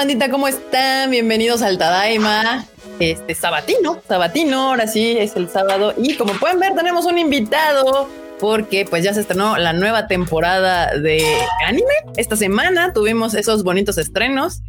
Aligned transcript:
bandita? 0.00 0.30
¿Cómo 0.30 0.48
están? 0.48 1.10
Bienvenidos 1.10 1.60
al 1.60 1.76
Tadaima. 1.76 2.64
Este 3.00 3.34
sabatino, 3.34 4.00
sabatino, 4.08 4.70
ahora 4.70 4.86
sí 4.86 5.18
es 5.18 5.36
el 5.36 5.50
sábado. 5.50 5.92
Y 5.98 6.14
como 6.14 6.32
pueden 6.32 6.58
ver, 6.58 6.74
tenemos 6.74 7.04
un 7.04 7.18
invitado 7.18 8.08
porque 8.40 8.86
pues 8.88 9.04
ya 9.04 9.12
se 9.12 9.20
estrenó 9.20 9.58
la 9.58 9.74
nueva 9.74 10.06
temporada 10.06 10.96
de 10.96 11.22
anime. 11.66 11.92
Esta 12.16 12.34
semana 12.34 12.94
tuvimos 12.94 13.34
esos 13.34 13.62
bonitos 13.62 13.98
estrenos. 13.98 14.62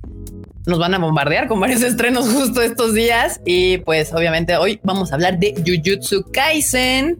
Nos 0.65 0.79
van 0.79 0.95
a 0.95 0.99
bombardear 0.99 1.47
con 1.47 1.61
varios 1.61 1.81
estrenos 1.81 2.27
justo 2.29 2.61
estos 2.61 2.93
días. 2.93 3.39
Y 3.45 3.77
pues 3.77 4.13
obviamente 4.13 4.57
hoy 4.57 4.81
vamos 4.83 5.13
a 5.13 5.15
hablar 5.15 5.39
de 5.39 5.53
Jujutsu 5.65 6.25
Kaisen 6.33 7.17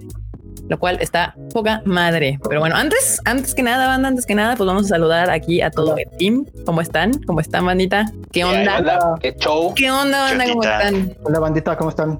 lo 0.69 0.79
cual 0.79 0.97
está 1.01 1.35
poca 1.53 1.81
madre. 1.85 2.39
Pero 2.47 2.61
bueno, 2.61 2.75
antes, 2.75 3.19
antes 3.25 3.53
que 3.53 3.61
nada, 3.63 3.87
banda, 3.87 4.07
antes 4.07 4.25
que 4.25 4.35
nada, 4.35 4.55
pues 4.55 4.65
vamos 4.67 4.85
a 4.85 4.87
saludar 4.87 5.29
aquí 5.29 5.61
a 5.61 5.69
todo 5.69 5.97
el 5.97 6.09
team. 6.17 6.45
¿Cómo 6.65 6.81
están? 6.81 7.11
¿Cómo 7.23 7.41
están, 7.41 7.65
bandita? 7.65 8.05
¿Qué 8.31 8.43
onda? 8.43 9.17
¿Qué 9.21 9.35
show? 9.37 9.73
¿Ququé 9.75 9.91
onda, 9.91 10.21
banda? 10.21 10.45
¿Cómo 10.47 10.63
están? 10.63 11.13
Hola, 11.23 11.39
bandita, 11.39 11.77
¿cómo 11.77 11.89
están? 11.89 12.17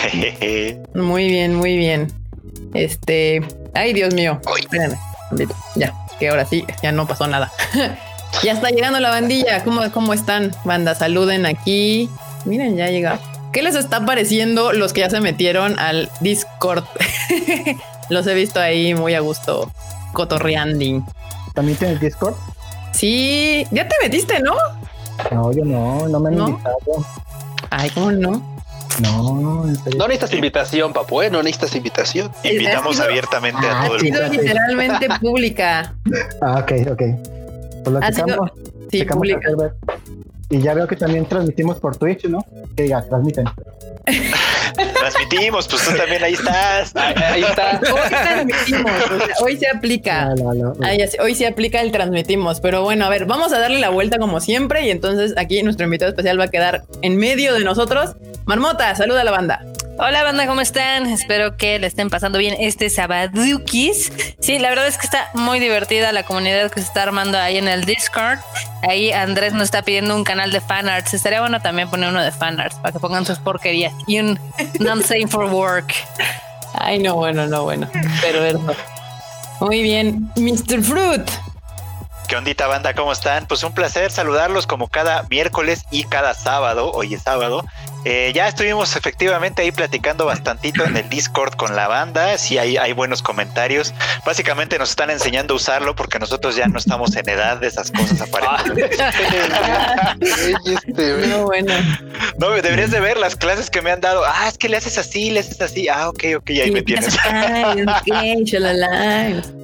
muy 0.94 1.28
bien, 1.28 1.54
muy 1.54 1.76
bien. 1.76 2.12
Este, 2.74 3.40
ay, 3.74 3.92
Dios 3.92 4.14
mío. 4.14 4.40
Espérenme, 4.58 4.98
ya, 5.76 5.94
que 6.18 6.28
ahora 6.28 6.44
sí, 6.44 6.64
ya 6.82 6.92
no 6.92 7.06
pasó 7.06 7.26
nada. 7.26 7.52
ya 8.42 8.52
está 8.52 8.70
llegando 8.70 8.98
la 9.00 9.10
bandilla. 9.10 9.62
¿Cómo, 9.62 9.82
cómo 9.92 10.12
están, 10.12 10.50
banda? 10.64 10.94
Saluden 10.94 11.46
aquí. 11.46 12.08
Miren, 12.44 12.76
ya 12.76 12.88
llega. 12.88 13.20
¿Qué 13.52 13.62
les 13.62 13.74
está 13.74 14.04
pareciendo 14.06 14.72
los 14.72 14.92
que 14.92 15.00
ya 15.00 15.10
se 15.10 15.20
metieron 15.20 15.78
al 15.78 16.08
Discord? 16.20 16.84
los 18.10 18.26
he 18.26 18.34
visto 18.34 18.60
ahí 18.60 18.94
muy 18.94 19.14
a 19.14 19.20
gusto, 19.20 19.70
cotorreanding. 20.12 21.04
¿También 21.54 21.76
tienes 21.76 22.00
Discord? 22.00 22.34
Sí, 22.92 23.66
ya 23.70 23.88
te 23.88 23.94
metiste, 24.02 24.40
¿no? 24.40 24.54
No, 25.32 25.52
yo 25.52 25.64
no, 25.64 26.08
no 26.08 26.20
me 26.20 26.28
han 26.28 26.38
invitado. 26.38 27.04
Ay, 27.70 27.90
¿cómo 27.90 28.12
no? 28.12 28.60
No, 29.00 29.64
no 29.96 30.08
necesitas 30.08 30.32
invitación, 30.34 30.92
papu, 30.92 31.22
¿eh? 31.22 31.30
No 31.30 31.42
necesitas 31.42 31.74
invitación. 31.74 32.30
Invitamos 32.44 33.00
abiertamente 33.00 33.66
a 33.66 33.86
todo 33.86 33.96
el 33.96 34.04
mundo. 34.04 34.28
literalmente 34.28 35.08
pública. 35.20 35.94
Ah, 36.42 36.60
ok, 36.62 36.72
ok. 36.92 37.02
Pues 37.84 37.86
lo 37.86 38.00
checamos, 38.00 38.50
sí, 38.90 39.04
pública. 39.04 39.48
Y 40.50 40.60
ya 40.60 40.74
veo 40.74 40.88
que 40.88 40.96
también 40.96 41.24
transmitimos 41.26 41.78
por 41.78 41.96
Twitch, 41.96 42.24
¿no? 42.24 42.44
Que 42.76 42.82
diga, 42.82 43.02
transmiten. 43.02 43.44
Transmitimos, 44.98 45.68
pues 45.68 45.84
tú 45.84 45.96
también 45.96 46.24
ahí 46.24 46.32
estás. 46.32 46.94
Ahí, 46.96 47.42
está. 47.42 47.80
Hoy 47.92 48.10
transmitimos, 48.10 48.92
hoy 49.42 49.56
se 49.56 49.68
aplica. 49.68 50.34
hoy 51.20 51.34
se 51.36 51.46
aplica 51.46 51.80
el 51.80 51.92
transmitimos. 51.92 52.60
Pero 52.60 52.82
bueno, 52.82 53.04
a 53.04 53.08
ver, 53.08 53.26
vamos 53.26 53.52
a 53.52 53.60
darle 53.60 53.78
la 53.78 53.90
vuelta 53.90 54.18
como 54.18 54.40
siempre. 54.40 54.86
Y 54.86 54.90
entonces 54.90 55.34
aquí 55.36 55.62
nuestro 55.62 55.84
invitado 55.84 56.10
especial 56.10 56.38
va 56.40 56.44
a 56.44 56.50
quedar 56.50 56.82
en 57.02 57.16
medio 57.16 57.54
de 57.54 57.64
nosotros. 57.64 58.16
Marmota, 58.44 58.94
saluda 58.96 59.20
a 59.20 59.24
la 59.24 59.30
banda. 59.30 59.64
Hola 60.02 60.22
banda, 60.22 60.46
¿cómo 60.46 60.62
están? 60.62 61.04
Espero 61.04 61.58
que 61.58 61.78
le 61.78 61.86
estén 61.86 62.08
pasando 62.08 62.38
bien 62.38 62.56
este 62.58 62.88
Sabadukis. 62.88 64.10
Sí, 64.40 64.58
la 64.58 64.70
verdad 64.70 64.86
es 64.86 64.96
que 64.96 65.04
está 65.04 65.28
muy 65.34 65.60
divertida 65.60 66.10
la 66.12 66.22
comunidad 66.22 66.70
que 66.70 66.80
se 66.80 66.86
está 66.86 67.02
armando 67.02 67.36
ahí 67.36 67.58
en 67.58 67.68
el 67.68 67.84
Discord. 67.84 68.38
Ahí 68.80 69.12
Andrés 69.12 69.52
nos 69.52 69.64
está 69.64 69.82
pidiendo 69.82 70.16
un 70.16 70.24
canal 70.24 70.52
de 70.52 70.62
fanarts. 70.62 71.12
Estaría 71.12 71.40
bueno 71.40 71.60
también 71.60 71.90
poner 71.90 72.08
uno 72.08 72.22
de 72.22 72.32
fanarts 72.32 72.76
para 72.76 72.92
que 72.92 72.98
pongan 72.98 73.26
sus 73.26 73.38
porquerías. 73.40 73.92
Y 74.06 74.20
un 74.20 74.40
non-safe 74.80 75.28
for 75.28 75.44
work. 75.52 75.92
Ay, 76.72 76.98
no, 76.98 77.16
bueno, 77.16 77.46
no, 77.46 77.64
bueno. 77.64 77.86
Pero 78.22 78.58
Muy 79.60 79.82
bien. 79.82 80.32
Mr. 80.34 80.82
Fruit. 80.82 81.30
¿Qué 82.30 82.36
ondita 82.36 82.68
banda? 82.68 82.94
¿Cómo 82.94 83.10
están? 83.10 83.46
Pues 83.46 83.64
un 83.64 83.72
placer 83.72 84.12
saludarlos 84.12 84.64
como 84.66 84.88
cada 84.88 85.24
miércoles 85.24 85.84
y 85.90 86.04
cada 86.04 86.32
sábado. 86.32 86.90
Hoy 86.92 87.12
es 87.12 87.22
sábado. 87.22 87.64
Eh, 88.04 88.32
ya 88.34 88.48
estuvimos 88.48 88.96
efectivamente 88.96 89.62
ahí 89.62 89.72
platicando 89.72 90.26
bastantito 90.26 90.84
en 90.84 90.96
el 90.96 91.08
Discord 91.08 91.54
con 91.54 91.76
la 91.76 91.88
banda. 91.88 92.38
Sí, 92.38 92.58
hay, 92.58 92.76
hay 92.76 92.92
buenos 92.92 93.22
comentarios. 93.22 93.94
Básicamente 94.24 94.78
nos 94.78 94.90
están 94.90 95.10
enseñando 95.10 95.54
a 95.54 95.56
usarlo 95.56 95.94
porque 95.94 96.18
nosotros 96.18 96.56
ya 96.56 96.66
no 96.66 96.78
estamos 96.78 97.14
en 97.16 97.28
edad 97.28 97.58
de 97.58 97.66
esas 97.66 97.90
cosas 97.90 98.20
aparentemente. 98.22 98.96
no, 101.28 101.44
bueno. 101.44 101.74
No, 102.38 102.50
deberías 102.50 102.90
de 102.90 103.00
ver 103.00 103.16
las 103.16 103.36
clases 103.36 103.70
que 103.70 103.82
me 103.82 103.90
han 103.90 104.00
dado. 104.00 104.22
Ah, 104.24 104.48
es 104.48 104.56
que 104.56 104.68
le 104.68 104.76
haces 104.76 104.98
así, 104.98 105.30
le 105.30 105.40
haces 105.40 105.60
así. 105.60 105.88
Ah, 105.88 106.08
ok, 106.08 106.24
ok, 106.38 106.50
ahí 106.50 106.70
me 106.70 106.82
tienes. 106.82 107.16
Ay, 107.24 107.84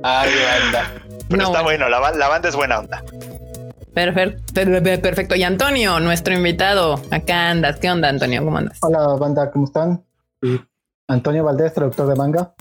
Ay, 0.03 0.31
banda. 0.45 0.93
Pero 1.29 1.43
está 1.43 1.63
bueno, 1.63 1.89
la, 1.89 1.99
banda 1.99 2.49
es 2.49 2.57
buena 2.57 2.79
onda. 2.79 3.03
Perfecto, 3.97 5.01
perfecto. 5.01 5.37
Y 5.37 5.43
Antonio, 5.43 5.99
nuestro 6.01 6.35
invitado, 6.35 7.01
acá 7.11 7.49
andas. 7.49 7.79
¿Qué 7.81 7.91
onda, 7.91 8.11
Antonio? 8.11 8.45
¿Cómo 8.45 8.59
andas? 8.59 8.77
Hola, 8.83 9.07
banda, 9.15 9.51
¿cómo 9.51 9.65
están? 9.65 10.05
Antonio 11.09 11.43
Valdés, 11.43 11.73
traductor 11.73 12.07
de 12.07 12.15
manga. 12.15 12.55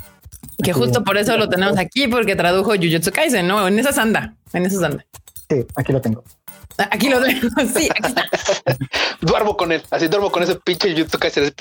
Que 0.64 0.72
justo 0.72 1.04
por 1.04 1.18
eso 1.18 1.36
lo 1.36 1.50
tenemos 1.50 1.78
aquí, 1.78 2.08
porque 2.08 2.38
tradujo 2.38 2.72
Jujutsu 2.76 3.12
Kaisen, 3.12 3.46
¿no? 3.46 3.68
En 3.68 3.78
esa 3.78 4.02
anda, 4.02 4.34
en 4.54 4.66
esa 4.66 4.86
anda. 4.86 5.06
Sí, 5.50 5.66
aquí 5.76 5.92
lo 5.92 6.00
tengo. 6.00 6.24
Ah, 6.78 6.88
aquí 6.90 7.10
lo 7.10 7.22
tengo, 7.22 7.50
sí, 7.76 7.90
aquí 7.90 8.08
está. 8.08 8.26
duermo 9.20 9.58
con 9.58 9.74
él, 9.74 9.84
así 9.92 10.08
duermo 10.08 10.32
con 10.32 10.42
ese 10.42 10.56
pinche 10.56 10.94
Jujutsu 10.94 11.20
Kaisen. 11.20 11.54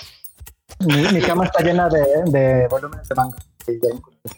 Mi, 0.86 1.20
cama 1.20 1.46
está 1.46 1.64
llena 1.64 1.88
de, 1.88 2.04
de 2.26 2.68
volúmenes 2.68 3.08
de 3.08 3.14
manga. 3.16 3.38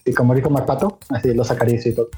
Y, 0.05 0.13
como 0.15 0.35
dijo 0.35 0.51
Marpato, 0.51 0.99
así 1.11 1.35
lo 1.35 1.45
sacaría 1.45 1.81
y 1.85 1.93
todo. 1.93 2.09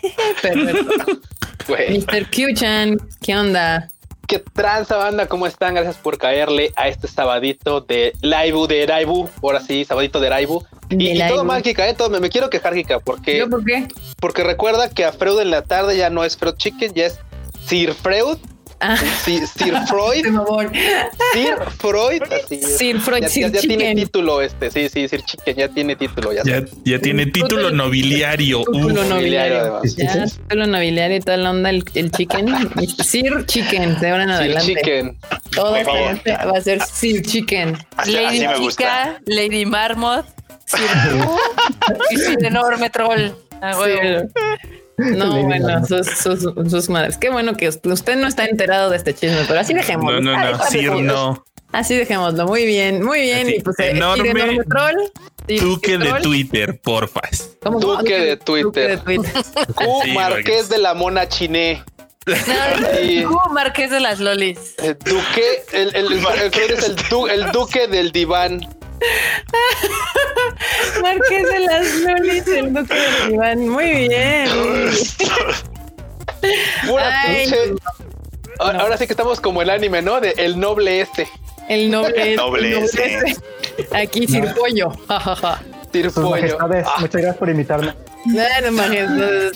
Perfecto. 0.42 1.20
Mr. 1.68 2.30
Q-chan, 2.30 2.98
¿qué 3.20 3.36
onda? 3.36 3.88
¿Qué 4.26 4.38
tranza 4.38 4.96
banda? 4.96 5.26
¿Cómo 5.26 5.46
están? 5.46 5.74
Gracias 5.74 5.96
por 5.96 6.18
caerle 6.18 6.72
a 6.76 6.88
este 6.88 7.08
sabadito 7.08 7.80
de 7.80 8.12
Laibu 8.22 8.66
de 8.66 8.86
Raibu. 8.86 9.28
Ahora 9.42 9.60
sí, 9.60 9.84
sabadito 9.84 10.20
de 10.20 10.30
Raibu. 10.30 10.62
Y, 10.90 11.18
todo 11.28 11.44
mal, 11.44 11.62
Kika, 11.62 11.88
¿eh? 11.88 11.96
me, 12.20 12.30
quiero 12.30 12.50
quejar, 12.50 12.74
Kika, 12.74 13.00
porque... 13.00 13.38
¿Yo 13.38 13.50
por 13.50 13.64
qué? 13.64 13.88
Porque 14.20 14.44
recuerda 14.44 14.90
que 14.90 15.04
a 15.04 15.12
Freud 15.12 15.40
en 15.40 15.50
la 15.50 15.62
tarde 15.62 15.96
ya 15.96 16.10
no 16.10 16.24
es 16.24 16.36
Freud 16.36 16.54
Chicken, 16.56 16.92
ya 16.94 17.06
es 17.06 17.18
Sir 17.66 17.92
Freud 17.94 18.38
Ah. 18.86 18.96
Sir, 19.24 19.40
Freud. 19.88 20.24
Sir 21.32 21.56
Freud. 21.78 22.22
Sir 22.50 23.00
Freud. 23.00 23.22
Ya, 23.22 23.48
ya, 23.48 23.60
tiene 23.60 23.94
título 23.94 24.42
este. 24.42 24.70
Sí, 24.70 24.90
sí, 24.90 25.08
Sir 25.08 25.22
Chicken 25.22 25.56
ya 25.56 25.68
tiene 25.68 25.96
título. 25.96 26.32
Ya, 26.34 26.62
ya, 26.84 26.98
tiene 26.98 27.24
título 27.26 27.70
nobiliario. 27.70 28.62
Título 28.70 29.04
nobiliario. 29.04 29.80
Ya, 29.96 30.26
título 30.26 30.66
nobiliario 30.66 31.16
y 31.16 31.20
toda 31.20 31.38
la 31.38 31.50
onda, 31.50 31.70
el, 31.70 31.82
el 31.94 32.10
chicken. 32.10 32.46
Sir 33.02 33.46
Chicken, 33.46 33.98
de 34.00 34.10
ahora 34.10 34.24
en 34.24 34.30
adelante. 34.30 34.66
Sir 34.66 34.76
Chicken. 34.76 35.18
Todo 35.54 35.72
va 35.72 36.58
a 36.58 36.60
ser 36.60 36.82
Sir 36.82 37.22
Chicken. 37.22 37.78
Lady 38.06 38.46
Chica, 38.68 39.18
Lady 39.24 39.64
Marmot, 39.64 40.26
Sir 40.66 40.80
y 42.10 42.16
Sir 42.16 42.44
Enorme 42.44 42.90
Troll. 42.90 43.32
Ah, 43.62 43.72
no, 45.16 45.42
bueno, 45.42 45.84
sus, 45.86 46.06
sus, 46.06 46.70
sus, 46.70 46.88
madres. 46.88 47.16
Qué 47.16 47.30
bueno 47.30 47.54
que 47.56 47.68
usted 47.68 48.16
no 48.16 48.26
está 48.26 48.44
enterado 48.44 48.90
de 48.90 48.96
este 48.96 49.14
chisme, 49.14 49.44
pero 49.48 49.60
así 49.60 49.74
dejémoslo. 49.74 50.20
No, 50.20 50.32
no, 50.32 50.50
no, 50.52 50.64
sí, 50.70 50.86
no. 50.86 51.44
Así 51.72 51.96
dejémoslo. 51.96 52.46
Muy 52.46 52.64
bien, 52.64 53.02
muy 53.02 53.20
bien. 53.22 53.48
y 53.48 53.60
pues, 53.60 53.78
eh, 53.80 53.90
enorme, 53.90 54.30
enorme 54.30 54.64
troll. 54.64 54.94
Duque 55.60 55.98
de 55.98 56.12
Twitter, 56.22 56.80
porfa. 56.80 57.20
¿Cómo, 57.62 57.80
Duque 57.80 58.18
de 58.18 58.36
Twitter. 58.36 58.64
Duque 58.64 58.80
de 58.80 58.96
Twitter. 58.98 59.32
Q 59.74 59.84
Marqués 60.14 60.68
de 60.68 60.78
la 60.78 60.94
Mona 60.94 61.28
Chiné. 61.28 61.82
No, 62.26 63.52
Marqués 63.52 63.90
de 63.90 64.00
las 64.00 64.20
Lolis. 64.20 64.76
El 64.78 64.96
duque, 64.98 65.64
el, 65.72 65.94
el, 65.94 66.12
el, 66.12 66.24
el, 66.24 67.30
el 67.30 67.52
duque 67.52 67.88
del 67.88 68.12
diván. 68.12 68.60
Marqués 71.02 71.48
de 71.48 71.60
las 71.60 71.94
Lolis, 71.96 72.46
el 72.48 72.72
duque 72.72 72.94
de 72.94 73.34
Iván. 73.34 73.68
Muy 73.68 74.08
bien. 74.08 74.48
Ahora 78.58 78.96
sí 78.96 79.06
que 79.06 79.12
estamos 79.12 79.40
como 79.40 79.62
el 79.62 79.70
anime, 79.70 80.02
¿no? 80.02 80.20
De 80.20 80.34
el 80.36 80.58
noble 80.58 81.00
este. 81.00 81.28
El 81.68 81.90
noble, 81.90 82.32
el 82.32 82.36
noble, 82.36 82.78
este. 82.78 83.36
Aquí, 83.92 84.26
Cirpollo. 84.26 84.92
Cirpollo. 85.92 86.58
Pues, 86.68 86.86
ah. 86.86 86.96
Muchas 87.00 87.20
gracias 87.20 87.36
por 87.36 87.48
invitarme. 87.48 87.94
No, 88.26 88.42
no 88.62 88.68
imagínate. 88.68 89.50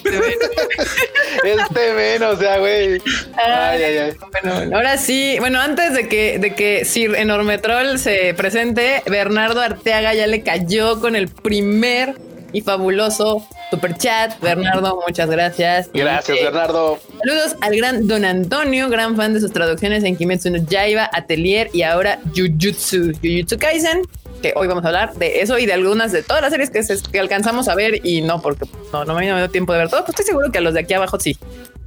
Este 1.44 1.92
menos, 1.94 2.36
o 2.36 2.40
sea, 2.40 2.58
güey. 2.58 3.00
Ay, 3.36 3.82
ay, 3.82 3.98
ay. 3.98 4.12
Bueno, 4.42 4.76
ahora 4.76 4.98
sí, 4.98 5.36
bueno, 5.38 5.60
antes 5.60 5.94
de 5.94 6.08
que, 6.08 6.38
de 6.38 6.54
que 6.54 6.84
Sir 6.84 7.14
Enormetrol 7.14 7.98
se 7.98 8.34
presente, 8.34 9.02
Bernardo 9.06 9.60
Arteaga 9.60 10.14
ya 10.14 10.26
le 10.26 10.42
cayó 10.42 11.00
con 11.00 11.16
el 11.16 11.28
primer 11.28 12.16
y 12.52 12.60
fabuloso 12.60 13.46
super 13.70 13.96
chat. 13.96 14.40
Bernardo, 14.40 15.00
muchas 15.06 15.28
gracias. 15.28 15.90
Gracias, 15.92 16.38
Bernardo. 16.42 16.98
Saludos 17.18 17.56
al 17.60 17.76
gran 17.76 18.08
Don 18.08 18.24
Antonio, 18.24 18.88
gran 18.88 19.16
fan 19.16 19.34
de 19.34 19.40
sus 19.40 19.52
traducciones 19.52 20.04
en 20.04 20.16
Kimetsu 20.16 20.50
no 20.50 20.58
Yaiba, 20.58 21.10
Atelier 21.12 21.70
y 21.72 21.82
ahora 21.82 22.18
Jujutsu, 22.34 23.12
Jujutsu 23.22 23.58
Kaisen 23.58 24.02
que 24.40 24.52
hoy 24.56 24.68
vamos 24.68 24.84
a 24.84 24.88
hablar 24.88 25.14
de 25.14 25.40
eso 25.40 25.58
y 25.58 25.66
de 25.66 25.72
algunas 25.72 26.12
de 26.12 26.22
todas 26.22 26.42
las 26.42 26.50
series 26.50 26.70
que, 26.70 27.10
que 27.10 27.18
alcanzamos 27.20 27.68
a 27.68 27.74
ver 27.74 28.04
y 28.06 28.20
no, 28.22 28.40
porque 28.40 28.66
no, 28.92 29.04
no 29.04 29.14
me 29.14 29.26
dio 29.26 29.50
tiempo 29.50 29.72
de 29.72 29.80
ver 29.80 29.88
todo, 29.88 30.00
pues 30.00 30.10
estoy 30.10 30.26
seguro 30.26 30.50
que 30.50 30.58
a 30.58 30.60
los 30.60 30.74
de 30.74 30.80
aquí 30.80 30.94
abajo 30.94 31.18
sí. 31.18 31.36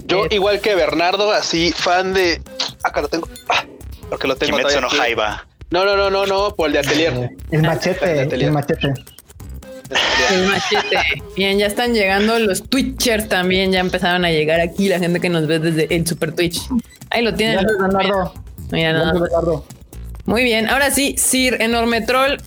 Yo, 0.05 0.25
eh, 0.25 0.29
igual 0.31 0.59
que 0.59 0.75
Bernardo, 0.75 1.31
así 1.31 1.71
fan 1.71 2.13
de 2.13 2.41
acá 2.83 3.01
lo 3.01 3.07
tengo. 3.07 3.27
Ah, 3.49 3.65
porque 4.09 4.27
lo 4.27 4.35
tengo 4.35 4.57
Kimetsu 4.57 4.81
no. 4.81 4.89
Jaiba. 4.89 5.45
No, 5.69 5.85
no, 5.85 5.95
no, 5.95 6.09
no, 6.09 6.25
no, 6.25 6.53
por 6.55 6.67
el 6.67 6.73
de 6.73 6.79
atelier. 6.79 7.29
El 7.49 7.61
machete, 7.61 8.19
Atelier. 8.19 8.49
el 8.49 8.51
machete. 8.51 8.93
El 10.31 10.47
machete. 10.47 10.97
Bien, 11.37 11.57
ya 11.57 11.65
están 11.67 11.93
llegando 11.93 12.37
los 12.39 12.63
Twitchers 12.63 13.29
también. 13.29 13.71
Ya 13.71 13.79
empezaron 13.79 14.25
a 14.25 14.31
llegar 14.31 14.59
aquí 14.59 14.89
la 14.89 14.99
gente 14.99 15.21
que 15.21 15.29
nos 15.29 15.47
ve 15.47 15.59
desde 15.59 15.93
el 15.95 16.05
Super 16.05 16.33
Twitch. 16.33 16.59
Ahí 17.09 17.23
lo 17.23 17.33
tienen. 17.33 17.59
Gracias, 17.59 17.79
Leonardo. 17.79 18.33
Mira, 18.71 18.93
nada 18.93 19.13
Gracias, 19.13 19.43
más. 19.43 19.80
Muy 20.25 20.43
bien. 20.43 20.67
Ahora 20.69 20.91
sí, 20.91 21.15
Sir 21.17 21.57
Enorme 21.61 22.01
Troll. 22.01 22.37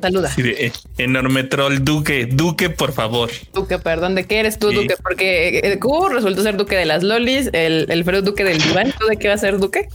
Saluda. 0.00 0.30
Sí, 0.30 0.42
de, 0.42 0.66
eh, 0.66 0.72
enorme 0.98 1.42
troll, 1.42 1.78
Duque, 1.82 2.26
Duque, 2.26 2.68
por 2.70 2.92
favor. 2.92 3.30
Duque, 3.54 3.78
perdón, 3.78 4.14
¿de 4.14 4.24
qué 4.24 4.40
eres 4.40 4.58
tú, 4.58 4.68
Sí. 4.70 4.76
Duque? 4.76 4.94
Porque 5.02 5.58
el 5.60 5.78
Q 5.78 6.08
resultó 6.10 6.42
ser 6.42 6.56
Duque 6.58 6.76
de 6.76 6.84
las 6.84 7.02
Lolis, 7.02 7.48
el, 7.54 7.86
el 7.90 8.04
Duque 8.22 8.44
del 8.44 8.60
diván. 8.62 8.92
¿Tú 8.98 9.06
de 9.06 9.16
qué 9.16 9.28
vas 9.28 9.38
a 9.38 9.46
ser 9.46 9.58
Duque? 9.58 9.88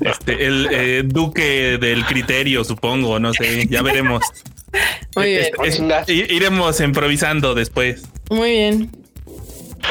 Este, 0.00 0.46
el 0.46 0.68
eh, 0.72 1.02
Duque 1.06 1.78
del 1.80 2.04
criterio, 2.06 2.64
supongo, 2.64 3.18
no 3.20 3.32
sé, 3.32 3.66
ya 3.68 3.82
veremos. 3.82 4.22
Muy 5.16 5.26
bien, 5.26 5.46
Es- 5.64 6.08
iremos 6.08 6.80
improvisando 6.80 7.54
después. 7.54 8.02
muy 8.28 8.50
bien. 8.50 8.90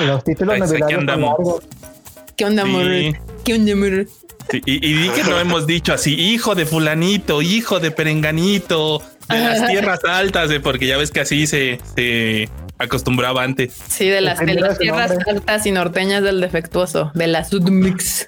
Los 0.05 0.23
títulos 0.25 0.59
largos. 0.59 0.77
¿Qué 0.87 0.95
onda, 0.95 1.13
Sí. 1.15 1.19
amor? 1.23 1.63
¿Qué 2.35 2.45
onda, 2.45 2.61
amor? 2.63 4.05
Sí, 4.51 4.61
y, 4.65 4.85
y 4.87 4.93
di 4.93 5.09
que 5.09 5.23
no 5.23 5.39
hemos 5.39 5.65
dicho 5.67 5.93
así, 5.93 6.13
hijo 6.13 6.55
de 6.55 6.65
fulanito, 6.65 7.41
hijo 7.41 7.79
de 7.79 7.91
perenganito, 7.91 9.01
de 9.29 9.39
las 9.39 9.67
tierras 9.71 9.99
altas, 10.05 10.51
eh, 10.51 10.59
porque 10.59 10.87
ya 10.87 10.97
ves 10.97 11.11
que 11.11 11.21
así 11.21 11.47
se, 11.47 11.79
se 11.95 12.47
acostumbraba 12.77 13.43
antes. 13.43 13.73
Sí, 13.87 14.07
de 14.07 14.21
las, 14.21 14.39
de 14.39 14.45
tierras 14.79 15.09
nombre. 15.09 15.31
altas 15.31 15.65
y 15.65 15.71
norteñas 15.71 16.21
del 16.23 16.41
defectuoso, 16.41 17.11
de 17.15 17.27
la 17.27 17.43
Sudmix. 17.43 18.27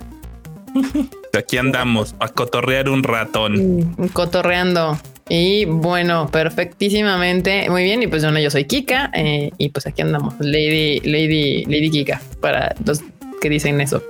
Aquí 1.37 1.57
andamos 1.57 2.15
a 2.19 2.27
cotorrear 2.29 2.89
un 2.89 3.03
ratón. 3.03 3.95
Cotorreando. 4.13 4.99
Y 5.29 5.65
bueno, 5.65 6.29
perfectísimamente. 6.31 7.69
Muy 7.69 7.83
bien. 7.83 8.01
Y 8.01 8.07
pues 8.07 8.23
bueno, 8.23 8.39
yo 8.39 8.49
soy 8.49 8.65
Kika. 8.65 9.11
eh, 9.13 9.51
y 9.57 9.69
pues 9.69 9.85
aquí 9.87 10.01
andamos. 10.01 10.33
Lady, 10.39 10.99
Lady, 11.01 11.65
Lady 11.65 11.89
Kika. 11.89 12.21
Para 12.41 12.75
los 12.85 13.01
que 13.41 13.49
dicen 13.49 13.79
eso. 13.81 14.01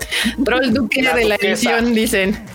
Troll 0.45 0.73
Duque 0.73 1.01
La 1.01 1.13
de 1.13 1.25
la 1.25 1.35
duquesa. 1.35 1.77
edición, 1.77 1.93
dicen. 1.93 2.45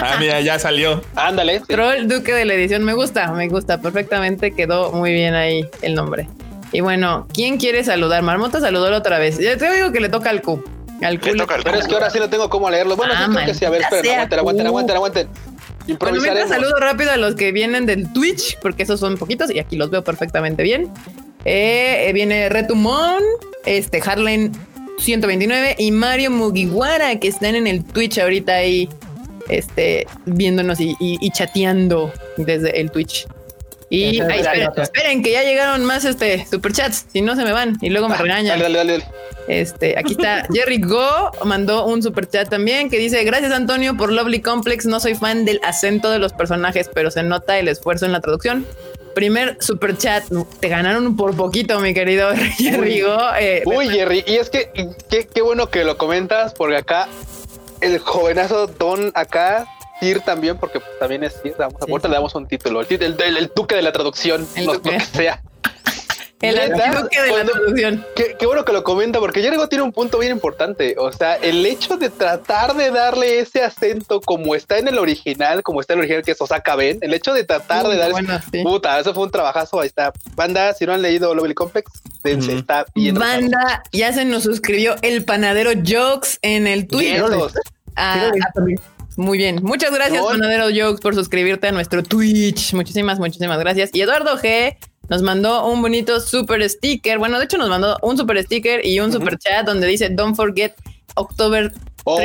Ah, 0.00 0.16
mira, 0.18 0.40
ya 0.40 0.58
salió. 0.58 1.02
Ándale. 1.14 1.58
sí. 1.60 1.64
Troll 1.68 2.06
Duque 2.08 2.32
de 2.32 2.44
la 2.44 2.54
edición. 2.54 2.84
Me 2.84 2.92
gusta, 2.94 3.32
me 3.32 3.48
gusta. 3.48 3.80
Perfectamente 3.80 4.52
quedó 4.52 4.92
muy 4.92 5.12
bien 5.12 5.34
ahí 5.34 5.68
el 5.82 5.94
nombre. 5.94 6.28
Y 6.72 6.80
bueno, 6.80 7.26
¿quién 7.32 7.58
quiere 7.58 7.84
saludar? 7.84 8.22
Marmota 8.22 8.60
saludó 8.60 8.90
la 8.90 8.98
otra 8.98 9.18
vez. 9.18 9.38
Ya 9.38 9.56
te 9.56 9.70
digo 9.72 9.92
que 9.92 10.00
le 10.00 10.08
toca 10.08 10.30
al 10.30 10.42
Q. 10.42 10.62
Al 11.02 11.20
Q 11.20 11.26
Le 11.32 11.34
toca 11.36 11.54
al 11.56 11.62
Pero 11.62 11.78
es 11.78 11.86
que 11.86 11.94
ahora 11.94 12.10
sí 12.10 12.18
no 12.18 12.28
tengo 12.30 12.48
cómo 12.48 12.70
leerlo. 12.70 12.96
Bueno, 12.96 13.12
Ah, 13.16 13.26
sí 13.26 13.32
creo 13.34 13.46
que 13.46 13.54
sí. 13.54 13.64
A 13.64 13.70
ver, 13.70 13.82
esperen, 13.82 14.12
aguanten, 14.20 14.38
aguanten, 14.38 14.66
aguanten, 14.66 14.96
aguanten. 14.96 15.28
Bueno, 15.28 15.86
Improvisaremos. 15.92 16.48
saludo 16.48 16.76
rápido 16.80 17.12
a 17.12 17.16
los 17.16 17.34
que 17.36 17.52
vienen 17.52 17.86
del 17.86 18.12
Twitch, 18.12 18.58
porque 18.60 18.82
esos 18.82 18.98
son 18.98 19.16
poquitos 19.16 19.50
y 19.54 19.58
aquí 19.60 19.76
los 19.76 19.90
veo 19.90 20.02
perfectamente 20.02 20.62
bien. 20.64 20.90
Eh, 21.44 22.06
eh, 22.08 22.12
viene 22.12 22.48
Retumon, 22.48 23.22
este 23.66 24.02
Harlan 24.04 24.50
129 24.98 25.76
y 25.78 25.90
Mario 25.90 26.30
Mugiwara, 26.30 27.18
que 27.20 27.28
están 27.28 27.54
en 27.54 27.66
el 27.66 27.84
Twitch 27.84 28.18
ahorita 28.18 28.54
ahí, 28.54 28.88
este, 29.48 30.06
viéndonos 30.24 30.80
y, 30.80 30.90
y- 31.00 31.18
y 31.20 31.30
chateando 31.30 32.12
desde 32.36 32.80
el 32.80 32.90
Twitch. 32.90 33.26
Y 33.88 34.20
ahí, 34.20 34.40
esperen, 34.40 34.62
esperen, 34.82 35.22
que 35.22 35.30
ya 35.30 35.44
llegaron 35.44 35.84
más 35.84 36.04
este 36.04 36.44
superchats, 36.50 37.06
si 37.12 37.20
no 37.20 37.36
se 37.36 37.44
me 37.44 37.52
van 37.52 37.76
y 37.80 37.90
luego 37.90 38.08
me 38.08 38.16
regañan. 38.16 38.58
Dale, 38.58 38.76
dale, 38.76 38.92
dale. 38.98 39.04
Este, 39.46 39.96
aquí 39.96 40.12
está 40.14 40.44
Jerry 40.52 40.80
Go, 40.80 41.30
mandó 41.44 41.86
un 41.86 42.02
super 42.02 42.28
chat 42.28 42.48
también 42.48 42.90
que 42.90 42.98
dice: 42.98 43.22
Gracias, 43.22 43.52
Antonio, 43.52 43.96
por 43.96 44.10
Lovely 44.12 44.40
Complex. 44.40 44.86
No 44.86 44.98
soy 44.98 45.14
fan 45.14 45.44
del 45.44 45.60
acento 45.62 46.10
de 46.10 46.18
los 46.18 46.32
personajes, 46.32 46.90
pero 46.92 47.12
se 47.12 47.22
nota 47.22 47.60
el 47.60 47.68
esfuerzo 47.68 48.06
en 48.06 48.12
la 48.12 48.20
traducción. 48.20 48.66
Primer 49.16 49.56
super 49.60 49.96
chat, 49.96 50.24
te 50.60 50.68
ganaron 50.68 51.16
por 51.16 51.34
poquito, 51.34 51.80
mi 51.80 51.94
querido 51.94 52.28
Jerry. 52.58 53.02
Eh, 53.40 53.62
Uy, 53.64 53.88
Jerry, 53.88 54.22
y 54.26 54.34
es 54.34 54.50
que 54.50 54.70
qué, 55.08 55.26
qué 55.26 55.40
bueno 55.40 55.70
que 55.70 55.84
lo 55.84 55.96
comentas, 55.96 56.52
porque 56.52 56.76
acá 56.76 57.08
el 57.80 57.98
jovenazo 57.98 58.66
Don 58.66 59.12
acá, 59.14 59.66
Sir 60.00 60.20
también, 60.20 60.58
porque 60.58 60.82
también 61.00 61.24
es 61.24 61.32
Sir, 61.42 61.54
damos, 61.58 61.76
Sí. 61.82 61.90
ahorita 61.90 62.08
le 62.08 62.14
damos 62.16 62.34
un 62.34 62.46
título, 62.46 62.82
el, 62.82 62.86
el, 62.90 63.02
el- 63.22 63.36
el 63.38 63.50
duque 63.56 63.74
de 63.74 63.80
la 63.80 63.90
traducción, 63.92 64.46
El 64.54 64.66
no, 64.66 64.74
lo 64.74 64.82
que 64.82 65.00
sea. 65.00 65.40
El 66.40 66.58
antiduque 66.58 67.22
de 67.22 67.32
la 67.32 67.44
traducción. 67.44 68.06
Qué, 68.14 68.36
qué 68.38 68.46
bueno 68.46 68.64
que 68.64 68.72
lo 68.72 68.84
comenta, 68.84 69.18
porque 69.20 69.40
Jerry 69.40 69.56
Go 69.56 69.68
tiene 69.68 69.82
un 69.84 69.92
punto 69.92 70.18
bien 70.18 70.32
importante, 70.32 70.94
o 70.98 71.10
sea, 71.12 71.36
el 71.36 71.64
hecho 71.64 71.96
de 71.96 72.10
tratar 72.10 72.74
de 72.74 72.90
darle 72.90 73.40
ese 73.40 73.62
acento 73.62 74.20
como 74.20 74.54
está 74.54 74.78
en 74.78 74.88
el 74.88 74.98
original, 74.98 75.62
como 75.62 75.80
está 75.80 75.94
en 75.94 76.00
el 76.00 76.02
original 76.04 76.22
que 76.24 76.32
es 76.32 76.40
Osaka 76.40 76.76
Ben, 76.76 76.98
el 77.00 77.14
hecho 77.14 77.32
de 77.32 77.44
tratar 77.44 77.84
de 77.84 77.90
Uy, 77.90 77.96
dar 77.96 78.10
bueno, 78.10 78.38
sí. 78.52 78.62
Puta, 78.62 78.98
eso 79.00 79.14
fue 79.14 79.24
un 79.24 79.30
trabajazo. 79.30 79.80
Ahí 79.80 79.86
está. 79.88 80.12
Banda, 80.34 80.74
si 80.74 80.84
no 80.86 80.92
han 80.92 81.02
leído 81.02 81.34
Lovely 81.34 81.54
Complex, 81.54 81.90
dense, 82.22 82.50
Ujú. 82.50 82.58
está 82.60 82.84
bien. 82.94 83.14
Banda, 83.14 83.82
ya 83.92 84.12
se 84.12 84.24
nos 84.24 84.42
suscribió 84.42 84.96
el 85.02 85.24
panadero 85.24 85.70
Jokes 85.72 86.38
en 86.42 86.66
el 86.66 86.86
Twitter. 86.86 87.24
Ah, 87.96 88.30
también, 88.54 88.78
Muy 89.16 89.38
bien. 89.38 89.60
Muchas 89.62 89.90
gracias, 89.90 90.20
No. 90.20 90.28
Panadero 90.28 90.66
Jokes, 90.66 91.00
por 91.00 91.14
suscribirte 91.14 91.68
a 91.68 91.72
nuestro 91.72 92.02
Twitch. 92.02 92.74
Muchísimas, 92.74 93.18
muchísimas 93.18 93.58
gracias. 93.58 93.90
Y 93.94 94.02
Eduardo 94.02 94.36
G 94.38 94.76
nos 95.08 95.22
mandó 95.22 95.66
un 95.66 95.82
bonito 95.82 96.20
super 96.20 96.68
sticker. 96.68 97.18
Bueno, 97.18 97.38
de 97.38 97.44
hecho, 97.44 97.58
nos 97.58 97.68
mandó 97.68 97.98
un 98.02 98.16
super 98.16 98.42
sticker 98.42 98.84
y 98.84 99.00
un 99.00 99.12
super 99.12 99.38
chat 99.38 99.64
donde 99.66 99.86
dice 99.86 100.08
Don't 100.10 100.34
forget 100.36 100.74
October. 101.14 101.72
Oh, 102.04 102.24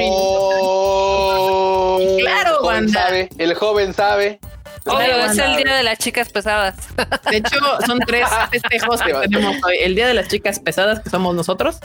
Claro, 2.20 2.52
el 2.52 2.58
joven 2.58 2.90
sabe, 2.90 3.30
el 3.38 3.54
joven 3.56 3.94
sabe. 3.94 4.40
Obvio, 4.86 5.26
es 5.26 5.38
el 5.38 5.56
día 5.58 5.76
de 5.76 5.84
las 5.84 5.98
chicas 6.00 6.30
pesadas. 6.30 6.76
De 7.30 7.38
hecho, 7.38 7.58
son 7.86 8.00
tres 8.00 8.28
festejos 8.52 9.02
que 9.02 9.14
tenemos 9.14 9.56
hoy. 9.64 9.78
El 9.80 9.96
Día 9.96 10.08
de 10.08 10.14
las 10.14 10.28
Chicas 10.28 10.60
Pesadas, 10.60 11.00
que 11.02 11.10
somos 11.10 11.36
nosotros. 11.36 11.80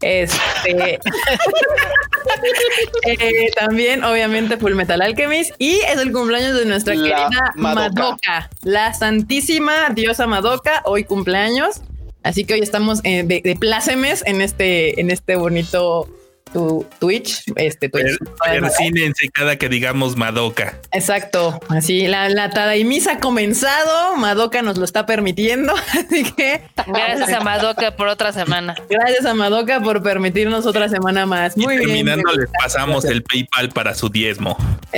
Este. 0.00 0.98
Eh, 3.06 3.50
también, 3.54 4.02
obviamente, 4.02 4.56
Full 4.56 4.74
Metal 4.74 5.00
Alchemist. 5.00 5.54
Y 5.58 5.76
es 5.80 5.98
el 5.98 6.10
cumpleaños 6.10 6.54
de 6.54 6.64
nuestra 6.64 6.94
La 6.94 7.02
querida 7.02 7.52
Madoka. 7.54 7.90
Madoka. 7.90 8.50
la 8.62 8.92
santísima 8.94 9.90
diosa 9.90 10.26
Madoka. 10.26 10.82
Hoy 10.84 11.04
cumpleaños. 11.04 11.82
Así 12.22 12.44
que 12.44 12.54
hoy 12.54 12.60
estamos 12.60 13.00
eh, 13.04 13.22
de, 13.24 13.40
de 13.44 13.56
plácemes 13.56 14.22
en 14.26 14.40
este, 14.40 15.00
en 15.00 15.10
este 15.10 15.36
bonito 15.36 16.08
tu, 16.54 16.86
Twitch. 16.98 17.42
Este 17.56 17.90
Twitch. 17.90 18.16
Per- 18.42 18.60
Persínense 18.62 19.28
cada 19.28 19.56
que 19.56 19.68
digamos 19.68 20.16
Madoka. 20.16 20.78
Exacto, 20.92 21.60
así 21.68 22.06
la, 22.06 22.30
la 22.30 22.48
Tadaimisa 22.48 23.12
ha 23.12 23.18
comenzado, 23.20 24.16
Madoka 24.16 24.62
nos 24.62 24.78
lo 24.78 24.84
está 24.86 25.04
permitiendo, 25.04 25.74
así 25.92 26.24
que 26.32 26.62
Gracias 26.86 27.32
a 27.32 27.40
Madoka 27.40 27.96
por 27.96 28.08
otra 28.08 28.32
semana. 28.32 28.74
gracias 28.88 29.26
a 29.26 29.34
Madoka 29.34 29.80
por 29.80 30.02
permitirnos 30.02 30.64
otra 30.64 30.88
semana 30.88 31.26
más. 31.26 31.56
Muy 31.58 31.74
y 31.74 31.78
bien. 31.78 31.88
terminando 31.90 32.32
les 32.32 32.48
pasamos 32.62 33.04
el 33.04 33.22
PayPal 33.22 33.68
para 33.70 33.94
su 33.94 34.08
diezmo. 34.08 34.56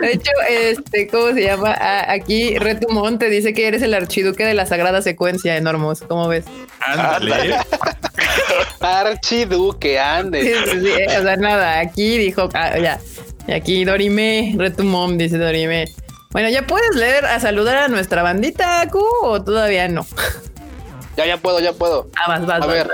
De 0.00 0.12
hecho, 0.12 0.30
este, 0.50 1.06
¿cómo 1.08 1.32
se 1.32 1.44
llama? 1.44 1.74
Ah, 1.78 2.06
aquí 2.12 2.58
Retumón 2.58 3.18
te 3.18 3.28
dice 3.30 3.54
que 3.54 3.68
eres 3.68 3.82
el 3.82 3.94
archiduque 3.94 4.44
de 4.44 4.54
la 4.54 4.66
sagrada 4.66 5.00
secuencia, 5.02 5.56
Enormos. 5.56 6.00
¿Cómo 6.02 6.26
ves? 6.28 6.44
Ándale. 6.80 7.56
Archiduque, 9.12 9.92
Sí, 9.92 9.96
ande. 9.96 10.42
sí, 10.42 10.80
sí, 10.80 10.88
eh, 10.88 11.18
O 11.18 11.22
sea, 11.22 11.36
nada, 11.36 11.78
aquí 11.80 12.18
dijo, 12.18 12.48
ah, 12.54 12.76
ya. 12.78 13.00
Y 13.46 13.52
aquí 13.52 13.84
Dorime, 13.84 14.54
Retumón, 14.56 15.18
dice 15.18 15.38
Dorime. 15.38 15.86
Bueno, 16.30 16.48
¿ya 16.48 16.66
puedes 16.66 16.94
leer 16.96 17.24
a 17.26 17.38
saludar 17.40 17.76
a 17.76 17.88
nuestra 17.88 18.22
bandita, 18.22 18.88
Q, 18.90 19.02
o 19.22 19.42
todavía 19.42 19.88
no? 19.88 20.06
Ya, 21.16 21.26
ya 21.26 21.36
puedo, 21.36 21.60
ya 21.60 21.72
puedo. 21.72 22.08
Ah, 22.16 22.28
vas, 22.28 22.46
vas, 22.46 22.62
A 22.62 22.66
vas. 22.66 22.74
ver, 22.74 22.90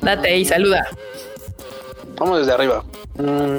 Date 0.00 0.28
ahí, 0.28 0.44
saluda. 0.44 0.86
vamos 2.16 2.38
desde 2.40 2.52
arriba. 2.52 2.84
Mm. 3.16 3.58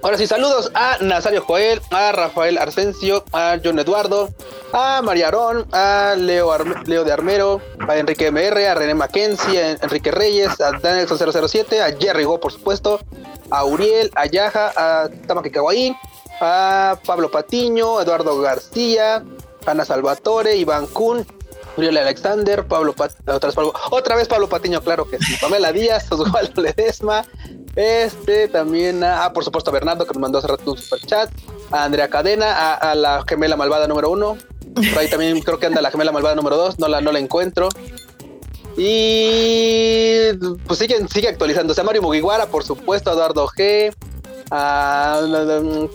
Ahora 0.00 0.16
sí, 0.16 0.28
saludos 0.28 0.70
a 0.74 0.96
Nazario 1.00 1.42
Joel, 1.42 1.80
a 1.90 2.12
Rafael 2.12 2.56
Arsencio, 2.56 3.24
a 3.32 3.58
John 3.62 3.78
Eduardo, 3.80 4.28
a 4.72 5.02
María 5.02 5.28
a 5.72 6.14
Leo 6.16 7.04
de 7.04 7.12
Armero, 7.12 7.60
a 7.88 7.96
Enrique 7.96 8.30
MR, 8.30 8.64
a 8.68 8.74
René 8.76 8.94
Mackenzie, 8.94 9.60
a 9.60 9.70
Enrique 9.72 10.12
Reyes, 10.12 10.60
a 10.60 10.78
Daniel 10.78 11.08
007, 11.08 11.82
a 11.82 11.96
Jerry 11.98 12.22
Go, 12.24 12.38
por 12.38 12.52
supuesto, 12.52 13.00
a 13.50 13.64
Uriel, 13.64 14.10
a 14.14 14.26
Yaja, 14.26 14.72
a 14.76 15.08
Tamaki 15.26 15.50
Kawaii, 15.50 15.96
a 16.40 16.96
Pablo 17.04 17.28
Patiño, 17.30 18.00
Eduardo 18.00 18.40
García, 18.40 19.24
Ana 19.66 19.84
Salvatore, 19.84 20.54
Iván 20.56 20.86
Kun, 20.86 21.26
Uriel 21.76 21.96
Alexander, 21.96 22.64
Pablo 22.66 22.92
Pat- 22.92 23.14
otra, 23.28 23.48
vez 23.48 23.54
Pablo, 23.56 23.72
otra 23.90 24.14
vez 24.16 24.28
Pablo 24.28 24.48
Patiño, 24.48 24.80
claro 24.80 25.08
que 25.08 25.18
sí, 25.18 25.34
Pamela 25.40 25.72
Díaz, 25.72 26.06
Osvaldo 26.12 26.62
Ledesma, 26.62 27.24
este 27.78 28.48
también, 28.48 29.04
a, 29.04 29.24
ah, 29.24 29.32
por 29.32 29.44
supuesto, 29.44 29.70
a 29.70 29.72
Bernardo, 29.72 30.04
que 30.04 30.12
nos 30.12 30.20
mandó 30.20 30.38
hace 30.38 30.48
rato 30.48 30.72
un 30.72 30.76
super 30.76 31.00
chat, 31.00 31.30
a 31.70 31.84
Andrea 31.84 32.10
Cadena, 32.10 32.74
a, 32.74 32.94
la 32.96 33.24
gemela 33.28 33.56
malvada 33.56 33.86
número 33.86 34.10
uno, 34.10 34.36
por 34.74 34.98
ahí 34.98 35.08
también 35.08 35.40
creo 35.44 35.60
que 35.60 35.66
anda 35.66 35.80
la 35.80 35.92
gemela 35.92 36.10
malvada 36.10 36.34
número 36.34 36.56
dos, 36.56 36.80
no 36.80 36.88
la, 36.88 37.00
no 37.00 37.12
la 37.12 37.20
encuentro. 37.20 37.68
Y 38.76 40.32
pues 40.66 40.80
sigue, 40.80 40.96
sigue 41.08 41.28
actualizándose. 41.28 41.80
A 41.80 41.84
Mario 41.84 42.02
Mugiwara, 42.02 42.46
por 42.46 42.64
supuesto, 42.64 43.10
a 43.10 43.12
Eduardo 43.12 43.46
G, 43.46 43.94
a 44.50 45.20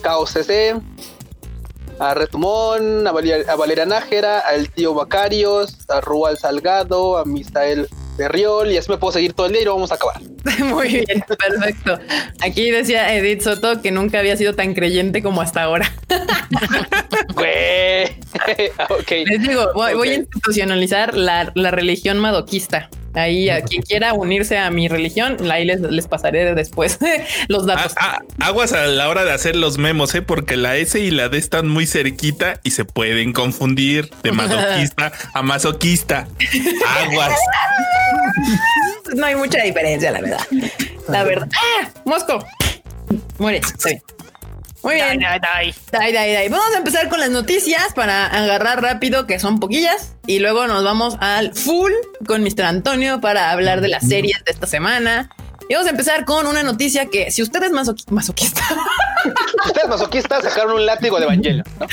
Chaos 0.02 0.30
CC, 0.32 0.76
a 2.00 2.14
Retumón, 2.14 3.06
a, 3.08 3.12
Valeria, 3.12 3.52
a 3.52 3.56
Valeria 3.56 3.86
Nájera, 3.86 4.40
al 4.40 4.70
tío 4.70 4.94
Bacarios, 4.94 5.78
a 5.90 6.00
Rual 6.00 6.38
Salgado, 6.38 7.18
a 7.18 7.26
Misael 7.26 7.90
Berriol, 8.18 8.72
y 8.72 8.78
así 8.78 8.90
me 8.92 8.98
puedo 8.98 9.12
seguir 9.12 9.34
todo 9.34 9.48
el 9.48 9.54
día 9.54 9.62
y 9.62 9.66
lo 9.66 9.76
vamos 9.76 9.92
a 9.92 9.96
acabar. 9.96 10.22
Muy 10.66 10.90
bien, 10.90 11.24
perfecto. 11.28 12.00
Aquí 12.42 12.70
decía 12.72 13.16
Edith 13.16 13.42
Soto 13.42 13.82
que 13.82 13.92
nunca 13.92 14.20
había 14.20 14.38
sido 14.38 14.54
tan 14.54 14.74
creyente 14.74 15.22
como 15.24 15.42
hasta 15.42 15.64
ahora. 15.64 15.92
Güey. 17.36 18.06
ok. 18.90 19.12
Les 19.26 19.42
digo, 19.42 19.72
voy, 19.74 19.94
voy 19.96 20.10
a 20.10 20.14
institucionalizar 20.16 21.16
la, 21.16 21.52
la 21.56 21.72
religión 21.72 22.20
madoquista. 22.20 22.90
Ahí 23.16 23.50
a 23.50 23.62
quien 23.62 23.82
quiera 23.84 24.14
unirse 24.14 24.58
a 24.58 24.70
mi 24.72 24.88
religión, 24.88 25.38
ahí 25.52 25.66
les, 25.66 25.80
les 25.82 26.08
pasaré 26.08 26.56
después 26.56 26.98
los 27.48 27.64
Ah, 27.64 27.76
datos. 27.76 27.94
ah, 28.00 28.20
aguas 28.40 28.74
a 28.74 28.88
la 28.88 29.08
hora 29.10 29.24
de 29.24 29.32
hacer 29.32 29.56
los 29.56 29.78
memos, 29.78 30.14
¿eh? 30.16 30.22
porque 30.22 30.58
la 30.58 30.76
S 30.78 31.00
y 31.00 31.12
la 31.12 31.30
D 31.30 31.38
están 31.38 31.68
muy 31.68 31.86
cerquita 31.86 32.60
y 32.64 32.72
se 32.72 32.86
pueden 32.86 33.34
confundir 33.34 34.10
de 34.24 34.32
masoquista 34.34 35.12
a 35.34 35.42
masoquista. 35.44 36.28
Aguas. 37.02 37.34
No 39.16 39.26
hay 39.28 39.36
mucha 39.36 39.62
diferencia, 39.62 40.12
la 40.12 40.22
verdad. 40.22 40.40
La 41.08 41.24
verdad. 41.24 41.48
¡Ah! 41.56 41.90
Mosco. 42.06 42.44
Muere. 43.38 43.58
Está 43.60 43.90
bien. 43.90 44.02
Muy 44.84 44.96
bien. 44.96 45.20
Dai, 45.92 46.12
dai, 46.12 46.34
dai. 46.34 46.50
Vamos 46.50 46.74
a 46.76 46.78
empezar 46.78 47.08
con 47.10 47.20
las 47.20 47.30
noticias 47.30 47.94
para 47.96 48.26
agarrar 48.28 48.82
rápido, 48.82 49.26
que 49.28 49.40
son 49.40 49.60
poquillas. 49.60 50.14
Y 50.28 50.40
luego 50.40 50.68
nos 50.68 50.84
vamos 50.84 51.16
al 51.22 51.54
full 51.56 51.92
con 52.28 52.44
Mr. 52.44 52.64
Antonio 52.66 53.22
para 53.22 53.52
hablar 53.52 53.82
de 53.82 53.88
las 53.88 54.08
series 54.08 54.44
de 54.44 54.52
esta 54.52 54.68
semana. 54.68 55.30
Y 55.70 55.74
vamos 55.76 55.88
a 55.88 55.92
empezar 55.92 56.26
con 56.26 56.46
una 56.48 56.62
noticia 56.64 57.06
que 57.06 57.32
si 57.32 57.42
usted 57.42 57.64
es 57.64 57.72
masoqui- 57.72 58.04
masoquista, 58.10 58.62
Ustedes 59.66 59.88
masoquistas 59.88 60.44
sacaron 60.44 60.74
un 60.74 60.86
látigo 60.86 61.18
de 61.18 61.24
Evangelio, 61.24 61.64
¿no? 61.80 61.88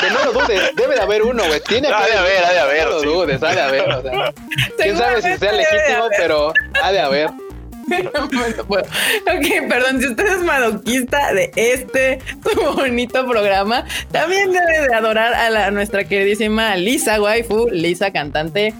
que 0.00 0.10
no 0.10 0.24
lo 0.24 0.32
dudes, 0.32 0.70
debe 0.76 0.96
de 0.96 1.00
haber 1.00 1.22
uno, 1.22 1.44
güey. 1.46 1.60
Tiene 1.60 1.86
que 1.86 1.94
Ha 1.94 2.06
de 2.06 2.12
haber, 2.14 2.44
ha 2.44 2.52
de 2.52 2.58
haber, 2.58 2.84
No 2.88 2.90
lo 2.90 3.02
dudes, 3.02 3.40
ha 3.42 3.54
de 3.54 3.60
haber. 3.60 3.88
O 3.88 4.02
sea, 4.02 4.32
quién 4.76 4.98
sabe 4.98 5.22
si 5.22 5.38
sea 5.38 5.52
legítimo, 5.52 6.04
haber. 6.04 6.18
pero 6.18 6.52
ha 6.82 6.90
de 6.92 7.00
haber. 7.00 7.30
No 8.12 8.64
puedo. 8.66 8.82
Ok, 8.82 9.68
perdón, 9.68 10.00
si 10.00 10.08
usted 10.08 10.26
es 10.26 10.42
madoquista 10.44 11.32
de 11.32 11.50
este 11.56 12.18
bonito 12.76 13.26
programa, 13.26 13.84
también 14.10 14.52
debe 14.52 14.88
de 14.88 14.94
adorar 14.94 15.34
a 15.34 15.50
la, 15.50 15.70
nuestra 15.70 16.04
queridísima 16.04 16.76
Lisa 16.76 17.20
Waifu, 17.20 17.68
Lisa 17.70 18.10
cantante, 18.12 18.74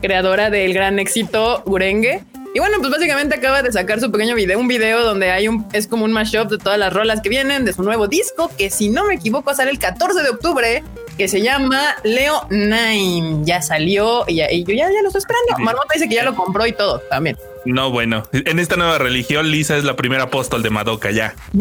creadora 0.00 0.50
del 0.50 0.74
gran 0.74 0.98
éxito 0.98 1.62
Gurenge. 1.66 2.22
Y 2.54 2.58
bueno, 2.58 2.78
pues 2.78 2.90
básicamente 2.90 3.36
acaba 3.36 3.62
de 3.62 3.70
sacar 3.70 4.00
su 4.00 4.10
pequeño 4.10 4.34
video, 4.34 4.58
un 4.58 4.66
video 4.66 5.02
donde 5.04 5.30
hay 5.30 5.46
un, 5.46 5.66
es 5.74 5.86
como 5.86 6.06
un 6.06 6.12
mashup 6.12 6.48
de 6.50 6.56
todas 6.56 6.78
las 6.78 6.90
rolas 6.90 7.20
que 7.20 7.28
vienen 7.28 7.66
de 7.66 7.74
su 7.74 7.82
nuevo 7.82 8.08
disco, 8.08 8.50
que 8.56 8.70
si 8.70 8.88
no 8.88 9.04
me 9.04 9.14
equivoco 9.16 9.52
sale 9.54 9.70
el 9.70 9.78
14 9.78 10.22
de 10.22 10.30
octubre, 10.30 10.82
que 11.18 11.28
se 11.28 11.42
llama 11.42 11.96
Leo 12.02 12.46
Nine. 12.48 13.40
Ya 13.44 13.60
salió 13.60 14.24
y, 14.26 14.36
ya- 14.36 14.50
y 14.50 14.64
yo 14.64 14.72
ya, 14.74 14.86
ya 14.90 15.02
lo 15.02 15.08
estoy 15.08 15.18
esperando. 15.18 15.58
Marmota 15.58 15.88
dice 15.94 16.08
que 16.08 16.14
ya 16.14 16.24
lo 16.24 16.34
compró 16.34 16.66
y 16.66 16.72
todo 16.72 17.00
también. 17.10 17.36
No, 17.66 17.90
bueno, 17.90 18.28
en 18.32 18.58
esta 18.58 18.76
nueva 18.76 18.98
religión, 18.98 19.50
Lisa 19.50 19.76
es 19.76 19.84
la 19.84 19.96
primera 19.96 20.24
apóstol 20.24 20.62
de 20.62 20.70
Madoka 20.70 21.10
ya. 21.10 21.34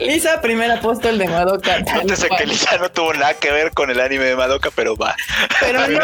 Lisa, 0.00 0.40
primer 0.40 0.70
apóstol 0.70 1.18
de 1.18 1.28
Madoka. 1.28 1.80
Nótese 1.80 2.28
que 2.36 2.46
Lisa 2.46 2.76
no 2.78 2.90
tuvo 2.90 3.12
nada 3.14 3.34
que 3.34 3.50
ver 3.50 3.72
con 3.72 3.90
el 3.90 4.00
anime 4.00 4.24
de 4.24 4.36
Madoka, 4.36 4.70
pero 4.74 4.96
va. 4.96 5.14
Pero 5.60 5.86
no. 5.88 5.98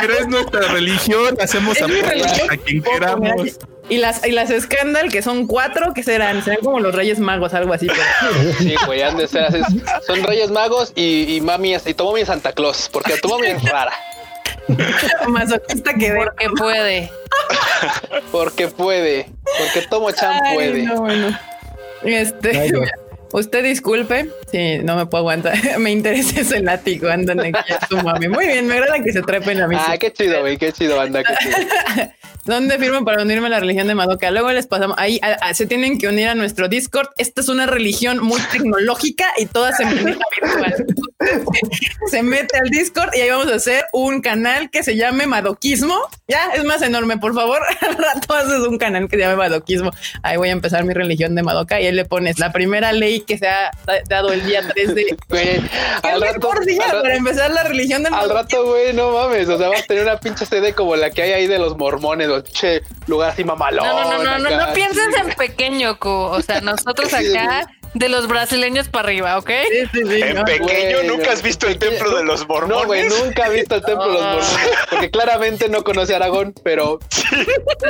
Pero 0.00 0.14
es 0.14 0.28
nuestra 0.28 0.60
religión, 0.68 1.36
hacemos 1.40 1.78
religión. 1.78 2.50
a 2.50 2.56
quien 2.56 2.82
Poco, 2.82 2.94
mira, 2.98 3.14
queramos. 3.16 3.58
Y 3.88 3.98
las, 3.98 4.24
y 4.24 4.30
las 4.30 4.50
Scandal, 4.50 5.10
que 5.10 5.20
son 5.20 5.46
cuatro, 5.46 5.92
que 5.94 6.02
serán? 6.04 6.44
Serán 6.44 6.60
como 6.62 6.78
los 6.80 6.94
Reyes 6.94 7.18
Magos, 7.18 7.54
algo 7.54 7.72
así. 7.74 7.88
pero- 7.88 8.54
Sí, 8.58 8.74
güey, 8.86 9.02
han 9.02 9.16
de 9.16 9.26
ser 9.26 9.44
así. 9.44 9.60
Son 10.06 10.22
Reyes 10.22 10.50
Magos 10.50 10.92
y, 10.94 11.34
y 11.36 11.40
mami 11.40 11.70
y 11.70 11.74
es 11.74 11.84
Santa 12.26 12.52
Claus, 12.52 12.88
porque 12.92 13.16
tu 13.16 13.28
mami 13.28 13.48
es 13.48 13.62
rara, 13.64 13.92
Masoquista 15.28 15.94
que 15.94 16.12
de. 16.12 16.16
porque 16.16 16.48
puede. 16.56 17.10
porque 18.32 18.68
puede, 18.68 19.26
porque 19.58 19.86
Tomo 19.88 20.10
Chan 20.12 20.40
Ay, 20.44 20.54
puede. 20.54 20.82
no, 20.82 21.00
bueno. 21.00 21.38
Este. 22.02 22.58
Ay, 22.58 22.70
no. 22.70 22.80
Usted 23.32 23.62
disculpe 23.62 24.28
si 24.50 24.78
no 24.78 24.96
me 24.96 25.06
puedo 25.06 25.22
aguantar. 25.22 25.56
me 25.78 25.90
interesa 25.90 26.40
ese 26.40 26.60
látigo, 26.60 27.08
andan 27.08 27.40
aquí 27.40 27.72
a 27.72 27.78
tu 27.86 27.96
mami. 27.98 28.28
Muy 28.28 28.46
bien, 28.46 28.66
me 28.66 28.74
agrada 28.74 29.00
que 29.02 29.12
se 29.12 29.22
trepen 29.22 29.60
a 29.60 29.68
mí. 29.68 29.76
Ah, 29.78 29.96
qué 29.98 30.12
chido, 30.12 30.40
güey, 30.40 30.56
qué 30.56 30.72
chido, 30.72 30.96
banda, 30.96 31.22
qué 31.22 31.34
chido. 31.36 32.10
¿Dónde 32.44 32.78
firman 32.78 33.04
para 33.04 33.22
unirme 33.22 33.46
a 33.46 33.50
la 33.50 33.60
religión 33.60 33.86
de 33.86 33.94
Madoka? 33.94 34.30
Luego 34.30 34.50
les 34.52 34.66
pasamos. 34.66 34.96
Ahí 34.98 35.18
a- 35.22 35.32
a- 35.48 35.54
se 35.54 35.66
tienen 35.66 35.98
que 35.98 36.08
unir 36.08 36.28
a 36.28 36.34
nuestro 36.34 36.68
Discord. 36.68 37.08
Esta 37.18 37.40
es 37.40 37.48
una 37.48 37.66
religión 37.66 38.18
muy 38.22 38.40
tecnológica 38.52 39.26
y 39.36 39.46
toda 39.46 39.72
se 39.76 39.84
maneja 39.84 40.18
virtual. 40.40 40.86
se 42.06 42.22
mete 42.22 42.58
al 42.58 42.68
Discord 42.70 43.10
y 43.14 43.20
ahí 43.20 43.30
vamos 43.30 43.48
a 43.52 43.56
hacer 43.56 43.84
un 43.92 44.20
canal 44.22 44.70
que 44.70 44.82
se 44.82 44.96
llame 44.96 45.26
Madoquismo. 45.26 45.96
Ya 46.28 46.50
es 46.54 46.64
más 46.64 46.82
enorme, 46.82 47.18
por 47.18 47.34
favor. 47.34 47.60
Al 47.80 47.96
rato 47.96 48.34
haces 48.34 48.60
un 48.60 48.78
canal 48.78 49.08
que 49.08 49.16
se 49.16 49.22
llame 49.22 49.36
Madoquismo. 49.36 49.90
Ahí 50.22 50.36
voy 50.36 50.48
a 50.48 50.52
empezar 50.52 50.84
mi 50.84 50.94
religión 50.94 51.34
de 51.34 51.42
Madoka 51.42 51.80
y 51.80 51.86
ahí 51.86 51.92
le 51.92 52.04
pones 52.04 52.38
la 52.38 52.52
primera 52.52 52.92
ley 52.92 53.20
que 53.20 53.36
se 53.38 53.48
ha 53.48 53.70
da- 53.86 54.00
dado 54.08 54.32
el 54.32 54.44
día 54.44 54.62
3 54.68 54.94
de. 54.94 55.16
Güey, 55.28 55.60
¿Qué 56.02 56.08
al 56.08 56.20
rato, 56.20 56.38
mejor 56.38 56.64
día 56.64 56.82
al 56.84 56.90
rato- 56.90 57.02
para 57.02 57.16
empezar 57.16 57.50
la 57.50 57.64
religión 57.64 58.02
del 58.02 58.14
Al 58.14 58.28
Madoquismo? 58.28 58.60
rato, 58.62 58.66
güey, 58.70 58.92
no 58.94 59.12
mames. 59.12 59.48
O 59.48 59.58
sea, 59.58 59.68
vas 59.68 59.82
a 59.82 59.86
tener 59.86 60.04
una 60.04 60.18
pinche 60.18 60.46
sede 60.46 60.72
como 60.74 60.96
la 60.96 61.10
que 61.10 61.22
hay 61.22 61.32
ahí 61.32 61.46
de 61.46 61.58
los 61.58 61.76
mormones, 61.76 62.28
che, 62.40 62.82
lugar 63.06 63.30
así 63.30 63.42
mamalón. 63.44 63.84
No, 63.86 64.02
no, 64.04 64.10
no, 64.18 64.24
no, 64.24 64.38
no, 64.38 64.48
acá. 64.48 64.66
no 64.68 64.72
pienses 64.72 65.08
en 65.16 65.34
pequeño, 65.36 65.98
Q. 65.98 66.08
O 66.08 66.40
sea, 66.42 66.60
nosotros 66.60 67.12
acá 67.12 67.66
de 67.92 68.08
los 68.08 68.28
brasileños 68.28 68.88
para 68.88 69.08
arriba, 69.08 69.36
¿ok? 69.36 69.50
Sí, 69.68 69.86
sí, 69.92 70.00
sí, 70.08 70.22
En 70.22 70.36
no. 70.36 70.44
pequeño, 70.44 71.02
¿nunca 71.04 71.32
has 71.32 71.42
visto 71.42 71.66
el 71.66 71.76
templo 71.76 72.16
de 72.18 72.24
los 72.24 72.46
mormones? 72.46 72.78
No, 72.82 72.86
güey, 72.86 73.08
nunca 73.08 73.48
he 73.48 73.50
visto 73.50 73.74
el 73.74 73.82
templo 73.82 74.06
de 74.06 74.12
los 74.12 74.22
Ah. 74.22 74.34
mormones. 74.58 74.78
Porque 74.90 75.10
claramente 75.16 75.68
no 75.68 75.82
conoce 75.82 76.14
Aragón, 76.14 76.54
pero. 76.62 77.00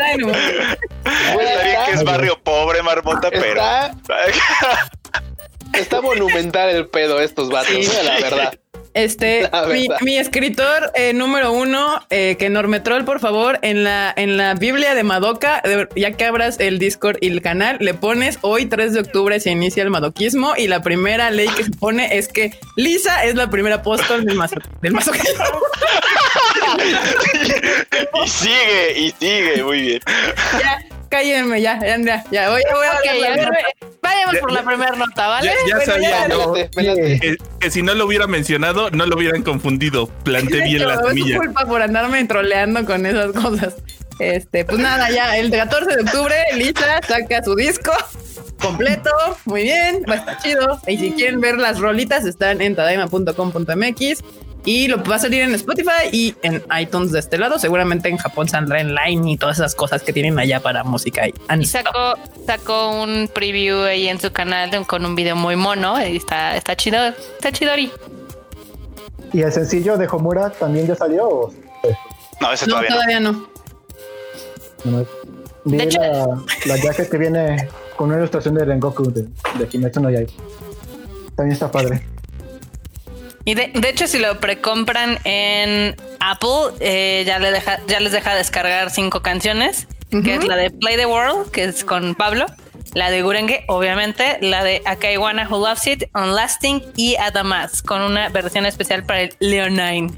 Ay, 0.02 0.16
no. 0.18 0.28
güey, 0.28 1.46
Está 1.46 1.62
bien 1.64 1.76
que 1.84 1.90
es 1.92 1.98
está, 1.98 2.10
barrio 2.12 2.40
pobre, 2.42 2.82
marmota, 2.82 3.28
pero. 3.30 3.60
está, 3.60 3.90
está 5.74 6.00
monumental 6.00 6.70
el 6.70 6.86
pedo 6.88 7.20
estos 7.20 7.48
vatos, 7.50 7.68
Sí. 7.68 7.90
la 8.02 8.20
verdad. 8.20 8.54
Este, 8.94 9.48
mi, 10.02 10.18
escritor 10.18 10.90
eh, 10.94 11.12
número 11.12 11.52
uno, 11.52 12.00
eh, 12.10 12.36
que 12.38 12.48
Normetrol, 12.48 13.04
por 13.04 13.20
favor, 13.20 13.58
en 13.62 13.84
la, 13.84 14.12
en 14.16 14.36
la 14.36 14.54
Biblia 14.54 14.94
de 14.94 15.02
Madoka, 15.04 15.62
ya 15.94 16.12
que 16.12 16.24
abras 16.24 16.58
el 16.58 16.78
Discord 16.78 17.18
y 17.20 17.28
el 17.28 17.42
canal, 17.42 17.76
le 17.80 17.94
pones 17.94 18.38
hoy 18.42 18.66
3 18.66 18.92
de 18.92 19.00
octubre 19.00 19.38
se 19.40 19.50
inicia 19.50 19.82
el 19.82 19.90
madoquismo 19.90 20.54
y 20.56 20.66
la 20.66 20.82
primera 20.82 21.30
ley 21.30 21.48
que 21.48 21.64
se 21.64 21.70
pone 21.70 22.16
es 22.18 22.28
que 22.28 22.52
Lisa 22.76 23.24
es 23.24 23.34
la 23.36 23.48
primera 23.50 23.76
apóstol 23.76 24.24
del, 24.24 24.36
maso- 24.36 24.56
del 24.82 24.92
masoquismo. 24.92 25.44
y 28.24 28.28
sigue, 28.28 28.98
y 28.98 29.10
sigue, 29.18 29.62
muy 29.62 29.80
bien. 29.82 30.00
ya, 30.60 30.78
cállenme, 31.10 31.60
ya, 31.60 31.78
ya, 31.80 31.98
ya, 31.98 32.24
ya, 32.30 32.50
voy, 32.50 32.62
voy 32.72 32.86
a 32.86 33.12
ver, 33.34 33.48
vayamos 34.02 34.34
Ya- 34.34 34.40
por 34.40 34.52
la 34.52 34.62
primera 34.62 34.92
nota, 34.96 35.26
¿vale? 35.28 35.46
Ya, 35.48 35.54
ya 35.68 35.76
Bueno, 35.76 35.92
sabía 35.92 36.28
ya. 36.28 36.94
Sí. 36.94 37.20
que, 37.20 37.36
que 37.60 37.70
si 37.70 37.82
no 37.82 37.94
lo 37.94 38.06
hubiera 38.06 38.26
mencionado, 38.26 38.90
no 38.90 39.04
lo 39.06 39.16
hubieran 39.16 39.42
confundido. 39.42 40.06
Planté 40.24 40.62
bien 40.62 40.76
hecho, 40.76 40.86
la 40.88 40.94
es 40.94 41.00
semilla. 41.08 41.34
su 41.36 41.40
culpa 41.42 41.66
por 41.66 41.82
andarme 41.82 42.24
troleando 42.24 42.84
con 42.86 43.04
esas 43.04 43.32
cosas. 43.32 43.74
Este, 44.18 44.64
pues 44.64 44.78
nada, 44.78 45.10
ya 45.10 45.36
el 45.38 45.50
14 45.50 45.96
de 45.96 46.02
octubre, 46.02 46.34
Lisa 46.54 47.00
saca 47.08 47.42
su 47.42 47.54
disco 47.56 47.90
completo. 48.60 49.10
Muy 49.46 49.62
bien, 49.62 50.04
va 50.08 50.14
a 50.14 50.16
estar 50.18 50.38
chido. 50.42 50.78
Y 50.86 50.98
si 50.98 51.12
quieren 51.12 51.40
ver 51.40 51.56
las 51.56 51.78
rolitas, 51.78 52.24
están 52.26 52.60
en 52.60 52.76
tadaima.com.mx. 52.76 54.22
Y 54.64 54.88
lo 54.88 55.02
va 55.02 55.16
a 55.16 55.18
salir 55.18 55.42
en 55.42 55.54
Spotify 55.54 56.08
y 56.12 56.34
en 56.42 56.62
iTunes 56.78 57.12
de 57.12 57.18
este 57.20 57.38
lado. 57.38 57.58
Seguramente 57.58 58.08
en 58.10 58.18
Japón 58.18 58.46
saldrá 58.48 58.80
en 58.80 58.94
Line 58.94 59.32
y 59.32 59.36
todas 59.38 59.58
esas 59.58 59.74
cosas 59.74 60.02
que 60.02 60.12
tienen 60.12 60.38
allá 60.38 60.60
para 60.60 60.84
música 60.84 61.26
y 61.26 61.30
Y 61.30 61.34
anime. 61.48 61.66
sacó, 61.66 62.14
sacó 62.46 62.90
un 63.02 63.30
preview 63.32 63.82
ahí 63.84 64.08
en 64.08 64.20
su 64.20 64.30
canal 64.32 64.86
con 64.86 65.04
un 65.06 65.14
video 65.14 65.34
muy 65.34 65.56
mono. 65.56 65.98
Y 66.06 66.16
está, 66.18 66.56
está 66.56 66.76
chido, 66.76 66.98
está 67.08 67.50
chidori. 67.52 67.90
¿Y 69.32 69.40
el 69.42 69.52
sencillo 69.52 69.96
de 69.96 70.06
Homura 70.08 70.50
también 70.50 70.86
ya 70.86 70.94
salió? 70.94 71.26
o- 71.28 71.52
No, 72.40 72.52
ese 72.52 72.66
No, 72.66 72.72
todavía 72.80 72.90
no. 72.90 72.96
todavía 72.96 73.20
no. 73.20 73.32
no? 74.84 75.06
Vi 75.64 75.76
De 75.78 75.84
hecho- 75.84 76.00
la, 76.00 76.26
la 76.66 76.76
jacket 76.76 77.10
que 77.10 77.16
viene 77.18 77.68
con 77.96 78.08
una 78.08 78.18
ilustración 78.18 78.54
de 78.54 78.64
Rengoku 78.64 79.10
de, 79.12 79.26
de 79.58 79.68
Kimetsu 79.68 80.00
no 80.00 80.10
Yaiba. 80.10 80.30
También 81.36 81.52
está 81.52 81.70
padre. 81.70 82.02
Y 83.50 83.54
de, 83.54 83.72
de 83.74 83.88
hecho, 83.88 84.06
si 84.06 84.20
lo 84.20 84.38
precompran 84.38 85.18
en 85.24 85.96
Apple, 86.20 86.76
eh, 86.78 87.24
ya, 87.26 87.40
le 87.40 87.50
deja, 87.50 87.80
ya 87.88 87.98
les 87.98 88.12
deja 88.12 88.32
descargar 88.36 88.90
cinco 88.90 89.22
canciones, 89.22 89.88
que 90.22 90.36
es 90.36 90.44
la 90.44 90.54
de 90.54 90.70
Play 90.70 90.96
the 90.96 91.06
World, 91.06 91.50
que 91.50 91.64
es 91.64 91.82
con 91.82 92.14
Pablo, 92.14 92.46
la 92.94 93.10
de 93.10 93.22
Gurenge, 93.22 93.64
obviamente, 93.66 94.38
la 94.40 94.62
de 94.62 94.82
Akaiwana 94.84 95.48
Who 95.48 95.66
Loves 95.66 95.84
It, 95.88 96.04
Unlasting 96.14 96.80
y 96.94 97.16
Adamas, 97.16 97.82
con 97.82 98.02
una 98.02 98.28
versión 98.28 98.66
especial 98.66 99.02
para 99.02 99.22
el 99.22 99.34
Leonine. 99.40 100.12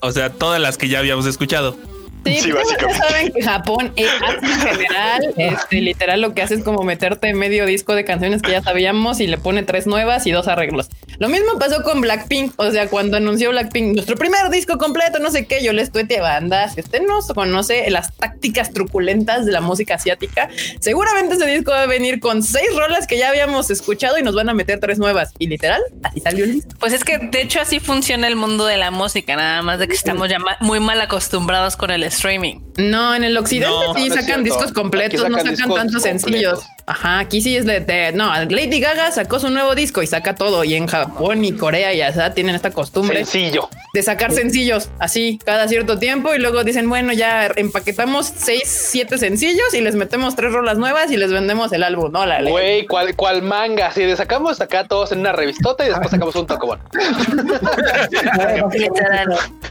O 0.00 0.10
sea, 0.10 0.30
todas 0.30 0.58
las 0.58 0.78
que 0.78 0.88
ya 0.88 1.00
habíamos 1.00 1.26
escuchado. 1.26 1.76
Sí, 2.24 2.40
Sí, 2.40 2.52
básicamente. 2.52 2.98
ya 2.98 3.08
saben 3.08 3.32
que 3.32 3.42
Japón 3.42 3.92
eh, 3.96 4.06
en 4.42 4.60
general, 4.60 5.34
este, 5.36 5.80
literal 5.80 6.20
lo 6.20 6.34
que 6.34 6.42
hace 6.42 6.54
es 6.54 6.62
como 6.64 6.82
meterte 6.82 7.32
medio 7.34 7.66
disco 7.66 7.94
de 7.94 8.04
canciones 8.04 8.42
que 8.42 8.50
ya 8.52 8.62
sabíamos 8.62 9.20
y 9.20 9.26
le 9.26 9.38
pone 9.38 9.62
tres 9.62 9.86
nuevas 9.86 10.26
y 10.26 10.30
dos 10.32 10.46
arreglos. 10.48 10.88
Lo 11.18 11.28
mismo 11.28 11.58
pasó 11.58 11.82
con 11.82 12.00
Blackpink, 12.00 12.54
o 12.56 12.70
sea, 12.70 12.88
cuando 12.88 13.16
anunció 13.18 13.50
Blackpink 13.50 13.94
nuestro 13.94 14.16
primer 14.16 14.48
disco 14.50 14.78
completo, 14.78 15.18
no 15.18 15.30
sé 15.30 15.46
qué, 15.46 15.62
yo 15.62 15.72
les 15.72 15.92
tuete 15.92 16.18
a 16.18 16.22
banda, 16.22 16.68
si 16.70 16.80
usted 16.80 17.02
no 17.06 17.20
conoce 17.34 17.90
las 17.90 18.12
tácticas 18.16 18.72
truculentas 18.72 19.44
de 19.44 19.52
la 19.52 19.60
música 19.60 19.94
asiática, 19.96 20.48
seguramente 20.80 21.34
ese 21.34 21.46
disco 21.46 21.72
va 21.72 21.82
a 21.82 21.86
venir 21.86 22.20
con 22.20 22.42
seis 22.42 22.68
rolas 22.76 23.06
que 23.06 23.18
ya 23.18 23.28
habíamos 23.28 23.70
escuchado 23.70 24.18
y 24.18 24.22
nos 24.22 24.34
van 24.34 24.48
a 24.48 24.54
meter 24.54 24.80
tres 24.80 24.98
nuevas. 24.98 25.32
Y 25.38 25.46
literal, 25.48 25.82
así 26.02 26.20
salió 26.20 26.44
el 26.44 26.52
disco. 26.54 26.70
Pues 26.78 26.92
es 26.94 27.04
que 27.04 27.18
de 27.18 27.42
hecho 27.42 27.60
así 27.60 27.80
funciona 27.80 28.26
el 28.26 28.36
mundo 28.36 28.64
de 28.66 28.76
la 28.78 28.90
música, 28.90 29.36
nada 29.36 29.60
más 29.62 29.78
de 29.78 29.88
que 29.88 29.94
estamos 29.94 30.28
ya 30.30 30.38
ma- 30.38 30.56
muy 30.60 30.80
mal 30.80 31.00
acostumbrados 31.00 31.76
con 31.76 31.90
el 31.90 32.02
streaming. 32.10 32.60
No, 32.76 33.14
en 33.14 33.24
el 33.24 33.36
occidente 33.36 33.74
No, 33.86 33.94
sí 33.94 34.08
no 34.08 34.14
sacan 34.14 34.44
discos 34.44 34.72
completos, 34.72 35.28
no 35.28 35.38
sacan 35.38 35.74
tantos 35.74 36.02
sencillos. 36.02 36.60
Ajá, 36.86 37.20
aquí 37.20 37.40
sí 37.40 37.56
es 37.56 37.66
de, 37.66 37.80
de- 37.80 38.12
no, 38.12 38.32
Lady 38.46 38.80
Gaga 38.80 39.12
sacó 39.12 39.38
su 39.38 39.48
nuevo 39.50 39.74
disco 39.74 40.02
y 40.02 40.06
saca 40.08 40.34
todo 40.34 40.64
y 40.64 40.74
en 40.74 40.86
Japón 40.88 41.44
y 41.44 41.52
Corea 41.52 41.92
y 41.94 42.02
allá 42.02 42.34
tienen 42.34 42.56
esta 42.56 42.72
costumbre 42.72 43.24
Sencillo. 43.24 43.68
de 43.94 44.02
sacar 44.02 44.32
sencillos 44.32 44.88
así 44.98 45.38
cada 45.44 45.68
cierto 45.68 45.98
tiempo 45.98 46.34
y 46.34 46.38
luego 46.38 46.64
dicen, 46.64 46.88
bueno, 46.88 47.12
ya 47.12 47.46
empaquetamos 47.54 48.32
seis, 48.36 48.62
siete 48.66 49.18
sencillos 49.18 49.72
y 49.74 49.82
les 49.82 49.94
metemos 49.94 50.34
tres 50.34 50.52
rolas 50.52 50.78
nuevas 50.78 51.12
y 51.12 51.16
les 51.16 51.30
vendemos 51.32 51.72
el 51.72 51.84
álbum, 51.84 52.10
no 52.10 52.26
la 52.26 52.40
ley. 52.40 52.50
Güey, 52.50 52.86
¿cuál, 52.86 53.14
cuál 53.14 53.42
manga? 53.42 53.92
Si 53.92 54.00
le 54.04 54.16
sacamos 54.16 54.60
acá 54.60 54.88
todos 54.88 55.12
en 55.12 55.20
una 55.20 55.32
revistota 55.32 55.84
y 55.84 55.88
después 55.90 56.10
sacamos 56.10 56.34
un 56.34 56.46
tocobón. 56.48 56.80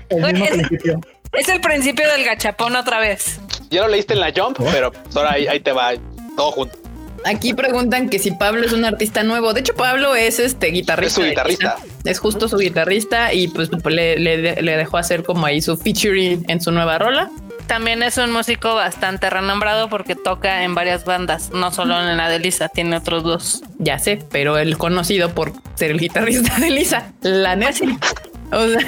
El 0.10 0.22
mismo 0.24 0.46
principio. 0.48 1.01
Es 1.34 1.48
el 1.50 1.62
principio 1.62 2.08
del 2.12 2.26
gachapón 2.26 2.76
otra 2.76 3.00
vez. 3.00 3.40
Ya 3.70 3.82
lo 3.82 3.88
leíste 3.90 4.14
en 4.14 4.20
la 4.22 4.32
Jump, 4.36 4.58
pero 4.72 4.92
pues 4.92 5.16
ahora 5.16 5.34
ahí, 5.34 5.48
ahí 5.48 5.60
te 5.60 5.72
va 5.72 5.92
todo 6.36 6.52
junto. 6.52 6.78
Aquí 7.26 7.54
preguntan 7.54 8.10
que 8.10 8.18
si 8.18 8.32
Pablo 8.32 8.66
es 8.66 8.72
un 8.72 8.86
artista 8.86 9.24
nuevo. 9.24 9.54
De 9.54 9.60
hecho, 9.60 9.76
Pablo 9.76 10.16
es 10.16 10.40
este 10.40 10.68
guitarrista. 10.68 11.20
Es 11.22 11.26
su 11.26 11.30
guitarrista. 11.30 11.78
Es 12.06 12.18
justo 12.20 12.48
su 12.48 12.58
guitarrista 12.58 13.34
y 13.34 13.50
pues 13.50 13.70
le, 13.86 14.18
le- 14.18 14.62
le 14.62 14.78
dejó 14.78 14.98
hacer 14.98 15.24
como 15.24 15.46
ahí 15.46 15.62
su 15.62 15.76
featuring 15.78 16.46
en 16.48 16.62
su 16.62 16.72
nueva 16.72 16.98
rola. 16.98 17.30
También 17.68 18.02
es 18.04 18.18
un 18.18 18.32
músico 18.32 18.74
bastante 18.74 19.30
renombrado 19.30 19.90
porque 19.90 20.16
toca 20.16 20.64
en 20.64 20.74
varias 20.74 21.04
bandas, 21.06 21.52
no 21.52 21.72
solo 21.72 22.00
en 22.02 22.16
la 22.18 22.30
de 22.30 22.40
Lisa, 22.40 22.70
tiene 22.70 22.96
otros 22.98 23.24
dos. 23.24 23.62
Ya 23.78 24.00
sé, 24.00 24.18
pero 24.32 24.58
él 24.58 24.78
conocido 24.78 25.30
por 25.36 25.52
ser 25.76 25.92
el 25.92 26.00
guitarrista 26.00 26.58
de 26.58 26.70
Lisa. 26.72 27.12
La 27.22 27.56
neta. 27.56 27.80
O 28.52 28.68
sea, 28.68 28.80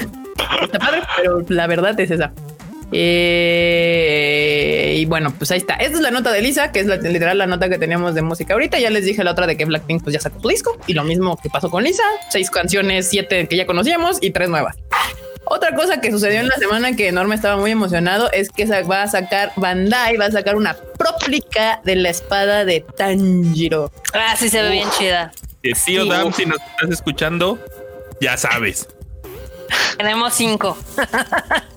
está 0.61 0.79
padre, 0.79 1.01
pero 1.17 1.43
la 1.49 1.67
verdad 1.67 1.99
es 1.99 2.11
esa. 2.11 2.31
Eh, 2.93 4.95
y 4.97 5.05
bueno, 5.05 5.33
pues 5.37 5.51
ahí 5.51 5.57
está. 5.57 5.75
Esta 5.75 5.95
es 5.95 6.01
la 6.01 6.11
nota 6.11 6.31
de 6.31 6.41
Lisa, 6.41 6.71
que 6.71 6.81
es 6.81 6.87
la, 6.87 6.97
literal 6.97 7.37
la 7.37 7.47
nota 7.47 7.69
que 7.69 7.77
teníamos 7.77 8.15
de 8.15 8.21
música 8.21 8.53
ahorita. 8.53 8.79
Ya 8.79 8.89
les 8.89 9.05
dije 9.05 9.23
la 9.23 9.31
otra 9.31 9.47
de 9.47 9.55
que 9.55 9.65
Blackpink 9.65 10.03
pues 10.03 10.13
ya 10.13 10.19
sacó 10.19 10.41
su 10.41 10.49
disco 10.49 10.77
y 10.87 10.93
lo 10.93 11.03
mismo 11.03 11.37
que 11.41 11.49
pasó 11.49 11.69
con 11.69 11.83
Lisa. 11.83 12.03
Seis 12.29 12.49
canciones, 12.49 13.09
siete 13.09 13.47
que 13.47 13.55
ya 13.55 13.65
conocíamos 13.65 14.17
y 14.21 14.31
tres 14.31 14.49
nuevas. 14.49 14.75
Otra 15.45 15.75
cosa 15.75 15.99
que 15.99 16.11
sucedió 16.11 16.39
en 16.39 16.47
la 16.47 16.55
semana 16.55 16.95
que 16.95 17.11
Norma 17.11 17.35
estaba 17.35 17.57
muy 17.57 17.71
emocionado 17.71 18.31
es 18.31 18.49
que 18.49 18.65
va 18.83 19.03
a 19.03 19.07
sacar 19.07 19.51
Bandai, 19.57 20.15
va 20.15 20.27
a 20.27 20.31
sacar 20.31 20.55
una 20.55 20.77
próplica 20.97 21.81
de 21.83 21.97
la 21.97 22.09
espada 22.09 22.63
de 22.63 22.85
Tanjiro. 22.95 23.91
Ah, 24.13 24.35
sí 24.37 24.49
se 24.49 24.61
ve 24.61 24.69
bien 24.69 24.87
chida. 24.97 25.31
Tío 25.61 25.75
Sí. 25.75 26.09
Dam, 26.09 26.31
si 26.31 26.45
nos 26.45 26.57
estás 26.57 26.89
escuchando, 26.89 27.59
ya 28.21 28.37
sabes. 28.37 28.87
Tenemos 29.97 30.33
cinco. 30.33 30.77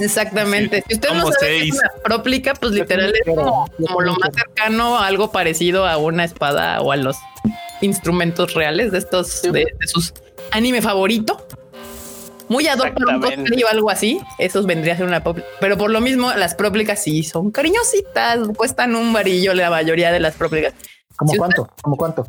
Exactamente. 0.00 0.82
Si 0.88 0.94
usted 0.94 1.10
no 1.10 1.30
sabe 1.32 1.68
es 1.68 1.74
una 1.74 1.90
próplica, 2.02 2.54
pues 2.54 2.72
literal 2.72 3.12
es 3.14 3.22
como, 3.24 3.70
como 3.76 4.00
lo 4.00 4.14
más 4.16 4.30
cercano 4.34 4.98
a 4.98 5.06
algo 5.06 5.30
parecido 5.30 5.86
a 5.86 5.96
una 5.96 6.24
espada 6.24 6.80
o 6.80 6.92
a 6.92 6.96
los 6.96 7.16
instrumentos 7.80 8.54
reales 8.54 8.92
de 8.92 8.98
estos, 8.98 9.42
de, 9.42 9.50
de 9.50 9.86
sus 9.86 10.12
anime 10.50 10.82
favorito. 10.82 11.46
Muy 12.48 12.66
ad 12.66 12.78
hoc 12.78 12.92
para 12.92 13.16
un 13.16 13.16
Exactamente. 13.16 13.50
cosplay 13.50 13.62
o 13.62 13.68
algo 13.68 13.90
así. 13.90 14.20
Esos 14.38 14.66
vendría 14.66 14.94
a 14.94 14.96
ser 14.96 15.06
una 15.06 15.22
próplica. 15.22 15.48
Pero 15.60 15.78
por 15.78 15.90
lo 15.90 16.00
mismo, 16.00 16.32
las 16.34 16.54
próplicas 16.54 17.02
sí 17.02 17.22
son 17.22 17.50
cariñositas, 17.50 18.40
cuestan 18.56 18.94
un 18.94 19.12
varillo 19.12 19.54
la 19.54 19.70
mayoría 19.70 20.12
de 20.12 20.20
las 20.20 20.34
próplicas. 20.34 20.74
¿Cómo 21.16 21.32
Si 21.32 21.38
cuánto? 21.38 21.68
¿Cómo 21.82 21.96
cuánto? 21.96 22.28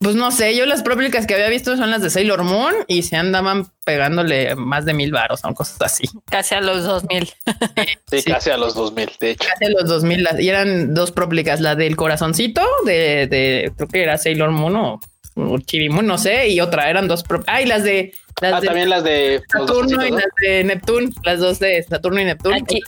Pues 0.00 0.16
no 0.16 0.30
sé, 0.30 0.54
yo 0.56 0.66
las 0.66 0.82
próplicas 0.82 1.26
que 1.26 1.34
había 1.34 1.48
visto 1.48 1.76
son 1.76 1.90
las 1.90 2.02
de 2.02 2.10
Sailor 2.10 2.42
Moon 2.42 2.74
y 2.88 3.02
se 3.04 3.16
andaban 3.16 3.66
pegándole 3.86 4.54
más 4.54 4.84
de 4.84 4.92
mil 4.92 5.12
varos, 5.12 5.40
son 5.40 5.54
cosas 5.54 5.80
así. 5.80 6.04
Casi 6.30 6.54
a 6.54 6.60
los 6.60 6.84
2000. 6.84 7.26
Sí, 7.26 7.34
Sí. 8.20 8.30
casi 8.30 8.50
a 8.50 8.56
los 8.58 8.74
2000, 8.74 9.10
de 9.20 9.30
hecho. 9.30 9.48
Casi 9.48 9.64
a 9.64 9.70
los 9.70 9.88
2000 9.88 10.22
las- 10.24 10.40
y 10.40 10.48
eran 10.48 10.92
dos 10.94 11.10
próplicas, 11.10 11.60
la 11.60 11.74
del 11.74 11.96
corazoncito 11.96 12.60
de, 12.84 13.26
de 13.28 13.72
creo 13.76 13.88
que 13.88 14.02
era 14.02 14.18
Sailor 14.18 14.50
Moon 14.50 14.76
o, 14.76 15.00
o 15.36 15.58
Chibimun, 15.58 16.06
no 16.06 16.18
sé, 16.18 16.48
y 16.48 16.60
otra 16.60 16.90
eran 16.90 17.08
dos 17.08 17.24
Ah, 17.46 17.62
y 17.62 17.66
las 17.66 17.82
de 17.82 18.12
las 18.42 18.54
Ah, 18.54 18.60
de 18.60 18.66
también 18.66 18.90
las 18.90 19.04
de 19.04 19.42
Saturno 19.50 20.04
y 20.06 20.10
las 20.10 20.24
de 20.42 20.64
Neptune, 20.64 21.10
las 21.22 21.38
dos 21.38 21.60
de 21.60 21.82
Saturno 21.82 22.20
y 22.20 22.24
Neptuno. 22.24 22.56
Aquí, 22.56 22.80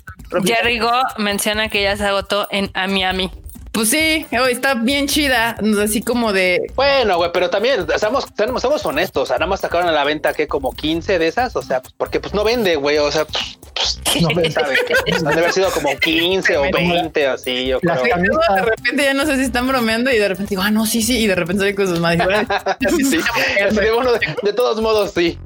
Go 0.81 0.90
menciona 1.19 1.69
que 1.69 1.83
ya 1.83 1.97
se 1.97 2.05
agotó 2.05 2.47
en 2.51 2.71
Amiami. 2.75 3.31
Pues 3.77 3.91
sí, 3.91 4.27
está 4.51 4.73
bien 4.73 5.07
chida, 5.07 5.55
así 5.85 6.01
como 6.01 6.33
de 6.33 6.73
Bueno, 6.77 7.19
güey, 7.19 7.31
pero 7.31 7.51
también 7.51 7.85
estamos, 7.95 8.25
estamos, 8.25 8.87
honestos. 8.87 9.25
O 9.25 9.27
sea, 9.27 9.37
nada 9.37 9.49
más 9.49 9.61
sacaron 9.61 9.87
a 9.87 9.93
la 9.93 10.03
venta 10.03 10.33
que 10.33 10.49
como 10.49 10.73
15 10.73 11.19
de 11.19 11.29
esas. 11.29 11.55
O 11.57 11.61
sea, 11.61 11.83
porque 11.99 12.19
pues 12.19 12.33
no 12.33 12.43
vende, 12.43 12.77
güey. 12.77 12.97
O 12.97 13.12
sea, 13.12 13.27
pues, 13.27 13.59
pues, 13.75 14.23
No 14.23 14.29
ven. 14.35 14.51
sabe. 14.51 14.77
Han 15.12 15.25
de 15.25 15.41
haber 15.41 15.53
sido 15.53 15.71
como 15.73 15.95
15 15.95 16.57
o 16.57 16.62
20 16.73 17.27
así, 17.27 17.67
yo 17.67 17.79
creo. 17.81 18.03
De 18.03 18.62
repente 18.62 19.03
ya 19.03 19.12
no 19.12 19.27
sé 19.27 19.37
si 19.37 19.43
están 19.43 19.69
bromeando 19.69 20.11
y 20.11 20.17
de 20.17 20.29
repente 20.29 20.49
digo, 20.49 20.62
ah, 20.62 20.71
no, 20.71 20.87
sí, 20.87 21.03
sí, 21.03 21.19
y 21.19 21.27
de 21.27 21.35
repente 21.35 21.61
sale 21.61 21.75
con 21.75 21.87
sus 21.87 22.01
manos. 22.01 22.29
Sí, 22.81 23.19
así 23.67 23.77
de, 23.77 23.91
bueno, 23.91 24.12
de, 24.12 24.21
de 24.43 24.53
todos 24.55 24.81
modos, 24.81 25.12
sí. 25.12 25.39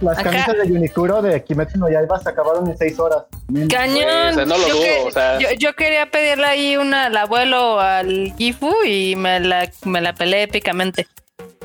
Las 0.00 0.18
Acá- 0.18 0.30
camisas 0.30 0.68
de 0.68 0.72
Unicuro 0.72 1.22
de 1.22 1.42
Kimetsu 1.44 1.78
no 1.78 1.88
Yaiba 1.90 2.20
se 2.20 2.28
acabaron 2.28 2.68
en 2.70 2.76
seis 2.76 2.98
horas. 2.98 3.24
Cañón. 3.68 4.04
Pues, 4.04 4.32
o 4.32 4.34
sea, 4.34 4.44
no 4.46 4.58
lo 4.58 4.68
yo, 4.68 4.74
dudo, 4.74 4.82
que- 4.82 5.02
o 5.06 5.10
sea. 5.10 5.38
yo, 5.38 5.48
yo 5.58 5.74
quería 5.74 6.10
pedirle 6.10 6.44
ahí 6.46 6.76
una 6.76 7.06
al 7.06 7.16
abuelo 7.16 7.80
al 7.80 8.32
Gifu 8.36 8.72
y 8.86 9.16
me 9.16 9.40
la, 9.40 9.70
me 9.84 10.00
la 10.00 10.14
peleé 10.14 10.44
épicamente. 10.44 11.06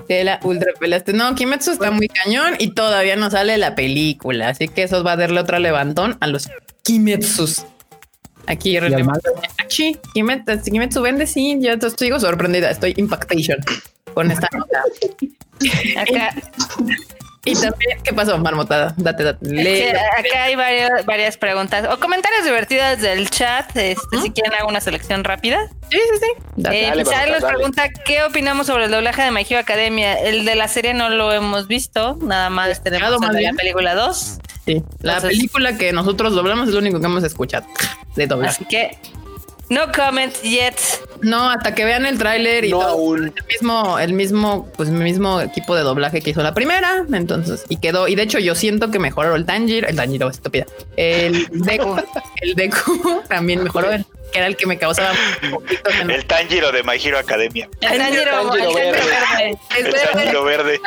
Que 0.07 0.23
la 0.23 0.39
ultra 0.43 0.71
pelaste. 0.79 1.11
No, 1.13 1.35
Kimetsu 1.35 1.71
está 1.71 1.91
muy 1.91 2.07
cañón 2.07 2.53
y 2.59 2.71
todavía 2.71 3.15
no 3.17 3.29
sale 3.29 3.57
la 3.57 3.75
película. 3.75 4.49
Así 4.49 4.67
que 4.69 4.83
eso 4.83 5.03
va 5.03 5.13
a 5.13 5.17
darle 5.17 5.39
otro 5.41 5.59
levantón 5.59 6.17
a 6.21 6.27
los 6.27 6.49
Kimetsus. 6.83 7.65
Aquí. 8.45 8.79
Sí, 9.67 9.97
Kimetsu, 10.13 10.61
Kimetsu 10.63 11.01
vende, 11.01 11.27
sí. 11.27 11.57
Yo 11.59 11.77
te 11.77 11.87
estoy 11.87 12.07
digo, 12.07 12.19
sorprendida. 12.21 12.69
Estoy 12.71 12.93
impactation 12.95 13.57
con 14.13 14.31
esta 14.31 14.47
nota. 14.57 14.83
Acá, 15.97 16.33
Y 17.47 17.53
también, 17.55 17.99
¿qué 18.03 18.13
pasó, 18.13 18.37
marmotada? 18.37 18.93
Date, 18.97 19.23
date. 19.23 19.45
Lee. 19.47 19.87
acá 19.89 20.43
hay 20.43 20.55
varias, 20.55 21.05
varias 21.05 21.37
preguntas 21.37 21.87
o 21.91 21.99
comentarios 21.99 22.43
divertidos 22.45 22.99
del 23.01 23.29
chat. 23.29 23.75
Este, 23.75 24.17
Si 24.21 24.31
quieren, 24.31 24.53
hago 24.59 24.67
una 24.69 24.81
selección 24.81 25.23
rápida. 25.23 25.67
Sí, 25.89 25.97
sí, 25.97 26.19
sí. 26.19 26.27
Eh, 26.35 26.43
Dale, 26.57 26.95
Misael 26.97 27.31
Marmota, 27.31 27.39
nos 27.39 27.43
pregunta 27.43 27.89
qué 28.05 28.23
opinamos 28.23 28.67
sobre 28.67 28.85
el 28.85 28.91
doblaje 28.91 29.21
de 29.21 29.45
Hero 29.49 29.59
Academia. 29.59 30.13
El 30.19 30.45
de 30.45 30.55
la 30.55 30.67
serie 30.67 30.93
no 30.93 31.09
lo 31.09 31.31
hemos 31.33 31.67
visto, 31.67 32.17
nada 32.21 32.49
más 32.49 32.83
tenemos 32.83 33.13
el 33.21 33.29
de 33.29 33.37
bien. 33.39 33.55
la 33.55 33.57
película 33.57 33.95
2. 33.95 34.37
Sí. 34.65 34.83
La 35.01 35.13
Entonces- 35.15 35.37
película 35.37 35.77
que 35.77 35.93
nosotros 35.93 36.33
doblamos 36.33 36.67
es 36.67 36.73
lo 36.73 36.79
único 36.79 36.99
que 36.99 37.05
hemos 37.05 37.23
escuchado 37.23 37.65
de 38.15 38.27
doblaje. 38.27 38.55
Así 38.55 38.65
que 38.65 38.97
no 39.69 39.81
comment 39.95 40.33
yet. 40.43 40.75
No, 41.21 41.49
hasta 41.49 41.73
que 41.73 41.83
vean 41.83 42.05
el 42.05 42.17
tráiler 42.17 42.63
y 42.65 42.69
No 42.71 42.79
todo. 42.79 42.89
aún. 42.89 43.33
El 43.35 43.43
mismo, 43.47 43.99
el 43.99 44.13
mismo, 44.13 44.69
pues 44.77 44.89
el 44.89 44.95
mismo 44.95 45.41
equipo 45.41 45.75
de 45.75 45.81
doblaje 45.81 46.21
que 46.21 46.29
hizo 46.29 46.43
la 46.43 46.53
primera. 46.53 47.05
Entonces, 47.11 47.65
y 47.69 47.77
quedó. 47.77 48.07
Y 48.07 48.15
de 48.15 48.23
hecho, 48.23 48.39
yo 48.39 48.53
siento 48.55 48.91
que 48.91 48.99
mejoró 48.99 49.35
el 49.35 49.45
Tanjiro, 49.45 49.87
el 49.87 49.95
Tanjiro, 49.95 50.29
estúpida. 50.29 50.65
El 50.95 51.47
Deku, 51.51 51.95
el 52.41 52.53
Deku 52.53 53.21
también 53.27 53.63
mejoró, 53.63 53.91
el- 53.91 54.05
que 54.31 54.37
era 54.39 54.47
el 54.47 54.55
que 54.57 54.65
me 54.65 54.77
causaba 54.77 55.11
conflictos 55.51 55.93
en 56.01 56.11
El 56.11 56.25
Tanjiro 56.25 56.71
de 56.71 56.83
My 56.83 56.95
Hero 57.03 57.17
Academia. 57.19 57.69
El 57.81 57.91
El 57.93 57.97
Tanjiro, 57.99 58.21
el 58.21 58.29
Tanjiro 58.49 58.73
verde. 58.73 58.91
verde. 58.91 59.57
el 59.77 59.85
El 59.85 59.93
Tanjiro 59.93 60.43
verde. 60.43 60.79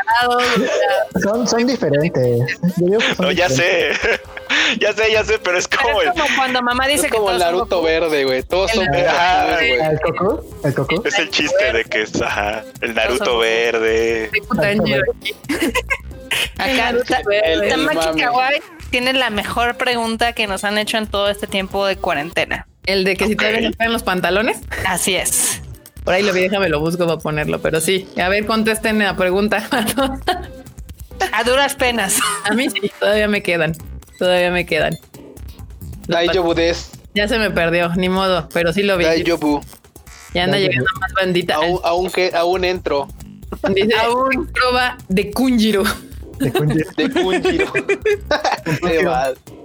Son, 1.23 1.47
son 1.49 1.67
diferentes. 1.67 2.59
Yo 2.77 2.87
digo 2.87 2.99
que 2.99 3.15
son 3.15 3.27
No, 3.27 3.33
ya 3.33 3.49
diferentes. 3.49 3.99
sé. 4.01 4.21
Ya 4.81 4.93
sé, 4.93 5.13
ya 5.13 5.25
sé, 5.25 5.39
pero 5.39 5.59
es 5.59 5.69
Pero 5.69 5.83
como 5.83 6.01
es 6.03 6.09
el. 6.09 6.13
como 6.13 6.25
cuando 6.37 6.61
mamá 6.63 6.87
dice 6.89 7.07
Es 7.07 7.13
que 7.13 7.17
como 7.19 7.31
el 7.31 7.39
todos 7.39 7.43
son 7.51 7.55
Naruto 7.57 7.77
Goku. 7.77 7.87
verde, 7.87 8.25
güey. 8.25 8.43
Todos 8.43 8.71
son 8.73 8.85
El- 8.85 8.91
verdes, 8.91 9.79
güey. 9.79 9.91
¿El 9.93 10.01
Coco? 10.01 10.45
¿El 10.65 10.75
Coco? 10.75 11.03
Es 11.05 11.19
el 11.21 11.31
chiste 11.31 11.73
de 11.73 11.85
que 11.85 12.03
es 12.03 12.21
ajá, 12.21 12.65
el 12.81 12.95
Naruto 12.95 13.39
verde. 13.39 14.31
Tanjiro. 14.61 15.03
Acá 16.59 16.91
El 16.91 17.05
Ta- 17.05 17.21
El- 17.45 17.63
el 17.65 17.71
Tamaki 17.71 17.97
mame. 18.07 18.23
Kawaii 18.23 18.63
tiene 18.91 19.13
la 19.13 19.31
mejor 19.31 19.77
pregunta 19.77 20.33
que 20.33 20.47
nos 20.47 20.65
han 20.65 20.79
hecho 20.79 20.99
en 20.99 21.07
todo 21.07 21.29
este 21.31 21.47
tiempo 21.47 21.87
de 21.87 21.97
cuarentena. 21.97 22.67
El 22.87 23.05
de 23.05 23.17
que 23.17 23.27
si 23.27 23.37
todavía 23.37 23.61
no 23.61 23.71
traen 23.73 23.93
los 23.93 24.03
pantalones. 24.03 24.59
Así 24.87 25.15
es. 25.15 25.61
Por 26.05 26.15
ahí 26.15 26.23
lo 26.23 26.33
vi, 26.33 26.41
déjame 26.41 26.69
lo 26.69 26.81
busco 26.81 27.07
para 27.07 27.19
ponerlo. 27.19 27.61
Pero 27.61 27.81
sí, 27.81 28.09
a 28.17 28.29
ver, 28.29 28.47
contesten 28.47 28.99
la 28.99 29.17
pregunta. 29.17 29.69
A 31.33 31.45
duras 31.45 31.75
penas. 31.75 32.19
A 32.45 32.55
mí 32.55 32.69
sí, 32.71 32.91
todavía 32.99 33.29
me 33.29 33.43
quedan. 33.43 33.75
Todavía 34.19 34.51
me 34.51 34.67
quedan. 34.67 34.99
Daijobu 36.09 36.55
des. 36.55 36.91
Ya 37.15 37.29
se 37.29 37.39
me 37.39 37.51
perdió, 37.51 37.95
ni 37.97 38.09
modo, 38.09 38.49
pero 38.53 38.73
sí 38.73 38.83
lo 38.83 38.97
vi. 38.97 39.05
Daijobu. 39.05 39.61
Ya 40.35 40.45
anda 40.45 40.59
llegando 40.59 40.89
más 41.01 41.13
bandita. 41.13 41.57
Aún, 41.57 41.81
aún 41.85 42.11
que 42.11 42.31
aún 42.35 42.65
entro. 42.65 43.09
Dice, 43.75 43.95
aún 43.97 44.47
prueba 44.47 44.97
de 45.09 45.31
Kunjiro. 45.31 45.85
De 46.39 46.53
Kunji. 46.53 46.81
De 46.97 47.11
Kunjiro. 47.11 47.73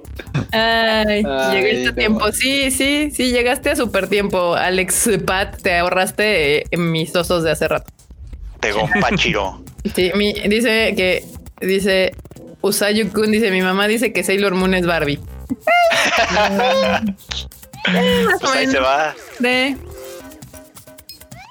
Ay, 0.51 1.23
Ay, 1.25 1.51
llegaste 1.51 1.87
a 1.89 1.95
tiempo. 1.95 2.31
Sí, 2.31 2.71
sí, 2.71 3.11
sí, 3.13 3.31
llegaste 3.31 3.71
a 3.71 3.75
super 3.75 4.07
tiempo. 4.07 4.55
Alex 4.55 5.09
Pat, 5.25 5.61
te 5.61 5.77
ahorraste 5.77 6.57
eh, 6.59 6.63
en 6.71 6.91
mis 6.91 7.15
osos 7.15 7.43
de 7.43 7.51
hace 7.51 7.67
rato. 7.67 7.91
De 8.61 8.71
Gonpachiro. 8.71 9.61
Sí, 9.95 10.11
mi, 10.15 10.33
dice 10.33 10.95
que, 10.97 11.23
dice, 11.61 12.11
Usayu 12.61 13.11
Kun 13.11 13.29
dice, 13.31 13.51
mi 13.51 13.61
mamá 13.61 13.87
dice 13.87 14.11
que 14.11 14.23
Sailor 14.23 14.55
Moon 14.55 14.73
es 14.73 14.85
Barbie. 14.87 15.19
Eh, 15.49 16.99
Pues 18.41 18.51
ahí 18.55 18.65
se 18.67 18.79
va. 18.79 19.13
De- 19.37 19.77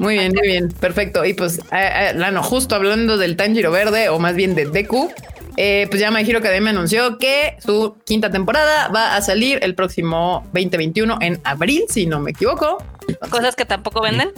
Muy 0.00 0.14
bien, 0.18 0.32
muy 0.34 0.48
bien, 0.48 0.68
perfecto. 0.80 1.24
Y 1.24 1.34
pues, 1.34 1.58
eh, 1.70 2.10
eh, 2.10 2.12
Lano, 2.16 2.42
justo 2.42 2.74
hablando 2.74 3.16
del 3.16 3.36
Tanjiro 3.36 3.70
Verde, 3.70 4.08
o 4.08 4.18
más 4.18 4.34
bien 4.34 4.56
de 4.56 4.66
Deku, 4.66 5.12
eh, 5.56 5.86
pues 5.90 6.00
ya 6.00 6.10
My 6.10 6.22
Hero 6.22 6.38
Academia 6.38 6.70
anunció 6.70 7.18
que 7.18 7.56
su 7.64 7.96
quinta 8.04 8.30
temporada 8.30 8.88
va 8.88 9.16
a 9.16 9.22
salir 9.22 9.58
el 9.62 9.74
próximo 9.74 10.42
2021 10.52 11.18
en 11.20 11.40
abril, 11.44 11.84
si 11.88 12.06
no 12.06 12.20
me 12.20 12.32
equivoco. 12.32 12.78
Cosas 13.30 13.56
que 13.56 13.64
tampoco 13.64 14.00
venden. 14.00 14.32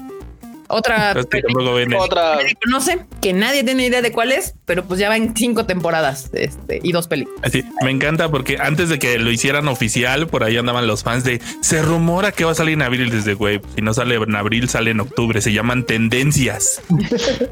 Otra 0.69 1.13
Es 1.17 1.27
que 1.27 1.43
tampoco 1.43 1.75
venden. 1.75 1.99
Otra. 1.99 2.39
no 2.69 2.81
sé, 2.81 3.07
que 3.21 3.33
nadie 3.33 3.65
tiene 3.65 3.87
idea 3.87 4.03
de 4.03 4.13
cuál 4.13 4.33
es, 4.33 4.55
pero 4.65 4.85
pues 4.85 5.01
ya 5.01 5.09
va 5.09 5.17
en 5.17 5.37
cinco 5.37 5.67
temporadas 5.67 6.31
este, 6.33 6.81
y 6.83 6.93
dos 6.93 7.09
películas. 7.09 7.41
Así, 7.43 7.65
me 7.83 7.91
encanta 7.91 8.29
porque 8.31 8.59
antes 8.61 8.89
de 8.89 8.99
que 8.99 9.19
lo 9.19 9.31
hicieran 9.31 9.69
oficial, 9.69 10.27
por 10.27 10.45
ahí 10.45 10.57
andaban 10.57 10.87
los 10.87 11.03
fans 11.03 11.25
de 11.25 11.41
se 11.61 11.83
rumora 11.83 12.33
que 12.33 12.45
va 12.45 12.53
a 12.53 12.55
salir 12.55 12.75
en 12.75 12.83
abril 12.83 13.11
desde 13.11 13.35
güey. 13.35 13.61
Si 13.75 13.83
no 13.83 13.95
sale 13.95 14.17
en 14.17 14.35
abril, 14.35 14.69
sale 14.69 14.91
en 14.91 15.01
octubre. 15.01 15.41
Se 15.41 15.53
llaman 15.53 15.85
tendencias. 15.85 16.83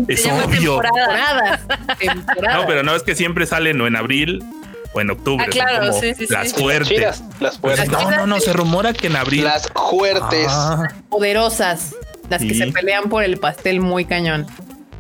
es 0.09 0.21
Se 0.25 0.29
llama 0.29 0.45
obvio. 0.45 0.81
temporada. 0.81 1.59
Temporadas. 1.59 1.61
temporadas. 1.99 2.61
No, 2.61 2.67
pero 2.67 2.83
no 2.83 2.95
es 2.95 3.03
que 3.03 3.15
siempre 3.15 3.47
salen 3.47 3.81
o 3.81 3.87
en 3.87 3.97
abril 3.97 4.43
o 4.95 5.01
en 5.01 5.11
octubre. 5.11 5.45
Ah, 5.47 5.51
claro, 5.51 5.93
son 5.93 6.01
como 6.01 6.01
sí, 6.01 6.15
sí, 6.15 6.33
las 6.33 6.51
sí. 6.51 6.61
fuertes. 6.61 6.89
Chidas, 6.89 7.25
las 7.41 7.59
fuertes. 7.59 7.89
No, 7.91 8.11
no, 8.11 8.27
no, 8.27 8.41
se 8.41 8.53
rumora 8.53 8.93
que 8.93 9.09
en 9.09 9.17
abril. 9.17 9.45
Las 9.45 9.69
fuertes. 9.91 10.47
Ah, 10.49 10.89
poderosas, 11.09 11.95
las 12.31 12.43
que 12.43 12.51
Sí. 12.51 12.59
se 12.59 12.67
pelean 12.73 13.09
por 13.09 13.23
el 13.25 13.39
pastel 13.39 13.81
muy 13.81 14.05
cañón. 14.05 14.47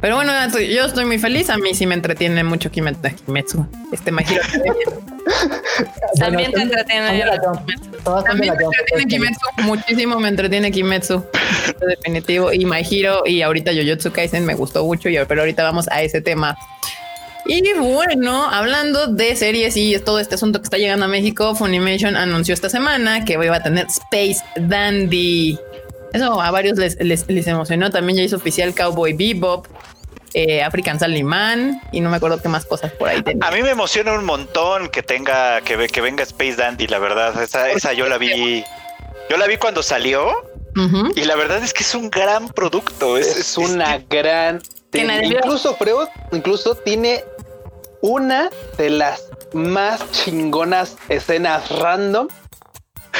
Pero 0.01 0.17
bueno, 0.17 0.33
yo 0.59 0.85
estoy 0.85 1.07
muy 1.07 1.19
feliz. 1.19 1.49
A 1.49 1.57
mí 1.57 1.73
sí 1.75 1.87
me 1.87 1.95
entretiene 1.95 2.45
mucho 2.45 2.71
Kimet- 2.71 3.15
Kimetsu. 3.25 3.67
Este 3.91 4.11
Academia. 4.19 4.41
También 6.19 6.53
te 6.53 6.61
entretiene. 6.61 7.25
También 8.27 8.55
me 8.59 8.65
entretiene 8.67 9.07
Kimetsu. 9.07 9.47
Muchísimo 9.63 10.21
me 10.21 10.29
entretiene 10.29 10.71
Kimetsu. 10.71 11.25
Definitivo. 11.89 12.53
Y 12.53 12.67
My 12.67 12.83
Hero 12.89 13.23
y 13.25 13.41
ahorita 13.43 13.73
Jujutsu 13.73 14.13
Kaisen 14.13 14.45
me 14.45 14.55
gustó 14.55 14.85
mucho. 14.85 15.09
Pero 15.27 15.41
ahorita 15.41 15.63
vamos 15.63 15.89
a 15.89 16.03
ese 16.03 16.21
tema. 16.21 16.59
Y 17.47 17.63
bueno, 17.75 18.45
hablando 18.51 19.07
de 19.07 19.37
series 19.37 19.77
y 19.77 19.99
todo 19.99 20.19
este 20.19 20.35
asunto 20.35 20.61
que 20.61 20.65
está 20.65 20.79
llegando 20.79 21.05
a 21.05 21.09
México, 21.09 21.55
Funimation 21.55 22.17
anunció 22.17 22.55
esta 22.55 22.71
semana 22.71 23.25
que 23.25 23.35
iba 23.35 23.57
a 23.57 23.63
tener 23.63 23.87
Space 23.87 24.43
Dandy. 24.57 25.59
Eso 26.14 26.40
a 26.40 26.50
varios 26.50 26.79
les, 26.79 26.96
les, 27.00 27.29
les 27.29 27.46
emocionó. 27.46 27.90
También 27.90 28.16
ya 28.18 28.24
hizo 28.24 28.37
oficial 28.37 28.74
Cowboy 28.74 29.12
Bebop, 29.12 29.66
eh, 30.33 30.62
African 30.62 30.98
Salaryman 30.98 31.81
y 31.92 32.00
no 32.00 32.09
me 32.09 32.16
acuerdo 32.16 32.40
qué 32.40 32.48
más 32.48 32.64
cosas 32.64 32.92
por 32.92 33.09
ahí 33.09 33.20
tenía. 33.22 33.46
A 33.46 33.50
mí 33.50 33.62
me 33.62 33.70
emociona 33.70 34.12
un 34.12 34.24
montón 34.24 34.88
que 34.88 35.03
tenga 35.03 35.61
que, 35.61 35.88
que 35.88 36.00
venga 36.00 36.22
Space 36.22 36.57
Dandy, 36.57 36.87
la 36.87 36.98
verdad. 36.98 37.42
Esa, 37.42 37.70
esa 37.70 37.92
yo 37.92 38.09
la 38.09 38.16
vi. 38.16 38.64
Yo 39.29 39.37
la 39.37 39.46
vi 39.46 39.57
cuando 39.57 39.83
salió 39.83 40.33
y 41.14 41.24
la 41.24 41.37
verdad 41.37 41.62
es 41.62 41.72
que 41.72 41.83
es 41.83 41.94
un 41.94 42.11
gran 42.11 42.48
producto. 42.48 43.16
Es, 43.16 43.37
Es 43.37 43.59
una 43.59 43.98
gran. 44.11 44.61
Que. 44.90 45.03
Incluso, 45.24 45.74
Freud, 45.77 46.09
incluso 46.31 46.77
tiene 46.77 47.24
una 48.00 48.50
de 48.77 48.90
las 48.90 49.29
más 49.53 50.11
chingonas 50.11 50.96
escenas 51.09 51.70
random 51.70 52.29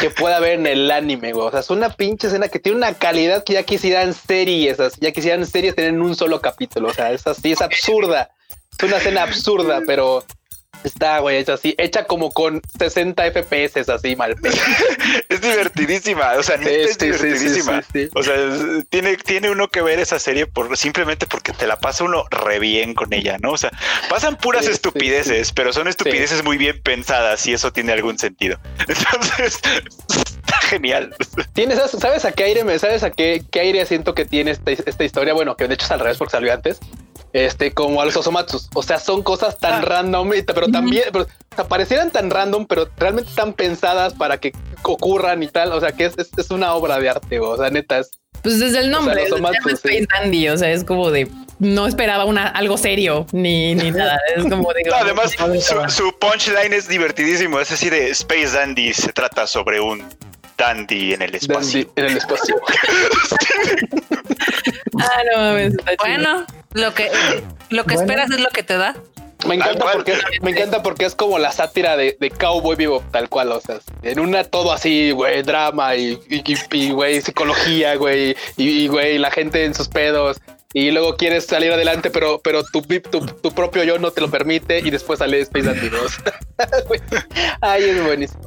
que 0.00 0.11
pueda 0.11 0.37
haber 0.37 0.52
en 0.52 0.66
el 0.66 0.90
anime, 0.90 1.33
güey. 1.33 1.46
O 1.46 1.50
sea, 1.50 1.61
es 1.61 1.70
una 1.70 1.90
pinche 1.90 2.26
escena 2.26 2.48
que 2.48 2.59
tiene 2.59 2.78
una 2.78 2.94
calidad 2.94 3.44
que 3.44 3.54
ya 3.54 3.62
quisieran 3.62 4.12
series, 4.12 4.78
ya 5.00 5.12
quisieran 5.12 5.46
series 5.46 5.74
tener 5.74 5.90
en 5.90 6.02
un 6.02 6.14
solo 6.16 6.40
capítulo. 6.40 6.88
O 6.88 6.92
sea, 6.92 7.12
es 7.12 7.26
así, 7.26 7.52
es 7.52 7.61
absurda. 7.61 8.30
Es 8.76 8.85
una 8.85 8.96
escena 8.96 9.22
absurda, 9.22 9.83
pero 9.87 10.24
está, 10.88 11.18
güey, 11.20 11.38
hecha 11.38 11.55
así, 11.55 11.75
hecha 11.79 12.05
como 12.05 12.31
con 12.31 12.61
60 12.79 13.23
FPS, 13.33 13.88
así 13.88 14.16
mal. 14.16 14.35
es 15.29 15.40
divertidísima. 15.40 16.33
O 16.38 16.42
sea, 16.42 16.57
es 16.57 16.94
Sí, 16.94 16.97
sí, 16.99 17.07
divertidísima. 17.07 17.83
sí. 17.92 18.09
O 18.14 18.23
sea, 18.23 18.35
es- 18.35 18.88
tiene, 18.90 19.16
tiene 19.16 19.51
uno 19.51 19.68
que 19.68 19.83
ver 19.83 19.99
esa 19.99 20.18
serie 20.18 20.47
por 20.47 20.77
simplemente 20.77 21.27
porque 21.27 21.53
te 21.53 21.66
la 21.66 21.79
pasa 21.79 22.05
uno 22.05 22.25
re 22.31 22.59
bien 22.59 22.94
con 22.94 23.12
ella, 23.12 23.37
¿no? 23.40 23.53
O 23.53 23.59
sea, 23.59 23.70
pasan 24.09 24.37
puras 24.37 24.66
estupideces, 24.66 25.53
pero 25.53 25.73
son 25.73 25.88
estupideces 25.88 26.42
muy 26.44 26.57
bien 26.59 26.81
pensadas 26.83 27.47
y 27.47 27.53
eso 27.53 27.73
tiene 27.73 27.92
algún 27.92 28.18
sentido. 28.18 28.59
Entonces, 28.88 29.61
está 30.09 30.57
genial. 30.68 31.14
Tienes, 31.53 31.79
¿sabes 31.99 32.25
a 32.25 32.33
qué 32.33 32.44
aire 32.44 32.64
me, 32.64 32.79
sabes 32.79 33.03
a 33.03 33.11
qué, 33.11 33.42
qué 33.51 33.61
aire 33.61 33.85
siento 33.87 34.14
que 34.14 34.25
tiene 34.25 34.51
esta, 34.53 34.70
esta 34.70 35.05
historia? 35.05 35.35
Bueno, 35.35 35.57
que 35.57 35.68
de 35.68 35.75
hecho 35.75 35.87
es 35.87 35.90
al 35.92 36.01
revés 36.01 36.18
porque 36.18 36.33
salió 36.33 36.53
antes. 36.53 36.81
Este, 37.35 37.73
como 37.73 38.01
a 38.01 38.05
los 38.05 38.16
Osomatsus. 38.16 38.68
O 38.75 38.83
sea, 38.85 39.01
son 39.01 39.25
cosas 39.25 39.59
tan 39.59 39.83
Ah. 39.83 39.85
random, 39.85 40.31
pero 40.47 40.68
también, 40.68 41.07
pero, 41.12 41.25
o 41.25 41.55
sea, 41.57 41.66
parecieran 41.66 42.12
tan 42.12 42.31
random, 42.31 42.64
pero 42.64 42.88
realmente 42.97 43.29
están 43.29 43.53
pensadas 43.53 44.14
para 44.14 44.38
que 44.38 44.53
ocurran 44.85 45.42
y 45.42 45.49
tal. 45.49 45.73
O 45.73 45.81
sea, 45.81 45.90
que 45.90 46.05
es, 46.05 46.14
es, 46.16 46.31
es 46.37 46.51
una 46.51 46.73
obra 46.75 47.01
de 47.01 47.11
arte, 47.11 47.40
o 47.40 47.57
sea, 47.57 47.70
neta 47.70 47.99
es. 47.99 48.12
Pues 48.42 48.61
desde 48.61 48.79
el 48.79 48.90
nombre, 48.90 49.25
O 49.33 49.37
sea, 49.37 49.38
los 49.38 49.51
se 49.51 49.88
sí. 49.88 49.97
Space 49.97 50.07
Dandy, 50.14 50.49
o 50.49 50.57
sea, 50.57 50.70
es 50.70 50.85
como 50.85 51.11
de 51.11 51.29
no 51.59 51.87
esperaba 51.88 52.25
una 52.25 52.47
algo 52.47 52.79
serio 52.79 53.27
ni, 53.33 53.75
ni 53.75 53.90
nada. 53.90 54.16
Es 54.37 54.44
como 54.44 54.73
de 54.73 54.83
No, 54.85 54.94
además, 54.94 55.33
su, 55.33 55.88
su 55.88 56.18
punchline 56.18 56.73
es 56.73 56.87
divertidísimo. 56.87 57.59
Es 57.59 57.73
así 57.73 57.90
de 57.90 58.11
Space 58.11 58.51
Dandy 58.51 58.94
se 58.94 59.12
trata 59.12 59.49
sobre 59.49 59.81
un 59.81 60.05
dandy 60.57 61.14
en 61.14 61.23
el 61.23 61.35
espacio. 61.35 61.85
Dandy 61.85 61.92
en 61.97 62.05
el 62.05 62.16
espacio. 62.16 62.61
Ah, 65.00 65.22
no 65.33 65.38
mames, 65.42 65.74
está 65.74 65.90
chido. 65.96 65.98
Bueno, 66.04 66.46
lo 66.72 66.94
que, 66.94 67.11
lo 67.70 67.85
que 67.85 67.94
Bueno. 67.94 68.00
esperas 68.12 68.30
es 68.30 68.40
lo 68.40 68.48
que 68.50 68.62
te 68.62 68.76
da. 68.76 68.94
Me 69.46 69.57
encanta 69.57 69.85
porque 69.92 70.12
es, 70.12 70.20
me 70.40 70.52
encanta 70.52 70.83
porque 70.83 71.04
es 71.04 71.14
como 71.14 71.38
la 71.38 71.52
sátira 71.52 71.96
de, 71.98 72.16
de 72.18 72.30
Cowboy 72.30 72.76
Vivo, 72.76 73.04
tal 73.11 73.28
cual, 73.28 73.52
o 73.52 73.61
sea, 73.61 73.78
en 74.02 74.18
una 74.18 74.44
todo 74.44 74.72
así, 74.72 75.11
güey, 75.11 75.42
drama 75.42 75.96
y, 75.96 76.18
y, 76.30 76.42
y- 76.52 76.59
y, 76.72 76.90
güey, 76.92 77.20
psicología, 77.20 77.96
güey, 77.96 78.35
y, 78.57 78.68
y, 78.85 78.88
güey, 78.88 79.18
la 79.18 79.30
gente 79.30 79.64
en 79.64 79.74
sus 79.74 79.88
pedos. 79.88 80.40
Y 80.72 80.90
luego 80.90 81.16
quieres 81.16 81.44
salir 81.46 81.70
adelante, 81.72 82.11
pero, 82.11 82.40
pero 82.42 82.64
tu, 82.64 82.80
tu, 82.83 83.20
tu 83.26 83.52
propio 83.54 83.85
yo 83.85 83.98
no 83.98 84.11
te 84.12 84.20
lo 84.22 84.30
permite 84.30 84.78
y 84.80 84.90
después 84.90 85.18
sale 85.20 85.40
Space 85.40 85.66
Dandy 85.66 85.88
2. 85.88 86.12
Güey, 86.88 87.00
Ay, 87.61 87.85
es 87.85 88.02
buenísimo. 88.04 88.42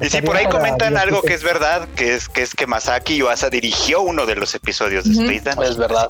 Y 0.00 0.08
sí, 0.08 0.22
por 0.22 0.36
ahí 0.36 0.46
comentan 0.46 0.96
algo 0.96 1.22
que 1.22 1.34
es 1.34 1.42
verdad, 1.42 1.88
que 1.94 2.14
es 2.14 2.28
que 2.28 2.42
es 2.42 2.54
que 2.54 2.66
Masaki 2.66 3.16
Yuasa 3.16 3.50
dirigió 3.50 4.00
uno 4.00 4.26
de 4.26 4.36
los 4.36 4.54
episodios 4.54 5.04
de. 5.04 5.12
Space 5.12 5.40
Dandy. 5.40 5.64
Es 5.64 5.76
verdad. 5.76 6.08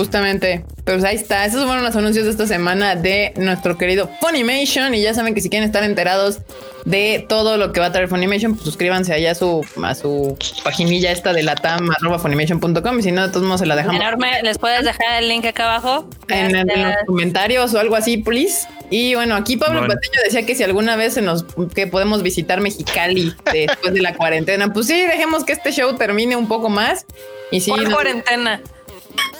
Justamente, 0.00 0.64
pues 0.86 1.04
ahí 1.04 1.14
está. 1.16 1.44
Esos 1.44 1.66
fueron 1.66 1.84
los 1.84 1.94
anuncios 1.94 2.24
de 2.24 2.30
esta 2.30 2.46
semana 2.46 2.96
de 2.96 3.34
nuestro 3.36 3.76
querido 3.76 4.08
Funimation. 4.22 4.94
Y 4.94 5.02
ya 5.02 5.12
saben 5.12 5.34
que 5.34 5.42
si 5.42 5.50
quieren 5.50 5.66
estar 5.66 5.84
enterados 5.84 6.38
de 6.86 7.26
todo 7.28 7.58
lo 7.58 7.72
que 7.72 7.80
va 7.80 7.86
a 7.86 7.92
traer 7.92 8.08
Funimation, 8.08 8.52
pues 8.54 8.64
suscríbanse 8.64 9.12
allá 9.12 9.32
a 9.32 9.34
su, 9.34 9.62
a 9.84 9.94
su 9.94 10.38
paginilla 10.64 11.12
esta 11.12 11.34
de 11.34 11.42
la 11.42 11.54
tam 11.54 11.90
arroba 11.90 12.18
funimation.com. 12.18 12.98
Y 12.98 13.02
si 13.02 13.12
no, 13.12 13.26
de 13.26 13.28
todos 13.28 13.44
modos 13.46 13.60
se 13.60 13.66
la 13.66 13.76
dejamos 13.76 14.00
Enorme, 14.00 14.42
¿les 14.42 14.56
puedes 14.56 14.82
dejar 14.86 15.22
el 15.22 15.28
link 15.28 15.44
acá 15.44 15.64
abajo? 15.64 16.08
en, 16.30 16.56
en 16.56 16.66
los 16.82 16.94
comentarios 17.06 17.74
o 17.74 17.78
algo 17.78 17.94
así, 17.96 18.16
please. 18.16 18.66
Y 18.88 19.14
bueno, 19.16 19.34
aquí 19.36 19.58
Pablo 19.58 19.80
Bueno. 19.80 19.94
Patiño 19.94 20.18
decía 20.24 20.46
que 20.46 20.54
si 20.54 20.62
alguna 20.62 20.96
vez 20.96 21.12
se 21.12 21.20
nos 21.20 21.44
que 21.74 21.86
podemos 21.88 22.22
visitar 22.22 22.62
Mexicali 22.62 23.34
después 23.52 23.92
de 23.92 24.00
la 24.00 24.14
cuarentena, 24.14 24.72
pues 24.72 24.86
sí, 24.86 24.98
dejemos 25.02 25.44
que 25.44 25.52
este 25.52 25.72
show 25.72 25.94
termine 25.96 26.36
un 26.36 26.48
poco 26.48 26.70
más. 26.70 27.04
Y 27.52 27.60
sí, 27.60 27.70
¿Cuál 27.70 27.84
nos- 27.84 27.92
cuarentena? 27.94 28.62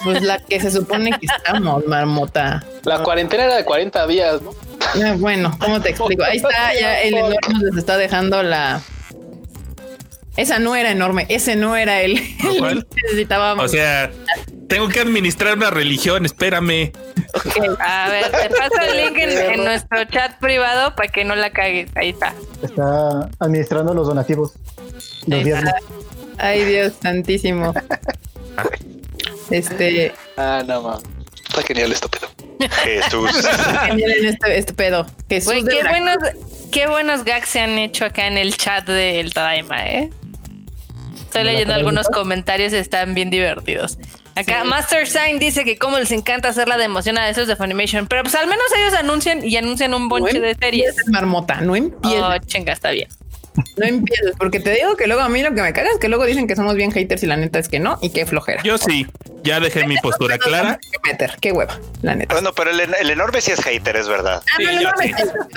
Pues 0.04 0.22
la 0.22 0.38
que 0.38 0.60
se 0.60 0.70
supone 0.70 1.10
que 1.18 1.26
estamos, 1.26 1.86
marmota. 1.86 2.64
La 2.84 3.02
cuarentena 3.02 3.44
era 3.44 3.56
de 3.56 3.64
40 3.64 4.06
días, 4.06 4.42
¿no? 4.42 4.50
Ah, 5.04 5.14
Bueno, 5.18 5.56
¿cómo 5.60 5.80
te 5.80 5.90
explico? 5.90 6.24
Ahí 6.24 6.38
está, 6.38 6.74
ya 6.78 7.00
el 7.02 7.14
enorme 7.14 7.38
les 7.62 7.76
está 7.76 7.96
dejando 7.96 8.42
la. 8.42 8.80
Esa 10.36 10.58
no 10.58 10.74
era 10.76 10.90
enorme, 10.90 11.26
ese 11.28 11.56
no 11.56 11.76
era 11.76 12.00
el, 12.02 12.16
el 12.16 12.86
que 12.86 13.02
necesitábamos. 13.02 13.64
O 13.64 13.68
sea, 13.68 14.10
tengo 14.68 14.88
que 14.88 15.00
administrar 15.00 15.56
una 15.56 15.70
religión, 15.70 16.24
espérame. 16.24 16.92
A 17.80 18.08
ver, 18.08 18.30
te 18.30 18.48
paso 18.48 18.80
el 18.88 18.96
link 18.96 19.18
en, 19.18 19.30
en 19.54 19.64
nuestro 19.64 20.04
chat 20.04 20.38
privado 20.38 20.94
para 20.94 21.08
que 21.08 21.24
no 21.24 21.34
la 21.34 21.50
cagues. 21.50 21.90
Ahí 21.96 22.10
está. 22.10 22.32
Está 22.62 23.28
administrando 23.40 23.92
los 23.92 24.06
donativos. 24.06 24.52
Los 25.26 25.40
Ahí 25.40 25.50
está. 25.50 25.74
Ay, 26.38 26.64
Dios 26.64 26.92
santísimo. 27.02 27.74
Este, 29.50 30.12
Ah, 30.36 30.62
no, 30.66 30.82
mames. 30.82 31.02
Está 31.48 31.62
genial 31.62 31.92
esto, 31.92 32.08
pero. 32.08 32.28
Jesús. 32.84 33.30
Miren 33.94 34.26
este, 34.26 34.58
este 34.58 34.74
pedo. 34.74 35.06
Jesús 35.28 35.46
Güey, 35.52 35.62
de 35.64 35.70
qué 35.70 35.82
buenos, 35.88 36.16
qué 36.70 36.86
buenos 36.86 37.24
gags 37.24 37.48
se 37.48 37.60
han 37.60 37.78
hecho 37.78 38.04
acá 38.04 38.26
en 38.26 38.38
el 38.38 38.56
chat 38.56 38.86
del 38.86 39.32
Tadaima, 39.32 39.86
¿eh? 39.86 40.10
Estoy 41.14 41.40
¿De 41.40 41.44
la 41.44 41.52
leyendo 41.52 41.74
algunos 41.74 42.06
comentarios, 42.08 42.72
están 42.72 43.14
bien 43.14 43.30
divertidos. 43.30 43.98
Acá 44.36 44.64
Master 44.64 45.06
Sign 45.06 45.38
dice 45.38 45.64
que 45.64 45.76
cómo 45.76 45.98
les 45.98 46.12
encanta 46.12 46.48
hacer 46.48 46.68
la 46.68 46.76
de 46.76 46.84
emoción 46.84 47.18
a 47.18 47.28
esos 47.28 47.46
de 47.46 47.56
Funimation, 47.56 48.06
pero 48.06 48.22
pues 48.22 48.34
al 48.34 48.46
menos 48.46 48.64
ellos 48.78 48.94
anuncian 48.94 49.44
y 49.46 49.56
anuncian 49.56 49.92
un 49.94 50.04
No 50.04 50.08
bonche 50.08 50.40
de 50.40 50.54
series. 50.54 50.94
marmota, 51.08 51.60
no 51.60 51.74
Oh, 51.74 52.38
chinga, 52.46 52.72
está 52.72 52.90
bien. 52.90 53.08
No 53.76 53.86
empieces, 53.86 54.32
porque 54.38 54.60
te 54.60 54.70
digo 54.74 54.96
que 54.96 55.06
luego 55.06 55.22
a 55.22 55.28
mí 55.28 55.42
lo 55.42 55.54
que 55.54 55.62
me 55.62 55.72
caga 55.72 55.90
es 55.90 55.98
que 55.98 56.08
luego 56.08 56.24
dicen 56.24 56.46
que 56.46 56.56
somos 56.56 56.74
bien 56.76 56.92
haters 56.92 57.22
y 57.22 57.26
la 57.26 57.36
neta 57.36 57.58
es 57.58 57.68
que 57.68 57.78
no, 57.80 57.98
y 58.00 58.10
qué 58.10 58.24
flojera. 58.26 58.62
Yo 58.62 58.78
sí, 58.78 59.06
ya 59.42 59.60
dejé 59.60 59.86
mi 59.86 59.96
postura 59.98 60.38
clara. 60.38 60.78
Qué 60.80 61.10
meter, 61.10 61.36
qué 61.40 61.52
hueva, 61.52 61.78
la 62.02 62.14
neta. 62.14 62.34
Bueno, 62.34 62.52
pero 62.54 62.70
el, 62.70 62.80
el 62.80 63.10
enorme 63.10 63.40
sí 63.40 63.50
es 63.52 63.60
hater, 63.60 63.96
es 63.96 64.08
verdad. 64.08 64.42
Ah, 64.52 64.56
Sí, 64.58 64.64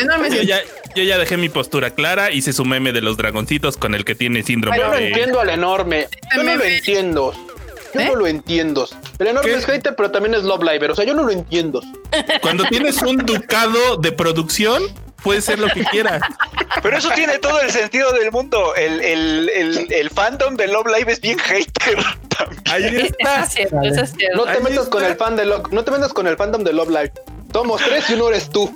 no, 0.05 0.27
yo 0.27 0.41
sí. 0.41 0.45
ya, 0.47 0.59
yo 0.95 1.03
ya 1.03 1.17
dejé 1.17 1.37
mi 1.37 1.49
postura 1.49 1.91
clara, 1.91 2.31
hice 2.31 2.53
su 2.53 2.65
meme 2.65 2.91
de 2.93 3.01
los 3.01 3.17
dragoncitos 3.17 3.77
con 3.77 3.93
el 3.95 4.05
que 4.05 4.15
tiene 4.15 4.43
síndrome 4.43 4.77
Yo 4.77 4.87
no 4.87 4.93
de... 4.95 5.07
entiendo 5.09 5.39
al 5.39 5.49
enorme. 5.49 6.07
Yo 6.35 6.43
no 6.43 6.55
lo 6.55 6.63
entiendo. 6.63 7.33
Yo 7.93 7.99
¿Eh? 7.99 8.05
no 8.05 8.15
lo 8.15 8.25
entiendo. 8.27 8.89
El 9.19 9.27
enorme 9.27 9.51
¿Qué? 9.51 9.57
es 9.57 9.65
hater, 9.67 9.95
pero 9.95 10.09
también 10.09 10.33
es 10.33 10.43
love 10.43 10.63
liver. 10.63 10.89
O 10.91 10.95
sea, 10.95 11.05
yo 11.05 11.13
no 11.13 11.21
lo 11.23 11.29
entiendo. 11.31 11.81
Cuando 12.41 12.63
tienes 12.65 12.99
un 13.03 13.17
ducado 13.17 13.97
de 13.97 14.11
producción, 14.11 14.81
puede 15.23 15.41
ser 15.41 15.59
lo 15.59 15.67
que 15.69 15.83
quieras. 15.85 16.21
Pero 16.81 16.97
eso 16.97 17.09
tiene 17.11 17.39
todo 17.39 17.59
el 17.61 17.71
sentido 17.71 18.11
del 18.11 18.31
mundo. 18.31 18.75
El, 18.75 19.01
el, 19.01 19.49
el, 19.49 19.93
el 19.93 20.09
fandom 20.09 20.55
de 20.55 20.67
Love 20.67 20.87
Live 20.97 21.11
es 21.11 21.21
bien 21.21 21.39
hater. 21.39 21.97
también. 22.37 22.61
Ahí 22.71 22.85
Eso 22.97 23.05
está. 23.05 23.43
es 23.43 23.49
cierto, 23.53 23.81
eso 23.83 24.01
es 24.01 24.13
cierto. 24.17 24.37
No 24.37 24.43
te 24.45 24.51
Ahí 24.57 24.63
metas 24.63 24.87
con 24.87 25.03
el 25.03 25.15
fan 25.15 25.35
de 25.35 25.45
Lo- 25.45 25.63
no 25.71 25.83
te 25.83 25.91
metas 25.91 26.13
con 26.13 26.27
el 26.27 26.35
fandom 26.37 26.63
de 26.63 26.73
Love 26.73 26.89
Live. 26.89 27.11
Somos 27.53 27.81
tres 27.83 28.09
y 28.09 28.13
uno 28.13 28.29
eres 28.29 28.49
tú. 28.49 28.73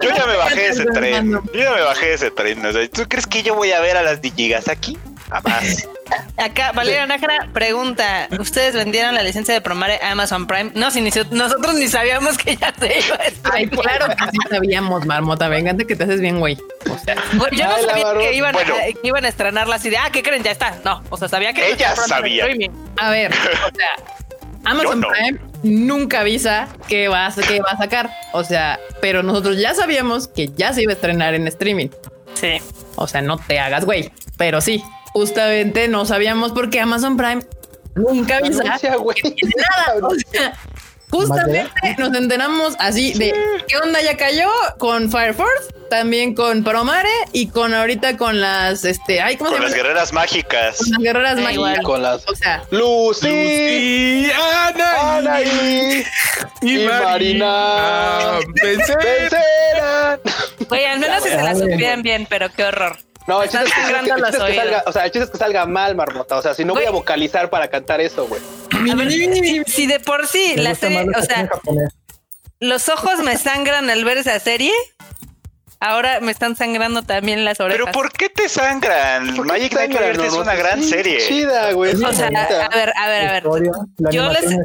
Yo 0.00 0.08
ya 0.14 0.26
me 0.26 0.36
bajé 0.36 0.68
ese 0.68 0.84
tren. 0.86 1.32
Yo 1.32 1.60
ya 1.62 1.72
me 1.72 1.80
bajé 1.82 2.14
ese 2.14 2.30
tren. 2.30 2.64
O 2.66 2.72
sea, 2.72 2.88
¿Tú 2.88 3.02
crees 3.08 3.26
que 3.26 3.42
yo 3.42 3.54
voy 3.54 3.72
a 3.72 3.80
ver 3.80 3.96
a 3.96 4.02
las 4.02 4.20
Digigas 4.20 4.68
aquí? 4.68 4.98
Jamás. 5.30 5.88
Acá 6.36 6.72
Valeria 6.72 7.06
Nájera 7.06 7.48
pregunta: 7.52 8.28
¿Ustedes 8.38 8.74
vendieron 8.74 9.14
la 9.14 9.22
licencia 9.22 9.54
de 9.54 9.60
Promare 9.60 10.00
a 10.02 10.12
Amazon 10.12 10.46
Prime? 10.46 10.70
No, 10.74 10.90
si 10.90 11.00
nosotros 11.00 11.74
ni 11.74 11.88
sabíamos 11.88 12.38
que 12.38 12.56
ya 12.56 12.72
se 12.78 12.98
iba 13.06 13.16
a 13.16 13.24
estrenar. 13.26 13.52
Ay, 13.54 13.68
claro 13.68 14.06
que 14.08 14.24
sí 14.30 14.38
sabíamos, 14.50 15.06
marmota, 15.06 15.48
vengante 15.48 15.86
que 15.86 15.96
te 15.96 16.04
haces 16.04 16.20
bien, 16.20 16.40
güey. 16.40 16.56
O 16.90 16.98
sea, 16.98 17.16
Bueno, 17.34 17.56
yo 17.56 17.64
no 17.66 17.76
la 17.76 17.88
sabía 17.88 18.14
que 18.18 18.34
iban, 18.34 18.52
Bueno. 18.52 18.74
a, 18.74 18.80
que 19.00 19.08
iban 19.08 19.24
a 19.24 19.28
estrenarla 19.28 19.76
así 19.76 19.90
de, 19.90 19.96
ah, 19.98 20.10
¿qué 20.12 20.22
creen? 20.22 20.42
Ya 20.42 20.50
está. 20.50 20.76
No, 20.84 21.02
o 21.10 21.16
sea, 21.16 21.28
sabía 21.28 21.52
que 21.52 21.70
Ella 21.72 21.94
sabía. 21.96 22.44
streaming. 22.44 22.70
a 22.98 23.10
ver, 23.10 23.32
o 23.72 23.76
sea, 23.76 23.88
Amazon 24.64 25.00
no. 25.00 25.08
Prime 25.08 25.40
nunca 25.64 26.20
avisa 26.20 26.68
que 26.88 27.08
va, 27.08 27.26
a, 27.26 27.32
que 27.34 27.60
va 27.60 27.70
a 27.70 27.76
sacar. 27.76 28.10
O 28.32 28.42
sea, 28.44 28.78
pero 29.00 29.22
nosotros 29.22 29.58
ya 29.58 29.74
sabíamos 29.74 30.28
que 30.28 30.48
ya 30.56 30.72
se 30.72 30.82
iba 30.82 30.92
a 30.92 30.94
estrenar 30.94 31.34
en 31.34 31.46
streaming. 31.48 31.88
Sí. 32.34 32.60
O 32.96 33.06
sea, 33.06 33.22
no 33.22 33.38
te 33.38 33.58
hagas, 33.60 33.84
güey. 33.84 34.10
Pero 34.36 34.60
sí, 34.60 34.82
justamente 35.12 35.88
no 35.88 36.04
sabíamos 36.04 36.52
porque 36.52 36.80
Amazon 36.80 37.16
Prime 37.16 37.42
nunca 37.94 38.38
avisa 38.38 38.62
Anuncia, 38.62 38.96
que 39.14 39.30
tiene 39.30 39.54
nada. 39.56 39.94
O 40.08 40.14
sea, 40.30 40.52
justamente 41.10 41.70
nos 41.98 42.14
enteramos 42.14 42.74
así 42.78 43.12
de 43.12 43.34
qué 43.68 43.76
onda 43.76 44.00
ya 44.00 44.16
cayó 44.16 44.48
con 44.78 45.10
Fire 45.10 45.34
Force, 45.34 45.68
también 45.90 46.34
con 46.34 46.64
Promare 46.64 47.06
y 47.32 47.48
con 47.48 47.74
ahorita 47.74 48.16
con 48.16 48.40
las, 48.40 48.86
este, 48.86 49.20
ay, 49.20 49.36
¿cómo 49.36 49.50
Con 49.50 49.58
se 49.60 49.64
las 49.66 49.74
guerreras 49.74 50.12
mágicas. 50.14 50.78
Con 50.78 50.90
las 50.92 51.00
guerreras 51.02 51.34
mágicas. 51.36 51.54
igual. 51.54 51.82
Con 51.82 52.02
las 52.02 52.26
O 52.26 52.34
sea, 52.34 52.64
Lucy, 52.70 53.28
Lucy, 53.28 54.32
Ana, 54.32 55.16
Anaí 55.18 56.06
y, 56.62 56.70
y 56.80 56.86
Marina. 56.86 57.02
Marina. 57.02 58.38
Vencer. 58.62 58.96
vencerán. 58.96 60.20
Güey, 60.66 60.84
al 60.86 60.98
menos 60.98 61.22
si 61.22 61.28
se 61.28 61.36
la 61.36 61.42
Dale. 61.52 61.72
supieran 61.72 62.02
bien, 62.02 62.26
pero 62.28 62.50
qué 62.50 62.64
horror. 62.64 62.96
No, 63.26 63.42
el 63.42 63.48
chiste 63.48 63.66
es 63.66 63.72
que, 63.72 63.80
el 63.80 63.86
sangrando 63.86 64.14
chiste 64.14 64.30
es 64.30 64.36
que 64.36 64.38
los 64.38 64.48
oídos. 64.48 64.64
salga, 64.64 64.82
o 64.86 64.92
sea, 64.92 65.04
el 65.04 65.10
chiste 65.12 65.24
es 65.24 65.30
que 65.30 65.38
salga 65.38 65.66
mal, 65.66 65.94
marmota. 65.94 66.36
O 66.36 66.42
sea, 66.42 66.54
si 66.54 66.64
no 66.64 66.74
voy 66.74 66.84
a 66.84 66.90
vocalizar 66.90 67.50
para 67.50 67.68
cantar 67.68 68.00
eso, 68.00 68.26
güey. 68.26 68.40
Si, 69.66 69.86
de 69.86 70.00
por 70.00 70.26
sí 70.26 70.54
Me 70.56 70.62
la 70.62 70.74
serie, 70.74 71.06
o 71.16 71.22
sea, 71.22 71.48
los 72.58 72.88
ojos 72.88 73.18
me 73.20 73.36
sangran 73.36 73.90
al 73.90 74.04
ver 74.04 74.18
esa 74.18 74.38
serie, 74.40 74.72
ahora 75.78 76.20
me 76.20 76.32
están 76.32 76.56
sangrando 76.56 77.02
también 77.02 77.44
las 77.44 77.60
orejas. 77.60 77.82
Pero 77.84 77.92
¿por 77.92 78.12
qué 78.12 78.28
te 78.28 78.48
sangran? 78.48 79.36
¿Por 79.36 79.46
Magic 79.46 79.72
Knight 79.72 79.90
Universe 79.90 80.26
es 80.26 80.32
una 80.32 80.54
gran 80.54 80.82
Sí, 80.82 80.88
serie. 80.90 81.18
Chida, 81.26 81.72
güey. 81.72 81.94
O 81.94 82.12
sea, 82.12 82.26
bonita. 82.26 82.66
a 82.66 82.76
ver, 82.76 82.92
a 82.96 83.08
ver, 83.08 83.26
a 83.28 83.32
ver. 83.32 83.42
Historia, 83.44 83.72
Yo 84.10 84.32
les-. 84.32 84.56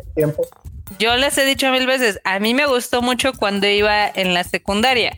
Yo 1.00 1.16
les 1.18 1.38
he 1.38 1.46
dicho 1.46 1.70
mil 1.70 1.86
veces, 1.86 2.20
a 2.24 2.40
mí 2.40 2.54
me 2.54 2.66
gustó 2.66 3.02
mucho 3.02 3.34
cuando 3.34 3.68
iba 3.68 4.08
en 4.08 4.34
la 4.34 4.44
secundaria. 4.44 5.18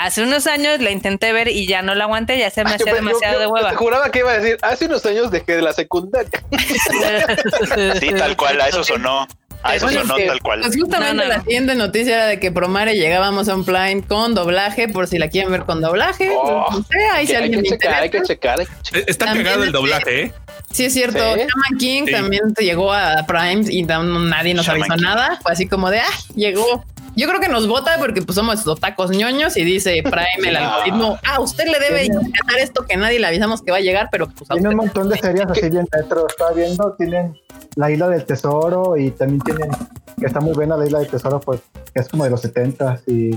Hace 0.00 0.22
unos 0.22 0.46
años 0.46 0.80
la 0.80 0.90
intenté 0.90 1.32
ver 1.32 1.48
y 1.48 1.66
ya 1.66 1.82
no 1.82 1.94
la 1.94 2.04
aguanté, 2.04 2.38
ya 2.38 2.50
se 2.50 2.62
me 2.64 2.70
Yo- 2.70 2.76
hacía 2.76 2.86
yo- 2.92 2.94
demasiado 2.96 3.34
yo 3.34 3.40
de 3.40 3.46
hueva. 3.48 3.70
Te 3.70 3.76
juraba 3.76 4.10
que 4.10 4.20
iba 4.20 4.30
a 4.32 4.38
decir, 4.38 4.56
hace 4.62 4.86
unos 4.86 5.04
años 5.06 5.30
dejé 5.30 5.56
de 5.56 5.62
la 5.62 5.72
secundaria. 5.72 6.30
Sí, 8.00 8.10
tal 8.16 8.36
cual, 8.36 8.60
a 8.60 8.68
eso 8.68 8.84
sonó. 8.84 9.26
A 9.62 9.74
eso 9.74 9.88
sonó 9.88 10.14
que- 10.14 10.26
tal 10.26 10.40
cual. 10.40 10.60
pues 10.60 10.76
justamente 10.76 11.14
No, 11.14 11.22
no, 11.24 11.28
la 11.28 11.38
no. 11.38 11.42
siguiente 11.44 11.74
noticia 11.74 12.14
era 12.14 12.26
de 12.26 12.38
que 12.38 12.52
Promare 12.52 12.94
llegábamos 12.94 13.48
a 13.48 13.54
un 13.56 13.64
Prime 13.64 14.02
con 14.06 14.34
doblaje, 14.34 14.88
por 14.88 15.08
si 15.08 15.18
la 15.18 15.28
quieren 15.28 15.50
ver 15.50 15.64
con 15.64 15.80
doblaje. 15.80 16.30
Oh, 16.32 16.68
no 16.70 16.82
sé, 16.84 16.98
ahí 17.12 17.26
si 17.26 17.34
hay 17.34 17.42
alguien 17.44 17.62
que 17.64 17.70
checar, 17.70 18.02
hay 18.02 18.10
que 18.10 18.22
checar. 18.22 18.60
hay 18.60 18.66
que 18.66 18.72
checar. 18.82 19.00
Eh, 19.00 19.04
Está 19.08 19.26
También 19.26 19.46
cagado 19.46 19.64
el 19.64 19.72
doblaje, 19.72 20.22
¿eh? 20.22 20.32
Sí, 20.70 20.84
es 20.84 20.92
cierto. 20.92 21.18
Sí. 21.34 21.40
Shaman 21.40 21.78
King 21.78 22.02
Sí. 22.06 22.12
también 22.12 22.42
llegó 22.58 22.92
a 22.92 23.24
Prime 23.26 23.64
y 23.68 23.82
no- 23.82 24.02
nadie 24.04 24.54
nos 24.54 24.66
Shaman 24.66 24.82
avisó 24.82 24.94
King. 24.96 25.02
nada. 25.04 25.38
Fue 25.42 25.52
así 25.52 25.66
como 25.66 25.90
de, 25.90 26.00
ah, 26.00 26.06
llegó. 26.36 26.84
Yo 27.18 27.26
creo 27.26 27.40
que 27.40 27.48
nos 27.48 27.66
vota 27.66 27.96
porque 27.98 28.22
pues 28.22 28.36
somos 28.36 28.64
otacos 28.64 29.10
ñoños 29.10 29.56
y 29.56 29.64
dice 29.64 30.00
Prime 30.04 30.48
el 30.48 30.56
algoritmo. 30.56 31.18
Ah, 31.26 31.40
usted 31.40 31.64
le 31.64 31.80
debe 31.80 32.06
ganar 32.06 32.58
esto 32.60 32.86
que 32.86 32.96
nadie 32.96 33.18
le 33.18 33.26
avisamos 33.26 33.60
que 33.60 33.72
va 33.72 33.78
a 33.78 33.80
llegar, 33.80 34.08
pero 34.12 34.28
pues 34.28 34.48
a 34.48 34.54
Tiene 34.54 34.68
un 34.68 34.76
montón 34.76 35.08
de 35.08 35.18
series 35.18 35.46
así 35.50 35.68
bien 35.68 35.88
retro. 35.90 36.28
Estaba 36.28 36.52
viendo, 36.52 36.94
tienen 36.96 37.36
la 37.74 37.90
isla 37.90 38.08
del 38.08 38.24
tesoro 38.24 38.96
y 38.96 39.10
también 39.10 39.40
tienen, 39.40 39.68
que 40.16 40.26
está 40.26 40.38
muy 40.38 40.52
buena 40.52 40.76
la 40.76 40.86
isla 40.86 41.00
del 41.00 41.08
tesoro, 41.08 41.40
pues, 41.40 41.60
que 41.92 42.02
es 42.02 42.08
como 42.08 42.22
de 42.22 42.30
los 42.30 42.40
70 42.40 43.00
y 43.08 43.36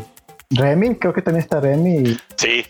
Remy, 0.51 0.97
creo 0.97 1.13
que 1.13 1.23
también 1.23 1.43
está 1.43 1.59
Remy 1.59 1.97
y 1.97 2.17
Sí. 2.35 2.63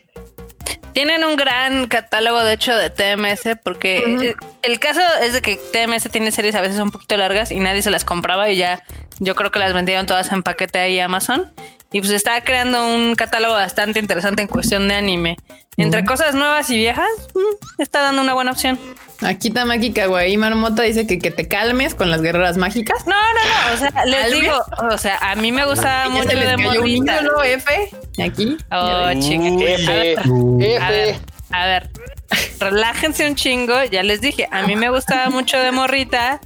Tienen 0.93 1.23
un 1.23 1.36
gran 1.36 1.88
catálogo, 1.88 2.43
de 2.43 2.54
hecho, 2.54 2.75
de 2.75 2.89
TMS, 2.89 3.58
porque 3.63 4.04
Ujú. 4.06 4.21
el, 4.23 4.36
el 4.63 4.80
caso 4.80 5.01
es 5.21 5.34
de 5.34 5.41
que 5.41 5.58
TMS 5.58 6.10
tiene 6.12 6.32
series 6.32 6.56
a 6.56 6.62
veces 6.62 6.80
un 6.80 6.91
poquito 6.91 7.15
largas 7.17 7.51
y 7.51 7.60
nadie 7.60 7.82
se 7.82 7.91
las 7.91 8.04
compraba 8.06 8.49
y 8.49 8.58
ya 8.58 8.84
yo 9.19 9.36
creo 9.36 9.51
que 9.51 9.60
las 9.60 9.73
vendieron 9.73 10.06
todas 10.06 10.32
en 10.32 10.43
paquete 10.43 10.80
ahí 10.80 10.99
a 10.99 11.06
Amazon. 11.06 11.51
Y 11.91 11.99
pues 11.99 12.12
está 12.12 12.41
creando 12.41 12.88
un 12.88 13.15
catálogo 13.15 13.54
bastante 13.54 13.99
interesante 13.99 14.41
en 14.41 14.47
cuestión 14.47 14.88
de 14.88 14.95
anime. 14.95 15.38
Entre 15.77 16.06
cosas 16.06 16.36
nuevas 16.36 16.69
y 16.69 16.77
viejas, 16.77 17.10
mm, 17.34 17.82
está 17.82 18.01
dando 18.01 18.21
una 18.21 18.34
buena 18.34 18.51
opción. 18.51 18.80
Aquí 19.21 19.51
Tamaki 19.51 19.91
Kawaii 19.91 20.36
Marmota 20.38 20.84
dice 20.84 21.06
que, 21.06 21.19
que 21.19 21.32
te 21.32 21.47
calmes 21.47 21.93
con 21.93 22.10
las 22.10 22.21
guerreras 22.21 22.58
mágicas. 22.58 23.06
No, 23.06 23.13
no, 23.13 23.69
no, 23.69 23.73
o 23.73 23.77
sea, 23.77 24.06
les 24.06 24.32
digo, 24.32 24.56
o 24.91 24.97
sea, 24.97 25.17
a 25.17 25.36
mí 25.36 25.51
me 25.51 25.65
gustaba 25.65 26.10
mucho 26.10 26.30
se 26.30 26.36
les 26.36 26.49
de 26.49 26.63
cayó 26.63 26.82
un 26.82 26.88
ídolo 26.88 27.43
F 27.43 27.89
aquí. 28.23 28.58
Oh, 28.71 29.08
Uy, 29.08 29.19
chinga. 29.19 29.47
A 29.47 29.93
ver, 29.93 30.19
F, 30.19 30.77
A 30.82 30.89
ver, 30.89 31.15
a 31.51 31.65
ver, 31.65 31.89
relájense 32.60 33.27
un 33.27 33.36
chingo. 33.36 33.84
Ya 33.86 34.01
les 34.04 34.21
dije, 34.21 34.47
a 34.51 34.63
mí 34.63 34.75
me 34.75 34.89
gustaba 34.89 35.30
mucho 35.30 35.58
de 35.58 35.71
morrita. 35.71 36.41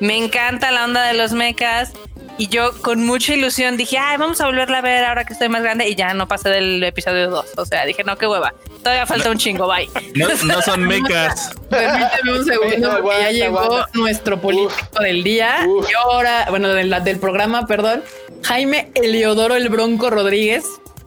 Me 0.00 0.16
encanta 0.16 0.70
la 0.72 0.84
onda 0.84 1.04
de 1.06 1.14
los 1.14 1.32
mechas. 1.32 1.92
Y 2.38 2.48
yo 2.48 2.72
con 2.82 3.04
mucha 3.04 3.32
ilusión 3.34 3.76
dije, 3.76 3.96
ay, 3.98 4.18
vamos 4.18 4.40
a 4.40 4.46
volverla 4.46 4.78
a 4.78 4.82
ver 4.82 5.04
ahora 5.04 5.24
que 5.24 5.32
estoy 5.32 5.48
más 5.48 5.62
grande. 5.62 5.88
Y 5.88 5.94
ya 5.94 6.12
no 6.14 6.28
pasé 6.28 6.50
del 6.50 6.82
episodio 6.84 7.30
2. 7.30 7.46
O 7.56 7.64
sea, 7.64 7.84
dije, 7.86 8.04
no, 8.04 8.16
qué 8.18 8.26
hueva. 8.26 8.52
Todavía 8.82 9.06
falta 9.06 9.30
un 9.30 9.38
chingo, 9.38 9.66
bye. 9.66 9.88
No, 10.14 10.28
no 10.44 10.60
son 10.62 10.82
mecas. 10.86 11.52
Permíteme 11.70 12.38
un 12.38 12.44
segundo 12.44 12.92
Aguanta, 12.92 13.02
porque 13.02 13.22
ya 13.22 13.30
llegó 13.32 13.58
aguanta. 13.60 13.88
nuestro 13.94 14.40
político 14.40 15.02
del 15.02 15.24
día. 15.24 15.64
Uf. 15.66 15.88
Y 15.90 15.94
ahora, 15.94 16.46
bueno, 16.50 16.68
del, 16.68 16.94
del 17.04 17.18
programa, 17.18 17.66
perdón. 17.66 18.02
Jaime 18.44 18.90
Eliodoro 18.94 19.54
el 19.56 19.68
Bronco 19.70 20.10
Rodríguez. 20.10 20.64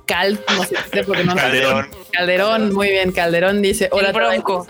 Cal, 0.07 0.39
no 0.55 0.63
sé 0.63 1.03
porque 1.05 1.23
no 1.23 1.35
Calderón. 1.35 1.87
Calderón, 2.11 2.73
muy 2.73 2.89
bien, 2.89 3.11
Calderón 3.11 3.61
dice, 3.61 3.89
hola 3.91 4.07
El 4.07 4.13
bronco. 4.15 4.67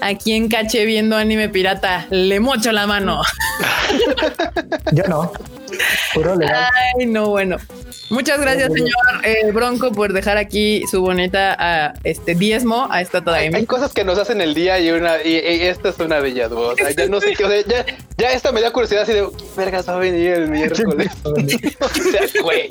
Aquí 0.00 0.32
en 0.32 0.48
caché 0.48 0.84
viendo 0.84 1.16
anime 1.16 1.48
pirata, 1.48 2.06
le 2.10 2.40
mocho 2.40 2.72
la 2.72 2.86
mano. 2.86 3.22
yo 4.92 5.04
no. 5.04 5.32
Puro 6.14 6.34
legal. 6.36 6.68
Ay, 6.98 7.06
no, 7.06 7.28
bueno. 7.28 7.56
Muchas 8.10 8.40
gracias, 8.40 8.72
señor 8.72 8.90
eh, 9.22 9.52
Bronco, 9.52 9.92
por 9.92 10.12
dejar 10.12 10.36
aquí 10.36 10.82
su 10.90 11.00
bonita 11.00 11.56
ah, 11.56 11.94
este 12.02 12.34
diezmo 12.34 12.88
a 12.90 13.00
esta 13.00 13.22
todavía. 13.22 13.56
hay 13.56 13.66
cosas 13.66 13.92
que 13.92 14.02
nos 14.02 14.18
hacen 14.18 14.40
el 14.40 14.52
día 14.52 14.80
y 14.80 14.90
una 14.90 15.22
y, 15.22 15.34
y 15.34 15.62
esta 15.62 15.90
es 15.90 15.98
una 16.00 16.20
de 16.20 16.30
ellas, 16.30 16.50
güey. 16.50 16.70
O 16.70 16.74
sea, 16.74 16.90
ya 16.90 17.06
no 17.06 17.20
sé 17.20 17.34
qué, 17.34 17.44
o 17.44 17.48
sea, 17.48 17.60
ya, 17.60 17.86
ya 18.18 18.32
esta 18.32 18.50
me 18.50 18.60
da 18.60 18.72
curiosidad 18.72 19.02
así 19.02 19.12
de 19.12 19.28
vergas 19.56 19.88
va 19.88 19.94
a 19.94 19.98
venir 19.98 20.32
el 20.32 20.48
miércoles. 20.48 21.12
o 21.24 21.34
sea, 21.88 22.42
güey. 22.42 22.68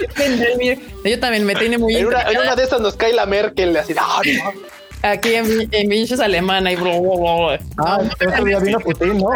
Yo 1.05 1.19
también 1.21 1.45
me 1.45 1.55
tiene 1.55 1.77
muy 1.77 1.95
En 1.95 2.07
una, 2.07 2.23
en 2.23 2.37
una 2.37 2.55
de 2.57 2.63
esas 2.63 2.81
nos 2.81 2.97
cae 2.97 3.13
la 3.13 3.25
Merkel 3.25 3.75
así, 3.77 3.93
no, 3.93 4.01
no. 4.03 4.78
Aquí 5.01 5.33
en, 5.35 5.67
en 5.71 5.89
Vinches 5.89 6.19
alemana 6.19 6.71
y 6.71 6.75
bro. 6.75 7.51
Ah, 7.77 8.01
ese 8.19 8.43
día 8.45 8.59
vino 8.59 8.79
Putin, 8.79 9.17
¿no? 9.17 9.29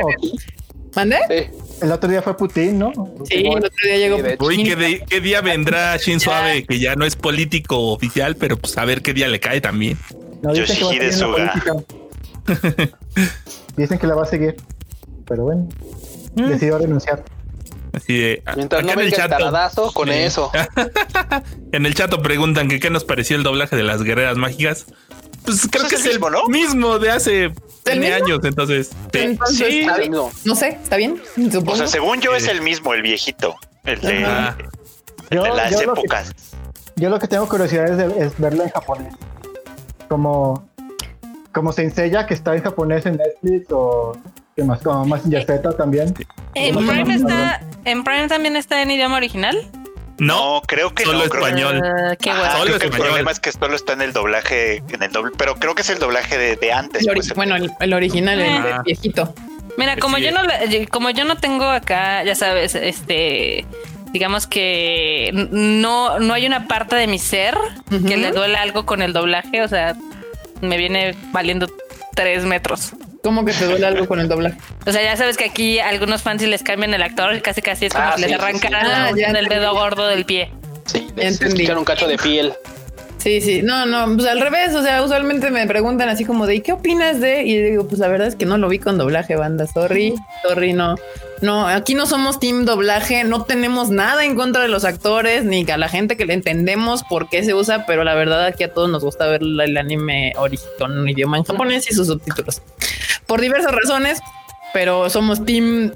¿Mandé? 0.95 1.17
Sí. 1.27 1.57
el 1.81 1.91
otro 1.91 2.07
día 2.09 2.21
fue 2.21 2.37
Putin, 2.37 2.77
¿no? 2.77 2.91
Sí, 3.27 3.35
el 3.47 3.57
otro 3.57 3.71
día 3.83 3.97
llegó. 3.97 4.17
Hecho. 4.19 4.45
Uy, 4.45 4.63
¿qué, 4.63 4.75
de- 4.75 5.03
qué 5.09 5.21
día 5.21 5.41
vendrá 5.41 5.97
Shinzo 5.97 6.31
Abe? 6.33 6.65
Que 6.65 6.79
ya 6.79 6.95
no 6.95 7.03
es 7.05 7.15
político 7.15 7.91
oficial, 7.91 8.35
pero 8.35 8.57
pues 8.57 8.77
a 8.77 8.85
ver 8.85 9.01
qué 9.01 9.13
día 9.13 9.27
le 9.27 9.39
cae 9.39 9.59
también. 9.59 9.97
No, 10.43 10.53
dicen 10.53 10.77
que 10.77 10.83
va 10.83 10.89
a 10.91 10.93
seguir 10.93 11.03
en 11.03 11.09
la 11.09 11.27
Yoshihide 11.27 11.83
política. 12.45 12.93
Dicen 13.77 13.97
que 13.97 14.07
la 14.07 14.15
va 14.15 14.23
a 14.23 14.25
seguir. 14.27 14.55
Pero 15.27 15.43
bueno, 15.43 15.67
decidió 16.35 16.77
renunciar. 16.77 17.23
Así 17.93 18.17
de. 18.17 18.43
Mientras 18.55 18.83
acá 18.83 18.93
no 18.95 18.99
en 19.01 19.05
el 19.05 19.11
venga 19.11 19.23
el 19.23 19.29
chat. 19.29 19.29
taradazo 19.39 19.91
con 19.93 20.09
Sí. 20.09 20.13
eso. 20.15 20.51
En 21.71 21.85
el 21.87 21.95
chat 21.95 22.13
preguntan 22.21 22.67
que 22.67 22.79
qué 22.79 22.91
nos 22.91 23.03
pareció 23.03 23.35
el 23.35 23.41
doblaje 23.43 23.75
de 23.75 23.81
las 23.83 24.03
guerreras 24.03 24.37
mágicas. 24.37 24.85
Pues 25.45 25.67
creo 25.69 25.87
que 25.87 25.95
es 25.95 26.05
el 26.05 26.11
mismo, 26.13 26.29
¿no? 26.29 26.45
mismo 26.47 26.99
de 26.99 27.11
hace 27.11 27.43
¿El 27.45 27.53
20 27.85 27.99
mismo? 27.99 28.15
años. 28.25 28.39
Entonces, 28.43 28.87
sí. 28.87 29.19
Entonces, 29.19 29.57
sí. 29.67 29.79
¿está 29.81 29.97
bien? 29.97 30.11
No. 30.11 30.55
Sé, 30.55 30.67
¿está 30.81 30.95
bien? 30.97 31.21
Supongo. 31.51 31.71
O 31.73 31.75
sea, 31.75 31.87
según 31.87 32.21
yo 32.21 32.35
es 32.35 32.47
el 32.47 32.61
mismo, 32.61 32.93
el 32.93 33.01
viejito. 33.01 33.55
El 33.83 33.99
de, 34.01 34.23
Ajá. 34.25 34.57
el 35.29 35.39
de 35.39 35.47
Yo- 35.47 35.55
las 35.55 35.71
yo 35.71 35.81
lo 35.83 35.93
que- 35.93 35.99
épocas. 36.01 36.31
Yo 36.95 37.09
lo 37.09 37.19
que 37.19 37.27
tengo 37.27 37.47
curiosidad 37.49 37.87
es, 37.89 37.97
de- 37.97 38.25
es 38.25 38.39
verlo 38.39 38.63
en 38.63 38.69
japonés. 38.69 39.13
Como, 40.07 40.69
como 41.51 41.71
se 41.73 41.83
enseña 41.83 42.25
que 42.27 42.33
está 42.35 42.55
en 42.55 42.63
japonés 42.63 43.05
en 43.05 43.17
Netflix 43.17 43.67
o 43.71 44.15
que 44.55 44.63
más 44.63 44.81
como 44.81 45.03
más 45.05 45.23
Z 45.23 45.71
también. 45.75 46.13
¿En 46.53 46.75
No, 46.75 46.81
Prime, 46.81 47.15
está, 47.15 47.61
¿En 47.85 48.03
Prime 48.03 48.27
también 48.27 48.55
está 48.55 48.81
en 48.81 48.91
idioma 48.91 49.17
original? 49.17 49.57
No, 50.19 50.55
No, 50.55 50.61
creo 50.61 50.93
que 50.93 51.03
solo 51.05 51.19
no. 51.23 51.29
creo 51.29 51.43
que- 51.43 51.49
español. 51.49 51.81
Ah, 51.83 52.15
qué 52.19 52.29
Ajá. 52.29 52.51
Solo 52.51 52.63
creo 52.65 52.65
que 52.65 52.85
el 52.85 52.91
español. 52.91 53.07
problema 53.07 53.31
es 53.31 53.39
que 53.39 53.51
solo 53.51 53.75
está 53.75 53.93
en 53.93 54.01
el 54.01 54.13
doblaje, 54.13 54.77
en 54.89 55.03
el 55.03 55.11
doble, 55.11 55.31
pero 55.37 55.55
creo 55.55 55.73
que 55.75 55.81
es 55.81 55.89
el 55.89 55.99
doblaje 55.99 56.37
de, 56.37 56.55
de 56.55 56.71
antes. 56.71 57.05
El 57.07 57.13
pues, 57.13 57.33
bueno, 57.33 57.55
el, 57.55 57.71
el 57.79 57.93
original, 57.93 58.39
el, 58.39 58.49
Ah. 58.51 58.75
el 58.77 58.83
viejito. 58.83 59.33
Mira, 59.77 59.97
como 59.97 60.17
Sí. 60.17 60.23
yo 60.23 60.31
no 60.31 60.41
como 60.91 61.09
yo 61.09 61.25
no 61.25 61.37
tengo 61.37 61.65
acá, 61.65 62.23
ya 62.23 62.35
sabes, 62.35 62.75
este 62.75 63.65
digamos 64.11 64.45
que 64.45 65.31
no, 65.51 66.19
no 66.19 66.33
hay 66.35 66.45
una 66.45 66.67
parte 66.67 66.95
de 66.95 67.07
mi 67.07 67.17
ser 67.17 67.57
que 68.07 68.15
le 68.15 68.31
duele 68.31 68.57
algo 68.57 68.85
con 68.85 69.01
el 69.01 69.11
doblaje, 69.13 69.63
o 69.63 69.67
sea, 69.67 69.95
me 70.61 70.77
viene 70.77 71.15
valiendo 71.31 71.67
tres 72.15 72.43
metros. 72.45 72.91
¿Cómo 73.23 73.45
que 73.45 73.53
te 73.53 73.65
duele 73.65 73.85
algo 73.85 74.05
con 74.05 74.19
el 74.19 74.27
doblaje? 74.27 74.57
O 74.85 74.91
sea, 74.91 75.01
ya 75.01 75.15
sabes 75.15 75.37
que 75.37 75.45
aquí 75.45 75.79
algunos 75.79 76.21
fans 76.21 76.41
si 76.41 76.47
les 76.47 76.61
cambian 76.61 76.93
el 76.93 77.01
actor, 77.01 77.41
casi 77.41 77.61
casi 77.61 77.85
es 77.85 77.93
como 77.93 78.05
Ah, 78.05 78.13
si 78.17 78.23
les 78.23 78.31
sí, 78.31 78.35
sí, 78.37 78.41
arrancaran 78.43 79.15
sí. 79.15 79.23
Ah, 79.23 79.31
del 79.31 79.47
dedo 79.47 79.73
gordo 79.73 80.07
del 80.07 80.25
pie. 80.25 80.51
Sí, 80.85 81.07
les 81.15 81.41
entendí. 81.41 81.65
un 81.71 81.85
cacho 81.85 82.05
de 82.05 82.17
piel. 82.17 82.53
Sí, 83.19 83.39
sí, 83.39 83.61
no, 83.61 83.85
no, 83.85 84.17
pues 84.17 84.27
al 84.27 84.41
revés, 84.41 84.75
o 84.75 84.83
sea, 84.83 85.01
usualmente 85.01 85.49
me 85.49 85.65
preguntan 85.65 86.09
así 86.09 86.25
como 86.25 86.45
de, 86.45 86.55
¿y 86.55 86.59
qué 86.59 86.73
opinas 86.73 87.21
de? 87.21 87.43
Y 87.43 87.57
digo, 87.61 87.87
pues 87.87 87.99
la 87.99 88.09
verdad 88.09 88.27
es 88.27 88.35
que 88.35 88.45
no 88.45 88.57
lo 88.57 88.67
vi 88.67 88.79
con 88.79 88.97
doblaje, 88.97 89.37
banda, 89.37 89.65
sorry, 89.67 90.13
sorry, 90.45 90.73
no. 90.73 90.95
No, 91.39 91.65
aquí 91.65 91.93
no 91.93 92.05
somos 92.05 92.41
team 92.41 92.65
doblaje, 92.65 93.23
no 93.23 93.43
tenemos 93.45 93.89
nada 93.89 94.25
en 94.25 94.35
contra 94.35 94.61
de 94.61 94.67
los 94.67 94.83
actores, 94.83 95.45
ni 95.45 95.65
a 95.71 95.77
la 95.77 95.87
gente 95.87 96.17
que 96.17 96.25
le 96.25 96.33
entendemos 96.33 97.03
por 97.03 97.29
qué 97.29 97.43
se 97.43 97.53
usa, 97.53 97.85
pero 97.85 98.03
la 98.03 98.13
verdad 98.13 98.45
aquí 98.45 98.65
a 98.65 98.73
todos 98.73 98.89
nos 98.89 99.01
gusta 99.05 99.25
ver 99.27 99.41
el 99.41 99.77
anime 99.77 100.33
original 100.35 100.73
con 100.77 100.97
un 100.97 101.07
idioma 101.07 101.37
en 101.37 101.45
japonés 101.45 101.89
y 101.89 101.93
sus 101.93 102.07
subtítulos. 102.07 102.61
Por 103.27 103.41
diversas 103.41 103.71
razones, 103.71 104.19
pero 104.73 105.09
somos 105.09 105.45
team 105.45 105.91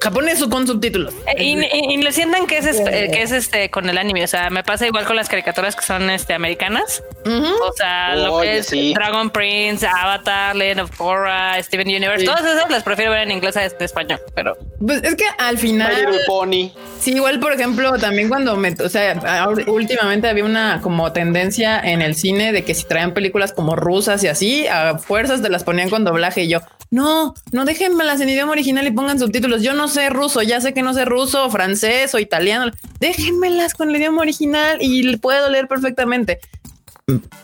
japonés 0.00 0.40
o 0.42 0.48
con 0.50 0.66
subtítulos. 0.66 1.14
Eh, 1.36 1.44
Y, 1.44 1.58
y- 1.60 1.94
y 1.94 1.96
le 2.02 2.12
sientan 2.12 2.46
que 2.46 2.58
es 2.58 2.66
este, 2.66 3.04
eh, 3.04 3.10
que 3.10 3.22
es 3.22 3.32
este 3.32 3.70
con 3.70 3.88
el 3.88 3.98
anime. 3.98 4.24
O 4.24 4.26
sea, 4.28 4.50
me 4.50 4.62
pasa 4.64 4.86
igual 4.86 5.04
con 5.04 5.16
las 5.16 5.28
caricaturas 5.28 5.76
que 5.76 5.84
son 5.84 6.08
este 6.10 6.34
americanas. 6.34 7.02
Ujú. 7.26 7.54
O 7.68 7.72
sea, 7.76 8.16
lo 8.16 8.34
Oye, 8.36 8.50
que 8.52 8.58
es 8.58 8.66
sí. 8.66 8.94
Dragon 8.94 9.30
Prince, 9.30 9.86
Avatar, 9.86 10.56
Legend 10.56 10.80
of 10.80 10.96
Korra, 10.96 11.62
Steven 11.62 11.86
Universe, 11.88 12.20
Sí. 12.20 12.26
todas 12.26 12.42
esas 12.44 12.70
las 12.70 12.82
prefiero 12.82 13.10
ver 13.10 13.22
en 13.22 13.32
inglés 13.32 13.56
a 13.56 13.64
este 13.64 13.84
español. 13.84 14.20
Pero 14.34 14.56
Pues 14.84 15.02
es 15.02 15.14
que 15.14 15.24
al 15.38 15.58
final... 15.58 15.92
Pony. 16.26 16.72
Sí, 16.98 17.12
igual, 17.14 17.40
por 17.40 17.52
ejemplo, 17.52 17.92
también 17.98 18.28
cuando 18.28 18.56
me, 18.56 18.70
o 18.72 18.88
sea, 18.88 19.46
últimamente 19.66 20.28
había 20.28 20.44
una 20.44 20.80
como 20.82 21.12
tendencia 21.12 21.80
en 21.80 22.02
el 22.02 22.14
cine 22.14 22.52
de 22.52 22.64
que 22.64 22.74
si 22.74 22.84
traían 22.84 23.14
películas 23.14 23.52
como 23.52 23.74
rusas 23.76 24.22
y 24.24 24.28
así, 24.28 24.66
a 24.66 24.98
fuerzas 24.98 25.42
te 25.42 25.48
las 25.48 25.64
ponían 25.64 25.88
con 25.90 26.04
doblaje 26.04 26.42
y 26.44 26.48
yo, 26.48 26.60
no, 26.90 27.34
no 27.52 27.64
déjenmelas 27.64 28.20
en 28.20 28.28
idioma 28.28 28.52
original 28.52 28.86
y 28.86 28.90
pongan 28.90 29.18
subtítulos. 29.18 29.62
Yo 29.62 29.72
no 29.74 29.88
sé 29.90 30.08
ruso, 30.10 30.42
ya 30.42 30.60
sé 30.60 30.72
que 30.72 30.82
no 30.82 30.94
sé 30.94 31.04
ruso, 31.04 31.50
francés 31.50 32.14
o 32.14 32.18
italiano. 32.18 32.70
Déjenmelas 32.98 33.74
con 33.74 33.90
el 33.90 33.96
idioma 33.96 34.22
original 34.22 34.78
y 34.80 35.16
puedo 35.18 35.48
leer 35.50 35.68
perfectamente. 35.68 36.40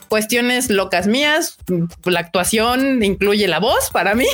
Cuestiones 0.09 0.71
locas 0.71 1.07
mías, 1.07 1.59
la 2.05 2.21
actuación 2.21 3.03
incluye 3.03 3.49
la 3.49 3.59
voz 3.59 3.91
para 3.91 4.15
mí. 4.15 4.27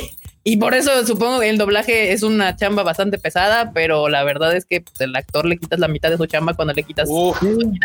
Y 0.45 0.57
por 0.57 0.73
eso 0.73 1.05
supongo 1.05 1.39
que 1.39 1.49
el 1.49 1.57
doblaje 1.57 2.11
es 2.11 2.21
una 2.21 2.55
chamba 2.57 2.83
bastante 2.83 3.17
pesada, 3.17 3.71
pero 3.73 4.09
la 4.09 4.23
verdad 4.25 4.53
es 4.55 4.65
que 4.65 4.81
pues, 4.81 4.99
el 4.99 5.15
actor 5.15 5.45
le 5.45 5.57
quitas 5.57 5.79
la 5.79 5.87
mitad 5.87 6.09
de 6.09 6.17
su 6.17 6.25
chamba 6.25 6.53
cuando 6.53 6.73
le 6.73 6.83
quitas. 6.83 7.07
Uf. 7.09 7.41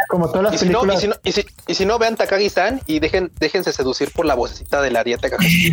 Como 0.08 0.28
todas 0.30 0.52
Y 0.52 0.56
las 0.56 0.60
si, 0.60 0.68
no, 0.68 0.92
y, 0.92 0.96
si 0.96 1.06
no, 1.06 1.14
y, 1.22 1.32
si, 1.32 1.46
y 1.68 1.74
si 1.74 1.86
no, 1.86 1.98
vean 2.00 2.16
Takagi-san 2.16 2.80
y 2.86 2.98
dejen, 2.98 3.30
déjense 3.38 3.72
seducir 3.72 4.10
por 4.10 4.26
la 4.26 4.34
vocecita 4.34 4.82
de 4.82 4.90
la 4.90 5.00
Arieta 5.00 5.28
Takagi. 5.28 5.72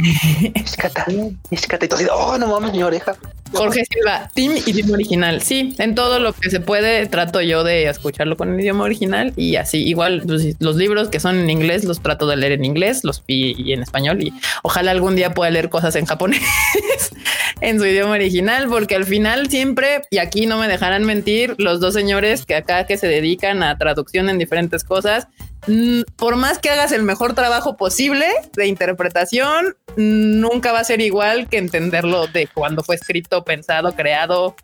Escata, 0.53 1.05
escata. 1.51 1.85
Y 1.85 1.87
tú 1.89 1.95
así, 1.95 2.05
oh, 2.11 2.37
no 2.37 2.47
mames, 2.47 2.71
mi 2.71 2.83
oreja. 2.83 3.15
Jorge 3.53 3.83
Silva, 3.85 4.29
Team 4.33 4.53
idioma 4.65 4.93
original. 4.93 5.41
Sí, 5.41 5.75
en 5.77 5.95
todo 5.95 6.19
lo 6.19 6.33
que 6.33 6.49
se 6.49 6.59
puede 6.59 7.05
trato 7.07 7.41
yo 7.41 7.63
de 7.63 7.87
escucharlo 7.87 8.37
con 8.37 8.53
el 8.53 8.59
idioma 8.59 8.83
original 8.83 9.33
y 9.35 9.55
así. 9.55 9.83
Igual 9.83 10.23
pues, 10.25 10.55
los 10.59 10.75
libros 10.75 11.09
que 11.09 11.19
son 11.19 11.39
en 11.39 11.49
inglés 11.49 11.83
los 11.83 12.01
trato 12.01 12.27
de 12.27 12.35
leer 12.35 12.53
en 12.53 12.65
inglés, 12.65 13.03
los 13.03 13.23
y, 13.27 13.61
y 13.61 13.73
en 13.73 13.81
español 13.81 14.21
y 14.21 14.33
ojalá 14.63 14.91
algún 14.91 15.15
día 15.15 15.33
pueda 15.33 15.51
leer 15.51 15.69
cosas 15.69 15.95
en 15.95 16.05
japonés 16.05 16.41
en 17.61 17.79
su 17.79 17.85
idioma 17.85 18.13
original, 18.13 18.67
porque 18.69 18.95
al 18.95 19.05
final 19.05 19.49
siempre 19.49 20.01
y 20.09 20.17
aquí 20.17 20.45
no 20.45 20.57
me 20.57 20.67
dejarán 20.67 21.03
mentir 21.03 21.55
los 21.57 21.79
dos 21.79 21.93
señores 21.93 22.45
que 22.45 22.55
acá 22.55 22.85
que 22.85 22.97
se 22.97 23.07
dedican 23.07 23.63
a 23.63 23.77
traducción 23.77 24.29
en 24.29 24.37
diferentes 24.37 24.83
cosas. 24.83 25.27
mm, 25.67 26.01
Por 26.15 26.35
más 26.35 26.59
que 26.59 26.69
hagas 26.69 26.91
el 26.91 27.03
mejor 27.03 27.33
trabajo 27.33 27.77
posible 27.77 28.27
de 28.53 28.67
interpretación, 28.67 29.75
nunca 29.95 30.71
va 30.71 30.79
a 30.79 30.83
ser 30.83 31.01
igual 31.01 31.47
que 31.47 31.57
entenderlo 31.57 32.27
de 32.27 32.47
cuando 32.47 32.83
fue 32.83 32.95
escrito, 32.95 33.43
pensado, 33.43 33.93
creado. 33.95 34.55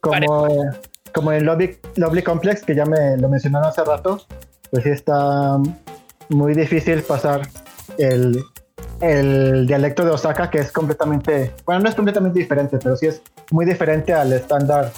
como, 0.00 0.48
como 1.12 1.32
en 1.32 1.44
Lovely, 1.46 1.78
Lovely 1.96 2.22
Complex, 2.22 2.62
que 2.62 2.74
ya 2.74 2.84
me 2.84 3.16
lo 3.16 3.28
mencionaron 3.28 3.68
hace 3.68 3.84
rato, 3.84 4.26
pues 4.70 4.84
sí 4.84 4.90
está 4.90 5.58
muy 6.28 6.54
difícil 6.54 7.02
pasar 7.02 7.42
el, 7.98 8.42
el 9.02 9.66
dialecto 9.66 10.04
de 10.04 10.12
Osaka, 10.12 10.48
que 10.48 10.58
es 10.58 10.70
completamente, 10.72 11.52
bueno, 11.66 11.82
no 11.82 11.88
es 11.88 11.94
completamente 11.94 12.38
diferente, 12.38 12.78
pero 12.82 12.96
sí 12.96 13.06
es 13.06 13.20
muy 13.50 13.66
diferente 13.66 14.12
al 14.14 14.32
estándar 14.32 14.92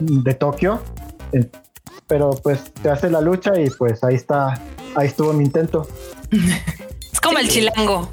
de 0.00 0.34
Tokio. 0.34 0.82
Pero 2.06 2.30
pues 2.42 2.72
te 2.82 2.90
hace 2.90 3.08
la 3.10 3.20
lucha 3.20 3.52
y 3.60 3.70
pues 3.70 4.02
ahí 4.02 4.16
está, 4.16 4.60
ahí 4.96 5.06
estuvo 5.06 5.32
mi 5.32 5.44
intento. 5.44 5.86
es 7.12 7.20
como 7.20 7.38
el 7.38 7.48
chilango. 7.48 8.08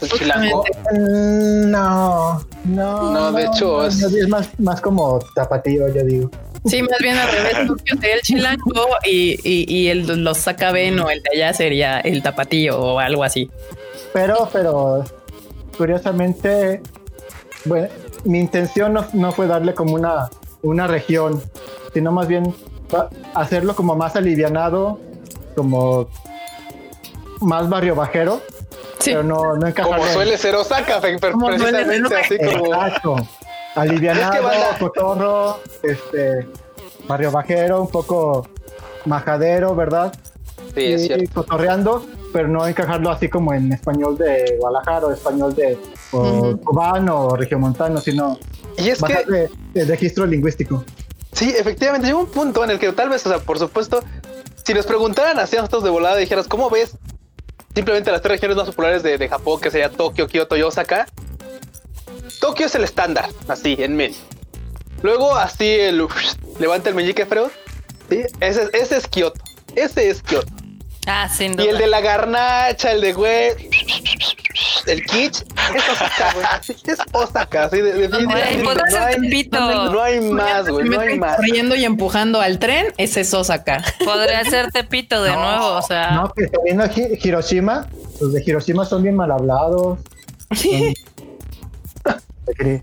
El 0.00 0.08
chilango. 0.10 0.64
Mm, 0.92 1.70
No, 1.70 2.40
no. 2.64 3.12
No, 3.12 3.32
de 3.32 3.44
hecho, 3.44 3.86
es- 3.86 4.02
es 4.02 4.28
más, 4.28 4.48
más 4.58 4.80
como 4.80 5.20
tapatío, 5.34 5.86
yo 5.94 6.02
digo. 6.02 6.30
Sí, 6.66 6.82
más 6.82 6.98
bien 7.00 7.16
al 7.16 7.30
revés, 7.30 7.54
Tokio 7.68 7.94
sería 8.00 8.14
el 8.16 8.20
chilango 8.22 8.86
y, 9.04 9.36
y, 9.44 9.64
y 9.72 9.88
el, 9.88 10.24
los 10.24 10.38
sacaben 10.38 10.98
o 11.00 11.10
el 11.10 11.22
de 11.22 11.30
allá 11.40 11.54
sería 11.54 12.00
el 12.00 12.22
tapatío 12.22 12.78
o 12.78 12.98
algo 12.98 13.22
así. 13.22 13.50
Pero, 14.12 14.48
pero, 14.52 15.04
curiosamente, 15.76 16.82
bueno, 17.64 17.88
mi 18.24 18.40
intención 18.40 18.92
no, 18.92 19.06
no 19.12 19.32
fue 19.32 19.46
darle 19.46 19.74
como 19.74 19.94
una, 19.94 20.28
una 20.62 20.86
región, 20.86 21.42
sino 21.94 22.12
más 22.12 22.26
bien 22.26 22.54
hacerlo 23.34 23.74
como 23.76 23.94
más 23.94 24.16
alivianado, 24.16 24.98
como 25.54 26.08
más 27.40 27.68
barrio 27.68 27.94
bajero, 27.94 28.40
Sí, 29.00 29.12
pero 29.12 29.22
no, 29.22 29.56
no 29.56 29.74
Como 29.74 30.06
suele 30.08 30.36
ser 30.36 30.54
Osaka, 30.54 31.00
suele 31.00 31.18
precisamente 31.18 32.14
así 32.14 32.36
como. 32.38 32.66
Exacto. 32.66 33.16
Alivianado, 33.74 34.34
Es 34.34 34.78
que 34.78 34.84
cotorro, 34.84 35.60
este, 35.82 36.46
barrio 37.06 37.30
bajero, 37.30 37.80
un 37.80 37.88
poco 37.88 38.46
majadero, 39.06 39.74
¿verdad? 39.74 40.12
Sí, 40.74 40.92
es 40.92 41.02
y 41.02 41.06
cierto. 41.06 41.34
cotorreando, 41.34 42.04
pero 42.32 42.48
no 42.48 42.66
encajarlo 42.66 43.10
así 43.10 43.28
como 43.28 43.52
en 43.54 43.72
español 43.72 44.16
de 44.18 44.56
Guadalajara 44.60 45.06
o 45.06 45.12
español 45.12 45.54
de 45.54 45.78
o 46.12 46.18
Ujú. 46.20 46.60
cubano 46.60 47.20
o 47.26 47.36
regiomontano, 47.36 48.00
sino 48.00 48.38
Y 48.76 48.88
es 48.90 49.02
que, 49.02 49.48
de 49.74 49.84
registro 49.84 50.26
lingüístico. 50.26 50.84
sí, 51.32 51.52
efectivamente, 51.56 52.06
llega 52.06 52.18
un 52.18 52.26
punto 52.26 52.62
en 52.64 52.70
el 52.70 52.78
que 52.78 52.92
tal 52.92 53.08
vez, 53.08 53.24
o 53.26 53.28
sea, 53.30 53.38
por 53.38 53.58
supuesto, 53.58 54.02
si 54.64 54.74
nos 54.74 54.86
preguntaran 54.86 55.38
así 55.38 55.56
a 55.56 55.60
nosotros 55.60 55.84
de 55.84 55.90
volada 55.90 56.16
dijeras, 56.16 56.46
¿cómo 56.46 56.70
ves 56.70 56.96
simplemente 57.74 58.10
las 58.10 58.20
tres 58.22 58.32
regiones 58.32 58.56
más 58.56 58.66
populares 58.66 59.02
de, 59.02 59.16
de 59.18 59.28
Japón, 59.28 59.60
que 59.60 59.70
sería 59.70 59.90
Tokio, 59.90 60.26
Kioto 60.26 60.56
y 60.56 60.62
Osaka? 60.62 61.06
Tokio 62.40 62.66
es 62.66 62.74
el 62.74 62.84
estándar, 62.84 63.28
así, 63.48 63.76
en 63.78 63.96
medio. 63.96 64.16
Luego, 65.02 65.34
así, 65.34 65.64
el 65.66 66.06
levanta 66.58 66.88
el 66.90 66.94
meñique 66.94 67.26
Freud. 67.26 67.48
¿sí? 68.08 68.22
Ese, 68.40 68.62
es- 68.64 68.70
ese 68.74 68.96
es 68.98 69.06
Kioto. 69.08 69.40
Ese 69.74 70.10
es 70.10 70.22
Kioto. 70.22 70.52
Ah, 71.06 71.28
sin 71.28 71.58
Y 71.58 71.62
el 71.62 71.70
duda. 71.70 71.78
de 71.78 71.86
la 71.86 72.00
garnacha, 72.00 72.92
el 72.92 73.00
de 73.00 73.12
güey. 73.14 73.48
el 74.86 75.04
kitsch, 75.06 75.42
es 75.74 75.88
Osaka, 75.88 76.32
güey. 76.34 76.46
Es 76.86 76.98
Osaka, 77.12 77.70
sí, 77.70 77.80
de. 77.80 78.06
Güey, 78.08 78.62
podría 78.62 78.84
no, 78.84 78.90
ser 78.90 79.02
hay, 79.02 79.14
Tepito. 79.14 79.92
no 79.92 80.02
hay 80.02 80.20
más, 80.20 80.68
güey, 80.68 80.88
no 80.88 81.00
hay 81.00 81.18
más. 81.18 81.36
corriendo 81.36 81.74
y 81.74 81.84
empujando 81.84 82.40
al 82.40 82.58
tren, 82.58 82.92
ese 82.98 83.22
es 83.22 83.32
Osaka. 83.32 83.82
Podría 84.04 84.44
ser 84.44 84.70
Tepito 84.72 85.22
de 85.22 85.30
nuevo, 85.34 85.74
o 85.76 85.82
sea. 85.82 86.10
No, 86.12 86.32
que 86.34 86.44
está 86.44 86.58
viendo 86.64 86.84
Hi- 86.86 87.18
Hiroshima. 87.22 87.88
Los 88.20 88.32
de 88.34 88.42
Hiroshima 88.46 88.84
son 88.84 89.02
bien 89.02 89.16
mal 89.16 89.30
hablados. 89.30 89.98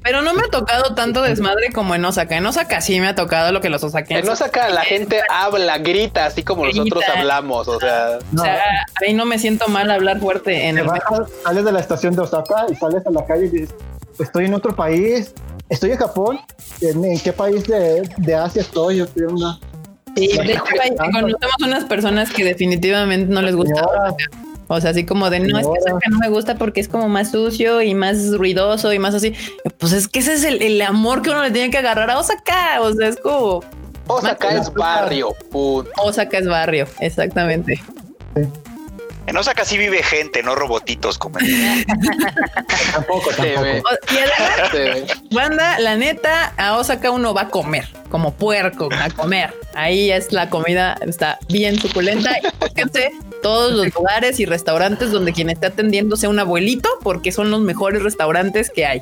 Pero 0.04 0.22
no 0.22 0.34
me 0.34 0.42
ha 0.42 0.50
tocado 0.50 0.96
tanto 0.96 1.22
desmadre 1.22 1.72
como 1.74 1.96
en 1.96 2.04
Osaka. 2.06 2.38
En 2.38 2.46
Osaka 2.46 2.82
sí 2.82 3.00
me 3.00 3.08
ha 3.08 3.16
tocado 3.16 3.52
lo 3.52 3.62
que 3.62 3.70
los 3.70 3.82
En 3.84 3.90
osaquenses. 3.90 4.30
Osaka 4.30 4.70
la 4.70 4.82
gente 4.82 5.20
habla, 5.30 5.78
grita, 5.80 6.26
así 6.26 6.44
como 6.44 6.66
nosotros 6.66 7.04
hablamos, 7.16 7.68
o 7.68 7.80
sea... 7.80 8.20
O 8.36 8.42
sea, 8.42 8.62
ahí 9.06 9.14
no 9.14 9.26
me 9.26 9.40
siento 9.40 9.68
mal 9.68 9.90
hablar 9.92 10.20
fuerte 10.20 10.68
en 10.68 10.76
Te 10.76 10.82
el 10.82 10.88
bajas, 10.88 11.30
sales 11.44 11.66
de 11.66 11.72
la 11.72 11.80
estación 11.80 12.16
de 12.16 12.22
Osaka 12.22 12.66
y 12.72 12.76
sales 12.76 13.06
a 13.06 13.12
la 13.12 13.26
calle 13.26 13.46
y 13.46 13.50
dices, 13.50 13.76
estoy 14.20 14.46
en 14.46 14.54
otro 14.54 14.76
país, 14.76 15.34
estoy 15.70 15.92
en 15.92 15.98
Japón, 15.98 16.40
¿en, 16.82 17.06
en 17.06 17.20
qué 17.20 17.34
país 17.34 17.66
de, 17.68 18.10
de 18.18 18.36
Asia 18.36 18.62
estoy? 18.62 18.98
Yo 18.98 19.04
estoy 19.06 19.24
en 19.24 19.32
una... 19.34 19.60
Sí, 20.16 20.28
de 20.36 20.54
hecho, 20.54 20.64
ahí 20.82 20.96
conocemos 20.96 21.56
unas 21.64 21.86
personas 21.86 22.32
que 22.32 22.44
definitivamente 22.44 23.32
no 23.32 23.40
les 23.44 23.56
gusta. 23.56 23.76
Señora, 23.76 24.16
O 24.68 24.82
sea, 24.82 24.92
así 24.92 25.06
como 25.06 25.30
de 25.30 25.40
no, 25.40 25.58
es 25.58 25.66
que. 25.66 25.72
Osaka 25.72 26.10
no 26.10 26.20
me 26.20 26.30
gusta 26.30 26.56
porque 26.56 26.82
es 26.82 26.88
como 26.88 27.08
más 27.08 27.32
sucio 27.32 27.82
y 27.82 27.94
más 27.94 28.34
ruidoso 28.34 28.92
y 28.92 29.00
más 29.00 29.16
así. 29.16 29.34
Pues 29.78 29.94
es 29.94 30.08
que 30.08 30.20
ese 30.20 30.34
es 30.34 30.44
el, 30.44 30.62
el 30.62 30.82
amor 30.82 31.22
que 31.22 31.30
uno 31.30 31.44
le 31.44 31.52
tiene 31.52 31.70
que 31.70 31.78
agarrar 31.78 32.10
a 32.10 32.20
Osaka. 32.20 32.82
O 32.82 32.94
sea, 32.94 33.08
es 33.08 33.18
como 33.18 33.64
Osaka 34.08 34.56
es 34.56 34.74
barrio, 34.74 35.34
punto. 35.52 35.92
Osaka 35.98 36.38
es 36.38 36.48
barrio, 36.48 36.88
exactamente. 37.00 37.82
En 39.28 39.36
Osaka 39.36 39.66
sí 39.66 39.78
vive 39.78 40.02
gente, 40.04 40.42
no 40.42 40.56
robotitos 40.56 41.18
como 41.18 41.38
en- 41.40 41.86
Tampoco, 42.94 43.30
tampoco. 43.32 43.90
Y 44.12 44.18
además, 44.18 45.12
banda, 45.32 45.80
la 45.80 45.96
neta, 45.98 46.54
a 46.58 46.78
Osaka 46.78 47.12
uno 47.12 47.34
va 47.34 47.42
a 47.42 47.50
comer, 47.50 47.88
como 48.10 48.34
puerco, 48.34 48.88
a 48.92 49.10
comer. 49.10 49.54
Ahí 49.76 50.12
es 50.12 50.32
la 50.32 50.50
comida, 50.50 50.98
está 51.06 51.38
bien 51.50 51.78
suculenta. 51.80 52.32
Y 52.40 52.70
fíjense, 52.74 53.12
todos 53.44 53.74
los 53.74 53.94
lugares 53.94 54.40
y 54.40 54.46
restaurantes 54.46 55.12
donde 55.12 55.34
quien 55.34 55.50
esté 55.50 55.68
atendiendo 55.68 56.16
sea 56.16 56.30
un 56.30 56.40
abuelito, 56.40 56.90
porque 57.04 57.32
son 57.34 57.52
los 57.52 57.60
mejores 57.60 58.02
restaurantes 58.04 58.72
que 58.72 58.86
hay. 58.86 59.02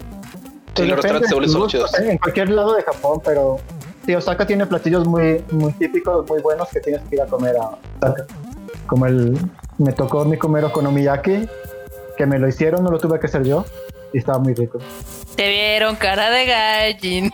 Sí, 0.76 0.86
los 0.86 0.96
restaurantes 0.98 1.30
se 1.30 1.36
vuelven 1.36 1.54
depende, 1.54 1.70
son 1.70 1.88
chidos. 1.90 2.00
En 2.00 2.18
cualquier 2.18 2.50
lado 2.50 2.74
de 2.74 2.82
Japón, 2.84 3.22
pero 3.24 3.60
sí, 4.06 4.16
Osaka 4.16 4.46
tiene 4.48 4.66
platillos 4.66 5.06
muy, 5.08 5.44
muy 5.52 5.72
típicos, 5.74 6.28
muy 6.28 6.42
buenos 6.42 6.68
que 6.70 6.80
tienes 6.80 7.02
que 7.10 7.16
ir 7.18 7.22
a 7.22 7.26
comer 7.28 7.56
a 7.58 7.78
Osaka. 8.02 8.26
Como 8.88 9.06
el, 9.06 9.38
me 9.78 9.92
tocó 9.94 10.26
mi 10.26 10.38
comer 10.38 10.66
okonomiyaki, 10.66 11.48
que 12.18 12.26
me 12.26 12.40
lo 12.40 12.48
hicieron, 12.48 12.84
no 12.84 12.92
lo 12.92 13.00
tuve 13.00 13.20
que 13.20 13.28
hacer 13.28 13.44
yo, 13.44 13.66
y 14.14 14.20
estaba 14.20 14.40
muy 14.40 14.54
rico. 14.54 14.80
Te 15.36 15.50
vieron 15.50 15.96
cara 15.98 16.30
de 16.30 16.46
gallín. 16.46 17.32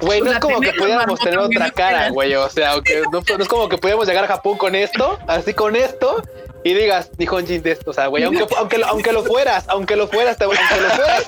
Güey, 0.00 0.20
no 0.20 0.30
O 0.30 0.32
es 0.32 0.38
como 0.38 0.60
que 0.60 0.72
pudiéramos 0.72 1.18
tener 1.18 1.38
otra 1.38 1.70
cara, 1.70 2.10
güey. 2.10 2.34
O 2.34 2.48
sea, 2.48 2.74
no 3.10 3.18
es 3.42 3.48
como 3.48 3.68
que 3.68 3.78
pudiéramos 3.78 4.06
llegar 4.06 4.24
a 4.24 4.28
Japón 4.28 4.56
con 4.56 4.74
esto, 4.74 5.18
así 5.26 5.52
con 5.54 5.74
esto, 5.74 6.22
y 6.64 6.74
digas, 6.74 7.10
Nihonjin 7.18 7.62
de 7.62 7.72
esto. 7.72 7.90
O 7.90 7.94
sea, 7.94 8.06
güey, 8.08 8.24
aunque, 8.24 8.46
aunque, 8.56 8.78
lo- 8.78 8.86
aunque 8.86 9.12
lo 9.12 9.22
fueras, 9.24 9.64
aunque 9.68 9.94
lo 9.96 10.08
fueras, 10.08 10.36
te, 10.38 10.44
aunque 10.44 10.58
lo 10.80 10.90
fueras, 10.90 11.24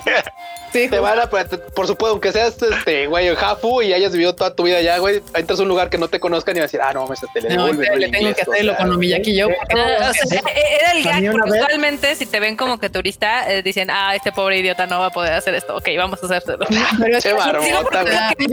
Sí, 0.73 0.89
te 0.89 0.99
van 0.99 1.17
a, 1.17 1.29
por 1.29 1.87
supuesto, 1.87 2.07
aunque 2.07 2.33
seas 2.33 2.61
este, 2.61 3.07
güey, 3.07 3.29
Hafu 3.29 3.81
y 3.81 3.93
hayas 3.93 4.11
vivido 4.11 4.35
toda 4.35 4.53
tu 4.53 4.63
vida 4.63 4.79
allá, 4.79 4.97
güey, 4.97 5.23
entras 5.33 5.59
a 5.59 5.63
un 5.63 5.69
lugar 5.69 5.89
que 5.89 5.97
no 5.97 6.09
te 6.09 6.19
conozcan 6.19 6.57
y 6.57 6.59
vas 6.59 6.65
a 6.65 6.67
decir, 6.67 6.81
ah, 6.83 6.91
no, 6.93 7.03
mames, 7.03 7.21
te 7.33 7.41
le 7.41 7.55
no, 7.55 7.67
devuelven. 7.67 7.99
le 8.01 8.09
tengo 8.09 8.33
que 8.35 8.41
hacer 8.41 8.55
el 8.57 8.69
okonomiyaki 8.71 9.33
yo. 9.37 9.47
porque- 9.47 9.75
o 9.81 10.13
sea, 10.27 10.41
era 10.53 10.91
el 10.91 11.03
gag, 11.03 11.31
porque 11.31 11.51
usualmente 11.61 12.15
si 12.15 12.25
te 12.25 12.41
ven 12.41 12.57
como 12.57 12.79
que 12.79 12.89
turista, 12.89 13.49
eh, 13.49 13.63
dicen, 13.63 13.89
ah, 13.89 14.13
este 14.13 14.33
pobre 14.33 14.59
idiota 14.59 14.87
no 14.87 14.99
va 14.99 15.05
a 15.05 15.09
poder 15.09 15.33
hacer 15.33 15.55
esto. 15.55 15.73
Ok, 15.77 15.87
vamos 15.97 16.21
a 16.21 16.25
hacérselo. 16.25 16.65
Pero 16.99 17.17
es 17.17 17.23
Che 17.23 17.29
que- 17.29 17.35
me 17.35 17.41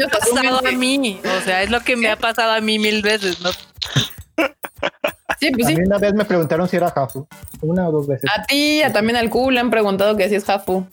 ha 0.04 0.08
pasado 0.08 0.58
a 0.68 0.70
mí. 0.70 1.20
O 1.24 1.40
sea, 1.44 1.62
es 1.64 1.70
lo 1.70 1.80
que 1.80 1.96
me 1.96 2.10
ha 2.10 2.16
pasado 2.16 2.52
a 2.52 2.60
mí 2.60 2.78
mil 2.78 3.02
veces, 3.02 3.40
¿no? 3.40 3.50
Sí, 5.40 5.50
pues 5.50 5.66
a 5.66 5.68
sí. 5.70 5.76
mí 5.76 5.82
una 5.86 5.98
vez 5.98 6.14
me 6.14 6.24
preguntaron 6.24 6.68
si 6.68 6.76
era 6.76 6.88
Hafu, 6.88 7.26
una 7.60 7.88
o 7.88 7.92
dos 7.92 8.06
veces. 8.06 8.30
A 8.34 8.42
ti, 8.44 8.82
a 8.82 8.92
también 8.92 9.16
al 9.16 9.30
Q 9.30 9.50
le 9.50 9.60
han 9.60 9.70
preguntado 9.70 10.16
que 10.16 10.28
si 10.28 10.34
es 10.34 10.48
Hafu. 10.48 10.86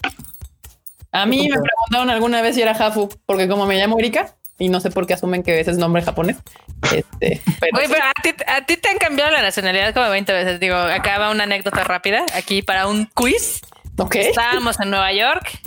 A 1.12 1.26
mí 1.26 1.50
me 1.50 1.60
preguntaron 1.60 2.10
alguna 2.10 2.42
vez 2.42 2.56
si 2.56 2.62
era 2.62 2.72
Hafu, 2.72 3.10
porque 3.26 3.48
como 3.48 3.66
me 3.66 3.78
llamo 3.78 4.00
Erika 4.00 4.36
y 4.58 4.70
no 4.70 4.80
sé 4.80 4.92
por 4.92 5.08
qué 5.08 5.16
asumen 5.16 5.44
que 5.44 5.60
ese 5.60 5.72
es 5.72 5.78
nombre 5.78 6.02
japonés. 6.04 6.38
Este, 6.84 7.42
pero 7.60 7.78
Oye, 7.78 7.88
sí. 7.88 7.94
pero 7.94 8.06
a 8.06 8.22
ti, 8.22 8.44
a 8.48 8.66
ti 8.66 8.78
te 8.78 8.90
han 8.90 8.98
cambiado 8.98 9.32
la 9.32 9.42
nacionalidad 9.42 9.94
como 9.94 10.10
20 10.10 10.32
veces. 10.34 10.60
Digo, 10.60 10.76
acá 10.76 11.18
va 11.18 11.32
una 11.32 11.44
anécdota 11.44 11.84
rápida 11.84 12.26
aquí 12.36 12.62
para 12.62 12.88
un 12.88 13.06
quiz. 13.14 13.62
ok. 13.98 14.16
Estábamos 14.16 14.80
en 14.80 14.92
Nueva 14.92 15.12
York 15.12 15.60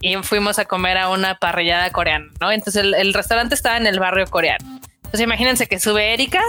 y 0.00 0.16
fuimos 0.16 0.58
a 0.58 0.64
comer 0.64 0.98
a 0.98 1.08
una 1.08 1.36
parrillada 1.36 1.90
coreana, 1.90 2.26
¿no? 2.40 2.50
Entonces 2.50 2.82
el, 2.82 2.94
el 2.94 3.14
restaurante 3.14 3.54
estaba 3.54 3.76
en 3.76 3.86
el 3.86 4.00
barrio 4.00 4.26
coreano. 4.26 4.80
Entonces 4.96 5.20
imagínense 5.20 5.68
que 5.68 5.78
sube 5.78 6.12
Erika, 6.12 6.42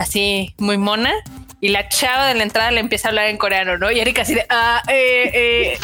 así 0.00 0.54
muy 0.58 0.78
mona, 0.78 1.12
y 1.60 1.68
la 1.68 1.88
chava 1.88 2.26
de 2.28 2.34
la 2.34 2.42
entrada 2.42 2.70
le 2.70 2.80
empieza 2.80 3.08
a 3.08 3.10
hablar 3.10 3.26
en 3.26 3.36
coreano, 3.36 3.76
¿no? 3.78 3.90
Y 3.90 4.00
Erika 4.00 4.22
así 4.22 4.34
de, 4.34 4.46
ah, 4.48 4.82
eh, 4.88 5.30
eh, 5.34 5.78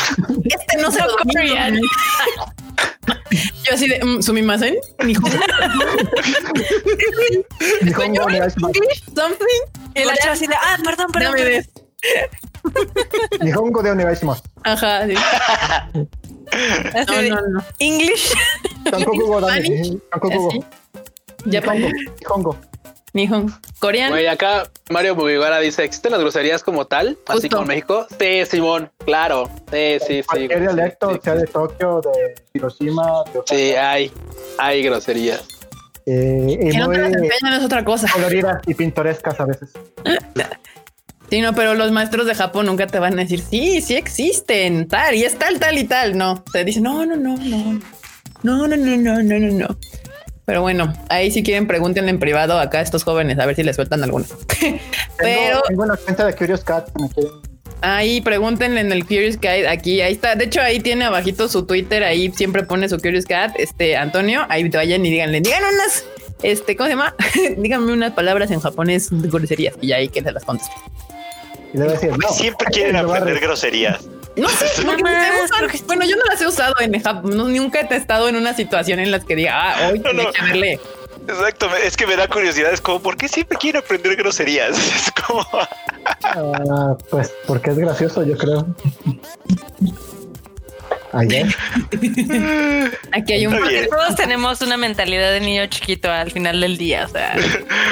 Este 0.44 0.76
no 0.82 0.90
se 0.90 1.00
lo 1.02 1.16
Korean. 1.16 1.74
domino. 1.74 1.88
Yo 3.64 3.74
así 3.74 3.88
de 3.88 4.02
mm, 4.02 4.22
sumimasen. 4.22 4.76
English, 7.74 9.02
something. 9.14 9.62
y 9.94 10.04
la 10.04 10.16
chava 10.16 10.32
así 10.32 10.46
de, 10.46 10.54
ah, 10.54 10.78
perdón, 10.84 11.06
perdón. 11.12 11.32
Dame 11.36 11.44
perdón". 11.44 11.64
de- 13.40 13.44
Nihongo 13.44 13.82
de 13.82 13.90
onegaishimasu. 13.90 14.42
Ajá, 14.64 15.06
sí. 15.06 15.14
Así 16.94 17.28
No, 17.28 17.36
no, 17.36 17.48
no. 17.48 17.64
English. 17.80 18.32
Tampoco 18.90 19.24
hubo. 19.26 19.40
Spanish. 19.40 19.96
Tampoco 20.10 20.38
hubo. 20.38 20.50
Nihongo. 22.20 22.56
Nihon. 23.16 23.52
Coreano. 23.80 24.12
Güey, 24.12 24.26
acá 24.26 24.70
Mario 24.90 25.16
Mugiwara 25.16 25.58
dice: 25.58 25.82
¿Existen 25.82 26.12
las 26.12 26.20
groserías 26.20 26.62
como 26.62 26.86
tal? 26.86 27.18
Así 27.26 27.48
como 27.48 27.64
México. 27.64 28.06
Sí, 28.18 28.44
Simón, 28.46 28.90
claro. 29.04 29.50
Sí, 29.72 29.98
sí, 30.00 30.06
sí. 30.06 30.22
Cualquier 30.22 30.58
sí, 30.58 30.64
dialecto, 30.64 31.20
sea 31.22 31.34
de 31.34 31.46
Tokio, 31.46 32.00
de 32.02 32.34
Hiroshima. 32.54 33.24
Sí, 33.46 33.72
hay, 33.74 34.12
hay 34.58 34.82
groserías. 34.82 35.42
Eh, 36.04 36.68
que 36.70 36.78
no 36.78 36.88
te 36.88 36.98
las 36.98 37.12
enseñan 37.12 37.54
es 37.54 37.64
otra 37.64 37.84
cosa. 37.84 38.06
Coloridas 38.12 38.62
y 38.66 38.74
pintorescas 38.74 39.40
a 39.40 39.46
veces. 39.46 39.72
Sí, 41.28 41.40
no, 41.40 41.56
pero 41.56 41.74
los 41.74 41.90
maestros 41.90 42.24
de 42.26 42.36
Japón 42.36 42.66
nunca 42.66 42.86
te 42.86 43.00
van 43.00 43.14
a 43.14 43.22
decir, 43.22 43.40
sí, 43.40 43.80
sí 43.80 43.96
existen, 43.96 44.86
tal, 44.86 45.16
y 45.16 45.24
es 45.24 45.36
tal, 45.36 45.58
tal 45.58 45.76
y 45.76 45.82
tal. 45.82 46.16
No, 46.16 46.44
te 46.52 46.64
dicen, 46.64 46.84
no, 46.84 47.04
no, 47.04 47.16
no, 47.16 47.36
no. 47.36 47.80
No, 48.44 48.68
no, 48.68 48.76
no, 48.76 48.96
no, 48.96 49.22
no, 49.24 49.38
no, 49.40 49.52
no. 49.52 49.78
Pero 50.46 50.62
bueno, 50.62 50.92
ahí 51.08 51.30
si 51.30 51.42
quieren 51.42 51.66
pregúntenle 51.66 52.08
en 52.10 52.18
privado 52.20 52.58
acá 52.58 52.78
a 52.78 52.82
estos 52.82 53.02
jóvenes 53.04 53.38
a 53.38 53.46
ver 53.46 53.56
si 53.56 53.62
les 53.64 53.76
sueltan 53.76 54.02
algunas. 54.04 54.32
Pero 54.58 54.80
Tengo, 55.18 55.62
tengo 55.68 55.82
una 55.82 55.96
cuenta 55.96 56.24
de 56.24 56.34
Curious 56.34 56.62
Cat. 56.64 56.88
si 56.96 57.02
me 57.02 57.08
quieren- 57.10 57.32
ahí 57.82 58.20
pregúntenle 58.20 58.80
en 58.80 58.92
el 58.92 59.04
Curious 59.04 59.36
Cat, 59.36 59.66
aquí, 59.68 60.00
ahí 60.00 60.12
está. 60.12 60.34
De 60.36 60.44
hecho, 60.44 60.60
ahí 60.60 60.80
tiene 60.80 61.04
abajito 61.04 61.48
su 61.48 61.66
Twitter, 61.66 62.02
ahí 62.04 62.32
siempre 62.32 62.62
pone 62.62 62.88
su 62.88 62.98
Curious 62.98 63.26
Cat, 63.26 63.54
este 63.58 63.96
Antonio, 63.96 64.46
ahí 64.48 64.66
vayan 64.68 65.04
y 65.04 65.10
díganle, 65.10 65.40
digan 65.40 65.62
unas, 65.74 66.04
este, 66.42 66.76
¿cómo 66.76 66.86
se 66.88 66.94
llama? 66.94 67.14
Díganme 67.58 67.92
unas 67.92 68.12
palabras 68.12 68.50
en 68.52 68.60
japonés 68.60 69.08
de 69.10 69.28
groserías 69.28 69.74
y 69.80 69.92
ahí 69.92 70.08
que 70.08 70.22
se 70.22 70.30
las 70.32 70.44
conteste. 70.44 70.72
Y 71.74 71.78
le 71.78 71.84
voy 71.84 71.92
a 71.92 71.94
decir, 71.98 72.10
no. 72.16 72.28
Siempre 72.30 72.68
quieren 72.70 72.94
aprender 72.96 73.40
groserías. 73.40 73.98
No 74.36 74.48
sé, 74.48 74.66
porque 74.86 75.02
se 75.02 75.42
usan- 75.44 75.86
bueno, 75.86 76.04
yo 76.04 76.16
no 76.16 76.24
las 76.26 76.40
he 76.40 76.46
usado 76.46 76.74
en 76.80 77.02
Japón, 77.02 77.36
no, 77.36 77.48
nunca 77.48 77.80
he 77.80 77.96
estado 77.96 78.28
en 78.28 78.36
una 78.36 78.54
situación 78.54 78.98
en 79.00 79.10
las 79.10 79.24
que 79.24 79.34
diga, 79.36 79.52
ah, 79.72 79.88
hoy 79.90 79.98
No, 79.98 80.30
que 80.32 80.42
verle. 80.42 80.80
Exacto, 81.28 81.68
es 81.82 81.96
que 81.96 82.06
me 82.06 82.14
da 82.14 82.28
curiosidad, 82.28 82.72
es 82.72 82.80
como, 82.80 83.00
¿por 83.02 83.16
qué 83.16 83.26
siempre 83.28 83.58
quieren 83.58 83.82
aprender 83.82 84.14
groserías? 84.16 84.76
Es 84.96 85.10
como, 85.26 85.44
Ah, 86.22 86.94
pues 87.10 87.32
porque 87.48 87.70
es 87.70 87.78
gracioso, 87.78 88.24
yo 88.24 88.36
creo. 88.36 88.64
Ayer. 91.12 91.46
Aquí 93.12 93.32
hay 93.32 93.46
un. 93.46 93.56
Porque 93.58 93.88
todos 93.90 94.14
tenemos 94.16 94.60
una 94.60 94.76
mentalidad 94.76 95.32
de 95.32 95.40
niño 95.40 95.66
chiquito 95.66 96.10
al 96.12 96.30
final 96.30 96.60
del 96.60 96.76
día, 96.76 97.06
o 97.06 97.08
sea, 97.08 97.34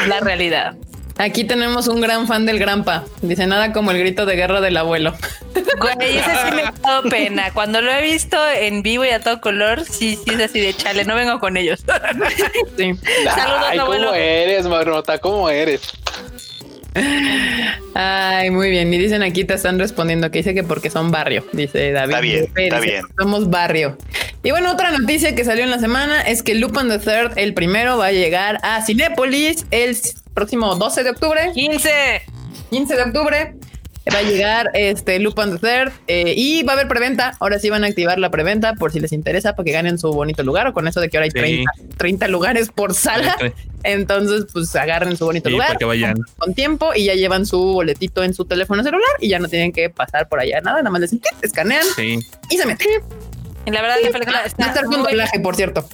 la 0.07 0.20
realidad. 0.20 0.76
Aquí 1.16 1.44
tenemos 1.44 1.86
un 1.86 2.00
gran 2.00 2.26
fan 2.26 2.44
del 2.44 2.58
Grampa. 2.58 3.04
Dice 3.22 3.46
nada 3.46 3.72
como 3.72 3.92
el 3.92 3.98
grito 3.98 4.26
de 4.26 4.34
guerra 4.34 4.60
del 4.60 4.76
abuelo. 4.76 5.14
Güey, 5.78 6.18
ese 6.18 6.30
sí 6.30 6.54
me 6.54 6.62
ha 6.62 6.72
dado 6.82 7.08
pena. 7.08 7.52
Cuando 7.52 7.80
lo 7.80 7.90
he 7.92 8.02
visto 8.02 8.36
en 8.48 8.82
vivo 8.82 9.04
y 9.04 9.10
a 9.10 9.20
todo 9.20 9.40
color, 9.40 9.84
sí, 9.84 10.18
sí 10.24 10.34
es 10.34 10.40
así 10.40 10.60
de 10.60 10.74
chale, 10.74 11.04
no 11.04 11.14
vengo 11.14 11.38
con 11.38 11.56
ellos. 11.56 11.84
Sí. 12.76 12.92
Saludos, 13.34 13.64
Ay, 13.68 13.78
abuelo. 13.78 14.06
¿cómo 14.06 14.16
eres, 14.16 14.66
Marmota? 14.66 15.18
¿Cómo 15.18 15.48
eres? 15.48 15.80
Ay, 17.94 18.50
muy 18.50 18.70
bien. 18.70 18.92
Y 18.92 18.98
dicen 18.98 19.22
aquí 19.22 19.44
te 19.44 19.54
están 19.54 19.78
respondiendo 19.78 20.30
que 20.30 20.38
dice 20.38 20.54
que 20.54 20.64
porque 20.64 20.90
son 20.90 21.10
barrio, 21.10 21.44
dice 21.52 21.92
David. 21.92 22.10
Está 22.14 22.20
bien, 22.20 22.40
Dice, 22.46 22.64
está 22.64 22.80
bien. 22.80 23.02
Somos 23.18 23.50
barrio. 23.50 23.96
Y 24.42 24.50
bueno, 24.50 24.72
otra 24.72 24.90
noticia 24.90 25.34
que 25.34 25.44
salió 25.44 25.64
en 25.64 25.70
la 25.70 25.78
semana 25.78 26.22
es 26.22 26.42
que 26.42 26.54
Lupin 26.54 26.88
the 26.88 26.98
Third, 26.98 27.38
el 27.38 27.54
primero, 27.54 27.96
va 27.98 28.06
a 28.06 28.12
llegar 28.12 28.58
a 28.62 28.84
Cinépolis 28.84 29.66
el 29.70 29.96
próximo 30.35 30.74
12 30.74 31.05
de 31.05 31.11
octubre. 31.11 31.51
15. 31.55 31.91
15 32.70 32.97
de 32.97 33.03
octubre. 33.03 33.55
Va 34.14 34.18
a 34.18 34.22
llegar 34.22 34.70
este 34.74 35.18
Lupin 35.18 35.53
the 35.53 35.59
Third 35.59 35.91
eh, 36.09 36.35
y 36.37 36.62
va 36.62 36.72
a 36.72 36.74
haber 36.74 36.89
preventa. 36.89 37.35
Ahora 37.41 37.59
sí 37.59 37.70
van 37.70 37.85
a 37.85 37.87
activar 37.87 38.18
la 38.18 38.28
preventa 38.30 38.74
por 38.74 38.93
si 38.93 39.01
les 39.01 39.12
interesa 39.12 39.57
para 39.57 39.64
que 39.64 39.72
ganen 39.72 39.99
su 39.99 40.12
bonito 40.12 40.43
lugar 40.43 40.66
o 40.66 40.74
con 40.74 40.87
eso 40.87 41.01
de 41.01 41.09
que 41.09 41.16
ahora 41.16 41.24
hay 41.24 41.30
Sí. 41.30 41.39
30, 41.39 41.72
30 41.97 42.28
lugares 42.28 42.68
por 42.70 42.93
sala. 42.93 43.35
Entonces, 43.82 44.45
pues 44.53 44.76
agarren 44.76 45.16
su 45.16 45.24
bonito 45.24 45.49
Sí, 45.49 45.53
lugar 45.55 45.68
para 45.68 45.78
que 45.78 45.85
vayan. 45.87 46.16
con 46.37 46.53
tiempo 46.53 46.91
y 46.95 47.05
ya 47.07 47.14
llevan 47.14 47.47
su 47.47 47.59
boletito 47.59 48.22
en 48.22 48.35
su 48.35 48.45
teléfono 48.45 48.82
celular 48.82 49.09
y 49.20 49.28
ya 49.30 49.39
no 49.39 49.49
tienen 49.49 49.72
que 49.72 49.89
pasar 49.89 50.28
por 50.28 50.39
allá 50.39 50.61
nada. 50.61 50.78
Nada 50.82 50.91
más 50.91 51.01
les 51.01 51.12
escanean 51.41 51.85
Sí. 51.97 52.18
y 52.51 52.57
se 52.59 52.66
meten. 52.66 52.89
Y 53.64 53.70
la 53.70 53.80
verdad, 53.80 53.97
la 54.03 54.11
película 54.11 54.39
Va 54.41 54.45
a 54.45 54.47
está 54.47 54.66
estar 54.66 54.85
con 54.85 55.03
doblaje, 55.03 55.41
por 55.41 55.57
cierto. 55.57 55.89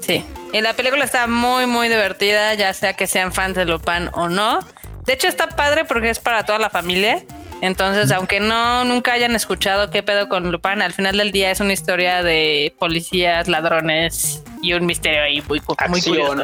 Sí, 0.00 0.24
y 0.52 0.60
la 0.60 0.72
película 0.74 1.04
está 1.04 1.26
muy, 1.26 1.66
muy 1.66 1.88
divertida, 1.88 2.54
ya 2.54 2.72
sea 2.74 2.94
que 2.94 3.06
sean 3.06 3.32
fans 3.32 3.54
de 3.56 3.64
Lupin 3.64 4.10
o 4.12 4.28
no. 4.28 4.60
De 5.04 5.12
hecho, 5.12 5.28
está 5.28 5.48
padre 5.48 5.84
porque 5.84 6.10
es 6.10 6.18
para 6.18 6.44
toda 6.44 6.58
la 6.58 6.70
familia. 6.70 7.22
Entonces, 7.62 8.10
aunque 8.12 8.38
no 8.38 8.84
nunca 8.84 9.12
hayan 9.14 9.34
escuchado 9.34 9.90
qué 9.90 10.02
pedo 10.02 10.28
con 10.28 10.50
Lupin, 10.52 10.82
al 10.82 10.92
final 10.92 11.16
del 11.16 11.32
día 11.32 11.50
es 11.50 11.60
una 11.60 11.72
historia 11.72 12.22
de 12.22 12.74
policías, 12.78 13.48
ladrones 13.48 14.42
y 14.62 14.74
un 14.74 14.84
misterio 14.84 15.22
ahí 15.22 15.42
muy, 15.48 15.62
muy 15.88 16.02
curioso. 16.02 16.34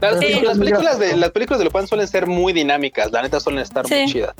Las, 0.00 0.18
Sí. 0.20 0.40
las 0.42 0.58
películas 0.58 0.98
de 0.98 1.16
las 1.16 1.30
películas 1.30 1.58
de 1.60 1.64
Lupin 1.64 1.86
suelen 1.86 2.06
ser 2.06 2.26
muy 2.26 2.52
dinámicas, 2.52 3.10
la 3.10 3.22
neta 3.22 3.40
suelen 3.40 3.62
estar 3.62 3.86
Sí. 3.86 3.94
muy 3.94 4.12
chidas. 4.12 4.34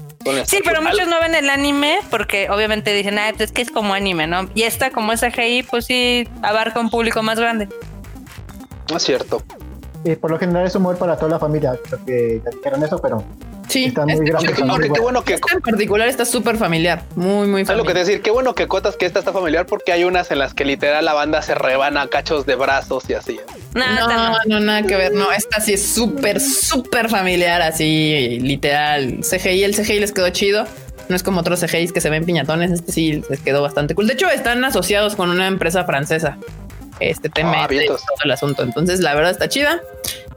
Sí, 0.47 0.59
pero 0.64 0.82
muchos 0.82 1.07
no 1.09 1.18
ven 1.20 1.34
el 1.34 1.49
anime 1.49 1.99
porque 2.11 2.51
obviamente 2.51 2.92
dicen, 2.92 3.18
ah, 3.18 3.30
pues 3.30 3.49
es 3.51 3.53
que 3.53 3.62
es 3.62 3.70
como 3.70 3.95
anime, 3.95 4.26
¿no? 4.26 4.49
Y 4.55 4.62
esta, 4.64 4.90
como 4.90 5.12
es 5.12 5.20
CGI, 5.20 5.62
pues 5.62 5.86
sí 5.86 6.28
abarca 6.42 6.80
un 6.80 6.90
público 6.90 7.22
más 7.22 7.40
grande. 7.40 7.68
No 8.91 8.97
es 8.97 9.03
cierto. 9.03 9.43
Y 10.05 10.16
por 10.16 10.30
lo 10.30 10.39
general 10.39 10.66
es 10.66 10.74
humor 10.74 10.97
para 10.99 11.16
toda 11.16 11.30
la 11.30 11.39
familia. 11.39 11.78
Creo 11.89 12.05
que 12.05 12.41
ya 12.45 12.51
dijeron 12.51 12.85
eso, 12.85 12.99
pero 12.99 13.24
Sí. 13.68 13.87
está 13.87 14.05
muy 14.05 14.12
Este- 14.12 14.24
qué 14.93 15.01
bueno. 15.01 15.24
que 15.24 15.35
en 15.35 15.61
particular 15.62 16.07
está 16.07 16.26
súper 16.26 16.59
familiar. 16.59 17.03
Muy, 17.16 17.47
muy 17.49 17.64
¿Sabes 17.64 17.78
lo 17.78 17.85
que 17.85 17.89
familiar. 17.89 17.95
te 17.95 17.99
decir? 18.01 18.22
Qué 18.22 18.30
bueno 18.30 18.55
que 18.55 18.68
cotas 18.68 18.97
que 18.97 19.07
esta 19.07 19.18
está 19.20 19.32
familiar 19.32 19.64
porque 19.64 19.93
hay 19.93 20.05
unas 20.05 20.30
en 20.30 20.39
las 20.39 20.53
que 20.53 20.66
literal 20.66 21.03
la 21.07 21.14
banda 21.14 21.41
se 21.41 21.55
rebana 21.55 22.07
cachos 22.09 22.45
de 22.45 22.55
brazos 22.57 23.09
y 23.09 23.14
así. 23.14 23.41
No, 23.74 23.82
esta 23.82 24.07
No, 24.07 24.32
no. 24.32 24.39
no, 24.47 24.61
nada 24.61 24.82
que 24.82 24.95
ver. 24.97 25.14
No, 25.14 25.32
esta 25.32 25.61
sí 25.61 25.72
es 25.72 25.85
súper, 25.87 26.39
súper 26.41 27.09
familiar, 27.09 27.62
así 27.62 28.39
literal. 28.43 29.20
CGI, 29.22 29.64
el 29.64 29.74
CGI 29.74 30.01
les 30.01 30.12
quedó 30.12 30.28
chido. 30.28 30.66
No 31.09 31.16
es 31.16 31.22
como 31.22 31.41
otros 31.41 31.61
CGIs 31.61 31.93
que 31.93 32.01
se 32.03 32.11
ven 32.11 32.24
piñatones. 32.26 32.70
Este 32.70 32.93
sí 32.93 33.22
les 33.30 33.41
quedó 33.41 33.62
bastante 33.62 33.95
cool. 33.95 34.07
De 34.07 34.12
hecho, 34.14 34.28
están 34.28 34.62
asociados 34.64 35.16
con 35.16 35.30
una 35.30 35.47
empresa 35.47 35.85
francesa. 35.85 36.37
Este 37.01 37.28
tema 37.28 37.64
Ah, 37.64 37.66
y 37.70 37.74
vientos. 37.74 38.01
todo 38.03 38.16
el 38.24 38.30
asunto. 38.30 38.62
Entonces, 38.62 39.01
la 39.01 39.14
verdad 39.14 39.30
está 39.32 39.49
chida. 39.49 39.80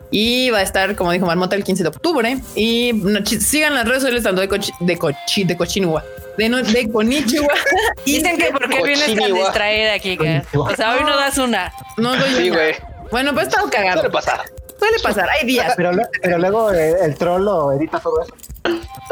Y 0.10 0.50
va 0.52 0.60
a 0.60 0.62
estar, 0.62 0.96
como 0.96 1.12
dijo 1.12 1.26
Marmota, 1.26 1.56
el 1.58 1.64
15 1.66 1.84
de 1.84 1.90
octubre. 1.90 2.38
Y 2.56 2.94
no, 2.94 3.20
sigan 3.26 3.74
las 3.76 3.86
redes 3.86 4.02
sociales 4.02 4.24
tanto 4.24 4.40
de, 4.42 4.48
Cochi- 4.50 4.74
de, 4.80 4.98
Cochi- 4.98 5.46
de 5.46 5.58
Cochinua, 5.58 6.04
de, 6.38 6.48
no, 6.48 6.58
de 6.64 6.90
Konichiwa. 6.90 7.48
Dicen 8.06 8.38
que 8.38 8.46
por 8.52 8.70
qué 8.70 8.82
vienes 8.84 9.14
tan 9.16 9.34
distraída, 9.34 10.00
Kika. 10.00 10.44
O 10.54 10.74
sea, 10.76 10.94
hoy 10.96 11.04
no 11.04 11.16
das 11.18 11.38
una. 11.38 11.74
no 11.98 12.16
doy 12.16 12.30
Sí, 12.36 12.50
una. 12.50 12.58
güey. 12.60 12.76
Bueno, 13.12 13.34
pues 13.34 13.48
está 13.48 13.62
cagado. 13.70 14.00
Suele 14.00 14.10
pasar. 14.14 14.42
Suele 14.80 14.98
pasar. 15.04 15.30
Hay 15.30 15.46
días. 15.46 15.74
Pero, 15.76 15.92
luego 16.38 16.72
eh, 16.72 16.96
el 17.04 17.16
troll 17.18 17.44
lo 17.44 17.74
edita 17.74 18.00
todo 18.00 18.22
eso. 18.22 18.34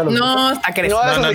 No, 0.03 0.51
está 0.51 0.73
creciendo. 0.73 1.03
No, 1.03 1.31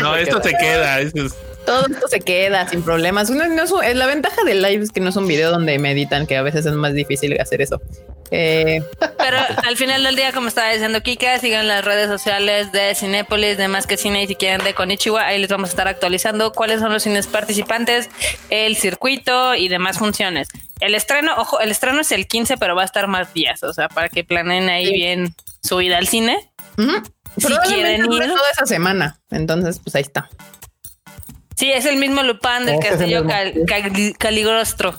No, 0.00 0.16
esto 0.16 0.40
queda. 0.40 0.42
se 0.42 0.56
queda. 0.58 1.00
eso 1.00 1.16
es- 1.26 1.34
Todo 1.68 1.86
esto 1.86 2.08
se 2.08 2.20
queda 2.20 2.68
sin 2.68 2.82
problemas. 2.82 3.30
No, 3.30 3.46
no 3.46 3.62
es 3.62 3.72
es 3.84 3.96
la 3.96 4.06
ventaja 4.06 4.42
del 4.44 4.62
live 4.62 4.82
es 4.84 4.90
que 4.90 5.00
no 5.00 5.10
es 5.10 5.16
un 5.16 5.26
video 5.26 5.50
donde 5.50 5.78
meditan, 5.78 6.26
que 6.26 6.36
a 6.36 6.42
veces 6.42 6.66
es 6.66 6.72
más 6.72 6.94
difícil 6.94 7.38
hacer 7.40 7.60
eso. 7.62 7.80
Eh, 8.30 8.82
Pero 9.18 9.38
al 9.64 9.76
final 9.76 10.02
del 10.04 10.14
día, 10.16 10.32
como 10.32 10.48
estaba 10.48 10.70
diciendo 10.70 11.00
Kika, 11.02 11.38
sigan 11.38 11.66
las 11.66 11.84
redes 11.84 12.08
sociales 12.08 12.72
de 12.72 12.94
Cinépolis, 12.94 13.56
de 13.56 13.68
Más 13.68 13.86
que 13.86 13.96
Cine 13.96 14.22
y 14.22 14.26
si 14.26 14.34
quieren 14.34 14.62
de 14.64 14.74
Konichiwa, 14.74 15.24
ahí 15.26 15.38
les 15.38 15.48
vamos 15.48 15.70
a 15.70 15.72
estar 15.72 15.88
actualizando 15.88 16.52
cuáles 16.52 16.80
son 16.80 16.92
los 16.92 17.02
cines 17.02 17.26
participantes, 17.26 18.10
el 18.50 18.76
circuito 18.76 19.54
y 19.54 19.68
demás 19.68 19.98
funciones. 19.98 20.48
El 20.80 20.94
estreno, 20.94 21.32
ojo, 21.38 21.60
el 21.60 21.70
estreno 21.70 22.00
es 22.02 22.12
el 22.12 22.26
15, 22.26 22.56
pero 22.58 22.76
va 22.76 22.82
a 22.82 22.84
estar 22.84 23.08
más 23.08 23.32
días, 23.32 23.62
o 23.62 23.72
sea, 23.72 23.88
para 23.88 24.08
que 24.10 24.24
planeen 24.24 24.68
ahí 24.68 24.86
Sí. 24.86 24.92
bien 24.92 25.34
su 25.62 25.80
ida 25.80 25.96
al 25.98 26.06
cine. 26.08 26.38
ujú. 26.76 27.02
Si 27.38 27.46
quieren 27.68 28.00
ir. 28.02 28.08
toda 28.08 28.50
esa 28.52 28.66
semana. 28.66 29.20
Entonces, 29.30 29.78
pues 29.82 29.94
ahí 29.94 30.02
está. 30.02 30.28
Sí, 31.58 31.72
es 31.72 31.86
el 31.86 31.96
mismo 31.96 32.22
Lupin 32.22 32.66
del 32.66 32.76
Este 32.76 32.86
el 32.86 32.94
castillo 32.98 33.26
Cal-. 33.26 33.54
Cal- 33.66 34.14
Caligrostro. 34.16 34.94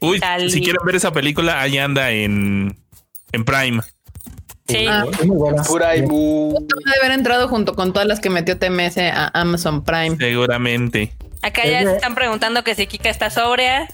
Uy, 0.00 0.18
Cali. 0.18 0.50
si 0.50 0.62
quieren 0.62 0.80
ver 0.86 0.96
esa 0.96 1.12
película, 1.12 1.60
ahí 1.60 1.76
anda 1.76 2.10
en, 2.10 2.78
en 3.32 3.44
Prime. 3.44 3.82
Sí. 4.66 4.86
Ah. 4.88 5.04
Es 5.12 5.26
muy 5.26 5.36
buena. 5.36 5.62
Debe 5.62 6.98
haber 7.02 7.10
entrado 7.12 7.46
junto 7.48 7.74
con 7.74 7.92
todas 7.92 8.08
las 8.08 8.20
que 8.20 8.30
metió 8.30 8.56
TMS 8.58 8.96
a 8.98 9.28
Amazon 9.38 9.84
Prime. 9.84 10.16
Seguramente. 10.16 11.12
Acá 11.42 11.66
ya 11.66 11.82
se 11.82 11.94
están 11.96 12.14
preguntando 12.14 12.64
que 12.64 12.74
si 12.74 12.86
Kika 12.86 13.10
está 13.10 13.28
sobria. 13.28 13.86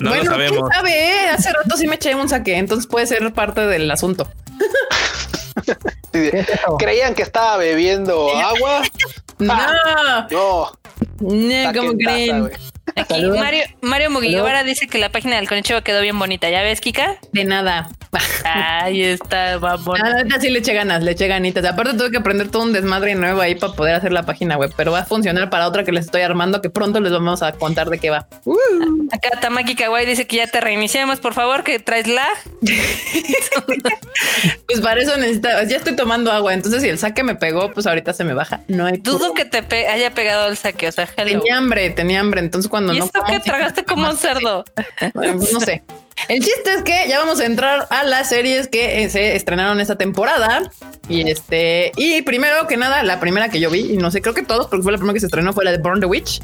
No 0.00 0.10
bueno, 0.10 0.24
lo 0.24 0.30
sabemos. 0.32 0.58
quién 0.58 0.72
sabe, 0.72 0.90
eh? 1.08 1.28
Hace 1.30 1.52
rato 1.52 1.76
sí 1.76 1.86
me 1.86 1.94
eché 1.94 2.16
un 2.16 2.28
saque, 2.28 2.56
entonces 2.56 2.88
puede 2.88 3.06
ser 3.06 3.32
parte 3.32 3.60
del 3.60 3.88
asunto. 3.92 4.28
Creían 6.78 7.14
que 7.14 7.22
estaba 7.22 7.56
bebiendo 7.58 8.36
agua. 8.36 8.82
No, 9.46 9.56
No, 10.30 10.70
no, 11.20 11.72
¿cómo 11.72 11.92
taza, 11.92 11.96
creen? 11.98 12.50
Aquí 12.96 13.14
Saludos. 13.14 13.38
Mario, 13.38 13.64
Mario 13.80 14.10
Muguillobara 14.10 14.64
dice 14.64 14.86
que 14.86 14.98
la 14.98 15.10
página 15.10 15.36
del 15.36 15.48
Konichiwa 15.48 15.82
quedó 15.82 16.00
bien 16.00 16.18
bonita. 16.18 16.48
¿Ya 16.50 16.62
ves, 16.62 16.80
Kika? 16.80 17.16
De 17.32 17.44
nada. 17.44 17.88
Ahí 18.44 19.02
está, 19.02 19.58
vamos. 19.58 19.98
Ah, 20.02 20.08
la 20.08 20.22
neta 20.24 20.40
sí 20.40 20.48
le 20.50 20.60
eché 20.60 20.72
ganas, 20.72 21.02
le 21.02 21.12
eché 21.12 21.26
ganitas. 21.28 21.64
Aparte 21.64 21.94
tuve 21.96 22.10
que 22.10 22.16
aprender 22.16 22.48
todo 22.48 22.62
un 22.62 22.72
desmadre 22.72 23.14
nuevo 23.14 23.40
ahí 23.40 23.54
para 23.54 23.72
poder 23.74 23.94
hacer 23.96 24.12
la 24.12 24.24
página 24.24 24.56
web, 24.56 24.72
pero 24.76 24.92
va 24.92 25.00
a 25.00 25.04
funcionar 25.04 25.50
para 25.50 25.66
otra 25.68 25.84
que 25.84 25.92
les 25.92 26.06
estoy 26.06 26.22
armando 26.22 26.62
que 26.62 26.70
pronto 26.70 27.00
les 27.00 27.12
vamos 27.12 27.42
a 27.42 27.52
contar 27.52 27.90
de 27.90 27.98
qué 27.98 28.10
va. 28.10 28.26
Uh, 28.44 28.56
Acá 29.12 29.38
Tamaki 29.40 29.74
Kawaii 29.74 30.06
dice 30.06 30.26
que 30.26 30.36
ya 30.36 30.46
te 30.46 30.60
reiniciemos, 30.60 31.20
por 31.20 31.34
favor, 31.34 31.64
que 31.64 31.78
traes 31.78 32.06
lag. 32.06 32.26
pues 34.66 34.80
para 34.80 35.00
eso 35.02 35.16
necesita, 35.16 35.62
ya 35.64 35.76
estoy 35.76 35.96
tomando 35.96 36.30
agua, 36.32 36.54
entonces 36.54 36.82
si 36.82 36.88
el 36.88 36.98
saque 36.98 37.22
me 37.24 37.34
pegó, 37.34 37.72
pues 37.72 37.86
ahorita 37.86 38.12
se 38.12 38.24
me 38.24 38.34
baja. 38.34 38.60
No 38.68 38.86
hay 38.86 38.98
Dudo 38.98 39.34
que 39.34 39.44
te 39.44 39.62
pe- 39.62 39.88
haya 39.88 40.10
pegado 40.12 40.48
el 40.48 40.56
saque, 40.56 40.88
o 40.88 40.92
sea, 40.92 41.08
hello. 41.16 41.40
Tenía 41.40 41.56
hambre, 41.56 41.90
tenía 41.90 42.20
hambre, 42.20 42.40
entonces 42.40 42.68
cuando 42.70 42.77
¿Y 42.80 42.98
no 42.98 43.04
esto 43.04 43.22
que 43.26 43.40
tragaste 43.40 43.84
como 43.84 44.08
un 44.08 44.16
cerdo? 44.18 44.64
Bueno, 45.14 45.34
no 45.52 45.60
sé. 45.60 45.82
El 46.28 46.40
chiste 46.40 46.74
es 46.74 46.82
que 46.82 47.06
ya 47.08 47.20
vamos 47.20 47.38
a 47.40 47.44
entrar 47.46 47.86
a 47.90 48.02
las 48.02 48.28
series 48.28 48.66
que 48.68 49.04
eh, 49.04 49.10
se 49.10 49.36
estrenaron 49.36 49.80
esta 49.80 49.96
temporada. 49.96 50.70
Y 51.08 51.30
este, 51.30 51.92
y 51.96 52.22
primero 52.22 52.66
que 52.66 52.76
nada, 52.76 53.02
la 53.04 53.20
primera 53.20 53.48
que 53.48 53.60
yo 53.60 53.70
vi, 53.70 53.92
y 53.92 53.96
no 53.96 54.10
sé, 54.10 54.20
creo 54.20 54.34
que 54.34 54.42
todos, 54.42 54.66
porque 54.66 54.82
fue 54.82 54.92
la 54.92 54.98
primera 54.98 55.14
que 55.14 55.20
se 55.20 55.26
estrenó, 55.26 55.52
fue 55.52 55.64
la 55.64 55.70
de 55.72 55.78
Burn 55.78 56.00
the 56.00 56.06
Witch. 56.06 56.40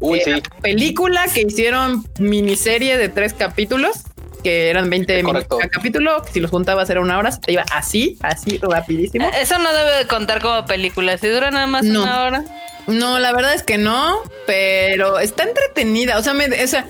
Uy, 0.00 0.18
Eh, 0.18 0.22
sí. 0.24 0.42
Película 0.60 1.24
que 1.32 1.40
hicieron 1.42 2.04
miniserie 2.18 2.98
de 2.98 3.08
tres 3.08 3.32
capítulos, 3.32 4.02
que 4.44 4.70
eran 4.70 4.88
20 4.90 5.22
minutos 5.24 5.46
cada 5.58 5.68
capítulo. 5.68 6.22
que 6.22 6.32
Si 6.32 6.38
los 6.40 6.50
juntabas 6.52 6.88
era 6.90 7.00
una 7.00 7.18
hora, 7.18 7.32
se 7.32 7.40
te 7.40 7.52
iba 7.52 7.64
así, 7.72 8.16
así 8.22 8.58
rapidísimo. 8.62 9.26
Eh, 9.26 9.30
Eso 9.40 9.58
no 9.58 9.72
debe 9.74 9.96
de 9.98 10.06
contar 10.06 10.40
como 10.40 10.64
película. 10.66 11.18
Si 11.18 11.26
dura 11.26 11.50
nada 11.50 11.66
más 11.66 11.82
No. 11.84 12.02
una 12.04 12.22
hora. 12.24 12.44
No, 12.86 13.18
la 13.18 13.32
verdad 13.32 13.54
es 13.54 13.62
que 13.62 13.78
no, 13.78 14.20
pero 14.46 15.18
está 15.18 15.42
entretenida. 15.44 16.18
O 16.18 16.22
sea, 16.22 16.34
me, 16.34 16.44
o 16.62 16.66
sea, 16.68 16.86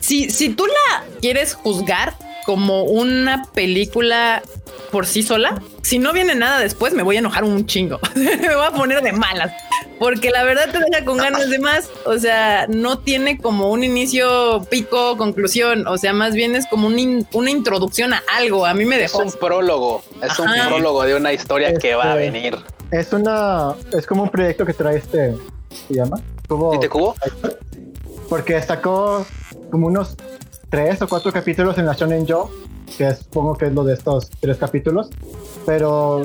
si, 0.00 0.30
si 0.30 0.50
tú 0.50 0.64
la 0.66 1.04
quieres 1.20 1.54
juzgar 1.54 2.14
como 2.44 2.84
una 2.84 3.44
película 3.54 4.42
por 4.90 5.06
sí 5.06 5.22
sola, 5.22 5.62
si 5.82 5.98
no 5.98 6.12
viene 6.12 6.34
nada 6.34 6.58
después, 6.58 6.92
me 6.92 7.02
voy 7.02 7.16
a 7.16 7.20
enojar 7.20 7.44
un 7.44 7.66
chingo. 7.66 7.98
me 8.14 8.54
voy 8.54 8.66
a 8.66 8.70
poner 8.72 9.02
de 9.02 9.12
malas. 9.12 9.52
Porque 9.98 10.30
la 10.30 10.42
verdad 10.42 10.68
te 10.72 10.78
deja 10.78 11.04
con 11.04 11.16
ganas 11.16 11.48
de 11.48 11.58
más. 11.60 11.88
O 12.06 12.18
sea, 12.18 12.66
no 12.68 12.98
tiene 12.98 13.38
como 13.38 13.70
un 13.70 13.84
inicio, 13.84 14.66
pico, 14.68 15.16
conclusión. 15.16 15.86
O 15.86 15.96
sea, 15.96 16.12
más 16.12 16.34
bien 16.34 16.56
es 16.56 16.66
como 16.66 16.88
un 16.88 16.98
in- 16.98 17.26
una 17.32 17.50
introducción 17.50 18.12
a 18.12 18.22
algo. 18.36 18.66
A 18.66 18.74
mí 18.74 18.84
me 18.84 18.96
Es 18.96 19.12
dejó. 19.12 19.24
un 19.24 19.32
prólogo. 19.32 20.02
Es 20.20 20.36
un 20.40 20.48
prólogo 20.68 21.04
de 21.04 21.14
una 21.14 21.32
historia 21.32 21.72
que 21.74 21.94
va 21.94 22.14
a 22.14 22.20
Este- 22.20 22.30
venir. 22.30 22.58
Es 22.90 23.12
una, 23.12 23.74
es 23.92 24.04
como 24.06 24.24
un 24.24 24.28
proyecto 24.30 24.66
que 24.66 24.74
trae 24.74 24.96
este, 24.98 25.34
¿se 25.88 25.94
llama? 25.94 26.20
Cubo- 26.48 26.74
¿Y 26.74 26.80
te 26.80 26.88
cubo? 26.88 27.14
porque 28.28 28.60
sacó 28.62 29.24
como 29.70 29.86
unos 29.86 30.16
tres 30.72 31.02
o 31.02 31.06
cuatro 31.06 31.30
capítulos 31.30 31.76
en 31.76 31.84
la 31.84 31.92
Shonen 31.92 32.26
Joe, 32.26 32.46
que 32.96 33.14
supongo 33.14 33.56
que 33.58 33.66
es 33.66 33.72
lo 33.74 33.84
de 33.84 33.92
estos 33.92 34.30
tres 34.40 34.56
capítulos, 34.56 35.10
pero 35.66 36.24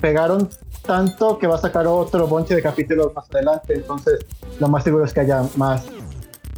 pegaron 0.00 0.50
tanto 0.84 1.38
que 1.38 1.46
va 1.46 1.54
a 1.54 1.60
sacar 1.60 1.86
otro 1.86 2.26
bonche 2.26 2.52
de 2.56 2.60
capítulos 2.62 3.14
más 3.14 3.24
adelante, 3.32 3.74
entonces 3.74 4.26
lo 4.58 4.68
más 4.68 4.82
seguro 4.82 5.04
es 5.04 5.12
que 5.12 5.20
haya 5.20 5.44
más 5.54 5.84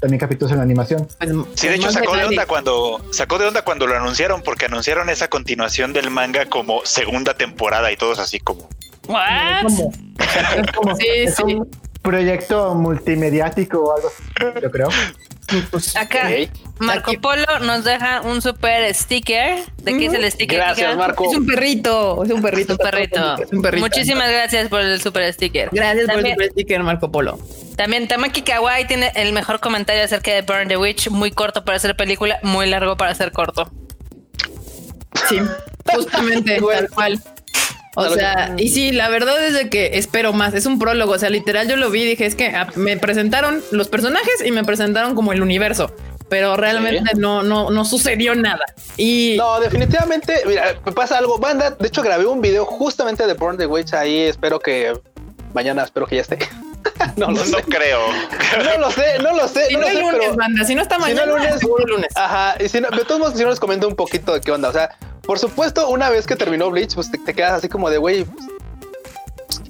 también 0.01 0.19
capítulos 0.19 0.53
en 0.53 0.57
la 0.57 0.63
animación. 0.65 1.07
pues, 1.19 1.31
Sí, 1.55 1.69
de 1.69 1.75
hecho 1.75 1.91
sacó 1.93 2.17
de 2.17 2.25
onda 2.25 2.47
cuando 2.47 2.99
sacó 3.13 3.39
de 3.39 3.47
onda 3.47 3.61
cuando 3.63 3.87
lo 3.87 3.95
anunciaron 3.95 4.41
porque 4.43 4.65
anunciaron 4.65 5.11
esa 5.11 5.29
continuación 5.29 5.93
del 5.93 6.11
manga 6.11 6.47
como 6.47 6.81
segunda 6.85 7.35
temporada 7.35 7.93
y 7.93 7.97
todos 7.99 8.19
así 8.19 8.41
como 8.41 8.69
What? 9.07 9.65
Como- 9.65 9.93
es 10.57 10.73
como- 10.73 10.97
Sí, 10.97 11.07
es 11.15 11.35
sí. 11.37 11.43
un 11.45 11.71
proyecto 12.01 12.75
multimediático 12.75 13.81
o 13.85 13.95
algo 13.97 14.09
así, 14.09 14.61
yo 14.63 14.71
creo. 14.71 14.89
Pues, 15.71 15.95
Acá. 15.97 16.29
Marco. 16.79 17.13
Polo 17.21 17.59
nos 17.61 17.85
deja 17.85 18.21
un 18.23 18.43
super 18.43 18.93
sticker. 18.95 19.61
¿De 19.83 19.97
qué 19.97 20.07
es 20.07 20.13
el 20.13 20.31
sticker? 20.31 20.59
Gracias? 20.59 20.97
Marco. 20.97 21.31
es 21.31 21.37
un 21.37 21.47
perrito, 21.47 22.23
es 22.25 22.31
un 22.31 22.43
perrito. 22.43 22.75
Es 22.75 22.79
un 22.79 22.85
perrito. 22.85 23.43
Es 23.43 23.53
un 23.53 23.63
perrito. 23.63 23.87
Muchísimas 23.87 24.31
gracias 24.31 24.69
por 24.69 24.81
el 24.81 25.01
super 25.01 25.33
sticker. 25.33 25.71
Gracias 25.73 26.07
por 26.07 26.19
el 26.19 26.33
super 26.33 26.51
sticker, 26.51 26.83
Marco 26.83 27.11
Polo. 27.11 27.39
también 27.77 28.09
Tamaki 28.09 28.43
Kawaii 28.43 28.87
tiene 28.87 29.13
el 29.15 29.33
mejor 29.33 29.61
comentario 29.61 30.03
acerca 30.03 30.33
de 30.33 30.43
Burn 30.43 30.69
the 30.69 30.77
Witch. 30.77 31.09
Muy 31.09 31.31
corto 31.31 31.65
para 31.65 31.77
hacer 31.77 31.97
película, 31.97 32.39
muy 32.43 32.67
largo 32.69 32.97
para 32.97 33.15
ser 33.15 33.33
corto. 33.33 33.71
Sí, 35.29 35.41
justamente, 35.87 36.61
tal 36.73 36.91
cual. 36.91 37.23
O 37.97 38.11
sea, 38.11 38.55
y 38.59 38.69
sí, 38.69 38.93
la 38.93 39.09
verdad 39.09 39.43
es 39.45 39.55
de 39.55 39.69
que 39.71 39.91
espero 39.95 40.33
más. 40.33 40.55
Es 40.55 40.67
un 40.67 40.79
prólogo. 40.79 41.13
O 41.15 41.19
sea, 41.19 41.31
literal, 41.31 41.67
yo 41.69 41.77
lo 41.77 41.91
vi 41.91 42.03
y 42.03 42.07
dije, 42.07 42.27
es 42.27 42.35
que 42.35 42.49
ah, 42.49 42.69
me 42.77 42.97
presentaron 42.99 43.63
los 43.71 43.89
personajes 43.89 44.35
y 44.45 44.51
me 44.53 44.63
presentaron 44.65 45.15
como 45.15 45.33
el 45.33 45.41
universo. 45.43 45.91
Pero 46.29 46.57
realmente 46.57 47.13
no, 47.17 47.43
no, 47.43 47.71
no 47.71 47.85
sucedió 47.85 48.35
nada. 48.35 48.65
Y 48.97 49.37
No, 49.39 49.61
definitivamente, 49.61 50.43
mira, 50.47 50.75
me 50.85 50.93
pasa 50.93 51.19
algo. 51.19 51.39
Banda, 51.39 51.71
de 51.71 51.87
hecho, 51.89 52.03
grabé 52.03 52.27
un 52.27 52.41
video 52.41 52.65
justamente 52.67 53.27
de 53.27 53.35
Burn 53.35 53.57
the 53.57 53.67
Witch 53.67 53.95
ahí. 53.95 54.23
Espero 54.23 54.59
que 54.59 54.93
mañana, 55.55 55.85
espero 55.85 56.07
que 56.07 56.17
ya 56.17 56.23
esté. 56.23 56.39
no 57.17 57.27
lo 57.31 57.33
No 57.33 57.45
sé. 57.45 57.63
creo. 57.69 58.01
No 58.65 58.79
lo 58.79 58.91
sé, 58.91 59.19
no 59.23 59.35
lo 59.37 59.47
sé. 59.49 59.67
si 59.69 59.75
no 59.75 59.81
no 59.81 59.87
lo 59.87 59.91
el 59.91 59.97
sé, 59.97 60.03
lunes, 60.03 60.19
pero- 60.21 60.37
banda, 60.37 60.65
si 60.65 60.75
no 60.75 60.83
está 60.83 60.97
Si 60.97 61.01
no 61.01 61.07
mañana, 61.07 61.23
el 61.23 61.31
lunes, 61.31 61.61
seguro 61.61 61.85
el 61.85 61.91
lunes. 61.93 62.09
Ajá, 62.17 62.57
y 62.63 62.69
si 62.69 62.81
no, 62.81 62.89
de 62.91 63.05
todos 63.05 63.21
modos, 63.21 63.35
si 63.37 63.43
no 63.45 63.51
les 63.51 63.61
comento 63.61 63.87
un 63.89 63.95
poquito 63.97 64.35
de 64.35 64.41
qué 64.41 64.51
onda. 64.51 64.69
O 64.69 64.73
sea, 64.73 64.91
por 65.27 65.39
supuesto, 65.39 65.89
una 65.89 66.09
vez 66.11 66.27
que 66.27 66.37
terminó 66.37 66.71
Bleach, 66.71 66.95
pues 66.95 67.11
te, 67.11 67.19
quedas 67.35 67.53
así 67.53 67.69
como 67.69 67.91
de, 67.91 67.99
güey, 67.99 68.25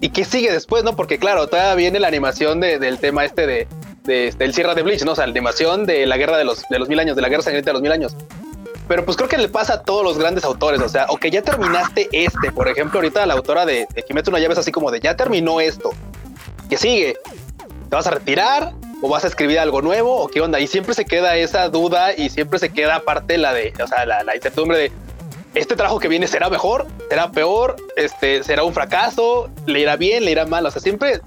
¿y 0.01 0.11
qué 0.11 0.25
sigue 0.25 0.53
después, 0.53 0.85
no? 0.85 0.95
Porque 0.97 1.19
claro, 1.19 1.47
todavía 1.49 1.75
viene 1.75 2.01
la 2.01 2.09
animación 2.09 2.61
de- 2.61 2.79
del 2.79 2.99
tema 2.99 3.25
este 3.25 3.47
de, 3.47 3.69
de- 4.05 4.33
del 4.39 4.53
cierre 4.55 4.75
de 4.75 4.83
Bleach, 4.83 5.05
¿no? 5.05 5.13
O 5.13 5.17
sea, 5.17 5.27
la 5.27 5.31
animación 5.33 5.87
de 5.87 6.07
la 6.07 6.17
guerra 6.17 6.37
de 6.39 6.45
los, 6.45 6.63
de 6.69 6.79
los 6.79 6.89
mil 6.89 6.99
años, 6.99 7.17
de 7.17 7.23
la 7.23 7.29
guerra 7.29 7.43
sangrienta 7.43 7.71
de 7.71 7.75
los 7.75 7.83
mil 7.83 7.93
años. 7.93 8.15
Pero 8.89 9.05
pues 9.05 9.17
creo 9.17 9.29
que 9.29 9.39
le 9.39 9.49
pasa 9.49 9.75
a 9.75 9.83
todos 9.83 10.05
los 10.05 10.17
grandes 10.19 10.45
autores, 10.45 10.81
o 10.81 10.89
sea, 10.89 11.07
o 11.09 11.17
que 11.17 11.31
ya 11.31 11.43
terminaste 11.43 12.09
este, 12.13 12.53
por 12.53 12.69
ejemplo, 12.69 12.99
ahorita 13.01 13.27
la 13.27 13.35
autora 13.35 13.67
de, 13.67 13.89
de 13.93 14.03
Kimetsu 14.05 14.31
no 14.31 14.39
Yaiba 14.39 14.53
es 14.53 14.59
así 14.61 14.71
como 14.71 14.93
de, 14.93 15.01
ya 15.01 15.17
terminó 15.17 15.61
esto, 15.61 15.91
¿qué 16.71 16.77
sigue? 16.77 17.17
¿Te 17.91 17.97
vas 17.97 18.07
a 18.07 18.11
retirar? 18.13 18.75
¿O 19.03 19.09
vas 19.09 19.25
a 19.25 19.27
escribir 19.27 19.59
algo 19.59 19.83
nuevo? 19.83 20.17
¿O 20.23 20.29
qué 20.29 20.41
onda? 20.41 20.61
Y 20.61 20.69
siempre 20.69 20.95
se 20.95 21.05
queda 21.05 21.37
esa 21.37 21.69
duda 21.69 22.15
y 22.17 22.31
siempre 22.31 22.59
se 22.61 22.73
queda 22.73 22.97
aparte 22.97 23.39
la 23.39 23.53
de, 23.53 23.73
o 23.83 23.87
sea, 23.89 24.07
la, 24.07 24.23
la 24.23 24.37
incertidumbre 24.37 24.79
de, 24.79 24.93
¿este 25.57 25.75
trabajo 25.75 25.99
que 25.99 26.09
viene 26.09 26.27
será 26.27 26.51
mejor? 26.51 26.87
¿Será 27.09 27.33
peor? 27.33 27.77
Este, 27.97 28.43
¿Será 28.45 28.63
un 28.63 28.75
fracaso? 28.75 29.51
¿Le 29.65 29.81
irá 29.81 29.97
bien? 29.97 30.25
¿Le 30.25 30.31
irá 30.31 30.45
mal? 30.45 30.67
O 30.67 30.71
sea, 30.71 30.83
siempre 30.83 31.21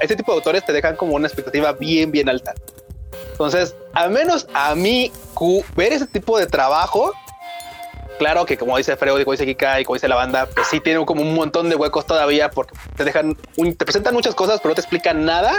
este 0.00 0.16
tipo 0.16 0.32
de 0.32 0.36
autores 0.36 0.64
te 0.64 0.72
dejan 0.72 0.96
como 0.96 1.14
una 1.14 1.26
expectativa 1.26 1.72
bien, 1.72 2.12
bien 2.12 2.28
alta. 2.28 2.54
Entonces, 3.32 3.74
al 3.92 4.10
menos 4.10 4.46
a 4.54 4.74
mí, 4.76 5.10
ver 5.74 5.92
ese 5.92 6.06
tipo 6.06 6.38
de 6.38 6.46
trabajo, 6.46 7.12
claro 8.18 8.46
que 8.46 8.56
como 8.56 8.78
dice 8.78 8.96
Freo, 8.96 9.14
como 9.24 9.32
dice 9.32 9.44
Kika 9.44 9.80
y 9.80 9.84
como 9.84 9.94
dice 9.94 10.06
la 10.06 10.14
banda, 10.14 10.46
pues 10.46 10.68
sí 10.68 10.78
tiene 10.78 11.04
como 11.04 11.22
un 11.22 11.34
montón 11.34 11.68
de 11.68 11.74
huecos 11.74 12.06
todavía 12.06 12.50
porque 12.50 12.74
te 12.96 13.02
dejan, 13.02 13.36
te 13.56 13.84
presentan 13.84 14.14
muchas 14.14 14.36
cosas, 14.36 14.60
pero 14.60 14.70
no 14.70 14.74
te 14.76 14.82
explican 14.82 15.24
nada. 15.24 15.52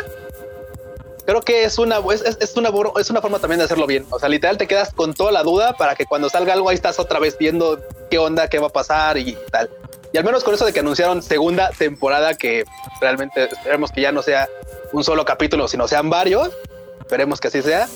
Creo 1.26 1.42
que 1.42 1.64
es 1.64 1.78
una, 1.80 2.00
es, 2.14 2.22
es- 2.40 2.56
una, 2.56 2.70
es 3.00 3.10
una 3.10 3.22
forma 3.22 3.40
también 3.40 3.58
de 3.60 3.66
hacerlo 3.66 3.88
bien. 3.88 4.06
O 4.12 4.20
sea, 4.20 4.30
literal 4.30 4.58
te 4.58 4.68
quedas 4.68 4.94
con 4.94 5.14
toda 5.14 5.32
la 5.32 5.44
duda 5.44 5.74
para 5.76 5.96
que 5.96 6.06
cuando 6.06 6.30
salga 6.30 6.54
algo 6.54 6.70
ahí 6.70 6.76
estás 6.76 7.00
otra 7.00 7.20
vez 7.20 7.38
viendo 7.38 7.80
qué 8.12 8.18
onda, 8.20 8.48
qué 8.48 8.60
va 8.60 8.68
a 8.68 8.72
pasar 8.72 9.18
y 9.18 9.36
tal. 9.52 9.70
Y 10.14 10.18
al 10.18 10.24
menos 10.24 10.44
con 10.44 10.54
eso 10.54 10.66
de 10.66 10.72
que 10.74 10.80
anunciaron 10.82 11.22
segunda 11.24 11.72
temporada, 11.72 12.36
que 12.36 12.64
realmente 13.02 13.44
esperemos 13.46 13.92
que 13.92 14.02
ya 14.02 14.12
no 14.12 14.22
sea 14.22 14.48
un 14.94 15.04
solo 15.04 15.26
capítulo, 15.26 15.68
sino 15.68 15.88
sean 15.88 16.10
varios. 16.10 16.52
Esperemos 17.02 17.40
que 17.40 17.48
así 17.50 17.62
sea. 17.62 17.88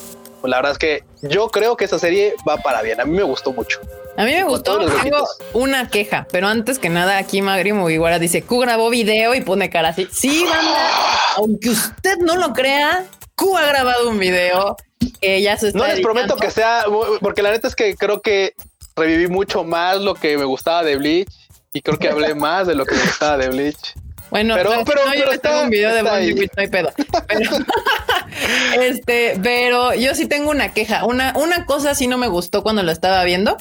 Pues 0.41 0.49
la 0.51 0.57
verdad 0.57 0.71
es 0.71 0.77
que 0.77 1.03
yo 1.21 1.49
creo 1.49 1.75
que 1.77 1.85
esa 1.85 1.99
serie 1.99 2.33
va 2.47 2.57
para 2.57 2.81
bien. 2.81 2.99
A 2.99 3.05
mí 3.05 3.15
me 3.15 3.23
gustó 3.23 3.51
mucho. 3.53 3.79
A 4.17 4.23
mí 4.25 4.31
me 4.33 4.41
Con 4.41 4.49
gustó, 4.51 4.79
tengo 5.01 5.25
una 5.53 5.89
queja, 5.89 6.27
pero 6.31 6.47
antes 6.47 6.79
que 6.79 6.89
nada 6.89 7.17
aquí 7.17 7.41
Magri 7.41 7.73
Mugiwara 7.73 8.19
dice, 8.19 8.41
Q 8.41 8.59
grabó 8.59 8.89
video 8.89 9.33
y 9.35 9.41
pone 9.41 9.69
cara 9.69 9.89
así. 9.89 10.07
Sí, 10.11 10.43
banda, 10.49 10.89
aunque 11.37 11.69
usted 11.69 12.17
no 12.19 12.35
lo 12.35 12.53
crea, 12.53 13.05
Q 13.39 13.57
ha 13.57 13.65
grabado 13.67 14.09
un 14.09 14.19
video 14.19 14.75
que 15.21 15.41
ya 15.41 15.57
se 15.57 15.69
está 15.69 15.79
No 15.79 15.87
les 15.87 16.01
prometo 16.01 16.35
que 16.35 16.51
sea, 16.51 16.83
porque 17.21 17.41
la 17.41 17.51
neta 17.51 17.67
es 17.67 17.75
que 17.75 17.95
creo 17.95 18.21
que 18.21 18.53
reviví 18.95 19.27
mucho 19.27 19.63
más 19.63 19.97
lo 20.01 20.13
que 20.13 20.37
me 20.37 20.43
gustaba 20.45 20.83
de 20.83 20.97
Bleach 20.97 21.29
y 21.71 21.81
creo 21.81 21.97
que 21.97 22.09
hablé 22.09 22.35
más 22.35 22.67
de 22.67 22.75
lo 22.75 22.85
que 22.85 22.95
me 22.95 23.01
gustaba 23.03 23.37
de 23.37 23.49
Bleach. 23.49 23.93
Bueno, 24.29 24.53
Pero- 24.55 24.69
pero, 24.71 24.85
pero- 24.85 25.05
no, 25.05 25.13
yo 25.15 25.23
pero 25.25 25.39
tengo 25.39 25.55
está- 25.55 25.63
un 25.63 25.69
video 25.69 25.91
de 25.93 26.09
ahí. 26.09 26.33
Witch, 26.33 26.51
no 26.55 26.61
hay 26.61 26.67
pedo. 26.67 26.89
Pero, 27.27 27.49
este, 28.81 29.39
pero 29.41 29.93
yo 29.95 30.13
sí 30.15 30.27
tengo 30.27 30.51
una 30.51 30.69
queja. 30.73 31.05
Una, 31.05 31.33
una 31.35 31.65
cosa 31.65 31.95
sí 31.95 32.07
no 32.07 32.17
me 32.17 32.27
gustó 32.27 32.61
cuando 32.61 32.83
lo 32.83 32.91
estaba 32.91 33.23
viendo. 33.23 33.57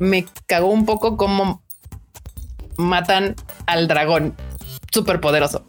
Me 0.00 0.26
cagó 0.46 0.68
un 0.68 0.84
poco 0.86 1.16
como 1.16 1.62
matan 2.76 3.36
al 3.66 3.86
dragón 3.86 4.34
súper 4.92 5.20
poderoso. 5.20 5.64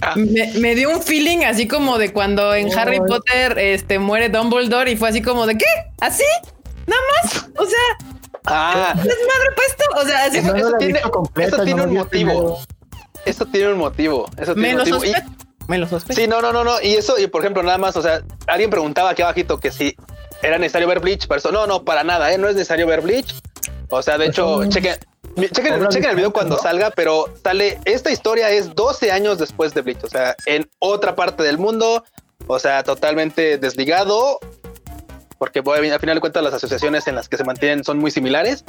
Ah. 0.00 0.14
Me, 0.16 0.52
me 0.60 0.74
dio 0.74 0.90
un 0.90 1.02
feeling 1.02 1.38
así 1.44 1.66
como 1.66 1.98
de 1.98 2.12
cuando 2.12 2.54
en 2.54 2.76
Harry 2.78 2.94
Ay. 2.96 3.00
Potter 3.08 3.58
este, 3.58 3.98
muere 3.98 4.28
Dumbledore 4.28 4.90
y 4.90 4.96
fue 4.96 5.08
así 5.08 5.22
como 5.22 5.46
de 5.46 5.56
¿qué? 5.58 5.66
¿Así? 6.00 6.24
Nada 6.86 7.02
más. 7.22 7.46
O 7.58 7.66
sea, 7.66 8.08
Ah, 8.50 8.92
desmadre 8.94 9.50
puesto. 9.56 9.84
O 10.00 10.06
sea, 10.06 10.24
así 10.24 10.40
No, 10.40 10.54
eso 10.54 10.72
tiene- 10.78 10.94
visto 10.94 11.10
completa, 11.10 11.56
eso 11.56 11.64
tiene 11.64 11.82
no 11.82 11.88
un 11.88 11.94
motivo. 11.94 12.58
eso 13.26 13.46
tiene 13.46 13.72
un 13.72 13.78
motivo. 13.78 14.30
Eso 14.38 14.54
tiene 14.54 14.68
Me 14.74 14.82
un 14.82 14.88
lo 14.88 14.96
motivo. 14.98 15.14
Me 15.66 15.76
lo 15.78 15.86
sospecho. 15.86 16.18
Sí, 16.20 16.26
no, 16.28 16.40
no, 16.40 16.50
no, 16.52 16.64
no. 16.64 16.80
Y 16.80 16.94
eso, 16.94 17.18
y 17.18 17.26
por 17.26 17.42
ejemplo, 17.42 17.62
nada 17.62 17.76
más, 17.76 17.94
o 17.96 18.00
sea, 18.02 18.22
alguien 18.46 18.70
preguntaba 18.70 19.10
aquí 19.10 19.20
abajito 19.20 19.58
que 19.60 19.70
si 19.70 19.94
era 20.42 20.56
necesario 20.56 20.88
ver 20.88 21.00
Bleach, 21.00 21.26
para 21.26 21.40
eso. 21.40 21.52
No, 21.52 21.66
no, 21.66 21.84
para 21.84 22.04
nada, 22.04 22.32
¿eh? 22.32 22.38
No 22.38 22.48
es 22.48 22.54
necesario 22.54 22.86
ver 22.86 23.02
Bleach. 23.02 23.34
O 23.90 24.00
sea, 24.00 24.14
de 24.16 24.26
Pues 24.26 24.30
hecho, 24.30 24.64
chequen, 24.70 24.96
chequen, 25.36 25.88
chequen 25.88 26.10
el 26.10 26.16
video 26.16 26.32
cuando 26.32 26.56
¿no? 26.56 26.62
salga, 26.62 26.90
pero 26.90 27.26
sale, 27.42 27.78
esta 27.84 28.10
historia 28.10 28.50
es 28.50 28.74
12 28.74 29.10
años 29.10 29.38
después 29.38 29.74
de 29.74 29.82
Bleach, 29.82 30.04
o 30.04 30.08
sea, 30.08 30.36
en 30.46 30.68
otra 30.78 31.14
parte 31.14 31.42
del 31.42 31.58
mundo, 31.58 32.04
o 32.46 32.58
sea, 32.58 32.82
totalmente 32.82 33.58
desligado, 33.58 34.38
porque 35.38 35.60
bueno, 35.60 35.92
al 35.92 36.00
final 36.00 36.16
de 36.16 36.20
cuentas 36.20 36.42
las 36.42 36.54
asociaciones 36.54 37.06
en 37.06 37.14
las 37.14 37.28
que 37.28 37.36
se 37.36 37.44
mantienen 37.44 37.84
son 37.84 37.98
muy 37.98 38.10
similares, 38.10 38.64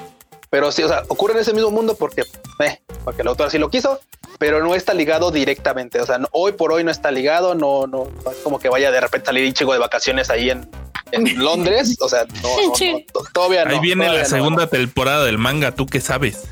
pero 0.50 0.72
sí, 0.72 0.84
o 0.84 0.88
sea, 0.88 1.04
ocurre 1.08 1.34
en 1.34 1.40
ese 1.40 1.54
mismo 1.54 1.72
mundo 1.72 1.96
porque, 1.96 2.24
eh, 2.60 2.80
porque 3.04 3.22
el 3.22 3.28
autor 3.28 3.48
así 3.48 3.58
lo 3.58 3.70
quiso, 3.70 4.00
pero 4.40 4.64
no 4.64 4.74
está 4.74 4.96
ligado 4.96 5.30
directamente. 5.30 6.02
O 6.02 6.06
sea, 6.08 6.18
no- 6.18 6.28
hoy 6.32 6.54
por 6.54 6.72
hoy 6.74 6.84
no 6.84 6.90
está 6.90 7.12
ligado, 7.12 7.54
no, 7.54 7.86
no, 7.86 8.08
no 8.26 8.32
es 8.32 8.38
como 8.38 8.58
que 8.58 8.70
vaya 8.70 8.90
de 8.90 9.00
repente 9.00 9.26
a 9.26 9.28
salir 9.28 9.46
Ichigo 9.46 9.74
de 9.74 9.80
vacaciones 9.80 10.30
ahí 10.32 10.50
en, 10.50 10.68
en 11.12 11.38
Londres. 11.44 11.98
O 12.02 12.10
sea, 12.10 12.26
no, 12.42 12.50
no, 12.50 12.74
no, 13.14 13.22
todavía 13.34 13.66
no. 13.66 13.72
Ahí 13.76 13.80
viene 13.80 14.08
la 14.12 14.20
no. 14.24 14.26
segunda 14.26 14.66
temporada 14.68 15.26
del 15.26 15.38
manga, 15.38 15.72
¿tú 15.74 15.86
qué 15.86 16.02
sabes? 16.02 16.48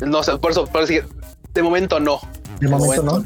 No, 0.00 0.22
sé, 0.22 0.36
por 0.36 0.50
eso, 0.50 0.66
por 0.66 0.82
eso, 0.82 1.06
de 1.54 1.62
momento 1.62 1.98
no. 1.98 2.20
De 2.60 2.68
momento 2.68 3.02
no. 3.02 3.24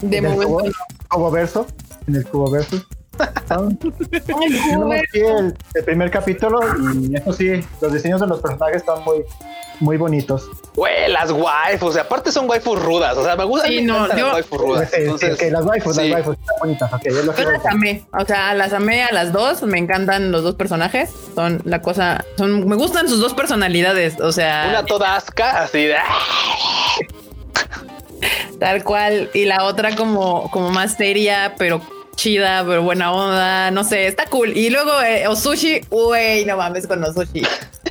De 0.00 0.18
En 0.18 0.24
el 0.26 0.32
momento. 0.32 0.48
cubo, 0.48 0.62
cubo 1.08 1.30
verso. 1.30 1.66
En 2.06 2.16
el 2.16 2.26
cubo 2.26 2.50
verso. 2.50 2.84
El 5.74 5.84
primer 5.84 6.10
capítulo 6.10 6.58
y 6.94 7.16
eso 7.16 7.32
sí, 7.32 7.64
los 7.80 7.92
diseños 7.92 8.20
de 8.20 8.26
los 8.26 8.40
personajes 8.40 8.78
están 8.78 9.02
muy, 9.04 9.22
muy 9.80 9.96
bonitos. 9.96 10.48
Güey, 10.76 11.08
las 11.08 11.30
waifus, 11.30 11.94
y 11.94 11.98
aparte 12.00 12.32
son 12.32 12.50
waifus 12.50 12.82
rudas. 12.82 13.16
O 13.16 13.22
sea, 13.24 13.36
me 13.36 13.44
gustan 13.44 13.70
Sí, 13.70 13.80
no, 13.82 14.08
yo- 14.16 14.26
las 14.26 14.34
waifus 14.34 14.58
rudas. 14.58 14.90
Sí, 14.90 14.96
Entonces, 15.02 15.38
que 15.38 15.50
las 15.50 15.64
waifus, 15.64 15.94
sí. 15.96 16.02
las 16.08 16.12
waifus 16.14 16.36
están 16.36 16.56
bonitas. 16.60 16.92
ok, 16.92 17.02
yo 17.04 17.22
lo 17.22 17.36
Yo 17.36 17.50
las 17.52 17.66
amé, 17.66 18.04
o 18.12 18.24
sea, 18.24 18.54
las 18.54 18.72
amé 18.72 19.04
a 19.04 19.12
las 19.12 19.32
dos, 19.32 19.62
me 19.62 19.78
encantan 19.78 20.32
los 20.32 20.42
dos 20.42 20.56
personajes, 20.56 21.10
son 21.36 21.62
la 21.64 21.80
cosa, 21.80 22.24
son, 22.36 22.66
me 22.68 22.74
gustan 22.74 23.08
sus 23.08 23.20
dos 23.20 23.34
personalidades, 23.34 24.18
o 24.20 24.32
sea, 24.32 24.66
Una 24.70 24.84
toda 24.84 25.14
asca, 25.14 25.62
así 25.62 25.84
de. 25.84 25.96
tal 28.58 28.82
cual, 28.84 29.30
y 29.34 29.44
la 29.44 29.64
otra 29.64 29.94
como, 29.94 30.50
como 30.50 30.70
más 30.70 30.94
seria, 30.96 31.54
pero 31.58 31.80
chida, 32.16 32.64
pero 32.66 32.82
buena 32.82 33.12
onda, 33.12 33.70
no 33.70 33.84
sé, 33.84 34.06
está 34.06 34.26
cool. 34.26 34.56
Y 34.56 34.70
luego 34.70 35.00
eh, 35.02 35.26
Osushi, 35.28 35.80
güey, 35.90 36.44
no 36.44 36.56
mames 36.56 36.86
con 36.86 37.02
Osushi. 37.04 37.42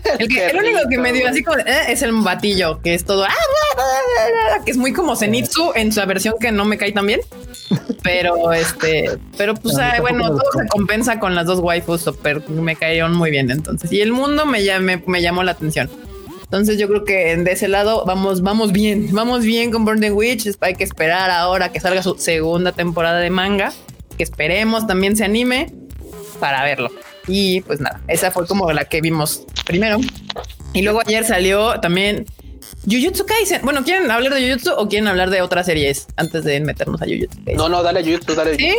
El, 0.19 0.27
que- 0.27 0.35
Qué 0.35 0.47
el 0.47 0.57
único 0.57 0.79
que 0.89 0.97
me 0.97 1.13
dio 1.13 1.27
así 1.27 1.43
como 1.43 1.57
eh, 1.59 1.65
es 1.89 2.01
el 2.01 2.11
batillo, 2.13 2.81
que 2.81 2.93
es 2.93 3.05
todo, 3.05 3.23
ah, 3.25 4.59
que 4.65 4.71
es 4.71 4.77
muy 4.77 4.93
como 4.93 5.15
Zenitsu 5.15 5.71
en 5.75 5.91
su 5.91 6.05
versión 6.05 6.35
que 6.39 6.51
no 6.51 6.65
me 6.65 6.77
cae 6.77 6.91
tan 6.91 7.07
bien. 7.07 7.21
Pero 8.03 8.51
este, 8.51 9.17
pero 9.37 9.53
pues 9.55 9.77
ah, 9.77 9.97
bueno, 10.01 10.27
todo 10.27 10.41
se 10.61 10.67
compensa 10.67 11.19
con 11.19 11.33
las 11.35 11.45
dos 11.45 11.59
waifus, 11.59 12.01
super, 12.01 12.47
me 12.49 12.75
cayeron 12.75 13.15
muy 13.15 13.31
bien. 13.31 13.49
Entonces, 13.49 13.91
y 13.93 14.01
el 14.01 14.11
mundo 14.11 14.45
me, 14.45 14.59
me, 14.79 15.01
me 15.07 15.21
llamó 15.21 15.41
la 15.43 15.51
atención. 15.53 15.89
Entonces, 16.43 16.77
yo 16.77 16.87
creo 16.89 17.05
que 17.05 17.35
de 17.37 17.51
ese 17.51 17.67
lado 17.69 18.03
vamos, 18.05 18.41
vamos 18.41 18.73
bien, 18.73 19.07
vamos 19.11 19.43
bien 19.43 19.71
con 19.71 19.85
Burn 19.85 20.01
the 20.01 20.11
Witch. 20.11 20.47
Hay 20.59 20.75
que 20.75 20.83
esperar 20.83 21.31
ahora 21.31 21.71
que 21.71 21.79
salga 21.79 22.03
su 22.03 22.15
segunda 22.17 22.73
temporada 22.73 23.19
de 23.19 23.29
manga, 23.29 23.71
que 24.17 24.23
esperemos 24.23 24.85
también 24.85 25.15
se 25.15 25.23
anime 25.23 25.73
para 26.39 26.63
verlo. 26.63 26.91
Y 27.27 27.61
pues 27.61 27.79
nada, 27.79 28.01
esa 28.07 28.31
fue 28.31 28.45
como 28.45 28.71
la 28.71 28.85
que 28.85 29.01
vimos 29.01 29.45
primero. 29.65 29.99
Y 30.73 30.81
luego 30.81 31.01
ayer 31.05 31.23
salió 31.23 31.79
también 31.79 32.25
Jujutsu 32.85 33.25
Kaisen. 33.25 33.61
Bueno, 33.63 33.83
¿quieren 33.83 34.09
hablar 34.09 34.33
de 34.33 34.47
Jujutsu 34.47 34.71
o 34.73 34.87
quieren 34.89 35.07
hablar 35.07 35.29
de 35.29 35.41
otras 35.41 35.65
series 35.65 36.07
antes 36.17 36.43
de 36.43 36.59
meternos 36.59 37.01
a 37.01 37.05
Jujutsu 37.05 37.37
Kaisen? 37.37 37.57
No, 37.57 37.69
no, 37.69 37.83
dale 37.83 37.99
a 37.99 38.03
YouTube, 38.03 38.35
dale. 38.35 38.55
¿Sí? 38.55 38.73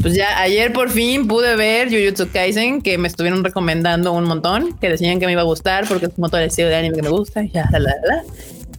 pues 0.00 0.14
ya 0.14 0.40
ayer 0.40 0.72
por 0.72 0.88
fin 0.88 1.26
pude 1.28 1.56
ver 1.56 1.88
Jujutsu 1.88 2.30
Kaisen, 2.32 2.80
que 2.80 2.96
me 2.96 3.08
estuvieron 3.08 3.44
recomendando 3.44 4.12
un 4.12 4.24
montón, 4.24 4.78
que 4.78 4.88
decían 4.88 5.20
que 5.20 5.26
me 5.26 5.32
iba 5.32 5.42
a 5.42 5.44
gustar 5.44 5.86
porque 5.86 6.06
es 6.06 6.12
como 6.12 6.28
todo 6.28 6.40
el 6.40 6.46
estilo 6.46 6.68
de 6.68 6.76
anime 6.76 6.96
que 6.96 7.02
me 7.02 7.10
gusta. 7.10 7.42
Ya, 7.44 7.68
la, 7.72 7.78
la, 7.80 7.94
la. 8.04 8.22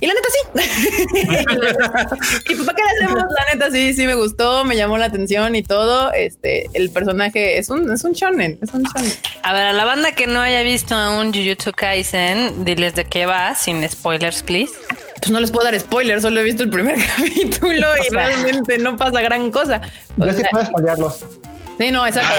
Y 0.02 0.08
la 0.08 0.14
neta 0.16 0.30
sí. 0.32 0.40
y 2.50 2.56
pues, 2.56 2.66
¿para 2.66 2.76
qué 2.76 2.84
le 2.84 3.06
hacemos? 3.06 3.24
La 3.24 3.54
neta 3.54 3.72
sí, 3.72 3.94
sí 3.94 4.08
me 4.08 4.16
gustó, 4.16 4.66
me 4.66 4.76
llamó 4.76 4.98
la 4.98 5.06
atención 5.06 5.56
y 5.56 5.62
todo. 5.62 6.12
Este, 6.12 6.70
el 6.74 6.90
personaje 6.90 7.60
es 7.60 7.70
un, 7.70 7.90
es 7.92 8.04
un 8.04 8.14
shonen, 8.14 8.58
es 8.64 8.74
un 8.74 8.82
shonen. 8.82 9.14
A 9.44 9.54
ver, 9.54 9.62
a 9.62 9.74
la 9.74 9.86
banda 9.86 10.12
que 10.14 10.26
no 10.26 10.42
haya 10.42 10.64
visto 10.64 10.96
aún 10.96 11.32
Jujutsu 11.32 11.72
Kaisen, 11.72 12.66
diles 12.66 12.96
de 12.96 13.06
qué 13.06 13.28
va, 13.28 13.54
sin 13.54 13.88
spoilers, 13.88 14.42
please. 14.42 14.74
Pues 15.20 15.30
no 15.30 15.40
les 15.40 15.52
puedo 15.52 15.66
dar 15.66 15.80
spoilers, 15.80 16.24
solo 16.24 16.40
he 16.40 16.44
visto 16.44 16.64
el 16.64 16.72
primer 16.72 16.98
capítulo 17.18 17.88
y 18.04 18.12
realmente 18.12 18.80
no 18.80 18.98
pasa 18.98 19.22
gran 19.22 19.52
cosa. 19.52 19.82
O 20.18 20.26
Yo 20.26 20.34
sí 20.34 20.40
sea, 20.40 20.50
puedo 20.50 20.66
spoilearlos. 20.66 21.26
Sí, 21.78 21.92
no, 21.92 22.08
exacto. 22.08 22.34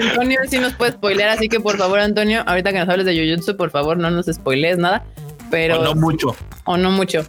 Antonio 0.00 0.40
sí 0.48 0.58
nos 0.58 0.72
puede 0.74 0.92
spoilear, 0.92 1.28
así 1.28 1.50
que 1.50 1.60
por 1.60 1.76
favor, 1.76 1.98
Antonio, 1.98 2.42
ahorita 2.46 2.72
que 2.72 2.78
nos 2.78 2.88
hables 2.88 3.04
de 3.04 3.18
Jujutsu, 3.18 3.54
por 3.58 3.70
favor, 3.70 3.98
no 3.98 4.10
nos 4.10 4.26
spoilees 4.26 4.78
nada. 4.78 5.04
Pero 5.50 5.80
O 5.80 5.84
no 5.84 5.94
mucho. 5.94 6.36
o 6.64 6.76
no 6.76 6.90
mucho. 6.90 7.24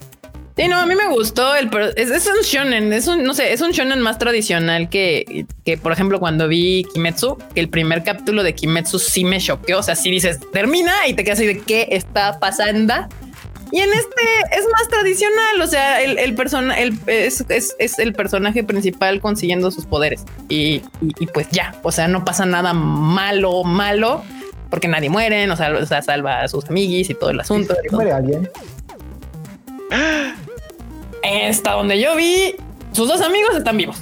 Sí, 0.57 0.67
no, 0.67 0.77
a 0.77 0.85
mí 0.85 0.95
me 0.95 1.07
gustó 1.07 1.55
el 1.55 1.69
es, 1.95 2.11
es 2.11 2.27
un 2.27 2.41
shonen, 2.43 2.91
es 2.91 3.07
un 3.07 3.23
no 3.23 3.33
sé, 3.33 3.53
es 3.53 3.61
un 3.61 3.71
shonen 3.71 4.01
más 4.01 4.19
tradicional 4.19 4.89
que, 4.89 5.45
que 5.65 5.77
por 5.77 5.93
ejemplo 5.93 6.19
cuando 6.19 6.47
vi 6.49 6.85
Kimetsu, 6.93 7.37
que 7.55 7.61
el 7.61 7.69
primer 7.69 8.03
capítulo 8.03 8.43
de 8.43 8.53
Kimetsu 8.53 8.99
sí 8.99 9.23
me 9.23 9.39
choqueó, 9.39 9.79
o 9.79 9.83
sea, 9.83 9.95
sí 9.95 10.11
dices, 10.11 10.39
termina 10.51 10.91
y 11.07 11.13
te 11.13 11.23
quedas 11.23 11.39
así 11.39 11.47
de 11.47 11.59
qué 11.61 11.87
está 11.91 12.37
pasando. 12.39 12.93
Y 13.71 13.79
en 13.79 13.89
este 13.93 14.21
es 14.51 14.65
más 14.73 14.89
tradicional, 14.89 15.61
o 15.61 15.67
sea, 15.67 16.01
el, 16.01 16.19
el 16.19 16.35
persona 16.35 16.77
el, 16.77 16.99
es, 17.07 17.45
es- 17.47 17.73
es 17.79 17.97
el 17.99 18.11
personaje 18.11 18.65
principal 18.65 19.21
consiguiendo 19.21 19.71
sus 19.71 19.85
poderes. 19.85 20.25
Y, 20.49 20.81
y- 21.01 21.13
y 21.21 21.27
pues 21.27 21.47
ya, 21.51 21.73
o 21.81 21.93
sea, 21.93 22.09
no 22.09 22.25
pasa 22.25 22.45
nada 22.45 22.73
malo, 22.73 23.63
malo, 23.63 24.23
porque 24.71 24.87
nadie 24.87 25.09
muere, 25.11 25.51
o 25.51 25.55
sea, 25.55 25.71
o 25.73 25.85
sea, 25.85 26.01
salva 26.01 26.41
a 26.41 26.47
sus 26.47 26.67
amiguis 26.69 27.09
y 27.11 27.13
todo 27.13 27.29
el 27.29 27.39
asunto. 27.39 27.75
Si 27.83 27.93
muere 27.93 28.11
alguien. 28.13 28.49
Hasta 31.49 31.71
donde 31.73 31.99
yo 31.99 32.15
vi, 32.15 32.55
sus 32.93 33.07
dos 33.07 33.21
amigos 33.21 33.55
están 33.55 33.77
vivos. 33.77 33.97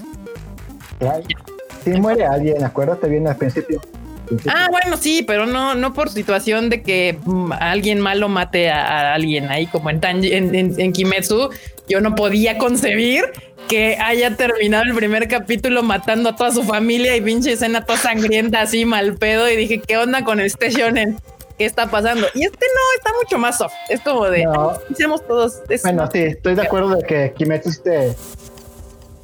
Si 1.83 1.91
muere 1.91 2.25
alguien, 2.25 2.63
acuérdate 2.63 3.07
bien 3.07 3.27
al 3.27 3.35
principio. 3.35 3.81
Principio. 4.27 4.53
Ah, 4.55 4.67
bueno, 4.69 4.95
sí, 4.97 5.23
pero 5.25 5.45
no, 5.47 5.73
no 5.75 5.93
por 5.93 6.09
situación 6.09 6.69
de 6.69 6.83
que 6.83 7.17
mm, 7.25 7.51
alguien 7.59 7.99
malo 7.99 8.29
mate 8.29 8.69
a, 8.69 8.85
a 9.11 9.13
alguien 9.15 9.49
ahí, 9.49 9.65
como 9.67 9.89
en, 9.89 9.99
Tanji- 10.01 10.33
en, 10.33 10.53
en- 10.53 10.79
en 10.79 10.93
Kimetsu. 10.93 11.49
Yo 11.87 11.99
no 12.01 12.13
podía 12.13 12.59
concebir 12.59 13.23
que 13.69 13.97
haya 14.03 14.35
terminado 14.35 14.83
el 14.83 14.95
primer 14.95 15.27
capítulo 15.27 15.83
matando 15.83 16.29
a 16.29 16.35
toda 16.35 16.51
su 16.51 16.63
familia 16.63 17.15
y 17.15 17.21
pinche 17.21 17.53
escena 17.53 17.85
toda 17.85 17.99
sangrienta, 17.99 18.61
así 18.61 18.83
mal 18.85 19.15
pedo. 19.15 19.47
Y 19.49 19.55
dije, 19.55 19.79
¿qué 19.79 19.97
onda 19.97 20.23
con 20.25 20.39
este 20.41 20.69
shonen? 20.71 21.17
¿Qué 21.57 21.65
está 21.65 21.87
pasando? 21.89 22.25
Y 22.33 22.43
este 22.45 22.65
no, 22.65 22.97
está 22.97 23.11
mucho 23.21 23.37
más 23.37 23.57
soft. 23.57 23.73
Es 23.89 24.01
como 24.01 24.25
de, 24.25 24.43
No. 24.45 24.73
hicimos 24.89 25.25
todos. 25.27 25.59
es- 25.69 25.83
Bueno, 25.83 26.09
sí, 26.11 26.19
estoy 26.23 26.55
de 26.55 26.61
acuerdo 26.63 26.95
de 26.95 27.03
que 27.03 27.33
Kimetsu 27.37 27.69
te, 27.83 28.15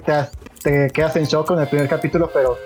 te, 0.06 0.14
te 0.64 0.90
quedas 0.92 1.16
en 1.16 1.26
shock 1.26 1.48
con 1.48 1.60
el 1.60 1.68
primer 1.68 1.88
capítulo, 1.90 2.30
pero 2.34 2.58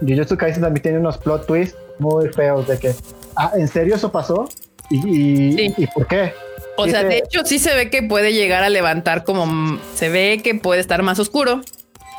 Jujutsu 0.00 0.36
Kaisen 0.36 0.62
también 0.62 0.82
tiene 0.82 0.98
unos 0.98 1.18
plot 1.18 1.46
twists 1.46 1.76
muy 1.98 2.28
feos 2.28 2.68
de 2.68 2.78
que, 2.78 2.94
ah, 3.36 3.52
¿en 3.56 3.66
serio 3.66 3.96
eso 3.96 4.12
pasó? 4.12 4.48
¿Y, 4.90 4.96
y, 4.98 5.52
Sí. 5.56 5.74
¿y 5.78 5.86
por 5.88 6.06
qué? 6.06 6.32
O 6.78 6.86
sea, 6.86 7.02
de 7.02 7.18
hecho, 7.18 7.44
sí 7.44 7.58
se 7.58 7.74
ve 7.74 7.90
que 7.90 8.02
puede 8.02 8.32
llegar 8.32 8.62
a 8.62 8.68
levantar 8.68 9.24
como 9.24 9.78
se 9.94 10.08
ve 10.08 10.40
que 10.42 10.54
puede 10.54 10.80
estar 10.80 11.02
más 11.02 11.18
oscuro, 11.18 11.60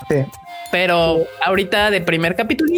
Sí, 0.10 0.26
pero 0.72 1.26
ahorita 1.46 1.92
de 1.92 2.02
primer 2.02 2.36
capítulo. 2.36 2.72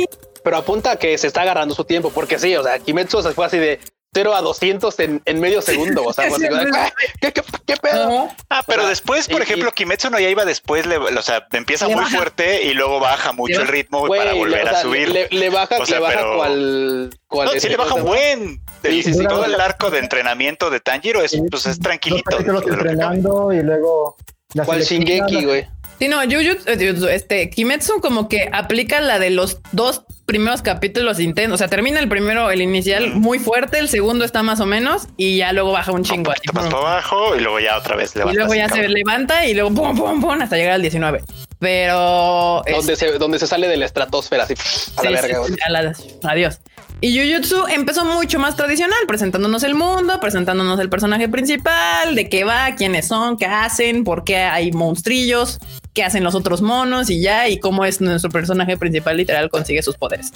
Pero 0.43 0.57
apunta 0.57 0.91
a 0.91 0.95
que 0.95 1.17
se 1.17 1.27
está 1.27 1.41
agarrando 1.41 1.75
su 1.75 1.83
tiempo, 1.85 2.11
porque 2.11 2.39
sí, 2.39 2.55
o 2.55 2.63
sea, 2.63 2.79
Kimetsu 2.79 3.21
se 3.21 3.31
fue 3.31 3.45
así 3.45 3.57
de 3.57 3.79
0 4.13 4.35
a 4.35 4.41
200 4.41 4.99
en, 4.99 5.21
en 5.23 5.39
medio 5.39 5.61
segundo. 5.61 6.03
O 6.03 6.11
sea, 6.13 6.29
Sí, 6.29 6.35
sí, 6.35 6.47
sí. 6.47 6.69
"Ah, 6.75 6.91
¿qué, 7.21 7.31
qué, 7.31 7.41
qué 7.65 7.77
pedo? 7.77 8.27
Ah, 8.49 8.61
pero 8.67 8.79
O 8.81 8.83
sea, 8.83 8.89
después, 8.89 9.27
por 9.29 9.39
y- 9.39 9.43
ejemplo, 9.43 9.71
Kimetsu 9.71 10.09
no 10.09 10.19
Yaiba 10.19 10.43
después, 10.43 10.85
le, 10.85 10.97
o 10.97 11.21
sea, 11.21 11.47
empieza 11.53 11.85
muy 11.87 11.95
baja. 11.95 12.17
fuerte 12.17 12.63
y 12.63 12.73
luego 12.73 12.99
baja 12.99 13.31
mucho 13.31 13.61
el 13.61 13.69
ritmo 13.69 14.05
Güey, 14.05 14.19
para 14.19 14.33
le- 14.33 14.39
volver 14.39 14.65
o 14.65 14.67
a 14.67 14.71
sea, 14.73 14.81
subir. 14.81 15.09
Le, 15.09 15.27
le 15.31 15.49
baja, 15.49 15.77
O 15.79 15.85
sea, 15.85 15.95
le 15.97 16.01
baja 16.03 16.15
pero- 16.17 16.35
cual, 16.35 17.09
cual 17.27 17.45
No, 17.45 17.51
sí 17.51 17.57
este, 17.57 17.69
le 17.69 17.77
baja 17.77 17.93
un 17.95 18.03
buen. 18.03 18.61
Sí, 18.83 19.03
sí, 19.03 19.13
sí. 19.13 19.23
todo 19.25 19.45
sí. 19.45 19.51
el 19.53 19.61
arco 19.61 19.89
de 19.89 19.99
entrenamiento 19.99 20.69
de 20.69 20.79
Tanjiro 20.81 21.21
es, 21.21 21.31
Sí. 21.31 21.41
pues, 21.49 21.65
es 21.67 21.79
tranquilito. 21.79 22.37
entrenando 22.37 23.53
y 23.53 23.61
luego... 23.63 24.17
la 24.53 24.65
Cual 24.65 24.83
selección- 24.83 25.05
Shingeki, 25.25 25.45
güey. 25.45 25.67
Sí, 26.01 26.07
no, 26.07 26.17
Jujutsu, 26.23 27.07
este 27.09 27.51
Kimetsu 27.51 28.01
como 28.01 28.27
que 28.27 28.49
aplica 28.51 29.01
la 29.01 29.19
de 29.19 29.29
los 29.29 29.59
dos 29.71 30.01
primeros 30.25 30.63
capítulos 30.63 31.19
intensos. 31.19 31.53
O 31.53 31.57
sea, 31.59 31.67
termina 31.67 31.99
el 31.99 32.09
primero, 32.09 32.49
el 32.49 32.59
inicial, 32.63 33.11
muy 33.13 33.37
fuerte, 33.37 33.77
el 33.77 33.87
segundo 33.87 34.25
está 34.25 34.41
más 34.41 34.59
o 34.61 34.65
menos, 34.65 35.03
y 35.15 35.37
ya 35.37 35.53
luego 35.53 35.71
baja 35.73 35.91
un 35.91 35.97
Un 35.99 36.03
chingo. 36.03 36.31
poquito 36.33 36.53
así, 36.53 36.63
más 36.63 36.73
para 36.73 36.93
abajo 36.95 37.35
y 37.35 37.41
luego 37.41 37.59
ya 37.59 37.77
otra 37.77 37.95
vez 37.95 38.15
y 38.15 38.17
levanta. 38.17 38.39
luego 38.39 38.55
ya 38.55 38.67
se 38.69 38.75
cabrón. 38.77 38.93
levanta 38.93 39.45
y 39.45 39.53
luego 39.53 39.69
pum, 39.75 39.95
pum, 39.95 40.21
pum, 40.21 40.41
hasta 40.41 40.55
llegar 40.57 40.73
al 40.73 40.81
19. 40.81 41.21
Pero 41.59 42.63
Donde 42.71 42.95
se, 42.95 43.11
donde 43.19 43.37
se 43.37 43.45
sale 43.45 43.67
de 43.67 43.77
la 43.77 43.85
estratosfera, 43.85 44.45
así, 44.45 44.55
a 44.97 45.03
la 45.03 45.09
Sí, 45.09 45.13
verga, 45.13 45.27
sí, 45.27 45.39
güey. 45.39 45.53
sí, 45.53 45.59
a 45.63 45.69
la- 45.69 45.93
adiós. 46.23 46.59
Y 47.03 47.19
Jujutsu 47.19 47.67
empezó 47.67 48.05
mucho 48.05 48.39
más 48.39 48.55
tradicional, 48.55 48.97
presentándonos 49.07 49.63
el 49.63 49.75
mundo, 49.75 50.19
presentándonos 50.19 50.79
el 50.79 50.89
personaje 50.89 51.29
principal, 51.29 52.15
de 52.15 52.29
qué 52.29 52.43
va, 52.43 52.73
quiénes 52.75 53.07
son, 53.07 53.37
qué 53.37 53.45
hacen, 53.45 54.03
por 54.03 54.23
qué 54.23 54.37
hay 54.37 54.71
monstrillos, 54.71 55.59
qué 55.93 56.03
hacen 56.03 56.23
los 56.23 56.35
otros 56.35 56.61
monos 56.61 57.09
y 57.09 57.21
ya, 57.21 57.47
y 57.49 57.59
cómo 57.59 57.85
es 57.85 58.01
nuestro 58.01 58.29
personaje 58.29 58.77
principal 58.77 59.17
literal 59.17 59.49
consigue 59.49 59.81
sus 59.83 59.97
poderes. 59.97 60.31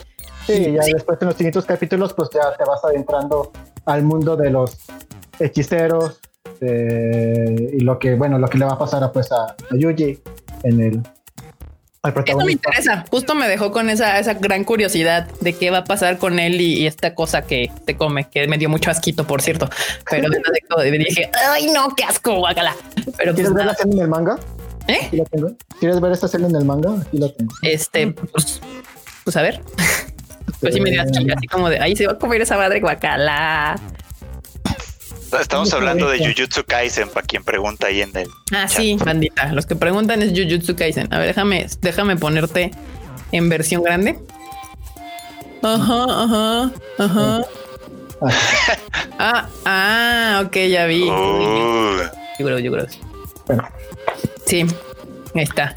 Sí, 0.45 0.73
ya 0.73 0.83
Sí. 0.83 0.93
después 0.93 1.17
en 1.21 1.27
los 1.27 1.35
siguientes 1.37 1.65
capítulos, 1.65 2.13
pues 2.13 2.29
ya 2.33 2.55
te 2.57 2.63
vas 2.65 2.83
adentrando 2.83 3.51
al 3.85 4.03
mundo 4.03 4.35
de 4.35 4.49
los 4.51 4.77
hechiceros 5.39 6.19
eh, 6.61 7.71
y 7.73 7.79
lo 7.81 7.99
que, 7.99 8.15
bueno, 8.15 8.37
lo 8.39 8.47
que 8.47 8.57
le 8.57 8.65
va 8.65 8.73
a 8.73 8.77
pasar 8.79 9.03
a, 9.03 9.11
pues 9.11 9.31
a, 9.31 9.45
a 9.45 9.75
Yuji 9.77 10.19
en 10.63 10.81
el 10.81 11.01
al 12.03 12.13
Esto 12.23 12.45
me 12.45 12.51
interesa, 12.51 13.03
justo 13.09 13.33
me 13.33 13.47
dejó 13.47 13.71
con 13.71 13.89
esa, 13.89 14.19
esa 14.19 14.35
gran 14.35 14.63
curiosidad 14.63 15.27
de 15.41 15.53
qué 15.53 15.71
va 15.71 15.79
a 15.79 15.83
pasar 15.85 16.19
con 16.19 16.37
él 16.37 16.61
y, 16.61 16.81
y 16.81 16.87
esta 16.87 17.15
cosa 17.15 17.41
que 17.41 17.71
se 17.83 17.97
come, 17.97 18.29
que 18.29 18.47
me 18.47 18.59
dio 18.59 18.69
mucho 18.69 18.91
asquito, 18.91 19.25
por 19.25 19.41
cierto. 19.41 19.67
Pero 20.09 20.29
me 20.77 20.97
dije, 20.99 21.31
ay 21.49 21.71
no, 21.73 21.87
qué 21.95 22.03
asco, 22.03 22.35
guacala. 22.37 22.75
Pero 23.17 23.33
pues 23.33 23.49
¿Quieres 23.49 23.71
escena 23.71 23.93
en 23.93 23.99
el 23.99 24.07
manga? 24.07 24.37
¿Eh? 24.87 25.05
Aquí 25.07 25.17
la 25.17 25.25
tengo. 25.25 25.51
¿Quieres 25.79 25.99
ver 26.01 26.11
esta 26.11 26.25
escena 26.25 26.47
en 26.47 26.55
el 26.55 26.65
manga? 26.65 27.01
Aquí 27.01 27.17
la 27.17 27.29
tengo. 27.29 27.53
Este, 27.61 28.07
pues, 28.07 28.61
pues 29.23 29.35
a 29.37 29.41
ver. 29.41 29.61
Pues 30.61 30.75
sí 30.75 30.79
me 30.79 30.91
dio 30.91 31.01
asco, 31.01 31.17
así 31.35 31.47
como 31.47 31.69
de, 31.69 31.79
ahí 31.79 31.95
se 31.95 32.05
va 32.05 32.13
a 32.13 32.19
comer 32.19 32.41
esa 32.41 32.55
madre 32.55 32.79
guacala. 32.79 33.79
Estamos 35.39 35.73
hablando 35.73 36.09
de 36.09 36.19
Jujutsu 36.19 36.63
Kaisen, 36.65 37.09
para 37.09 37.25
quien 37.25 37.43
pregunta 37.43 37.87
ahí 37.87 38.01
en 38.01 38.15
el. 38.15 38.29
Ah, 38.53 38.67
sí, 38.67 38.95
bandita. 38.95 39.51
Los 39.51 39.65
que 39.65 39.75
preguntan 39.75 40.21
es 40.21 40.31
Jujutsu 40.31 40.75
Kaisen. 40.75 41.13
A 41.13 41.17
ver, 41.17 41.27
déjame, 41.27 41.67
déjame 41.81 42.15
ponerte 42.15 42.71
en 43.31 43.49
versión 43.49 43.83
grande. 43.83 44.17
Ajá, 45.61 46.05
ajá, 46.09 46.71
ajá. 46.99 47.41
Ah, 49.17 49.49
ah, 49.65 50.43
ok, 50.45 50.55
ya 50.69 50.85
vi. 50.85 51.03
Uh, 51.03 51.97
Yo 52.39 52.45
creo, 52.45 52.59
yo 52.59 52.71
creo. 52.71 52.85
Bueno. 53.47 53.67
Sí, 54.45 54.65
ahí 55.33 55.43
está. 55.43 55.75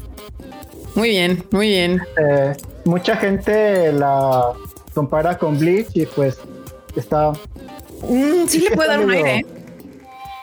Muy 0.95 1.09
bien, 1.09 1.43
muy 1.51 1.67
bien. 1.67 2.01
Eh, 2.17 2.55
mucha 2.85 3.15
gente 3.17 3.91
la 3.93 4.51
compara 4.93 5.37
con 5.37 5.57
Bleach 5.57 5.89
y 5.93 6.05
pues 6.05 6.37
está 6.95 7.31
Mm, 8.01 8.47
sí 8.47 8.59
le 8.61 8.75
puede 8.75 8.89
dar 8.89 8.99
un 9.01 9.11
aire. 9.11 9.45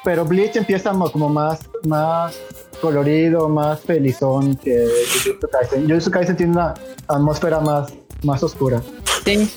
pero 0.04 0.24
Bleach 0.26 0.56
empieza 0.56 0.92
mo- 0.92 1.10
como 1.10 1.28
más 1.30 1.60
más 1.86 2.36
colorido 2.82 3.48
más 3.48 3.80
felizón 3.80 4.56
que 4.56 4.86
Jujutsu 5.24 5.48
Kaisen 5.48 5.88
Jujutsu 5.88 6.10
Kaisen 6.10 6.36
tiene 6.36 6.52
una 6.52 6.74
atmósfera 7.08 7.60
más 7.60 7.92
más 8.22 8.42
oscura 8.42 8.82
Sí, 9.24 9.50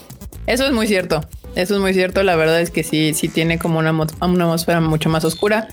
eso 0.47 0.65
es 0.65 0.71
muy 0.71 0.87
cierto. 0.87 1.21
Eso 1.55 1.75
es 1.75 1.81
muy 1.81 1.93
cierto. 1.93 2.23
La 2.23 2.35
verdad 2.35 2.59
es 2.61 2.71
que 2.71 2.83
sí, 2.83 3.13
sí 3.13 3.27
tiene 3.27 3.59
como 3.59 3.77
una, 3.79 3.91
una 3.91 4.07
atmósfera 4.21 4.79
mucho 4.79 5.09
más 5.09 5.23
oscura. 5.25 5.67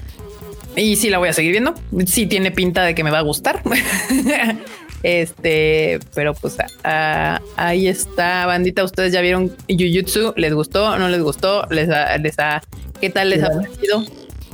Y 0.76 0.96
sí 0.96 1.08
la 1.10 1.18
voy 1.18 1.28
a 1.30 1.32
seguir 1.32 1.52
viendo. 1.52 1.74
Sí 2.06 2.26
tiene 2.26 2.50
pinta 2.50 2.84
de 2.84 2.94
que 2.94 3.02
me 3.02 3.10
va 3.10 3.18
a 3.18 3.22
gustar. 3.22 3.62
este, 5.02 5.98
pero 6.14 6.34
pues 6.34 6.56
ah, 6.84 7.40
ahí 7.56 7.88
está, 7.88 8.46
bandita. 8.46 8.84
Ustedes 8.84 9.12
ya 9.12 9.20
vieron 9.20 9.52
Jujutsu. 9.68 10.34
¿Les 10.36 10.52
gustó? 10.54 10.98
¿No 10.98 11.08
les 11.08 11.22
gustó? 11.22 11.66
¿Les 11.70 11.88
ha, 11.90 12.16
les 12.18 12.38
ha- 12.38 12.62
¿Qué 13.00 13.10
tal 13.10 13.30
les 13.30 13.42
ha 13.42 13.48
parecido? 13.50 14.04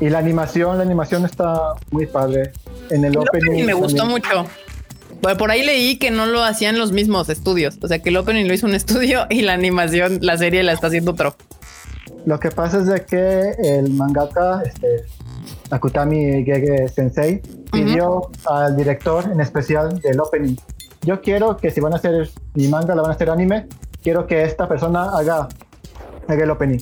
y 0.00 0.08
la 0.10 0.18
animación 0.18 0.78
la 0.78 0.82
animación 0.82 1.24
está 1.24 1.74
muy 1.92 2.06
padre 2.06 2.50
en 2.90 3.04
el 3.04 3.12
El 3.12 3.18
opening 3.18 3.44
opening 3.50 3.66
me 3.66 3.74
gustó 3.74 3.98
también. 3.98 4.20
mucho. 4.32 4.46
Por, 5.20 5.36
por 5.36 5.50
ahí 5.52 5.62
leí 5.64 5.96
que 5.96 6.10
no 6.10 6.26
lo 6.26 6.42
hacían 6.42 6.76
los 6.76 6.90
mismos 6.90 7.28
estudios. 7.28 7.78
O 7.82 7.86
sea, 7.86 8.00
que 8.00 8.08
el 8.08 8.16
opening 8.16 8.46
lo 8.48 8.54
hizo 8.54 8.66
un 8.66 8.74
estudio 8.74 9.26
y 9.30 9.42
la 9.42 9.52
animación, 9.52 10.18
la 10.20 10.36
serie 10.38 10.62
la 10.64 10.72
está 10.72 10.88
haciendo 10.88 11.12
otro. 11.12 11.36
Lo 12.26 12.40
que 12.40 12.50
pasa 12.50 12.78
es 12.80 12.86
de 12.86 13.04
que 13.04 13.52
el 13.62 13.90
mangaka, 13.90 14.62
este, 14.66 15.04
Akutami 15.72 16.44
Gege 16.44 16.88
Sensei, 16.88 17.42
pidió 17.72 18.30
al 18.46 18.76
director 18.76 19.28
en 19.32 19.40
especial 19.40 19.98
del 20.00 20.20
opening 20.20 20.56
yo 21.04 21.20
quiero 21.20 21.56
que 21.56 21.70
si 21.70 21.80
van 21.80 21.92
a 21.92 21.96
hacer 21.96 22.30
mi 22.54 22.68
manga, 22.68 22.94
la 22.94 23.02
van 23.02 23.10
a 23.10 23.14
hacer 23.14 23.28
anime, 23.28 23.66
quiero 24.02 24.26
que 24.26 24.44
esta 24.44 24.68
persona 24.68 25.10
haga, 25.16 25.48
haga 26.28 26.44
el 26.44 26.50
opening. 26.50 26.78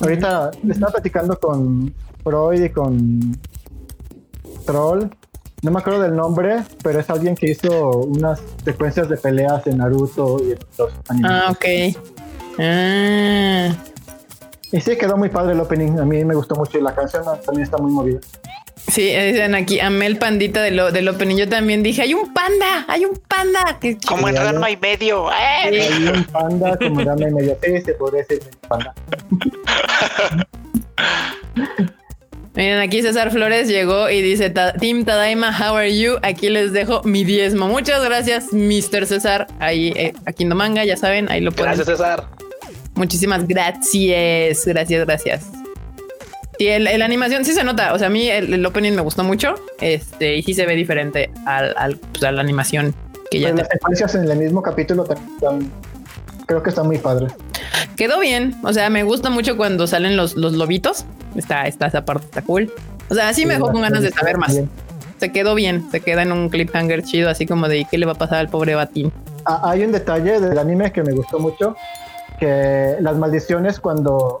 Ahorita 0.00 0.50
estaba 0.68 0.92
platicando 0.92 1.38
con 1.38 1.94
Freud 2.24 2.62
y 2.64 2.70
con 2.70 3.36
Troll. 4.64 5.10
No 5.62 5.70
me 5.70 5.80
acuerdo 5.80 6.02
del 6.02 6.16
nombre, 6.16 6.64
pero 6.82 7.00
es 7.00 7.10
alguien 7.10 7.34
que 7.34 7.50
hizo 7.50 7.90
unas 7.90 8.42
secuencias 8.64 9.08
de 9.08 9.16
peleas 9.16 9.66
en 9.66 9.78
Naruto 9.78 10.38
y 10.42 10.52
en 10.52 10.58
otros 10.72 10.92
animes. 11.08 11.30
Ah, 11.30 11.50
ok. 11.50 11.64
Ah. 12.58 13.95
Y 14.72 14.80
sí, 14.80 14.96
quedó 14.96 15.16
muy 15.16 15.28
padre 15.28 15.52
el 15.52 15.60
opening. 15.60 15.98
A 15.98 16.04
mí 16.04 16.24
me 16.24 16.34
gustó 16.34 16.54
mucho 16.56 16.78
y 16.78 16.82
la 16.82 16.94
canción 16.94 17.22
también 17.44 17.64
está 17.64 17.78
muy 17.78 17.92
movida. 17.92 18.18
Sí, 18.88 19.02
dicen 19.14 19.54
aquí, 19.54 19.80
amé 19.80 20.06
el 20.06 20.16
pandita 20.18 20.62
de 20.62 20.70
lo, 20.70 20.92
del 20.92 21.08
opening. 21.08 21.36
Yo 21.36 21.48
también 21.48 21.82
dije, 21.82 22.02
hay 22.02 22.14
un 22.14 22.32
panda, 22.32 22.84
hay 22.88 23.04
un 23.04 23.16
panda. 23.28 23.78
Que, 23.80 23.98
Como 24.06 24.28
en 24.28 24.36
Ranma 24.36 24.70
y 24.70 24.76
medio. 24.76 25.30
¡eh! 25.32 25.88
Hay 25.92 26.08
un 26.08 26.24
panda 26.24 26.76
como 26.76 27.02
dame 27.04 27.30
medio 27.30 27.56
sí, 27.62 27.80
se 27.82 27.94
podría 27.94 28.22
decir 28.22 28.40
panda. 28.68 28.94
Miren, 32.54 32.78
aquí 32.78 33.02
César 33.02 33.30
Flores 33.30 33.68
llegó 33.68 34.08
y 34.08 34.22
dice, 34.22 34.48
"Ta- 34.48 34.72
Team 34.72 35.04
Tadaima, 35.04 35.50
how 35.50 35.74
are 35.76 35.94
you? 35.94 36.14
Aquí 36.22 36.48
les 36.48 36.72
dejo 36.72 37.02
mi 37.02 37.22
diezmo. 37.22 37.68
Muchas 37.68 38.02
gracias, 38.02 38.46
Mr. 38.52 39.04
César. 39.06 39.46
Ahí, 39.58 39.92
eh, 39.94 40.14
aquí 40.24 40.44
en 40.44 40.56
Manga, 40.56 40.82
ya 40.84 40.96
saben, 40.96 41.30
ahí 41.30 41.42
lo 41.42 41.52
pueden. 41.52 41.74
Gracias, 41.74 41.98
César. 41.98 42.24
Muchísimas 42.96 43.46
gracias, 43.46 44.64
gracias, 44.66 45.04
gracias. 45.06 45.44
Sí, 46.58 46.66
el, 46.68 46.86
el 46.86 47.02
animación 47.02 47.44
sí 47.44 47.52
se 47.52 47.62
nota. 47.62 47.92
O 47.92 47.98
sea, 47.98 48.06
a 48.08 48.10
mí 48.10 48.28
el, 48.28 48.52
el 48.54 48.64
opening 48.66 48.92
me 48.92 49.02
gustó 49.02 49.22
mucho. 49.22 49.54
Este, 49.80 50.36
y 50.36 50.42
sí 50.42 50.54
se 50.54 50.64
ve 50.66 50.74
diferente 50.74 51.30
al, 51.44 51.74
al, 51.76 51.96
pues, 51.98 52.24
a 52.24 52.32
la 52.32 52.40
animación 52.40 52.94
que 53.30 53.40
ya 53.40 53.50
te- 53.50 53.56
las 53.58 53.68
secuencias 53.68 54.14
en 54.14 54.30
el 54.30 54.38
mismo 54.38 54.62
capítulo 54.62 55.04
también 55.04 55.70
creo 56.46 56.62
que 56.62 56.70
están 56.70 56.86
muy 56.86 56.96
padres. 56.98 57.32
quedó 57.96 58.18
bien. 58.20 58.54
O 58.62 58.72
sea, 58.72 58.88
me 58.88 59.02
gusta 59.02 59.28
mucho 59.30 59.56
cuando 59.58 59.86
salen 59.86 60.16
los, 60.16 60.34
los 60.36 60.54
lobitos. 60.54 61.04
Está, 61.36 61.66
está 61.66 61.88
esa 61.88 62.04
parte, 62.06 62.24
está 62.24 62.40
cool. 62.42 62.72
O 63.10 63.14
sea, 63.14 63.34
sí 63.34 63.44
me 63.44 63.54
dejó 63.54 63.70
con 63.70 63.82
ganas 63.82 64.02
de 64.02 64.10
saber 64.10 64.38
más. 64.38 64.52
Bien. 64.54 64.70
Se 65.18 65.32
quedó 65.32 65.54
bien, 65.54 65.90
se 65.90 66.00
queda 66.00 66.22
en 66.22 66.32
un 66.32 66.48
cliffhanger 66.50 67.02
chido, 67.02 67.30
así 67.30 67.46
como 67.46 67.68
de 67.68 67.86
¿qué 67.90 67.96
le 67.98 68.04
va 68.06 68.12
a 68.12 68.16
pasar 68.16 68.38
al 68.38 68.48
pobre 68.48 68.74
Batín? 68.74 69.12
Ah, 69.46 69.60
hay 69.70 69.82
un 69.84 69.92
detalle 69.92 70.40
del 70.40 70.58
anime 70.58 70.92
que 70.92 71.02
me 71.02 71.12
gustó 71.12 71.38
mucho, 71.38 71.74
que 72.38 72.96
las 73.00 73.16
maldiciones 73.16 73.80
cuando 73.80 74.40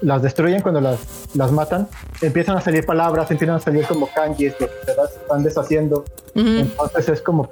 las 0.00 0.22
destruyen, 0.22 0.62
cuando 0.62 0.80
las, 0.80 0.98
las 1.34 1.50
matan, 1.50 1.88
empiezan 2.22 2.56
a 2.56 2.60
salir 2.60 2.86
palabras, 2.86 3.30
empiezan 3.30 3.56
a 3.56 3.60
salir 3.60 3.84
como 3.86 4.08
kanjis, 4.12 4.54
que 4.54 4.68
se 4.84 4.92
están 4.92 5.42
deshaciendo. 5.42 6.04
Entonces 6.34 7.08
es 7.08 7.22
como 7.22 7.48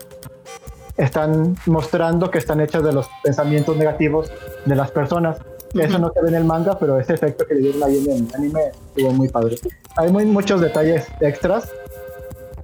están 0.97 1.57
mostrando 1.67 2.31
que 2.31 2.39
están 2.39 2.61
hechas 2.61 2.83
de 2.83 2.93
los 2.93 3.09
pensamientos 3.23 3.77
negativos 3.77 4.31
de 4.65 4.75
las 4.75 4.91
personas. 4.91 5.39
Eso 5.75 5.99
no 5.99 6.11
se 6.13 6.23
ve 6.23 6.29
en 6.29 6.37
el 6.37 6.45
manga, 6.45 6.79
pero 6.79 6.99
ese 6.99 7.15
efecto 7.15 7.47
que 7.47 7.55
le 7.55 7.61
dieron 7.61 7.83
ahí 7.83 7.99
en 8.09 8.27
el 8.29 8.35
anime 8.35 8.61
estuvo 8.95 9.13
muy 9.13 9.29
padre. 9.29 9.57
Hay 9.97 10.11
muy, 10.11 10.25
muchos 10.25 10.61
detalles 10.61 11.07
extras 11.21 11.71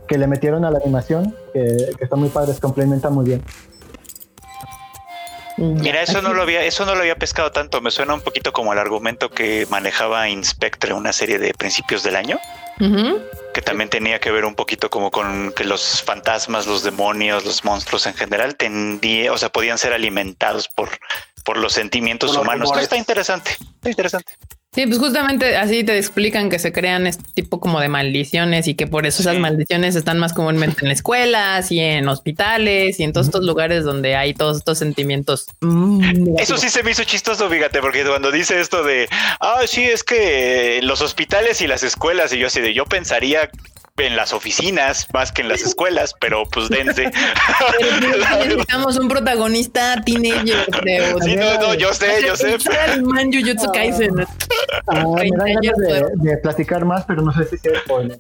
que 0.07 0.16
le 0.16 0.26
metieron 0.26 0.64
a 0.64 0.70
la 0.70 0.78
animación 0.78 1.34
que, 1.53 1.90
que 1.98 2.05
están 2.05 2.20
muy 2.20 2.30
padres, 2.30 2.59
complementan 2.59 3.12
muy 3.12 3.26
bien. 3.26 3.42
Mira, 5.62 6.02
eso 6.02 6.20
no 6.22 6.32
lo 6.34 6.42
había, 6.42 6.64
eso 6.64 6.84
no 6.84 6.94
lo 6.94 7.00
había 7.00 7.16
pescado 7.16 7.52
tanto. 7.52 7.80
Me 7.80 7.90
suena 7.90 8.14
un 8.14 8.20
poquito 8.20 8.52
como 8.52 8.72
el 8.72 8.78
argumento 8.78 9.30
que 9.30 9.66
manejaba 9.70 10.28
Inspectre, 10.28 10.92
una 10.92 11.12
serie 11.12 11.38
de 11.38 11.54
principios 11.54 12.02
del 12.02 12.16
año, 12.16 12.40
que 13.54 13.62
también 13.62 13.88
tenía 13.88 14.18
que 14.18 14.30
ver 14.32 14.44
un 14.44 14.54
poquito 14.54 14.90
como 14.90 15.10
con 15.10 15.52
que 15.54 15.64
los 15.64 16.02
fantasmas, 16.02 16.66
los 16.66 16.82
demonios, 16.82 17.44
los 17.44 17.64
monstruos 17.64 18.06
en 18.06 18.14
general 18.14 18.56
tendía, 18.56 19.32
o 19.32 19.38
sea, 19.38 19.50
podían 19.50 19.78
ser 19.78 19.92
alimentados 19.92 20.68
por, 20.68 20.88
por 21.44 21.56
los 21.56 21.72
sentimientos 21.72 22.30
Por 22.30 22.38
los 22.38 22.44
humanos. 22.44 22.68
rumores. 22.68 22.84
Está 22.84 22.96
interesante, 22.96 23.52
está 23.52 23.90
interesante. 23.90 24.32
Sí, 24.74 24.86
pues 24.86 24.98
justamente 24.98 25.54
así 25.58 25.84
te 25.84 25.98
explican 25.98 26.48
que 26.48 26.58
se 26.58 26.72
crean 26.72 27.06
este 27.06 27.22
tipo 27.34 27.60
como 27.60 27.78
de 27.78 27.88
maldiciones 27.88 28.66
y 28.68 28.74
que 28.74 28.86
por 28.86 29.04
eso 29.04 29.20
esas 29.20 29.34
Sí. 29.34 29.38
maldiciones 29.40 29.96
están 29.96 30.18
más 30.18 30.32
comúnmente 30.32 30.86
en 30.86 30.90
escuelas 30.90 31.70
y 31.70 31.78
en 31.80 32.08
hospitales 32.08 32.98
y 32.98 33.02
en 33.02 33.12
todos 33.12 33.26
estos 33.26 33.44
lugares 33.44 33.84
donde 33.84 34.16
hay 34.16 34.32
todos 34.32 34.56
estos 34.56 34.78
sentimientos. 34.78 35.44
mm, 35.60 36.38
Eso 36.38 36.56
sí 36.56 36.70
se 36.70 36.82
me 36.82 36.92
hizo 36.92 37.04
chistoso, 37.04 37.50
fíjate, 37.50 37.80
porque 37.82 38.02
cuando 38.02 38.32
dice 38.32 38.58
esto 38.60 38.82
de, 38.82 39.08
ah, 39.40 39.60
sí, 39.66 39.82
es 39.84 40.02
que 40.02 40.80
los 40.82 41.02
hospitales 41.02 41.60
y 41.60 41.66
las 41.66 41.82
escuelas, 41.82 42.32
y 42.32 42.38
yo 42.38 42.46
así 42.46 42.62
de, 42.62 42.72
yo 42.72 42.86
pensaría 42.86 43.50
en 43.99 44.16
las 44.16 44.32
oficinas 44.32 45.07
más 45.12 45.32
que 45.32 45.43
en 45.43 45.49
las 45.49 45.62
escuelas, 45.62 46.14
pero 46.18 46.45
pues 46.47 46.68
dense. 46.68 47.11
Pero 47.78 48.01
necesitamos 48.40 48.97
un 48.97 49.09
protagonista 49.09 50.01
teenager 50.05 50.66
de 50.84 51.14
Sí, 51.22 51.36
no, 51.36 51.59
no, 51.61 51.74
yo 51.74 51.93
sé, 51.93 52.24
yo 52.26 52.36
sé. 52.36 52.57
el 52.95 53.03
man 53.03 53.30
Jujutsu 53.32 53.70
Kaisen. 53.72 54.14
Ah, 54.86 55.05
me 55.14 55.28
dan 55.36 55.55
ganas 55.61 56.12
de 56.14 56.36
platicar 56.38 56.84
más, 56.84 57.05
pero 57.05 57.22
no 57.22 57.32
sé 57.32 57.45
si 57.45 57.59
sea 57.59 57.78
spoiler. 57.80 58.18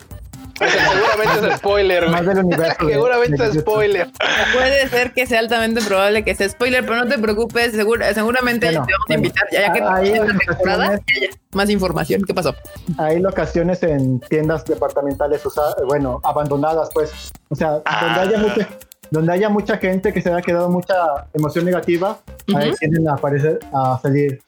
Seguramente 0.70 1.48
es 1.48 1.56
spoiler, 1.58 2.08
Más 2.08 2.26
del 2.26 2.38
universo. 2.44 2.76
Seguramente 2.88 3.42
de 3.42 3.48
es 3.50 3.60
spoiler. 3.60 4.08
Puede 4.52 4.88
ser 4.88 5.12
que 5.12 5.26
sea 5.26 5.38
altamente 5.40 5.80
probable 5.82 6.24
que 6.24 6.34
sea 6.34 6.48
spoiler, 6.48 6.84
pero 6.84 6.96
no 6.96 7.06
te 7.08 7.18
preocupes, 7.18 7.72
seguramente 7.72 8.66
Bueno, 8.66 8.86
te 8.86 8.92
vamos 8.92 9.10
a 9.10 9.14
invitar 9.14 9.48
ya, 9.52 9.60
ya 9.60 9.72
que 9.72 9.80
ahí 9.82 10.12
la 10.14 10.26
temporada, 10.26 10.84
ocasiones- 10.86 11.00
ya, 11.20 11.26
ya, 11.28 11.36
más 11.52 11.70
información. 11.70 12.22
¿Qué 12.26 12.34
pasó? 12.34 12.54
Hay 12.98 13.20
locaciones 13.20 13.82
en 13.82 14.20
tiendas 14.20 14.64
departamentales, 14.64 15.44
usa- 15.44 15.74
bueno, 15.86 16.20
abandonadas, 16.24 16.88
pues. 16.94 17.12
O 17.48 17.54
sea, 17.54 17.70
donde, 17.70 17.82
Ah. 17.86 18.20
haya 18.22 18.38
mucha, 18.38 18.68
donde 19.10 19.32
haya 19.32 19.48
mucha 19.48 19.76
gente 19.78 20.12
que 20.12 20.22
se 20.22 20.30
haya 20.30 20.40
quedado 20.42 20.68
mucha 20.70 20.94
emoción 21.34 21.64
negativa, 21.64 22.18
ahí 22.54 22.68
Ujú. 22.70 22.76
tienden 22.78 23.08
a 23.08 23.14
aparecer, 23.14 23.58
a 23.72 23.98
salir 24.00 24.40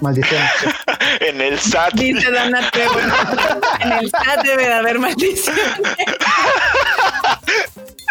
maldiciones. 0.00 0.50
en 1.20 1.40
el 1.40 1.58
SAT. 1.58 1.94
Dice 1.94 2.30
Dana 2.30 2.70
Trevor, 2.70 3.02
en 3.80 3.92
el 3.92 4.10
chat 4.10 4.42
debe 4.44 4.64
de 4.64 4.74
haber 4.74 4.98
maldición. 4.98 5.56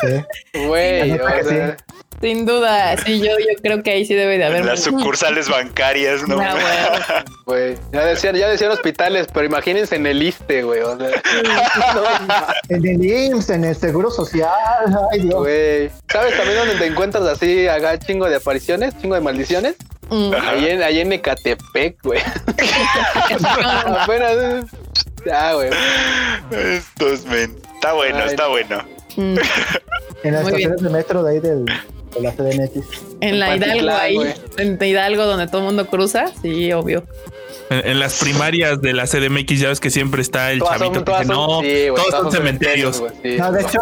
¿sí? 0.01 0.65
Güey, 0.65 1.11
o 1.11 1.43
sea, 1.43 1.77
Sin 2.21 2.45
duda, 2.45 2.97
sí, 2.97 3.19
yo, 3.19 3.31
yo 3.39 3.61
creo 3.61 3.83
que 3.83 3.91
ahí 3.91 4.05
sí 4.05 4.13
debe 4.15 4.37
de 4.37 4.45
haber 4.45 4.65
las 4.65 4.83
sucursales 4.83 5.49
bancarias, 5.49 6.27
¿no? 6.27 6.37
Güey. 7.45 7.75
Ya 7.91 8.05
decían, 8.05 8.35
ya 8.35 8.49
decían 8.49 8.71
hospitales, 8.71 9.27
pero 9.33 9.45
imagínense 9.45 9.95
en 9.95 10.07
el 10.07 10.23
ISTE, 10.23 10.63
güey. 10.63 10.81
O 10.81 10.97
sea, 10.97 11.09
no, 11.93 12.03
En 12.69 12.85
el 12.87 13.05
IMSS, 13.05 13.49
en 13.51 13.63
el 13.65 13.75
Seguro 13.75 14.09
Social. 14.09 14.49
Ay, 15.11 15.21
Dios. 15.21 15.35
güey. 15.35 15.91
¿Sabes 16.11 16.35
también 16.35 16.57
dónde 16.57 16.75
te 16.75 16.85
encuentras 16.87 17.23
así, 17.25 17.67
acá 17.67 17.99
chingo 17.99 18.27
de 18.27 18.37
apariciones, 18.37 18.97
chingo 18.99 19.15
de 19.15 19.21
maldiciones? 19.21 19.75
Mm. 20.09 20.33
Ahí 20.47 20.67
en, 20.69 20.83
ahí 20.83 20.99
en 20.99 21.11
Ecatepec, 21.13 21.97
güey. 22.03 22.21
Apenas. 23.85 24.65
Ya, 25.25 25.53
güey. 25.53 25.69
Estos 26.51 27.25
men. 27.25 27.55
Está 27.75 27.93
bueno, 27.93 28.17
Ay, 28.19 28.29
está 28.29 28.43
no. 28.43 28.49
bueno. 28.49 28.83
Mm. 29.17 29.37
En 30.23 30.33
las 30.33 30.45
estaciones 30.45 30.81
de 30.81 30.89
metro 30.89 31.23
de 31.23 31.31
ahí 31.33 31.39
del, 31.39 31.65
de 31.65 32.21
la 32.21 32.31
CDMX. 32.31 32.85
En 33.21 33.39
la 33.39 33.55
Hidalgo 33.55 33.91
ahí, 33.91 34.15
güey. 34.15 34.33
en 34.57 34.77
Hidalgo 34.81 35.25
donde 35.25 35.47
todo 35.47 35.59
el 35.59 35.65
mundo 35.65 35.87
cruza, 35.87 36.25
sí, 36.41 36.71
obvio. 36.73 37.03
En, 37.69 37.87
en 37.87 37.99
las 37.99 38.19
primarias 38.19 38.81
de 38.81 38.93
la 38.93 39.05
CDMX 39.07 39.59
ya 39.59 39.69
ves 39.69 39.79
que 39.79 39.89
siempre 39.89 40.21
está 40.21 40.51
el 40.51 40.59
Todas 40.59 40.77
son- 40.79 40.93
chavito 40.93 40.99
que 40.99 41.05
todas 41.05 41.21
dice, 41.21 41.33
son- 41.33 41.47
no, 41.49 41.61
sí, 41.61 41.87
todos 41.95 42.21
son 42.23 42.31
cementerios. 42.31 43.03
sí. 43.23 43.37
No, 43.37 43.51
de 43.51 43.61
hecho, 43.61 43.79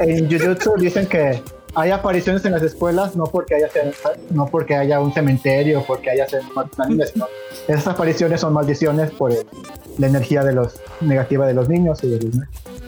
en 0.00 0.30
Jujutsu 0.30 0.74
dicen 0.78 1.06
que 1.06 1.42
hay 1.74 1.90
apariciones 1.90 2.44
en 2.44 2.52
las 2.52 2.62
escuelas 2.62 3.16
no 3.16 3.24
porque 3.24 3.54
haya, 3.56 3.68
no 4.30 4.46
porque 4.46 4.74
haya 4.76 5.00
un 5.00 5.12
cementerio, 5.12 5.84
porque 5.86 6.10
haya 6.10 6.26
animes, 6.78 7.10
sino 7.12 7.26
esas 7.68 7.86
apariciones 7.88 8.40
son 8.40 8.52
maldiciones 8.52 9.10
por 9.10 9.32
el- 9.32 9.46
la 9.98 10.06
energía 10.08 10.42
de 10.44 10.52
los 10.52 10.74
negativa 11.00 11.46
de 11.46 11.54
los 11.54 11.68
niños 11.68 12.02
y 12.02 12.08
de 12.08 12.20
los 12.20 12.34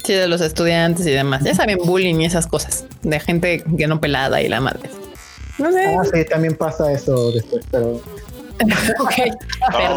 Sí, 0.05 0.13
de 0.15 0.29
los 0.29 0.41
estudiantes 0.41 1.07
y 1.07 1.11
demás. 1.11 1.43
Ya 1.45 1.55
saben, 1.55 1.79
bullying 1.85 2.17
y 2.21 2.27
esas 2.27 2.47
cosas. 2.47 2.85
De 3.03 3.19
gente 3.21 3.65
que 3.77 3.87
no 3.89 4.01
pelada 4.01 4.41
y 4.41 4.49
la 4.49 4.61
madre. 4.61 4.89
No 5.59 5.73
sé. 5.73 5.85
Ah, 5.97 6.03
sí, 6.05 6.25
también 6.25 6.55
pasa 6.55 6.93
eso 6.93 7.33
después, 7.33 7.65
pero 7.71 8.01
Ok. 9.01 9.13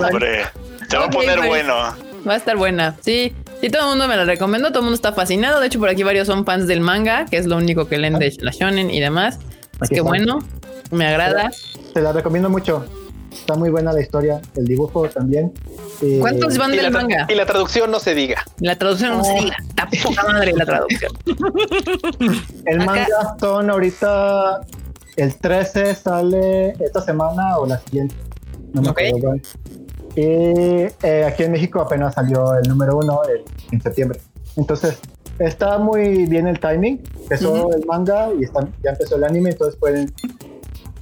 Hombre, 0.03 0.43
se 0.89 0.97
va 0.97 1.05
a 1.05 1.09
poner 1.09 1.37
güey. 1.37 1.49
bueno. 1.49 1.73
Va 2.27 2.33
a 2.33 2.37
estar 2.37 2.57
buena. 2.57 2.97
Sí, 3.01 3.33
sí, 3.61 3.69
todo 3.69 3.83
el 3.83 3.89
mundo 3.89 4.07
me 4.07 4.15
la 4.17 4.25
recomendó. 4.25 4.69
Todo 4.69 4.79
el 4.79 4.83
mundo 4.85 4.95
está 4.95 5.13
fascinado. 5.13 5.59
De 5.59 5.67
hecho, 5.67 5.79
por 5.79 5.89
aquí 5.89 6.03
varios 6.03 6.27
son 6.27 6.45
fans 6.45 6.67
del 6.67 6.81
manga, 6.81 7.25
que 7.25 7.37
es 7.37 7.45
lo 7.45 7.57
único 7.57 7.87
que 7.87 7.97
leen 7.97 8.19
de 8.19 8.35
la 8.39 8.51
shonen 8.51 8.89
y 8.91 8.99
demás. 8.99 9.35
Es 9.35 9.41
Aquí 9.81 9.89
que 9.89 9.95
está. 9.95 10.03
bueno, 10.03 10.39
me 10.91 11.05
agrada. 11.07 11.51
te 11.93 12.01
la 12.01 12.11
recomiendo 12.11 12.49
mucho. 12.49 12.85
Está 13.31 13.55
muy 13.55 13.69
buena 13.69 13.93
la 13.93 14.01
historia, 14.01 14.41
el 14.55 14.65
dibujo 14.65 15.07
también. 15.07 15.53
Y- 16.01 16.17
¿Cuántos 16.19 16.57
van 16.57 16.71
del 16.71 16.89
manga? 16.91 17.27
y 17.29 17.35
la 17.35 17.45
traducción 17.45 17.91
no 17.91 17.99
se 17.99 18.15
diga. 18.15 18.43
La 18.59 18.75
traducción 18.77 19.17
no 19.17 19.23
se 19.23 19.33
diga. 19.33 19.55
Está 19.69 19.87
poca 20.03 20.23
madre 20.27 20.53
la 20.53 20.65
traducción. 20.65 21.11
El 22.65 22.81
Acá- 22.81 22.85
manga 22.85 23.07
son 23.39 23.69
ahorita 23.69 24.61
el 25.17 25.35
13 25.37 25.95
sale 25.95 26.69
esta 26.79 27.01
semana 27.01 27.57
o 27.57 27.65
la 27.67 27.77
siguiente. 27.79 28.15
No 28.73 28.81
me 28.81 28.89
Ok. 28.89 28.99
acuerdo. 29.07 29.41
Y 30.15 30.23
eh, 31.03 31.25
aquí 31.27 31.43
en 31.43 31.51
México 31.51 31.79
apenas 31.81 32.13
salió 32.15 32.55
el 32.55 32.67
número 32.67 32.97
uno 32.97 33.21
el- 33.23 33.43
en 33.71 33.81
septiembre. 33.81 34.19
Entonces, 34.57 34.97
está 35.37 35.77
muy 35.77 36.25
bien 36.25 36.47
el 36.47 36.59
timing. 36.59 37.01
Empezó 37.21 37.71
el 37.73 37.85
manga 37.85 38.29
y 38.37 38.43
está- 38.43 38.67
ya 38.83 38.91
empezó 38.91 39.15
el 39.15 39.23
anime, 39.23 39.51
entonces 39.51 39.79
pueden. 39.79 40.13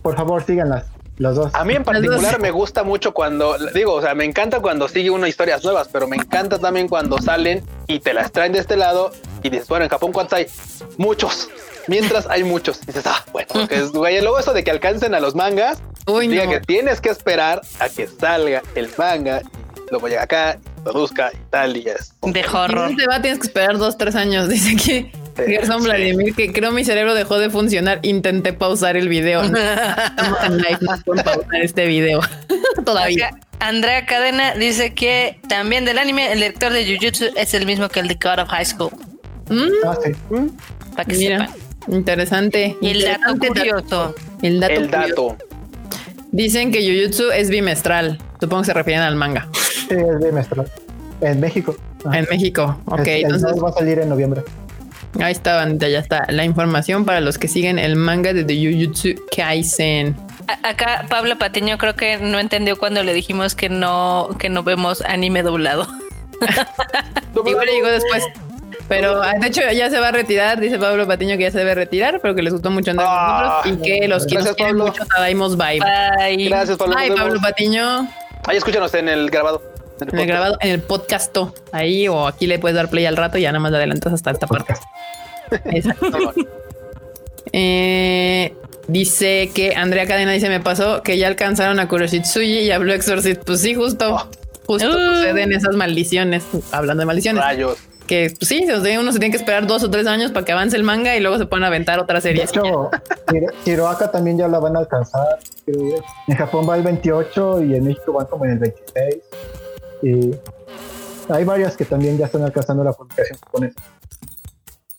Por 0.02 0.16
favor, 0.16 0.44
síganlas, 0.44 0.86
los 1.18 1.36
dos. 1.36 1.56
A 1.56 1.64
mí 1.66 1.74
en 1.74 1.84
particular 1.84 2.40
me 2.40 2.52
gusta 2.52 2.84
mucho 2.84 3.14
cuando, 3.14 3.58
digo, 3.74 3.94
o 3.94 4.02
sea, 4.02 4.14
me 4.14 4.26
encanta 4.26 4.60
cuando 4.60 4.88
sigue 4.88 5.10
uno 5.10 5.26
historias 5.28 5.64
nuevas, 5.64 5.90
pero 5.92 6.08
me 6.08 6.16
encanta 6.18 6.60
también 6.60 6.88
cuando 6.88 7.18
salen 7.20 7.64
y 7.88 8.00
te 8.00 8.14
las 8.14 8.32
traen 8.32 8.52
de 8.54 8.60
este 8.60 8.78
lado 8.78 9.12
y 9.44 9.50
dices, 9.50 9.68
bueno, 9.68 9.86
en 9.86 9.90
Japón, 9.90 10.12
¿cuántos 10.12 10.34
hay? 10.38 10.48
Muchos. 10.98 11.50
Mientras 11.88 12.28
hay 12.28 12.44
muchos. 12.44 12.80
Y 12.84 12.88
dices, 12.88 13.04
ah, 13.06 13.24
bueno, 13.32 13.68
que 13.68 13.76
es, 13.76 13.92
güey, 13.92 14.18
y 14.18 14.22
luego 14.22 14.40
eso 14.40 14.54
de 14.54 14.64
que 14.64 14.72
alcancen 14.72 15.14
a 15.14 15.20
los 15.20 15.36
mangas, 15.36 15.80
Uy, 16.06 16.28
diga 16.28 16.46
no. 16.46 16.52
que 16.52 16.60
tienes 16.62 17.02
que 17.02 17.10
esperar 17.10 17.62
a 17.80 17.90
que 17.90 18.08
salga 18.08 18.62
el 18.76 18.90
manga, 18.98 19.42
y 19.42 19.90
luego 19.92 20.08
llega 20.08 20.24
acá, 20.24 20.58
produzca 20.84 21.32
y 21.34 21.38
tal, 21.50 21.78
y 21.78 21.88
es. 21.90 22.14
De 22.22 22.46
horror. 22.46 22.92
no 22.92 22.98
te 22.98 23.08
va, 23.08 23.22
tienes 23.22 23.40
que 23.40 23.48
esperar 23.48 23.78
dos, 23.78 23.98
tres 23.98 24.16
años. 24.16 24.48
Dice 24.50 24.72
aquí 24.76 25.12
Gerson 25.38 25.82
sí. 25.82 25.86
Vladimir 25.86 26.34
que 26.36 26.52
creo 26.52 26.72
mi 26.72 26.84
cerebro 26.84 27.14
dejó 27.14 27.38
de 27.40 27.50
funcionar. 27.50 28.00
Intenté 28.04 28.54
pausar 28.54 28.98
el 28.98 29.08
video. 29.08 29.42
Estamos 29.44 30.40
en 30.44 30.58
live, 30.58 30.78
no 30.82 31.24
pausar 31.24 31.62
este 31.62 31.86
video. 31.86 32.22
Todavía. 32.86 33.32
Andrea 33.60 34.06
Cadena 34.06 34.54
dice 34.56 34.94
que 34.94 35.40
también 35.50 35.84
del 35.86 35.98
anime, 35.98 36.32
el 36.32 36.40
director 36.40 36.72
de 36.72 36.86
Jujutsu 36.86 37.26
es 37.36 37.54
el 37.54 37.66
mismo 37.66 37.90
que 37.90 38.00
el 38.02 38.08
de 38.08 38.16
God 38.16 38.40
of 38.44 38.50
High 38.50 38.66
School. 38.66 38.92
Mm, 39.50 39.70
Ah, 39.86 39.98
sí. 40.04 40.12
Para 40.92 41.06
que 41.06 41.16
mira, 41.18 41.48
sepan. 41.48 41.67
Interesante. 41.90 42.76
Y 42.82 42.90
el 42.92 43.02
dato 43.04 43.36
curioso. 43.40 44.16
El 44.42 44.60
dato. 44.60 44.74
El 44.74 44.90
curioso. 44.90 45.08
dato. 45.08 45.38
Dicen 46.32 46.72
que 46.72 46.80
Jujutsu 46.86 47.32
es 47.32 47.50
bimestral. 47.50 48.20
Supongo 48.40 48.62
que 48.64 48.66
se 48.68 48.74
refieren 48.74 49.04
al 49.04 49.16
manga. 49.16 49.48
Sí, 49.54 49.96
es 49.96 50.20
bimestral. 50.24 50.70
En 51.22 51.40
México. 51.40 51.76
Ah, 52.06 52.20
En 52.20 52.28
México. 52.30 52.78
Ok, 52.86 53.00
el- 53.00 53.08
el 53.08 53.24
entonces 53.26 53.64
va 53.64 53.70
a 53.70 53.74
salir 53.74 54.00
en 54.00 54.10
noviembre. 54.10 54.44
ahí 55.20 55.32
está, 55.32 55.56
bandita, 55.56 55.88
ya 55.88 56.00
está. 56.00 56.26
La 56.30 56.44
información 56.46 57.06
para 57.06 57.22
los 57.22 57.38
que 57.38 57.48
siguen 57.48 57.80
el 57.80 57.96
manga 57.96 58.34
de 58.34 58.44
The 58.44 58.56
Jujutsu 58.56 59.10
Kaisen. 59.36 60.16
A- 60.48 60.70
Acá 60.70 61.06
Pablo 61.10 61.38
Patiño 61.40 61.78
creo 61.78 61.96
que 61.96 62.18
no 62.18 62.40
entendió 62.40 62.78
cuando 62.78 63.04
le 63.04 63.14
dijimos 63.14 63.56
que 63.56 63.70
no, 63.70 64.30
que 64.38 64.50
no 64.50 64.64
vemos 64.64 65.02
anime 65.02 65.42
doblado. 65.44 65.88
Igual 67.46 67.68
llegó 67.68 67.88
después. 67.88 68.24
Pero 68.88 69.22
ah, 69.22 69.34
de 69.40 69.48
hecho 69.48 69.62
ya 69.74 69.90
se 69.90 70.00
va 70.00 70.10
a 70.10 70.12
retirar, 70.12 70.60
dice 70.60 70.80
Pablo 70.80 71.06
Patiño 71.06 71.36
que 71.38 71.44
ya 71.44 71.52
se 71.52 71.58
debe 71.60 71.76
retirar, 71.76 72.20
pero 72.22 72.36
que 72.36 72.42
les 72.42 72.54
gustó 72.54 72.70
mucho 72.72 72.92
andar 72.92 73.06
con 73.06 73.16
Ah, 73.18 73.62
nosotros 73.66 73.78
y 73.78 73.82
que 74.00 74.08
los 74.08 74.26
que 74.26 74.36
nos 74.36 74.44
gracias, 74.46 74.56
quieren 74.56 74.78
mucho 74.78 75.06
Tadaimos 75.06 75.58
Bye. 75.58 75.80
Bye. 75.80 76.46
Gracias, 76.50 76.78
Pablo. 76.78 76.96
Ay, 76.98 77.10
nos 77.10 77.20
Pablo. 77.20 77.40
Patiño, 77.42 78.08
Ahí 78.46 78.58
escúchanos 78.58 78.94
en 78.94 79.10
el 79.10 79.30
grabado. 79.30 79.62
En 80.00 80.08
el 80.08 80.14
en 80.14 80.20
el 80.20 80.20
podcast. 80.20 80.28
grabado, 80.30 80.58
en 80.62 80.70
el 80.72 80.82
podcasto, 80.82 81.54
ahí 81.72 82.08
o 82.08 82.28
aquí 82.28 82.48
le 82.48 82.60
puedes 82.60 82.76
dar 82.76 82.90
play 82.90 83.06
al 83.06 83.18
rato 83.18 83.38
y 83.38 83.42
ya 83.42 83.52
nada 83.52 83.60
más 83.60 83.72
le 83.72 83.78
adelantas 83.78 84.14
hasta 84.14 84.32
esta 84.32 84.48
parte. 84.48 84.76
Exacto. 85.66 86.34
Eh, 87.54 88.54
dice 88.90 89.50
que 89.56 89.74
Andrea 89.74 90.06
Cadena 90.06 90.34
dice 90.34 90.50
me 90.50 90.60
pasó 90.60 91.02
que 91.02 91.18
ya 91.18 91.28
alcanzaron 91.28 91.80
a 91.80 91.88
Kuroshitsuji 91.88 92.70
y 92.72 92.78
Blue 92.78 92.92
Exorcist. 92.92 93.42
Pues 93.46 93.62
sí, 93.62 93.74
justo. 93.74 94.30
Justo 94.66 94.90
Uh. 94.90 95.16
suceden 95.16 95.54
esas 95.54 95.76
maldiciones. 95.78 96.44
Hablando 96.74 97.02
de 97.02 97.06
maldiciones. 97.06 97.42
Rayos. 97.42 97.78
Que 98.08 98.34
pues, 98.38 98.48
sí, 98.48 98.66
uno 99.00 99.12
se 99.12 99.20
tiene 99.20 99.32
que 99.32 99.38
esperar 99.38 99.68
dos 99.68 99.84
o 99.84 99.92
tres 99.92 100.08
años 100.08 100.32
para 100.32 100.46
que 100.46 100.52
avance 100.54 100.76
el 100.78 100.84
manga 100.84 101.16
y 101.16 101.20
luego 101.20 101.38
se 101.38 101.46
pueden 101.46 101.66
aventar 101.66 102.00
otra 102.00 102.16
De 102.16 102.22
serie. 102.22 102.44
hecho, 102.44 102.90
Hiro- 103.32 103.52
Hiroaka 103.66 104.10
también 104.12 104.38
ya 104.38 104.48
la 104.48 104.60
van 104.60 104.76
a 104.76 104.80
alcanzar. 104.80 105.40
En 105.68 106.36
Japón 106.38 106.66
va 106.70 106.78
el 106.78 106.84
28 106.84 107.64
y 107.64 107.76
en 107.76 107.84
México 107.84 108.14
van 108.14 108.28
como 108.28 108.46
en 108.46 108.52
el 108.52 108.60
26. 108.60 109.18
Y 110.04 110.32
hay 111.30 111.44
varias 111.44 111.76
que 111.76 111.84
también 111.86 112.18
ya 112.18 112.26
están 112.28 112.44
alcanzando 112.44 112.84
la 112.84 112.94
publicación 112.94 113.38
japonesa. 113.44 113.76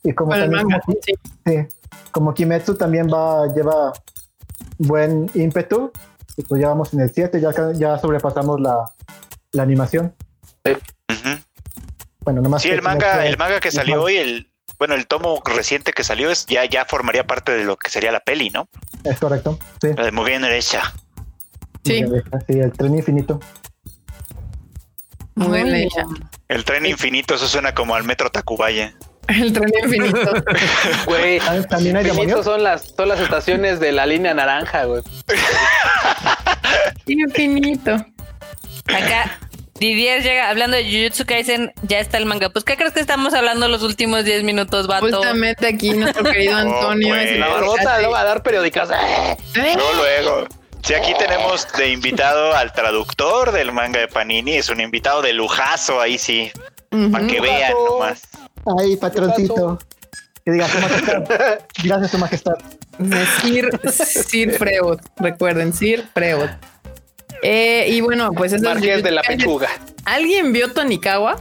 Y 0.03 0.13
como 0.13 0.33
también 0.33 0.67
manga. 0.69 0.81
como, 0.85 0.99
sí. 1.05 1.13
sí, 1.47 1.57
como 2.13 2.35
Kimetsu 2.35 2.75
también 2.75 3.09
va, 3.09 3.47
lleva 3.55 3.93
buen 4.79 5.31
ímpetu, 5.35 5.91
y 6.37 6.43
pues 6.43 6.61
ya 6.61 6.69
vamos 6.69 6.93
en 6.95 7.01
el 7.01 7.11
7, 7.13 7.41
ya, 7.41 7.51
ya 7.73 7.99
sobrepasamos 7.99 8.61
la, 8.61 8.85
la 9.53 9.63
animación. 9.63 10.15
Ujú. 10.65 10.79
Bueno, 12.29 12.43
nomás 12.43 12.61
Sí, 12.61 12.69
que 12.69 12.75
el 12.75 12.83
manga, 12.83 13.15
Kimetsu- 13.23 13.27
el 13.27 13.39
manga 13.39 13.59
que 13.59 13.71
salió 13.71 14.03
hoy, 14.03 14.19
el 14.19 14.51
bueno, 14.79 14.95
el 14.95 15.07
tomo 15.07 15.41
reciente 15.47 15.95
que 15.95 16.05
salió 16.05 16.31
es 16.31 16.45
ya 16.45 16.63
ya 16.67 16.85
formaría 16.85 17.27
parte 17.27 17.53
de 17.53 17.65
lo 17.65 17.79
que 17.79 17.89
sería 17.89 18.13
la 18.13 18.21
peli, 18.21 18.51
¿no? 18.51 18.69
Es 19.03 19.19
correcto, 19.19 19.59
sí. 19.81 19.89
La 19.97 20.05
de 20.05 20.13
Mugen 20.13 20.43
Derecha. 20.43 20.93
Sí. 21.87 22.05
Sí, 22.47 22.59
el 22.61 22.71
tren 22.75 22.95
infinito. 22.95 23.41
Muy 25.37 25.63
bien 25.63 25.71
Muy 25.71 25.83
hecha. 25.85 26.05
El 26.49 26.67
tren 26.67 26.85
infinito, 26.85 27.35
eso 27.37 27.49
suena 27.49 27.75
como 27.75 27.95
al 27.95 28.05
metro 28.05 28.29
Tacubaya. 28.29 28.93
El 29.29 29.51
tren 29.55 29.73
infinito. 29.83 30.31
Güey. 31.07 31.39
Ah, 31.49 31.63
¿También 31.67 31.97
hay 31.97 32.05
demonios? 32.05 32.45
son 32.45 32.63
las, 32.63 32.93
son 32.95 33.09
las 33.09 33.21
estaciones 33.21 33.81
de 33.81 33.93
la 33.93 34.05
línea 34.05 34.35
naranja, 34.35 34.85
güey. 34.85 35.03
infinito. 37.07 37.95
Acá 38.87 39.39
Didier 39.81 40.23
llega 40.23 40.49
hablando 40.51 40.77
de 40.77 40.85
Jujutsu 40.85 41.25
Kaisen, 41.25 41.73
ya 41.83 42.01
está 42.01 42.19
el 42.19 42.27
manga. 42.27 42.49
Pues, 42.51 42.65
¿qué 42.65 42.77
crees 42.77 42.93
que 42.93 43.01
estamos 43.01 43.33
hablando 43.35 43.69
los 43.69 43.83
últimos 43.83 44.25
10 44.25 44.43
minutos, 44.43 44.87
vato? 44.89 45.07
Justamente 45.07 45.67
aquí 45.69 45.91
nuestro 45.91 46.25
querido 46.33 46.57
Antonio. 46.57 47.09
pues. 47.15 47.31
es- 47.31 47.39
La 47.39 47.49
barbota 47.49 48.01
no 48.03 48.11
va 48.11 48.21
a 48.21 48.25
dar 48.25 48.43
periódicas. 48.43 48.91
¡Eh! 48.91 49.37
¿Eh? 49.57 49.75
No, 49.77 49.93
luego. 49.95 50.47
Sí, 50.83 50.95
aquí 50.95 51.13
tenemos 51.19 51.67
de 51.77 51.91
invitado 51.91 52.57
al 52.57 52.73
traductor 52.73 53.53
del 53.53 53.73
manga 53.73 54.01
de 54.01 54.09
Panini. 54.09 54.55
Es 54.57 54.69
un 54.69 54.81
invitado 54.81 55.23
de 55.23 55.33
lujazo, 55.33 56.01
ahí 56.01 56.19
sí. 56.19 56.51
Para 57.13 57.27
que 57.27 57.41
vean 57.41 57.73
nomás. 57.89 58.23
Ay, 58.81 58.97
patroncito. 58.97 59.79
Que 60.45 60.53
diga 60.53 60.67
su 60.69 60.79
majestad. 60.79 61.23
Gracias, 61.85 62.11
su 62.11 62.19
majestad. 62.19 62.55
Sir, 63.43 63.71
Sir 63.93 64.53
Freud. 64.59 64.99
Recuerden, 65.19 65.73
Sir 65.73 66.05
Freud. 66.15 66.49
Eh, 67.43 67.87
y 67.89 68.01
bueno, 68.01 68.33
pues 68.33 68.53
eso 68.53 68.71
es 68.73 69.03
de 69.03 69.11
la 69.11 69.23
pechuga. 69.23 69.69
¿Alguien 70.05 70.53
vio 70.53 70.73
Tonikawa? 70.73 71.41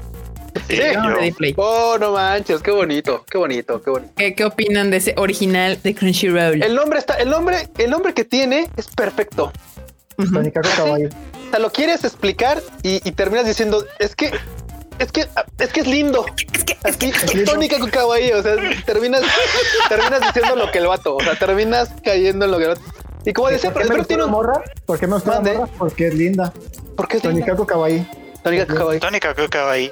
Sí, 0.68 0.80
No. 0.96 1.18
Oh, 1.58 1.98
no 2.00 2.14
manches, 2.14 2.62
qué 2.62 2.72
bonito, 2.72 3.24
qué 3.30 3.38
bonito, 3.38 3.82
qué 3.82 3.90
bonito. 3.92 4.14
¿Qué, 4.18 4.34
qué 4.34 4.44
opinan 4.46 4.90
de 4.90 4.98
ese 4.98 5.14
original 5.18 5.80
de 5.84 5.94
Crunchyroll? 5.94 6.64
El 6.64 6.76
nombre 6.76 7.00
está, 7.00 7.14
el 7.16 7.30
nombre, 7.30 7.70
el 7.78 7.90
nombre 7.90 8.14
que 8.14 8.26
tiene 8.26 8.68
es 8.76 8.88
perfecto. 8.88 9.52
Tonikaku 10.18 10.70
Kawaii. 10.76 11.06
O 11.06 11.50
sea, 11.52 11.60
lo 11.60 11.72
quieres 11.72 12.04
explicar 12.04 12.62
y, 12.82 13.08
y 13.08 13.12
terminas 13.12 13.46
diciendo, 13.46 13.86
es 14.00 14.16
que, 14.16 14.32
es 15.00 15.12
que, 15.12 15.28
es 15.60 15.70
que 15.70 15.80
es 15.82 15.88
lindo. 15.88 16.26
Así, 16.84 17.12
tónica 17.46 17.80
con 17.80 17.90
kawaii, 17.90 18.32
o 18.32 18.44
sea, 18.44 18.56
terminas, 18.86 19.22
terminas 19.90 20.22
diciendo 20.22 20.56
lo 20.56 20.72
que 20.72 20.78
el 20.80 20.88
vato, 20.88 21.16
o 21.16 21.22
sea, 21.22 21.36
terminas 21.36 21.90
cayendo 22.04 22.46
en 22.46 22.52
lo 22.52 22.58
que 22.58 22.64
el 22.66 22.70
vato. 22.72 22.82
Y 23.30 23.34
como 23.34 23.50
decía, 23.50 23.72
¿Por 23.74 23.82
qué 23.82 23.88
pero, 23.88 23.98
me 23.98 24.04
pero 24.04 24.08
tiene 24.08 24.24
un, 24.24 24.32
morra? 24.32 24.62
¿Por 24.86 25.00
qué 25.00 25.06
me 25.08 25.14
gusta 25.16 25.42
la 25.42 25.42
morra? 25.42 25.68
Porque 25.78 26.08
es 26.08 26.14
linda. 26.16 26.54
¿por 26.96 27.08
qué 27.08 27.18
es 27.18 27.24
linda? 27.24 27.40
Tónica 27.46 27.56
con 27.56 27.66
kawaii. 27.66 28.08
Tónica 28.42 29.36
Kuka 29.36 29.70
ahí. 29.72 29.92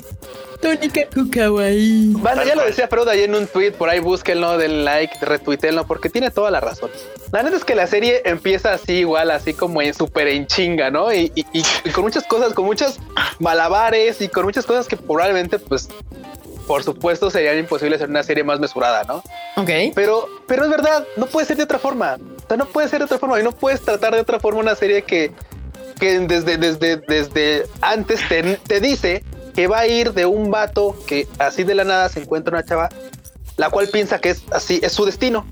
Tónica 0.62 1.02
Kawaii. 1.32 2.14
Bueno, 2.14 2.38
Tal 2.38 2.48
ya 2.48 2.56
lo 2.56 2.66
decía 2.66 2.88
Freud 2.88 3.08
ahí 3.10 3.24
en 3.24 3.36
un 3.36 3.46
tweet, 3.46 3.74
por 3.74 3.90
ahí 3.90 4.00
búsquenlo, 4.00 4.58
den 4.58 4.86
like, 4.86 5.14
retuítenlo, 5.22 5.86
porque 5.86 6.10
tiene 6.10 6.32
toda 6.32 6.50
la 6.50 6.62
razón. 6.62 6.90
La 7.34 7.44
neta 7.44 7.58
es 7.58 7.66
que 7.66 7.76
la 7.76 7.86
serie 7.88 8.22
empieza 8.26 8.74
así 8.74 8.94
igual, 9.00 9.30
así 9.32 9.54
como 9.54 9.82
en 9.82 9.94
súper 9.94 10.30
en 10.30 10.48
chinga, 10.48 10.90
¿no? 10.90 11.12
Y, 11.14 11.32
y- 11.36 11.46
y- 11.54 11.64
y 11.84 11.90
con 11.92 12.06
muchas 12.06 12.24
cosas, 12.26 12.54
con 12.54 12.66
muchas 12.66 13.00
malabares 13.40 14.22
y 14.22 14.30
con 14.30 14.46
muchas 14.46 14.66
cosas 14.66 14.88
que 14.88 14.96
probablemente, 14.96 15.60
pues, 15.60 15.90
por 16.68 16.84
supuesto, 16.84 17.30
serían 17.30 17.58
imposibles 17.58 18.02
en 18.02 18.10
una 18.10 18.24
serie 18.24 18.44
más 18.44 18.60
mesurada, 18.60 19.04
¿no? 19.04 19.18
Ok. 19.56 19.70
Pero, 19.94 20.28
pero 20.48 20.66
es 20.66 20.70
verdad, 20.70 21.06
no 21.18 21.26
puede 21.28 21.46
ser 21.46 21.58
de 21.58 21.64
otra 21.64 21.80
forma. 21.80 22.18
O 22.44 22.48
sea, 22.48 22.58
no 22.58 22.66
puede 22.66 22.90
ser 22.90 23.00
de 23.00 23.06
otra 23.06 23.20
forma 23.20 23.40
y 23.40 23.44
no 23.44 23.52
puedes 23.52 23.82
tratar 23.82 24.14
de 24.14 24.22
otra 24.22 24.40
forma 24.40 24.60
una 24.60 24.76
serie 24.76 25.04
que, 25.04 25.32
que 26.00 26.20
desde, 26.20 26.58
desde, 26.58 26.98
desde 26.98 27.68
antes 27.82 28.28
te, 28.28 28.58
te 28.58 28.80
dice 28.80 29.24
que 29.56 29.68
va 29.68 29.80
a 29.80 29.88
ir 29.88 30.14
de 30.14 30.26
un 30.26 30.52
vato 30.52 30.96
que 31.08 31.28
así 31.40 31.64
de 31.64 31.76
la 31.76 31.86
nada 31.86 32.10
se 32.10 32.20
encuentra 32.20 32.54
una 32.54 32.66
chava, 32.66 32.90
la 33.58 33.70
cual 33.70 33.88
piensa 33.88 34.20
que 34.20 34.32
es 34.32 34.44
así, 34.52 34.80
es 34.84 34.92
su 34.92 35.06
destino. 35.06 35.46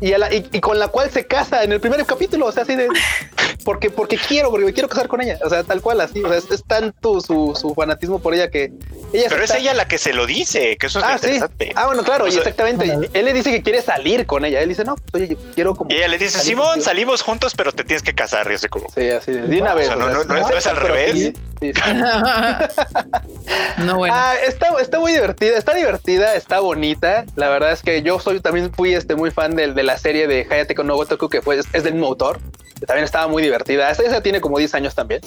Y, 0.00 0.12
a 0.12 0.18
la- 0.18 0.32
y- 0.34 0.46
y 0.52 0.60
con 0.60 0.78
la 0.78 0.88
cual 0.88 1.10
se 1.10 1.26
casa 1.26 1.62
en 1.64 1.72
el 1.72 1.80
primer 1.80 2.04
capítulo, 2.04 2.46
o 2.46 2.52
sea, 2.52 2.64
así 2.64 2.76
de 2.76 2.88
porque, 3.64 3.88
porque 3.90 4.16
quiero, 4.18 4.50
porque 4.50 4.66
me 4.66 4.72
quiero 4.72 4.88
casar 4.88 5.08
con 5.08 5.20
ella. 5.22 5.38
O 5.44 5.48
sea, 5.48 5.64
tal 5.64 5.80
cual, 5.80 6.00
así. 6.02 6.22
O 6.22 6.28
sea, 6.28 6.36
es, 6.38 6.50
es 6.50 6.62
tanto 6.64 7.20
su, 7.20 7.56
su 7.58 7.74
fanatismo 7.74 8.18
por 8.18 8.34
ella 8.34 8.50
que 8.50 8.72
ella 9.12 9.26
Pero 9.28 9.36
es 9.42 9.50
está- 9.50 9.58
ella 9.58 9.72
la 9.74 9.88
que 9.88 9.96
se 9.98 10.12
lo 10.12 10.26
dice, 10.26 10.76
que 10.76 10.86
eso 10.88 10.98
es 10.98 11.04
Ah, 11.04 11.16
sí. 11.18 11.26
interesante. 11.26 11.72
Ah, 11.74 11.86
bueno, 11.86 12.02
claro, 12.02 12.26
O 12.26 12.30
sea, 12.30 12.38
exactamente. 12.40 13.08
Él 13.14 13.24
le 13.24 13.32
dice 13.32 13.50
que 13.50 13.62
quiere 13.62 13.80
salir 13.82 14.26
con 14.26 14.44
ella. 14.44 14.60
Él 14.60 14.68
dice, 14.68 14.84
no, 14.84 14.96
pues, 14.96 15.24
oye, 15.24 15.28
yo 15.34 15.38
quiero 15.54 15.74
como. 15.74 15.90
Y 15.90 15.94
ella 15.96 16.08
le 16.08 16.18
dice, 16.18 16.38
Simón, 16.40 16.66
contigo". 16.66 16.84
salimos 16.84 17.22
juntos, 17.22 17.54
pero 17.56 17.72
te 17.72 17.82
tienes 17.84 18.02
que 18.02 18.14
casar. 18.14 18.46
Y 18.48 18.52
yo 18.52 18.58
sé 18.58 18.68
como, 18.68 18.88
Sí, 18.94 19.08
así 19.10 19.32
de, 19.32 19.42
de 19.42 19.60
una 19.62 19.72
O 19.72 19.76
vez. 19.76 19.86
sea, 19.86 19.96
no, 19.96 20.04
o 20.04 20.08
sea, 20.08 20.18
no, 20.18 20.24
no 20.24 20.36
es- 20.38 20.50
no 20.50 20.56
es 20.58 20.66
al 20.66 20.76
revés. 20.76 21.12
sí, 21.12 21.32
sí, 21.60 21.72
sí. 21.72 21.80
no, 23.78 23.96
bueno. 23.96 24.14
Ah, 24.16 24.34
está, 24.46 24.68
está 24.80 24.98
muy 25.00 25.12
divertida, 25.12 25.56
está 25.56 25.74
divertida, 25.74 26.34
está 26.34 26.60
bonita. 26.60 27.24
La 27.36 27.48
verdad 27.48 27.72
es 27.72 27.82
que 27.82 28.02
yo 28.02 28.18
soy 28.20 28.40
también 28.40 28.72
fui 28.72 28.94
este 28.94 29.14
muy 29.14 29.30
fan 29.30 29.54
del- 29.56 29.74
de, 29.74 29.82
la 29.86 29.96
serie 29.98 30.26
de 30.26 30.46
Hayate 30.50 30.74
no 30.84 30.96
Gotoku, 30.96 31.28
que 31.28 31.40
fue, 31.42 31.58
es, 31.58 31.82
del 31.84 31.94
mismo 31.94 32.08
autor. 32.08 32.38
que 32.78 32.84
también 32.86 33.04
estaba 33.04 33.26
muy 33.28 33.42
divertida. 33.42 33.90
Esa, 33.90 34.02
esa 34.02 34.20
tiene 34.20 34.40
como 34.40 34.58
10 34.58 34.74
años 34.74 34.94
también. 34.94 35.20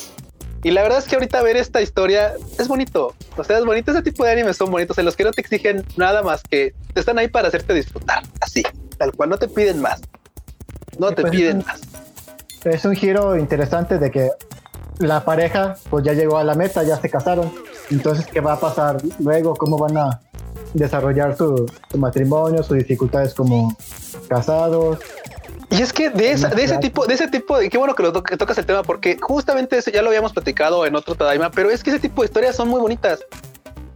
Y 0.63 0.71
la 0.71 0.81
verdad 0.83 0.99
es 0.99 1.05
que 1.05 1.15
ahorita 1.15 1.41
ver 1.41 1.55
esta 1.57 1.81
historia 1.81 2.33
es 2.59 2.67
bonito. 2.67 3.15
O 3.37 3.43
sea, 3.43 3.57
es 3.57 3.65
bonito. 3.65 3.91
Ese 3.91 4.01
tipo 4.01 4.25
de 4.25 4.31
animes 4.33 4.57
son 4.57 4.69
bonitos 4.69 4.97
en 4.97 5.05
los 5.05 5.15
que 5.15 5.23
no 5.23 5.31
te 5.31 5.39
exigen 5.41 5.85
nada 5.95 6.21
más 6.21 6.43
que 6.43 6.73
están 6.95 7.17
ahí 7.17 7.29
para 7.29 7.47
hacerte 7.47 7.73
disfrutar. 7.73 8.23
Así, 8.41 8.63
tal 8.97 9.13
cual. 9.13 9.29
No 9.29 9.37
te 9.39 9.47
piden 9.47 9.79
más. 9.81 10.01
No 10.97 11.09
Sí, 11.09 11.15
te 11.15 11.21
pues, 11.21 11.31
piden 11.31 11.59
es 11.59 11.63
un- 11.63 11.65
más. 11.65 11.81
Es 12.65 12.85
un 12.85 12.93
giro 12.95 13.37
interesante 13.37 13.97
de 13.99 14.11
que 14.11 14.29
la 14.97 15.23
pareja 15.23 15.75
pues 15.89 16.03
ya 16.03 16.11
llegó 16.11 16.37
a 16.37 16.43
la 16.43 16.55
meta, 16.55 16.83
ya 16.83 16.97
se 16.97 17.09
casaron. 17.09 17.53
Entonces, 17.89 18.25
¿qué 18.27 18.41
va 18.41 18.53
a 18.53 18.59
pasar 18.59 18.97
luego? 19.19 19.55
¿Cómo 19.55 19.77
van 19.77 19.95
a 19.97 20.19
desarrollar 20.73 21.35
su, 21.37 21.65
su 21.91 21.97
matrimonio, 21.97 22.63
sus 22.63 22.77
dificultades 22.77 23.33
como 23.33 23.75
casados? 24.27 24.99
Y 25.71 25.81
es 25.81 25.93
que 25.93 26.09
de, 26.09 26.31
esa- 26.31 26.49
de 26.49 26.63
ese 26.63 26.77
tipo, 26.79 27.05
de 27.05 27.13
ese 27.13 27.27
tipo 27.27 27.57
de 27.57 27.69
qué 27.69 27.77
bueno 27.77 27.93
que, 27.93 28.03
lo 28.03 28.11
to- 28.11 28.23
que 28.23 28.37
tocas 28.37 28.57
el 28.57 28.65
tema, 28.65 28.81
porque 28.83 29.17
justamente 29.21 29.77
eso 29.77 29.91
ya 29.91 30.01
lo 30.01 30.09
habíamos 30.09 30.33
platicado 30.33 30.85
en 30.85 30.95
otro 30.95 31.15
Tadaima, 31.15 31.51
pero 31.51 31.69
es 31.69 31.83
que 31.83 31.91
ese 31.91 31.99
tipo 31.99 32.21
de 32.21 32.25
historias 32.27 32.55
son 32.55 32.67
muy 32.69 32.81
bonitas. 32.81 33.19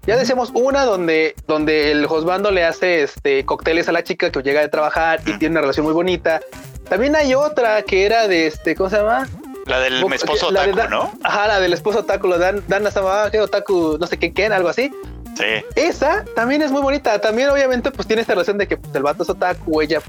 Ya 0.05 0.17
decíamos 0.17 0.51
una 0.53 0.83
donde, 0.83 1.33
donde 1.47 1.91
el 1.91 2.05
Josbando 2.07 2.51
le 2.51 2.65
hace 2.65 3.03
este 3.03 3.45
cócteles 3.45 3.87
a 3.87 3.93
la 3.93 4.03
chica 4.03 4.29
que 4.29 4.41
llega 4.43 4.59
de 4.61 4.67
trabajar 4.67 5.21
y 5.25 5.37
tiene 5.39 5.53
una 5.53 5.61
relación 5.61 5.85
muy 5.85 5.93
bonita. 5.95 6.41
También 6.89 7.15
hay 7.15 7.33
otra 7.33 7.81
que 7.83 8.05
era 8.05 8.27
de 8.27 8.47
este, 8.47 8.75
¿cómo 8.75 8.89
se 8.89 8.97
llama? 8.97 9.27
La 9.65 9.79
del 9.79 10.03
esposo 10.13 10.51
la 10.51 10.65
de 10.65 10.73
otaku, 10.73 10.89
¿no? 10.91 11.11
Ajá, 11.23 11.47
la 11.47 11.61
del 11.61 11.71
esposo 11.71 11.99
otaku, 11.99 12.27
lo 12.27 12.37
dan, 12.37 12.61
Dan 12.67 12.85
Asama, 12.85 13.31
que 13.31 13.39
otaku, 13.39 13.97
no 13.97 14.05
sé 14.05 14.19
qué, 14.19 14.33
Ken, 14.33 14.51
algo 14.51 14.67
así. 14.67 14.91
Sí. 15.37 15.65
Esa 15.75 16.23
también 16.35 16.61
es 16.61 16.71
muy 16.71 16.81
bonita. 16.81 17.19
También, 17.19 17.49
obviamente, 17.49 17.91
pues 17.91 18.07
tiene 18.07 18.21
esta 18.21 18.33
relación 18.33 18.57
de 18.57 18.67
que 18.67 18.77
pues, 18.77 18.93
el 18.95 19.03
vato 19.03 19.23
es 19.23 19.29
otaku, 19.29 19.81
ella 19.81 19.99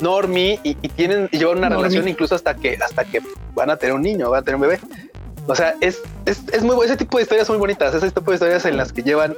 normie 0.00 0.58
y, 0.62 0.76
y 0.80 0.88
tienen 0.88 1.28
y 1.32 1.38
llevan 1.38 1.58
una 1.58 1.68
Normie. 1.68 1.82
relación 1.84 2.08
incluso 2.08 2.34
hasta 2.34 2.54
que 2.54 2.78
hasta 2.82 3.04
que 3.04 3.20
van 3.54 3.68
a 3.70 3.76
tener 3.76 3.94
un 3.94 4.02
niño, 4.02 4.30
van 4.30 4.40
a 4.40 4.42
tener 4.42 4.54
un 4.56 4.62
bebé. 4.62 4.78
O 5.46 5.54
sea, 5.54 5.74
es, 5.80 6.00
es, 6.26 6.40
es 6.52 6.62
muy 6.62 6.84
ese 6.86 6.96
tipo 6.96 7.16
de 7.18 7.24
historias 7.24 7.46
son 7.46 7.56
muy 7.56 7.60
bonitas. 7.60 7.94
Ese 7.94 8.10
tipo 8.10 8.30
de 8.30 8.36
historias 8.36 8.64
en 8.64 8.76
las 8.76 8.92
que 8.92 9.02
llevan 9.02 9.34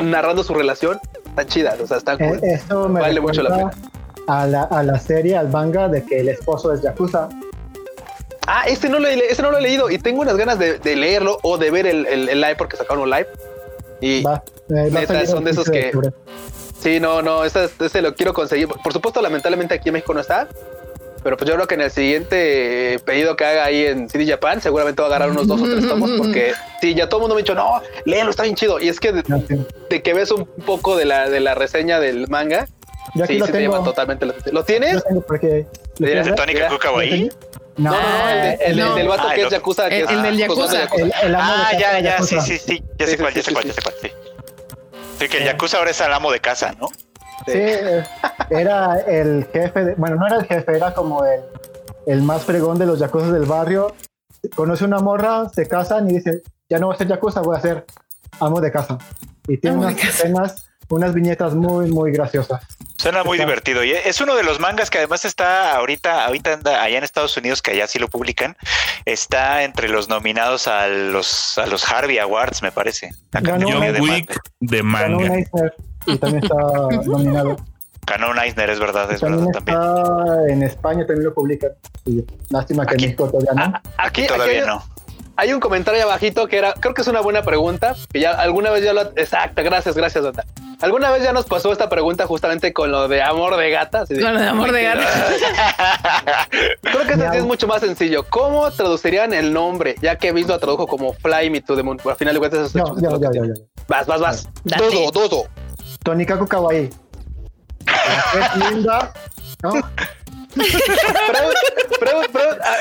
narrando 0.00 0.44
su 0.44 0.54
relación 0.54 0.98
están 1.26 1.46
chidas. 1.48 1.80
O 1.80 1.86
sea, 1.86 1.96
están 1.98 2.20
Eh, 2.22 2.28
cool. 2.28 2.40
Eso 2.44 2.88
me 2.88 3.00
Vale 3.00 3.20
mucho 3.20 3.42
la 3.42 3.50
recuerda 3.56 3.76
a 4.26 4.46
la, 4.46 4.62
a 4.62 4.82
la 4.82 4.98
serie, 4.98 5.36
al 5.36 5.48
manga 5.50 5.88
de 5.88 6.02
que 6.04 6.20
el 6.20 6.28
esposo 6.30 6.72
es 6.72 6.80
Yakuza. 6.80 7.28
Ah, 8.46 8.64
este 8.66 8.88
no 8.88 8.98
lo 8.98 9.08
he, 9.08 9.18
este 9.30 9.42
no 9.42 9.50
lo 9.50 9.58
he 9.58 9.62
leído 9.62 9.90
y 9.90 9.98
tengo 9.98 10.20
unas 10.20 10.36
ganas 10.36 10.58
de, 10.58 10.78
de 10.78 10.96
leerlo 10.96 11.38
o 11.42 11.56
de 11.58 11.70
ver 11.70 11.86
el, 11.86 12.06
el- 12.06 12.28
el 12.28 12.40
live 12.40 12.56
porque 12.56 12.76
sacaron 12.76 13.02
un 13.02 13.10
live. 13.10 13.26
Y 14.06 14.22
Va, 14.22 14.42
eh, 14.70 14.88
Neta, 14.90 15.26
son 15.26 15.44
de 15.44 15.50
esos 15.52 15.64
15 15.64 15.80
que- 15.80 15.86
octubre. 15.88 16.10
Sí, 16.80 17.00
no, 17.00 17.22
no, 17.22 17.44
ese, 17.44 17.68
ese 17.80 18.02
lo 18.02 18.14
quiero 18.14 18.34
conseguir. 18.34 18.68
Por 18.68 18.92
supuesto, 18.92 19.22
lamentablemente 19.22 19.72
aquí 19.74 19.88
en 19.88 19.94
México 19.94 20.12
no 20.12 20.20
está. 20.20 20.48
Pero 21.22 21.38
pues 21.38 21.48
yo 21.48 21.54
creo 21.56 21.66
que 21.66 21.74
en 21.76 21.80
el 21.80 21.90
siguiente 21.90 22.98
pedido 23.06 23.34
que 23.34 23.46
haga 23.46 23.64
ahí 23.64 23.86
en 23.86 24.10
CD 24.10 24.26
Japan, 24.26 24.60
seguramente 24.60 25.00
va 25.00 25.08
a 25.08 25.10
agarrar 25.10 25.30
unos 25.30 25.46
dos 25.46 25.62
o 25.62 25.64
tres 25.64 25.88
tomos. 25.88 26.10
Porque 26.18 26.52
sí, 26.82 26.94
ya 26.94 27.08
todo 27.08 27.20
el 27.20 27.22
mundo 27.22 27.34
me 27.36 27.40
ha 27.40 27.42
dicho, 27.42 27.54
no, 27.54 27.80
léelo, 28.04 28.28
está 28.28 28.42
bien 28.42 28.54
chido. 28.56 28.78
Y 28.78 28.88
es 28.90 29.00
que 29.00 29.12
de, 29.12 29.22
de 29.88 30.02
que 30.02 30.12
ves 30.12 30.30
un 30.30 30.44
poco 30.44 30.96
de 30.96 31.06
la, 31.06 31.30
de 31.30 31.40
la 31.40 31.54
reseña 31.54 31.98
del 32.00 32.28
manga, 32.28 32.68
Yo 33.14 33.24
sí, 33.24 33.38
lo 33.38 33.46
sí 33.46 33.52
te 33.52 33.62
llama 33.62 33.76
tengo. 33.76 33.84
totalmente. 33.90 34.26
la- 34.26 34.34
¿Lo 34.44 34.52
Lo 34.52 34.64
tienes? 34.64 35.02
tengo 35.04 35.22
porque. 35.22 35.66
¿Lo 35.98 36.06
Mira, 36.06 36.22
quieres 36.22 36.36
¿De 36.36 37.00
ahí? 37.02 37.30
No, 37.76 37.90
No, 37.90 38.00
no, 38.00 38.28
el, 38.30 38.42
de- 38.58 38.64
el, 38.66 38.76
no. 38.78 38.88
el 38.90 38.94
del 38.94 39.08
vato 39.08 39.22
Ah, 39.28 39.34
que 39.34 39.40
el 39.40 39.46
es. 39.46 39.52
Yakuza. 39.52 39.88
que 39.88 39.98
El- 39.98 40.04
es 40.04 40.10
el 40.10 40.22
del 40.22 40.48
Josbando 40.48 40.74
Yakuza. 40.78 41.02
el, 41.02 41.12
el 41.28 41.34
amo 41.34 41.52
Ah, 41.56 41.68
de 41.72 41.78
ya, 41.80 41.98
ya, 42.00 42.22
sí, 42.22 42.40
sí, 42.40 42.58
sí. 42.58 42.84
Ya 42.98 43.06
sé 43.06 43.18
cuál, 43.18 43.34
ya 43.34 43.42
sé 43.42 43.52
cuál, 43.52 43.64
ya 43.64 43.72
sé 43.72 43.82
cuál, 43.82 43.94
sí. 44.00 44.10
Sí, 45.18 45.28
que 45.28 45.38
el 45.38 45.44
Yakuza 45.44 45.78
ahora 45.78 45.90
es 45.90 46.00
el 46.00 46.12
amo 46.12 46.30
de 46.32 46.40
casa, 46.40 46.72
¿no? 46.80 46.88
Sí, 47.46 47.52
eh, 47.56 48.04
era 48.50 49.00
el 49.00 49.46
jefe, 49.52 49.84
de- 49.84 49.94
bueno, 49.96 50.16
no 50.16 50.26
era 50.26 50.36
el 50.36 50.46
jefe, 50.46 50.76
era 50.76 50.94
como 50.94 51.24
el, 51.24 51.40
el 52.06 52.22
más 52.22 52.42
fregón 52.44 52.78
de 52.78 52.86
los 52.86 52.98
yakuza 53.00 53.30
del 53.32 53.44
barrio. 53.44 53.94
Conoce 54.54 54.84
una 54.84 54.98
morra, 55.00 55.48
se 55.52 55.66
casan 55.66 56.08
y 56.10 56.14
dice, 56.14 56.42
ya 56.68 56.78
no 56.78 56.86
voy 56.86 56.94
a 56.94 56.98
ser 56.98 57.08
yakuza, 57.08 57.40
voy 57.40 57.56
a 57.56 57.60
ser 57.60 57.84
amo 58.40 58.60
de 58.60 58.70
casa. 58.72 58.98
Y 59.48 59.58
tiene 59.58 59.76
Amo 59.76 59.86
unas 59.86 59.96
casa. 59.96 60.08
escenas, 60.08 60.66
unas 60.88 61.14
viñetas 61.14 61.54
muy, 61.54 61.90
muy 61.90 62.12
graciosas. 62.12 62.62
Suena 62.96 63.24
muy 63.24 63.36
Está- 63.38 63.46
divertido. 63.46 63.84
Y 63.84 63.92
es 63.92 64.20
uno 64.20 64.34
de 64.36 64.42
los 64.44 64.60
mangas 64.60 64.90
que 64.90 64.98
además 64.98 65.24
está 65.24 65.74
ahorita, 65.76 66.24
ahorita 66.26 66.52
anda 66.54 66.82
allá 66.82 66.98
en 66.98 67.04
Estados 67.04 67.36
Unidos, 67.36 67.60
que 67.62 67.72
allá 67.72 67.86
sí 67.86 67.98
lo 67.98 68.08
publican. 68.08 68.56
Está 69.04 69.62
entre 69.64 69.88
los 69.88 70.08
nominados 70.08 70.68
a 70.68 70.86
los, 70.88 71.58
a 71.58 71.66
los 71.66 71.90
Harvey 71.90 72.18
Awards, 72.18 72.62
me 72.62 72.72
parece. 72.72 73.10
Ganó 73.32 73.68
John 73.70 73.80
de 73.92 74.00
Wick 74.00 74.28
manga. 74.28 74.40
de 74.60 74.76
Ganó 74.78 75.16
un 75.18 75.22
manga. 75.24 75.36
Eisner 75.36 75.74
y 76.06 76.18
también 76.18 76.44
está 76.44 76.54
nominado. 77.06 77.56
Ganó 78.06 78.30
un 78.30 78.38
Eisner, 78.38 78.68
es 78.70 78.78
verdad, 78.78 79.10
es 79.12 79.20
También 79.20 79.46
verdad 79.46 79.62
también. 79.64 79.78
está 79.78 80.52
en 80.52 80.62
España, 80.62 81.06
también 81.06 81.24
lo 81.24 81.34
publican. 81.34 81.70
Lástima 82.50 82.84
que 82.86 82.94
Aquí. 82.94 83.04
en 83.04 83.10
México 83.10 83.30
todavía 83.30 83.52
no. 83.54 83.74
Aquí, 83.96 84.22
aquí 84.22 84.26
Todavía 84.26 84.60
hay, 84.60 84.66
no. 84.66 84.84
Hay 85.36 85.52
un 85.52 85.60
comentario 85.60 86.02
abajito 86.02 86.46
que 86.46 86.58
era, 86.58 86.74
creo 86.74 86.94
que 86.94 87.02
es 87.02 87.08
una 87.08 87.20
buena 87.20 87.42
pregunta, 87.42 87.94
que 88.12 88.20
ya 88.20 88.32
alguna 88.32 88.70
vez 88.70 88.84
ya 88.84 88.92
lo... 88.92 89.02
Exacto, 89.16 89.62
gracias, 89.62 89.96
gracias, 89.96 90.22
Dota. 90.22 90.44
Alguna 90.80 91.10
vez 91.10 91.22
ya 91.22 91.32
nos 91.32 91.46
pasó 91.46 91.72
esta 91.72 91.88
pregunta 91.88 92.26
justamente 92.26 92.72
con 92.72 92.90
lo 92.90 93.08
de 93.08 93.22
amor 93.22 93.56
de 93.56 93.70
gata. 93.70 94.04
Con 94.06 94.34
lo 94.34 94.40
de 94.40 94.48
amor 94.48 94.72
de 94.72 94.82
gata. 94.82 95.06
Creo 96.82 97.06
que 97.06 97.14
sí 97.14 97.22
es 97.32 97.44
mucho 97.44 97.66
más 97.66 97.80
sencillo. 97.80 98.24
¿Cómo 98.28 98.70
traducirían 98.70 99.32
el 99.32 99.52
nombre? 99.52 99.94
Ya 100.02 100.16
que 100.16 100.32
Vince 100.32 100.50
lo 100.52 100.58
tradujo 100.58 100.86
como 100.86 101.14
Fly 101.14 101.48
Me 101.50 101.62
to 101.62 101.74
the 101.76 101.82
Moon. 101.82 101.98
Al 102.04 102.16
final 102.16 102.34
de 102.34 102.40
cuentas, 102.40 102.60
eso 102.60 102.78
es 102.78 102.84
No, 102.84 103.00
ya, 103.00 103.10
ya, 103.18 103.30
ya, 103.32 103.46
ya. 103.46 103.54
Vas, 103.88 104.06
vas, 104.06 104.20
vas. 104.20 104.48
Dodo, 104.64 105.10
dodo. 105.10 105.46
Tonikaku 106.02 106.46
Kawaii. 106.46 106.90
Es 108.34 108.70
linda. 108.70 109.12
¿no? 109.62 109.72
Pregun- 112.00 112.58
ah, 112.62 112.76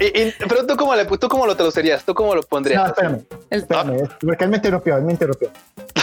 y- 0.00 0.04
y- 0.22 0.34
pero 0.48 0.66
tú 0.66 0.76
cómo, 0.76 0.94
le, 0.94 1.04
tú 1.04 1.28
cómo 1.28 1.46
lo 1.46 1.56
traducirías, 1.56 2.04
tú 2.04 2.14
cómo 2.14 2.34
lo 2.34 2.40
No, 2.42 2.46
pondrías. 2.48 2.88
espérame. 2.88 3.20
El- 3.50 3.60
Espérame, 3.60 3.94
es- 4.02 4.08
porque 4.20 4.44
él 4.44 4.50
me 4.50 4.56
interrumpió, 4.56 4.96
él 4.96 5.02
me 5.04 5.12
interrumpió. 5.12 5.50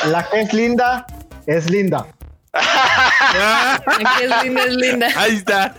La 0.07 0.23
que 0.29 0.41
es 0.41 0.53
linda, 0.53 1.05
es 1.45 1.69
linda. 1.69 2.07
Ah, 2.53 3.79
Aquí 3.85 4.23
es 4.23 4.43
linda, 4.43 4.63
es 4.65 4.73
linda. 4.75 5.07
ahí 5.17 5.35
está. 5.37 5.73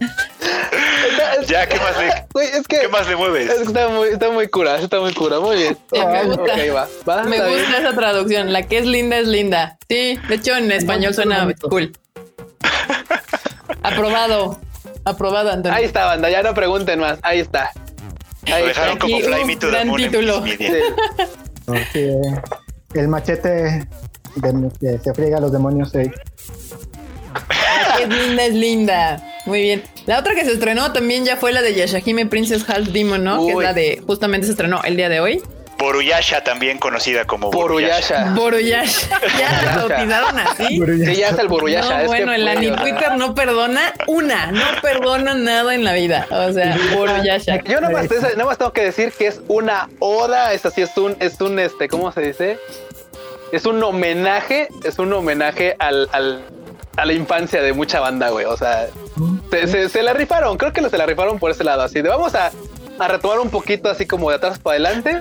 Está- 0.00 1.34
es- 1.40 1.46
Ya, 1.46 1.66
¿qué 1.68 1.76
más 1.78 1.96
le, 1.98 2.24
Güey, 2.32 2.48
es 2.48 2.66
que 2.66 2.80
qué 2.80 2.88
más 2.88 3.06
le 3.06 3.12
es 3.12 3.18
mueves? 3.18 3.52
que 3.54 3.62
está 3.62 3.88
muy, 3.88 4.08
está 4.08 4.30
muy 4.30 4.48
cura, 4.48 4.78
está 4.78 5.00
muy 5.00 5.12
cura, 5.14 5.38
muy 5.40 5.56
bien. 5.56 5.78
Sí, 5.92 6.00
me 6.04 6.24
gusta. 6.24 6.42
Ok, 6.42 6.48
va, 6.74 6.88
va, 7.08 7.22
Me 7.24 7.40
bien. 7.42 7.60
gusta 7.60 7.78
esa 7.78 7.92
traducción. 7.94 8.52
La 8.52 8.62
que 8.62 8.78
es 8.78 8.86
linda 8.86 9.18
es 9.18 9.28
linda. 9.28 9.78
Sí, 9.88 10.18
de 10.28 10.34
hecho 10.34 10.56
en 10.56 10.72
español 10.72 11.14
suena 11.14 11.46
cool. 11.68 11.92
Aprobado. 13.82 14.60
Aprobado, 15.04 15.50
Antonio. 15.50 15.76
Ahí 15.76 15.84
está, 15.84 16.06
banda, 16.06 16.30
ya 16.30 16.42
no 16.42 16.54
pregunten 16.54 16.98
más. 17.00 17.18
Ahí 17.22 17.40
está. 17.40 17.70
Lo 18.46 18.54
Ahí 18.54 18.66
dejaron 18.66 18.92
está. 18.94 19.00
como 19.04 19.16
Aquí, 19.16 19.24
Fly 19.26 19.44
Me 19.44 19.56
to 19.56 19.66
the 19.66 19.72
gran 19.72 19.94
título. 19.96 20.44
El 22.94 23.08
machete 23.08 23.48
de- 24.36 24.68
que 24.80 24.98
se 24.98 25.14
friega 25.14 25.38
a 25.38 25.40
los 25.40 25.52
demonios. 25.52 25.92
es 25.94 26.08
linda 28.08 28.44
es 28.44 28.54
linda. 28.54 29.22
Muy 29.46 29.60
bien. 29.62 29.82
La 30.06 30.18
otra 30.18 30.34
que 30.34 30.44
se 30.44 30.52
estrenó 30.52 30.92
también 30.92 31.24
ya 31.24 31.36
fue 31.36 31.52
la 31.52 31.62
de 31.62 31.74
Yashahime 31.74 32.26
Princess 32.26 32.68
Half 32.68 32.88
Demon, 32.88 33.24
¿no? 33.24 33.46
Que 33.46 33.52
es 33.52 33.58
la 33.58 33.72
de 33.72 34.02
justamente 34.06 34.46
se 34.46 34.52
estrenó 34.52 34.82
el 34.84 34.96
día 34.96 35.08
de 35.08 35.20
hoy. 35.20 35.42
Boruyasha, 35.78 36.44
también 36.44 36.78
conocida 36.78 37.24
como 37.24 37.50
Boruyasha. 37.50 38.32
Boruyasha. 38.34 39.20
Ya 39.38 39.62
la 39.62 39.76
bautizaron 39.86 40.38
así. 40.38 40.80
Sí, 41.04 41.16
ya 41.16 41.30
está 41.30 41.42
el 41.42 41.48
Boruyasha. 41.48 41.88
No, 41.88 41.96
es 41.98 42.02
que, 42.02 42.06
bueno, 42.06 42.32
el 42.32 42.46
Ani 42.46 42.70
Twitter 42.70 43.16
no 43.16 43.34
perdona 43.34 43.92
una, 44.06 44.52
no 44.52 44.62
perdona 44.80 45.34
nada 45.34 45.74
en 45.74 45.82
la 45.84 45.92
vida. 45.94 46.26
O 46.30 46.52
sea, 46.52 46.76
Boroyasha. 46.94 47.62
Yo 47.64 47.80
nada 47.80 47.92
más, 47.92 48.08
nada 48.10 48.44
más 48.44 48.58
tengo 48.58 48.72
que 48.72 48.84
decir 48.84 49.12
que 49.12 49.26
es 49.26 49.40
una 49.48 49.88
oda, 49.98 50.52
es 50.52 50.64
así, 50.64 50.82
es 50.82 50.96
un, 50.96 51.16
es 51.18 51.40
un, 51.40 51.58
este, 51.58 51.88
¿cómo 51.88 52.12
se 52.12 52.20
dice? 52.20 52.58
Es 53.50 53.66
un 53.66 53.82
homenaje, 53.82 54.68
es 54.84 54.98
un 54.98 55.12
homenaje 55.12 55.74
al, 55.78 56.08
al- 56.12 56.42
a 56.96 57.06
la 57.06 57.12
infancia 57.14 57.60
de 57.62 57.72
mucha 57.72 58.00
banda, 58.00 58.28
güey. 58.30 58.44
O 58.44 58.56
sea, 58.56 58.86
se, 59.50 59.66
se- 59.66 59.88
se 59.88 60.02
la 60.02 60.12
rifaron, 60.12 60.56
creo 60.58 60.72
que 60.72 60.88
se 60.88 60.96
la 60.98 61.06
rifaron 61.06 61.38
por 61.38 61.50
ese 61.50 61.64
lado, 61.64 61.82
así 61.82 62.02
de 62.02 62.08
vamos 62.08 62.34
a, 62.34 62.50
a 63.02 63.08
retomar 63.08 63.38
un 63.40 63.50
poquito 63.50 63.88
así 63.90 64.06
como 64.06 64.30
de 64.30 64.36
atrás 64.36 64.58
para 64.58 64.74
adelante. 64.74 65.20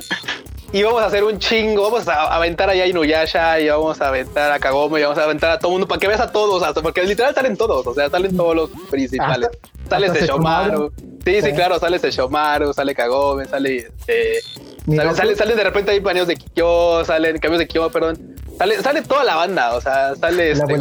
Y 0.73 0.83
vamos 0.83 1.01
a 1.01 1.07
hacer 1.07 1.25
un 1.25 1.37
chingo, 1.37 1.83
vamos 1.91 2.07
a 2.07 2.33
aventar 2.33 2.69
allá 2.69 2.83
a 2.85 2.87
Inuyasha 2.87 3.59
y 3.59 3.67
vamos 3.67 3.99
a 3.99 4.07
aventar 4.07 4.53
a 4.53 4.59
Kagome 4.59 5.01
y 5.01 5.03
vamos 5.03 5.17
a 5.17 5.25
aventar 5.25 5.51
a 5.51 5.59
todo 5.59 5.71
mundo 5.73 5.85
para 5.85 5.99
que 5.99 6.07
veas 6.07 6.21
a 6.21 6.31
todos, 6.31 6.63
hasta 6.63 6.81
porque 6.81 7.03
literal 7.03 7.35
salen 7.35 7.57
todos, 7.57 7.85
o 7.85 7.93
sea, 7.93 8.09
salen 8.09 8.37
todos 8.37 8.55
los 8.55 8.69
principales. 8.89 9.49
Hasta- 9.49 9.89
sale 9.89 10.07
hasta 10.07 10.19
Seshomaru. 10.21 10.93
Sí, 11.25 11.41
sí, 11.41 11.51
claro, 11.51 11.77
sale 11.77 11.99
Seshomaru, 11.99 12.71
sale 12.73 12.95
Kagome, 12.95 13.45
sale 13.47 13.91
eh, 14.07 14.39
Miroku. 14.85 15.09
Sale, 15.13 15.17
sale, 15.17 15.35
sale 15.35 15.55
de 15.55 15.63
repente 15.65 15.91
hay 15.91 15.99
paneos 15.99 16.27
de 16.27 16.37
Kikyo, 16.37 17.03
salen 17.03 17.37
cambios 17.39 17.59
de 17.59 17.67
Kikyo, 17.67 17.89
perdón. 17.91 18.37
Sale, 18.57 18.81
sale 18.81 19.01
toda 19.01 19.25
la 19.25 19.35
banda, 19.35 19.75
o 19.75 19.81
sea, 19.81 20.15
sale 20.15 20.55
La 20.55 20.63
este, 20.63 20.77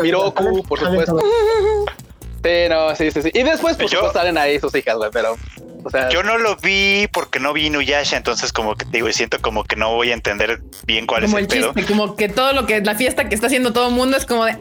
Miroku, 0.00 0.44
salen- 0.44 0.62
por 0.68 0.78
salen 0.78 1.06
supuesto. 1.06 1.18
Sí, 2.44 2.68
no, 2.70 2.94
sí, 2.94 3.10
sí, 3.10 3.22
sí. 3.22 3.30
Y 3.34 3.42
después, 3.42 3.76
Yo- 3.78 3.88
supuesto, 3.88 4.12
salen 4.12 4.38
ahí 4.38 4.60
sus 4.60 4.72
hijas, 4.76 4.96
güey, 4.96 5.10
pero, 5.12 5.34
o 5.84 5.90
sea, 5.90 6.08
Yo 6.10 6.22
no 6.22 6.38
lo 6.38 6.56
vi 6.56 7.08
porque 7.12 7.38
no 7.40 7.52
vi 7.52 7.66
Inuyasha, 7.66 8.16
entonces 8.16 8.52
como 8.52 8.74
que 8.76 8.84
te 8.84 8.92
digo, 8.98 9.10
siento 9.12 9.40
como 9.40 9.64
que 9.64 9.76
no 9.76 9.94
voy 9.94 10.10
a 10.10 10.14
entender 10.14 10.60
bien 10.86 11.06
cuál 11.06 11.22
Como 11.24 11.38
es 11.38 11.44
el 11.44 11.52
el 11.52 11.60
pedo. 11.60 11.74
chiste, 11.74 11.92
como 11.92 12.16
que 12.16 12.28
todo 12.28 12.52
lo 12.52 12.66
que 12.66 12.80
la 12.80 12.94
fiesta 12.94 13.28
que 13.28 13.34
está 13.34 13.46
haciendo 13.48 13.72
todo 13.72 13.88
el 13.88 13.94
mundo 13.94 14.16
es 14.16 14.26
como 14.26 14.44
de 14.44 14.58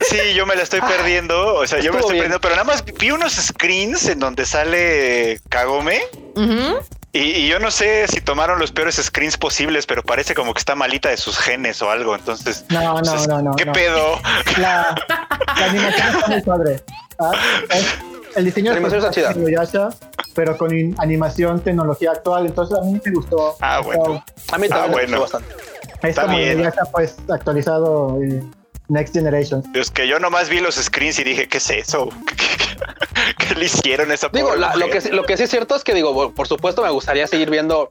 Sí, 0.00 0.18
yo 0.34 0.46
me 0.46 0.56
la 0.56 0.62
estoy 0.62 0.80
perdiendo, 0.80 1.54
o 1.54 1.66
sea, 1.66 1.78
yo 1.80 1.92
me 1.92 2.00
estoy 2.00 2.14
bien. 2.14 2.24
perdiendo, 2.24 2.40
pero 2.40 2.54
nada 2.56 2.64
más 2.64 2.84
vi 2.84 3.10
unos 3.12 3.34
screens 3.34 4.08
en 4.08 4.18
donde 4.18 4.44
sale 4.46 5.40
Kagome. 5.48 6.00
Y, 7.14 7.18
y 7.20 7.46
yo 7.48 7.58
no 7.58 7.70
sé 7.70 8.08
si 8.08 8.20
tomaron 8.22 8.58
los 8.58 8.72
peores 8.72 8.96
screens 8.96 9.36
posibles, 9.36 9.84
pero 9.86 10.02
parece 10.02 10.34
como 10.34 10.54
que 10.54 10.58
está 10.58 10.74
malita 10.74 11.10
de 11.10 11.18
sus 11.18 11.36
genes 11.38 11.82
o 11.82 11.90
algo. 11.90 12.14
Entonces, 12.16 12.64
No, 12.70 12.80
no, 12.82 12.98
entonces, 12.98 13.28
no, 13.28 13.42
no. 13.42 13.54
¿qué 13.54 13.66
no. 13.66 13.72
pedo? 13.72 14.18
La, 14.58 14.94
la 15.58 15.64
animación 15.66 16.08
está 16.16 16.26
muy 16.28 16.40
padre. 16.42 16.82
Ah, 17.18 17.32
el 18.36 18.44
diseño 18.46 18.70
La 18.72 18.76
animación 18.78 19.02
de 19.02 19.08
está 19.08 19.20
chida. 19.20 19.32
Pero 20.34 20.56
con 20.56 20.70
animación, 20.98 21.60
tecnología 21.60 22.12
actual. 22.12 22.46
Entonces 22.46 22.78
a 22.78 22.82
mí 22.82 23.00
me 23.04 23.12
gustó. 23.12 23.56
Ah, 23.60 23.80
bueno. 23.84 24.24
A 24.52 24.58
mí 24.58 24.68
también 24.68 24.72
Ah, 24.72 24.86
me 24.86 24.92
bueno. 24.92 25.20
gustó 25.20 25.38
bastante. 25.38 25.64
Es 26.02 26.08
Está 26.10 26.22
como 26.22 26.36
bien. 26.38 26.52
Inuyasha 26.54 26.82
pues 26.92 27.16
actualizado 27.28 28.18
eh, 28.22 28.42
Next 28.88 29.14
Generation. 29.14 29.62
Es 29.74 29.90
que 29.90 30.08
yo 30.08 30.18
nomás 30.18 30.48
vi 30.48 30.60
los 30.60 30.74
screens 30.76 31.18
y 31.18 31.24
dije, 31.24 31.48
¿qué 31.48 31.58
es 31.58 31.70
eso? 31.70 32.08
¿Qué, 32.26 33.46
qué 33.48 33.54
le 33.54 33.66
hicieron 33.66 34.10
a 34.10 34.14
esa 34.14 34.28
Digo, 34.28 34.48
pobre 34.48 34.60
la- 34.60 34.74
lo, 34.76 34.88
que, 34.90 35.00
lo 35.10 35.24
que 35.24 35.36
sí 35.36 35.44
es 35.44 35.50
cierto 35.50 35.76
es 35.76 35.84
que 35.84 35.94
digo, 35.94 36.12
por- 36.14 36.34
por 36.34 36.48
supuesto 36.48 36.82
me 36.82 36.90
gustaría 36.90 37.26
seguir 37.26 37.50
viendo 37.50 37.88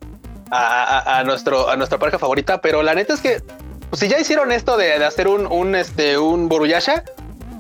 a, 0.50 0.58
a- 1.00 1.20
a 1.20 1.24
nuestro, 1.24 1.70
a 1.70 1.76
nuestra 1.78 2.00
pareja 2.00 2.20
favorita, 2.20 2.60
pero 2.62 2.84
la 2.84 2.94
neta 2.96 3.14
es 3.14 3.22
que 3.22 3.42
pues, 3.90 4.00
si 4.00 4.08
ya 4.08 4.20
hicieron 4.20 4.52
esto 4.52 4.78
de, 4.78 5.00
de 5.00 5.06
hacer 5.06 5.28
un, 5.28 5.48
un, 5.48 5.76
este, 5.76 6.18
un 6.18 6.50
Boruyasha, 6.50 7.04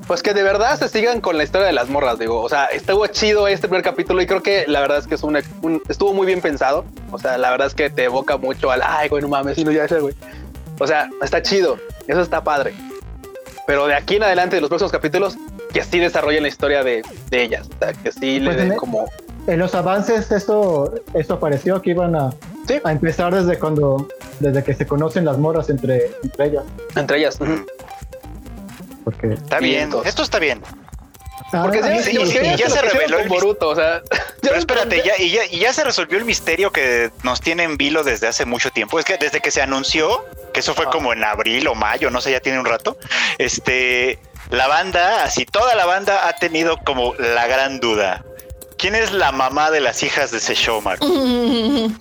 pues 0.07 0.21
que 0.23 0.33
de 0.33 0.43
verdad 0.43 0.77
se 0.79 0.89
sigan 0.89 1.21
con 1.21 1.37
la 1.37 1.43
historia 1.43 1.67
de 1.67 1.73
las 1.73 1.89
morras, 1.89 2.19
digo, 2.19 2.41
o 2.41 2.49
sea, 2.49 2.65
estuvo 2.65 3.05
chido 3.07 3.47
este 3.47 3.67
primer 3.67 3.83
capítulo 3.83 4.21
y 4.21 4.27
creo 4.27 4.41
que 4.43 4.65
la 4.67 4.81
verdad 4.81 4.97
es 4.97 5.07
que 5.07 5.15
es 5.15 5.23
un, 5.23 5.37
un- 5.61 5.81
estuvo 5.89 6.13
muy 6.13 6.25
bien 6.25 6.41
pensado, 6.41 6.85
o 7.11 7.17
sea, 7.19 7.37
la 7.37 7.51
verdad 7.51 7.67
es 7.67 7.73
que 7.75 7.89
te 7.89 8.05
evoca 8.05 8.37
mucho 8.37 8.71
al, 8.71 8.81
ay, 8.85 9.09
güey, 9.09 9.21
no 9.21 9.27
mames, 9.29 9.57
Inuyasha, 9.57 9.99
güey. 9.99 10.13
O 10.79 10.87
sea, 10.87 11.09
está 11.21 11.41
chido, 11.41 11.77
eso 12.07 12.21
está 12.21 12.43
padre. 12.43 12.73
Pero 13.67 13.85
de 13.87 13.93
aquí 13.93 14.15
en 14.15 14.23
adelante, 14.23 14.55
de 14.55 14.61
los 14.61 14.69
próximos 14.69 14.91
capítulos, 14.91 15.37
que 15.71 15.83
sí 15.83 15.99
desarrollen 15.99 16.41
la 16.43 16.49
historia 16.49 16.83
de, 16.83 17.03
de 17.29 17.43
ellas, 17.43 17.69
o 17.75 17.77
sea, 17.79 17.93
que 17.93 18.11
sí 18.11 18.39
le 18.39 18.45
Pues 18.47 18.57
den 18.57 18.71
en 18.73 18.77
como... 18.77 19.09
En 19.47 19.57
los 19.59 19.73
avances 19.73 20.31
esto, 20.31 20.93
esto 21.15 21.39
pareció 21.39 21.81
que 21.81 21.91
iban 21.91 22.15
a, 22.15 22.31
Sí. 22.67 22.79
a 22.83 22.91
empezar 22.91 23.33
desde 23.33 23.57
cuando, 23.57 24.07
desde 24.39 24.63
que 24.63 24.73
se 24.75 24.85
conocen 24.85 25.25
las 25.25 25.37
morras 25.39 25.69
entre, 25.71 26.11
entre 26.23 26.45
ellas. 26.47 26.63
Entre 26.95 27.17
ellas. 27.17 27.39
ujú. 27.41 27.65
Porque 29.03 29.27
Está 29.33 29.59
bien, 29.59 29.83
entonces. 29.83 30.09
esto 30.09 30.23
está 30.23 30.39
bien. 30.39 30.61
Porque 31.51 31.79
Ah, 31.83 31.97
sí, 31.97 32.03
sí, 32.11 32.13
yo- 32.13 32.25
sí, 32.25 32.33
yo- 32.35 32.55
ya 32.55 32.69
se 32.69 32.81
reveló 32.81 33.19
el 33.19 33.27
Boruto, 33.27 33.69
o 33.69 33.75
sea. 33.75 34.01
Pero 34.41 34.55
espérate, 34.55 35.01
ya, 35.03 35.17
y, 35.17 35.31
ya, 35.31 35.45
y 35.45 35.59
ya 35.59 35.73
se 35.73 35.83
resolvió 35.83 36.17
el 36.17 36.23
misterio 36.25 36.71
que 36.71 37.11
nos 37.23 37.41
tiene 37.41 37.63
en 37.63 37.75
vilo 37.77 38.03
desde 38.03 38.27
hace 38.27 38.45
mucho 38.45 38.71
tiempo. 38.71 38.99
Es 38.99 39.05
que 39.05 39.17
desde 39.17 39.41
que 39.41 39.51
se 39.51 39.61
anunció, 39.61 40.25
que 40.53 40.61
eso 40.61 40.73
fue 40.73 40.85
Ah. 40.87 40.91
como 40.91 41.11
en 41.11 41.23
abril 41.25 41.67
o 41.67 41.75
mayo, 41.75 42.09
no 42.09 42.21
sé, 42.21 42.31
ya 42.31 42.39
tiene 42.39 42.59
un 42.59 42.65
rato, 42.65 42.97
este, 43.37 44.19
la 44.49 44.67
banda, 44.67 45.23
así 45.23 45.45
toda 45.45 45.75
la 45.75 45.85
banda 45.85 46.27
ha 46.27 46.33
tenido 46.37 46.77
como 46.85 47.15
la 47.15 47.47
gran 47.47 47.79
duda. 47.81 48.23
¿Quién 48.81 48.95
es 48.95 49.11
la 49.11 49.31
mamá 49.31 49.69
de 49.69 49.79
las 49.79 50.01
hijas 50.01 50.31
de 50.31 50.39
Seshomar? 50.39 50.97
no, 51.01 51.93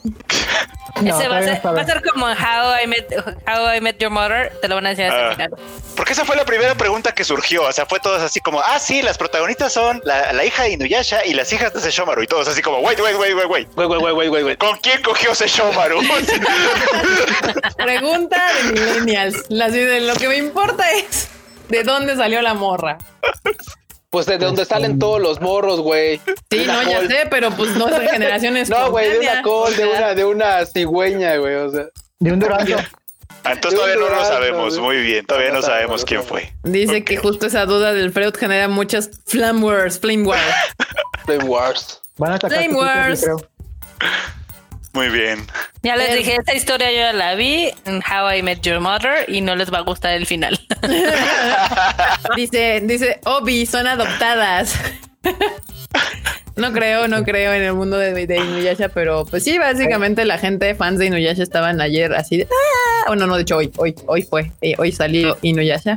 Ese 1.05 1.29
va 1.29 1.37
a, 1.37 1.43
ser, 1.43 1.57
no 1.57 1.63
sabe. 1.63 1.77
va 1.77 1.83
a 1.83 1.85
ser 1.85 2.03
como 2.03 2.25
How 2.25 2.83
I 2.83 2.87
Met, 2.87 3.15
How 3.47 3.75
I 3.77 3.83
Met 3.83 3.99
Your 3.99 4.11
Mother. 4.11 4.51
Te 4.63 4.69
lo 4.69 4.77
van 4.77 4.87
a 4.87 4.89
decir 4.89 5.05
el 5.05 5.33
final. 5.33 5.51
Porque 5.95 6.15
esa 6.15 6.25
fue 6.25 6.37
la 6.37 6.47
primera 6.47 6.75
pregunta 6.77 7.13
que 7.13 7.23
surgió. 7.23 7.65
O 7.65 7.73
sea, 7.73 7.85
fue 7.85 8.01
todos 8.01 8.23
así 8.23 8.41
como, 8.41 8.63
ah, 8.63 8.79
sí, 8.79 9.03
las 9.03 9.19
protagonistas 9.19 9.75
son 9.75 10.01
la, 10.05 10.33
la 10.33 10.43
hija 10.43 10.63
de 10.63 10.71
Inuyasha 10.71 11.27
y 11.27 11.35
las 11.35 11.53
hijas 11.53 11.75
de 11.75 11.81
Seshomaru. 11.81 12.23
Y 12.23 12.27
todos 12.27 12.49
así 12.49 12.63
como, 12.63 12.79
wait, 12.79 12.99
wait, 12.99 13.17
wait, 13.19 13.35
wait, 13.35 13.47
wait. 13.47 13.69
Güey, 13.75 13.87
güey, 13.87 14.01
güey, 14.01 14.29
güey, 14.29 14.43
güey. 14.43 14.57
¿Con 14.57 14.79
quién 14.79 15.03
cogió 15.03 15.35
Seshomaru? 15.35 16.01
Pregunta 17.77 18.43
de 18.55 18.73
millennials. 18.73 19.45
Lo 19.51 20.15
que 20.15 20.29
me 20.29 20.39
importa 20.39 20.91
es 20.93 21.29
de 21.69 21.85
dónde 21.85 22.17
salió 22.17 22.41
la 22.41 22.55
morra. 22.55 22.97
Pues 24.11 24.27
de 24.27 24.39
donde 24.39 24.65
salen 24.65 24.99
todos 24.99 25.21
los 25.21 25.41
morros, 25.41 25.81
güey. 25.81 26.21
Sí, 26.51 26.65
no, 26.67 26.83
ya 26.83 27.07
sé, 27.07 27.29
pero 27.31 27.51
pues 27.53 27.71
no 27.77 27.89
es 27.89 28.11
generaciones. 28.11 28.69
No, 28.71 28.91
güey, 28.91 29.09
de 29.11 29.19
una 29.21 29.43
col, 29.43 29.77
de 29.77 29.87
una, 29.87 30.15
de 30.15 30.25
una 30.25 30.67
cigüeña, 30.67 31.37
güey. 31.37 31.55
O 31.55 31.71
sea, 31.71 31.85
De 32.19 32.33
un 32.33 32.41
durazno. 32.41 32.77
Ah, 33.45 33.53
Entonces 33.53 33.79
todavía 33.81 33.97
no 34.05 34.15
lo 34.15 34.25
sabemos. 34.25 34.79
Muy 34.79 34.97
bien, 34.99 35.25
todavía 35.25 35.53
no 35.53 35.63
sabemos, 35.63 36.05
quién 36.05 36.23
fue. 36.25 36.53
Dice 36.65 37.05
que 37.05 37.17
justo 37.17 37.47
esa 37.47 37.65
duda 37.67 37.95
del 37.95 38.13
Freud 38.13 38.35
genera 38.35 38.69
muchas 38.69 39.11
flame 39.27 39.61
wars, 39.65 39.99
flame 39.99 40.25
wars. 40.25 40.43
Flame 41.25 41.45
Wars. 41.45 42.03
Van 42.17 42.33
a 42.33 42.35
sacar 42.35 42.51
Flame 42.51 42.75
Wars. 42.75 43.23
creo. 43.23 43.49
Muy 44.93 45.09
bien. 45.09 45.47
Ya 45.83 45.97
les 45.97 46.17
dije, 46.17 46.37
esta 46.37 46.55
historia 46.55 46.91
yo 46.91 46.99
ya 46.99 47.13
la 47.13 47.35
vi 47.37 47.73
en 47.85 48.03
How 48.03 48.33
I 48.37 48.43
Met 48.43 48.61
Your 48.63 48.81
Mother 48.81 49.25
y 49.29 49.41
no 49.41 49.55
les 49.55 49.73
va 49.73 49.79
a 49.79 49.83
gustar 49.83 50.13
el 50.13 50.27
final. 50.27 50.59
Dice, 52.37 52.81
dice, 52.85 53.21
Obi, 53.25 53.67
son 53.67 53.87
adoptadas. 53.87 54.75
No 56.57 56.73
creo, 56.73 57.09
no 57.09 57.25
creo 57.25 57.55
en 57.55 57.63
el 57.63 57.73
mundo 57.73 57.97
de, 57.97 58.27
de 58.27 58.37
Inuyasha, 58.37 58.91
pero 58.91 59.25
pues 59.25 59.45
sí, 59.45 59.59
básicamente 59.59 60.27
la 60.27 60.37
gente, 60.37 60.75
fans 60.75 60.99
de 60.99 61.07
Inuyasha, 61.07 61.43
estaban 61.43 61.81
ayer 61.81 62.13
así 62.13 62.37
de, 62.37 62.49
ah, 62.51 63.05
bueno, 63.07 63.27
no, 63.27 63.37
de 63.37 63.43
hecho 63.43 63.57
hoy, 63.57 63.73
hoy, 63.79 63.95
hoy 64.07 64.23
fue, 64.23 64.53
eh, 64.61 64.75
hoy 64.77 64.93
salió 64.93 65.39
Inuyasha, 65.41 65.97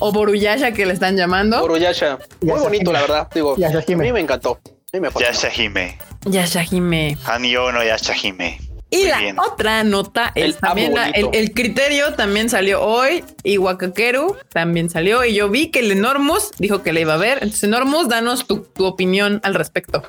o 0.00 0.12
Boruyasha 0.12 0.72
que 0.72 0.84
le 0.84 0.92
están 0.92 1.16
llamando. 1.16 1.60
Boruyasha. 1.60 2.18
Muy 2.42 2.60
bonito, 2.60 2.92
la 2.92 3.00
verdad. 3.00 3.28
Digo, 3.34 3.54
a 3.54 3.96
mí 3.96 4.12
me 4.12 4.20
encantó. 4.20 4.60
A 4.66 4.96
mí 4.96 5.00
me 5.00 5.10
fascinó. 5.10 5.32
Yashahime. 5.32 5.98
Yashahime. 6.24 7.16
Hanyo 7.24 7.72
no 7.72 7.82
Yashahime. 7.82 8.58
Y 8.90 8.98
Muy 8.98 9.06
la 9.08 9.18
bien. 9.20 9.38
otra 9.38 9.84
nota 9.84 10.32
es 10.34 10.44
El 10.44 10.56
también 10.56 10.92
la- 10.94 11.08
el, 11.08 11.52
criterio 11.52 12.12
también 12.14 12.50
salió 12.50 12.82
hoy 12.82 13.24
y 13.42 13.56
Wakakeru 13.56 14.36
también 14.52 14.90
salió 14.90 15.24
y 15.24 15.34
yo 15.34 15.48
vi 15.48 15.70
que 15.70 15.78
el 15.78 15.90
Enormous 15.92 16.50
dijo 16.58 16.82
que 16.82 16.92
le 16.92 17.00
iba 17.00 17.14
a 17.14 17.16
ver. 17.16 17.38
Entonces, 17.38 17.64
Enormous, 17.64 18.08
danos 18.10 18.46
tu, 18.46 18.58
tu 18.64 18.84
opinión 18.84 19.40
al 19.44 19.54
respecto. 19.54 20.02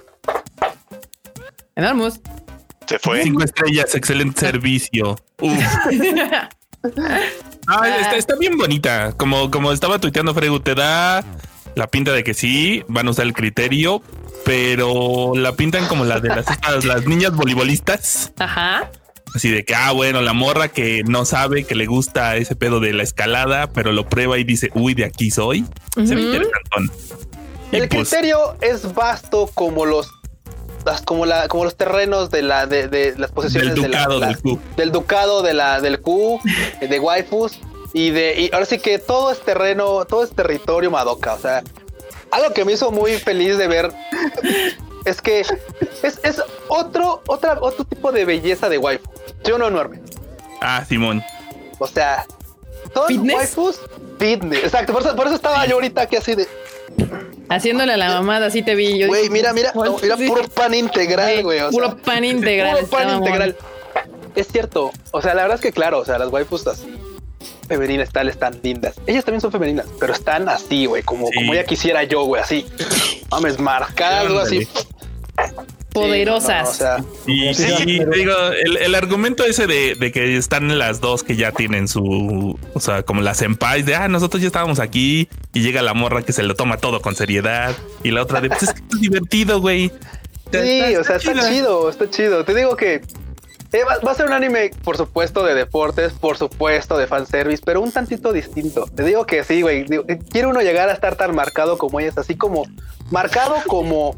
Enormous. 1.75 2.19
Se 2.85 2.99
fue. 2.99 3.23
Cinco 3.23 3.43
estrellas, 3.43 3.95
excelente 3.95 4.39
servicio. 4.41 5.15
Uf. 5.39 5.53
Ah, 7.65 7.87
está, 7.87 8.17
está 8.17 8.35
bien 8.35 8.57
bonita. 8.57 9.13
Como, 9.15 9.49
como 9.49 9.71
estaba 9.71 9.97
tuiteando 9.99 10.33
Fregu, 10.33 10.59
te 10.59 10.75
da 10.75 11.23
la 11.75 11.87
pinta 11.87 12.11
de 12.11 12.23
que 12.23 12.33
sí, 12.33 12.83
van 12.87 13.07
a 13.07 13.11
usar 13.11 13.25
el 13.25 13.33
criterio, 13.33 14.01
pero 14.45 15.31
la 15.35 15.53
pintan 15.55 15.87
como 15.87 16.05
la 16.05 16.19
de 16.19 16.29
las, 16.29 16.47
estas- 16.49 16.85
las 16.85 17.05
niñas 17.05 17.33
voleibolistas. 17.35 18.31
Ajá. 18.39 18.91
Así 19.35 19.49
de 19.49 19.65
que, 19.65 19.73
ah, 19.73 19.91
bueno, 19.93 20.21
la 20.21 20.33
morra 20.33 20.67
que 20.67 21.01
no 21.07 21.25
sabe 21.25 21.63
que 21.63 21.73
le 21.73 21.87
gusta 21.87 22.35
ese 22.35 22.55
pedo 22.55 22.79
de 22.79 22.93
la 22.93 23.01
escalada, 23.01 23.67
pero 23.71 23.91
lo 23.91 24.07
prueba 24.07 24.37
y 24.37 24.43
dice, 24.43 24.69
uy, 24.75 24.93
de 24.93 25.05
aquí 25.05 25.31
soy. 25.31 25.65
Se 25.95 26.13
ve 26.15 26.21
interesantón. 26.21 26.91
Y 27.71 27.77
El 27.77 27.89
pues, 27.89 28.09
criterio 28.09 28.55
es 28.61 28.93
vasto 28.93 29.49
como 29.55 29.85
los 29.85 30.11
las- 30.85 31.01
como 31.01 31.25
la 31.25 31.47
como 31.47 31.63
los 31.63 31.77
terrenos 31.77 32.29
de 32.29 32.41
la 32.43 32.67
de, 32.67 32.89
de 32.89 33.15
las 33.17 33.31
posesiones 33.31 33.73
del 33.73 33.83
de 33.83 33.89
la- 33.89 33.99
ducado 34.03 34.19
la- 34.19 34.27
del 34.27 34.37
club. 34.37 34.59
del 34.77 34.91
ducado 34.91 35.41
de 35.41 35.53
la 35.53 35.79
del 35.81 35.99
Q 36.01 36.39
de 36.81 36.99
waifus 36.99 37.57
y 37.93 38.09
de 38.11 38.39
y 38.41 38.49
ahora 38.53 38.65
sí 38.65 38.79
que 38.79 38.97
todo 38.99 39.31
es 39.31 39.39
terreno 39.41 40.05
todo 40.05 40.23
es 40.23 40.31
territorio 40.31 40.89
Madoka 40.91 41.33
o 41.35 41.39
sea 41.39 41.63
algo 42.31 42.53
que 42.53 42.65
me 42.65 42.73
hizo 42.73 42.91
muy 42.91 43.13
feliz 43.17 43.57
de 43.57 43.67
ver 43.67 43.91
es 45.05 45.21
que 45.21 45.41
es, 45.41 46.19
es 46.23 46.41
otro 46.67 47.21
otra 47.27 47.57
otro 47.61 47.85
tipo 47.85 48.11
de 48.11 48.25
belleza 48.25 48.67
de 48.69 48.77
waifu 48.77 49.09
yo 49.45 49.57
no 49.57 49.67
enorme 49.67 50.01
Ah, 50.61 50.83
Simón. 50.87 51.21
o 51.79 51.87
sea 51.87 52.25
son 52.93 53.07
¿Fitness? 53.07 53.35
waifus 53.35 53.79
fitness 54.17 54.63
exacto 54.63 54.93
por 54.93 55.01
eso, 55.03 55.15
por 55.15 55.27
eso 55.27 55.35
estaba 55.35 55.65
yo 55.65 55.75
ahorita 55.75 56.01
aquí 56.01 56.15
así 56.15 56.35
de 56.35 56.47
Haciéndole 57.49 57.93
a 57.93 57.97
la 57.97 58.07
mamada, 58.09 58.47
así 58.47 58.63
te 58.63 58.73
vi. 58.73 58.97
Yo 58.99 59.07
güey 59.07 59.29
mira 59.29 59.51
mira 59.53 59.71
no, 59.75 59.97
sí. 59.99 60.07
puro 60.27 60.47
pan 60.47 60.73
integral 60.73 61.43
güey 61.43 61.59
o 61.59 61.69
sea. 61.69 61.71
Puro 61.71 61.97
pan 61.97 62.23
integral. 62.23 62.77
Puro 62.85 62.87
pan 62.89 63.09
integral. 63.17 63.55
Es 64.35 64.47
cierto. 64.47 64.91
O 65.11 65.21
sea, 65.21 65.33
la 65.33 65.43
verdad 65.43 65.55
es 65.55 65.61
que 65.61 65.71
claro, 65.71 65.99
o 65.99 66.05
sea, 66.05 66.17
las 66.17 66.29
waifus 66.29 66.65
así 66.67 66.85
femeninas 67.73 68.09
tal 68.11 68.29
están 68.29 68.59
lindas. 68.63 68.95
Ellas 69.07 69.25
también 69.25 69.41
son 69.41 69.51
femeninas, 69.51 69.85
pero 69.99 70.13
están 70.13 70.47
así, 70.49 70.85
güey, 70.85 71.03
como, 71.03 71.27
Sí. 71.27 71.33
como 71.35 71.53
ella 71.53 71.65
quisiera 71.65 72.03
yo, 72.03 72.23
güey, 72.23 72.41
así. 72.41 72.65
Mames, 73.31 73.59
marcadas, 73.59 74.27
güey, 74.31 74.39
así. 74.45 74.67
Poderosas. 75.93 76.77
Sí, 76.77 76.83
no, 76.83 76.89
no, 76.89 76.95
o 76.95 77.03
sea, 77.03 77.05
Y 77.27 77.53
Sí, 77.53 77.63
sí, 77.77 77.97
pero- 77.99 78.11
te 78.11 78.17
digo, 78.17 78.33
el, 78.65 78.77
el 78.77 78.95
argumento 78.95 79.43
ese 79.45 79.67
de, 79.67 79.93
de 79.95 80.11
que 80.11 80.37
están 80.37 80.75
las 80.79 81.01
dos 81.01 81.23
que 81.23 81.35
ya 81.35 81.51
tienen 81.51 81.87
su, 81.87 82.57
o 82.73 82.79
sea, 82.79 83.03
como 83.03 83.21
las 83.21 83.37
senpais 83.37 83.85
de, 83.85 83.93
ah, 83.95 84.07
nosotros 84.07 84.41
ya 84.41 84.47
estábamos 84.47 84.79
aquí 84.79 85.29
y 85.53 85.61
llega 85.61 85.83
la 85.83 85.93
morra 85.93 86.23
que 86.23 86.33
se 86.33 86.41
lo 86.41 86.55
toma 86.55 86.77
todo 86.77 86.99
con 87.01 87.15
seriedad 87.15 87.75
y 88.03 88.09
la 88.09 88.23
otra 88.23 88.41
de, 88.41 88.49
pues 88.49 88.63
es 88.63 88.73
que 88.73 88.81
es 88.91 89.01
divertido, 89.01 89.59
güey. 89.61 89.91
sí, 90.51 90.95
o 90.95 91.03
sea, 91.03 91.17
está 91.17 91.47
chido, 91.49 91.89
está 91.89 92.09
chido. 92.09 92.43
Te 92.43 92.55
digo 92.55 92.75
que 92.75 93.01
eh, 93.73 93.83
va, 93.83 93.97
va 94.05 94.11
a 94.11 94.15
ser 94.15 94.25
un 94.27 94.33
anime, 94.33 94.71
por 94.83 94.95
supuesto, 94.97 95.43
de 95.43 95.53
deportes, 95.55 96.13
por 96.13 96.37
supuesto, 96.37 96.97
de 96.97 97.07
fanservice, 97.07 97.61
pero 97.65 97.81
un 97.81 97.91
tantito 97.91 98.31
distinto. 98.31 98.85
Te 98.95 99.03
digo 99.03 99.25
que 99.25 99.43
sí, 99.43 99.61
güey. 99.61 99.85
eh, 100.07 100.19
Quiere 100.31 100.47
uno 100.47 100.61
llegar 100.61 100.89
a 100.89 100.93
estar 100.93 101.15
tan 101.15 101.35
marcado 101.35 101.77
como 101.77 101.99
ellas, 101.99 102.17
así 102.17 102.35
como 102.35 102.63
marcado 103.11 103.55
como 103.67 104.15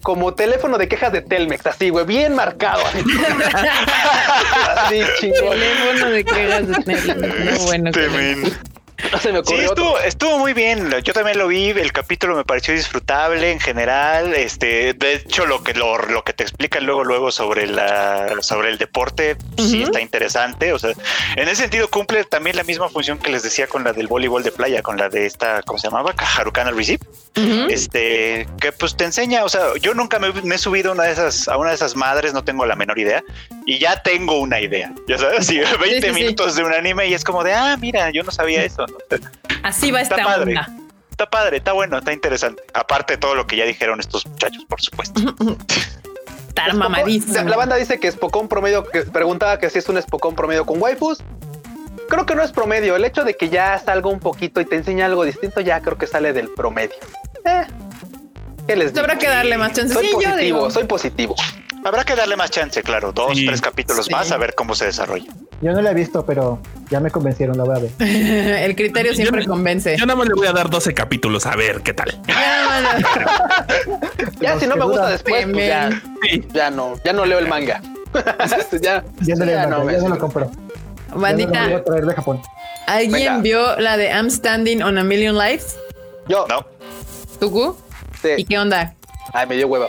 como 0.00 0.32
teléfono 0.32 0.78
de 0.78 0.86
quejas 0.86 1.12
de 1.12 1.22
Telmex, 1.22 1.66
así, 1.66 1.90
güey, 1.90 2.06
bien 2.06 2.34
marcado. 2.34 2.80
Así, 2.86 3.00
así 4.76 5.02
chingón. 5.20 5.50
Teléfono 5.50 6.10
de 6.10 6.24
quejas 6.24 6.68
de 6.68 6.78
Netflix. 6.86 7.58
No, 7.60 7.66
bueno. 7.66 7.90
Este 7.90 8.08
men. 9.12 9.20
se 9.20 9.32
me 9.32 9.38
Sí, 9.38 9.38
ocurrió 9.40 9.70
otro. 9.72 9.84
estuvo, 9.84 9.98
estuvo 10.00 10.38
muy 10.38 10.52
bien. 10.52 10.90
Yo 11.04 11.12
también 11.12 11.38
lo 11.38 11.48
vi. 11.48 11.70
El 11.70 11.92
capítulo 11.92 12.36
me 12.36 12.44
pareció 12.44 12.74
disfrutable 12.74 13.50
en 13.52 13.60
general. 13.60 14.34
Este, 14.34 14.94
de 14.94 15.14
hecho, 15.14 15.46
lo 15.46 15.62
que 15.62 15.74
lo, 15.74 15.98
lo 15.98 16.24
que 16.24 16.32
te 16.32 16.42
explican 16.42 16.84
luego, 16.86 17.04
luego 17.04 17.30
sobre 17.30 17.66
la 17.66 18.28
sobre 18.40 18.70
el 18.70 18.78
deporte, 18.78 19.36
sí 19.56 19.76
Ujú. 19.78 19.84
está 19.86 20.00
interesante. 20.00 20.72
O 20.72 20.78
sea, 20.78 20.92
en 21.36 21.48
ese 21.48 21.56
sentido 21.62 21.88
cumple 21.88 22.24
también 22.24 22.56
la 22.56 22.64
misma 22.64 22.88
función 22.88 23.18
que 23.18 23.30
les 23.30 23.42
decía 23.42 23.66
con 23.66 23.84
la 23.84 23.92
del 23.92 24.06
voleibol 24.06 24.42
de 24.42 24.52
playa, 24.52 24.82
con 24.82 24.96
la 24.96 25.08
de 25.08 25.26
esta, 25.26 25.62
¿cómo 25.62 25.78
se 25.78 25.86
llamaba? 25.88 26.14
Harukana 26.36 26.70
Receive. 26.70 27.04
Ujú. 27.36 27.68
Este, 27.70 28.48
que 28.60 28.72
pues 28.72 28.96
te 28.96 29.04
enseña, 29.04 29.44
o 29.44 29.48
sea, 29.48 29.62
yo 29.80 29.94
nunca 29.94 30.18
me, 30.18 30.32
me 30.42 30.56
he 30.56 30.58
subido 30.58 30.90
a 30.90 30.94
una 30.94 31.04
de 31.04 31.12
esas, 31.12 31.46
a 31.46 31.56
una 31.56 31.68
de 31.68 31.76
esas 31.76 31.94
madres, 31.94 32.32
no 32.34 32.42
tengo 32.42 32.66
la 32.66 32.74
menor 32.74 32.98
idea, 32.98 33.22
y 33.64 33.78
ya 33.78 34.02
tengo 34.02 34.40
una 34.40 34.60
idea, 34.60 34.92
ya 35.06 35.18
sabes, 35.18 35.40
así 35.40 35.58
20 35.58 36.00
sí, 36.00 36.02
sí. 36.02 36.20
minutos 36.20 36.56
de 36.56 36.64
un 36.64 36.72
anime 36.72 37.06
y 37.06 37.14
es 37.14 37.22
como 37.22 37.44
de, 37.44 37.52
ah, 37.54 37.76
mira, 37.80 38.10
yo 38.10 38.24
no 38.24 38.32
sabía 38.32 38.64
eso, 38.64 38.86
¿no? 38.90 38.98
Así 39.62 39.90
va 39.90 40.00
Está 40.00 40.16
esta 40.16 40.26
padre. 40.26 40.50
onda. 40.58 40.68
Está 41.10 41.30
padre, 41.30 41.56
está 41.56 41.72
bueno, 41.72 41.98
está 41.98 42.12
interesante. 42.12 42.62
Aparte 42.74 43.14
de 43.14 43.18
todo 43.18 43.34
lo 43.34 43.46
que 43.46 43.56
ya 43.56 43.64
dijeron 43.64 43.98
estos 44.00 44.24
muchachos, 44.26 44.64
por 44.68 44.80
supuesto. 44.80 45.20
Estar 46.48 46.74
mamadísimo. 46.74 47.48
La 47.48 47.56
banda 47.56 47.76
dice 47.76 47.98
que 48.00 48.10
Spokon 48.10 48.48
promedio, 48.48 48.84
que 48.84 49.02
preguntaba 49.02 49.58
que 49.58 49.70
si 49.70 49.78
es 49.78 49.88
un 49.88 50.00
Spokon 50.00 50.34
promedio 50.34 50.64
con 50.66 50.80
waifus. 50.80 51.18
Creo 52.08 52.24
que 52.24 52.34
no 52.34 52.42
es 52.42 52.52
promedio. 52.52 52.96
El 52.96 53.04
hecho 53.04 53.22
de 53.24 53.34
que 53.34 53.48
ya 53.48 53.78
salga 53.78 54.08
un 54.08 54.18
poquito 54.20 54.60
y 54.60 54.64
te 54.64 54.76
enseña 54.76 55.06
algo 55.06 55.24
distinto, 55.24 55.60
ya 55.60 55.80
creo 55.80 55.98
que 55.98 56.06
sale 56.06 56.32
del 56.32 56.48
promedio. 56.48 56.96
Eh, 57.44 57.66
¿Qué 58.66 58.76
les 58.76 58.92
digo? 58.92 59.00
Habrá 59.00 59.18
que 59.18 59.28
darle 59.28 59.58
más 59.58 59.72
chance. 59.72 59.92
Soy 59.94 60.06
Sí, 60.06 60.12
yo 60.12 60.16
positivo, 60.18 60.36
digo. 60.38 60.70
soy 60.70 60.84
positivo. 60.84 61.36
Habrá 61.84 62.04
que 62.04 62.14
darle 62.16 62.36
más 62.36 62.50
chance, 62.50 62.82
claro, 62.82 63.12
dos, 63.12 63.36
Sí. 63.36 63.46
tres 63.46 63.60
capítulos 63.60 64.06
Sí. 64.06 64.12
más 64.12 64.30
a 64.32 64.36
ver 64.36 64.54
cómo 64.54 64.74
se 64.74 64.86
desarrolla. 64.86 65.32
Yo 65.62 65.72
no 65.72 65.80
la 65.82 65.90
he 65.90 65.94
visto, 65.94 66.24
pero 66.26 66.60
ya 66.90 67.00
me 67.00 67.10
convencieron, 67.10 67.56
la 67.56 67.64
voy 67.64 67.76
a 67.76 67.80
ver. 67.80 67.90
El 68.64 68.76
criterio 68.76 69.14
siempre 69.14 69.42
Yo- 69.44 69.50
convence. 69.50 69.96
Yo 69.96 70.06
nada 70.06 70.16
más 70.18 70.28
le 70.28 70.34
voy 70.34 70.46
a 70.46 70.52
dar 70.52 70.70
12 70.70 70.92
capítulos 70.94 71.46
a 71.46 71.56
ver 71.56 71.82
qué 71.82 71.92
tal. 71.94 72.20
Ya, 74.40 74.58
si 74.60 74.66
no 74.66 74.76
me 74.76 74.84
gusta 74.84 75.08
después, 75.10 75.46
pues 75.52 75.66
ya, 75.68 75.90
Sí. 76.22 76.46
ya 76.52 76.70
no, 76.70 76.94
ya 77.04 77.12
no 77.12 77.24
leo 77.24 77.38
el 77.38 77.48
manga. 77.48 77.80
ya, 78.80 79.04
Ya 79.20 79.34
no, 79.36 79.44
ya 79.44 79.66
no 79.66 79.84
me 79.84 79.92
ya 79.92 79.98
no 79.98 80.08
lo 80.08 80.14
sirve. 80.14 80.18
compro. 80.18 80.50
Ya 80.50 80.56
no 80.56 81.14
lo 81.14 81.14
voy 81.14 81.22
Bandita, 81.22 81.64
a 81.76 81.84
traer 81.84 82.06
de 82.06 82.14
Japón. 82.14 82.42
¿alguien 82.86 83.12
Venga. 83.12 83.38
vio 83.38 83.76
la 83.80 83.96
de 83.96 84.08
I'm 84.10 84.30
Standing 84.30 84.82
on 84.82 84.98
a 84.98 85.04
Million 85.04 85.36
Lives? 85.36 85.76
Yo, 86.28 86.46
¿No? 86.48 86.64
¿Tuku? 87.40 87.76
¿Y 88.24 88.36
sí. 88.36 88.44
qué 88.44 88.58
onda? 88.58 88.94
Ay, 89.32 89.46
me 89.46 89.56
dio 89.56 89.66
hueva. 89.68 89.88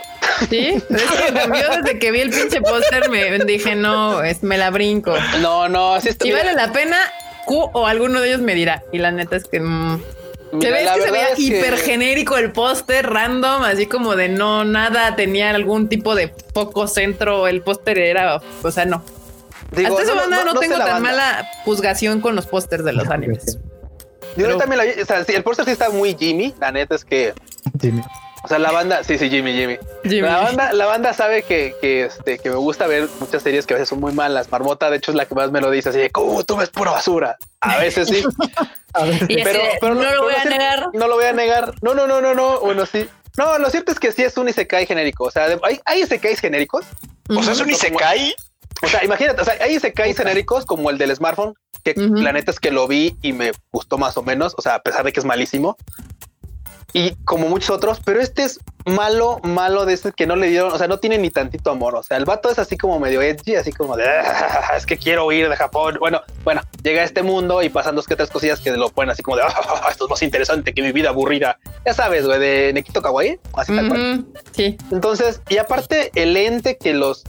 ¿Sí? 0.49 0.81
Es 0.89 1.11
que 1.11 1.31
desde 1.31 1.99
que 1.99 2.11
vi 2.11 2.21
el 2.21 2.29
pinche 2.29 2.61
póster, 2.61 3.09
me 3.09 3.39
dije, 3.39 3.75
no, 3.75 4.23
es, 4.23 4.43
me 4.43 4.57
la 4.57 4.69
brinco. 4.69 5.13
No, 5.41 5.67
no, 5.69 5.93
así 5.95 6.09
está. 6.09 6.25
Si 6.25 6.31
mira, 6.31 6.43
vale 6.43 6.55
la 6.55 6.71
pena, 6.71 6.97
Q 7.45 7.69
o 7.73 7.87
alguno 7.87 8.21
de 8.21 8.29
ellos 8.29 8.41
me 8.41 8.53
dirá. 8.55 8.83
Y 8.91 8.97
la 8.99 9.11
neta 9.11 9.35
es 9.35 9.45
que... 9.45 9.59
mm, 9.59 10.01
se 10.51 10.55
mira, 10.57 10.93
que 10.95 11.01
se 11.01 11.11
veía 11.11 11.27
es 11.29 11.35
que- 11.35 11.41
hiper 11.43 11.77
genérico 11.77 12.37
el 12.37 12.51
póster, 12.51 13.09
random, 13.09 13.63
así 13.63 13.85
como 13.85 14.15
de 14.15 14.29
no, 14.29 14.65
nada, 14.65 15.15
tenía 15.15 15.49
algún 15.51 15.89
tipo 15.89 16.15
de 16.15 16.33
foco 16.53 16.87
centro, 16.87 17.47
el 17.47 17.61
póster 17.61 17.99
era, 17.99 18.41
o 18.63 18.71
sea, 18.71 18.85
no. 18.85 19.03
digo, 19.71 19.89
Hasta 19.89 20.03
eso 20.03 20.15
no, 20.15 20.21
banda 20.21 20.43
no, 20.45 20.59
tengo 20.59 20.77
tan 20.77 20.87
banda. 20.87 20.99
mala 20.99 21.49
juzgación 21.65 22.19
con 22.21 22.35
los 22.35 22.45
pósters 22.47 22.83
de 22.83 22.93
los 22.93 23.07
animes. 23.09 23.57
Yo 24.37 24.45
pero- 24.45 24.57
también 24.57 24.77
la 24.79 24.83
vi, 24.85 25.01
o 25.01 25.05
sea, 25.05 25.23
sí, 25.23 25.33
el 25.35 25.43
póster 25.43 25.65
sí 25.65 25.71
está 25.71 25.89
muy 25.89 26.15
Jimmy. 26.17 26.53
La 26.59 26.71
neta 26.71 26.95
es 26.95 27.03
que, 27.05 27.33
Jimmy. 27.81 28.01
O 28.43 28.47
sea, 28.47 28.59
la 28.59 28.71
banda, 28.71 29.03
sí, 29.03 29.17
sí, 29.17 29.29
Jimmy, 29.29 29.53
Jimmy. 29.53 29.77
Jimmy. 30.03 30.21
La 30.21 30.41
banda, 30.41 30.73
la 30.73 30.85
banda 30.85 31.13
sabe 31.13 31.43
que, 31.43 31.75
que, 31.81 32.05
este, 32.05 32.39
que 32.39 32.49
me 32.49 32.55
gusta 32.55 32.87
ver 32.87 33.09
muchas 33.19 33.43
series 33.43 33.65
que 33.65 33.73
a 33.73 33.77
veces 33.77 33.89
son 33.89 33.99
muy 33.99 34.13
malas. 34.13 34.49
Marmota, 34.51 34.89
de 34.89 34.97
hecho, 34.97 35.11
es 35.11 35.15
la 35.15 35.25
que 35.25 35.35
más 35.35 35.51
me 35.51 35.61
lo 35.61 35.69
dice, 35.71 35.89
así 35.89 35.99
de, 35.99 36.09
¿cómo 36.09 36.43
tú 36.43 36.55
ves 36.55 36.69
pura 36.69 36.91
basura? 36.91 37.37
A 37.61 37.77
veces 37.77 38.07
sí, 38.07 38.23
A 38.93 39.05
Y 39.05 39.43
pero, 39.43 39.59
ese, 39.59 39.77
pero 39.79 39.95
no 39.95 40.01
lo 40.01 40.09
pero 40.09 40.23
voy 40.23 40.33
a 40.33 40.45
negar. 40.45 40.87
No 40.93 41.07
lo 41.07 41.15
voy 41.15 41.25
a 41.25 41.33
negar. 41.33 41.73
No, 41.81 41.93
no, 41.93 42.07
no, 42.07 42.21
no, 42.21 42.33
no. 42.33 42.59
Bueno, 42.61 42.85
sí. 42.85 43.07
No, 43.37 43.57
lo 43.59 43.69
cierto 43.69 43.91
es 43.91 43.99
que 43.99 44.11
sí 44.11 44.23
es 44.23 44.37
un 44.37 44.49
Isekai 44.49 44.85
genérico. 44.85 45.25
O 45.25 45.31
sea, 45.31 45.47
hay, 45.63 45.79
hay 45.85 46.01
Isekais 46.01 46.39
genéricos. 46.39 46.85
O 47.29 47.43
sea, 47.43 47.53
es 47.53 47.59
un. 47.59 47.69
Isekai. 47.69 48.35
O 48.81 48.87
sea, 48.87 49.03
imagínate, 49.03 49.41
o 49.41 49.45
sea, 49.45 49.55
hay 49.61 49.75
Isekais 49.75 50.17
genéricos 50.17 50.65
como 50.65 50.89
el 50.89 50.97
del 50.97 51.15
smartphone, 51.15 51.53
que 51.83 51.91
Ujú. 51.91 52.15
la 52.15 52.31
neta 52.31 52.51
es 52.51 52.59
que 52.59 52.71
lo 52.71 52.87
vi 52.87 53.17
y 53.21 53.33
me 53.33 53.51
gustó 53.71 53.97
más 53.97 54.17
o 54.17 54.23
menos. 54.23 54.55
O 54.57 54.61
sea, 54.61 54.75
a 54.75 54.81
pesar 54.81 55.03
de 55.03 55.11
que 55.11 55.19
es 55.19 55.25
malísimo. 55.25 55.77
Y 56.91 57.11
como 57.23 57.47
muchos 57.49 57.69
otros, 57.69 57.99
pero 58.03 58.19
este 58.19 58.43
es 58.43 58.59
malo, 58.85 59.39
malo 59.43 59.85
de 59.85 59.93
ese 59.93 60.11
que 60.11 60.25
no 60.25 60.35
le 60.35 60.47
dieron, 60.47 60.71
o 60.73 60.77
sea, 60.77 60.87
no 60.87 60.97
tiene 60.97 61.19
ni 61.19 61.29
tantito 61.29 61.69
amor. 61.69 61.95
O 61.95 62.01
sea, 62.01 62.17
el 62.17 62.25
vato 62.25 62.49
es 62.49 62.57
así 62.57 62.77
como 62.77 62.99
medio 62.99 63.21
edgy, 63.21 63.55
así 63.55 63.71
como 63.71 63.95
de 63.95 64.05
"Ah, 64.09 64.73
es 64.75 64.85
que 64.87 64.97
quiero 64.97 65.27
huir 65.27 65.49
de 65.49 65.55
Japón. 65.55 65.97
Bueno, 65.99 66.21
bueno, 66.43 66.61
llega 66.81 67.01
a 67.01 67.05
este 67.05 67.21
mundo 67.21 67.61
y 67.61 67.69
pasan 67.69 67.95
dos 67.95 68.07
que 68.07 68.15
tres 68.15 68.29
cosillas 68.31 68.59
que 68.59 68.71
lo 68.71 68.89
ponen 68.89 69.11
así 69.11 69.21
como 69.21 69.37
de 69.37 69.43
"Ah, 69.43 69.87
esto 69.91 70.05
es 70.05 70.09
más 70.09 70.21
interesante 70.23 70.73
que 70.73 70.81
mi 70.81 70.91
vida 70.91 71.09
aburrida. 71.09 71.59
Ya 71.85 71.93
sabes, 71.93 72.25
güey, 72.25 72.39
de 72.39 72.73
Nekito 72.73 73.01
Kawaii, 73.01 73.39
así 73.53 73.75
tal 73.75 73.87
cual. 73.87 74.25
Sí. 74.53 74.77
Entonces, 74.91 75.41
y 75.49 75.57
aparte, 75.57 76.11
el 76.15 76.35
ente 76.35 76.77
que 76.77 76.93
los 76.93 77.23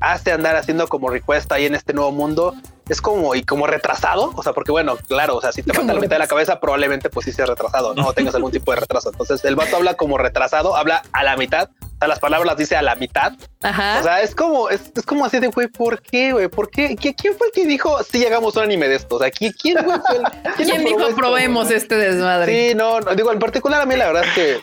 hace 0.00 0.32
andar 0.32 0.56
haciendo 0.56 0.88
como 0.88 1.08
request 1.08 1.50
ahí 1.52 1.66
en 1.66 1.76
este 1.76 1.92
nuevo 1.92 2.10
mundo 2.10 2.54
es 2.88 3.00
como 3.00 3.34
y 3.34 3.42
como 3.44 3.66
retrasado. 3.66 4.32
O 4.36 4.42
sea, 4.42 4.52
porque 4.52 4.72
bueno, 4.72 4.96
claro, 5.08 5.36
o 5.36 5.40
sea, 5.40 5.52
si 5.52 5.62
te 5.62 5.72
falta 5.72 5.92
la 5.94 6.00
mitad 6.00 6.16
de 6.16 6.20
la 6.20 6.26
cabeza, 6.26 6.60
probablemente 6.60 7.10
pues 7.10 7.24
sí 7.24 7.32
sea 7.32 7.46
retrasado, 7.46 7.94
no 7.94 8.08
O 8.08 8.12
tengas 8.12 8.34
algún 8.34 8.50
tipo 8.52 8.72
de 8.72 8.80
retraso. 8.80 9.10
Entonces, 9.10 9.44
el 9.44 9.56
vato 9.56 9.76
habla 9.76 9.94
como 9.94 10.18
retrasado, 10.18 10.76
habla 10.76 11.02
a 11.12 11.22
la 11.24 11.36
mitad. 11.36 11.70
O 11.94 11.96
sea, 11.98 12.08
las 12.08 12.18
palabras 12.18 12.46
las 12.46 12.56
dice 12.56 12.76
a 12.76 12.82
la 12.82 12.96
mitad. 12.96 13.32
Ajá. 13.62 14.00
O 14.00 14.02
sea, 14.02 14.20
es 14.22 14.34
como, 14.34 14.68
es, 14.68 14.90
es 14.96 15.06
como 15.06 15.24
así 15.24 15.38
de 15.38 15.46
güey, 15.46 15.68
¿por 15.68 16.02
qué, 16.02 16.32
güey? 16.32 16.48
¿Por 16.48 16.68
qué? 16.70 16.96
¿Qui- 16.96 17.14
¿Quién 17.16 17.36
fue 17.38 17.46
el 17.46 17.52
que 17.52 17.64
dijo 17.66 18.02
si 18.02 18.18
llegamos 18.18 18.56
a 18.56 18.60
un 18.60 18.64
anime 18.66 18.88
de 18.88 18.96
esto? 18.96 19.16
O 19.16 19.18
sea, 19.20 19.30
¿quién, 19.30 19.52
quién, 19.60 19.76
fue 19.82 19.94
el- 19.94 20.54
¿Quién 20.56 20.70
aprobó 20.72 20.88
dijo 20.88 21.00
esto, 21.02 21.16
probemos 21.16 21.70
este 21.70 21.96
desmadre? 21.96 22.70
Sí, 22.70 22.74
no, 22.74 23.00
no, 23.00 23.14
digo, 23.14 23.32
en 23.32 23.38
particular 23.38 23.80
a 23.80 23.86
mí 23.86 23.96
la 23.96 24.06
verdad 24.08 24.24
es 24.24 24.32
que 24.34 24.60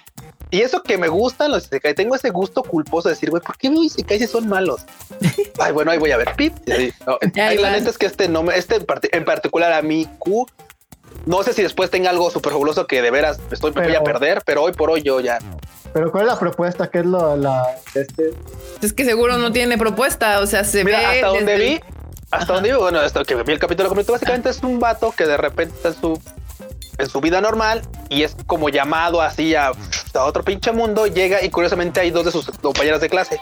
y 0.51 0.61
eso 0.61 0.83
que 0.83 0.97
me 0.97 1.07
gustan 1.07 1.49
los 1.51 1.63
Isekai, 1.65 1.95
tengo 1.95 2.13
ese 2.15 2.29
gusto 2.29 2.61
culposo 2.63 3.07
de 3.09 3.15
decir, 3.15 3.29
güey, 3.29 3.41
¿por 3.41 3.57
qué 3.57 3.69
veo 3.69 3.83
Isekai 3.83 4.19
si 4.19 4.27
son 4.27 4.47
malos? 4.47 4.81
Ay, 5.59 5.71
bueno, 5.71 5.91
ahí 5.91 5.97
voy 5.97 6.11
a 6.11 6.17
ver 6.17 6.33
Pip. 6.35 6.53
y 6.67 6.71
así, 6.71 6.93
no. 7.07 7.13
Ahí 7.21 7.41
Ay, 7.41 7.57
la 7.57 7.71
neta 7.71 7.89
es 7.89 7.97
que 7.97 8.05
este 8.05 8.27
no 8.27 8.43
me, 8.43 8.57
este 8.57 8.75
en, 8.75 8.85
parti- 8.85 9.09
en 9.11 9.25
particular 9.25 9.71
a 9.73 9.81
mí, 9.81 10.07
Q, 10.19 10.45
no 11.25 11.41
sé 11.43 11.53
si 11.53 11.61
después 11.63 11.89
tenga 11.89 12.09
algo 12.09 12.29
súper 12.29 12.51
fabuloso 12.51 12.85
que 12.87 13.01
de 13.01 13.11
veras 13.11 13.39
estoy, 13.51 13.71
me 13.73 13.81
voy 13.83 13.95
a 13.95 14.03
Pero- 14.03 14.19
perder, 14.19 14.41
pero 14.45 14.63
hoy 14.63 14.73
por 14.73 14.89
hoy 14.91 15.01
yo 15.01 15.19
ya. 15.19 15.39
Pero 15.93 16.09
¿cuál 16.11 16.23
es 16.25 16.31
la 16.31 16.39
propuesta? 16.39 16.89
¿Qué 16.89 16.99
es 16.99 17.05
lo, 17.05 17.35
la, 17.35 17.65
este? 17.95 18.31
Es 18.81 18.93
que 18.93 19.03
seguro 19.05 19.37
no 19.37 19.51
tiene 19.51 19.77
propuesta, 19.77 20.39
o 20.39 20.45
sea, 20.47 20.63
se 20.63 20.83
Mira, 20.85 20.99
ve. 20.99 21.05
hasta 21.05 21.27
donde 21.27 21.57
vi, 21.57 21.79
hasta 22.31 22.53
donde 22.53 22.71
vi, 22.71 22.77
bueno, 22.77 22.99
hasta 22.99 23.23
que 23.25 23.35
vi 23.35 23.51
el 23.51 23.59
capítulo 23.59 23.89
completo, 23.89 24.13
básicamente 24.13 24.49
es 24.51 24.63
un 24.63 24.79
vato 24.79 25.11
que 25.11 25.25
de 25.25 25.35
repente 25.35 25.75
está 25.75 25.89
en 25.89 25.95
su, 25.99 26.21
en 26.97 27.09
su 27.09 27.21
vida 27.21 27.41
normal 27.41 27.81
y 28.09 28.23
es 28.23 28.35
como 28.47 28.69
llamado 28.69 29.21
así 29.21 29.55
a, 29.55 29.71
a 30.13 30.23
otro 30.25 30.43
pinche 30.43 30.71
mundo, 30.71 31.07
llega 31.07 31.43
y 31.43 31.49
curiosamente 31.49 31.99
hay 31.99 32.11
dos 32.11 32.25
de 32.25 32.31
sus 32.31 32.45
compañeras 32.51 33.01
de 33.01 33.09
clase. 33.09 33.39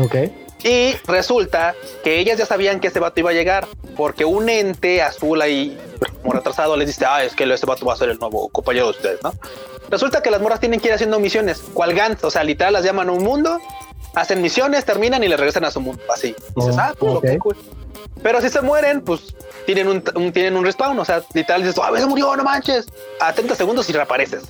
Ok. 0.00 0.16
Y 0.64 0.94
resulta 1.06 1.74
que 2.02 2.18
ellas 2.18 2.38
ya 2.38 2.46
sabían 2.46 2.80
que 2.80 2.88
ese 2.88 2.98
vato 2.98 3.20
iba 3.20 3.30
a 3.30 3.34
llegar, 3.34 3.68
porque 3.96 4.24
un 4.24 4.48
ente 4.48 5.02
azul 5.02 5.40
ahí, 5.40 5.78
como 6.22 6.32
retrasado, 6.32 6.76
les 6.76 6.88
dice, 6.88 7.04
ah, 7.06 7.22
es 7.22 7.34
que 7.34 7.44
ese 7.44 7.66
vato 7.66 7.86
va 7.86 7.92
a 7.92 7.96
ser 7.96 8.08
el 8.08 8.18
nuevo 8.18 8.48
compañero 8.48 8.86
de 8.86 8.90
ustedes, 8.92 9.22
¿no? 9.22 9.32
Resulta 9.90 10.22
que 10.22 10.30
las 10.30 10.40
morras 10.40 10.58
tienen 10.58 10.80
que 10.80 10.88
ir 10.88 10.94
haciendo 10.94 11.20
misiones, 11.20 11.60
cual 11.72 11.94
Gantz, 11.94 12.24
o 12.24 12.30
sea, 12.30 12.42
literal 12.42 12.72
las 12.72 12.84
llaman 12.84 13.08
a 13.10 13.12
un 13.12 13.22
mundo, 13.22 13.60
hacen 14.14 14.42
misiones, 14.42 14.84
terminan 14.84 15.22
y 15.22 15.28
les 15.28 15.38
regresan 15.38 15.64
a 15.64 15.70
su 15.70 15.80
mundo, 15.80 16.02
así. 16.12 16.34
Y 16.56 16.60
dices, 16.60 16.76
Oh, 16.76 16.80
ah, 16.80 16.94
pues, 16.98 17.14
ok, 17.14 17.38
cool. 17.38 17.56
Pero 18.22 18.40
si 18.40 18.48
se 18.48 18.60
mueren, 18.62 19.02
pues 19.02 19.34
tienen 19.66 19.88
un, 19.88 20.02
un- 20.14 20.32
tienen 20.32 20.56
un 20.56 20.64
respawn, 20.64 20.98
o 20.98 21.04
sea, 21.04 21.22
literal 21.34 21.62
dices, 21.62 21.78
ah, 21.82 21.90
se 21.96 22.06
murió, 22.06 22.34
no 22.36 22.44
manches. 22.44 22.86
A 23.20 23.32
30 23.32 23.54
segundos 23.54 23.88
y 23.88 23.92
reapareces. 23.92 24.44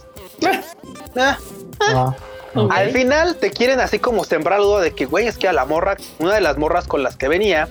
Ah, 1.16 1.38
Ah, 1.80 2.14
Ok. 2.54 2.72
al 2.72 2.90
final 2.90 3.36
te 3.36 3.50
quieren 3.50 3.80
así 3.80 3.98
como 3.98 4.24
sembrar 4.24 4.60
duda 4.60 4.80
de 4.80 4.92
que, 4.94 5.04
güey, 5.04 5.26
es 5.26 5.36
que 5.36 5.46
a 5.48 5.52
la 5.52 5.66
morra, 5.66 5.96
una 6.18 6.34
de 6.34 6.40
las 6.40 6.56
morras 6.56 6.86
con 6.86 7.02
las 7.02 7.16
que 7.16 7.28
venía, 7.28 7.68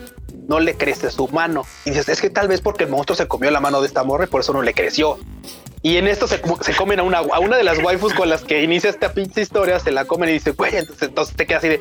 no 0.48 0.60
le 0.60 0.76
crece 0.76 1.10
su 1.10 1.28
mano. 1.30 1.66
Y 1.86 1.90
dices, 1.92 2.08
es 2.10 2.22
que 2.22 2.30
tal 2.30 2.48
vez 2.48 2.62
porque 2.62 2.84
el 2.84 2.92
monstruo 2.92 3.16
se 3.16 3.28
comió 3.28 3.50
la 3.50 3.60
mano 3.60 3.82
de 3.82 3.88
esta 3.88 4.04
morra 4.04 4.26
y 4.26 4.28
por 4.28 4.42
eso 4.42 4.54
no 4.54 4.62
le 4.62 4.74
creció. 4.76 5.18
Y 5.82 5.98
en 5.98 6.08
esto 6.08 6.28
se, 6.28 6.40
se 6.62 6.76
comen 6.76 7.00
a 7.00 7.04
una, 7.04 7.18
a 7.20 7.40
una 7.40 7.58
de 7.58 7.64
las 7.64 7.80
waifus 7.80 8.14
con 8.14 8.30
las 8.30 8.44
que 8.44 8.62
inicia 8.62 8.90
esta 8.92 9.12
pinche 9.14 9.42
historia, 9.42 9.80
se 9.80 9.92
la 9.92 10.06
comen 10.06 10.30
y 10.30 10.34
dice, 10.34 10.52
güey, 10.52 10.76
entonces, 10.76 11.08
entonces 11.10 11.36
te 11.36 11.48
queda 11.48 11.58
así 11.60 11.68
de, 11.70 11.80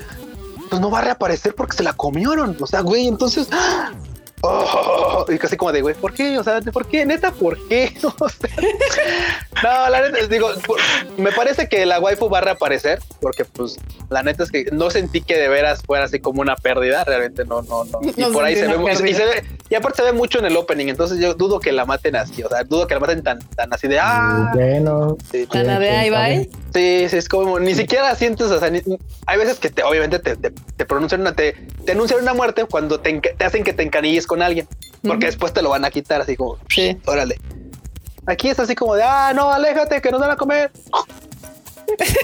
pues 0.75 0.81
no 0.81 0.91
va 0.91 0.99
a 0.99 1.03
reaparecer 1.03 1.55
porque 1.55 1.77
se 1.77 1.85
la 1.85 1.93
comieron. 1.93 2.57
O 2.61 2.67
sea, 2.67 2.81
güey, 2.81 3.07
entonces... 3.07 3.49
y 5.29 5.39
casi 5.39 5.57
como 5.57 5.73
de, 5.73 5.83
güey, 5.83 5.95
¿por 5.95 6.12
qué? 6.12 6.39
O 6.39 6.45
sea, 6.45 6.61
¿por 6.61 6.87
qué? 6.87 7.05
Neta, 7.07 7.31
¿por 7.33 7.59
qué? 7.69 7.93
O 8.21 8.29
sea, 8.29 8.49
no, 9.62 9.89
la 9.91 10.01
neta, 10.11 10.27
digo, 10.27 10.51
por- 10.66 10.79
me 11.16 11.33
parece 11.33 11.69
que 11.69 11.87
la 11.87 11.99
waifu 12.01 12.29
va 12.29 12.39
a 12.39 12.41
reaparecer 12.43 12.99
porque, 13.21 13.45
pues, 13.45 13.77
la 14.11 14.23
neta 14.23 14.43
es 14.43 14.51
que 14.51 14.66
no 14.73 14.91
sentí 14.91 15.21
que 15.23 15.37
de 15.39 15.49
veras 15.49 15.81
fuera 15.87 16.05
así 16.05 16.19
como 16.21 16.41
una 16.43 16.57
pérdida. 16.57 17.05
Realmente 17.05 17.45
no, 17.45 17.62
no, 17.62 17.85
no. 17.85 18.01
Y 18.03 18.21
No 18.21 18.33
por 18.33 18.45
ahí 18.45 18.57
se 18.57 18.66
ve, 18.66 18.75
y, 19.11 19.15
se 19.15 19.25
ve, 19.25 19.45
y 19.71 19.75
aparte 19.75 19.99
se 20.03 20.03
ve 20.03 20.12
mucho 20.12 20.39
en 20.41 20.47
el 20.47 20.57
opening. 20.57 20.89
Entonces 20.89 21.19
yo 21.19 21.35
dudo 21.35 21.61
que 21.61 21.73
la 21.73 21.87
maten 21.87 22.16
así. 22.16 22.43
O 22.43 22.49
sea, 22.49 22.65
dudo 22.65 22.87
que 22.87 22.95
la 22.95 23.01
maten 23.01 23.23
tan, 23.23 23.39
tan 23.57 23.73
así 23.73 23.89
de, 23.89 23.99
ah, 24.01 24.51
bueno. 24.55 25.16
sí, 25.31 25.47
Tan 25.47 25.66
de 25.66 25.89
ahí 25.89 26.11
va. 26.11 26.27
Sí, 26.75 27.07
sí, 27.09 27.16
es 27.16 27.29
como 27.29 27.59
ni 27.61 27.75
siquiera 27.75 28.15
sientes, 28.16 28.51
o 28.51 28.59
sea, 28.59 28.69
ni- 28.71 28.83
hay 29.27 29.39
veces 29.39 29.59
que 29.61 29.71
te, 29.71 29.83
obviamente 29.85 30.19
te, 30.19 30.37
te, 30.37 30.51
te 30.51 30.85
pronuncian 30.85 31.21
una, 31.21 31.35
te, 31.35 31.53
te 31.87 31.93
anuncian 31.93 32.21
una 32.21 32.35
muerte 32.35 32.65
cuando 32.66 32.99
te, 33.01 33.21
hacen 33.45 33.62
que 33.65 33.73
te 33.73 33.85
encanilles 33.85 34.27
con 34.27 34.34
alguien, 34.43 34.69
porque 35.02 35.27
después 35.27 35.52
te 35.52 35.62
lo 35.62 35.70
van 35.70 35.85
a 35.85 35.90
quitar, 35.90 36.20
así 36.20 36.36
como, 36.36 36.59
Sí. 36.69 36.97
órale. 37.06 37.39
Aquí 38.27 38.48
es 38.48 38.59
así 38.59 38.74
como 38.74 38.94
de, 38.94 39.02
ah, 39.02 39.32
no, 39.35 39.51
aléjate, 39.51 40.01
que 40.01 40.11
nos 40.11 40.20
van 40.20 40.31
a 40.31 40.36
comer. 40.36 40.70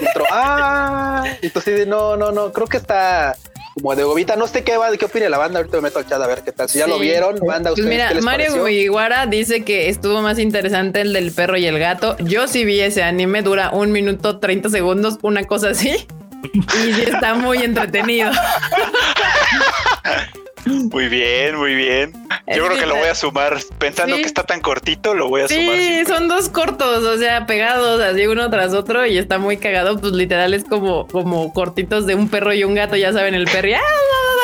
Y 0.01 0.07
otro, 0.09 0.25
ah, 0.33 1.25
entonces 1.43 1.87
no, 1.87 2.17
no, 2.17 2.33
no, 2.33 2.51
creo 2.53 2.67
que 2.67 2.79
está 2.79 3.37
como 3.75 3.95
de 3.95 4.03
gobita. 4.03 4.35
No 4.35 4.47
sé 4.47 4.65
qué 4.65 4.77
va, 4.79 4.91
qué 4.97 5.05
opina 5.05 5.29
la 5.29 5.39
banda. 5.39 5.59
Ahorita 5.61 5.77
me 5.77 5.83
meto 5.83 5.99
al 6.01 6.07
chat 6.07 6.21
a 6.21 6.27
ver 6.27 6.43
qué 6.43 6.51
tal. 6.53 6.69
Si 6.69 6.79
ya 6.79 6.87
Sí. 6.87 6.91
lo 6.91 6.99
vieron, 6.99 7.39
banda, 7.41 7.71
Pues 7.71 7.81
ustedes 7.81 7.89
mira, 7.89 8.09
qué 8.09 8.15
les 8.15 8.25
Mario 8.25 8.47
pareció? 8.47 8.65
Guiguara 8.65 9.27
dice 9.27 9.63
que 9.65 9.89
estuvo 9.91 10.23
más 10.23 10.39
interesante 10.39 11.03
el 11.03 11.13
del 11.13 11.31
perro 11.33 11.57
y 11.59 11.67
el 11.67 11.79
gato. 11.79 12.17
Yo 12.19 12.49
sí 12.49 12.65
vi 12.65 12.81
ese 12.81 13.03
anime, 13.03 13.43
dura 13.43 13.71
un 13.71 13.93
minuto 13.93 14.39
30 14.41 14.71
segundos, 14.71 15.19
una 15.23 15.45
cosa 15.45 15.71
así. 15.71 16.07
Y 16.53 16.93
sí 16.95 17.03
está 17.03 17.35
muy 17.35 17.59
entretenido. 17.59 18.31
Muy 20.67 21.09
bien, 21.09 21.57
muy 21.57 21.75
bien. 21.75 22.13
Es 22.47 22.57
Yo 22.57 22.67
creo 22.67 22.79
que 22.79 22.87
lo 22.87 22.97
voy 22.97 23.09
a 23.09 23.15
sumar. 23.15 23.59
Pensando 23.79 24.17
Sí. 24.17 24.23
que 24.23 24.27
está 24.29 24.43
tan 24.43 24.61
cortito, 24.61 25.15
lo 25.15 25.29
voy 25.29 25.43
a 25.43 25.49
sumar. 25.49 25.77
Sí, 25.77 26.03
son 26.07 26.29
dos 26.29 26.49
cortos, 26.49 27.05
o 27.05 27.17
sea, 27.19 27.47
pegados 27.47 28.01
así 28.01 28.27
uno 28.27 28.49
tras 28.51 28.75
otro 28.75 29.07
y 29.07 29.19
está 29.19 29.39
muy 29.39 29.57
cagado. 29.57 29.99
Pues 29.99 30.13
literal 30.13 30.53
es 30.55 30.65
como, 30.65 31.07
como 31.09 31.53
cortitos 31.53 32.07
de 32.07 32.15
un 32.15 32.29
perro 32.29 32.53
y 32.53 32.65
un 32.65 32.75
gato, 32.75 32.97
ya 32.97 33.13
saben, 33.13 33.35
el 33.35 33.45
perro 33.45 33.69
y, 33.69 33.73
ah, 33.75 33.81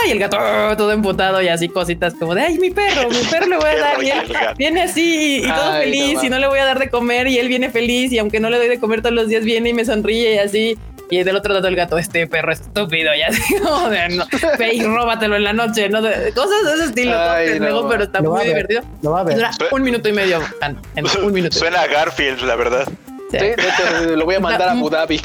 y 0.07 0.11
el 0.11 0.19
gato 0.19 0.37
todo 0.77 0.93
emputado 0.93 1.43
y 1.43 1.49
así 1.49 1.69
cositas 1.69 2.15
como 2.15 2.35
de 2.35 2.43
ay, 2.43 2.59
mi 2.59 2.71
perro, 2.71 3.09
mi 3.11 3.19
perro 3.31 3.47
le 3.47 3.57
voy 3.57 3.71
a 3.71 3.77
dar 3.79 4.03
y 4.05 4.09
gato. 4.09 4.55
Viene 4.57 4.83
así 4.83 5.39
y, 5.41 5.47
y 5.47 5.49
todo 5.51 5.73
Ay, 5.73 5.85
feliz 5.85 6.15
no 6.19 6.25
y 6.25 6.29
no 6.31 6.39
le 6.39 6.47
voy 6.49 6.59
a 6.61 6.65
dar 6.65 6.79
de 6.79 6.91
comer 6.91 7.27
y 7.29 7.39
él 7.39 7.49
viene 7.49 7.71
feliz 7.71 8.13
y 8.13 8.19
aunque 8.19 8.39
no 8.41 8.49
le 8.51 8.59
doy 8.59 8.69
de 8.69 8.79
comer 8.79 9.01
todos 9.03 9.15
los 9.15 9.29
días 9.29 9.45
viene 9.45 9.71
y 9.71 9.75
me 9.75 9.85
sonríe 9.85 10.35
y 10.35 10.39
así. 10.39 10.79
Y 11.11 11.23
del 11.23 11.37
otro 11.37 11.55
lado 11.55 11.69
el 11.69 11.77
gato, 11.77 11.99
este 11.99 12.27
perro 12.27 12.53
estúpido, 12.53 13.15
y 13.15 13.23
así 13.23 13.59
como 13.59 13.89
de, 13.91 14.09
no, 14.09 14.27
ve 14.59 14.75
y 14.75 14.83
róbatelo 14.83 15.37
en 15.37 15.45
la 15.45 15.53
noche, 15.53 15.89
¿no? 15.89 16.03
De- 16.03 16.33
cosas 16.33 16.65
de 16.65 16.75
ese 16.75 16.85
estilo, 16.87 17.17
Ay, 17.17 17.61
no. 17.61 17.89
pero 17.89 18.05
está 18.05 18.21
Lo 18.21 18.31
va 18.31 18.39
muy 18.39 18.47
ver. 18.47 18.55
divertido. 18.67 18.83
Lo 19.03 19.11
va 19.13 19.21
a 19.21 19.25
ver. 19.25 19.37
dura 19.37 19.51
un 19.71 19.83
minuto 19.83 20.09
y 20.09 20.13
medio, 20.13 20.41
en, 20.63 20.77
en 20.97 21.07
un 21.25 21.33
minuto. 21.33 21.57
Suena 21.59 21.83
a 21.83 21.87
Garfield, 21.87 22.43
la 22.43 22.57
verdad. 22.57 22.89
Sí, 23.31 23.39
sea, 23.39 23.41
de 23.41 23.53
hecho, 23.53 24.17
lo 24.17 24.25
voy 24.25 24.35
a 24.37 24.41
mandar 24.41 24.69
a 24.69 24.73
Abu 24.73 24.91
Dhabi. 24.91 25.21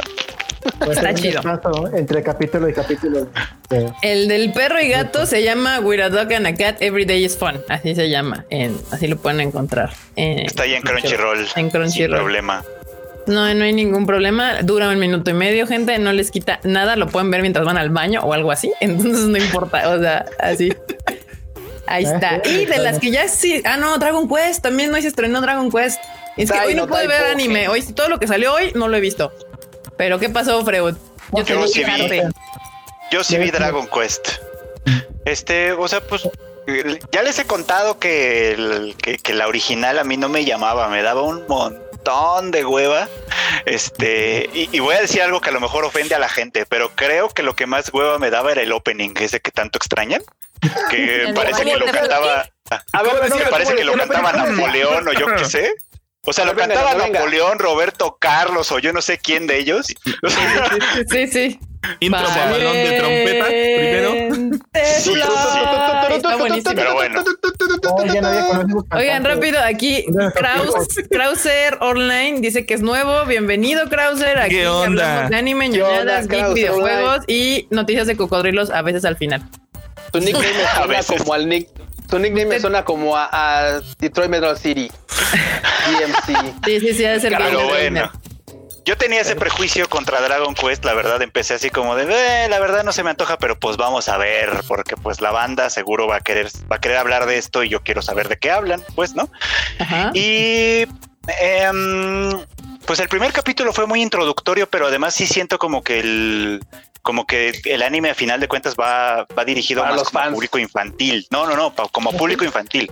Pues 0.77 0.97
Está 0.97 1.13
chido. 1.15 1.41
entre 1.95 2.21
capítulo 2.21 2.69
y 2.69 2.73
capítulo. 2.73 3.27
El 4.03 4.27
del 4.27 4.53
perro 4.53 4.79
y 4.79 4.89
gato 4.89 5.25
se 5.25 5.41
llama 5.43 5.79
With 5.79 5.99
a 6.01 6.09
Dog 6.09 6.31
and 6.33 6.45
a 6.45 6.53
Cat 6.53 6.79
Every 6.83 7.05
Day 7.05 7.25
is 7.25 7.35
Fun. 7.35 7.59
Así 7.69 7.95
se 7.95 8.09
llama. 8.09 8.45
En, 8.51 8.77
así 8.91 9.07
lo 9.07 9.17
pueden 9.17 9.39
encontrar. 9.39 9.91
En- 10.15 10.39
Está 10.45 10.63
ahí 10.63 10.75
en 10.75 10.83
Crunchyroll. 10.83 11.39
En 11.39 11.47
Sin 11.47 11.69
Crunchyroll. 11.71 12.19
problema. 12.19 12.63
No, 13.31 13.53
no 13.53 13.63
hay 13.63 13.73
ningún 13.73 14.05
problema. 14.05 14.61
Dura 14.61 14.89
un 14.89 14.99
minuto 14.99 15.31
y 15.31 15.33
medio, 15.33 15.65
gente. 15.67 15.97
No 15.99 16.11
les 16.13 16.31
quita 16.31 16.59
nada. 16.63 16.95
Lo 16.95 17.07
pueden 17.07 17.31
ver 17.31 17.41
mientras 17.41 17.65
van 17.65 17.77
al 17.77 17.89
baño 17.89 18.21
o 18.21 18.33
algo 18.33 18.51
así. 18.51 18.71
Entonces 18.79 19.25
no 19.25 19.37
importa. 19.37 19.89
O 19.89 19.99
sea, 19.99 20.25
así. 20.39 20.73
Ahí 21.87 22.03
está. 22.05 22.41
Y 22.45 22.65
de 22.65 22.77
las 22.77 22.99
que 22.99 23.11
ya 23.11 23.27
sí. 23.27 23.61
Ah, 23.65 23.77
no, 23.77 23.97
Dragon 23.97 24.27
Quest. 24.29 24.61
También 24.61 24.93
hoy 24.93 25.01
se 25.01 25.07
estrenó 25.07 25.41
Dragon 25.41 25.71
Quest. 25.71 25.99
Es 26.37 26.51
que 26.51 26.59
hoy 26.59 26.75
no 26.75 26.83
no 26.83 26.87
pude 26.87 27.07
ver 27.07 27.23
anime. 27.31 27.67
Hoy 27.67 27.81
todo 27.93 28.07
lo 28.09 28.19
que 28.19 28.27
salió 28.27 28.53
hoy 28.53 28.71
no 28.75 28.87
lo 28.87 28.95
he 28.97 29.01
visto. 29.01 29.33
Pero 29.97 30.19
¿qué 30.19 30.29
pasó, 30.29 30.63
Freud? 30.63 30.95
Yo 31.33 31.43
Yo 31.43 31.67
sí 31.67 31.83
que 31.83 32.07
vi. 32.09 32.21
Yo 33.11 33.23
sí 33.23 33.37
vi 33.37 33.51
Dragon 33.51 33.87
Quest. 33.87 34.27
Este, 35.25 35.73
o 35.73 35.87
sea, 35.87 36.01
pues 36.01 36.27
eh, 36.67 36.99
ya 37.11 37.21
les 37.23 37.37
he 37.39 37.45
contado 37.45 37.99
que, 37.99 38.51
el- 38.53 38.95
que, 39.01 39.17
que 39.17 39.33
la 39.33 39.47
original 39.47 39.99
a 39.99 40.03
mí 40.03 40.17
no 40.17 40.29
me 40.29 40.45
llamaba, 40.45 40.87
me 40.89 41.01
daba 41.03 41.21
un 41.21 41.45
montón 41.47 41.81
de 42.51 42.65
hueva. 42.65 43.07
Este, 43.65 44.49
y, 44.53 44.69
y 44.71 44.79
voy 44.79 44.95
a 44.95 45.01
decir 45.01 45.21
algo 45.21 45.39
que 45.41 45.49
a 45.49 45.53
lo 45.53 45.59
mejor 45.59 45.85
ofende 45.85 46.15
a 46.15 46.19
la 46.19 46.29
gente, 46.29 46.65
pero 46.65 46.89
creo 46.95 47.29
que 47.29 47.43
lo 47.43 47.55
que 47.55 47.65
más 47.67 47.93
hueva 47.93 48.17
me 48.17 48.29
daba 48.29 48.51
era 48.51 48.61
el 48.61 48.71
opening, 48.71 49.13
ese 49.19 49.39
que 49.39 49.51
tanto 49.51 49.77
extrañan. 49.77 50.21
Que 50.89 51.31
parece 51.35 51.63
que 51.63 51.73
lo 51.77 51.85
¿Cómo 51.85 51.91
te- 51.91 51.99
cantaba. 51.99 52.43
Que 52.43 53.45
parece 53.49 53.75
¿cómo 53.75 53.75
que 53.75 53.83
lo 53.83 53.93
cantaba. 53.97 54.31
Napoleón 54.33 55.07
o 55.07 55.13
yo 55.13 55.27
qué 55.35 55.45
sé. 55.45 55.73
O 56.23 56.33
sea, 56.33 56.45
No, 56.45 56.51
lo 56.53 56.57
venga, 56.57 56.75
cantaba 56.75 56.93
no, 56.97 57.03
venga. 57.05 57.19
Napoleón, 57.19 57.57
Roberto 57.57 58.17
Carlos 58.19 58.71
o 58.71 58.77
yo 58.79 58.93
no 58.93 59.01
sé 59.01 59.17
quién 59.17 59.47
de 59.47 59.57
ellos. 59.57 59.87
Sí, 61.09 61.27
sí. 61.27 61.59
Intro 61.99 62.21
balón 62.21 62.73
de 62.73 62.97
trompeta 62.99 63.45
primero. 63.45 64.11
Sí, 64.99 65.13
sí. 65.13 65.19
Está 66.15 66.35
buenísimo. 66.37 66.75
Pero 66.75 66.93
bueno. 66.93 67.23
Oh, 67.87 68.85
Oigan, 68.97 69.25
rápido, 69.25 69.59
aquí 69.63 70.05
Kraus, 70.35 70.75
Krauser 71.09 71.77
Online 71.81 72.39
dice 72.39 72.67
que 72.67 72.75
es 72.75 72.81
nuevo. 72.81 73.25
Bienvenido, 73.25 73.89
Krauser. 73.89 74.37
Aquí 74.37 74.57
¿Qué 74.57 74.67
onda? 74.67 75.03
hablamos 75.13 75.29
de 75.31 75.35
anime, 75.37 75.71
¿Qué 75.71 75.81
onda, 75.81 75.95
ñoñadas, 75.97 76.27
geek, 76.27 76.39
Krauser 76.39 76.55
videojuegos 76.55 77.19
y 77.27 77.67
noticias 77.71 78.05
de 78.05 78.15
cocodrilos 78.15 78.69
a 78.69 78.83
veces 78.83 79.03
al 79.05 79.17
final. 79.17 79.41
Tu 80.11 80.19
nickname 80.19 80.47
me 80.87 81.17
como 81.17 81.33
al 81.33 81.49
nick. 81.49 81.67
Tu 82.11 82.19
nickname 82.19 82.45
me 82.45 82.59
suena 82.59 82.83
como 82.83 83.15
a, 83.15 83.29
a 83.31 83.79
Detroit 83.97 84.29
Metro 84.29 84.53
City. 84.57 84.91
DMC. 85.87 86.53
Sí, 86.65 86.79
sí, 86.81 86.93
sí, 86.93 87.05
ha 87.05 87.11
de 87.13 87.19
ser 87.21 87.33
Pero 87.37 87.49
bien, 87.49 87.93
bueno. 87.93 88.11
Yo 88.83 88.97
tenía 88.97 89.21
ese 89.21 89.37
prejuicio 89.37 89.87
contra 89.87 90.19
Dragon 90.19 90.53
Quest, 90.53 90.83
la 90.83 90.93
verdad 90.93 91.21
empecé 91.21 91.53
así 91.53 91.69
como 91.69 91.95
de, 91.95 92.03
"Eh, 92.03 92.49
la 92.49 92.59
verdad 92.59 92.83
no 92.83 92.91
se 92.91 93.03
me 93.03 93.11
antoja, 93.11 93.37
pero 93.37 93.57
pues 93.57 93.77
vamos 93.77 94.09
a 94.09 94.17
ver, 94.17 94.49
porque 94.67 94.97
pues 94.97 95.21
la 95.21 95.31
banda 95.31 95.69
seguro 95.69 96.05
va 96.07 96.17
a 96.17 96.19
querer, 96.19 96.47
va 96.69 96.75
a 96.77 96.81
querer 96.81 96.97
hablar 96.97 97.27
de 97.27 97.37
esto 97.37 97.63
y 97.63 97.69
yo 97.69 97.81
quiero 97.81 98.01
saber 98.01 98.27
de 98.27 98.37
qué 98.37 98.51
hablan, 98.51 98.83
pues, 98.95 99.15
¿no? 99.15 99.29
Ajá. 99.79 100.11
Y 100.13 100.85
em, 101.39 102.45
pues 102.85 102.99
el 102.99 103.07
primer 103.07 103.31
capítulo 103.31 103.71
fue 103.71 103.85
muy 103.85 104.01
introductorio, 104.01 104.67
pero 104.69 104.87
además 104.87 105.13
sí 105.13 105.27
siento 105.27 105.57
como 105.59 105.81
que 105.83 105.99
el 105.99 106.65
como 107.01 107.25
que 107.25 107.59
el 107.65 107.81
anime 107.81 108.11
a 108.11 108.15
final 108.15 108.39
de 108.39 108.47
cuentas 108.47 108.75
va, 108.79 109.25
va 109.37 109.45
dirigido 109.45 109.81
Para 109.81 109.91
más 109.93 110.01
los 110.01 110.09
como 110.09 110.23
fans. 110.23 110.33
público 110.33 110.59
infantil. 110.59 111.27
No, 111.29 111.45
no, 111.47 111.55
no, 111.55 111.73
como 111.91 112.11
público 112.13 112.45
infantil. 112.45 112.91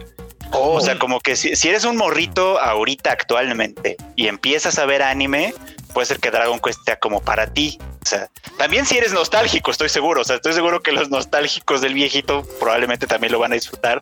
Oh, 0.51 0.73
O 0.77 0.81
sea, 0.81 0.97
como 0.97 1.19
que 1.19 1.35
si, 1.35 1.55
si 1.55 1.69
eres 1.69 1.83
un 1.85 1.95
morrito 1.95 2.59
ahorita 2.59 3.11
actualmente 3.11 3.97
y 4.15 4.27
empiezas 4.27 4.79
a 4.79 4.85
ver 4.87 5.03
anime, 5.03 5.53
puede 5.93 6.07
ser 6.07 6.19
que 6.19 6.31
Dragon 6.31 6.59
Quest 6.59 6.79
sea 6.85 6.97
como 6.97 7.21
para 7.21 7.53
ti. 7.53 7.77
O 8.03 8.09
sea, 8.09 8.29
también 8.57 8.87
si 8.87 8.97
eres 8.97 9.13
nostálgico, 9.13 9.69
estoy 9.69 9.89
seguro. 9.89 10.21
O 10.21 10.23
sea, 10.23 10.37
estoy 10.37 10.53
seguro 10.53 10.81
que 10.81 10.91
los 10.91 11.09
nostálgicos 11.11 11.81
del 11.81 11.93
viejito 11.93 12.47
probablemente 12.59 13.05
también 13.05 13.31
lo 13.31 13.37
van 13.37 13.51
a 13.51 13.55
disfrutar. 13.55 14.01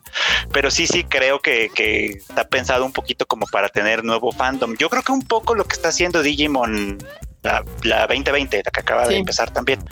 Pero 0.50 0.70
sí, 0.70 0.86
sí 0.86 1.04
creo 1.04 1.40
que, 1.40 1.70
que 1.74 2.06
está 2.06 2.48
pensado 2.48 2.86
un 2.86 2.92
poquito 2.92 3.26
como 3.26 3.44
para 3.46 3.68
tener 3.68 4.02
nuevo 4.02 4.32
fandom. 4.32 4.74
Yo 4.78 4.88
creo 4.88 5.02
que 5.02 5.12
un 5.12 5.26
poco 5.26 5.54
lo 5.54 5.64
que 5.66 5.74
está 5.74 5.88
haciendo 5.88 6.22
Digimon, 6.22 6.96
la, 7.42 7.64
la 7.82 8.06
2020, 8.06 8.62
la 8.64 8.70
que 8.70 8.80
acaba 8.80 9.06
de 9.06 9.16
empezar 9.16 9.50
también, 9.50 9.84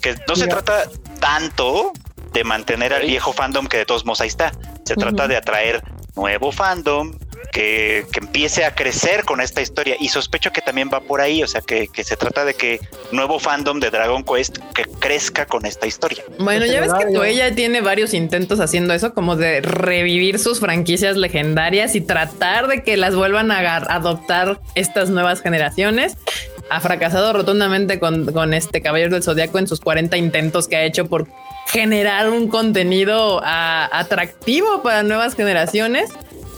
que 0.00 0.16
no 0.28 0.36
se 0.36 0.46
trata 0.46 0.84
tanto 1.20 1.92
de 2.32 2.44
mantener 2.44 2.92
al 2.92 3.06
viejo 3.06 3.32
fandom 3.32 3.66
que 3.66 3.78
de 3.78 3.86
todos 3.86 4.04
modos 4.04 4.20
ahí 4.20 4.28
está. 4.28 4.52
Se 4.84 4.94
trata 4.94 5.26
de 5.26 5.36
atraer 5.36 5.82
nuevo 6.14 6.52
fandom 6.52 7.18
que, 7.52 8.06
que 8.12 8.20
empiece 8.20 8.64
a 8.64 8.74
crecer 8.74 9.24
con 9.24 9.40
esta 9.40 9.62
historia 9.62 9.96
y 9.98 10.08
sospecho 10.08 10.50
que 10.52 10.60
también 10.60 10.90
va 10.92 11.00
por 11.00 11.20
ahí, 11.20 11.42
o 11.42 11.46
sea 11.46 11.60
que, 11.62 11.88
que 11.88 12.04
se 12.04 12.16
trata 12.16 12.44
de 12.44 12.54
que 12.54 12.80
nuevo 13.12 13.38
fandom 13.38 13.80
de 13.80 13.90
Dragon 13.90 14.24
Quest 14.24 14.58
que 14.74 14.84
crezca 14.84 15.46
con 15.46 15.64
esta 15.64 15.86
historia. 15.86 16.24
Bueno, 16.38 16.66
ya 16.66 16.80
ves 16.80 16.92
que. 16.92 17.12
Toei 17.12 17.54
tiene 17.54 17.80
varios 17.80 18.12
intentos 18.14 18.60
haciendo 18.60 18.92
eso, 18.92 19.14
como 19.14 19.36
de 19.36 19.60
revivir 19.62 20.38
sus 20.38 20.60
franquicias 20.60 21.16
legendarias 21.16 21.94
y 21.94 22.00
tratar 22.00 22.66
de 22.66 22.82
que 22.82 22.96
las 22.96 23.14
vuelvan 23.14 23.50
a 23.50 23.76
adoptar 23.76 24.60
estas 24.74 25.08
nuevas 25.08 25.40
generaciones. 25.40 26.16
Ha 26.70 26.80
fracasado 26.80 27.32
rotundamente 27.32 27.98
con, 27.98 28.26
con 28.32 28.54
este 28.54 28.82
Caballero 28.82 29.12
del 29.12 29.22
Zodiaco 29.22 29.58
en 29.58 29.66
sus 29.66 29.80
40 29.80 30.16
intentos 30.16 30.68
que 30.68 30.76
ha 30.76 30.84
hecho 30.84 31.06
por 31.06 31.28
generar 31.66 32.30
un 32.30 32.48
contenido 32.48 33.40
ah, 33.44 33.88
atractivo 33.92 34.82
para 34.82 35.02
nuevas 35.02 35.34
generaciones. 35.34 36.10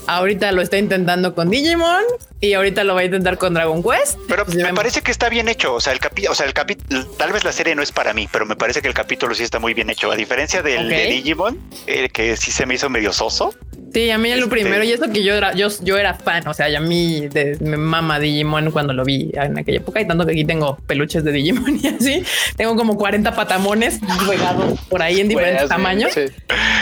Ahorita 0.07 0.53
lo 0.53 0.63
está 0.63 0.79
intentando 0.79 1.35
con 1.35 1.51
Digimon 1.51 2.03
y 2.41 2.53
ahorita 2.55 2.85
lo 2.85 2.95
va 2.95 3.01
a 3.01 3.05
intentar 3.05 3.37
con 3.39 3.55
Dragon 3.55 3.83
Quest. 3.83 4.19
Pero 4.29 4.45
Pues 4.45 4.57
me 4.57 4.63
vemos. 4.65 4.77
parece 4.79 5.01
que 5.03 5.11
está 5.11 5.29
bien 5.29 5.49
hecho, 5.49 5.75
o 5.75 5.81
sea, 5.81 5.93
el 5.93 5.99
capítulo, 6.01 6.33
o 6.33 6.35
sea, 6.35 6.47
el 6.47 6.53
capítulo, 6.55 7.05
tal 7.19 7.33
vez 7.33 7.45
la 7.45 7.53
serie 7.53 7.75
no 7.75 7.83
es 7.83 7.93
para 7.93 8.13
mí, 8.15 8.29
pero 8.31 8.47
me 8.47 8.57
parece 8.57 8.81
que 8.83 8.89
el 8.89 8.95
capítulo 8.95 9.35
sí 9.35 9.43
está 9.43 9.59
muy 9.59 9.75
bien 9.75 9.91
hecho, 9.91 10.11
a 10.11 10.17
diferencia 10.17 10.63
del 10.63 10.89
de 10.89 11.05
Digimon, 11.07 11.59
eh, 11.87 12.09
que 12.11 12.37
sí 12.37 12.51
se 12.51 12.67
me 12.67 12.75
hizo 12.75 12.89
medio 12.91 13.13
soso. 13.13 13.55
Sí, 13.93 14.11
a 14.11 14.19
mí 14.19 14.31
en 14.31 14.39
lo 14.39 14.45
Este- 14.47 14.57
primero, 14.57 14.85
y 14.85 14.93
eso 14.93 15.11
que 15.11 15.25
yo 15.25 15.33
era, 15.35 15.55
yo, 15.55 15.69
yo 15.81 15.97
era 15.97 16.13
fan, 16.13 16.47
o 16.47 16.53
sea, 16.53 16.69
y 16.69 16.75
a 16.77 16.81
mí 16.81 17.27
de, 17.29 17.57
me 17.61 17.79
mama 17.79 18.21
Digimon 18.21 18.71
cuando 18.71 18.93
lo 18.93 19.03
vi 19.03 19.31
en 19.33 19.59
aquella 19.59 19.79
época, 19.79 19.99
y 20.01 20.07
tanto 20.07 20.27
que 20.27 20.33
aquí 20.33 20.45
tengo 20.45 20.77
peluches 20.87 21.25
de 21.25 21.33
Digimon 21.33 21.79
y 21.83 21.87
así, 21.89 22.23
tengo 22.57 22.77
como 22.77 22.97
40 22.99 23.35
patamones 23.35 23.99
regados 24.29 24.79
por 24.91 25.01
ahí 25.03 25.21
en 25.21 25.29
diferentes 25.29 25.63
Pues, 25.63 25.71
sí, 25.71 25.75
tamaños. 25.77 26.13
sí. 26.13 26.21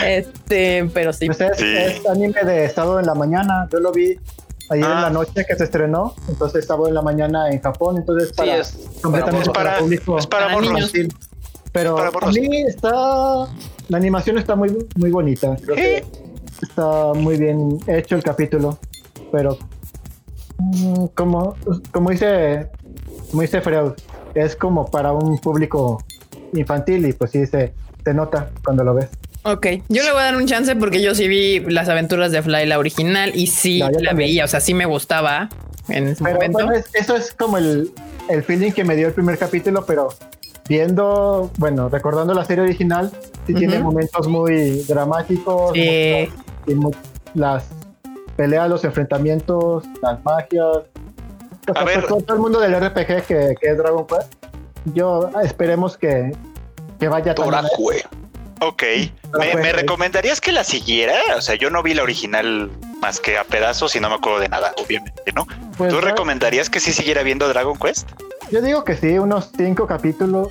Este, 0.05 0.89
pero 0.93 1.13
sí. 1.13 1.27
Pues 1.27 1.41
es, 1.41 1.57
Sí. 1.57 1.65
es 1.77 2.05
anime 2.07 2.43
de 2.43 2.65
estado 2.65 2.99
en 2.99 3.05
la 3.05 3.13
mañana. 3.15 3.67
Yo 3.71 3.79
lo 3.79 3.91
vi 3.91 4.17
ayer 4.69 4.85
en 4.85 4.91
Ah. 4.91 5.01
la 5.03 5.09
noche 5.09 5.45
que 5.47 5.55
se 5.55 5.63
estrenó. 5.63 6.13
Entonces 6.27 6.61
estaba 6.61 6.87
en 6.87 6.93
la 6.95 7.01
mañana 7.01 7.49
en 7.49 7.61
Japón. 7.61 7.97
Entonces 7.97 8.33
para, 8.33 8.57
es 8.57 8.77
completamente 9.01 9.49
para 9.51 9.71
para, 9.71 9.79
público. 9.79 10.17
Es 10.17 10.27
para 10.27 10.47
Para 10.47 10.61
niños. 10.61 10.91
Sí. 10.91 11.07
Pero 11.71 11.95
para 11.95 12.27
a 12.27 12.31
mí 12.31 12.61
está 12.67 12.91
la 12.91 13.97
animación 13.97 14.37
está 14.37 14.55
muy 14.55 14.87
muy 14.95 15.11
bonita. 15.11 15.55
Creo 15.63 15.75
que 15.75 16.05
está 16.61 17.13
muy 17.13 17.37
bien 17.37 17.79
hecho 17.87 18.15
el 18.15 18.23
capítulo. 18.23 18.77
Pero 19.31 19.57
mm, 20.57 21.05
como 21.15 21.55
como 21.91 22.09
dice 22.11 22.69
como 23.29 23.41
dice 23.41 23.61
Freud, 23.61 23.91
es 24.33 24.55
como 24.55 24.85
para 24.89 25.11
un 25.11 25.37
público 25.39 26.03
infantil 26.53 27.05
y 27.05 27.13
pues 27.13 27.31
sí 27.31 27.45
se, 27.45 27.73
se 28.03 28.13
nota 28.13 28.49
cuando 28.63 28.83
lo 28.83 28.93
ves. 28.93 29.09
Ok, 29.43 29.65
yo 29.87 30.03
le 30.03 30.11
voy 30.11 30.19
a 30.21 30.25
dar 30.25 30.35
un 30.35 30.45
chance 30.45 30.75
porque 30.75 31.01
yo 31.01 31.15
sí 31.15 31.27
vi 31.27 31.59
las 31.61 31.87
aventuras 31.89 32.31
de 32.31 32.41
Fly, 32.41 32.65
la 32.65 32.79
original, 32.79 33.31
y 33.33 33.47
sí 33.47 33.79
No, 33.79 33.85
la 33.87 33.91
también. 33.93 34.17
veía, 34.17 34.45
o 34.45 34.47
sea, 34.47 34.59
sí 34.59 34.73
me 34.73 34.85
gustaba 34.85 35.49
en 35.87 36.07
ese 36.07 36.23
Pero 36.23 36.35
momento. 36.35 36.57
bueno, 36.57 36.73
es- 36.73 36.89
eso 36.93 37.15
es 37.15 37.33
como 37.33 37.57
el, 37.57 37.91
el 38.29 38.43
feeling 38.43 38.71
que 38.71 38.83
me 38.83 38.95
dio 38.97 39.07
el 39.07 39.13
primer 39.13 39.37
capítulo, 39.37 39.85
pero 39.85 40.09
viendo, 40.67 41.49
bueno, 41.57 41.87
recordando 41.87 42.33
la 42.33 42.43
serie 42.43 42.63
original, 42.65 43.09
sí 43.45 43.53
tiene 43.53 43.79
momentos 43.79 44.27
muy 44.27 44.81
dramáticos. 44.83 45.71
Sí. 45.73 46.27
y 46.67 46.75
las 47.33 47.63
peleas, 48.35 48.69
los 48.69 48.83
enfrentamientos, 48.83 49.85
las 50.01 50.21
magias. 50.25 50.65
O 51.69 51.73
sea, 51.73 51.83
ver. 51.85 51.95
pues, 51.99 52.07
todo, 52.07 52.21
todo 52.21 52.35
el 52.35 52.41
mundo 52.41 52.59
del 52.59 52.75
RPG 52.75 53.25
que, 53.25 53.55
que 53.61 53.69
es 53.69 53.77
Dragon 53.77 54.05
Quest. 54.05 54.33
Yo 54.93 55.29
esperemos 55.43 55.97
que, 55.97 56.33
que 56.99 57.07
vaya 57.07 57.31
a- 57.31 57.35
Ok. 58.59 58.83
¿Me, 58.83 59.11
pues, 59.31 59.55
me 59.55 59.71
recomendarías 59.73 60.41
que 60.41 60.51
la 60.51 60.63
siguiera? 60.63 61.15
O 61.35 61.41
sea, 61.41 61.55
yo 61.55 61.69
no 61.69 61.83
vi 61.83 61.93
la 61.93 62.03
original 62.03 62.71
más 63.01 63.19
que 63.19 63.37
a 63.37 63.43
pedazos 63.43 63.95
y 63.95 63.99
no 63.99 64.09
me 64.09 64.15
acuerdo 64.15 64.39
de 64.39 64.49
nada, 64.49 64.73
obviamente, 64.77 65.31
¿no? 65.33 65.45
pues, 65.77 65.91
¿Tú 65.91 66.01
recomendarías 66.01 66.69
que 66.69 66.79
sí 66.79 66.93
siguiera 66.93 67.23
viendo 67.23 67.47
Dragon 67.47 67.77
Quest? 67.77 68.09
Yo 68.51 68.61
digo 68.61 68.83
que 68.83 68.95
sí, 68.95 69.17
unos 69.19 69.51
cinco 69.55 69.85
capítulos. 69.87 70.49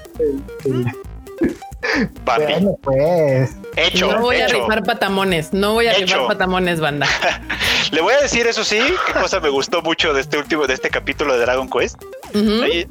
Papi. 2.24 2.42
bueno, 2.44 2.78
pues. 2.82 3.56
Hecho, 3.76 4.12
no 4.12 4.20
voy 4.20 4.40
a 4.40 4.48
rifar 4.48 4.82
patamones, 4.84 5.52
no 5.52 5.74
voy 5.74 5.86
a 5.86 5.92
Hecho. 5.92 6.14
rifar 6.14 6.26
patamones, 6.26 6.80
banda. 6.80 7.06
Le 7.92 8.00
voy 8.00 8.14
a 8.14 8.20
decir 8.20 8.46
eso 8.46 8.64
sí, 8.64 8.78
qué 9.06 9.12
cosa 9.12 9.40
me 9.40 9.48
gustó 9.48 9.82
mucho 9.82 10.12
de 10.12 10.22
este 10.22 10.38
último, 10.38 10.66
de 10.66 10.74
este 10.74 10.90
capítulo 10.90 11.34
de 11.34 11.40
Dragon 11.40 11.68
Quest. 11.68 11.96
Ahí 12.34 12.86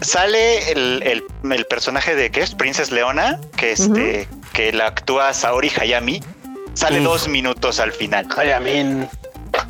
sale 0.00 0.70
el, 0.72 1.02
el- 1.04 1.52
el 1.52 1.64
personaje 1.66 2.14
de 2.14 2.30
que 2.30 2.40
es 2.42 2.54
Princess 2.54 2.90
Leona, 2.90 3.40
que 3.56 3.72
este, 3.72 4.28
que 4.52 4.72
la 4.72 4.86
actúa 4.86 5.32
Saori 5.34 5.70
Hayami. 5.80 6.22
Sale 6.74 7.00
dos 7.00 7.26
minutos 7.26 7.80
al 7.80 7.92
final. 7.92 8.26
Hayamin. 8.36 9.08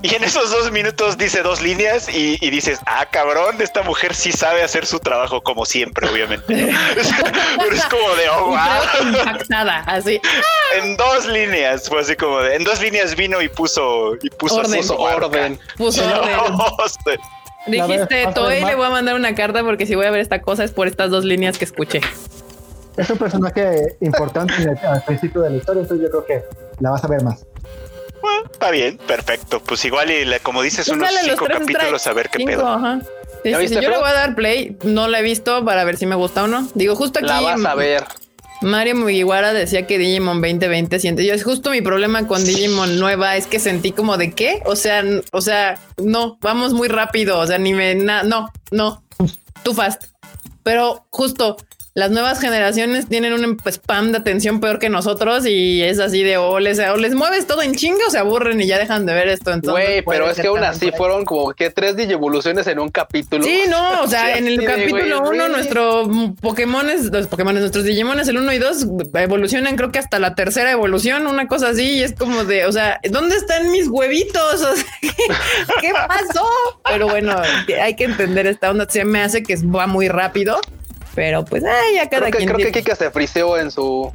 Y 0.03 0.15
en 0.15 0.25
esos 0.25 0.51
dos 0.51 0.71
minutos 0.71 1.17
dice 1.17 1.43
dos 1.43 1.63
líneas 1.63 2.09
y, 2.09 2.37
y 2.45 2.51
dices, 2.51 2.81
ah, 2.85 3.07
cabrón, 3.11 3.57
esta 3.63 3.83
mujer 3.83 4.15
sí 4.15 4.31
sabe 4.31 4.63
hacer 4.63 4.85
su 4.85 4.99
trabajo 5.01 5.41
como 5.41 5.65
siempre, 5.65 6.07
obviamente. 6.09 6.55
¿no? 6.55 6.79
Pero 7.59 7.75
es 7.75 7.85
como 7.87 8.15
de, 8.17 8.29
oh, 8.29 8.47
wow. 8.49 9.09
impactada, 9.09 9.79
así. 9.87 10.21
En 10.77 10.97
dos 10.99 11.25
líneas, 11.27 11.89
fue 11.89 12.01
así 12.03 12.15
como 12.15 12.41
de, 12.41 12.57
en 12.57 12.65
dos 12.65 12.81
líneas 12.81 13.15
vino 13.17 13.41
y 13.41 13.49
puso, 13.49 14.15
y 14.21 14.29
puso 14.31 14.57
Orden. 14.57 14.77
Puso 14.81 14.99
orden. 14.99 15.61
Puso 15.79 16.05
orden. 16.05 17.21
Dijiste, 17.67 18.27
Toei, 18.35 18.65
le 18.65 18.75
voy 18.75 18.87
a 18.87 18.91
mandar 18.91 19.15
una 19.15 19.35
carta 19.35 19.63
porque 19.63 19.87
si 19.87 19.95
voy 19.95 20.07
a 20.07 20.11
ver 20.11 20.21
esta 20.21 20.41
cosa 20.41 20.65
es 20.65 20.73
por 20.73 20.87
estas 20.87 21.11
dos 21.11 21.25
líneas 21.25 21.59
que 21.59 21.65
escuché. 21.65 22.01
Es 22.97 23.11
un 23.11 23.19
personaje 23.19 23.97
importante 24.01 24.55
en 24.57 24.71
el- 24.71 24.79
al 24.87 25.03
principio 25.05 25.43
de 25.43 25.51
la 25.51 25.57
historia, 25.59 25.83
entonces 25.83 26.05
yo 26.05 26.11
creo 26.11 26.25
que 26.27 26.45
la 26.81 26.91
vas 26.91 27.05
a 27.05 27.09
ver 27.09 27.23
más. 27.23 27.45
Bueno, 28.21 28.43
está 28.51 28.71
bien, 28.71 28.99
perfecto. 28.99 29.61
Pues 29.61 29.85
igual, 29.85 30.11
y 30.11 30.25
como 30.43 30.63
dices, 30.63 30.87
Pues 30.89 30.97
unos 30.99 31.11
cinco 31.23 31.47
capítulos 31.47 32.07
a 32.07 32.13
ver 32.13 32.29
qué 32.31 32.39
Cinco, 32.39 32.51
pedo. 32.51 32.67
ajá. 32.69 32.99
Sí, 33.45 33.51
¿Ya 33.51 33.57
sí, 33.57 33.63
viste, 33.63 33.79
sí, 33.79 33.85
yo 33.85 33.91
le 33.91 33.99
voy 33.99 34.09
a 34.09 34.13
dar 34.15 34.35
play, 34.35 34.77
no 34.83 35.07
la 35.07 35.21
he 35.21 35.23
visto 35.23 35.65
para 35.65 35.85
ver 35.85 35.97
si 35.97 36.07
me 36.07 36.17
gusta 36.17 36.43
o 36.43 36.47
no. 36.49 36.69
Digo, 36.75 36.97
justo 36.97 37.21
aquí 37.21 37.29
La 37.29 37.41
vas 37.41 37.65
a 37.65 37.75
ver. 37.77 38.05
Mario 38.61 38.97
Mugiwara 38.97 39.53
decía 39.53 39.87
que 39.87 39.99
Digimon 39.99 40.41
2020 40.41 40.99
siente. 40.99 41.25
Yo 41.25 41.35
es 41.35 41.45
justo 41.45 41.71
mi 41.71 41.81
problema 41.81 42.27
con 42.27 42.45
Digimon 42.45 42.99
nueva 42.99 43.37
es 43.37 43.47
que 43.47 43.61
sentí 43.61 43.93
como 43.93 44.17
de 44.17 44.33
qué, 44.33 44.63
o 44.65 44.77
sea, 44.77 45.05
o 45.33 45.41
sea, 45.41 45.79
no, 45.97 46.39
vamos 46.41 46.73
muy 46.73 46.89
rápido, 46.89 47.39
o 47.39 47.47
sea, 47.47 47.59
ni 47.59 47.73
me 47.73 47.95
no, 47.95 48.51
no, 48.71 49.03
too 49.63 49.75
fast. 49.75 50.05
Pero 50.63 51.07
justo 51.11 51.57
las 51.95 52.11
nuevas 52.11 52.41
generaciones 52.41 53.09
tienen 53.09 53.33
un 53.33 53.43
em- 53.45 53.57
spam 53.67 54.13
de 54.13 54.19
atención 54.19 54.61
peor 54.61 54.79
que 54.79 54.89
nosotros 54.89 55.47
y 55.47 55.83
es 55.83 55.99
así 55.99 56.23
de 56.23 56.37
o 56.37 56.61
les, 56.61 56.79
o 56.79 56.97
les 56.97 57.15
mueves 57.15 57.47
todo 57.47 57.63
en 57.63 57.75
chinga 57.75 58.07
o 58.07 58.11
se 58.11 58.19
aburren 58.19 58.61
y 58.61 58.67
ya 58.67 58.79
dejan 58.79 59.05
de 59.07 59.15
ver 59.15 59.29
esto. 59.29 59.53
Entonces, 59.53 59.85
Güey, 59.87 60.03
pero 60.03 60.31
es 60.31 60.39
que 60.41 60.47
aún 60.47 60.63
así 60.63 60.93
fueron 60.93 61.25
como 61.25 61.53
que 61.53 61.71
tres 61.71 61.97
digievoluciones 61.97 62.67
en 62.67 62.79
un 62.79 62.89
capítulo. 62.91 63.43
Sí, 63.45 63.63
no, 63.69 64.03
o 64.03 64.07
sea, 64.07 64.33
Sí, 64.35 64.39
en 64.39 64.47
el 64.49 64.65
capítulo 64.65 65.21
güey, 65.21 65.31
1 65.31 65.31
really. 65.31 65.53
nuestro 65.53 66.05
mm, 66.07 66.35
Pokémon 66.37 66.89
es, 66.91 67.07
los 67.07 67.27
Pokémon, 67.27 67.55
nuestros 67.55 67.85
Digimon 67.85 68.21
el 68.21 68.37
1 68.37 68.53
y 68.53 68.59
2 68.59 68.87
evolucionan 69.15 69.77
creo 69.77 69.91
que 69.91 69.99
hasta 69.99 70.19
la 70.19 70.35
tercera 70.35 70.71
evolución, 70.71 71.27
una 71.27 71.47
cosa 71.49 71.69
así, 71.71 71.95
y 71.95 72.03
es 72.03 72.13
como 72.15 72.45
de, 72.45 72.67
o 72.67 72.73
sea, 72.73 73.01
¿dónde 73.11 73.37
están 73.37 73.71
mis 73.71 73.89
huevitos? 73.89 74.39
O 74.69 74.75
sea, 74.77 74.85
¿qué, 75.01 75.11
qué 75.81 75.93
pasó? 75.93 76.47
Pero 76.89 77.09
bueno, 77.09 77.35
hay 77.83 77.95
que 77.97 78.05
entender 78.05 78.47
esta 78.47 78.71
onda, 78.71 78.87
se 78.89 79.05
me 79.05 79.21
hace 79.23 79.43
que 79.43 79.57
va 79.57 79.87
muy 79.87 80.09
rápido, 80.09 80.61
pero 81.19 81.45
pues, 81.45 81.65
ay, 81.65 81.97
ya 81.97 82.09
cada 82.09 82.21
Creo 82.21 82.31
que, 82.31 82.37
quien 82.39 82.49
creo 82.55 82.73
que 82.73 82.79
Kika 82.81 82.95
se 82.95 83.11
friseó 83.11 83.59
en 83.59 83.73
su 83.73 84.13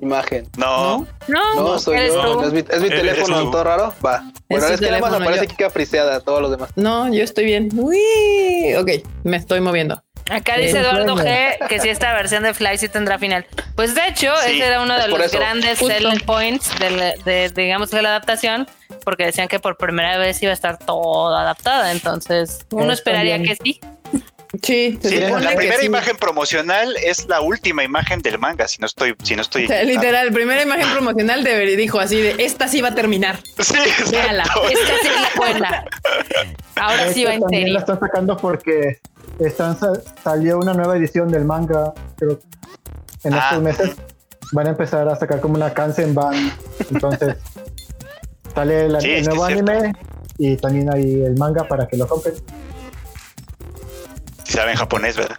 imagen. 0.00 0.48
No, 0.56 1.06
No, 1.28 1.54
No, 1.54 1.78
soy 1.78 1.96
eres 1.96 2.12
yo. 2.12 2.38
tú. 2.38 2.42
Es 2.46 2.52
mi, 2.52 2.58
es 2.58 2.80
mi 2.80 2.86
Eres 2.88 3.00
teléfono 3.00 3.44
tú. 3.44 3.50
todo 3.52 3.62
raro. 3.62 3.94
Va. 4.04 4.24
Bueno, 4.50 4.66
es 4.66 4.80
que 4.80 4.86
nada 4.90 4.98
más 4.98 5.12
aparece 5.14 5.44
yo- 5.46 5.50
Kika 5.50 5.70
friseada, 5.70 6.18
todos 6.20 6.42
los 6.42 6.50
demás. 6.50 6.70
No, 6.74 7.08
yo 7.14 7.22
estoy 7.22 7.44
bien. 7.44 7.68
Uy, 7.76 8.74
ok, 8.76 8.90
me 9.22 9.36
estoy 9.36 9.60
moviendo. 9.60 10.02
Acá 10.28 10.56
dice 10.56 10.78
Eh, 10.78 10.80
Eduardo. 10.80 11.16
G 11.16 11.68
que 11.68 11.80
si 11.80 11.88
esta 11.90 12.12
versión 12.14 12.42
de 12.42 12.52
Fly 12.54 12.78
sí 12.78 12.88
tendrá 12.88 13.18
final. 13.18 13.46
Pues 13.76 13.94
de 13.94 14.00
hecho, 14.08 14.32
Sí, 14.44 14.56
ese 14.56 14.66
era 14.66 14.82
uno 14.82 14.96
es 14.96 15.02
de 15.04 15.08
los 15.10 15.20
eso. 15.20 15.38
grandes 15.38 15.78
Justo. 15.78 15.94
selling 15.94 16.20
points 16.20 16.70
de, 16.80 16.90
la- 16.90 17.14
de, 17.24 17.50
digamos, 17.50 17.90
de 17.90 18.00
la 18.02 18.08
adaptación, 18.08 18.66
porque 19.04 19.26
decían 19.26 19.48
que 19.48 19.60
por 19.60 19.76
primera 19.76 20.16
vez 20.18 20.42
iba 20.42 20.50
a 20.50 20.54
estar 20.54 20.78
toda 20.78 21.42
adaptada. 21.42 21.92
Entonces, 21.92 22.66
uno 22.72 22.84
Está 22.84 22.94
esperaría 22.94 23.36
bien. 23.36 23.46
que 23.48 23.62
sí. 23.62 23.80
Sí, 24.62 24.98
Sí, 25.02 25.16
la 25.20 25.54
primera 25.54 25.78
sí. 25.80 25.86
imagen 25.86 26.16
promocional 26.16 26.96
es 27.02 27.26
la 27.28 27.40
última 27.40 27.82
imagen 27.84 28.20
del 28.22 28.38
manga, 28.38 28.68
si 28.68 28.78
no 28.80 28.86
estoy, 28.86 29.14
si 29.22 29.34
no 29.36 29.42
estoy. 29.42 29.64
O 29.64 29.68
sea, 29.68 29.82
literal, 29.82 30.32
primera 30.32 30.62
imagen 30.62 30.88
promocional 30.92 31.42
de, 31.44 31.76
dijo 31.76 31.98
así 31.98 32.20
de 32.20 32.36
esta 32.38 32.68
sí 32.68 32.80
va 32.80 32.88
a 32.88 32.94
terminar. 32.94 33.38
Sí, 33.62 33.74
Véala. 34.10 34.42
Esta 34.44 34.92
sí 35.02 35.08
es 35.08 35.20
la 35.22 35.28
buena. 35.36 35.84
Ahora 36.76 37.12
sí 37.12 37.24
va 37.24 37.34
en 37.34 37.40
también 37.40 37.72
la 37.72 37.80
serio. 37.80 37.94
están 37.94 38.00
sacando 38.00 38.36
porque 38.36 38.98
están 39.38 39.78
sa- 39.78 40.00
salió 40.22 40.58
una 40.58 40.74
nueva 40.74 40.96
edición 40.96 41.28
del 41.30 41.44
manga, 41.44 41.92
creo, 42.16 42.38
en 43.24 43.34
Ah. 43.34 43.40
estos 43.50 43.62
meses. 43.62 43.90
Van 44.52 44.66
a 44.66 44.70
empezar 44.70 45.08
a 45.08 45.16
sacar 45.16 45.40
como 45.40 45.54
una 45.54 45.72
Kansenban. 45.72 46.52
Entonces, 46.90 47.36
sale 48.54 48.88
la- 48.88 49.00
Sí, 49.00 49.10
el 49.10 49.22
sí, 49.24 49.28
nuevo 49.28 49.44
anime 49.44 49.92
y 50.38 50.56
también 50.56 50.92
hay 50.92 51.22
el 51.22 51.36
manga 51.38 51.64
para 51.66 51.86
que 51.88 51.96
lo 51.96 52.06
compren. 52.06 52.34
Si 54.54 54.60
saben 54.60 54.76
japonés, 54.76 55.16
¿verdad? 55.16 55.36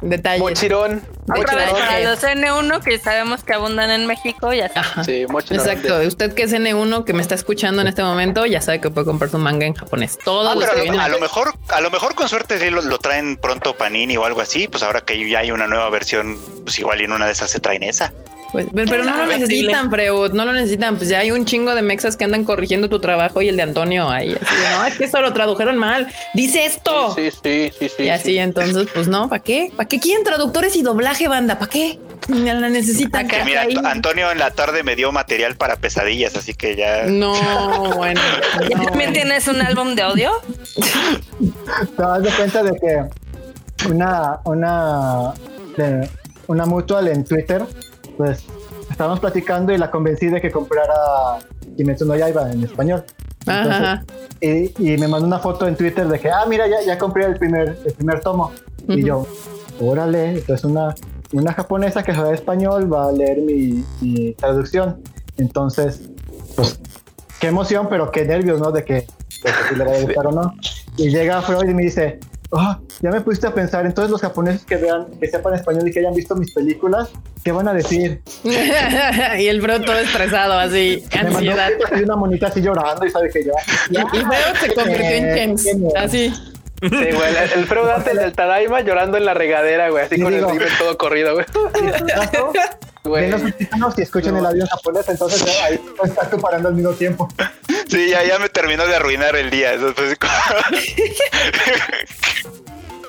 Detalles. 0.00 0.40
Mochirón. 0.40 1.02
Otra 1.28 1.56
vez 1.56 1.72
para 1.72 1.98
los 1.98 2.22
N1 2.22 2.84
que 2.84 3.00
sabemos 3.00 3.42
que 3.42 3.52
abundan 3.52 3.90
en 3.90 4.06
México, 4.06 4.52
ya 4.52 4.66
está. 4.66 4.78
Ajá. 4.78 5.02
Sí, 5.02 5.26
Mochirón. 5.28 5.66
Exacto. 5.66 6.06
Usted 6.06 6.34
que 6.34 6.44
es 6.44 6.52
N1 6.52 7.02
que 7.02 7.12
me 7.14 7.22
está 7.22 7.34
escuchando 7.34 7.82
en 7.82 7.88
este 7.88 8.04
momento, 8.04 8.46
ya 8.46 8.60
sabe 8.60 8.80
que 8.80 8.90
puede 8.90 9.06
comprar 9.06 9.28
su 9.28 9.38
manga 9.38 9.66
en 9.66 9.74
japonés. 9.74 10.18
Todos 10.24 10.52
Ah, 10.52 10.56
pero 10.56 10.70
que 10.70 10.76
lo, 10.76 10.82
vienen 10.84 11.00
a 11.00 11.08
lo 11.08 11.18
mejor, 11.18 11.52
a 11.66 11.80
lo 11.80 11.90
mejor 11.90 12.14
con 12.14 12.28
suerte 12.28 12.60
sí 12.60 12.70
lo, 12.70 12.80
lo 12.80 12.98
traen 12.98 13.36
pronto 13.38 13.76
Panini 13.76 14.16
o 14.16 14.24
algo 14.24 14.40
así, 14.40 14.68
pues 14.68 14.84
ahora 14.84 15.00
que 15.00 15.28
ya 15.28 15.40
hay 15.40 15.50
una 15.50 15.66
nueva 15.66 15.90
versión, 15.90 16.38
pues 16.62 16.78
igual 16.78 17.00
y 17.00 17.06
en 17.06 17.12
una 17.12 17.26
de 17.26 17.32
esas 17.32 17.50
se 17.50 17.58
traen 17.58 17.82
esa. 17.82 18.12
Pues, 18.56 18.68
pero, 18.74 18.90
pero 18.90 19.04
no 19.04 19.16
lo 19.18 19.26
necesitan, 19.26 19.90
Freud. 19.90 20.32
No 20.32 20.44
lo 20.46 20.52
necesitan. 20.52 20.96
Pues 20.96 21.10
ya 21.10 21.18
hay 21.18 21.30
un 21.30 21.44
chingo 21.44 21.74
de 21.74 21.82
mexas 21.82 22.16
que 22.16 22.24
andan 22.24 22.44
corrigiendo 22.44 22.88
tu 22.88 23.00
trabajo 23.00 23.42
y 23.42 23.48
el 23.48 23.56
de 23.56 23.62
Antonio 23.62 24.08
ahí. 24.08 24.34
Así 24.40 24.56
de, 24.56 24.70
no, 24.70 24.84
es 24.86 24.96
que 24.96 25.04
eso 25.04 25.20
lo 25.20 25.32
tradujeron 25.32 25.76
mal. 25.76 26.06
Dice 26.34 26.64
esto. 26.64 27.14
Sí, 27.14 27.30
sí, 27.30 27.70
sí, 27.78 27.88
sí. 27.94 28.02
y 28.04 28.08
así, 28.08 28.30
sí. 28.32 28.38
entonces, 28.38 28.88
pues 28.94 29.08
no, 29.08 29.28
¿para 29.28 29.42
qué? 29.42 29.70
¿Para 29.76 29.88
qué 29.88 30.00
quieren 30.00 30.24
traductores 30.24 30.74
y 30.76 30.82
doblaje, 30.82 31.28
banda? 31.28 31.58
¿Para 31.58 31.70
qué? 31.70 31.98
La 32.28 32.68
necesitan. 32.70 33.28
Que 33.28 33.44
mira, 33.44 33.62
ahí. 33.62 33.76
Antonio 33.84 34.30
en 34.32 34.38
la 34.38 34.50
tarde 34.50 34.82
me 34.82 34.96
dio 34.96 35.12
material 35.12 35.56
para 35.56 35.76
pesadillas, 35.76 36.34
así 36.36 36.54
que 36.54 36.74
ya. 36.74 37.04
No, 37.04 37.34
bueno. 37.94 38.20
¿Y 38.68 38.74
no, 38.74 38.84
también 38.84 38.92
bueno. 38.94 39.12
tienes 39.12 39.46
un 39.48 39.60
álbum 39.60 39.94
de 39.94 40.02
audio? 40.02 40.30
Te 41.96 42.02
das 42.02 42.22
de 42.22 42.30
cuenta 42.30 42.62
de 42.62 42.72
que 42.78 43.86
una, 43.88 44.40
una, 44.44 45.34
de- 45.76 46.08
una 46.48 46.66
mutual 46.66 47.08
en 47.08 47.24
Twitter, 47.24 47.62
pues 48.16 48.44
estábamos 48.90 49.20
platicando 49.20 49.72
y 49.72 49.78
la 49.78 49.90
convencí 49.90 50.26
de 50.26 50.40
que 50.40 50.50
comprara 50.50 50.94
Kimetsu 51.76 52.06
no 52.06 52.16
Yaiba 52.16 52.50
en 52.50 52.64
español. 52.64 53.04
Entonces, 53.40 53.74
Ajá. 53.74 54.04
y, 54.40 54.94
y 54.94 54.98
me 54.98 55.06
mandó 55.06 55.26
una 55.26 55.38
foto 55.38 55.68
en 55.68 55.76
Twitter 55.76 56.08
de 56.08 56.18
que, 56.18 56.30
ah, 56.30 56.44
mira, 56.48 56.66
ya, 56.66 56.82
ya 56.84 56.98
compré 56.98 57.26
el 57.26 57.36
primer, 57.36 57.78
el 57.84 57.92
primer 57.92 58.20
tomo. 58.20 58.52
Y 58.88 58.98
Ujú. 58.98 59.06
yo, 59.06 59.26
órale, 59.80 60.30
entonces 60.30 60.64
una, 60.64 60.94
una 61.32 61.52
japonesa 61.52 62.02
que 62.02 62.12
sabe 62.12 62.34
español 62.34 62.92
va 62.92 63.08
a 63.08 63.12
leer 63.12 63.38
mi, 63.42 63.84
mi 64.00 64.32
traducción. 64.34 65.00
Entonces, 65.36 66.02
pues, 66.56 66.80
qué 67.40 67.48
emoción, 67.48 67.86
pero 67.88 68.10
qué 68.10 68.24
nervios, 68.24 68.60
¿no? 68.60 68.72
De 68.72 68.84
que, 68.84 68.94
de 68.94 69.06
que 69.42 69.68
si 69.68 69.74
le 69.76 69.84
va 69.84 69.92
a 69.92 70.00
gustar 70.00 70.26
o 70.26 70.32
no. 70.32 70.54
Y 70.96 71.10
llega 71.10 71.42
Freud 71.42 71.68
y 71.68 71.74
me 71.74 71.82
dice, 71.82 72.18
ah, 72.52 72.78
ya 73.00 73.10
me 73.10 73.20
pusiste 73.20 73.46
a 73.46 73.54
pensar, 73.54 73.84
entonces 73.86 74.10
los 74.10 74.20
japoneses 74.20 74.64
que 74.64 74.76
vean, 74.76 75.06
que 75.20 75.26
sepan 75.28 75.54
español 75.54 75.88
y 75.88 75.92
que 75.92 76.00
hayan 76.00 76.14
visto 76.14 76.34
mis 76.36 76.52
películas, 76.52 77.08
¿qué 77.44 77.52
van 77.52 77.68
a 77.68 77.72
decir? 77.74 78.20
y 78.44 79.46
el 79.46 79.60
bro 79.60 79.80
todo 79.80 79.98
estresado, 79.98 80.54
así, 80.58 81.04
Me 81.12 81.22
mandó 81.24 81.38
ansiedad. 81.38 81.70
así 81.92 82.02
una 82.04 82.16
monita 82.16 82.46
así 82.48 82.60
llorando 82.60 83.04
y 83.06 83.10
sabe 83.10 83.30
que 83.30 83.44
yo, 83.44 83.52
Y, 83.90 83.96
y 83.98 84.00
Freud 84.20 84.56
se 84.60 84.74
convirtió 84.74 85.06
en 85.10 85.28
Eh, 85.28 85.54
James. 85.58 85.66
Así. 85.96 86.32
Sí, 86.82 86.88
güey, 86.90 87.36
el, 87.42 87.58
el 87.60 87.66
Freud 87.66 87.88
antes 87.88 88.14
del 88.14 88.32
Tadaima 88.32 88.82
llorando 88.82 89.16
en 89.16 89.24
la 89.24 89.32
regadera, 89.34 89.88
güey, 89.90 90.04
así 90.04 90.16
Sí, 90.16 90.22
con 90.22 90.34
el 90.34 90.44
ritmo 90.46 90.66
todo 90.78 90.98
corrido, 90.98 91.32
güey. 91.34 91.46
Ven 93.10 93.30
los 93.30 93.40
subtítulos 93.42 93.94
y 93.98 94.02
escuchan 94.02 94.36
el 94.36 94.46
audio 94.46 94.66
japonés, 94.66 95.08
entonces 95.08 95.44
ya 95.44 95.64
ahí 95.66 95.80
estás 96.04 96.30
tú 96.30 96.40
parando 96.40 96.68
al 96.68 96.74
mismo 96.74 96.92
tiempo. 96.92 97.28
Sí, 97.88 98.08
ya, 98.10 98.24
ya 98.24 98.38
me 98.38 98.48
terminó 98.48 98.86
de 98.86 98.96
arruinar 98.96 99.36
el 99.36 99.50
día. 99.50 99.74
Eso 99.74 99.92
fue 99.94 100.06
así 100.06 100.16
como- 100.16 100.32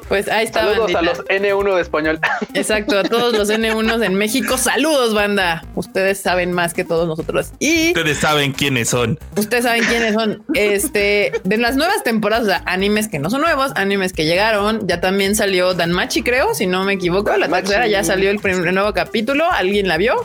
Pues 0.08 0.30
ahí 0.30 0.46
está, 0.46 0.62
Saludos 0.62 0.94
bandita. 0.94 1.00
a 1.00 1.02
los 1.02 1.26
N1 1.26 1.76
de 1.76 1.82
español. 1.82 2.20
Exacto, 2.54 2.98
a 2.98 3.04
todos 3.04 3.34
los 3.34 3.50
N1 3.50 4.04
en 4.06 4.16
México. 4.16 4.58
Saludos, 4.58 5.14
banda. 5.14 5.64
Ustedes 5.76 6.20
saben 6.20 6.54
más 6.54 6.74
que 6.74 6.84
todos 6.84 7.08
nosotros. 7.08 7.52
Y 7.60 7.90
Ustedes 7.90 8.18
saben 8.20 8.54
quiénes 8.54 8.90
son. 8.90 9.20
ustedes 9.36 9.66
saben 9.66 9.84
quiénes 9.84 10.14
son. 10.14 10.44
Este, 10.54 11.34
de 11.44 11.58
las 11.58 11.76
nuevas 11.76 12.04
temporadas, 12.04 12.44
o 12.44 12.48
sea, 12.48 12.64
animes 12.66 13.08
que 13.10 13.20
no 13.20 13.30
son 13.30 13.42
nuevos, 13.42 13.72
animes 13.76 14.14
que 14.14 14.26
llegaron. 14.26 14.88
Ya 14.88 15.02
también 15.02 15.36
salió 15.36 15.74
Danmachi, 15.74 16.24
creo, 16.24 16.54
si 16.54 16.68
no 16.68 16.84
me 16.86 16.94
equivoco. 16.94 17.30
La 17.32 17.40
Danmachi. 17.40 17.64
tercera 17.64 17.88
ya 17.88 18.04
salió 18.04 18.30
el 18.30 18.40
primer 18.40 18.74
nuevo 18.74 18.94
capítulo. 18.94 19.46
¿Alguien 19.52 19.88
la 19.88 19.98
vio? 19.98 20.16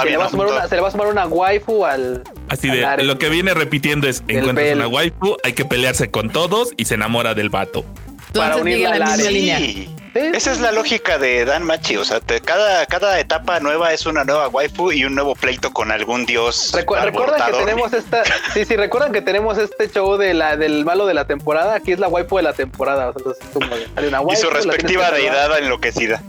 Se 0.00 0.08
le, 0.08 0.16
va 0.16 0.24
a 0.24 0.30
sumar 0.30 0.46
una, 0.46 0.68
se 0.68 0.74
le 0.74 0.80
va 0.80 0.88
a 0.88 0.90
sumar 0.90 1.08
una 1.08 1.26
waifu 1.26 1.84
al. 1.84 2.22
Así 2.48 2.68
de 2.70 3.04
lo 3.04 3.18
que 3.18 3.28
viene 3.28 3.52
repitiendo 3.52 4.08
es 4.08 4.22
encuentras 4.26 4.74
una 4.74 4.88
waifu, 4.88 5.36
hay 5.44 5.52
que 5.52 5.66
pelearse 5.66 6.10
con 6.10 6.30
todos 6.30 6.70
y 6.78 6.86
se 6.86 6.94
enamora 6.94 7.34
del 7.34 7.50
vato. 7.50 7.84
Para 8.32 8.56
unirla 8.56 8.98
la 8.98 9.12
Ares. 9.12 9.30
línea. 9.32 9.58
Sí. 9.58 9.94
Esa 10.14 10.52
es 10.52 10.60
la 10.60 10.72
lógica 10.72 11.16
de 11.16 11.44
Dan 11.46 11.62
Machi. 11.62 11.96
O 11.96 12.04
sea, 12.04 12.20
te- 12.20 12.40
cada, 12.42 12.84
cada 12.86 13.18
etapa 13.18 13.60
nueva 13.60 13.94
es 13.94 14.04
una 14.04 14.24
nueva 14.24 14.48
waifu 14.48 14.92
y 14.92 15.04
un 15.06 15.14
nuevo 15.14 15.34
pleito 15.34 15.72
con 15.72 15.90
algún 15.90 16.26
dios. 16.26 16.72
Recu- 16.74 17.00
recuerdan 17.02 17.50
que 17.50 17.58
tenemos 17.58 17.92
esta. 17.94 18.22
Sí, 18.52 18.64
sí, 18.66 18.76
recuerdan 18.76 19.12
que 19.12 19.22
tenemos 19.22 19.56
este 19.56 19.88
show 19.90 20.18
de 20.18 20.34
la, 20.34 20.56
del 20.58 20.84
malo 20.84 21.06
de 21.06 21.14
la 21.14 21.26
temporada. 21.26 21.74
Aquí 21.76 21.92
es 21.92 21.98
la 21.98 22.08
waifu 22.08 22.36
de 22.36 22.42
la 22.42 22.52
temporada. 22.52 23.08
O 23.08 23.12
sea, 23.12 23.18
entonces, 23.20 23.44
como 23.54 23.74
de- 23.74 23.86
hay 23.96 24.06
una 24.08 24.20
Y 24.20 24.24
waifu, 24.24 24.42
su 24.42 24.46
la 24.50 24.52
tienes 24.60 24.66
respectiva 24.66 25.10
deidad 25.12 25.58
enloquecida. 25.58 26.22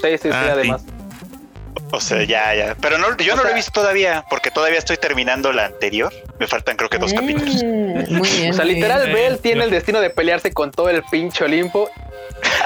Sí, 0.00 0.10
sí, 0.12 0.18
sí, 0.22 0.30
Ah, 0.32 0.56
sí. 0.62 0.70
O 1.90 2.00
sea, 2.00 2.22
ya, 2.24 2.54
ya. 2.54 2.76
Pero 2.80 2.98
no, 2.98 3.16
yo 3.18 3.34
O 3.34 3.36
no 3.36 3.44
lo 3.44 3.48
he 3.50 3.54
visto 3.54 3.70
todavía 3.72 4.24
porque 4.30 4.50
todavía 4.50 4.78
estoy 4.78 4.96
terminando 4.96 5.52
la 5.52 5.66
anterior. 5.66 6.12
Me 6.38 6.46
faltan 6.46 6.76
creo 6.76 6.88
que 6.90 6.98
dos 6.98 7.12
capítulos. 7.12 7.62
Mm, 7.64 8.14
Muy 8.16 8.28
bien. 8.28 8.50
O 8.50 8.52
sea, 8.54 8.64
literal, 8.64 9.02
bien. 9.06 9.14
Bell 9.14 9.38
tiene 9.38 9.64
el 9.64 9.70
destino 9.70 10.00
de 10.00 10.10
pelearse 10.10 10.52
con 10.52 10.70
todo 10.70 10.88
el 10.90 11.02
pinche 11.10 11.44
Olimpo. 11.44 11.90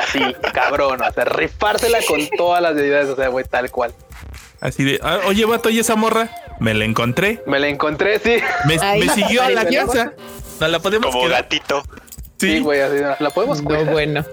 Así, 0.03 0.21
cabrón. 0.55 1.03
O 1.03 1.13
sea, 1.13 1.25
rifársela 1.25 1.99
con 2.07 2.21
todas 2.37 2.63
las 2.63 2.75
deidades. 2.75 3.09
O 3.09 3.17
sea, 3.17 3.29
güey, 3.29 3.45
tal 3.45 3.71
cual. 3.71 3.93
Así 4.61 4.83
de, 4.85 4.99
"Ah, 5.03 5.21
oye, 5.27 5.45
vato, 5.45 5.71
¿y 5.71 5.79
esa 5.79 5.95
morra? 5.95 6.31
Me 6.59 6.75
la 6.75 6.85
encontré. 6.85 7.43
Me 7.47 7.59
la 7.61 7.69
encontré, 7.69 8.19
sí. 8.19 8.39
Me, 8.67 8.79
siguió 9.11 9.43
a 9.43 9.51
la 9.51 9.65
casa. 9.65 10.13
No 10.61 10.69
la 10.69 10.81
podemos 10.81 11.13
Como 11.13 11.25
quedar. 11.27 11.43
gatito. 11.43 11.83
Sí, 12.41 12.55
Sí, 12.57 12.61
güey, 12.61 12.81
así. 12.81 12.97
La 13.21 13.31
podemos 13.31 13.63
No, 13.63 13.69
cuidar. 13.69 13.85
bueno. 13.93 14.25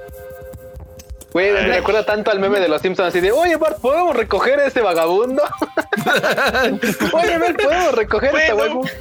Güey, 1.36 1.52
me 1.52 1.68
recuerda 1.68 2.06
tanto 2.06 2.32
al 2.32 2.40
meme 2.40 2.62
de 2.62 2.70
los 2.70 2.82
Simpsons 2.82 3.10
así 3.10 3.20
de, 3.20 3.34
oye, 3.34 3.58
Bart, 3.58 3.82
¿podemos 3.82 4.16
recoger 4.16 4.58
a 4.58 4.68
ese 4.68 4.80
vagabundo? 4.80 5.44
oye, 7.12 7.38
Bart, 7.38 7.62
¿podemos 7.62 7.92
recoger 7.94 8.34
a 8.34 8.40
esta 8.42 8.54
Bueno. 8.54 8.82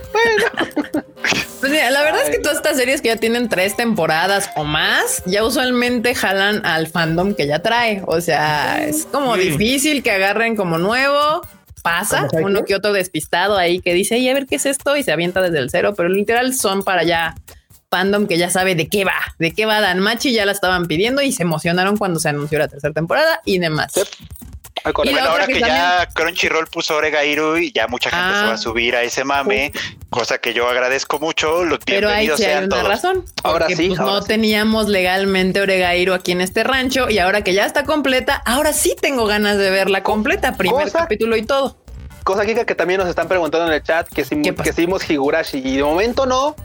Pues 1.61 1.71
mira, 1.73 1.91
la 1.93 2.03
verdad 2.03 2.23
es 2.25 2.31
que 2.31 2.41
todas 2.41 2.57
estas 2.57 2.77
series 2.77 3.01
que 3.01 3.07
ya 3.09 3.17
tienen 3.19 3.49
tres 3.49 3.77
temporadas 3.77 4.51
o 4.57 4.65
más, 4.65 5.23
ya 5.27 5.45
usualmente 5.45 6.17
jalan 6.17 6.67
al 6.67 6.89
fandom 6.89 7.35
que 7.37 7.47
ya 7.47 7.61
trae. 7.61 8.03
O 8.07 8.21
sea, 8.21 8.85
es 8.85 9.07
como 9.07 9.37
Sí. 9.37 9.51
difícil 9.51 10.03
que 10.03 10.11
agarren 10.11 10.57
como 10.57 10.77
nuevo. 10.79 11.41
Pasa 11.85 12.27
uno 12.33 12.65
que 12.65 12.75
otro 12.75 12.93
despistado 12.93 13.57
ahí 13.57 13.81
que 13.81 13.95
dice, 13.95 14.19
y 14.19 14.29
a 14.29 14.35
ver 14.35 14.47
qué 14.47 14.57
es 14.57 14.67
esto 14.67 14.97
y 14.97 15.05
se 15.05 15.13
avienta 15.13 15.41
desde 15.41 15.61
el 15.61 15.71
cero, 15.71 15.95
pero 15.97 16.09
literal 16.09 16.53
son 16.53 16.83
para 16.83 17.05
ya 17.05 17.37
fandom 17.95 18.27
que 18.27 18.39
ya 18.39 18.51
sabe 18.51 18.75
de 18.75 18.89
qué 18.89 19.05
va, 19.05 19.15
de 19.39 19.53
qué 19.53 19.67
va 19.67 19.81
Danmachi, 19.81 20.33
ya 20.33 20.45
la 20.47 20.53
estaban 20.53 20.87
pidiendo 20.87 21.23
y 21.23 21.31
se 21.33 21.43
emocionaron 21.45 21.97
cuando 21.97 22.19
se 22.19 22.29
anunció 22.29 22.59
la 22.59 22.67
tercera 22.69 22.93
temporada 22.93 23.41
y 23.45 23.59
demás. 23.61 23.93
Sí. 23.95 24.01
Correcto. 24.93 25.03
Y 25.05 25.07
la 25.07 25.13
Bueno, 25.13 25.29
ahora 25.31 25.45
otra 25.45 25.55
que 25.55 25.61
ya 25.61 26.09
Crunchyroll 26.13 26.67
puso 26.67 26.97
Oregairu 26.97 27.57
y 27.59 27.73
ya 27.73 27.87
mucha 27.87 28.11
gente 28.11 28.27
Ah. 28.29 28.41
se 28.41 28.47
va 28.49 28.53
a 28.55 28.59
subir 28.59 28.97
a 28.97 29.03
ese 29.03 29.23
mame, 29.25 29.73
cosa 30.11 30.39
que 30.39 30.53
yo 30.53 30.69
agradezco 30.69 31.19
mucho. 31.21 31.63
Los 31.65 31.79
Pero 31.87 32.09
ahí 32.11 32.29
sí 32.37 32.45
hay 32.45 32.59
una 32.65 32.69
todos. 32.69 32.89
razón. 32.89 33.25
Ahora 33.45 33.67
porque, 33.67 33.77
sí, 33.77 33.87
pues, 33.89 34.01
ahora 34.01 34.13
no 34.15 34.23
sí. 34.23 34.29
teníamos 34.29 34.89
legalmente 34.89 35.61
Oregairo 35.61 36.13
aquí 36.13 36.33
en 36.33 36.41
este 36.41 36.65
rancho 36.65 37.09
y 37.09 37.19
ahora 37.19 37.43
que 37.43 37.55
ya 37.55 37.65
está 37.65 37.85
completa, 37.85 38.43
ahora 38.45 38.73
sí 38.73 38.95
tengo 39.01 39.25
ganas 39.27 39.57
de 39.59 39.71
verla 39.71 40.03
completa, 40.03 40.55
primer 40.57 40.85
cosa- 40.87 40.99
capítulo 40.99 41.37
y 41.37 41.43
todo. 41.47 41.79
Cosa 42.25 42.45
Kika 42.45 42.65
que 42.67 42.75
también 42.75 42.99
nos 43.01 43.09
están 43.09 43.29
preguntando 43.29 43.69
en 43.69 43.75
el 43.75 43.83
chat 43.83 44.09
que 44.09 44.25
si, 44.25 44.43
que 44.43 44.73
si 44.73 44.81
vimos 44.83 45.09
Higurashi 45.09 45.59
y 45.59 45.77
de 45.77 45.83
momento 45.85 46.27
no, 46.27 46.57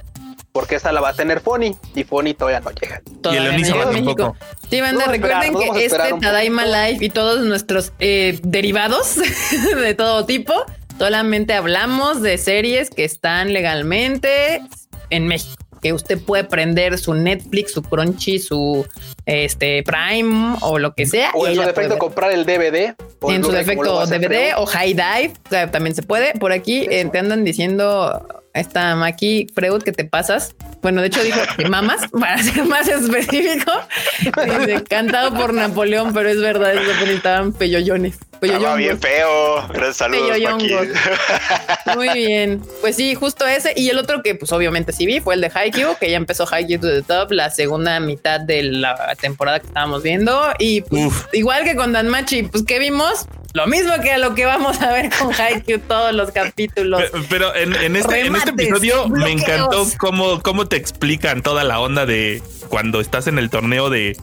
porque 0.52 0.76
esa 0.76 0.92
la 0.92 1.02
va 1.02 1.10
a 1.10 1.14
tener 1.14 1.42
Fony 1.42 1.76
y 1.96 2.04
Fony 2.04 2.34
todavía 2.38 2.60
no 2.60 2.72
llega. 2.72 3.02
Todavía 3.22 3.50
no 3.50 3.56
Unísono 3.56 3.78
llega 3.78 3.90
a 3.90 3.94
México. 3.94 4.16
tampoco. 4.16 4.38
Sí, 4.70 4.82
banda, 4.82 5.06
esperar, 5.06 5.44
recuerden 5.44 5.70
a 5.70 5.74
que 5.74 5.86
esperar 5.86 6.08
este. 6.08 6.20
Tadaima 6.20 6.66
Life 6.66 7.06
y 7.06 7.10
todos 7.10 7.46
nuestros 7.46 7.94
eh, 8.00 8.40
derivados 8.44 9.16
de 9.82 9.94
todo 9.94 10.26
tipo, 10.26 10.54
solamente 10.98 11.54
hablamos 11.54 12.22
de 12.22 12.38
series 12.38 12.90
que 12.90 13.06
están 13.06 13.54
legalmente 13.54 14.62
en 15.10 15.28
México. 15.28 15.56
Que 15.82 15.94
usted 15.94 16.20
puede 16.20 16.44
prender 16.44 16.98
su 16.98 17.14
Netflix, 17.14 17.72
su 17.72 17.82
Crunchy, 17.82 18.40
su 18.40 18.86
este 19.26 19.82
Prime 19.84 20.58
o 20.60 20.78
lo 20.78 20.94
que 20.94 21.06
sea. 21.06 21.32
O 21.34 21.48
y 21.48 21.52
en 21.52 21.56
su 21.56 21.62
defecto 21.62 21.98
comprar 21.98 22.34
el 22.34 22.46
DVD. 22.46 22.96
o 23.22 23.30
el 23.30 23.38
en 23.38 23.44
su 23.46 23.52
defecto 23.52 24.06
DVD 24.06 24.56
o 24.58 24.66
High 24.66 24.94
Dive, 24.94 25.34
o 25.46 25.50
sea, 25.50 25.72
también 25.72 25.96
se 25.96 26.04
puede. 26.04 26.34
Por 26.34 26.52
aquí 26.52 26.86
eh, 26.90 27.08
te 27.10 27.20
andan 27.20 27.46
diciendo 27.46 28.42
esta 28.54 28.96
Maki 28.96 29.48
Freud 29.54 29.84
que 29.84 29.92
te 29.92 30.06
pasas. 30.06 30.56
Bueno, 30.82 31.02
de 31.02 31.08
hecho 31.08 31.24
dijo 31.24 31.40
que 31.58 31.68
mamas, 31.68 32.08
para 32.20 32.38
ser 32.42 32.66
más 32.66 32.88
específico. 32.88 33.72
Dice, 34.20 34.84
cantado 34.84 35.34
por 35.34 35.54
Napoleón, 35.54 36.14
pero 36.14 36.30
es 36.30 36.40
verdad, 36.42 36.74
es 36.74 36.88
lo 36.88 37.06
que 37.06 37.14
estaban 37.14 37.54
peyoyones. 37.54 38.18
Estaba 38.42 38.76
bien 38.76 39.00
feo. 39.00 39.68
Gracias, 39.68 39.98
saludos, 39.98 40.40
Maki. 40.42 40.72
Muy 41.96 42.10
bien. 42.14 42.62
Pues 42.80 42.96
sí, 42.96 43.14
justo 43.14 43.46
ese. 43.46 43.74
Y 43.76 43.90
el 43.90 43.98
otro 43.98 44.24
que 44.24 44.36
pues 44.36 44.52
obviamente 44.54 44.94
sí 44.94 45.06
vi 45.06 45.20
fue 45.20 45.36
el 45.36 45.42
de 45.42 45.52
Haikyuu, 45.54 45.98
que 46.00 46.10
ya 46.10 46.18
empezó 46.18 46.48
Haikyuu 46.50 46.80
to 46.80 46.88
the 46.88 47.02
Top, 47.02 47.32
la 47.32 47.50
segunda 47.50 48.00
mitad 48.00 48.40
de 48.40 48.64
la 48.64 49.16
temporada 49.20 49.60
que 49.60 49.68
estábamos 49.68 50.04
viendo. 50.04 50.42
Y 50.58 50.82
pues, 50.82 51.12
igual 51.34 51.66
que 51.66 51.76
con 51.76 51.92
Danmachi, 51.92 52.44
pues 52.44 52.64
¿qué 52.64 52.80
vimos? 52.80 53.26
Lo 53.54 53.66
mismo 53.68 53.92
que 54.04 54.18
lo 54.20 54.36
que 54.36 54.46
vamos 54.46 54.80
a 54.82 54.92
ver 54.92 55.10
con 55.18 55.34
Haikyuu 55.34 55.80
todos 55.80 56.14
los 56.14 56.32
capítulos. 56.32 57.02
Pe- 57.02 57.20
Pero 57.30 57.56
en, 57.56 57.74
en 57.76 57.96
este, 57.96 58.22
en 58.22 58.36
este 58.36 58.52
episodio 58.52 59.08
me 59.10 59.32
encantó 59.32 59.88
cómo, 59.98 60.42
cómo 60.42 60.68
te 60.68 60.76
explican 60.76 61.42
toda 61.42 61.64
la 61.64 61.80
onda 61.80 62.06
de 62.06 62.44
cuando 62.70 63.00
estás 63.02 63.26
en 63.28 63.40
el 63.40 63.50
torneo 63.50 63.90
de 63.90 64.16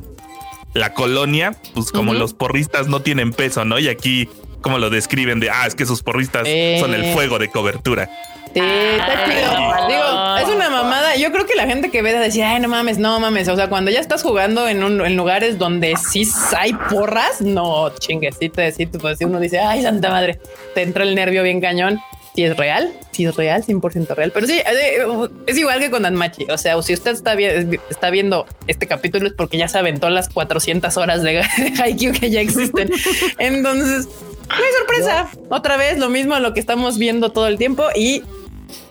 la 0.74 0.92
colonia, 0.92 1.56
pues 1.74 1.90
como 1.90 2.14
los 2.14 2.34
porristas 2.34 2.86
no 2.86 3.00
tienen 3.02 3.32
peso, 3.32 3.64
¿no? 3.64 3.78
Y 3.78 3.88
aquí 3.88 4.28
como 4.60 4.78
lo 4.78 4.90
describen 4.90 5.40
de, 5.40 5.50
ah, 5.50 5.66
es 5.66 5.74
que 5.74 5.86
sus 5.86 6.02
porristas 6.02 6.42
Eh. 6.46 6.78
son 6.80 6.92
el 6.94 7.12
fuego 7.12 7.38
de 7.38 7.48
cobertura. 7.50 8.10
Sí, 8.56 8.62
está 8.62 9.24
Ay, 9.24 9.30
chido. 9.30 9.52
no. 9.52 9.86
Digo, 9.88 10.36
es 10.48 10.56
una 10.56 10.70
mamada. 10.70 11.14
Yo 11.16 11.30
creo 11.30 11.44
que 11.44 11.54
la 11.54 11.66
gente 11.66 11.90
que 11.90 12.00
ve 12.00 12.12
de 12.12 12.18
decir, 12.20 12.42
ay, 12.42 12.58
no 12.60 12.68
mames, 12.68 12.96
no 12.98 13.20
mames. 13.20 13.48
O 13.48 13.56
sea, 13.56 13.68
cuando 13.68 13.90
ya 13.90 14.00
estás 14.00 14.22
jugando 14.22 14.66
en, 14.66 14.82
un, 14.82 15.04
en 15.04 15.14
lugares 15.16 15.58
donde 15.58 15.94
sí 15.96 16.26
hay 16.56 16.72
porras, 16.72 17.40
no 17.42 17.90
chingues. 17.98 18.36
Sí, 18.40 18.48
te, 18.48 18.72
sí, 18.72 18.86
pues, 18.86 19.18
si 19.18 19.24
uno 19.24 19.40
dice, 19.40 19.58
ay, 19.60 19.82
santa 19.82 20.08
madre, 20.10 20.40
te 20.74 20.82
entra 20.82 21.02
el 21.04 21.14
nervio 21.14 21.42
bien 21.42 21.60
cañón. 21.60 22.00
Si 22.34 22.44
es 22.44 22.54
real, 22.56 22.92
si 23.12 23.24
es 23.24 23.34
real, 23.36 23.62
100% 23.64 24.14
real. 24.14 24.30
Pero 24.30 24.46
sí, 24.46 24.58
eh, 24.58 24.98
es 25.46 25.56
igual 25.56 25.80
que 25.80 25.90
con 25.90 26.02
Danmachi. 26.02 26.46
O 26.50 26.58
sea, 26.58 26.80
si 26.82 26.92
usted 26.92 27.12
está, 27.12 27.34
vi- 27.34 27.46
está 27.90 28.10
viendo 28.10 28.46
este 28.66 28.86
capítulo 28.86 29.26
es 29.26 29.32
porque 29.32 29.56
ya 29.56 29.68
se 29.68 29.78
aventó 29.78 30.10
las 30.10 30.28
400 30.28 30.94
horas 30.98 31.22
de, 31.22 31.32
de 31.32 31.72
Haikyuu 31.82 32.12
que 32.12 32.30
ya 32.30 32.40
existen. 32.42 32.90
Entonces, 33.38 34.06
no 34.48 34.54
hay 34.54 34.72
sorpresa. 34.78 35.28
Otra 35.48 35.76
vez 35.78 35.98
lo 35.98 36.10
mismo 36.10 36.34
a 36.34 36.40
lo 36.40 36.52
que 36.52 36.60
estamos 36.60 36.98
viendo 36.98 37.32
todo 37.32 37.46
el 37.46 37.56
tiempo 37.58 37.84
y 37.94 38.22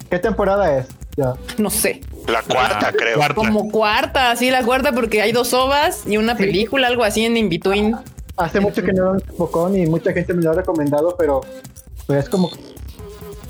¿Qué 0.10 0.20
temporada 0.20 0.78
es? 0.78 0.88
Ya. 1.18 1.34
no 1.58 1.70
sé, 1.70 2.02
La 2.28 2.42
cuarta, 2.42 2.88
Ah, 2.90 2.92
creo. 2.92 3.16
cuarta. 3.16 3.36
como 3.36 3.72
cuarta, 3.72 4.36
sí, 4.36 4.50
la 4.52 4.64
cuarta, 4.64 4.92
porque 4.92 5.22
hay 5.22 5.32
dos 5.32 5.54
ovas 5.54 6.04
y 6.06 6.18
una 6.18 6.36
película, 6.36 6.88
algo 6.88 7.04
así 7.06 7.24
en 7.26 7.38
in 7.38 7.48
between. 7.50 7.96
Hace 8.36 8.60
mucho 8.60 8.84
que 8.84 8.92
no 8.92 9.04
veo 9.04 9.12
un 9.14 9.20
Pocón 9.38 9.78
y 9.78 9.86
mucha 9.86 10.12
gente 10.12 10.34
me 10.34 10.44
lo 10.44 10.52
ha 10.52 10.56
recomendado, 10.56 11.16
pero 11.18 11.40
pues 12.06 12.20
es 12.26 12.30
como 12.30 12.52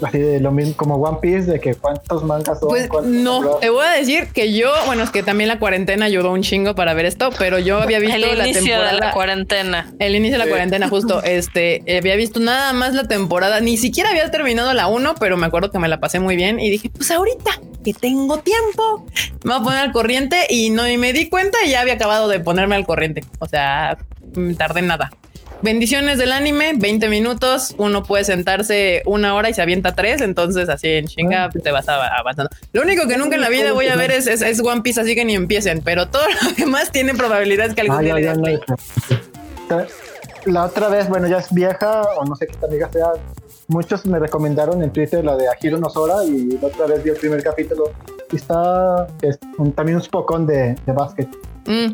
así 0.01 0.17
de 0.19 0.39
lo 0.39 0.51
mismo 0.51 0.75
como 0.75 0.95
One 0.95 1.17
Piece 1.21 1.51
de 1.51 1.59
que 1.59 1.75
cuántos 1.75 2.23
mangas 2.23 2.59
son. 2.59 2.69
Pues 2.69 2.89
no, 3.03 3.57
te 3.57 3.69
voy 3.69 3.85
a 3.85 3.91
decir 3.91 4.27
que 4.33 4.53
yo, 4.53 4.71
bueno, 4.85 5.03
es 5.03 5.09
que 5.11 5.23
también 5.23 5.47
la 5.47 5.59
cuarentena 5.59 6.05
ayudó 6.05 6.31
un 6.31 6.41
chingo 6.41 6.75
para 6.75 6.93
ver 6.93 7.05
esto, 7.05 7.29
pero 7.37 7.59
yo 7.59 7.79
había 7.79 7.99
visto 7.99 8.15
El 8.15 8.37
la 8.37 8.47
inicio 8.47 8.61
de 8.61 8.69
temporada. 8.69 8.99
la 8.99 9.11
cuarentena. 9.11 9.93
El 9.99 10.15
inicio 10.15 10.33
de 10.35 10.39
la 10.39 10.43
Sí. 10.45 10.49
cuarentena, 10.49 10.89
justo. 10.89 11.21
Este 11.23 11.83
había 11.97 12.15
visto 12.15 12.39
nada 12.39 12.73
más 12.73 12.93
la 12.93 13.07
temporada, 13.07 13.59
ni 13.59 13.77
siquiera 13.77 14.09
había 14.09 14.29
terminado 14.31 14.73
la 14.73 14.87
1, 14.87 15.15
pero 15.19 15.37
me 15.37 15.45
acuerdo 15.45 15.71
que 15.71 15.79
me 15.79 15.87
la 15.87 15.99
pasé 15.99 16.19
muy 16.19 16.35
bien 16.35 16.59
y 16.59 16.69
dije, 16.69 16.89
pues 16.89 17.11
ahorita 17.11 17.51
que 17.83 17.93
tengo 17.93 18.39
tiempo, 18.39 19.05
me 19.43 19.53
voy 19.53 19.61
a 19.61 19.63
poner 19.63 19.79
al 19.79 19.91
corriente 19.91 20.37
y 20.49 20.71
no 20.71 20.87
y 20.89 20.97
me 20.97 21.13
di 21.13 21.29
cuenta 21.29 21.57
y 21.65 21.69
ya 21.69 21.81
había 21.81 21.93
acabado 21.93 22.27
de 22.27 22.39
ponerme 22.39 22.75
al 22.75 22.85
corriente. 22.85 23.23
O 23.39 23.47
sea, 23.47 23.97
me 24.35 24.53
tardé 24.55 24.81
nada. 24.81 25.11
Bendiciones 25.61 26.17
del 26.17 26.31
anime, 26.31 26.73
20 26.75 27.09
minutos, 27.09 27.73
uno 27.77 28.03
puede 28.03 28.23
sentarse 28.23 29.01
una 29.05 29.33
hora 29.35 29.49
y 29.49 29.53
se 29.53 29.61
avienta 29.61 29.95
tres, 29.95 30.21
entonces 30.21 30.69
así 30.69 30.87
en 30.89 31.07
chinga 31.07 31.49
te 31.49 31.71
vas 31.71 31.87
avanzando. 31.89 32.49
Lo 32.73 32.81
único 32.81 33.07
que 33.07 33.17
nunca 33.17 33.35
en 33.35 33.41
la 33.41 33.49
vida 33.49 33.73
voy 33.73 33.87
a 33.87 33.95
ver 33.95 34.11
es, 34.11 34.27
es, 34.27 34.41
es 34.41 34.59
One 34.61 34.81
Piece, 34.81 35.01
así 35.01 35.15
que 35.15 35.25
ni 35.25 35.35
empiecen, 35.35 35.81
pero 35.81 36.07
todo 36.07 36.23
lo 36.43 36.51
demás 36.57 36.91
tiene 36.91 37.13
probabilidades 37.13 37.73
que 37.73 37.81
algún 37.81 37.97
Ah, 37.97 38.01
día 38.01 38.09
ya, 38.09 38.15
le 38.15 38.23
ya, 38.23 38.33
den 38.33 38.59
no 39.69 39.85
La 40.45 40.65
otra 40.65 40.89
vez, 40.89 41.09
bueno, 41.09 41.27
ya 41.27 41.37
es 41.37 41.51
vieja, 41.51 42.01
o 42.17 42.25
no 42.25 42.35
sé 42.35 42.47
qué 42.47 42.55
tan 42.57 42.69
vieja 42.69 42.89
sea. 42.91 43.07
Muchos 43.67 44.05
me 44.05 44.19
recomendaron 44.19 44.83
en 44.83 44.91
Twitter 44.93 45.25
la 45.25 45.35
de 45.35 45.49
Akiro 45.49 45.79
Nosora 45.79 46.23
y 46.23 46.51
la 46.61 46.67
otra 46.67 46.85
vez 46.85 47.03
vi 47.03 47.09
el 47.09 47.15
primer 47.17 47.41
capítulo. 47.43 47.91
Y 48.31 48.35
está 48.35 49.07
es 49.23 49.39
un- 49.57 49.73
también 49.73 49.95
un 49.97 50.03
spocón 50.03 50.45
de, 50.45 50.75
de 50.85 50.93
básquet. 50.93 51.27
Mm. 51.65 51.93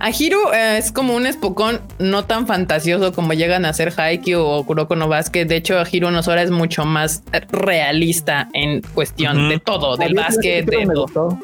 Ahiru 0.00 0.38
eh, 0.54 0.78
es 0.78 0.92
como 0.92 1.14
un 1.14 1.26
espocón 1.26 1.80
no 1.98 2.24
tan 2.24 2.46
fantasioso 2.46 3.12
como 3.12 3.34
llegan 3.34 3.64
a 3.66 3.72
ser 3.72 3.92
Haikyuu 3.96 4.42
o 4.42 4.64
Kuroko 4.64 4.96
no 4.96 5.08
Basket. 5.08 5.44
De 5.44 5.56
hecho, 5.56 5.78
Ahiru 5.78 6.10
Nosora 6.10 6.42
es 6.42 6.50
mucho 6.50 6.84
más 6.86 7.22
realista 7.52 8.48
en 8.54 8.80
cuestión 8.94 9.48
de 9.50 9.58
todo, 9.58 9.96
del 9.96 10.14
básquet, 10.14 10.64
de 10.66 10.86
me 10.86 10.94
todo. 10.94 11.02
gustó. 11.02 11.38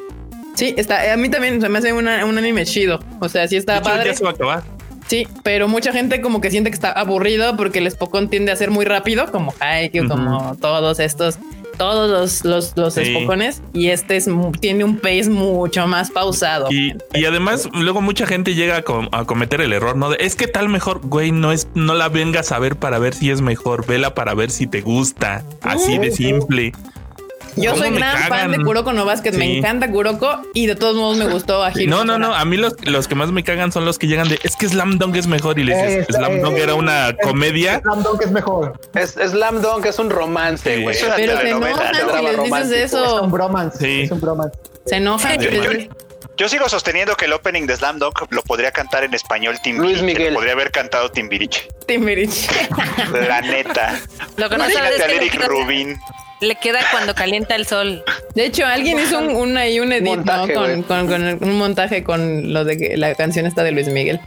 Sí, 0.55 0.73
está. 0.75 1.13
A 1.13 1.17
mí 1.17 1.29
también 1.29 1.61
se 1.61 1.69
me 1.69 1.77
hace 1.77 1.93
una- 1.93 2.25
un 2.25 2.35
anime 2.37 2.65
chido. 2.65 2.99
O 3.19 3.29
sea, 3.29 3.47
sí 3.47 3.55
De 3.55 3.59
está 3.59 3.75
hecho, 3.77 3.83
padre. 3.89 4.09
ya 4.09 4.13
se 4.15 4.23
va 4.23 4.31
a 4.31 4.33
acabar. 4.33 4.63
Sí, 5.07 5.27
pero 5.43 5.67
mucha 5.67 5.93
gente 5.93 6.19
como 6.19 6.41
que 6.41 6.49
siente 6.51 6.69
que 6.71 6.73
está 6.73 6.91
aburrido 6.91 7.55
porque 7.55 7.79
el 7.79 7.89
Spokon 7.89 8.27
tiende 8.29 8.51
a 8.51 8.55
ser 8.55 8.71
muy 8.71 8.83
rápido, 8.85 9.31
como 9.31 9.53
Haikyuu, 9.59 10.05
Ujú. 10.05 10.13
como 10.15 10.55
todos 10.59 10.99
estos, 10.99 11.37
todos 11.77 12.09
los, 12.09 12.43
los, 12.43 12.73
los 12.75 12.93
Sí. 12.93 13.05
Spokones. 13.13 13.61
Y 13.73 13.87
este 13.89 14.17
es, 14.17 14.27
tiene 14.59 14.83
un 14.83 14.97
pace 14.97 15.29
mucho 15.29 15.87
más 15.87 16.11
pausado. 16.11 16.67
Y, 16.71 16.93
y 17.13 17.25
además, 17.25 17.69
luego 17.73 18.01
mucha 18.01 18.25
gente 18.25 18.55
llega 18.55 18.77
a, 18.77 18.81
com- 18.81 19.09
a 19.11 19.25
cometer 19.25 19.61
el 19.61 19.73
error, 19.73 19.95
¿no? 19.95 20.09
De, 20.09 20.17
es 20.19 20.35
que 20.35 20.47
tal 20.47 20.69
mejor, 20.69 21.01
güey, 21.03 21.31
no 21.31 21.51
es, 21.51 21.67
no 21.75 21.93
la 21.93 22.09
vengas 22.09 22.51
a 22.51 22.59
ver 22.59 22.75
para 22.75 22.99
ver 22.99 23.13
si 23.13 23.29
es 23.31 23.41
mejor, 23.41 23.85
vela 23.85 24.13
para 24.15 24.33
ver 24.33 24.51
si 24.51 24.67
te 24.67 24.81
gusta. 24.81 25.43
Así 25.61 25.97
de 25.97 26.11
simple. 26.11 26.73
Yo 27.57 27.71
¿Cómo 27.71 27.83
soy 27.83 27.93
gran 27.95 28.17
fan 28.29 28.51
de 28.51 28.57
Kuroko 28.59 28.93
no 28.93 29.05
Basket, 29.05 29.31
me 29.33 29.57
encanta 29.57 29.89
Kuroko 29.89 30.41
y 30.53 30.67
de 30.67 30.75
todos 30.75 30.95
modos 30.95 31.17
me 31.17 31.25
gustó 31.27 31.63
Ahiru. 31.63 31.89
No, 31.89 32.05
no, 32.05 32.13
no. 32.13 32.19
Nosora. 32.19 32.39
A 32.41 32.45
mí 32.45 32.57
los, 32.57 32.73
los 32.85 33.07
que 33.07 33.15
más 33.15 33.31
me 33.31 33.43
cagan 33.43 33.71
son 33.71 33.85
los 33.85 33.97
que 33.99 34.07
llegan 34.07 34.29
de 34.29 34.39
es 34.43 34.55
que 34.55 34.67
Slam 34.69 34.97
Dunk 34.97 35.15
es 35.15 35.27
mejor 35.27 35.57
y 35.59 35.63
les 35.63 35.77
Eh, 35.77 35.87
dices 35.99 36.15
Slam 36.15 36.33
eh, 36.33 36.39
Dunk 36.41 36.57
era 36.57 36.75
una 36.75 37.09
eh, 37.09 37.17
comedia. 37.23 37.79
Slam 37.81 38.03
Dunk 38.03 38.21
es 38.21 38.31
mejor. 38.31 38.79
Es 38.93 39.11
Slam 39.11 39.61
Dunk 39.61 39.85
es 39.85 39.99
un 39.99 40.09
romance, 40.09 40.81
güey. 40.81 40.95
Pero 40.99 41.15
se 41.15 41.49
enojan 41.49 41.59
¿no? 41.59 41.69
si 41.69 42.23
les 42.23 42.23
dices 42.23 42.35
romántico. 42.37 42.75
Es 42.75 42.93
un 42.93 43.03
eso. 43.03 43.27
bromance. 43.27 43.77
Sí. 43.79 44.01
Es 44.03 44.11
un 44.11 44.21
bromance. 44.21 44.57
Se 44.85 44.95
enojan. 44.97 45.39
Yo, 45.39 45.49
si 45.49 45.55
les 45.55 45.63
yo- 45.65 45.71
dices- 45.71 45.89
yo 46.37 46.47
sigo 46.49 46.69
sosteniendo 46.69 47.15
que 47.15 47.25
el 47.25 47.33
opening 47.33 47.65
de 47.65 47.75
Slam 47.75 47.97
Dunk 47.97 48.31
lo 48.31 48.43
podría 48.43 48.71
cantar 48.71 49.03
en 49.03 49.11
español 49.15 49.55
Timbiriche. 49.63 50.01
Luis 50.01 50.03
Miguel. 50.03 50.33
Lo 50.33 50.39
podría 50.39 50.53
haber 50.53 50.69
cantado 50.71 51.09
Timbiriche. 51.09 51.67
Timbiriche. 51.87 52.47
La 53.27 53.41
neta. 53.41 53.99
Lo 54.35 54.47
que 54.47 54.57
no 54.57 54.65
Imagínate 54.69 54.95
es 54.97 55.01
a 55.01 55.05
Eric 55.07 55.43
Rubin. 55.47 55.97
Le 56.41 56.55
queda 56.55 56.79
cuando 56.91 57.15
calienta 57.15 57.55
el 57.55 57.65
sol. 57.65 58.03
De 58.35 58.45
hecho, 58.45 58.65
alguien 58.65 58.99
hizo 58.99 59.19
un, 59.19 59.35
un, 59.35 59.57
ahí 59.57 59.79
un 59.79 59.91
edit, 59.91 60.07
Montaje, 60.07 60.53
¿no? 60.53 60.85
Con, 60.85 61.43
un 61.43 61.57
montaje 61.57 62.03
con 62.03 62.53
lo 62.53 62.63
de 62.63 62.77
que 62.77 62.97
la 62.97 63.15
canción 63.15 63.45
está 63.45 63.63
de 63.63 63.71
Luis 63.71 63.87
Miguel. 63.87 64.19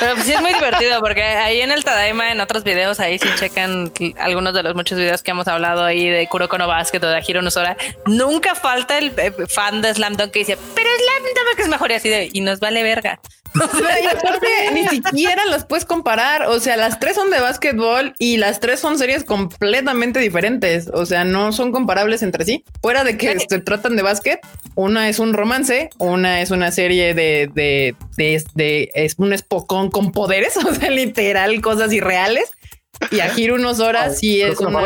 Pero 0.00 0.14
pues 0.14 0.26
sí 0.26 0.32
es 0.32 0.40
muy 0.40 0.52
divertido 0.52 1.00
porque 1.00 1.22
ahí 1.22 1.60
en 1.60 1.70
el 1.70 1.84
Tadaima, 1.84 2.32
en 2.32 2.40
otros 2.40 2.64
videos, 2.64 2.98
ahí 3.00 3.18
sí 3.18 3.28
checan 3.38 3.92
algunos 4.18 4.54
de 4.54 4.62
los 4.62 4.74
muchos 4.74 4.98
videos 4.98 5.22
que 5.22 5.30
hemos 5.30 5.46
hablado 5.48 5.84
ahí 5.84 6.08
de 6.08 6.26
Kuroko 6.26 6.58
no 6.58 6.66
Basket 6.66 7.02
o 7.02 7.08
de 7.08 7.22
Hiro 7.26 7.42
Nosora. 7.42 7.76
Nunca 8.06 8.54
falta 8.54 8.98
el 8.98 9.12
eh, 9.16 9.32
fan 9.48 9.80
de 9.80 9.94
Slam 9.94 10.16
Dunk 10.16 10.32
que 10.32 10.40
dice, 10.40 10.58
pero 10.74 10.90
Slam 10.90 11.22
Dunk 11.22 11.58
es 11.60 11.68
mejor 11.68 11.90
y 11.90 11.94
así 11.94 12.08
de, 12.08 12.30
y 12.32 12.40
nos 12.40 12.58
vale 12.60 12.82
verga. 12.82 13.20
Y 13.54 14.06
aparte, 14.06 14.46
ni 14.72 14.86
siquiera 14.88 15.44
las 15.46 15.64
puedes 15.64 15.84
comparar. 15.84 16.46
O 16.46 16.58
sea, 16.60 16.76
las 16.76 16.98
tres 17.00 17.14
son 17.16 17.30
de 17.30 17.40
básquetbol 17.40 18.14
y 18.18 18.36
las 18.38 18.60
tres 18.60 18.80
son 18.80 18.98
series 18.98 19.24
completamente 19.24 20.20
diferentes. 20.20 20.88
O 20.92 21.04
sea, 21.06 21.24
no 21.24 21.52
son 21.52 21.72
comparables 21.72 22.22
entre 22.22 22.44
sí. 22.44 22.64
Fuera 22.80 23.04
de 23.04 23.16
que 23.16 23.38
se 23.48 23.58
tratan 23.60 23.96
de 23.96 24.02
básquet, 24.02 24.40
una 24.74 25.08
es 25.08 25.18
un 25.18 25.32
romance, 25.34 25.90
una 25.98 26.40
es 26.40 26.50
una 26.50 26.70
serie 26.72 27.14
de, 27.14 27.50
de, 27.52 27.94
de, 28.16 28.42
de- 28.54 28.90
es 28.94 29.14
un 29.18 29.32
espocón 29.32 29.90
con 29.90 30.12
poderes, 30.12 30.56
o 30.64 30.74
sea, 30.74 30.90
literal, 30.90 31.60
cosas 31.60 31.92
irreales. 31.92 32.50
Y 33.10 33.20
a 33.20 33.30
giro 33.30 33.56
unos 33.56 33.80
horas 33.80 34.18
sí 34.18 34.40
es 34.40 34.58
una. 34.60 34.80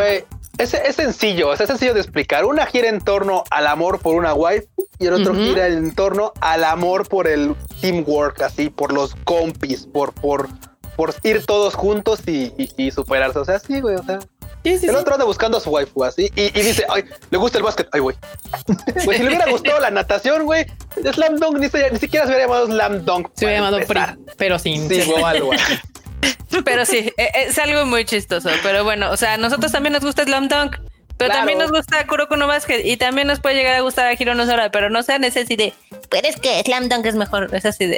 Es, 0.58 0.74
es 0.74 0.96
sencillo, 0.96 1.52
es 1.52 1.58
sencillo 1.58 1.94
de 1.94 2.00
explicar. 2.00 2.44
Una 2.44 2.66
gira 2.66 2.88
en 2.88 3.00
torno 3.00 3.44
al 3.50 3.66
amor 3.66 3.98
por 4.00 4.14
una 4.14 4.34
wife 4.34 4.66
y 4.98 5.06
el 5.06 5.14
otro 5.14 5.34
gira 5.34 5.66
en 5.68 5.94
torno 5.94 6.32
al 6.40 6.64
amor 6.64 7.08
por 7.08 7.26
el 7.28 7.54
teamwork, 7.80 8.40
así, 8.42 8.70
por 8.70 8.92
los 8.92 9.14
compis, 9.24 9.86
por, 9.86 10.12
por, 10.14 10.48
por 10.96 11.14
ir 11.22 11.44
todos 11.44 11.74
juntos 11.74 12.20
y, 12.26 12.52
y- 12.56 12.70
y 12.76 12.90
superarse. 12.90 13.38
O 13.38 13.44
sea, 13.44 13.58
sí, 13.58 13.80
güey, 13.80 13.96
o 13.96 14.02
sea. 14.02 14.18
Sí, 14.64 14.78
sí, 14.78 14.86
El 14.88 14.96
otro 14.96 15.14
anda 15.14 15.24
buscando 15.24 15.58
a 15.58 15.60
su 15.60 15.70
waifu 15.70 16.02
así 16.02 16.28
y, 16.34 16.46
y 16.46 16.62
dice, 16.62 16.84
ay, 16.88 17.04
le 17.30 17.38
gusta 17.38 17.58
el 17.58 17.62
básquet, 17.62 17.88
ay, 17.92 18.00
güey. 18.00 18.16
Pues 19.04 19.16
si 19.18 19.22
le 19.22 19.28
hubiera 19.28 19.48
gustado 19.48 19.78
la 19.78 19.92
natación, 19.92 20.44
güey, 20.44 20.66
Slam 21.12 21.36
Dunk 21.36 21.58
ni, 21.58 21.68
se- 21.68 21.88
ni 21.92 21.98
siquiera 22.00 22.26
se 22.26 22.32
hubiera 22.32 22.46
llamado 22.46 22.66
Slam 22.66 23.04
Dunk. 23.04 23.28
Se 23.34 23.44
hubiera 23.44 23.60
llamado 23.60 23.78
empezar. 23.78 24.18
pero 24.36 24.58
sin. 24.58 24.88
Sí, 24.88 25.02
o 25.20 25.24
algo 25.24 25.52
así. 25.52 25.74
Pero 26.64 26.84
sí, 26.86 27.12
e- 27.16 27.30
es 27.46 27.58
algo 27.58 27.84
muy 27.86 28.04
chistoso. 28.04 28.48
Pero 28.62 28.84
bueno, 28.84 29.10
o 29.10 29.16
sea, 29.16 29.34
a 29.34 29.36
nosotros 29.36 29.72
también 29.72 29.92
nos 29.92 30.02
gusta 30.02 30.24
Slam 30.24 30.48
Dunk. 30.48 30.76
Pero 31.18 31.30
Claro. 31.30 31.38
también 31.40 31.58
nos 31.58 31.70
gusta 31.72 32.06
Kuroko 32.06 32.36
no 32.36 32.46
Basket 32.46 32.82
y 32.84 32.98
también 32.98 33.26
nos 33.26 33.40
puede 33.40 33.54
llegar 33.54 33.74
a 33.74 33.80
gustar 33.80 34.06
a 34.06 34.12
Hiro 34.12 34.34
Nosora, 34.34 34.70
pero 34.70 34.90
no 34.90 35.02
sean 35.02 35.24
ese 35.24 35.40
así 35.40 35.56
de, 35.56 35.72
pero 36.10 36.28
es 36.28 36.36
que 36.36 36.60
Slam 36.62 36.90
Dunk 36.90 37.06
es 37.06 37.14
mejor, 37.14 37.48
es 37.54 37.64
así 37.64 37.86
de, 37.86 37.96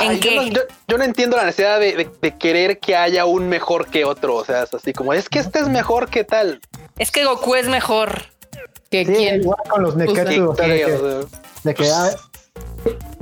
¿en 0.00 0.10
Ay, 0.10 0.18
qué? 0.18 0.34
Yo 0.34 0.42
no, 0.42 0.48
yo- 0.48 0.60
yo 0.88 0.98
no 0.98 1.04
entiendo 1.04 1.36
la 1.36 1.44
necesidad 1.44 1.78
de, 1.78 1.94
de- 1.94 2.10
de 2.20 2.36
querer 2.36 2.80
que 2.80 2.96
haya 2.96 3.26
un 3.26 3.48
mejor 3.48 3.86
que 3.86 4.04
otro. 4.04 4.34
O 4.34 4.44
sea, 4.44 4.64
es 4.64 4.74
así 4.74 4.92
como, 4.92 5.12
es 5.12 5.28
que 5.28 5.38
este 5.38 5.60
es 5.60 5.68
mejor 5.68 6.08
que 6.10 6.24
tal. 6.24 6.60
Es 6.98 7.12
que 7.12 7.24
Goku 7.24 7.54
es 7.54 7.68
mejor. 7.68 8.22
que 8.90 9.06
Sí, 9.06 9.12
quién. 9.14 9.42
igual 9.42 9.58
con 9.70 9.82
los 9.82 9.94
Pues, 9.94 10.08
Neketsu, 10.12 10.50
o 10.50 10.56
sea, 10.56 10.66
de 10.66 10.78
que, 10.78 10.84
O 10.94 10.98
sea, 11.22 11.28
de 11.62 11.74
que 11.74 11.90
ah, 11.92 12.10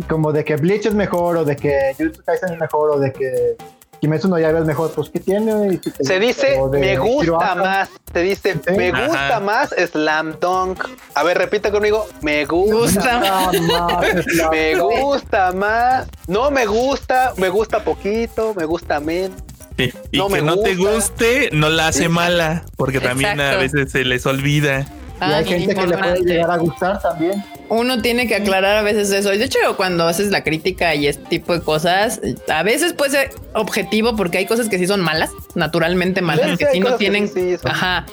como 0.08 0.32
de 0.32 0.44
que 0.46 0.56
Bleach 0.56 0.86
es 0.86 0.94
mejor, 0.94 1.36
o 1.36 1.44
de 1.44 1.56
que 1.56 1.94
Jujutsu 1.98 2.22
Kaisen 2.24 2.52
es 2.54 2.58
mejor, 2.58 2.90
o 2.90 2.98
de 2.98 3.12
que 3.12 3.56
Kimetsu 4.01 4.28
no 4.28 4.39
Yaiba 4.39 4.59
es 4.60 4.64
mejor, 4.66 4.93
pues 4.93 5.09
¿qué 5.10 5.20
tiene? 5.20 5.81
Si 5.82 6.05
Se 6.05 6.20
dice, 6.20 6.59
me 6.70 6.97
gusta 6.98 7.24
Hiroaka. 7.24 7.55
más. 7.55 7.89
Se 8.12 8.20
dice, 8.20 8.52
Sí. 8.66 8.74
me 8.77 8.90
gusta 8.93 9.40
más 9.40 9.70
Slam 9.90 10.39
Dunk. 10.40 10.85
A 11.14 11.23
ver, 11.23 11.39
repita 11.39 11.70
conmigo. 11.70 12.06
Me 12.23 12.44
gusta. 12.44 13.18
Gusta. 13.51 13.60
Más, 13.60 14.06
Me 14.51 14.74
gusta 14.78 15.52
más. 15.52 16.06
No 16.27 16.51
me 16.51 16.66
gusta. 16.66 17.32
Me 17.36 17.48
gusta 17.48 17.81
poquito. 17.85 18.55
Me 18.55 18.64
gusta 18.64 19.01
menos. 19.01 19.39
Sí, 19.78 19.93
Y 20.10 20.18
No 20.18 20.28
que 20.28 20.32
me 20.35 20.43
no 20.43 20.59
te 20.59 20.74
guste, 20.74 21.51
no 21.52 21.68
la 21.68 21.89
hace 21.89 22.09
mala, 22.09 22.64
porque 22.77 22.98
también 23.01 23.39
a 23.40 23.56
veces 23.56 23.93
se 23.93 24.05
les 24.05 24.24
olvida. 24.24 24.86
Y 25.20 25.24
hay 25.24 25.32
Ah, 25.32 25.44
gente 25.44 25.74
que 25.74 25.86
le 25.86 25.97
puede 25.98 26.20
llegar 26.20 26.51
a 26.51 26.56
gustar 26.59 27.01
también. 27.01 27.43
Uno 27.68 28.01
tiene 28.02 28.28
que 28.28 28.34
aclarar 28.36 28.76
a 28.76 28.82
veces 28.82 29.10
eso. 29.10 29.30
De 29.30 29.43
hecho, 29.44 29.59
cuando 29.76 30.06
haces 30.06 30.30
la 30.30 30.44
crítica 30.44 30.94
y 30.94 31.06
este 31.09 31.24
tipo 31.24 31.52
de 31.52 31.62
cosas, 31.62 32.20
a 32.48 32.62
veces 32.62 32.93
puede 32.93 33.10
ser 33.12 33.30
objetivo 33.55 34.14
porque 34.14 34.38
hay 34.38 34.47
cosas 34.47 34.68
que 34.68 34.78
sí 34.78 34.86
son 34.86 35.01
malas, 35.01 35.30
naturalmente 35.55 36.22
malas, 36.22 36.51
Sí, 36.52 36.56
que 36.59 36.66
sí 36.72 36.80
no 36.80 36.94
tienen. 36.97 37.28
sí, 37.28 37.56
Ajá. 37.64 38.06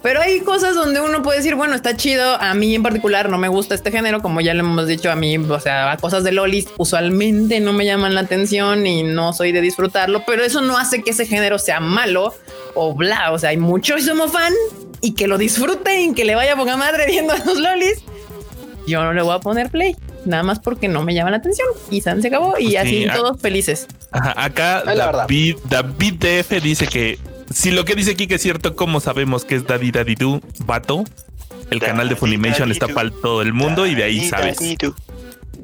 Pero 0.00 0.20
hay 0.20 0.40
cosas 0.40 0.76
donde 0.76 1.00
uno 1.00 1.22
puede 1.22 1.38
decir, 1.38 1.56
bueno, 1.56 1.74
está 1.74 1.96
chido. 1.96 2.40
A 2.40 2.54
mí 2.54 2.72
en 2.74 2.84
particular 2.84 3.28
no 3.28 3.36
me 3.36 3.48
gusta 3.48 3.74
este 3.74 3.90
género, 3.90 4.22
como 4.22 4.40
ya 4.40 4.54
lo 4.54 4.60
hemos 4.60 4.86
dicho 4.86 5.10
a 5.10 5.16
mí, 5.16 5.36
o 5.38 5.58
sea, 5.60 5.96
cosas 6.00 6.22
de 6.22 6.30
lolis 6.30 6.68
usualmente 6.76 7.58
no 7.58 7.72
me 7.72 7.84
llaman 7.84 8.14
la 8.14 8.20
atención 8.20 8.86
y 8.86 9.02
no 9.02 9.32
soy 9.32 9.50
de 9.50 9.60
disfrutarlo, 9.60 10.22
pero 10.24 10.44
eso 10.44 10.60
no 10.60 10.78
hace 10.78 11.02
que 11.02 11.10
ese 11.10 11.26
género 11.26 11.58
sea 11.58 11.80
malo 11.80 12.32
o 12.78 12.94
bla. 12.94 13.32
O 13.32 13.38
sea, 13.38 13.50
hay 13.50 13.56
mucho 13.56 13.98
somos 13.98 14.32
fan 14.32 14.52
y 15.00 15.14
que 15.14 15.26
lo 15.26 15.38
disfruten, 15.38 16.14
que 16.14 16.24
le 16.24 16.34
vaya 16.34 16.56
poca 16.56 16.76
madre 16.76 17.06
viendo 17.06 17.32
a 17.32 17.38
los 17.38 17.58
lolis 17.58 18.02
yo 18.88 19.04
no 19.04 19.12
le 19.12 19.22
voy 19.22 19.34
a 19.34 19.40
poner 19.40 19.70
play, 19.70 19.94
nada 20.24 20.42
más 20.42 20.58
porque 20.58 20.88
no 20.88 21.02
me 21.04 21.14
llama 21.14 21.30
la 21.30 21.36
atención. 21.36 21.68
Y 21.90 22.00
San 22.00 22.22
se 22.22 22.28
acabó 22.28 22.58
y 22.58 22.70
Sí, 22.70 22.76
así 22.76 23.06
todos 23.14 23.40
felices. 23.40 23.86
Ajá, 24.10 24.34
acá. 24.42 24.82
David, 24.84 25.56
David 25.68 26.14
DF 26.14 26.62
dice 26.62 26.86
que 26.86 27.18
si 27.52 27.70
lo 27.70 27.84
que 27.84 27.94
dice 27.94 28.12
aquí 28.12 28.26
que 28.26 28.36
es 28.36 28.42
cierto, 28.42 28.74
¿cómo 28.74 29.00
sabemos 29.00 29.44
que 29.44 29.54
es 29.56 29.66
Daddy 29.66 29.90
Daddy 29.90 30.14
Do, 30.14 30.40
vato? 30.60 31.04
El 31.70 31.80
canal 31.80 32.08
de 32.08 32.16
Funimation 32.16 32.68
Daddy 32.68 32.72
está 32.72 32.88
para 32.88 33.10
todo 33.10 33.42
el 33.42 33.52
mundo 33.52 33.86
y 33.86 33.94
de 33.94 34.04
ahí 34.04 34.28
sabes. 34.28 34.58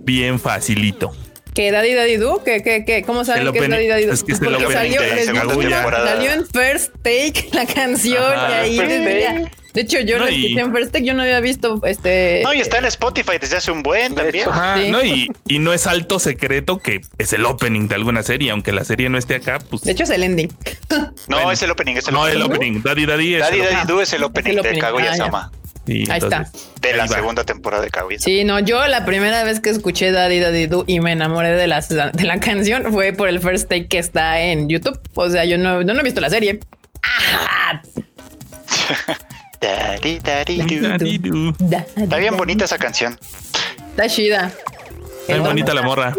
Bien 0.05 0.39
facilito. 0.39 1.13
¿Qué 1.55 1.71
Daddy 1.71 1.95
Daddy 1.95 2.17
Do? 2.17 2.43
¿Qué, 2.45 2.63
qué, 2.63 2.85
qué? 2.85 3.03
¿Cómo 3.03 3.25
saben 3.25 3.47
El 3.47 3.53
que 3.53 3.61
es 3.61 3.69
Daddy 3.71 3.87
Daddy 3.87 4.07
Do? 4.07 4.13
es 4.13 4.25
que 4.25 4.33
es 4.33 4.41
Porque 4.41 4.73
salió, 4.73 5.01
temporada. 5.01 6.09
salió 6.15 6.33
en 6.33 6.47
First 6.47 6.93
Take 7.03 7.49
la 7.53 7.65
canción 7.67 8.23
Ajá, 8.25 8.67
y 8.67 8.79
ahí. 8.81 9.45
De 9.73 9.81
hecho, 9.81 9.99
yo 10.01 10.19
No, 10.19 10.29
y- 10.29 10.57
en 10.59 10.73
First 10.73 10.93
Take, 10.93 11.05
yo 11.05 11.15
no 11.15 11.23
había 11.23 11.39
visto 11.41 11.81
este. 11.85 12.41
No, 12.45 12.53
y 12.55 12.61
está 12.61 12.79
en 12.79 12.85
Spotify 12.87 13.39
desde 13.41 13.57
hace 13.57 13.71
un 13.73 13.83
buen 13.85 14.15
también. 14.15 14.43
hecho. 14.43 14.51
Ajá, 14.53 14.79
Sí. 14.81 14.91
¿no? 14.91 15.05
Y, 15.05 15.31
y 15.49 15.59
no 15.61 15.73
es 15.73 15.87
alto 15.87 16.19
secreto 16.19 16.79
que 16.79 17.01
es 17.19 17.33
el 17.33 17.45
opening 17.45 17.87
de 17.89 17.95
alguna 17.97 18.23
serie, 18.25 18.51
aunque 18.51 18.73
la 18.73 18.85
serie 18.85 19.09
no 19.09 19.19
esté 19.19 19.37
acá, 19.37 19.59
pues 19.71 19.83
De 19.83 19.93
hecho, 19.93 20.03
es 20.05 20.11
el 20.11 20.23
ending. 20.25 20.53
No, 20.91 21.13
Bueno. 21.29 21.53
es 21.53 21.63
el 21.63 21.71
opening, 21.71 21.95
es 21.97 22.07
el 22.09 22.15
no 22.15 22.23
opening. 22.23 22.37
el 22.37 22.43
opening. 22.43 22.83
Daddy 22.83 23.07
Daddy 23.07 23.35
es 23.35 23.41
Daddy 23.41 23.57
el 23.59 23.63
Daddy 23.65 23.75
opening. 23.77 23.87
Do 23.97 24.03
es 24.03 24.13
el 24.13 24.23
opening 24.25 24.57
el 24.59 24.63
de. 24.63 24.79
Kaguya 24.79 25.05
Ah, 25.13 25.17
ya. 25.17 25.25
Sama. 25.25 25.53
Y 25.87 26.11
Ahí 26.11 26.19
está. 26.19 26.51
De 26.81 26.95
la 26.95 27.07
segunda 27.09 27.45
temporada 27.45 27.83
de 27.83 27.91
Kaguya. 27.91 28.19
Sí, 28.19 28.45
no, 28.45 28.59
yo 28.59 28.87
la 28.87 29.05
primera 29.05 29.43
vez 29.45 29.61
que 29.61 29.71
escuché 29.71 30.13
Daddy 30.13 30.41
Daddy 30.41 30.67
Do 30.67 30.85
y 30.87 31.01
me 31.01 31.13
enamoré 31.13 31.51
de 31.57 31.67
la, 31.67 31.81
de 31.81 32.25
la 32.25 32.41
canción 32.41 32.93
fue 32.93 33.13
por 33.13 33.29
el 33.29 33.41
first 33.41 33.69
take 33.69 33.87
que 33.89 33.99
está 33.99 34.41
en 34.41 34.69
YouTube. 34.69 34.99
O 35.15 35.29
sea, 35.29 35.45
yo 35.45 35.59
no, 35.59 35.83
yo 35.83 35.93
no 35.95 36.01
he 36.01 36.03
visto 36.05 36.21
la 36.21 36.31
serie. 36.31 36.61
Ah, 37.03 37.83
Daddy, 39.61 40.19
daddy, 40.19 40.79
do. 40.81 40.89
Daridu. 40.89 41.55
da- 41.59 41.87
Está 41.97 42.17
bien 42.19 42.37
bonita 42.37 42.65
esa 42.65 42.79
canción. 42.79 43.19
Está 43.91 44.09
chida. 44.09 44.53
Está 45.23 45.33
bien 45.35 45.43
bonita 45.43 45.73
la 45.75 45.83
morra. 45.83 46.15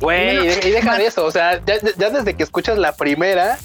Güey, 0.00 0.44
y 0.44 0.46
de- 0.48 0.68
y 0.68 0.70
deja 0.70 0.96
de 0.98 1.06
eso, 1.06 1.24
o 1.24 1.30
sea, 1.30 1.60
ya, 1.66 1.74
ya 1.96 2.10
desde 2.10 2.34
que 2.34 2.42
escuchas 2.42 2.78
la 2.78 2.92
primera, 2.94 3.58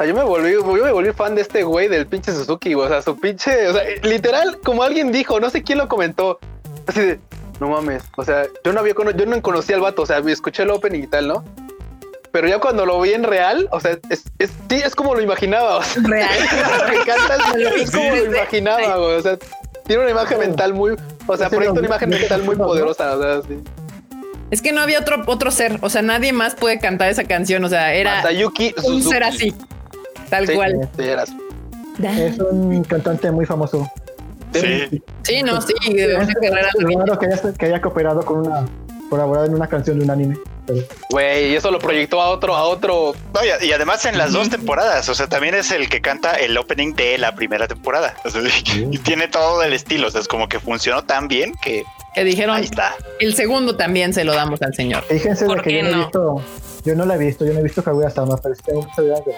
sea, 0.00 0.06
yo 0.06 0.14
me 0.14 0.24
volví, 0.24 0.52
yo 0.52 0.64
me 0.64 0.92
volví 0.92 1.12
fan 1.12 1.34
de 1.34 1.42
este 1.42 1.62
güey 1.62 1.88
del 1.88 2.06
pinche 2.06 2.32
Suzuki, 2.32 2.74
o 2.74 2.88
sea, 2.88 3.02
su 3.02 3.18
pinche, 3.18 3.68
o 3.68 3.74
sea, 3.74 3.82
literal, 4.02 4.58
como 4.64 4.82
alguien 4.82 5.12
dijo, 5.12 5.38
no 5.40 5.50
sé 5.50 5.62
quién 5.62 5.76
lo 5.76 5.88
comentó, 5.88 6.38
así 6.86 7.00
de, 7.00 7.20
no 7.60 7.68
mames, 7.68 8.02
o 8.16 8.24
sea, 8.24 8.44
yo 8.64 8.72
no 8.72 8.80
había, 8.80 8.94
yo 9.14 9.26
no 9.26 9.42
conocía 9.42 9.76
al 9.76 9.82
vato, 9.82 10.02
o 10.02 10.06
sea, 10.06 10.18
escuché 10.18 10.62
el 10.62 10.70
opening 10.70 11.02
y 11.02 11.06
tal, 11.06 11.28
¿no? 11.28 11.44
Pero 12.32 12.48
ya 12.48 12.60
cuando 12.60 12.86
lo 12.86 13.00
vi 13.00 13.12
en 13.12 13.24
real, 13.24 13.68
o 13.72 13.80
sea, 13.80 13.98
es, 14.08 14.24
es, 14.38 14.50
sí, 14.70 14.76
es 14.76 14.94
como 14.94 15.14
lo 15.14 15.20
imaginaba, 15.20 15.76
o 15.76 15.82
sea, 15.82 16.02
Real. 16.02 16.30
me 16.88 16.96
encanta, 16.96 17.36
es, 17.58 17.82
es 17.82 17.90
como 17.90 18.10
lo 18.10 18.24
imaginaba, 18.24 18.96
güey, 18.96 19.16
o 19.16 19.22
sea, 19.22 19.38
tiene 19.86 20.02
una 20.02 20.12
imagen 20.12 20.38
mental 20.38 20.72
muy, 20.72 20.96
o 21.26 21.36
sea, 21.36 21.50
proyecta 21.50 21.78
una 21.78 21.88
imagen 21.88 22.08
mental 22.08 22.42
muy 22.44 22.56
poderosa, 22.56 23.16
o 23.16 23.22
sea, 23.22 23.42
sí. 23.42 23.62
Es 24.50 24.62
que 24.62 24.72
no 24.72 24.80
había 24.80 24.98
otro, 24.98 25.22
otro 25.26 25.52
ser. 25.52 25.78
O 25.80 25.90
sea, 25.90 26.02
nadie 26.02 26.32
más 26.32 26.56
puede 26.56 26.80
cantar 26.80 27.08
esa 27.08 27.22
canción. 27.22 27.62
O 27.64 27.68
sea, 27.68 27.94
era 27.94 28.16
Masayuki 28.16 28.74
un 28.78 29.00
Suzuki. 29.00 29.02
ser 29.02 29.22
así. 29.22 29.54
Tal 30.30 30.46
Sí, 30.46 30.54
cual. 30.54 30.88
Es 32.02 32.38
un 32.38 32.82
cantante 32.84 33.30
muy 33.30 33.44
famoso. 33.44 33.90
Sí. 34.54 35.02
Sí, 35.22 35.42
no, 35.42 35.60
sí. 35.60 35.74
Es 35.86 36.28
raro 36.96 37.18
que 37.18 37.26
haya, 37.26 37.52
que 37.58 37.66
haya 37.66 37.80
cooperado 37.80 38.22
con 38.24 38.46
una, 38.46 38.66
colaborado 39.08 39.46
en 39.46 39.54
una 39.54 39.66
canción 39.68 39.98
de 39.98 40.04
un 40.04 40.10
anime. 40.10 40.38
Pero 40.66 40.82
Güey, 41.10 41.52
y 41.52 41.56
eso 41.56 41.70
lo 41.70 41.78
proyectó 41.78 42.20
a 42.20 42.30
otro, 42.30 42.56
a 42.56 42.64
otro. 42.64 43.14
No, 43.34 43.40
y, 43.44 43.66
y 43.66 43.72
además 43.72 44.04
en 44.06 44.16
las 44.18 44.32
dos 44.32 44.48
temporadas, 44.50 45.08
o 45.08 45.14
sea, 45.14 45.28
también 45.28 45.54
es 45.54 45.70
el 45.72 45.88
que 45.88 46.00
canta 46.00 46.34
el 46.34 46.56
opening 46.56 46.94
de 46.94 47.18
la 47.18 47.34
primera 47.34 47.68
temporada. 47.68 48.14
O 48.24 48.30
sea, 48.30 48.40
y 48.90 48.98
tiene 48.98 49.28
todo 49.28 49.62
el 49.62 49.72
estilo, 49.72 50.08
o 50.08 50.10
sea, 50.10 50.20
es 50.20 50.28
como 50.28 50.48
que 50.48 50.58
funcionó 50.58 51.04
tan 51.04 51.28
bien 51.28 51.52
que 51.62 51.84
que 52.14 52.24
dijeron 52.24 52.56
ahí 52.56 52.64
está. 52.64 52.94
el 53.20 53.34
segundo 53.34 53.76
también 53.76 54.12
se 54.12 54.24
lo 54.24 54.34
damos 54.34 54.60
al 54.62 54.74
señor. 54.74 55.04
fíjense 55.04 55.44
de 55.44 55.48
¿Por 55.54 55.62
que 55.62 55.74
yo 55.74 55.82
no, 55.84 55.90
no? 55.90 55.96
he 55.96 55.98
visto, 56.00 56.42
yo 56.84 56.94
no 56.96 57.06
la 57.06 57.14
he 57.14 57.18
visto, 57.18 57.46
yo 57.46 57.52
no 57.52 57.60
he 57.60 57.62
visto 57.62 57.84
Kaguya 57.84 58.10
Sama, 58.10 58.36
pero 58.36 58.54
tengo 58.64 58.80
ver. 58.96 59.36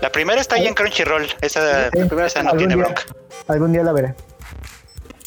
La 0.00 0.10
primera 0.12 0.40
está 0.40 0.56
ahí 0.56 0.66
en 0.66 0.74
Crunchyroll, 0.74 1.26
esa, 1.40 1.90
Sí, 1.90 1.98
esa 2.24 2.42
no 2.42 2.52
tiene 2.52 2.74
día- 2.74 2.84
bronca. 2.84 3.02
Algún 3.48 3.72
día 3.72 3.82
la 3.82 3.92
veré. 3.92 4.14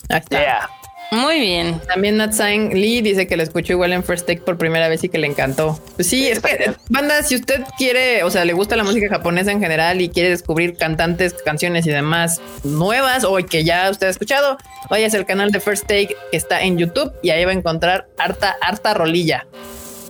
Ahí 0.10 0.20
está. 0.20 0.40
Yeah. 0.40 0.70
Muy 1.14 1.42
bien. 1.42 1.82
También 1.90 2.16
Natsain 2.16 2.70
Lee 2.70 3.02
dice 3.02 3.28
que 3.28 3.36
lo 3.36 3.44
escuchó 3.44 3.74
igual 3.74 3.92
en 3.92 4.02
First 4.02 4.28
Take 4.28 4.42
por 4.44 4.58
primera 4.58 4.88
vez 4.88 5.04
y 5.04 5.10
que 5.10 5.18
le 5.18 5.28
encantó. 5.28 5.78
Pues 5.98 6.08
sí, 6.08 6.30
es 6.30 6.40
que, 6.40 6.72
banda, 6.88 7.22
si 7.24 7.36
usted 7.36 7.64
quiere, 7.78 8.24
o 8.24 8.30
sea, 8.30 8.46
le 8.46 8.54
gusta 8.54 8.78
la 8.78 8.86
música 8.86 9.10
japonesa 9.10 9.52
en 9.52 9.60
general 9.60 10.00
y 10.00 10.08
quiere 10.08 10.30
descubrir 10.30 10.78
cantantes, 10.78 11.34
canciones 11.44 11.86
y 11.86 11.90
demás 11.90 12.40
nuevas 12.64 13.26
o 13.26 13.36
que 13.46 13.66
ya 13.66 13.90
usted 13.90 14.08
ha 14.08 14.10
escuchado, 14.10 14.58
váyase 14.90 15.18
al 15.18 15.26
canal 15.26 15.52
de 15.52 15.60
First 15.60 15.84
Take 15.84 16.16
que 16.32 16.38
está 16.38 16.62
en 16.62 16.78
YouTube 16.78 17.12
y 17.22 17.32
ahí 17.32 17.44
va 17.44 17.52
a 17.52 17.56
encontrar 17.56 18.08
harta, 18.18 18.56
harta 18.62 18.94
rolilla. 18.94 19.46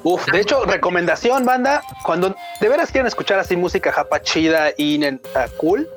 Uf, 0.03 0.25
de 0.31 0.39
hecho, 0.41 0.63
recomendación, 0.65 1.45
banda. 1.45 1.81
Cuando 2.03 2.35
de 2.59 2.69
veras 2.69 2.91
quieren 2.91 3.07
escuchar 3.07 3.39
así 3.39 3.55
música 3.55 3.91
japa 3.91 4.21
chida 4.21 4.71
y 4.77 4.97
neta 4.97 5.47
cool, 5.57 5.87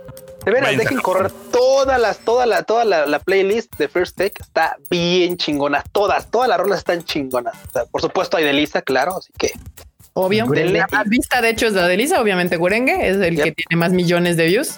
de 0.45 0.51
veras 0.51 0.69
Váyanse 0.69 0.75
a 0.87 0.91
dejen 0.91 1.01
correr 1.01 1.31
todas 1.51 1.99
las, 2.01 2.19
toda 2.19 2.45
la, 2.45 2.63
toda 2.65 2.85
la, 2.85 3.07
la 3.07 3.19
playlist 3.19 3.75
de 3.79 3.89
First 3.89 4.19
Take. 4.19 4.35
Está 4.41 4.77
bien 4.91 5.37
chingona. 5.39 5.83
Todas, 5.93 6.31
todas 6.31 6.49
las 6.49 6.59
rolas 6.59 6.79
están 6.81 7.03
chingonas. 7.05 7.55
O 7.69 7.71
sea, 7.73 7.85
por 7.87 8.01
supuesto, 8.03 8.37
hay 8.37 8.45
de 8.45 8.53
Lisa, 8.53 8.83
claro. 8.83 9.17
Así 9.17 9.33
que 9.39 9.53
Obvio. 10.13 10.47
Gurengue. 10.47 10.73
La 10.79 10.87
más 10.93 11.09
vista, 11.09 11.41
de 11.41 11.49
hecho, 11.51 11.67
es 11.67 11.73
la 11.73 11.89
de 11.89 11.97
Lisa, 11.97 12.21
obviamente 12.21 12.57
Gurengue, 12.57 13.09
es 13.09 13.17
el 13.17 13.37
Yep. 13.37 13.45
que 13.45 13.53
tiene 13.53 13.81
más 13.81 13.93
millones 13.93 14.37
de 14.37 14.47
views. 14.47 14.77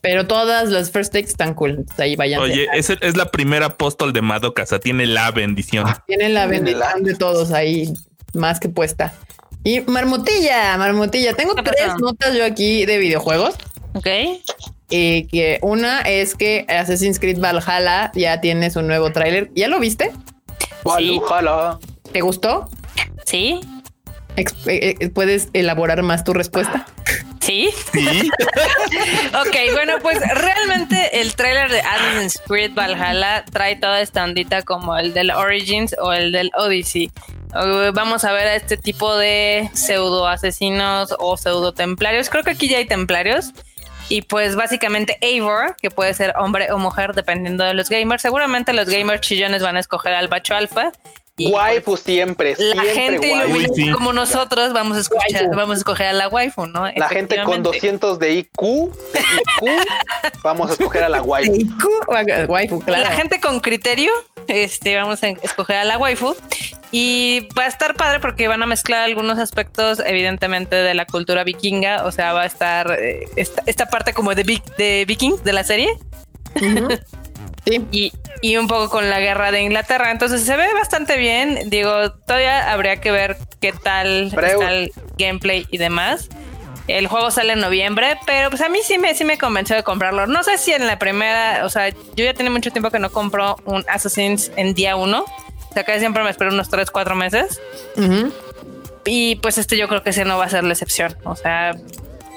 Pero 0.00 0.26
todas 0.26 0.68
las 0.70 0.90
First 0.92 1.12
Takes 1.12 1.28
están 1.28 1.54
cool. 1.54 1.70
Entonces 1.70 1.98
ahí 2.00 2.16
vayan. 2.16 2.40
Oye, 2.40 2.66
es, 2.74 2.90
el- 2.90 2.98
es 3.02 3.16
la 3.16 3.30
primera 3.30 3.66
apóstol 3.66 4.12
de 4.12 4.22
Madoka, 4.22 4.62
o 4.62 4.66
sea, 4.66 4.78
tiene 4.78 5.04
la 5.06 5.30
bendición. 5.30 5.86
Tienen 6.06 6.32
la 6.34 6.46
bendición 6.46 7.02
de 7.02 7.14
todos 7.14 7.50
ahí, 7.52 7.92
más 8.36 8.60
que 8.60 8.68
puesta. 8.68 9.12
Y 9.64 9.80
Marmotilla, 9.80 10.76
Marmotilla, 10.76 11.34
tengo 11.34 11.54
¿Qué 11.54 11.62
tres 11.62 11.86
pasó? 11.86 11.98
notas 11.98 12.34
yo 12.34 12.44
aquí 12.44 12.86
de 12.86 12.98
videojuegos. 12.98 13.54
Ok. 13.94 14.06
Y 14.88 15.26
que 15.26 15.58
una 15.62 16.02
es 16.02 16.36
que 16.36 16.64
Assassin's 16.68 17.18
Creed 17.18 17.40
Valhalla 17.40 18.12
ya 18.14 18.40
tiene 18.40 18.70
su 18.70 18.82
nuevo 18.82 19.10
tráiler. 19.10 19.50
¿Ya 19.56 19.66
lo 19.66 19.80
viste? 19.80 20.12
Valhalla. 20.84 21.78
¿Te 22.12 22.20
gustó? 22.20 22.68
Sí. 23.24 23.60
Eh, 24.36 24.44
eh, 25.00 25.08
¿Puedes 25.08 25.48
elaborar 25.52 26.02
más 26.02 26.22
tu 26.22 26.32
respuesta? 26.32 26.86
Sí. 27.40 27.70
Sí, 27.92 28.30
Ok, 29.40 29.56
bueno, 29.72 29.94
pues 30.02 30.18
realmente 30.18 31.20
el 31.20 31.34
tráiler 31.36 31.70
de 31.70 31.80
Assassin's 31.80 32.40
Creed 32.46 32.72
Valhalla 32.74 33.44
trae 33.52 33.76
toda 33.76 34.00
esta 34.00 34.24
ondita 34.24 34.62
como 34.62 34.96
el 34.96 35.14
del 35.14 35.30
Origins 35.30 35.94
o 36.00 36.12
el 36.12 36.32
del 36.32 36.50
Odyssey. 36.56 37.10
Uh, 37.56 37.92
Vamos 37.92 38.24
a 38.24 38.32
ver 38.32 38.46
a 38.46 38.54
este 38.56 38.76
tipo 38.76 39.16
de 39.16 39.70
pseudo 39.72 40.26
asesinos 40.26 41.14
o 41.18 41.36
pseudo 41.36 41.72
templarios. 41.72 42.28
Creo 42.28 42.44
que 42.44 42.50
aquí 42.50 42.68
ya 42.68 42.78
hay 42.78 42.86
templarios. 42.86 43.52
Y 44.08 44.22
pues 44.22 44.54
básicamente 44.54 45.18
Eivor, 45.20 45.74
que 45.80 45.90
puede 45.90 46.14
ser 46.14 46.34
hombre 46.38 46.70
o 46.70 46.78
mujer 46.78 47.14
dependiendo 47.14 47.64
de 47.64 47.74
los 47.74 47.88
gamers. 47.88 48.22
Seguramente 48.22 48.72
los 48.72 48.88
gamers 48.88 49.20
chillones 49.20 49.62
van 49.62 49.76
a 49.76 49.80
escoger 49.80 50.14
al 50.14 50.28
bacho 50.28 50.54
alfa. 50.54 50.92
Waifu 51.38 51.96
siempre, 51.98 52.50
la 52.58 52.82
siempre 52.82 52.92
gente 52.94 53.32
waifu. 53.32 53.74
sí. 53.74 53.90
como 53.90 54.12
nosotros 54.14 54.72
vamos 54.72 54.96
a 54.96 55.00
escuchar, 55.00 55.42
Waifu. 55.42 55.56
vamos 55.56 55.74
a 55.74 55.78
escoger 55.78 56.06
a 56.06 56.12
la 56.14 56.28
waifu, 56.28 56.66
¿no? 56.66 56.86
La 56.96 57.08
gente 57.08 57.36
con 57.42 57.54
Efectivamente. 57.66 57.68
200 57.68 58.18
de 58.18 58.32
IQ, 58.34 58.60
de 59.12 59.20
IQ, 59.20 59.86
vamos 60.42 60.70
a 60.70 60.72
escoger 60.72 61.02
a 61.04 61.08
la 61.10 61.22
waifu. 61.22 61.52
Eiku, 61.52 61.88
Waifu, 62.48 62.80
claro. 62.80 63.02
La 63.02 63.10
gente 63.10 63.38
con 63.40 63.60
criterio, 63.60 64.10
este, 64.48 64.96
vamos 64.96 65.22
a 65.22 65.28
escoger 65.28 65.76
a 65.76 65.84
la 65.84 65.98
waifu. 65.98 66.34
Y 66.92 67.48
va 67.58 67.64
a 67.64 67.66
estar 67.66 67.94
padre 67.96 68.20
porque 68.20 68.48
van 68.48 68.62
a 68.62 68.66
mezclar 68.66 69.02
algunos 69.02 69.38
aspectos, 69.38 70.00
evidentemente, 70.06 70.76
de 70.76 70.94
la 70.94 71.04
cultura 71.04 71.44
vikinga. 71.44 72.04
O 72.06 72.12
sea, 72.12 72.32
va 72.32 72.42
a 72.42 72.46
estar 72.46 72.90
eh, 72.98 73.28
esta, 73.36 73.62
esta 73.66 73.86
parte 73.86 74.14
como 74.14 74.34
de, 74.34 74.44
vi- 74.44 74.62
de 74.78 75.04
Vikings 75.06 75.42
de 75.44 75.52
la 75.52 75.64
serie. 75.64 75.98
Sí. 77.66 77.84
y, 77.90 78.12
y 78.42 78.56
un 78.58 78.68
poco 78.68 78.88
con 78.88 79.10
la 79.10 79.18
guerra 79.20 79.50
de 79.50 79.60
Inglaterra. 79.62 80.10
Entonces 80.12 80.42
se 80.44 80.56
ve 80.56 80.72
bastante 80.74 81.16
bien. 81.18 81.68
Digo, 81.68 82.12
todavía 82.12 82.72
habría 82.72 82.96
que 83.00 83.10
ver 83.10 83.36
qué 83.60 83.72
tal 83.72 84.30
Pero- 84.34 84.46
está 84.60 84.72
el 84.72 84.92
gameplay 85.18 85.66
y 85.70 85.78
demás. 85.78 86.28
El 86.86 87.08
juego 87.08 87.32
sale 87.32 87.54
en 87.54 87.60
noviembre, 87.60 88.16
pero 88.26 88.48
pues 88.48 88.62
a 88.62 88.68
mí 88.68 88.78
sí 88.84 88.96
me, 88.96 89.12
sí 89.16 89.24
me 89.24 89.38
convenció 89.38 89.74
de 89.74 89.82
comprarlo. 89.82 90.28
No 90.28 90.44
sé 90.44 90.56
si 90.56 90.72
en 90.72 90.86
la 90.86 91.00
primera, 91.00 91.64
o 91.64 91.68
sea, 91.68 91.88
yo 91.88 92.24
ya 92.24 92.32
tiene 92.32 92.48
mucho 92.50 92.70
tiempo 92.70 92.92
que 92.92 93.00
no 93.00 93.10
compro 93.10 93.56
un 93.64 93.84
Assassin's 93.88 94.52
en 94.54 94.72
día 94.74 94.94
uno. 94.94 95.24
O 95.24 95.72
sea, 95.74 95.82
que 95.82 95.98
siempre 95.98 96.22
me 96.22 96.30
espero 96.30 96.52
unos 96.52 96.70
3, 96.70 96.88
4 96.92 97.16
meses. 97.16 97.60
Y 99.04 99.36
pues 99.36 99.58
este 99.58 99.76
yo 99.76 99.88
creo 99.88 100.02
que 100.02 100.10
ese 100.10 100.24
no 100.24 100.38
va 100.38 100.44
a 100.44 100.48
ser 100.48 100.64
la 100.64 100.72
excepción. 100.72 101.16
O 101.24 101.36
sea, 101.36 101.72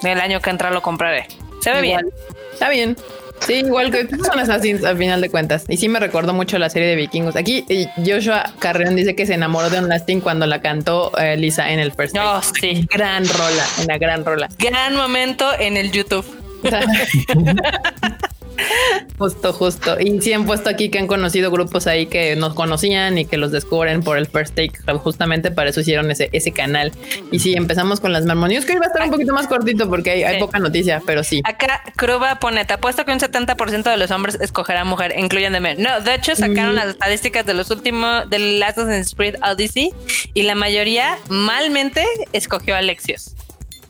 el 0.03 0.19
año 0.19 0.39
que 0.41 0.49
entra 0.49 0.72
lo 0.72 0.81
compraré. 0.81 1.27
Se 1.61 1.72
ve 1.72 1.85
Igual. 1.88 2.06
bien. 2.06 2.14
Está 2.53 2.69
bien. 2.69 2.97
Sí, 3.45 3.53
igual 3.56 3.91
que 3.91 4.07
son 4.07 4.40
Assassins 4.40 4.84
al 4.84 4.98
final 4.98 5.22
de 5.22 5.30
cuentas. 5.30 5.66
Y 5.68 5.78
sí 5.78 5.90
me 5.90 5.99
recordó 5.99 6.34
mucho 6.34 6.57
la 6.60 6.70
serie 6.70 6.88
de 6.88 6.95
vikingos. 6.95 7.36
Aquí 7.36 7.66
eh, 7.70 7.88
Joshua 8.06 8.53
Carreón 8.60 8.95
dice 8.95 9.16
que 9.16 9.26
se 9.26 9.34
enamoró 9.34 9.70
de 9.70 9.80
un 9.80 9.90
lasting 9.90 10.22
cuando 10.22 10.45
la 10.45 10.61
cantó 10.61 11.11
eh, 11.18 11.38
Lisa 11.38 11.72
en 11.72 11.80
el 11.80 11.91
first. 11.91 12.16
Take. 12.16 12.60
sí. 12.60 12.88
Gran 12.91 13.28
rola, 13.28 13.66
una 13.84 13.98
gran 13.98 14.26
rola. 14.26 14.49
Gran 14.57 14.95
momento 14.95 15.48
en 15.60 15.78
el 15.78 15.91
YouTube. 15.91 16.26
justo, 19.18 19.53
justo. 19.53 19.99
Y 19.99 20.22
sí 20.22 20.34
han 20.34 20.45
puesto 20.45 20.69
aquí 20.69 20.90
que 20.90 20.99
han 20.99 21.07
conocido 21.07 21.52
grupos 21.52 21.88
ahí 21.88 22.07
que 22.07 22.36
nos 22.36 22.53
conocían 22.53 23.18
y 23.18 23.26
que 23.26 23.38
los 23.38 23.52
descubren 23.52 24.02
por 24.02 24.18
el 24.18 24.27
first 24.27 24.56
take. 24.56 24.73
Justamente 24.98 25.52
para 25.52 25.69
eso 25.69 25.81
hicieron 25.81 26.10
ese, 26.11 26.30
ese 26.31 26.52
canal. 26.52 26.91
Y 27.31 27.40
sí, 27.40 27.53
empezamos 27.53 27.99
con 27.99 28.14
las 28.14 28.26
marmonías, 28.26 28.65
que 28.65 28.73
hoy 28.73 28.80
va 28.80 28.86
a 28.86 28.90
estar 28.90 29.03
un 29.03 29.11
poquito 29.11 29.34
más 29.34 29.48
cortito 29.48 29.90
porque 29.90 30.26
hay, 30.26 30.40
poca 30.40 30.60
noticia, 30.60 31.02
pero 31.06 31.23
sí. 31.23 31.41
Acá 31.44 31.81
Kruba 31.95 32.40
pone, 32.40 32.65
te 32.65 32.73
apuesto 32.73 33.06
que 33.06 33.11
un 33.11 33.19
70% 33.19 33.84
de 33.84 33.98
los 33.98 34.11
hombres 34.11 34.38
escogerá 34.40 34.84
mujer, 34.84 35.14
incluyéndome. 35.18 35.76
No, 35.76 36.02
de 36.02 36.15
hecho 36.15 36.36
sacaron 36.36 36.76
las 36.76 36.88
estadísticas 36.88 37.45
de 37.45 37.53
los 37.53 37.69
últimos, 37.72 38.30
del 38.30 38.61
Assassin's 38.64 39.15
Creed 39.15 39.36
Odyssey, 39.44 39.94
y 40.34 40.44
la 40.44 40.56
mayoría 40.56 41.18
malmente 41.30 42.06
escogió 42.34 42.76
a 42.76 42.80
Alexios. 42.80 43.36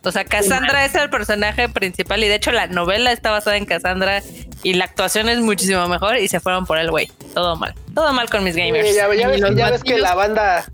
O 0.03 0.11
sea, 0.11 0.23
Cassandra 0.23 0.85
es 0.85 0.95
el 0.95 1.09
personaje 1.09 1.67
principal 1.69 2.23
y 2.23 2.27
de 2.27 2.35
hecho 2.35 2.51
la 2.51 2.67
novela 2.67 3.11
está 3.11 3.31
basada 3.31 3.57
en 3.57 3.65
Cassandra 3.65 4.21
y 4.63 4.73
la 4.75 4.85
actuación 4.85 5.27
es 5.29 5.39
muchísimo 5.39 5.87
mejor 5.87 6.17
y 6.17 6.27
se 6.29 6.39
fueron 6.39 6.65
por 6.65 6.77
el 6.77 6.89
güey. 6.89 7.11
Todo 7.33 7.55
mal. 7.57 7.75
Todo 7.93 8.13
mal 8.13 8.29
con 8.29 8.43
mis 8.43 8.55
gamers. 8.55 8.87
Sí, 8.87 8.95
ya, 8.95 9.13
ya 9.13 9.27
Y 9.27 9.31
ves, 9.31 9.41
los 9.41 9.55
ya 9.57 9.69
ves 9.71 9.83
que 9.83 9.97
la 9.97 10.15
banda, 10.15 10.65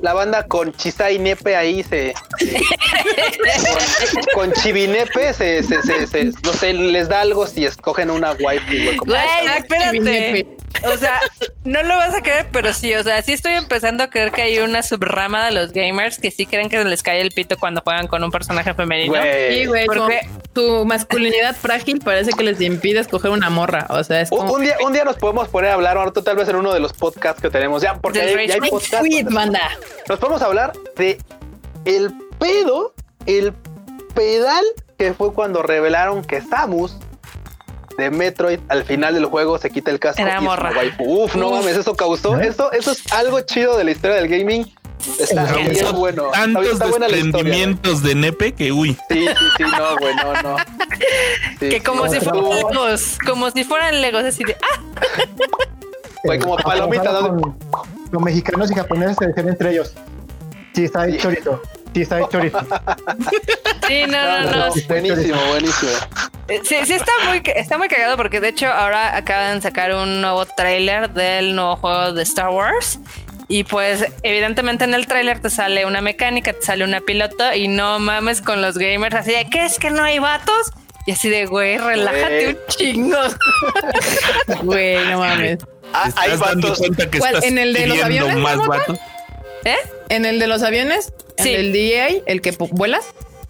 la 0.00 0.12
banda 0.14 0.46
con 0.46 0.72
Chisai 0.72 1.18
Nepe 1.20 1.54
ahí 1.54 1.84
se. 1.84 2.12
con, 4.34 4.48
con 4.48 4.52
Chivinepe 4.52 5.32
se, 5.32 5.62
se, 5.62 5.82
se, 5.82 6.06
se- 6.06 6.32
no 6.42 6.52
sé, 6.52 6.72
les 6.72 7.08
da 7.08 7.20
algo 7.20 7.46
si 7.46 7.64
escogen 7.64 8.10
una 8.10 8.34
güey. 8.34 8.58
como- 8.96 9.12
Güey, 9.12 9.22
Ah, 9.48 9.58
espérate. 9.58 10.46
O 10.84 10.96
sea, 10.96 11.20
no 11.64 11.82
lo 11.82 11.96
vas 11.96 12.14
a 12.14 12.22
creer, 12.22 12.46
pero 12.52 12.72
sí, 12.72 12.92
o 12.94 13.02
sea, 13.02 13.22
sí 13.22 13.32
estoy 13.32 13.52
empezando 13.52 14.02
a 14.04 14.10
creer 14.10 14.32
que 14.32 14.42
hay 14.42 14.58
una 14.58 14.82
subrama 14.82 15.44
de 15.46 15.52
los 15.52 15.72
gamers 15.72 16.18
que 16.18 16.30
sí 16.30 16.46
creen 16.46 16.68
que 16.68 16.76
se 16.78 16.84
les 16.84 17.02
cae 17.02 17.20
el 17.20 17.30
pito 17.30 17.56
cuando 17.58 17.80
juegan 17.82 18.06
con 18.08 18.22
un 18.24 18.30
personaje 18.30 18.74
femenino. 18.74 19.12
Güey. 19.14 19.54
Sí, 19.60 19.66
güey, 19.66 19.86
Porque- 19.86 20.20
tu 20.52 20.84
masculinidad 20.84 21.54
frágil 21.56 22.00
parece 22.00 22.32
que 22.32 22.42
les 22.42 22.60
impide 22.60 23.00
escoger 23.00 23.30
una 23.30 23.48
morra. 23.50 23.86
O 23.90 24.02
sea, 24.04 24.20
es 24.20 24.30
Un, 24.32 24.38
como. 24.38 24.52
un 24.54 24.62
día, 24.62 24.76
un 24.84 24.92
día 24.92 25.04
nos 25.04 25.16
podemos 25.16 25.48
poner 25.48 25.70
a 25.70 25.74
hablar, 25.74 25.96
ahorita 25.96 26.22
tal 26.22 26.36
vez 26.36 26.48
en 26.48 26.56
uno 26.56 26.72
de 26.74 26.80
los 26.80 26.92
podcasts 26.92 27.40
que 27.40 27.48
tenemos 27.50 27.82
ya, 27.82 27.94
porque 27.94 28.20
hay, 28.20 28.34
ya 28.48 28.54
hay 28.54 28.60
Rage 28.60 28.70
podcasts. 28.70 28.98
Sweet, 28.98 29.28
manda. 29.30 29.60
Nos 30.08 30.18
podemos 30.18 30.42
hablar 30.42 30.72
de 30.96 31.18
el 31.84 32.12
pedo, 32.38 32.94
el 33.26 33.52
pedal 34.14 34.64
que 34.98 35.14
fue 35.14 35.32
cuando 35.32 35.62
revelaron 35.62 36.22
que 36.24 36.40
Samus 36.42 36.96
de 37.98 38.10
Metroid 38.10 38.60
al 38.68 38.84
final 38.84 39.14
del 39.14 39.26
juego 39.26 39.58
se 39.58 39.70
quita 39.70 39.90
el 39.90 39.98
casco 39.98 40.22
Era 40.22 40.34
y 40.34 40.36
es 40.36 40.42
morra. 40.42 40.72
waifu. 40.76 41.04
Uf, 41.24 41.34
no 41.36 41.48
Uf. 41.48 41.58
mames, 41.60 41.76
eso 41.76 41.94
causó, 41.94 42.40
¿Eh? 42.40 42.48
eso, 42.48 42.72
eso 42.72 42.92
es 42.92 43.12
algo 43.12 43.40
chido 43.42 43.76
de 43.76 43.84
la 43.84 43.90
historia 43.90 44.16
del 44.16 44.28
gaming. 44.28 44.72
Está 45.18 45.44
bien 45.54 45.72
bueno. 45.96 46.26
Está, 46.26 46.40
Tantos 46.42 46.66
está 46.66 46.86
buena 46.86 47.08
la 47.08 47.16
historia. 47.16 47.32
güey. 47.32 47.32
desprendimientos 47.32 48.02
de 48.04 48.14
nepe 48.14 48.52
que 48.52 48.70
uy. 48.72 48.96
Sí, 49.10 49.26
sí, 49.26 49.34
sí, 49.56 49.62
no, 49.64 49.96
güey, 49.98 50.14
no, 50.14 50.42
no. 50.42 50.56
Sí, 51.58 51.68
Que 51.70 51.82
como 51.82 52.06
sí, 52.08 52.20
si 52.20 52.24
fueran 52.24 52.44
legos, 52.54 53.18
como 53.26 53.50
si 53.50 53.64
fueran 53.64 54.00
legos, 54.00 54.24
así 54.24 54.44
de, 54.44 54.56
ah, 54.62 54.80
Güey, 56.24 56.38
como 56.38 56.56
palomita, 56.56 57.10
¿no? 57.12 57.28
Con, 57.40 57.58
con 58.12 58.22
mexicanos 58.24 58.70
y 58.70 58.74
japoneses 58.74 59.16
se 59.18 59.26
decían 59.26 59.48
entre 59.48 59.72
ellos. 59.72 59.92
Chisai 60.72 61.18
chorito. 61.18 61.60
Chisai 61.92 62.22
chorito. 62.30 62.60
sí, 63.88 64.04
no, 64.06 64.40
no, 64.44 64.50
no. 64.68 64.74
Buenísimo, 64.88 65.40
buenísimo. 65.48 65.90
Eh, 66.48 66.60
Sí, 66.64 66.76
sí 66.84 66.94
está 66.94 67.12
muy, 67.28 67.42
está 67.56 67.78
muy 67.78 67.88
cagado 67.88 68.16
porque 68.16 68.40
de 68.40 68.48
hecho 68.48 68.66
ahora 68.68 69.16
acaban 69.16 69.56
de 69.56 69.62
sacar 69.62 69.94
un 69.94 70.20
nuevo 70.20 70.44
tráiler 70.46 71.10
del 71.10 71.54
nuevo 71.54 71.76
juego 71.76 72.12
de 72.12 72.22
Star 72.22 72.48
Wars. 72.50 72.98
Y 73.48 73.64
pues 73.64 74.04
evidentemente 74.22 74.84
en 74.84 74.94
el 74.94 75.06
tráiler 75.06 75.40
te 75.40 75.50
sale 75.50 75.84
una 75.84 76.00
mecánica, 76.00 76.52
te 76.52 76.62
sale 76.62 76.84
una 76.84 77.00
piloto 77.00 77.52
y 77.54 77.68
no 77.68 77.98
mames 77.98 78.40
con 78.40 78.62
los 78.62 78.78
gamers 78.78 79.14
así 79.14 79.32
de 79.32 79.46
¿qué 79.50 79.64
es 79.66 79.78
que 79.78 79.90
no 79.90 80.02
hay 80.02 80.18
vatos? 80.18 80.72
Y 81.06 81.12
así 81.12 81.28
de 81.28 81.46
güey, 81.46 81.76
relájate 81.78 82.44
Güey. 82.44 82.48
un 82.54 82.58
chingo. 82.68 83.18
Güey, 84.62 85.04
no 85.06 85.18
mames. 85.18 85.58
Ah, 85.92 86.08
¿Te 86.14 86.20
hay 86.20 86.30
dando 86.38 86.68
vatos. 86.68 86.78
cuenta 86.78 87.10
que 87.10 87.18
estás 87.18 87.44
¿En 87.44 87.58
el 87.58 87.74
de 87.74 87.86
los 87.88 88.02
aviones, 88.02 88.36
más 88.36 88.56
Marmota? 88.56 88.78
vatos? 88.78 88.98
¿Eh? 89.64 89.76
¿En 90.08 90.24
el 90.24 90.38
de 90.38 90.46
los 90.46 90.62
aviones? 90.62 91.12
¿En 91.36 91.44
Sí. 91.44 91.54
el 91.54 91.72
DEA? 91.72 92.08
¿El 92.26 92.40
que 92.40 92.52
vuelas? 92.70 93.04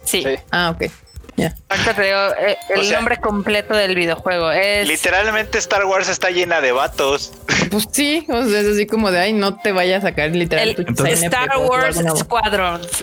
Sí. 0.05 0.23
Sí. 0.23 0.35
Ah, 0.51 0.71
ok. 0.75 0.91
Ya. 1.37 1.55
Ahorita 1.71 1.95
te 1.95 2.03
digo 2.03 2.19
eh, 2.39 2.57
el 2.69 2.81
O 2.81 2.85
sea- 2.85 2.97
nombre 2.99 3.17
completo 3.17 3.75
del 3.75 3.95
videojuego. 3.95 4.51
Es 4.53 4.87
Literalmente 4.87 5.57
Star 5.59 5.85
Wars 5.87 6.09
está 6.09 6.31
llena 6.31 6.61
de 6.61 6.73
vatos. 6.73 7.33
Pues 7.71 7.89
sí, 7.91 8.27
o 8.29 8.45
sea, 8.45 8.61
es 8.61 8.67
así 8.69 8.87
como 8.87 9.11
de 9.11 9.19
ay, 9.21 9.33
no 9.33 9.57
te 9.59 9.73
vayas 9.73 10.05
a 10.05 10.09
sacar 10.09 10.31
literal 10.33 10.69
el 10.69 10.75
tu 10.77 10.83
Entonces- 10.83 11.21
CNP 11.21 11.37
Star 11.37 11.59
Wars. 11.59 11.97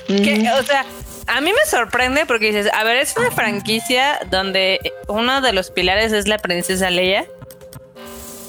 Que, 0.08 0.48
o 0.60 0.64
sea, 0.64 0.86
a 1.26 1.42
mí 1.42 1.52
me 1.52 1.66
sorprende 1.70 2.26
porque 2.28 2.48
dices, 2.52 2.72
a 2.74 2.84
ver, 2.84 2.98
es 2.98 3.16
una 3.18 3.32
franquicia 3.32 4.20
donde 4.30 4.80
uno 5.08 5.42
de 5.42 5.54
los 5.54 5.72
pilares 5.72 6.12
es 6.12 6.28
la 6.28 6.38
princesa 6.38 6.92
Leia 6.92 7.26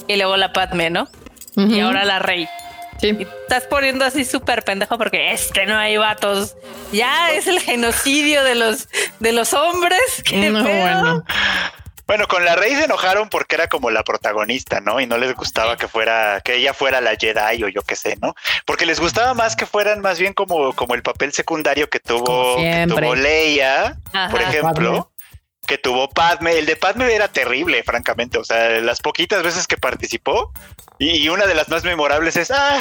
y 0.08 0.16
luego 0.16 0.36
la 0.36 0.52
Padme, 0.52 0.90
¿no? 0.90 1.08
Y 1.56 1.80
ahora 1.80 2.04
la 2.04 2.18
Rey. 2.18 2.48
Sí. 3.00 3.16
Y 3.18 3.22
estás 3.22 3.64
poniendo 3.64 4.04
así 4.04 4.24
súper 4.24 4.62
pendejo 4.62 4.98
porque 4.98 5.32
es 5.32 5.50
que 5.52 5.66
no 5.66 5.76
hay 5.76 5.96
vatos. 5.96 6.56
Ya 6.92 7.32
es 7.32 7.46
el 7.46 7.60
genocidio 7.60 8.44
de 8.44 8.54
los 8.54 8.88
de 9.20 9.32
los 9.32 9.54
hombres. 9.54 10.00
¿Qué 10.24 10.50
No, 10.50 10.62
bueno. 10.62 11.24
Bueno, 12.10 12.26
con 12.26 12.44
la 12.44 12.56
Rey 12.56 12.74
se 12.74 12.86
enojaron 12.86 13.28
porque 13.28 13.54
era 13.54 13.68
como 13.68 13.88
la 13.88 14.02
protagonista, 14.02 14.80
¿no? 14.80 14.98
Y 14.98 15.06
no 15.06 15.16
les 15.16 15.32
gustaba 15.36 15.76
que 15.76 15.86
fuera, 15.86 16.40
que 16.40 16.56
ella 16.56 16.74
fuera 16.74 17.00
la 17.00 17.14
Jedi 17.14 17.62
o 17.62 17.68
yo 17.68 17.82
qué 17.82 17.94
sé, 17.94 18.18
¿no? 18.20 18.34
Porque 18.66 18.84
les 18.84 18.98
gustaba 18.98 19.32
más 19.32 19.54
que 19.54 19.64
fueran 19.64 20.00
más 20.00 20.18
bien 20.18 20.32
como, 20.34 20.72
como 20.72 20.96
el 20.96 21.04
papel 21.04 21.32
secundario 21.32 21.88
que 21.88 22.00
tuvo, 22.00 22.56
que 22.56 22.86
tuvo 22.88 23.14
Leia, 23.14 23.96
Ajá. 24.12 24.28
por 24.28 24.42
ejemplo. 24.42 25.12
Que 25.68 25.78
tuvo 25.78 26.08
Padme. 26.08 26.58
El 26.58 26.66
de 26.66 26.74
Padme 26.74 27.14
era 27.14 27.28
terrible, 27.28 27.84
francamente. 27.84 28.38
O 28.38 28.44
sea, 28.44 28.80
las 28.80 28.98
poquitas 28.98 29.44
veces 29.44 29.68
que 29.68 29.76
participó. 29.76 30.52
Y, 31.00 31.16
y 31.24 31.28
una 31.30 31.46
de 31.46 31.54
las 31.54 31.68
más 31.68 31.82
memorables 31.82 32.36
es, 32.36 32.50
ah, 32.50 32.78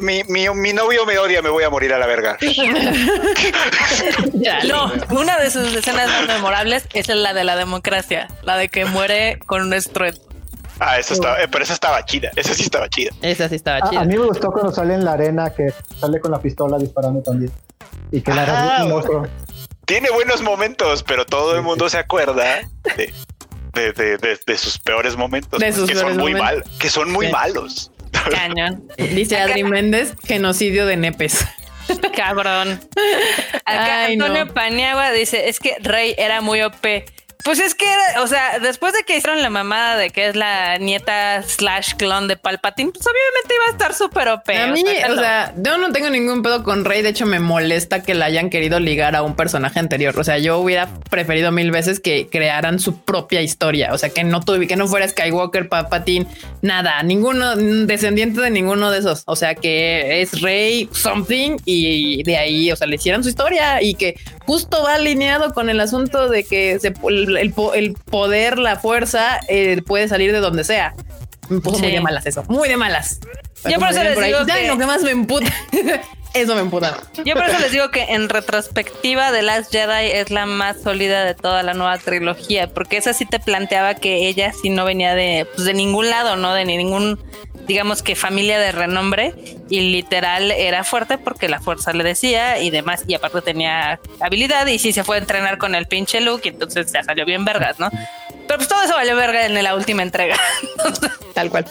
mi, 0.00 0.22
mi, 0.24 0.48
mi 0.50 0.72
novio 0.72 1.04
me 1.06 1.18
odia, 1.18 1.42
me 1.42 1.48
voy 1.48 1.64
a 1.64 1.70
morir 1.70 1.92
a 1.94 1.98
la 1.98 2.06
verga. 2.06 2.36
Ya, 4.34 4.62
No, 4.64 4.92
una 5.10 5.38
de 5.38 5.50
sus 5.50 5.74
escenas 5.74 6.08
más 6.08 6.26
memorables 6.26 6.86
es 6.94 7.08
la 7.08 7.32
de 7.34 7.44
la 7.44 7.56
democracia, 7.56 8.28
la 8.42 8.56
de 8.56 8.68
que 8.68 8.84
muere 8.84 9.38
con 9.46 9.62
un 9.62 9.72
estruendo. 9.74 10.20
Ah, 10.80 10.98
eso 10.98 11.14
estaba, 11.14 11.40
eh, 11.42 11.48
pero 11.50 11.62
eso 11.64 11.72
estaba 11.74 12.04
chida. 12.04 12.30
Eso 12.34 12.54
sí 12.54 12.62
estaba 12.64 12.88
chida. 12.88 13.10
Esa 13.22 13.48
sí 13.48 13.54
estaba 13.56 13.78
A, 13.86 13.90
chida. 13.90 14.00
a 14.00 14.04
mí 14.04 14.16
me 14.16 14.24
gustó 14.26 14.50
cuando 14.50 14.72
sale 14.72 14.94
en 14.94 15.04
la 15.04 15.12
arena 15.12 15.50
que 15.50 15.72
sale 16.00 16.18
con 16.20 16.32
la 16.32 16.40
pistola 16.40 16.76
disparando 16.78 17.22
también. 17.22 17.52
Y 18.10 18.20
que 18.20 18.32
la 18.34 18.42
Ah, 18.42 18.44
agarra 18.44 18.84
un 18.84 18.90
monstruo. 18.90 19.26
tiene 19.86 20.10
buenos 20.10 20.42
momentos, 20.42 21.02
pero 21.04 21.24
todo 21.24 21.54
el 21.54 21.62
mundo 21.62 21.88
se 21.88 21.98
acuerda 21.98 22.62
de, 22.96 23.12
de, 23.72 23.92
de- 23.92 24.16
de- 24.18 24.38
de 24.46 24.58
sus 24.58 24.78
peores 24.78 25.16
momentos, 25.16 25.58
De 25.60 25.72
sus 25.72 25.88
que 25.88 25.94
son 25.94 26.02
peores 26.04 26.18
muy 26.18 26.32
momentos. 26.34 26.66
mal, 26.70 26.78
que 26.78 26.88
son 26.90 27.10
muy 27.12 27.26
Sí. 27.26 27.32
malos. 27.32 27.90
Cañón. 28.30 28.86
Dice 28.98 29.38
Adri 29.38 29.64
Méndez, 29.64 30.14
genocidio 30.24 30.86
de 30.86 30.96
nepes. 30.96 31.44
Cabrón. 32.14 32.80
Acá 33.64 34.04
Ay, 34.06 34.12
Antonio 34.14 34.44
no. 34.46 34.54
Paniagua 34.54 35.10
dice, 35.12 35.48
es 35.48 35.58
que 35.58 35.76
Rey 35.80 36.14
era 36.16 36.40
muy 36.40 36.62
OP. 36.62 37.04
Pues 37.44 37.58
es 37.58 37.74
que 37.74 37.86
o 38.20 38.26
sea, 38.26 38.58
después 38.58 38.92
de 38.92 39.02
que 39.04 39.16
hicieron 39.16 39.42
la 39.42 39.50
mamada 39.50 39.96
de 39.96 40.10
que 40.10 40.28
es 40.28 40.36
la 40.36 40.78
nieta 40.78 41.42
slash 41.42 41.94
clon 41.94 42.28
de 42.28 42.36
Palpatine, 42.36 42.92
pues 42.92 43.04
obviamente 43.04 43.54
iba 43.54 43.64
a 43.66 43.70
estar 43.70 43.94
súper 43.94 44.28
OP. 44.28 44.48
A 44.50 44.66
mí, 44.68 44.84
o 45.10 45.14
sea, 45.16 45.52
yo 45.56 45.78
no 45.78 45.92
tengo 45.92 46.10
ningún 46.10 46.42
pedo 46.42 46.62
con 46.62 46.84
Rey. 46.84 47.02
De 47.02 47.10
hecho, 47.10 47.26
me 47.26 47.40
molesta 47.40 48.02
que 48.02 48.14
la 48.14 48.26
hayan 48.26 48.50
querido 48.50 48.80
ligar 48.80 49.16
a 49.16 49.22
un 49.22 49.34
personaje 49.34 49.78
anterior. 49.78 50.18
O 50.18 50.24
sea, 50.24 50.38
yo 50.38 50.58
hubiera 50.58 50.88
preferido 51.10 51.52
mil 51.52 51.70
veces 51.70 52.00
que 52.00 52.28
crearan 52.28 52.78
su 52.78 53.00
propia 53.00 53.42
historia. 53.42 53.92
O 53.92 53.98
sea, 53.98 54.10
que 54.10 54.24
no 54.24 54.40
tuve, 54.40 54.66
que 54.66 54.76
no 54.76 54.86
fuera 54.86 55.08
Skywalker, 55.08 55.68
Palpatine, 55.68 56.26
nada, 56.60 57.02
ninguno 57.02 57.56
descendiente 57.56 58.40
de 58.40 58.50
ninguno 58.50 58.90
de 58.90 58.98
esos. 58.98 59.22
O 59.26 59.36
sea, 59.36 59.54
que 59.54 60.22
es 60.22 60.40
Rey 60.40 60.88
something 60.92 61.56
y 61.64 62.22
de 62.24 62.36
ahí, 62.36 62.72
o 62.72 62.76
sea, 62.76 62.86
le 62.86 62.96
hicieran 62.96 63.22
su 63.22 63.28
historia 63.28 63.82
y 63.82 63.94
que 63.94 64.16
justo 64.46 64.82
va 64.82 64.94
alineado 64.94 65.54
con 65.54 65.70
el 65.70 65.80
asunto 65.80 66.28
de 66.28 66.44
que 66.44 66.78
se, 66.78 66.92
el, 67.36 67.52
po- 67.52 67.74
el 67.74 67.94
poder, 67.94 68.58
la 68.58 68.76
fuerza 68.76 69.40
eh, 69.48 69.80
puede 69.86 70.08
salir 70.08 70.32
de 70.32 70.40
donde 70.40 70.64
sea. 70.64 70.94
Me 71.48 71.60
puso 71.60 71.78
muy 71.78 71.88
Sí. 71.88 71.94
de 71.94 72.00
malas 72.00 72.26
eso, 72.26 72.44
muy 72.48 72.68
de 72.68 72.76
malas. 72.76 73.20
Yo 73.68 73.78
por 73.78 73.88
eso 73.90 74.02
les 74.02 74.18
digo 74.20 74.38
"Ay, 74.50 74.62
que- 74.62 74.68
lo 74.68 74.78
que 74.78 74.86
más 74.86 75.02
me 75.02 75.10
emputa. 75.10 75.52
eso 76.34 76.54
me 76.54 76.60
emputa. 76.62 76.96
Yo 77.24 77.34
por 77.34 77.44
eso 77.44 77.58
les 77.58 77.72
digo 77.72 77.90
que 77.90 78.02
en 78.02 78.28
retrospectiva 78.28 79.30
The 79.32 79.42
Last 79.42 79.72
Jedi 79.72 80.10
es 80.12 80.30
la 80.30 80.46
más 80.46 80.80
sólida 80.82 81.24
de 81.24 81.34
toda 81.34 81.62
la 81.62 81.74
nueva 81.74 81.98
trilogía, 81.98 82.68
porque 82.68 82.96
esa 82.96 83.12
sí 83.12 83.26
te 83.26 83.40
planteaba 83.40 83.94
que 83.94 84.28
ella 84.28 84.52
sí 84.52 84.70
no 84.70 84.84
venía 84.84 85.14
de, 85.14 85.46
pues, 85.54 85.66
de 85.66 85.74
ningún 85.74 86.10
lado, 86.10 86.36
¿no? 86.36 86.54
De 86.54 86.64
ningún, 86.64 87.18
digamos 87.66 88.02
que 88.02 88.16
familia 88.16 88.58
de 88.58 88.72
renombre, 88.72 89.34
y 89.68 89.80
literal 89.92 90.50
era 90.50 90.84
fuerte 90.84 91.18
porque 91.18 91.48
la 91.48 91.60
fuerza 91.60 91.92
le 91.92 92.04
decía 92.04 92.58
y 92.58 92.70
demás, 92.70 93.04
y 93.06 93.14
aparte 93.14 93.42
tenía 93.42 94.00
habilidad, 94.20 94.66
y 94.66 94.78
sí 94.78 94.92
se 94.92 95.04
fue 95.04 95.16
a 95.16 95.20
entrenar 95.20 95.58
con 95.58 95.74
el 95.74 95.86
pinche 95.86 96.20
Luke, 96.20 96.48
y 96.48 96.52
entonces 96.52 96.92
ya 96.92 97.02
salió 97.02 97.24
bien 97.24 97.44
vergas, 97.44 97.78
¿no? 97.78 97.90
Pero 98.46 98.58
pues 98.58 98.68
todo 98.68 98.82
eso 98.82 98.94
valió 98.94 99.16
verga 99.16 99.46
en 99.46 99.62
la 99.62 99.74
última 99.74 100.02
entrega. 100.02 100.36
Tal 101.34 101.50
cual. 101.50 101.66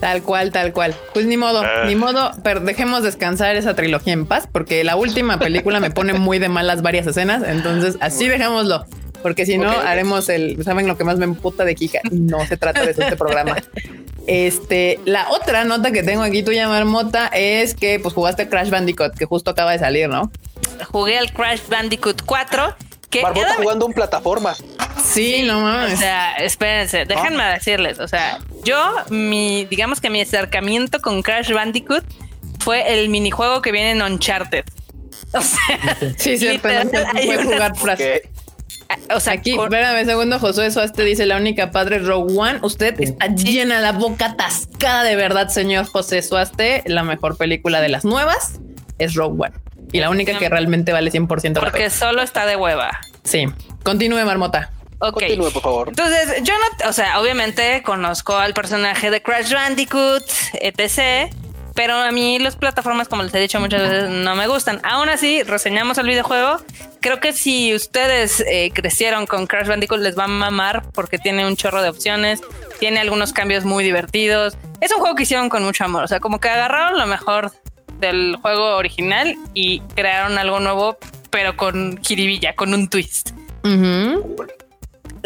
Tal 0.00 0.22
cual, 0.22 0.52
tal 0.52 0.72
cual. 0.72 0.94
Pues 1.14 1.26
ni 1.26 1.36
modo, 1.36 1.62
Ah. 1.64 1.84
ni 1.86 1.96
modo, 1.96 2.30
pero 2.44 2.60
dejemos 2.60 3.02
descansar 3.02 3.56
esa 3.56 3.74
trilogía 3.74 4.12
en 4.12 4.26
paz, 4.26 4.46
porque 4.50 4.84
la 4.84 4.96
última 4.96 5.38
película 5.38 5.80
me 5.80 5.90
pone 5.90 6.12
muy 6.12 6.38
de 6.38 6.48
malas 6.50 6.82
varias 6.82 7.06
escenas, 7.06 7.42
entonces 7.46 7.96
así 8.00 8.28
dejémoslo. 8.28 8.84
Porque 9.22 9.46
si 9.46 9.56
no, 9.58 9.70
haremos 9.70 10.28
el, 10.28 10.62
¿saben 10.62 10.86
lo 10.86 10.96
que 10.96 11.02
más 11.04 11.16
me 11.18 11.24
emputa 11.24 11.64
de 11.64 11.74
Kika? 11.74 12.00
No 12.12 12.46
se 12.46 12.56
trata 12.56 12.84
de 12.84 12.90
eso, 12.92 13.02
este 13.02 13.16
programa. 13.16 13.56
Este, 14.26 15.00
la 15.04 15.28
otra 15.30 15.64
nota 15.64 15.90
que 15.92 16.02
tengo 16.02 16.22
aquí, 16.22 16.42
tuya 16.42 16.68
Marmota, 16.68 17.28
es 17.28 17.74
que 17.74 17.98
pues 18.00 18.12
jugaste 18.14 18.48
Crash 18.48 18.70
Bandicoot, 18.70 19.14
que 19.16 19.24
justo 19.24 19.50
acaba 19.50 19.72
de 19.72 19.78
salir, 19.78 20.08
¿no? 20.08 20.30
Jugué 20.90 21.18
al 21.18 21.32
Crash 21.32 21.60
Bandicoot 21.68 22.22
4, 22.26 22.74
que 23.18 23.22
Barbota 23.24 23.46
era- 23.48 23.54
jugando 23.56 23.86
un 23.86 23.92
plataforma. 23.92 24.54
Sí, 25.04 25.42
no 25.42 25.58
O 25.58 25.62
mames. 25.62 25.98
sea, 25.98 26.34
espérense, 26.34 27.04
déjenme 27.04 27.42
decirles, 27.44 27.98
o 28.00 28.08
sea, 28.08 28.38
yo, 28.64 28.76
mi, 29.10 29.64
digamos 29.66 30.00
que 30.00 30.10
mi 30.10 30.20
acercamiento 30.20 31.00
con 31.00 31.22
Crash 31.22 31.52
Bandicoot 31.52 32.04
fue 32.60 32.92
el 33.00 33.08
minijuego 33.08 33.62
que 33.62 33.72
viene 33.72 33.92
en 33.92 34.02
Uncharted. 34.02 34.64
O 35.32 35.40
sea, 35.40 35.96
Sí, 36.18 36.38
cierto, 36.38 36.68
no 36.68 36.90
puede 36.90 37.44
jugar. 37.44 37.96
Que 37.96 38.28
o 39.14 39.18
sea, 39.20 39.32
Aquí, 39.34 39.56
con- 39.56 39.64
espérame 39.66 40.00
un 40.02 40.06
segundo, 40.06 40.38
Josué 40.38 40.70
Suaste 40.70 41.02
dice 41.04 41.26
la 41.26 41.36
única 41.36 41.70
padre 41.72 41.98
Rogue 41.98 42.34
One. 42.38 42.58
Usted 42.62 42.98
está 43.00 43.26
llena 43.26 43.80
la 43.80 43.92
boca 43.92 44.26
atascada 44.26 45.02
de 45.04 45.16
verdad, 45.16 45.48
señor 45.48 45.86
José 45.86 46.22
Suaste. 46.22 46.82
La 46.86 47.02
mejor 47.02 47.36
película 47.36 47.80
de 47.80 47.88
las 47.88 48.04
nuevas. 48.04 48.60
es 48.98 49.14
Rogue 49.14 49.46
One. 49.46 49.54
Y 49.92 50.00
la 50.00 50.10
única 50.10 50.38
que 50.38 50.48
realmente 50.48 50.92
vale 50.92 51.10
100% 51.10 51.54
la 51.54 51.60
Porque 51.60 51.78
pena. 51.78 51.90
solo 51.90 52.22
está 52.22 52.44
de 52.46 52.56
hueva. 52.56 52.90
Sí. 53.24 53.46
Continúe, 53.82 54.24
Marmota. 54.24 54.70
Ok. 54.98 55.20
Continúe, 55.20 55.50
por 55.52 55.62
favor. 55.62 55.88
Entonces, 55.88 56.42
yo 56.42 56.54
no, 56.54 56.88
o 56.88 56.92
sea, 56.92 57.20
obviamente 57.20 57.82
conozco 57.82 58.36
al 58.36 58.54
personaje 58.54 59.10
de 59.10 59.22
Crash 59.22 59.52
Bandicoot, 59.52 60.24
etc. 60.54 61.32
Pero 61.74 61.94
a 61.94 62.10
mí 62.10 62.38
las 62.38 62.56
plataformas, 62.56 63.06
como 63.06 63.22
les 63.22 63.34
he 63.34 63.38
dicho 63.38 63.60
muchas 63.60 63.82
veces, 63.82 64.08
no 64.08 64.34
me 64.34 64.46
gustan. 64.48 64.80
Aún 64.82 65.10
así, 65.10 65.42
reseñamos 65.42 65.98
el 65.98 66.06
videojuego. 66.06 66.56
Creo 67.00 67.20
que 67.20 67.34
si 67.34 67.74
ustedes 67.74 68.40
eh, 68.40 68.70
crecieron 68.72 69.26
con 69.26 69.46
Crash 69.46 69.68
Bandicoot, 69.68 70.00
les 70.00 70.18
va 70.18 70.24
a 70.24 70.28
mamar 70.28 70.82
porque 70.92 71.18
tiene 71.18 71.46
un 71.46 71.54
chorro 71.56 71.82
de 71.82 71.90
opciones, 71.90 72.40
tiene 72.80 73.00
algunos 73.00 73.34
cambios 73.34 73.64
muy 73.66 73.84
divertidos. 73.84 74.56
Es 74.80 74.90
un 74.92 75.00
juego 75.00 75.14
que 75.14 75.24
hicieron 75.24 75.50
con 75.50 75.62
mucho 75.64 75.84
amor. 75.84 76.02
O 76.04 76.08
sea, 76.08 76.18
como 76.18 76.40
que 76.40 76.48
agarraron 76.48 76.98
lo 76.98 77.06
mejor 77.06 77.52
del 77.98 78.36
juego 78.42 78.76
original 78.76 79.36
y 79.54 79.80
crearon 79.94 80.38
algo 80.38 80.60
nuevo, 80.60 80.98
pero 81.30 81.56
con 81.56 81.98
jiribilla, 82.02 82.54
con 82.54 82.74
un 82.74 82.88
twist 82.88 83.30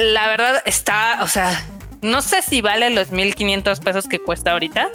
la 0.00 0.28
verdad 0.28 0.62
está, 0.64 1.18
o 1.22 1.28
sea, 1.28 1.62
no 2.02 2.22
sé 2.22 2.42
si 2.42 2.60
vale 2.60 2.90
los 2.90 3.10
1500 3.10 3.80
pesos 3.80 4.08
que 4.08 4.18
cuesta 4.18 4.52
ahorita, 4.52 4.88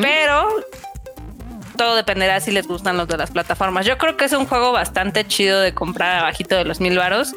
pero 0.00 0.48
todo 1.76 1.96
dependerá 1.96 2.40
si 2.40 2.50
les 2.50 2.66
gustan 2.66 2.96
los 2.96 3.08
de 3.08 3.16
las 3.16 3.30
plataformas. 3.30 3.86
Yo 3.86 3.96
creo 3.98 4.16
que 4.16 4.26
es 4.26 4.32
un 4.32 4.46
juego 4.46 4.70
bastante 4.72 5.26
chido 5.26 5.60
de 5.60 5.72
comprar 5.72 6.18
abajito 6.18 6.56
de 6.56 6.64
los 6.64 6.80
mil 6.80 6.96
varos. 6.98 7.32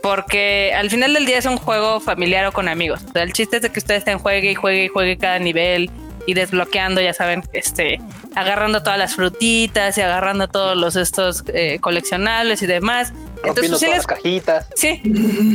Porque 0.00 0.72
al 0.76 0.90
final 0.90 1.12
del 1.12 1.26
día 1.26 1.38
es 1.38 1.46
un 1.46 1.56
juego 1.56 1.98
familiar 1.98 2.46
o 2.46 2.52
con 2.52 2.68
amigos. 2.68 3.00
O 3.08 3.12
sea, 3.12 3.24
el 3.24 3.32
chiste 3.32 3.56
es 3.56 3.62
de 3.62 3.72
que 3.72 3.80
ustedes 3.80 3.98
estén 3.98 4.20
juegue 4.20 4.52
y 4.52 4.54
juegue 4.54 4.84
y 4.84 4.88
juegue 4.88 5.18
cada 5.18 5.40
nivel 5.40 5.90
y 6.28 6.34
desbloqueando, 6.34 7.00
ya 7.00 7.14
saben, 7.14 7.42
este, 7.54 7.98
agarrando 8.34 8.82
todas 8.82 8.98
las 8.98 9.14
frutitas 9.14 9.96
y 9.96 10.02
agarrando 10.02 10.46
todos 10.46 10.76
los 10.76 10.94
estos 10.94 11.42
eh, 11.54 11.78
coleccionables 11.80 12.60
y 12.60 12.66
demás. 12.66 13.14
Rompiendo 13.42 13.62
Entonces, 13.62 13.78
sí 13.78 13.86
todas 13.86 13.88
les 13.88 13.96
las 13.96 14.06
cajitas. 14.06 14.66
Sí. 14.76 15.02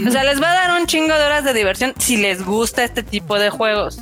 O 0.08 0.10
sea, 0.10 0.24
les 0.24 0.42
va 0.42 0.52
a 0.52 0.56
dar 0.56 0.82
un 0.82 0.88
chingo 0.88 1.14
de 1.14 1.24
horas 1.24 1.44
de 1.44 1.54
diversión 1.54 1.94
si 2.00 2.18
les 2.18 2.44
gusta 2.44 2.84
este 2.84 3.04
tipo 3.04 3.38
de 3.38 3.52
juegos. 3.52 4.00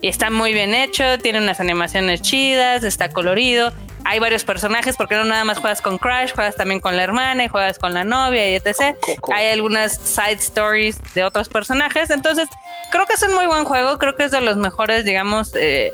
Y 0.00 0.08
está 0.08 0.30
muy 0.30 0.54
bien 0.54 0.72
hecho, 0.72 1.18
tiene 1.18 1.38
unas 1.38 1.60
animaciones 1.60 2.22
chidas, 2.22 2.82
está 2.82 3.10
colorido. 3.10 3.74
Hay 4.08 4.20
varios 4.20 4.44
personajes 4.44 4.96
porque 4.96 5.16
no 5.16 5.24
nada 5.24 5.44
más 5.44 5.58
juegas 5.58 5.82
con 5.82 5.98
Crash, 5.98 6.32
juegas 6.32 6.54
también 6.54 6.80
con 6.80 6.96
la 6.96 7.02
hermana 7.02 7.44
y 7.44 7.48
juegas 7.48 7.76
con 7.76 7.92
la 7.92 8.04
novia 8.04 8.48
y 8.48 8.54
etc. 8.54 8.96
Coco. 9.00 9.34
Hay 9.34 9.48
algunas 9.48 9.94
side 9.96 10.38
stories 10.38 10.96
de 11.14 11.24
otros 11.24 11.48
personajes. 11.48 12.10
Entonces, 12.10 12.48
creo 12.92 13.04
que 13.06 13.14
es 13.14 13.22
un 13.24 13.34
muy 13.34 13.46
buen 13.46 13.64
juego. 13.64 13.98
Creo 13.98 14.14
que 14.14 14.24
es 14.24 14.30
de 14.30 14.40
los 14.40 14.56
mejores, 14.58 15.04
digamos, 15.04 15.52
eh, 15.56 15.92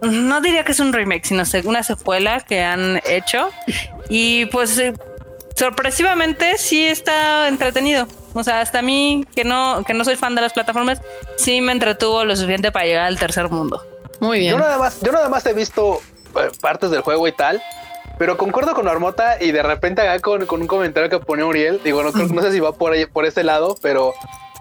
no 0.00 0.40
diría 0.40 0.64
que 0.64 0.72
es 0.72 0.80
un 0.80 0.94
remake, 0.94 1.26
sino 1.26 1.42
una 1.64 1.82
secuela 1.82 2.40
que 2.40 2.62
han 2.62 3.02
hecho. 3.04 3.50
Y 4.08 4.46
pues 4.46 4.78
eh, 4.78 4.94
sorpresivamente 5.54 6.56
sí 6.56 6.86
está 6.86 7.48
entretenido. 7.48 8.08
O 8.32 8.42
sea, 8.42 8.62
hasta 8.62 8.78
a 8.78 8.82
mí, 8.82 9.26
que 9.36 9.44
no, 9.44 9.84
que 9.86 9.92
no 9.92 10.04
soy 10.04 10.16
fan 10.16 10.34
de 10.34 10.40
las 10.40 10.54
plataformas, 10.54 11.00
sí 11.36 11.60
me 11.60 11.72
entretuvo 11.72 12.24
lo 12.24 12.34
suficiente 12.36 12.72
para 12.72 12.86
llegar 12.86 13.04
al 13.04 13.18
tercer 13.18 13.50
mundo. 13.50 13.82
Muy 14.20 14.38
bien. 14.40 14.52
Yo 14.52 14.58
nada 14.58 14.78
más, 14.78 15.00
yo 15.02 15.12
nada 15.12 15.28
más 15.28 15.44
he 15.46 15.52
visto 15.52 16.00
partes 16.60 16.90
del 16.90 17.02
juego 17.02 17.26
y 17.28 17.32
tal, 17.32 17.62
pero 18.18 18.36
concuerdo 18.36 18.74
con 18.74 18.88
Armota 18.88 19.42
y 19.42 19.52
de 19.52 19.62
repente 19.62 20.02
acá 20.02 20.20
con, 20.20 20.42
un 20.42 20.66
comentario 20.66 21.10
que 21.10 21.24
pone 21.24 21.44
Uriel, 21.44 21.80
digo, 21.82 22.02
no, 22.02 22.12
sé 22.12 22.52
si 22.52 22.60
va 22.60 22.72
por 22.72 22.92
ahí, 22.92 23.06
por 23.06 23.24
ese 23.24 23.42
lado, 23.42 23.76
pero 23.82 24.14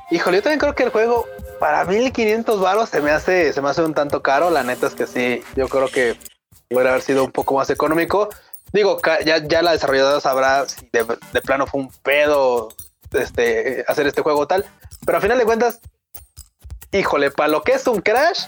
híjole, 0.10 0.38
yo 0.38 0.44
también 0.44 0.60
creo 0.60 0.76
que 0.76 0.84
el 0.84 0.90
juego 0.90 1.26
para 1.60 1.86
1500 1.86 2.60
varos 2.60 2.90
se 2.90 3.02
me 3.02 3.12
hace, 3.12 3.54
se 3.54 3.62
me 3.62 3.70
hace 3.70 3.82
un 3.82 3.94
tanto 3.94 4.22
caro. 4.22 4.50
La 4.50 4.64
neta 4.64 4.88
es 4.88 4.96
que 4.96 5.08
sí, 5.08 5.42
yo 5.56 5.70
creo 5.70 5.88
que 5.88 6.18
puede 6.70 6.90
haber 6.90 7.02
sido 7.02 7.24
un 7.24 7.32
poco 7.32 7.56
más 7.56 7.70
económico. 7.70 8.30
Digo, 8.74 9.00
ya, 9.24 9.62
la 9.62 9.72
desarrolladora 9.72 10.20
sabrá 10.20 10.68
si 10.68 10.90
de, 10.92 11.06
plano 11.42 11.68
fue 11.68 11.82
un 11.82 11.92
pedo 12.04 12.70
este, 13.14 13.86
hacer 13.88 14.08
este 14.08 14.22
juego 14.22 14.48
tal, 14.48 14.66
pero 15.06 15.20
a 15.20 15.22
final 15.22 15.38
de 15.38 15.46
cuentas, 15.46 15.80
híjole, 16.92 17.30
para 17.32 17.50
lo 17.50 17.62
que 17.62 17.74
es 17.74 17.86
un 17.88 18.02
crash, 18.02 18.46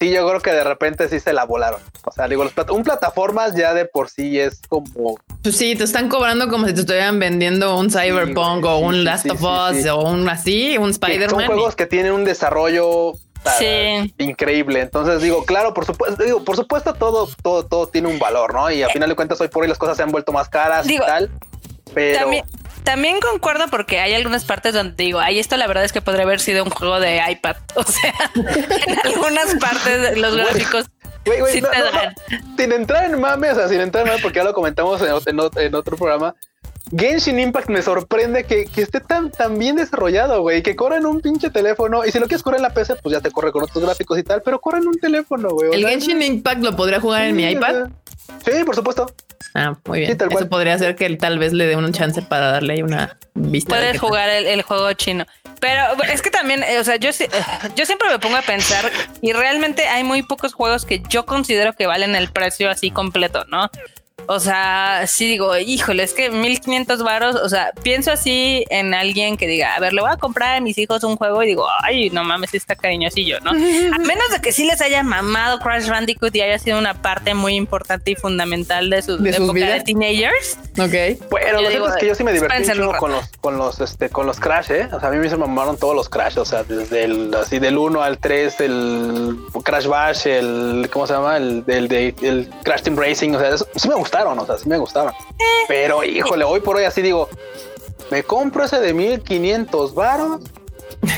sí, 0.00 0.10
yo 0.10 0.26
creo 0.28 0.40
que 0.40 0.52
de 0.52 0.64
repente 0.64 1.08
sí 1.08 1.20
se 1.20 1.32
la 1.32 1.44
volaron. 1.44 1.80
O 2.04 2.12
sea, 2.12 2.28
digo, 2.28 2.44
los 2.44 2.54
plat- 2.54 2.70
un 2.70 2.82
plataformas 2.84 3.54
ya 3.54 3.74
de 3.74 3.84
por 3.84 4.08
sí 4.10 4.38
es 4.38 4.60
como 4.68 5.18
Pues 5.42 5.56
sí, 5.56 5.74
te 5.76 5.84
están 5.84 6.08
cobrando 6.08 6.48
como 6.48 6.66
si 6.66 6.74
te 6.74 6.80
estuvieran 6.80 7.18
vendiendo 7.18 7.76
un 7.78 7.90
Cyberpunk 7.90 8.64
o 8.64 8.78
un 8.78 8.94
sí, 8.94 9.02
Last 9.02 9.22
sí, 9.24 9.30
of 9.30 9.42
Us 9.42 9.82
sí. 9.82 9.88
o 9.88 10.00
un 10.00 10.28
así, 10.28 10.78
un 10.78 10.90
que 10.90 10.94
son 10.98 11.10
Spider-Man. 11.10 11.46
juegos 11.46 11.76
que 11.76 11.86
tienen 11.86 12.12
un 12.12 12.24
desarrollo 12.24 13.12
Sí. 13.58 14.12
increíble. 14.18 14.80
Entonces 14.80 15.22
digo, 15.22 15.44
claro, 15.44 15.72
por 15.72 15.86
supuesto, 15.86 16.22
digo, 16.22 16.44
por 16.44 16.56
supuesto, 16.56 16.92
todo, 16.94 17.28
todo, 17.42 17.64
todo 17.64 17.88
tiene 17.88 18.08
un 18.08 18.18
valor, 18.18 18.52
¿no? 18.52 18.70
Y 18.70 18.82
a 18.82 18.88
final 18.88 19.08
de 19.08 19.14
cuentas, 19.14 19.40
hoy 19.40 19.48
por 19.48 19.62
hoy 19.62 19.68
las 19.68 19.78
cosas 19.78 19.96
se 19.96 20.02
han 20.02 20.10
vuelto 20.10 20.32
más 20.32 20.48
caras 20.48 20.86
Digo, 20.86 21.04
y 21.04 21.06
tal. 21.06 21.30
Pero 21.94 22.18
También, 22.18 22.44
también 22.88 23.20
concuerdo 23.20 23.66
porque 23.68 24.00
hay 24.00 24.14
algunas 24.14 24.46
partes 24.46 24.72
donde 24.72 24.94
digo, 25.04 25.20
ahí 25.20 25.38
esto 25.38 25.58
la 25.58 25.66
verdad 25.66 25.84
es 25.84 25.92
que 25.92 26.00
podría 26.00 26.22
haber 26.24 26.40
sido 26.40 26.64
un 26.64 26.70
juego 26.70 26.98
de 27.00 27.20
iPad. 27.30 27.56
O 27.74 27.82
sea, 27.82 28.14
en 28.34 28.98
algunas 29.04 29.54
partes 29.56 30.16
los 30.16 30.34
gráficos 30.34 30.86
Güey, 31.26 31.40
güey, 31.40 31.52
sí 31.52 31.60
no, 31.60 31.68
te 31.68 31.78
no, 31.80 31.84
no. 31.84 31.92
dan. 31.92 32.14
Sin 32.56 32.72
entrar 32.72 33.04
en 33.04 33.20
mame, 33.20 33.50
o 33.50 33.54
sea, 33.54 33.68
sin 33.68 33.82
entrar 33.82 34.06
en 34.06 34.08
mame, 34.12 34.22
porque 34.22 34.38
ya 34.38 34.44
lo 34.44 34.54
comentamos 34.54 35.02
en 35.02 35.74
otro 35.74 35.96
programa. 35.98 36.34
Genshin 36.96 37.38
Impact 37.38 37.68
me 37.68 37.82
sorprende 37.82 38.44
que, 38.44 38.64
que 38.64 38.82
esté 38.82 39.00
tan, 39.00 39.30
tan 39.30 39.58
bien 39.58 39.76
desarrollado, 39.76 40.42
güey, 40.42 40.62
que 40.62 40.76
corre 40.76 40.96
en 40.96 41.06
un 41.06 41.20
pinche 41.20 41.50
teléfono. 41.50 42.04
Y 42.04 42.10
si 42.12 42.18
lo 42.18 42.26
quieres 42.26 42.42
correr 42.42 42.58
en 42.58 42.62
la 42.62 42.74
PC, 42.74 42.96
pues 42.96 43.12
ya 43.12 43.20
te 43.20 43.30
corre 43.30 43.52
con 43.52 43.62
otros 43.62 43.82
gráficos 43.84 44.18
y 44.18 44.22
tal, 44.22 44.42
pero 44.42 44.60
corre 44.60 44.78
en 44.78 44.88
un 44.88 44.98
teléfono, 44.98 45.50
güey. 45.50 45.70
El 45.72 45.86
Genshin 45.86 46.22
Impact 46.22 46.62
lo 46.62 46.74
podría 46.76 47.00
jugar 47.00 47.24
en 47.24 47.36
mi 47.36 47.44
iPad. 47.44 47.88
Sí, 48.44 48.64
por 48.64 48.74
supuesto. 48.74 49.06
Ah, 49.54 49.74
muy 49.86 50.00
bien. 50.00 50.12
Sí, 50.12 50.18
tal 50.18 50.28
Eso 50.28 50.38
cual. 50.38 50.48
podría 50.48 50.78
ser 50.78 50.94
que 50.94 51.08
tal 51.16 51.38
vez 51.38 51.52
le 51.52 51.66
dé 51.66 51.76
un 51.76 51.92
chance 51.92 52.22
para 52.22 52.52
darle 52.52 52.74
ahí 52.74 52.82
una 52.82 53.18
vista. 53.34 53.74
de 53.74 53.80
puedes 53.80 54.00
jugar 54.00 54.28
el, 54.28 54.46
el 54.46 54.62
juego 54.62 54.92
chino. 54.92 55.26
Pero 55.60 55.82
es 56.04 56.22
que 56.22 56.30
también, 56.30 56.62
eh, 56.62 56.78
o 56.78 56.84
sea, 56.84 56.96
yo, 56.96 57.10
yo 57.76 57.86
siempre 57.86 58.08
me 58.08 58.18
pongo 58.18 58.36
a 58.36 58.42
pensar 58.42 58.90
y 59.20 59.32
realmente 59.32 59.86
hay 59.86 60.04
muy 60.04 60.22
pocos 60.22 60.52
juegos 60.54 60.84
que 60.84 61.02
yo 61.08 61.26
considero 61.26 61.72
que 61.72 61.86
valen 61.86 62.14
el 62.14 62.30
precio 62.30 62.70
así 62.70 62.90
completo, 62.90 63.44
¿no? 63.48 63.70
O 64.30 64.40
sea, 64.40 65.04
sí 65.06 65.26
digo, 65.26 65.56
híjole, 65.56 66.02
es 66.02 66.12
que 66.12 66.28
1500 66.30 67.02
varos, 67.02 67.34
o 67.36 67.48
sea, 67.48 67.72
pienso 67.82 68.12
así 68.12 68.64
en 68.68 68.92
alguien 68.92 69.36
que 69.38 69.46
diga, 69.46 69.74
a 69.74 69.80
ver, 69.80 69.94
le 69.94 70.02
voy 70.02 70.10
a 70.10 70.18
comprar 70.18 70.56
a 70.56 70.60
mis 70.60 70.76
hijos 70.76 71.02
un 71.02 71.16
juego 71.16 71.42
y 71.42 71.46
digo, 71.46 71.66
ay, 71.82 72.10
no 72.10 72.24
mames, 72.24 72.52
está 72.52 72.76
cariñosillo, 72.76 73.40
¿no? 73.40 73.50
A 73.94 73.98
menos 73.98 74.30
de 74.30 74.40
que 74.42 74.52
sí 74.52 74.64
les 74.66 74.80
haya 74.82 75.02
mamado 75.02 75.58
Crash 75.60 75.88
Bandicoot 75.88 76.34
y 76.36 76.42
haya 76.42 76.58
sido 76.58 76.78
una 76.78 76.94
parte 77.00 77.32
muy 77.32 77.54
importante 77.54 78.10
y 78.10 78.16
fundamental 78.16 78.90
de 78.90 79.00
su 79.02 79.16
¿De 79.16 79.32
sus 79.32 79.44
época 79.44 79.52
vidas? 79.54 79.78
de 79.78 79.80
teenagers. 79.84 80.58
Ok. 80.78 81.26
Pero 81.30 81.62
lo 81.62 81.68
cierto 81.70 81.88
es 81.88 81.96
que 81.96 82.06
yo 82.08 82.14
sí 82.14 82.22
me 82.24 82.32
divertí 82.32 82.68
mucho 82.68 82.92
con 82.98 83.12
los, 83.12 83.28
con 83.40 83.56
los, 83.56 83.80
este, 83.80 84.10
con 84.10 84.26
los 84.26 84.38
Crash, 84.38 84.70
¿eh? 84.72 84.88
O 84.92 85.00
sea, 85.00 85.08
a 85.08 85.12
mí 85.12 85.18
me 85.18 85.28
se 85.30 85.36
mamaron 85.36 85.78
todos 85.78 85.94
los 85.96 86.08
Crash, 86.08 86.36
o 86.38 86.44
sea, 86.44 86.64
desde 86.64 87.04
el, 87.04 87.34
así 87.34 87.58
del 87.58 87.78
1 87.78 88.02
al 88.02 88.18
3, 88.18 88.60
el 88.60 89.36
Crash 89.64 89.86
Bash, 89.86 90.26
el, 90.26 90.88
¿cómo 90.92 91.06
se 91.06 91.14
llama? 91.14 91.36
El, 91.38 91.64
del 91.64 91.88
de, 91.88 92.14
el 92.22 92.50
Crash 92.62 92.82
Team 92.82 92.96
Racing, 92.96 93.30
o 93.34 93.38
sea, 93.40 93.54
eso- 93.54 93.66
sí 93.74 93.88
me 93.88 93.94
gustaron, 94.18 94.38
o 94.38 94.46
sea, 94.46 94.58
sí 94.58 94.68
me 94.68 94.78
gustaron. 94.78 95.12
Pero, 95.66 96.02
híjole, 96.04 96.44
hoy 96.44 96.60
por 96.60 96.76
hoy 96.76 96.84
así 96.84 97.02
digo, 97.02 97.28
¿me 98.10 98.22
compro 98.22 98.64
ese 98.64 98.80
de 98.80 98.92
1500 98.92 99.94
varos? 99.94 100.40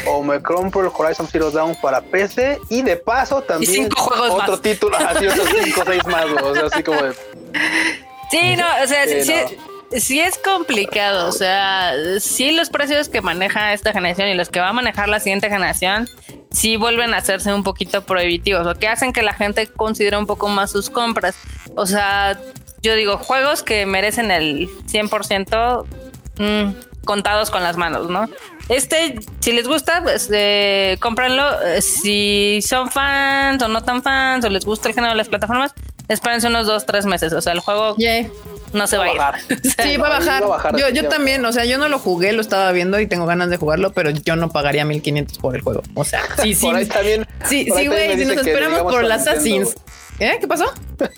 O 0.06 0.22
me 0.22 0.42
compro 0.42 0.82
el 0.82 0.90
Horizon 0.94 1.26
Zero 1.30 1.50
Dawn 1.50 1.74
para 1.80 2.02
PC 2.02 2.58
y 2.68 2.82
de 2.82 2.96
paso 2.96 3.40
también 3.42 3.72
cinco 3.72 4.00
juegos 4.02 4.30
otro 4.30 4.52
más. 4.52 4.60
título, 4.62 4.96
así 5.08 5.26
otros 5.26 5.48
5 5.64 5.80
o 5.80 5.84
6 5.84 6.06
más, 6.06 6.24
o 6.42 6.54
sea, 6.54 6.66
así 6.66 6.82
como 6.82 7.00
de, 7.00 7.14
Sí, 8.30 8.56
no, 8.56 8.66
o 8.82 8.86
sea, 8.86 9.06
Sí, 9.06 9.22
sí, 9.24 9.32
no. 9.92 10.00
sí 10.00 10.20
es 10.20 10.36
complicado. 10.38 11.28
O 11.28 11.32
sea, 11.32 11.92
sí 12.20 12.52
los 12.52 12.68
precios 12.68 13.08
que 13.08 13.22
maneja 13.22 13.72
esta 13.72 13.92
generación 13.92 14.28
y 14.28 14.34
los 14.34 14.50
que 14.50 14.60
va 14.60 14.68
a 14.68 14.72
manejar 14.74 15.08
la 15.08 15.18
siguiente 15.18 15.48
generación, 15.48 16.06
sí 16.50 16.76
vuelven 16.76 17.14
a 17.14 17.18
hacerse 17.18 17.52
un 17.54 17.62
poquito 17.64 18.02
prohibitivos, 18.02 18.66
o 18.66 18.78
que 18.78 18.86
hacen 18.88 19.12
que 19.12 19.22
la 19.22 19.32
gente 19.32 19.66
considere 19.68 20.16
un 20.18 20.26
poco 20.26 20.48
más 20.48 20.70
sus 20.70 20.90
compras. 20.90 21.36
O 21.74 21.86
sea, 21.86 22.38
yo 22.82 22.94
digo, 22.94 23.18
juegos 23.18 23.62
que 23.62 23.86
merecen 23.86 24.30
el 24.30 24.68
100% 24.86 25.84
mm, 26.38 27.04
contados 27.04 27.50
con 27.50 27.62
las 27.62 27.76
manos, 27.76 28.08
¿no? 28.10 28.28
Este, 28.68 29.18
si 29.40 29.52
les 29.52 29.66
gusta, 29.66 30.00
pues 30.02 30.28
eh, 30.32 30.96
cómpranlo. 31.00 31.42
Eh, 31.66 31.82
Si 31.82 32.60
son 32.62 32.88
fans 32.90 33.62
o 33.62 33.68
no 33.68 33.82
tan 33.82 34.02
fans, 34.02 34.44
o 34.44 34.48
les 34.48 34.64
gusta 34.64 34.88
el 34.88 34.94
género 34.94 35.10
de 35.12 35.16
las 35.16 35.28
plataformas, 35.28 35.72
espérense 36.08 36.46
unos 36.46 36.66
dos, 36.66 36.86
tres 36.86 37.04
meses. 37.04 37.32
O 37.32 37.40
sea, 37.40 37.52
el 37.52 37.58
juego 37.60 37.96
Yeah. 37.96 38.28
no 38.72 38.86
se 38.86 38.96
va 38.96 39.04
a 39.06 39.12
ir. 39.12 39.18
bajar. 39.18 39.40
Sí, 39.82 39.96
va 39.96 40.06
a 40.16 40.20
bajar. 40.20 40.76
Yo, 40.78 40.88
yo 40.90 41.08
también, 41.08 41.44
o 41.44 41.52
sea, 41.52 41.64
yo 41.64 41.78
no 41.78 41.88
lo 41.88 41.98
jugué, 41.98 42.32
lo 42.32 42.40
estaba 42.40 42.70
viendo 42.70 43.00
y 43.00 43.08
tengo 43.08 43.26
ganas 43.26 43.50
de 43.50 43.56
jugarlo, 43.56 43.92
pero 43.92 44.10
yo 44.10 44.36
no 44.36 44.50
pagaría 44.50 44.84
1500 44.84 45.38
por 45.38 45.56
el 45.56 45.62
juego. 45.62 45.82
O 45.94 46.04
sea, 46.04 46.22
sí, 46.40 46.54
sí. 46.54 46.66
por 46.66 46.76
ahí 46.76 46.86
también. 46.86 47.26
Sí, 47.48 47.64
por 47.64 47.78
sí, 47.80 47.86
güey, 47.88 48.16
si 48.18 48.24
nos 48.24 48.46
esperamos 48.46 48.82
por 48.82 49.02
Nintendo, 49.02 49.14
Assassins. 49.14 49.74
¿Eh? 50.20 50.36
¿Qué 50.40 50.46
pasó? 50.46 50.66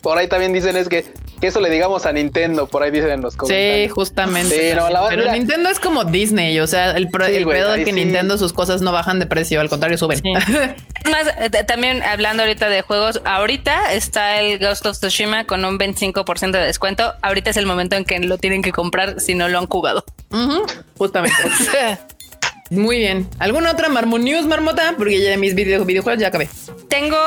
Por 0.01 0.16
ahí 0.16 0.29
también 0.29 0.53
dicen 0.53 0.77
es 0.77 0.89
que 0.89 1.05
que 1.41 1.49
eso 1.49 1.61
le 1.61 1.70
digamos 1.70 2.07
a 2.07 2.12
Nintendo, 2.12 2.69
por 2.69 2.85
ahí 2.85 2.93
dicen 2.93 3.11
en 3.11 3.20
los 3.20 3.33
Sí, 3.33 3.39
comentarios. 3.39 3.93
justamente. 3.93 4.70
Sí, 4.70 4.77
no, 4.77 4.89
la- 4.89 5.09
Pero 5.09 5.23
mira. 5.23 5.33
Nintendo 5.33 5.70
es 5.70 5.81
como 5.81 6.05
Disney, 6.05 6.61
o 6.61 6.69
sea, 6.69 6.93
el, 6.93 7.09
pro- 7.09 7.27
Sí, 7.27 7.35
el 7.35 7.45
güey, 7.45 7.59
pedo 7.59 7.74
es 7.74 7.81
que 7.81 7.87
sí. 7.87 7.93
Nintendo 7.93 8.39
sus 8.39 8.53
cosas 8.53 8.81
no 8.81 8.93
bajan 8.93 9.19
de 9.19 9.27
precio, 9.27 9.61
al 9.61 9.69
contrario 9.69 9.99
suben. 9.99 10.19
Sí. 10.23 10.33
Más, 11.11 11.27
eh, 11.41 11.51
también 11.66 12.01
hablando 12.05 12.45
ahorita 12.45 12.69
de 12.69 12.83
juegos, 12.83 13.20
ahorita 13.24 13.93
está 13.93 14.41
el 14.41 14.61
Ghost 14.61 14.87
of 14.87 14.97
Tsushima 14.99 15.45
con 15.45 15.65
un 15.65 15.81
25% 15.81 16.53
de 16.53 16.65
descuento. 16.65 17.12
Ahorita 17.23 17.51
es 17.51 17.57
el 17.57 17.66
momento 17.66 17.97
en 17.97 18.05
que 18.05 18.20
lo 18.20 18.39
tienen 18.39 18.62
que 18.62 18.70
comprar 18.70 19.19
si 19.20 19.35
no 19.35 19.49
lo 19.49 19.59
han 19.59 19.66
jugado. 19.66 20.05
Ujú, 20.31 20.62
justamente. 20.97 21.37
Muy 22.70 22.99
bien. 22.99 23.29
¿Alguna 23.39 23.73
otra 23.73 23.89
Marmo 23.89 24.19
News, 24.19 24.47
Marmota? 24.47 24.95
Porque 24.97 25.20
ya 25.20 25.31
de 25.31 25.37
mis 25.37 25.55
video- 25.55 25.85
videojuegos 25.85 26.20
ya 26.20 26.29
acabé. 26.29 26.49
Tengo 26.89 27.19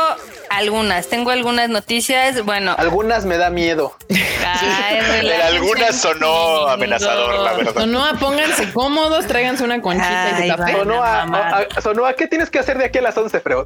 algunas, 0.50 1.08
tengo 1.08 1.32
algunas 1.32 1.70
noticias. 1.70 2.44
Bueno, 2.44 2.76
Algunas 2.78 3.26
me 3.26 3.38
da 3.38 3.50
miedo. 3.50 3.96
ay, 4.46 5.30
algunas 5.44 5.92
un 5.92 6.00
sonó 6.00 6.68
amenazador, 6.68 7.40
la 7.40 7.54
verdad. 7.54 7.74
Sonó 7.74 8.06
a 8.06 8.14
pónganse 8.14 8.72
cómodos, 8.74 9.26
tráiganse 9.28 9.64
una 9.64 9.82
conchita 9.82 10.32
y 10.40 10.44
Ay, 10.44 10.52
su 10.52 10.58
café. 10.58 10.72
Sonó 10.74 11.04
a, 11.04 11.66
sonó 11.82 12.06
a- 12.06 12.14
¿qué 12.14 12.28
tienes 12.28 12.50
que 12.50 12.60
hacer 12.60 12.78
de 12.78 12.86
aquí 12.86 13.00
a 13.00 13.02
las 13.02 13.18
11, 13.18 13.40
Freud? 13.40 13.66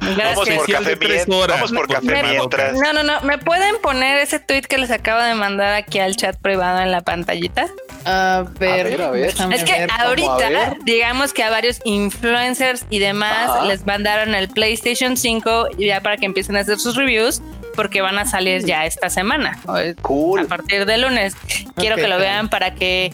Vamos 0.00 0.16
Gracias. 0.16 0.56
por 0.58 0.72
café 0.72 0.96
mientras. 0.96 1.26
Vamos 1.48 1.72
por 1.72 1.88
café 1.88 2.22
mientras. 2.22 2.72
No, 2.74 2.92
no, 2.92 3.02
no. 3.02 3.20
¿Me 3.22 3.38
pueden 3.38 3.80
poner 3.80 4.18
ese 4.18 4.38
tweet 4.40 4.62
que 4.62 4.78
les 4.78 4.90
acabo 4.90 5.20
de 5.22 5.34
mandar 5.34 5.74
aquí 5.74 5.98
al 5.98 6.16
chat 6.16 6.36
privado 6.40 6.80
en 6.80 6.90
la 6.90 7.00
pantallita? 7.00 7.66
A 8.04 8.44
ver, 8.58 8.80
A 8.86 8.90
ver, 8.90 9.02
a 9.02 9.10
ver. 9.10 9.26
déjame 9.26 9.56
Es 9.56 9.64
que 9.64 9.72
ver. 9.72 9.90
ahorita, 9.98 10.76
digamos 10.84 11.32
que 11.32 11.42
a 11.42 11.50
varios 11.50 11.80
influencers 11.84 12.84
y 12.90 12.98
demás 12.98 13.48
Ajá. 13.50 13.64
les 13.66 13.86
mandaron 13.86 14.34
el 14.34 14.48
PlayStation 14.48 15.16
5 15.16 15.68
ya 15.78 16.00
para 16.00 16.16
que 16.16 16.26
empiecen 16.26 16.56
a 16.56 16.60
hacer 16.60 16.78
sus 16.78 16.96
reviews 16.96 17.40
porque 17.74 18.00
van 18.02 18.18
a 18.18 18.24
salir 18.26 18.64
ya 18.64 18.84
esta 18.86 19.08
semana. 19.10 19.58
o- 19.66 19.72
A 19.76 19.82
Cool. 20.02 20.46
partir 20.46 20.84
de 20.86 20.98
lunes. 20.98 21.34
Quiero 21.76 21.96
que 21.96 22.08
lo 22.08 22.18
vean 22.18 22.48
para 22.48 22.74
que. 22.74 23.12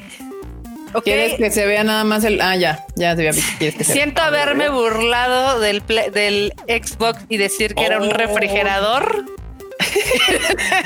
¿Quieres 1.05 1.35
que 1.35 1.51
se 1.51 1.67
vea 1.67 1.85
nada 1.85 2.03
más 2.05 2.25
el. 2.25 2.41
Ah, 2.41 2.57
ya, 2.57 2.85
ya 2.97 3.15
se. 3.15 3.33
Siento 3.85 4.23
haberme 4.23 4.71
burlado 4.71 5.61
del, 5.61 5.83
play- 5.83 6.11
del 6.11 6.55
Xbox 6.67 7.21
y 7.29 7.37
decir 7.37 7.75
que 7.75 7.85
era 7.85 7.99
un 7.99 8.09
Oh. 8.09 8.13
refrigerador. 8.15 9.27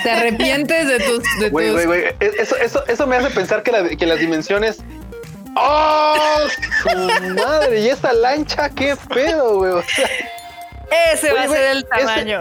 ¿Te 0.02 0.10
arrepientes 0.10 0.88
de 0.88 0.98
tus. 1.00 1.22
De 1.40 1.50
Güey, 1.50 1.66
tus... 1.68 1.74
güey, 1.74 1.86
güey. 1.86 2.14
Eso, 2.38 2.56
eso, 2.56 2.84
eso 2.86 3.06
me 3.06 3.16
hace 3.16 3.30
pensar 3.30 3.62
que, 3.62 3.72
la- 3.72 3.88
que 3.88 4.06
las 4.06 4.18
dimensiones. 4.18 4.78
¡Oh! 5.56 6.16
Su 6.82 6.96
madre, 7.34 7.80
y 7.80 7.88
esa 7.88 8.12
lancha, 8.12 8.70
qué 8.70 8.96
pedo, 9.12 9.56
güey. 9.58 9.72
O 9.72 9.82
sea, 9.82 10.08
Ese 11.12 11.32
va 11.32 11.42
a 11.42 11.48
ser 11.48 11.62
el 11.72 11.78
ese- 11.78 11.88
tamaño. 11.88 12.38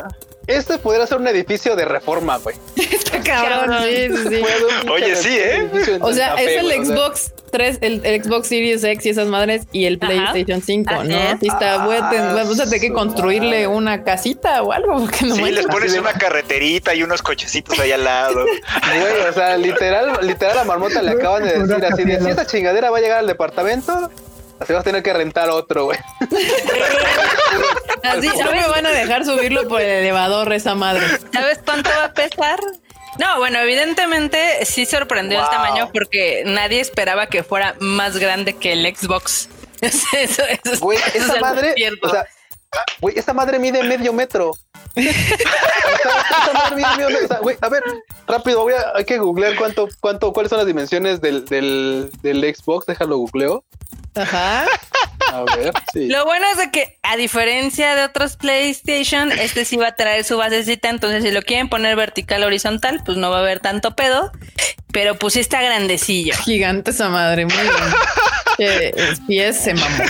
este 0.47 0.77
podría 0.77 1.05
ser 1.07 1.17
un 1.17 1.27
edificio 1.27 1.75
de 1.75 1.85
reforma, 1.85 2.37
güey. 2.37 2.55
Está 2.77 3.19
cabrón. 3.21 3.83
Sí, 3.83 4.09
sí, 4.29 4.41
Oye, 4.89 5.15
sí, 5.17 5.37
¿eh? 5.39 5.69
O 6.01 6.13
sea, 6.13 6.35
es 6.35 6.57
el. 6.63 6.85
Xbox 6.85 7.33
3, 7.51 7.77
el, 7.81 8.01
el 8.05 8.23
Xbox 8.23 8.47
Series 8.47 8.83
X 8.83 9.05
y 9.05 9.09
esas 9.09 9.27
madres 9.27 9.63
y 9.71 9.85
el 9.85 9.99
Ajá. 10.01 10.07
PlayStation 10.31 10.61
5, 10.61 10.93
Así 10.93 11.07
¿no? 11.09 11.39
Sí 11.39 11.47
está, 11.47 11.85
voy 11.85 11.97
a 11.97 12.09
tener- 12.09 12.33
vamos 12.33 12.59
a 12.59 12.63
tener 12.65 12.79
que 12.81 12.91
construirle 12.93 13.67
una 13.67 14.03
casita 14.03 14.61
o 14.63 14.71
algo. 14.71 14.97
Porque 14.99 15.25
no 15.25 15.35
Sí, 15.35 15.51
les 15.51 15.65
pones 15.67 15.93
una 15.97 16.13
carreterita 16.13 16.95
y 16.95 17.03
unos 17.03 17.21
cochecitos 17.21 17.77
ahí 17.79 17.91
al 17.91 18.03
lado. 18.03 18.45
Güey, 18.99 19.27
o 19.29 19.33
sea, 19.33 19.57
literal, 19.57 20.17
literal 20.21 20.57
a 20.59 20.63
Marmota 20.63 21.01
le 21.01 21.11
acaban 21.11 21.43
de 21.43 21.59
decir 21.59 21.85
así 21.85 22.03
de 22.03 22.19
si 22.21 22.29
esta 22.29 22.45
chingadera 22.45 22.89
va 22.89 22.97
a 22.97 23.01
llegar 23.01 23.19
al 23.19 23.27
departamento, 23.27 24.09
así 24.59 24.73
vas 24.73 24.81
a 24.81 24.83
tener 24.83 25.03
que 25.03 25.13
rentar 25.13 25.49
otro, 25.49 25.85
güey. 25.85 25.99
Así, 28.03 28.27
no 28.27 28.51
me 28.51 28.67
van 28.67 28.85
a 28.85 28.89
dejar 28.89 29.25
subirlo 29.25 29.67
por 29.67 29.79
el 29.81 29.87
elevador 29.89 30.51
esa 30.53 30.73
madre. 30.75 31.03
¿Sabes 31.31 31.59
cuánto 31.63 31.89
va 31.89 32.05
a 32.05 32.13
pesar? 32.13 32.59
No, 33.19 33.37
bueno, 33.39 33.59
evidentemente 33.59 34.65
sí 34.65 34.85
sorprendió 34.85 35.39
el 35.41 35.49
tamaño 35.49 35.89
porque 35.93 36.43
nadie 36.45 36.79
esperaba 36.79 37.27
que 37.27 37.43
fuera 37.43 37.75
más 37.79 38.17
grande 38.17 38.53
que 38.53 38.73
el 38.73 38.95
Xbox. 38.95 39.49
Eso, 39.81 40.07
eso- 40.13 40.79
Güey, 40.79 40.97
eso 40.99 41.07
es 41.07 41.15
esa 41.23 41.33
algo 41.33 41.45
madre, 41.47 41.73
o 42.03 42.09
sea, 42.09 42.25
güey, 42.99 43.17
esa 43.17 43.33
madre 43.33 43.57
mide 43.57 43.81
medio 43.83 44.13
metro. 44.13 44.51
O 44.51 44.55
sea, 44.95 45.11
esa 45.11 46.53
madre 46.53 46.75
mide 46.75 46.87
medio 46.97 47.09
metro. 47.09 47.25
O 47.25 47.27
sea, 47.27 47.39
güey, 47.39 47.57
a 47.61 47.69
ver, 47.69 47.83
rápido, 48.27 48.61
voy 48.61 48.73
a, 48.73 48.91
hay 48.95 49.05
que 49.05 49.17
googlear 49.17 49.55
cuánto, 49.55 49.89
cuánto, 49.99 50.31
cuáles 50.33 50.51
son 50.51 50.59
las 50.59 50.67
dimensiones 50.67 51.19
del, 51.19 51.45
del, 51.45 52.11
del 52.21 52.55
Xbox, 52.55 52.85
déjalo 52.85 53.17
googleo. 53.17 53.63
Ajá. 54.15 54.65
A 55.31 55.43
ver, 55.55 55.71
sí. 55.93 56.07
Lo 56.07 56.25
bueno 56.25 56.45
es 56.51 56.57
de 56.57 56.71
que, 56.71 56.97
a 57.03 57.15
diferencia 57.15 57.95
de 57.95 58.03
otros 58.03 58.35
PlayStation, 58.37 59.31
este 59.31 59.65
sí 59.65 59.77
va 59.77 59.87
a 59.87 59.95
traer 59.95 60.23
su 60.23 60.37
basecita. 60.37 60.89
Entonces, 60.89 61.23
si 61.23 61.31
lo 61.31 61.41
quieren 61.41 61.69
poner 61.69 61.95
vertical 61.95 62.43
o 62.43 62.47
horizontal, 62.47 63.01
pues 63.05 63.17
no 63.17 63.29
va 63.29 63.37
a 63.37 63.41
haber 63.41 63.59
tanto 63.59 63.95
pedo. 63.95 64.31
Pero 64.91 65.15
pues 65.17 65.35
sí 65.35 65.39
está 65.39 65.61
grandecillo. 65.61 66.35
Gigante 66.43 66.91
esa 66.91 67.07
madre, 67.09 67.45
muy 67.45 67.55
bien. 68.59 69.17
Pies 69.27 69.57
se 69.57 69.73
mamó. 69.73 70.03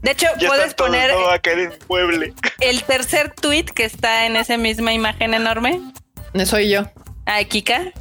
De 0.00 0.10
hecho, 0.12 0.26
Ya 0.40 0.48
puedes 0.48 0.74
poner 0.74 1.12
no 1.12 1.20
va 1.26 1.34
a 1.34 1.38
caer 1.38 1.58
en 1.60 1.72
mueble. 1.88 2.32
el 2.60 2.82
tercer 2.82 3.32
tweet 3.40 3.66
que 3.66 3.84
está 3.84 4.26
en 4.26 4.36
esa 4.36 4.56
misma 4.56 4.92
imagen 4.92 5.34
enorme. 5.34 5.80
Soy 6.46 6.70
yo. 6.70 6.90
Ah, 7.26 7.44
Kika. 7.44 7.92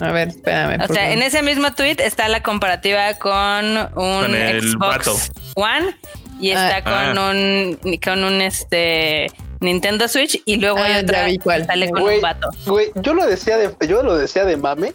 A 0.00 0.12
ver, 0.12 0.28
espérame. 0.28 0.80
O 0.82 0.86
sea, 0.86 1.02
favor. 1.02 1.12
en 1.12 1.22
ese 1.22 1.42
mismo 1.42 1.74
tweet 1.74 1.96
está 1.98 2.28
la 2.28 2.42
comparativa 2.42 3.12
con 3.14 3.76
un 3.76 4.22
Con 4.22 4.34
el 4.34 4.76
vato. 4.78 5.14
Xbox 5.14 5.32
One 5.56 5.96
y 6.40 6.50
está 6.50 6.76
Ah. 6.76 6.82
con 6.84 7.18
Ah. 7.18 7.30
un 7.30 7.78
con 8.02 8.24
un 8.24 8.40
este 8.40 9.26
Nintendo 9.60 10.08
Switch 10.08 10.40
y 10.46 10.56
luego 10.56 10.78
Ah, 10.78 10.84
hay 10.86 10.94
ya 10.94 11.00
otra 11.00 11.24
vi 11.26 11.38
cuál. 11.38 11.60
que 11.62 11.66
sale 11.66 11.90
con 11.90 12.02
un 12.02 12.20
vato. 12.20 12.48
güey, 12.66 12.90
yo 12.96 13.14
lo 13.14 13.26
decía 13.26 13.56
de, 13.58 13.74
yo 13.86 14.02
lo 14.02 14.16
decía 14.16 14.44
de 14.44 14.56
mame. 14.56 14.94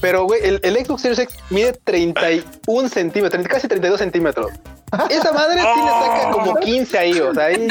Pero, 0.00 0.24
güey, 0.24 0.40
el, 0.44 0.60
el 0.64 0.76
Xbox 0.84 1.00
Series 1.02 1.18
X 1.18 1.36
mide 1.50 1.72
31 1.84 2.88
centímetros, 2.90 3.30
30, 3.30 3.48
casi 3.48 3.68
32 3.68 3.98
centímetros. 3.98 4.50
Esa 5.08 5.32
madre 5.32 5.60
sí 5.60 5.80
le 5.80 5.88
saca 5.90 6.30
como 6.30 6.56
15 6.56 6.98
ahí, 6.98 7.18
o 7.20 7.32
sea, 7.32 7.46
ahí. 7.46 7.68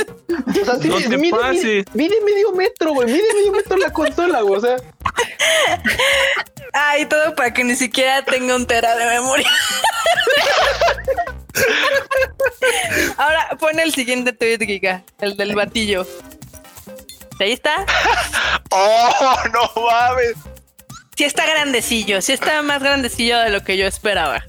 O 0.61 0.65
sea, 0.65 0.75
sí, 0.77 0.89
No 0.89 0.97
mide, 0.97 1.17
mide, 1.17 1.85
mide 1.93 2.15
medio 2.25 2.51
metro, 2.53 2.93
güey, 2.93 3.07
mide 3.07 3.23
medio 3.35 3.51
metro 3.51 3.77
la 3.77 3.91
consola, 3.91 4.41
güey, 4.41 4.57
o 4.57 4.61
sea. 4.61 4.75
Ay, 6.73 7.05
todo 7.05 7.35
para 7.35 7.53
que 7.53 7.63
ni 7.63 7.75
siquiera 7.75 8.23
tenga 8.25 8.55
un 8.55 8.65
tera 8.65 8.95
de 8.95 9.05
memoria. 9.05 9.47
Ahora 13.17 13.49
pon 13.59 13.79
el 13.79 13.93
siguiente 13.93 14.33
tweet, 14.33 14.59
Giga, 14.59 15.03
el 15.21 15.37
del 15.37 15.55
batillo. 15.55 16.07
Ahí 17.39 17.51
está. 17.51 17.85
¡Oh, 18.71 19.35
no 19.51 19.81
mames! 19.81 20.33
Sí 21.15 21.25
está 21.25 21.45
grandecillo, 21.45 22.21
sí 22.21 22.33
está 22.33 22.61
más 22.63 22.81
grandecillo 22.81 23.39
de 23.39 23.49
lo 23.49 23.63
que 23.63 23.77
yo 23.77 23.85
esperaba. 23.85 24.43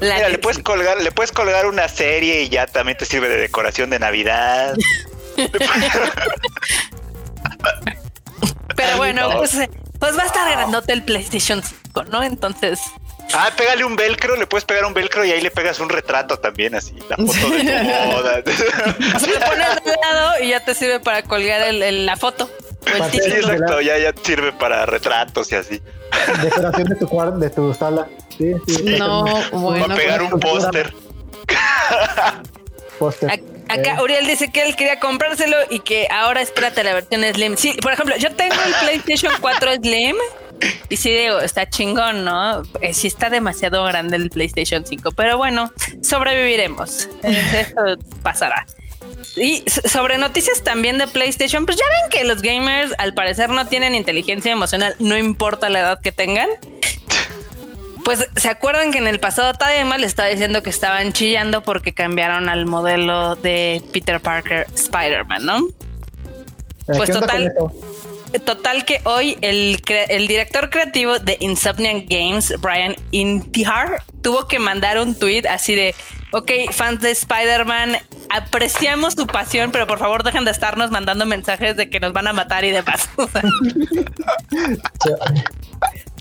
La 0.00 0.16
Mira, 0.16 0.28
le 0.28 0.38
puedes 0.38 0.62
colgar, 0.62 1.00
le 1.00 1.10
puedes 1.10 1.32
colgar 1.32 1.66
una 1.66 1.88
serie 1.88 2.42
y 2.42 2.50
ya 2.50 2.66
también 2.66 2.98
te 2.98 3.06
sirve 3.06 3.28
de 3.28 3.38
decoración 3.38 3.88
de 3.88 3.98
Navidad. 3.98 4.76
Pero 8.76 8.96
bueno, 8.98 9.30
no. 9.30 9.38
pues, 9.38 9.56
pues 9.98 10.18
va 10.18 10.22
a 10.22 10.26
estar 10.26 10.50
grandote 10.50 10.92
el 10.92 11.02
PlayStation 11.02 11.62
5, 11.62 12.04
¿no? 12.04 12.22
Entonces, 12.22 12.78
Ah, 13.34 13.50
pégale 13.56 13.84
un 13.84 13.96
velcro, 13.96 14.36
le 14.36 14.46
puedes 14.46 14.64
pegar 14.64 14.84
un 14.84 14.94
velcro 14.94 15.24
y 15.24 15.32
ahí 15.32 15.40
le 15.40 15.50
pegas 15.50 15.78
un 15.80 15.88
retrato 15.88 16.38
también, 16.38 16.74
así, 16.74 16.94
la 17.08 17.16
foto 17.16 17.50
de 17.50 17.64
tu 17.64 18.12
boda. 18.12 18.42
se 19.20 19.26
lo 19.26 19.40
pones 19.40 19.84
de 19.84 19.96
lado 20.00 20.32
y 20.42 20.48
ya 20.50 20.60
te 20.64 20.74
sirve 20.74 21.00
para 21.00 21.22
colgar 21.22 21.62
el- 21.62 21.82
el- 21.82 22.06
la 22.06 22.16
foto. 22.16 22.44
o 22.48 22.88
el 22.92 22.98
Para 22.98 23.10
Sí, 23.10 23.18
exacto, 23.18 23.80
ya, 23.80 23.98
ya 23.98 24.12
sirve 24.22 24.52
para 24.52 24.86
retratos 24.86 25.50
y 25.52 25.56
así. 25.56 25.82
Decoración 26.42 26.88
de 26.88 26.94
tu 26.96 27.08
cuarto, 27.08 27.38
de 27.38 27.50
tu 27.50 27.74
sala. 27.74 28.06
Sí, 28.38 28.52
sí. 28.68 28.82
No, 28.98 29.24
bueno. 29.52 29.94
pegar 29.96 30.20
pues, 30.20 30.32
un 30.32 30.40
póster. 30.40 30.94
Póster. 32.98 33.28
Ac- 33.30 33.42
Acá 33.68 34.00
Uriel 34.02 34.26
dice 34.26 34.50
que 34.52 34.62
él 34.62 34.76
quería 34.76 35.00
comprárselo 35.00 35.56
y 35.68 35.80
que 35.80 36.06
ahora 36.10 36.40
espérate 36.40 36.84
la 36.84 36.94
versión 36.94 37.22
Slim. 37.34 37.56
Sí, 37.56 37.72
por 37.82 37.92
ejemplo, 37.92 38.16
yo 38.16 38.32
tengo 38.34 38.54
el 38.64 38.72
PlayStation 38.80 39.32
4 39.40 39.74
Slim 39.82 40.16
y 40.88 40.96
sí 40.96 41.10
digo, 41.10 41.40
está 41.40 41.68
chingón, 41.68 42.24
¿no? 42.24 42.62
Eh, 42.80 42.94
sí 42.94 43.06
está 43.06 43.30
demasiado 43.30 43.84
grande 43.84 44.16
el 44.16 44.30
PlayStation 44.30 44.84
5, 44.86 45.12
pero 45.12 45.36
bueno, 45.36 45.72
sobreviviremos. 46.02 47.08
Eso 47.22 47.96
pasará. 48.22 48.66
Y 49.36 49.62
sobre 49.68 50.18
noticias 50.18 50.62
también 50.64 50.98
de 50.98 51.06
PlayStation, 51.06 51.66
pues 51.66 51.76
ya 51.76 51.84
ven 51.84 52.10
que 52.10 52.24
los 52.24 52.40
gamers 52.42 52.92
al 52.98 53.12
parecer 53.14 53.50
no 53.50 53.66
tienen 53.66 53.94
inteligencia 53.94 54.50
emocional, 54.50 54.94
no 54.98 55.16
importa 55.16 55.68
la 55.68 55.80
edad 55.80 56.00
que 56.00 56.12
tengan. 56.12 56.48
Pues 58.04 58.28
se 58.36 58.48
acuerdan 58.48 58.92
que 58.92 58.98
en 58.98 59.08
el 59.08 59.18
pasado 59.18 59.52
Tadema 59.54 59.98
le 59.98 60.06
estaba 60.06 60.28
diciendo 60.28 60.62
que 60.62 60.70
estaban 60.70 61.12
chillando 61.12 61.62
porque 61.62 61.92
cambiaron 61.92 62.48
al 62.48 62.64
modelo 62.64 63.34
de 63.34 63.82
Peter 63.92 64.20
Parker 64.20 64.66
Spider-Man, 64.74 65.44
¿no? 65.44 65.58
Eh, 65.58 65.72
pues 66.96 67.10
¿qué 67.10 67.16
onda 67.16 67.26
total- 67.26 67.46
eso? 67.48 67.72
Total 68.44 68.84
que 68.84 69.00
hoy 69.04 69.38
el, 69.40 69.80
cre- 69.82 70.06
el 70.08 70.26
director 70.28 70.70
creativo 70.70 71.18
de 71.18 71.36
Insomniac 71.40 72.04
Games, 72.08 72.54
Brian 72.60 72.94
Intihar, 73.10 74.02
tuvo 74.22 74.46
que 74.48 74.58
mandar 74.58 74.98
un 74.98 75.14
tweet 75.18 75.44
así 75.48 75.74
de, 75.74 75.94
ok, 76.32 76.50
fans 76.72 77.00
de 77.00 77.10
Spider-Man, 77.12 77.98
apreciamos 78.30 79.14
su 79.14 79.26
pasión, 79.26 79.70
pero 79.72 79.86
por 79.86 79.98
favor 79.98 80.22
dejen 80.22 80.44
de 80.44 80.50
estarnos 80.50 80.90
mandando 80.90 81.26
mensajes 81.26 81.76
de 81.76 81.88
que 81.90 82.00
nos 82.00 82.12
van 82.12 82.26
a 82.28 82.32
matar 82.32 82.64
y 82.64 82.70
demás. 82.70 83.08
O 83.18 83.28
sea, 83.28 83.42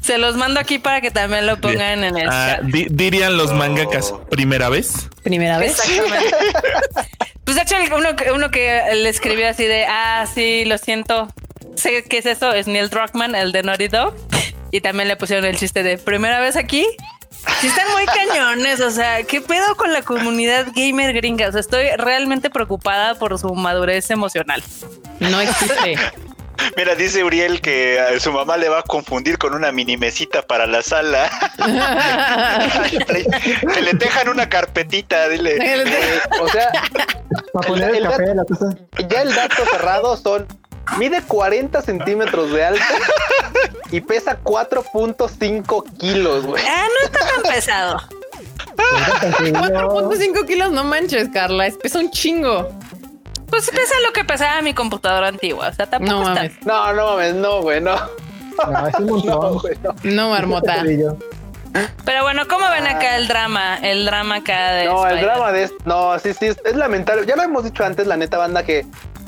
se 0.01 0.17
los 0.19 0.35
mando 0.35 0.59
aquí 0.59 0.77
para 0.77 1.01
que 1.01 1.09
también 1.09 1.47
lo 1.47 1.59
pongan 1.59 2.03
en 2.03 2.15
el 2.17 2.29
Ah, 2.29 2.57
chat. 2.57 2.65
di- 2.65 2.87
dirían 2.91 3.37
los 3.37 3.51
mangakas, 3.53 4.13
primera 4.29 4.69
vez. 4.69 5.09
Primera 5.23 5.57
vez. 5.57 5.79
Exactamente. 5.79 6.35
Pues 7.45 7.57
de 7.57 7.61
hecho, 7.61 7.75
uno, 7.95 8.15
que- 8.15 8.31
uno 8.31 8.49
que 8.49 8.81
le 8.95 9.07
escribió 9.07 9.47
así 9.47 9.65
de, 9.65 9.85
ah, 9.85 10.25
sí, 10.33 10.65
lo 10.65 10.79
siento. 10.79 11.27
Sé 11.75 12.03
qué 12.03 12.17
es 12.17 12.25
eso, 12.25 12.53
es 12.53 12.67
Neil 12.67 12.89
Druckmann, 12.89 13.35
el 13.35 13.51
de 13.51 13.63
Naughty 13.63 13.87
Dog. 13.87 14.13
Y 14.71 14.81
también 14.81 15.07
le 15.07 15.15
pusieron 15.15 15.45
el 15.45 15.57
chiste 15.57 15.83
de, 15.83 15.97
primera 15.97 16.39
vez 16.39 16.55
aquí. 16.55 16.85
Sí 17.61 17.67
están 17.67 17.85
muy 17.91 18.05
cañones, 18.05 18.81
o 18.81 18.89
sea, 18.89 19.23
¿qué 19.23 19.39
pedo 19.39 19.75
con 19.75 19.93
la 19.93 20.01
comunidad 20.01 20.67
gamer 20.75 21.13
gringa? 21.13 21.49
O 21.49 21.51
sea, 21.51 21.61
estoy 21.61 21.87
realmente 21.97 22.49
preocupada 22.49 23.15
por 23.15 23.37
su 23.37 23.53
madurez 23.53 24.09
emocional. 24.09 24.63
No 25.19 25.39
existe. 25.39 25.97
Mira, 26.77 26.95
dice 26.95 27.23
Uriel 27.23 27.61
que 27.61 27.99
a 27.99 28.19
su 28.19 28.31
mamá 28.31 28.57
le 28.57 28.69
va 28.69 28.79
a 28.79 28.83
confundir 28.83 29.37
con 29.37 29.53
una 29.53 29.71
mini 29.71 29.97
mesita 29.97 30.41
para 30.41 30.65
la 30.65 30.81
sala. 30.81 31.29
que 33.73 33.81
le 33.81 33.93
dejan 33.93 34.29
una 34.29 34.49
carpetita, 34.49 35.29
dile. 35.29 35.57
Eh, 35.57 36.19
o 36.41 36.47
sea, 36.47 36.71
Para 37.53 37.67
poner 37.67 37.89
el, 37.89 37.95
el 37.97 38.03
café, 38.03 38.35
la 38.35 38.45
cosa. 38.45 38.75
ya 39.09 39.21
el 39.21 39.35
dato 39.35 39.65
cerrado 39.71 40.17
son. 40.17 40.47
Mide 40.97 41.21
40 41.23 41.81
centímetros 41.81 42.51
de 42.51 42.63
alto 42.65 42.83
y 43.91 44.01
pesa 44.01 44.37
4.5 44.43 45.97
kilos, 45.97 46.45
güey. 46.45 46.63
Ah, 46.65 46.85
no 46.87 47.05
está 47.05 47.19
tan 47.33 47.41
pesado. 47.53 48.01
4.5 48.77 50.45
kilos, 50.45 50.71
no 50.71 50.83
manches, 50.83 51.29
Carla. 51.33 51.67
Es 51.67 51.77
pesa 51.77 51.99
un 51.99 52.09
chingo. 52.11 52.69
Pues 53.49 53.69
pesa 53.69 53.93
lo 54.05 54.11
que 54.13 54.23
pesaba 54.25 54.61
mi 54.61 54.73
computadora 54.73 55.27
antigua. 55.27 55.69
O 55.69 55.73
sea, 55.73 55.85
tampoco 55.85 56.13
No 56.13 56.21
está. 56.21 56.33
mames. 56.35 56.65
No, 56.65 56.93
no 56.93 57.05
mames, 57.11 57.35
no, 57.35 57.61
güey, 57.61 57.81
no. 57.81 57.95
No, 57.95 58.87
es 58.87 58.95
un 58.99 59.05
No, 59.07 59.13
montón. 59.15 59.57
güey, 59.59 59.77
no. 59.83 59.95
No, 60.03 60.29
marmota. 60.29 60.83
Pero 62.05 62.23
bueno, 62.23 62.47
¿cómo 62.47 62.69
ven 62.69 62.87
acá 62.87 63.17
el 63.17 63.27
drama? 63.27 63.77
El 63.81 64.05
drama 64.05 64.35
acá 64.35 64.71
de. 64.71 64.85
No, 64.85 65.05
el 65.07 65.19
drama 65.21 65.51
de 65.51 65.69
no, 65.83 66.17
sí, 66.19 66.33
sí, 66.33 66.45
es, 66.47 66.57
es 66.63 66.75
lamentable. 66.75 67.25
Ya 67.25 67.35
lo 67.35 67.43
hemos 67.43 67.65
dicho 67.65 67.83
antes, 67.83 68.07
la 68.07 68.15
neta 68.15 68.37
banda, 68.37 68.63
que 68.63 68.85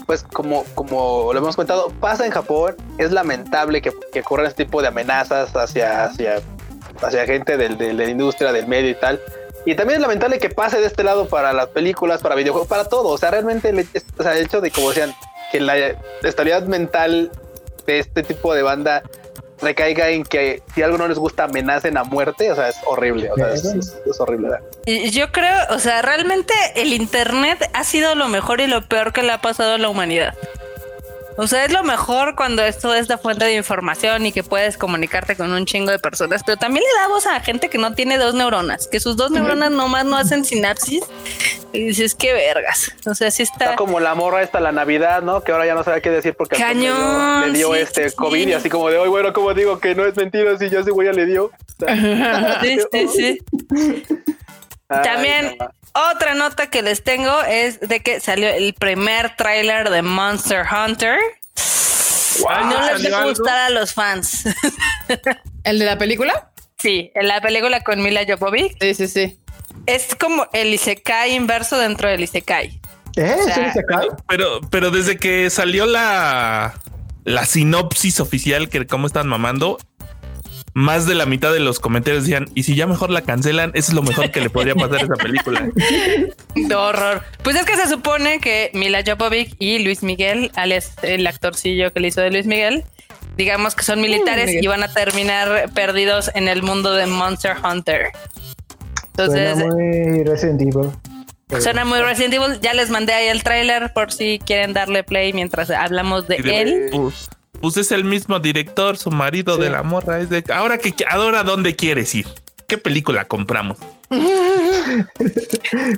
pues 0.07 0.23
como, 0.23 0.63
como 0.73 1.31
lo 1.33 1.37
hemos 1.39 1.55
comentado, 1.55 1.89
pasa 1.99 2.25
en 2.25 2.31
Japón, 2.31 2.75
es 2.97 3.11
lamentable 3.11 3.81
que, 3.81 3.91
que 4.11 4.21
ocurran 4.21 4.47
este 4.47 4.65
tipo 4.65 4.81
de 4.81 4.87
amenazas 4.87 5.55
hacia, 5.55 6.05
hacia, 6.05 6.41
hacia 7.01 7.25
gente 7.25 7.57
del- 7.57 7.77
de 7.77 7.93
la 7.93 8.05
industria, 8.05 8.51
del 8.53 8.67
medio 8.67 8.89
y 8.89 8.95
tal. 8.95 9.21
Y 9.65 9.75
también 9.75 9.97
es 9.97 10.01
lamentable 10.01 10.39
que 10.39 10.49
pase 10.49 10.79
de 10.79 10.87
este 10.87 11.03
lado 11.03 11.27
para 11.27 11.51
las 11.51 11.67
películas, 11.67 12.21
para 12.21 12.35
videojuegos, 12.35 12.69
para 12.69 12.85
todo. 12.85 13.09
O 13.09 13.17
sea, 13.17 13.31
realmente 13.31 13.73
o 14.17 14.23
sea, 14.23 14.31
el 14.37 14.45
hecho 14.45 14.61
de, 14.61 14.71
como 14.71 14.89
decían, 14.89 15.13
que 15.51 15.59
la 15.59 15.75
estabilidad 16.23 16.63
mental 16.63 17.29
de 17.85 17.99
este 17.99 18.23
tipo 18.23 18.53
de 18.55 18.61
banda 18.63 19.03
recaiga 19.61 20.09
en 20.09 20.23
que 20.23 20.61
si 20.75 20.81
algo 20.83 20.97
no 20.97 21.07
les 21.07 21.17
gusta 21.17 21.45
amenacen 21.45 21.97
a 21.97 22.03
muerte, 22.03 22.51
o 22.51 22.55
sea, 22.55 22.69
es 22.69 22.75
horrible. 22.85 23.31
O 23.31 23.35
sea, 23.35 23.51
es, 23.53 23.65
es- 23.65 23.97
es 24.09 24.19
horrible. 24.19 24.49
Yo 25.11 25.31
creo, 25.31 25.55
o 25.71 25.79
sea, 25.79 26.01
realmente 26.01 26.53
el 26.75 26.93
internet 26.93 27.69
ha 27.73 27.83
sido 27.83 28.15
lo 28.15 28.27
mejor 28.27 28.61
y 28.61 28.67
lo 28.67 28.81
peor 28.87 29.13
que 29.13 29.23
le 29.23 29.31
ha 29.31 29.41
pasado 29.41 29.73
a 29.73 29.77
la 29.77 29.89
humanidad. 29.89 30.33
O 31.37 31.45
sea, 31.45 31.65
es 31.65 31.71
lo 31.71 31.83
mejor 31.83 32.35
cuando 32.35 32.63
esto 32.63 32.95
es 32.95 33.07
la 33.09 33.19
fuente 33.19 33.45
de 33.45 33.53
información 33.53 34.25
y 34.25 34.31
que 34.31 34.43
puedes 34.43 34.75
comunicarte 34.75 35.35
con 35.35 35.53
un 35.53 35.65
chingo 35.65 35.91
de 35.91 35.99
personas, 35.99 36.41
pero 36.43 36.57
también 36.57 36.83
le 36.83 37.01
da 37.01 37.07
voz 37.09 37.27
a 37.27 37.39
gente 37.41 37.69
que 37.69 37.77
no 37.77 37.93
tiene 37.93 38.17
dos 38.17 38.33
neuronas, 38.33 38.87
que 38.87 38.99
sus 38.99 39.17
dos 39.17 39.29
neuronas 39.29 39.69
nomás 39.69 40.05
no 40.05 40.17
hacen 40.17 40.43
sinapsis 40.43 41.03
y 41.73 41.85
dices, 41.85 42.15
qué 42.15 42.33
vergas. 42.33 42.91
O 43.05 43.13
sea, 43.13 43.29
sí 43.29 43.43
está... 43.43 43.65
Está 43.65 43.75
como 43.75 43.99
la 43.99 44.15
morra 44.15 44.41
esta, 44.41 44.59
la 44.59 44.71
Navidad, 44.71 45.21
¿no? 45.21 45.43
Que 45.43 45.51
ahora 45.51 45.67
ya 45.67 45.75
no 45.75 45.83
sabe 45.83 46.01
qué 46.01 46.09
decir 46.09 46.33
porque 46.35 46.57
Cañón, 46.57 47.51
le 47.51 47.51
dio, 47.51 47.51
le 47.51 47.57
dio 47.57 47.73
sí, 47.73 47.79
este 47.81 48.09
sí, 48.09 48.15
COVID 48.15 48.47
y 48.47 48.53
así 48.53 48.69
como 48.69 48.89
de 48.89 48.97
hoy, 48.97 49.09
bueno, 49.09 49.31
como 49.31 49.53
digo 49.53 49.79
que 49.79 49.93
no 49.93 50.05
es 50.05 50.15
mentira 50.15 50.57
si 50.57 50.71
ya 50.71 50.79
ese 50.79 50.89
güey 50.89 51.07
ya 51.07 51.13
le 51.13 51.25
dio. 51.27 51.51
Sí, 52.61 52.79
sí, 52.91 53.07
sí. 53.07 53.41
Ay, 54.89 55.03
También 55.03 55.55
no. 55.59 55.69
Otra 56.11 56.33
nota 56.33 56.69
que 56.69 56.81
les 56.81 57.03
tengo 57.03 57.41
es 57.43 57.79
de 57.79 57.99
que 58.01 58.19
salió 58.19 58.49
el 58.49 58.73
primer 58.73 59.35
tráiler 59.35 59.89
de 59.89 60.01
Monster 60.01 60.65
Hunter. 60.65 61.17
no 62.41 62.79
les 62.81 63.01
¿salió 63.01 63.11
va 63.11 63.17
a 63.17 63.21
algo? 63.21 63.29
gustar 63.31 63.57
a 63.57 63.69
los 63.69 63.93
fans. 63.93 64.43
¿El 65.63 65.79
de 65.79 65.85
la 65.85 65.97
película? 65.97 66.51
sí, 66.79 67.11
en 67.15 67.27
la 67.27 67.41
película 67.41 67.81
con 67.81 68.01
Mila 68.03 68.21
Jovovich 68.27 68.75
Sí, 68.79 68.93
sí, 68.93 69.07
sí. 69.07 69.39
es 69.87 70.13
como 70.15 70.47
el 70.53 70.71
Isekai 70.73 71.33
inverso 71.33 71.77
dentro 71.79 72.07
del 72.07 72.21
Isekai. 72.23 72.79
¿Eh? 73.15 73.35
O 73.39 73.43
sea, 73.45 73.55
¿Sí 73.73 73.79
se 73.79 73.85
cae? 73.85 74.07
Pero, 74.27 74.61
pero 74.69 74.91
desde 74.91 75.17
que 75.17 75.49
salió 75.49 75.87
la, 75.87 76.75
la 77.23 77.45
sinopsis 77.47 78.19
oficial 78.19 78.69
que 78.69 78.85
cómo 78.85 79.07
están 79.07 79.27
mamando, 79.27 79.79
más 80.77 81.07
de 81.07 81.15
la 81.15 81.25
mitad 81.25 81.51
de 81.51 81.59
los 81.59 81.79
comentarios 81.79 82.25
decían, 82.25 82.45
y 82.53 82.61
si 82.61 82.75
ya 82.75 82.85
mejor 82.85 83.09
la 83.09 83.21
cancelan, 83.21 83.71
eso 83.73 83.91
es 83.91 83.93
lo 83.95 84.03
mejor 84.03 84.29
que 84.29 84.41
le 84.41 84.51
podría 84.51 84.75
pasar 84.75 84.99
a 84.99 85.03
esa 85.05 85.15
película. 85.15 85.67
De 86.55 86.75
horror. 86.75 87.23
Pues 87.41 87.55
es 87.55 87.65
que 87.65 87.75
se 87.75 87.89
supone 87.89 88.39
que 88.39 88.69
Mila 88.75 89.01
Jovovich 89.03 89.55
y 89.57 89.79
Luis 89.79 90.03
Miguel, 90.03 90.51
alias 90.53 90.93
el 91.01 91.25
actorcillo 91.25 91.91
que 91.91 91.99
le 91.99 92.09
hizo 92.09 92.21
de 92.21 92.29
Luis 92.29 92.45
Miguel, 92.45 92.83
digamos 93.37 93.73
que 93.73 93.83
son 93.83 94.01
militares 94.01 94.51
y 94.61 94.67
van 94.67 94.83
a 94.83 94.93
terminar 94.93 95.71
perdidos 95.73 96.29
en 96.35 96.47
el 96.47 96.61
mundo 96.61 96.93
de 96.93 97.07
Monster 97.07 97.55
Hunter. 97.63 98.11
Entonces, 99.07 99.57
Suena 99.57 99.73
muy 99.73 100.23
Resident 100.25 100.61
Evil. 100.61 100.91
Suena 101.59 101.85
muy 101.85 101.99
Resident 102.01 102.35
Evil. 102.35 102.59
Ya 102.61 102.75
les 102.75 102.91
mandé 102.91 103.13
ahí 103.13 103.29
el 103.29 103.41
tráiler 103.41 103.93
por 103.93 104.13
si 104.13 104.37
quieren 104.37 104.73
darle 104.73 105.03
play 105.03 105.33
mientras 105.33 105.71
hablamos 105.71 106.27
de 106.27 106.35
él. 106.35 106.91
Pues 107.61 107.77
es 107.77 107.91
el 107.91 108.03
mismo 108.03 108.39
director, 108.39 108.97
su 108.97 109.11
marido 109.11 109.57
de 109.57 109.69
la 109.69 109.83
morra. 109.83 110.19
Es 110.19 110.29
de, 110.29 110.43
ahora 110.53 110.77
que 110.77 110.93
ahora 111.09 111.43
dónde 111.43 111.75
quieres 111.75 112.13
ir. 112.15 112.27
¿Qué 112.67 112.77
película 112.77 113.25
compramos? 113.25 113.77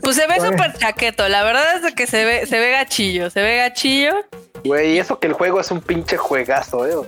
Pues 0.02 0.16
se 0.16 0.26
ve 0.26 0.36
súper 0.40 0.74
chaqueto. 0.78 1.28
La 1.30 1.44
verdad 1.44 1.76
es 1.76 1.84
de 1.84 1.94
que 1.94 2.08
se 2.08 2.26
ve, 2.26 2.48
se 2.48 2.60
ve 2.60 2.72
gachillo. 2.72 3.30
Se 3.30 3.42
ve 3.42 3.58
gachillo. 3.58 4.26
Güey, 4.64 4.96
y 4.96 5.00
eso 5.00 5.20
que 5.20 5.28
el 5.28 5.34
juego 5.34 5.60
es 5.60 5.70
un 5.70 5.80
pinche 5.80 6.18
juegazo, 6.18 6.88
¿eh? 6.88 7.08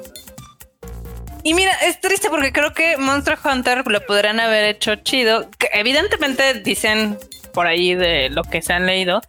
Y 1.44 1.56
mira, 1.56 1.72
es 1.84 2.00
triste 2.00 2.30
porque 2.30 2.52
creo 2.52 2.74
que 2.74 2.98
Monster 2.98 3.38
Hunter 3.44 3.84
lo 3.88 4.06
podrían 4.06 4.40
haber 4.40 4.66
hecho 4.66 4.96
chido. 4.98 5.50
Que 5.58 5.70
evidentemente 5.74 6.54
dicen 6.56 7.18
por 7.54 7.68
ahí 7.68 7.96
de 7.96 8.30
lo 8.30 8.44
que 8.44 8.62
se 8.62 8.74
han 8.74 8.86
leído, 8.86 9.22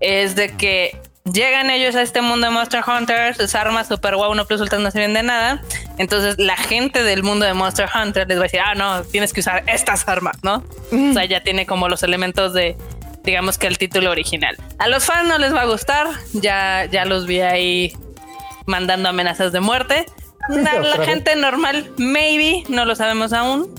es 0.00 0.36
de 0.36 0.56
que 0.56 0.98
llegan 1.32 1.70
ellos 1.70 1.94
a 1.96 2.02
este 2.02 2.22
mundo 2.22 2.46
de 2.46 2.52
Monster 2.52 2.82
Hunter, 2.86 3.34
sus 3.34 3.54
armas 3.54 3.88
super 3.88 4.14
wow 4.14 4.34
no 4.34 4.46
plus 4.46 4.60
ultras 4.60 4.80
no 4.80 4.90
sirven 4.90 5.14
de 5.14 5.22
nada. 5.22 5.62
Entonces 5.98 6.36
la 6.38 6.56
gente 6.56 7.02
del 7.02 7.22
mundo 7.22 7.44
de 7.46 7.54
Monster 7.54 7.88
Hunter 7.92 8.28
les 8.28 8.38
va 8.38 8.42
a 8.42 8.44
decir, 8.44 8.60
ah, 8.60 8.74
no, 8.74 9.02
tienes 9.04 9.32
que 9.32 9.40
usar 9.40 9.64
estas 9.66 10.06
armas, 10.08 10.36
¿no? 10.42 10.64
O 10.92 11.12
sea, 11.12 11.24
ya 11.24 11.42
tiene 11.42 11.66
como 11.66 11.88
los 11.88 12.02
elementos 12.02 12.52
de, 12.52 12.76
digamos 13.24 13.58
que 13.58 13.66
el 13.66 13.78
título 13.78 14.10
original. 14.10 14.56
A 14.78 14.88
los 14.88 15.04
fans 15.04 15.28
no 15.28 15.38
les 15.38 15.54
va 15.54 15.62
a 15.62 15.66
gustar, 15.66 16.06
ya, 16.32 16.86
ya 16.86 17.04
los 17.04 17.26
vi 17.26 17.40
ahí 17.40 17.92
mandando 18.66 19.08
amenazas 19.08 19.52
de 19.52 19.60
muerte. 19.60 20.06
La, 20.48 20.78
la 20.78 21.04
gente 21.04 21.34
normal, 21.34 21.90
maybe, 21.96 22.62
no 22.68 22.84
lo 22.84 22.94
sabemos 22.94 23.32
aún. 23.32 23.74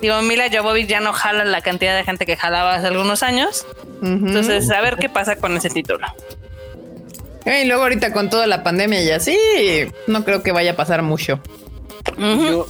Digo, 0.00 0.20
Mila 0.22 0.44
Jovovich 0.52 0.86
ya 0.88 1.00
no 1.00 1.12
jala 1.12 1.44
la 1.44 1.60
cantidad 1.60 1.96
de 1.96 2.04
gente 2.04 2.24
que 2.26 2.36
jalaba 2.36 2.74
hace 2.74 2.86
algunos 2.86 3.22
años. 3.22 3.66
Entonces, 4.02 4.70
a 4.70 4.80
ver 4.80 4.96
qué 4.96 5.08
pasa 5.08 5.36
con 5.36 5.56
ese 5.56 5.70
título. 5.70 6.06
Y 7.46 7.64
luego 7.66 7.82
ahorita 7.82 8.12
con 8.12 8.28
toda 8.30 8.46
la 8.46 8.62
pandemia 8.62 9.02
y 9.02 9.10
así, 9.10 9.36
no 10.06 10.24
creo 10.24 10.42
que 10.42 10.52
vaya 10.52 10.72
a 10.72 10.76
pasar 10.76 11.02
mucho. 11.02 11.40
Yo- 12.16 12.66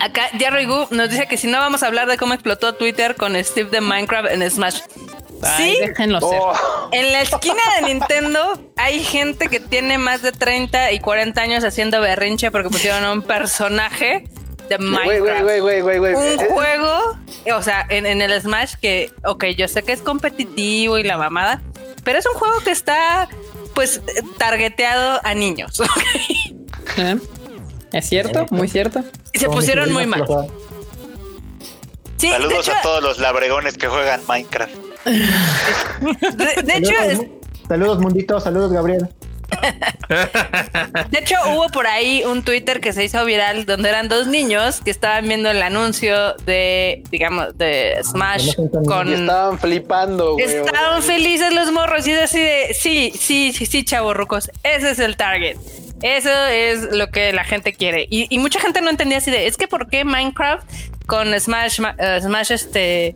Acá 0.00 0.28
Jerry 0.38 0.64
Gu 0.66 0.88
nos 0.90 1.10
dice 1.10 1.26
que 1.26 1.36
si 1.36 1.46
no 1.48 1.58
vamos 1.58 1.82
a 1.82 1.86
hablar 1.86 2.08
de 2.08 2.16
cómo 2.16 2.34
explotó 2.34 2.74
Twitter 2.74 3.16
con 3.16 3.34
Steve 3.44 3.70
de 3.70 3.80
Minecraft 3.80 4.30
en 4.30 4.48
Smash. 4.50 4.80
Ay, 5.42 5.74
Sí, 5.74 5.80
déjenlo 5.80 6.20
ser. 6.20 6.38
Oh, 6.40 6.54
en 6.92 7.12
la 7.12 7.22
esquina 7.22 7.60
de 7.80 7.92
Nintendo 7.94 8.60
hay 8.76 9.02
gente 9.04 9.48
que 9.48 9.60
tiene 9.60 9.98
más 9.98 10.22
de 10.22 10.32
30 10.32 10.92
y 10.92 11.00
40 11.00 11.40
años 11.40 11.64
haciendo 11.64 12.00
berrinche 12.00 12.50
porque 12.50 12.68
pusieron 12.70 13.04
a 13.04 13.12
un 13.12 13.22
personaje 13.22 14.24
de 14.68 14.78
Minecraft. 14.78 16.16
un 16.16 16.38
juego, 16.54 17.18
o 17.56 17.62
sea, 17.62 17.86
en, 17.88 18.06
en 18.06 18.20
el 18.22 18.40
Smash 18.40 18.74
que, 18.80 19.12
ok, 19.24 19.44
yo 19.56 19.68
sé 19.68 19.82
que 19.82 19.92
es 19.92 20.00
competitivo 20.02 20.98
y 20.98 21.02
la 21.02 21.16
mamada, 21.18 21.62
pero 22.04 22.18
es 22.18 22.26
un 22.26 22.34
juego 22.34 22.58
que 22.60 22.70
está, 22.70 23.28
pues, 23.74 24.00
targeteado 24.38 25.20
a 25.24 25.34
niños. 25.34 25.80
¿ok? 25.80 25.88
¿Eh? 26.98 27.16
Es 27.92 28.08
cierto, 28.08 28.46
muy 28.50 28.68
cierto. 28.68 29.02
y 29.32 29.38
se 29.38 29.48
pusieron 29.48 29.92
muy 29.92 30.06
mal. 30.06 30.24
Sí, 32.16 32.28
Saludos 32.30 32.66
hecho, 32.68 32.72
a 32.76 32.80
todos 32.82 33.02
los 33.02 33.18
labregones 33.18 33.76
que 33.76 33.88
juegan 33.88 34.20
Minecraft. 34.26 34.72
de, 35.04 36.62
de 36.62 36.76
hecho, 36.78 36.92
Saludos, 36.94 37.12
es- 37.12 37.68
saludos, 37.68 37.98
Mundito. 37.98 38.40
Saludos, 38.40 38.72
Gabriel. 38.72 39.08
De 41.10 41.18
hecho, 41.18 41.36
hubo 41.48 41.68
por 41.68 41.86
ahí 41.86 42.22
un 42.24 42.42
Twitter 42.42 42.80
que 42.80 42.92
se 42.92 43.04
hizo 43.04 43.24
viral 43.24 43.66
donde 43.66 43.88
eran 43.88 44.08
dos 44.08 44.26
niños 44.26 44.80
que 44.80 44.90
estaban 44.90 45.26
viendo 45.28 45.50
el 45.50 45.62
anuncio 45.62 46.34
de, 46.44 47.02
digamos, 47.10 47.56
de 47.56 47.98
Smash 48.02 48.54
con... 48.86 49.12
Estaban 49.12 49.58
flipando, 49.58 50.32
güey. 50.34 50.44
Estaban 50.44 51.02
felices 51.02 51.52
los 51.54 51.72
morros 51.72 52.06
y 52.06 52.12
es 52.12 52.22
así 52.22 52.40
de, 52.40 52.74
sí, 52.74 53.12
sí, 53.18 53.52
sí, 53.52 53.66
sí, 53.66 53.84
chavorrucos, 53.84 54.50
ese 54.62 54.90
es 54.90 54.98
el 54.98 55.16
target. 55.16 55.56
Eso 56.02 56.30
es 56.46 56.92
lo 56.92 57.08
que 57.08 57.32
la 57.32 57.44
gente 57.44 57.72
quiere. 57.72 58.06
Y, 58.10 58.26
y 58.34 58.38
mucha 58.38 58.60
gente 58.60 58.80
no 58.82 58.90
entendía 58.90 59.18
así 59.18 59.30
de, 59.30 59.46
es 59.46 59.56
que 59.56 59.66
¿por 59.66 59.88
qué 59.88 60.04
Minecraft 60.04 60.64
con 61.06 61.38
Smash, 61.38 61.80
ma- 61.80 61.96
eh, 61.98 62.20
Smash 62.22 62.52
este... 62.52 63.14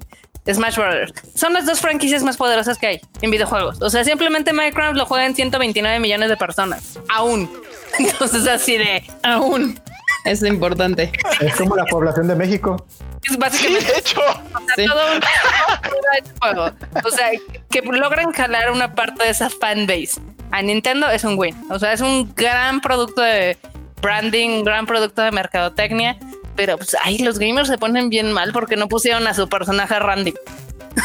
Smash 0.55 0.77
Brothers. 0.77 1.13
Son 1.35 1.53
las 1.53 1.67
dos 1.67 1.81
franquicias 1.81 2.23
más 2.23 2.37
poderosas 2.37 2.79
que 2.79 2.87
hay 2.87 3.01
en 3.23 3.31
videojuegos. 3.31 3.81
O 3.83 3.91
sea, 3.91 4.05
simplemente 4.05 4.53
Minecraft 4.53 4.97
lo 4.97 5.07
juegan 5.07 5.35
129 5.35 6.01
millones 6.01 6.29
de 6.29 6.37
personas. 6.37 6.99
Aún. 7.09 7.51
Entonces, 7.99 8.47
así 8.47 8.77
de. 8.79 9.03
Aún. 9.23 9.79
Es 10.25 10.43
importante. 10.43 11.13
Es 11.41 11.57
como 11.57 11.77
la 11.77 11.85
población 11.87 12.29
de 12.29 12.35
México. 12.35 12.87
Es 13.25 13.33
Sí, 13.33 13.37
básicamente 13.39 13.93
de 13.93 13.99
hecho. 13.99 14.21
o 14.55 14.59
sea, 14.67 14.75
Sí. 14.77 14.87
todo 14.87 15.01
un 15.13 15.21
ese 16.23 16.33
juego. 16.41 16.71
O 17.05 17.11
sea, 17.11 17.31
que 17.71 17.83
logran 17.83 18.33
jalar 18.33 18.71
una 18.71 18.95
parte 18.95 19.25
de 19.25 19.31
esa 19.31 19.51
fanbase. 19.51 20.21
A 20.51 20.63
Nintendo 20.63 21.09
es 21.09 21.25
un 21.25 21.39
win. 21.39 21.57
O 21.71 21.79
sea, 21.79 21.93
es 21.93 22.01
un 22.01 22.35
gran 22.35 22.81
producto 22.81 23.23
de 23.23 23.57
branding, 24.03 24.49
un 24.51 24.65
gran 24.65 24.87
producto 24.87 25.23
de 25.23 25.31
mercadotecnia. 25.31 26.19
Pero 26.61 26.77
pues 26.77 26.95
ahí 27.03 27.17
los 27.17 27.39
gamers 27.39 27.69
se 27.69 27.79
ponen 27.79 28.11
bien 28.11 28.33
mal 28.33 28.53
porque 28.53 28.77
no 28.77 28.87
pusieron 28.87 29.27
a 29.27 29.33
su 29.33 29.49
personaje 29.49 29.99
Randy. 29.99 30.35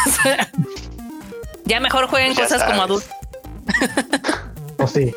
O 0.06 0.10
sea, 0.10 0.52
ya 1.64 1.80
mejor 1.80 2.08
jueguen 2.08 2.34
ya 2.34 2.44
cosas 2.44 2.64
como 2.66 2.82
adultos. 2.82 3.10
O 4.78 4.86
sí. 4.86 5.16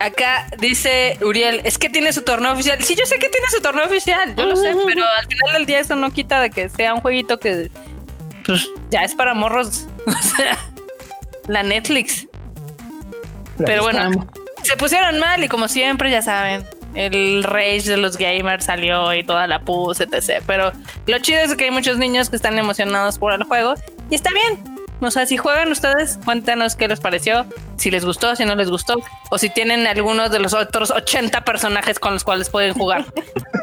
Acá 0.00 0.48
dice 0.58 1.18
Uriel, 1.22 1.60
es 1.62 1.78
que 1.78 1.88
tiene 1.88 2.12
su 2.12 2.22
torneo 2.22 2.52
oficial. 2.52 2.82
Sí, 2.82 2.96
yo 2.96 3.06
sé 3.06 3.20
que 3.20 3.28
tiene 3.28 3.46
su 3.48 3.60
torneo 3.60 3.84
oficial, 3.86 4.34
yo 4.34 4.44
lo 4.44 4.56
sé, 4.56 4.74
pero 4.84 5.04
al 5.04 5.26
final 5.28 5.52
del 5.52 5.66
día 5.66 5.78
eso 5.78 5.94
no 5.94 6.10
quita 6.10 6.40
de 6.40 6.50
que 6.50 6.68
sea 6.68 6.92
un 6.92 7.00
jueguito 7.00 7.38
que 7.38 7.70
pues 8.44 8.68
ya 8.90 9.04
es 9.04 9.14
para 9.14 9.34
morros. 9.34 9.86
O 10.06 10.36
sea, 10.36 10.58
la 11.46 11.62
Netflix. 11.62 12.26
Pero 13.56 13.82
bueno, 13.84 14.26
se 14.64 14.76
pusieron 14.76 15.20
mal 15.20 15.44
y 15.44 15.48
como 15.48 15.68
siempre, 15.68 16.10
ya 16.10 16.22
saben, 16.22 16.66
el 16.94 17.44
rage 17.44 17.82
de 17.82 17.96
los 17.96 18.16
gamers 18.16 18.64
salió 18.64 19.14
y 19.14 19.24
toda 19.24 19.46
la 19.46 19.60
pus, 19.60 20.00
etc. 20.00 20.42
Pero 20.46 20.72
lo 21.06 21.18
chido 21.18 21.40
es 21.40 21.54
que 21.54 21.64
hay 21.64 21.70
muchos 21.70 21.98
niños 21.98 22.30
que 22.30 22.36
están 22.36 22.58
emocionados 22.58 23.18
por 23.18 23.32
el 23.32 23.42
juego 23.44 23.74
y 24.10 24.14
está 24.14 24.30
bien. 24.32 24.62
O 25.00 25.10
sea, 25.10 25.26
si 25.26 25.36
juegan 25.36 25.72
ustedes, 25.72 26.18
cuéntanos 26.24 26.76
qué 26.76 26.86
les 26.86 27.00
pareció, 27.00 27.44
si 27.76 27.90
les 27.90 28.04
gustó, 28.04 28.36
si 28.36 28.44
no 28.44 28.54
les 28.54 28.70
gustó, 28.70 29.02
o 29.30 29.38
si 29.38 29.50
tienen 29.50 29.84
algunos 29.88 30.30
de 30.30 30.38
los 30.38 30.54
otros 30.54 30.92
80 30.92 31.44
personajes 31.44 31.98
con 31.98 32.14
los 32.14 32.22
cuales 32.22 32.48
pueden 32.50 32.72
jugar. 32.74 33.06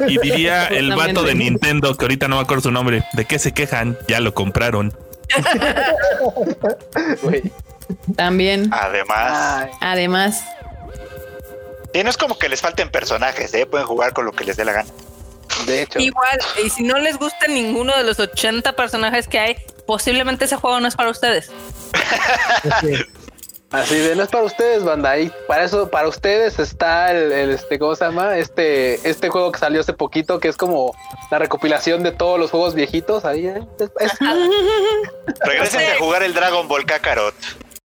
Y 0.06 0.20
diría 0.20 0.68
el 0.68 0.94
vato 0.94 1.24
de. 1.24 1.36
Nintendo, 1.36 1.96
que 1.96 2.04
ahorita 2.04 2.28
no 2.28 2.36
me 2.36 2.42
acuerdo 2.42 2.64
su 2.64 2.72
nombre, 2.72 3.06
¿de 3.14 3.24
qué 3.24 3.40
se 3.40 3.54
quejan? 3.54 3.98
Ya 4.10 4.20
lo 4.20 4.34
compraron. 4.34 4.94
También. 8.18 8.70
Además, 8.74 9.32
Ay, 9.32 9.70
Además, 9.80 10.44
y 11.94 12.04
no 12.04 12.10
es 12.10 12.18
como 12.18 12.38
que 12.38 12.50
les 12.50 12.62
falten 12.62 12.90
personajes, 12.90 13.54
¿eh? 13.54 13.66
Pueden 13.66 13.88
jugar 13.88 14.14
con 14.14 14.26
lo 14.26 14.32
que 14.32 14.44
les 14.46 14.58
dé 14.58 14.66
la 14.66 14.74
gana. 14.74 14.90
de 15.66 15.82
hecho. 15.84 16.00
Igual, 16.00 16.40
y 16.64 16.70
si 16.70 16.84
no 16.84 16.98
les 17.00 17.18
gusta 17.18 17.48
ninguno 17.48 17.96
de 17.98 18.04
los 18.04 18.20
80 18.20 18.74
personajes 18.74 19.28
que 19.28 19.40
hay, 19.40 19.56
posiblemente 19.88 20.46
ese 20.46 20.56
juego 20.56 20.80
no 20.80 20.88
es 20.88 20.96
para 20.96 21.10
ustedes. 21.10 21.52
Así 23.72 23.96
de 23.96 24.16
no 24.16 24.24
es 24.24 24.30
para 24.30 24.46
ustedes, 24.46 24.84
banda. 24.84 25.12
Ahí 25.12 25.32
para 25.48 25.64
eso, 25.64 25.92
para 25.92 26.08
ustedes 26.08 26.58
está 26.58 27.12
el, 27.12 27.32
el, 27.32 27.52
este, 27.52 27.78
¿cómo 27.78 27.96
se 27.96 28.04
llama? 28.06 28.36
Este, 28.38 28.96
este 29.08 29.30
juego 29.30 29.52
que 29.52 29.60
salió 29.60 29.82
hace 29.82 29.94
poquito, 29.94 30.40
que 30.40 30.48
es 30.48 30.58
como 30.58 30.96
la 31.30 31.38
recopilación 31.38 32.02
de 32.02 32.12
todos 32.12 32.40
los 32.40 32.50
juegos 32.50 32.74
viejitos. 32.74 33.26
Ahí 33.26 33.46
¿eh? 33.46 33.62
es, 33.80 33.92
es- 34.00 34.20
Regresen 35.42 35.82
a 35.82 36.00
jugar 36.00 36.24
el 36.24 36.34
Dragon 36.34 36.68
Ball 36.68 36.84
Kakarot. 36.86 37.36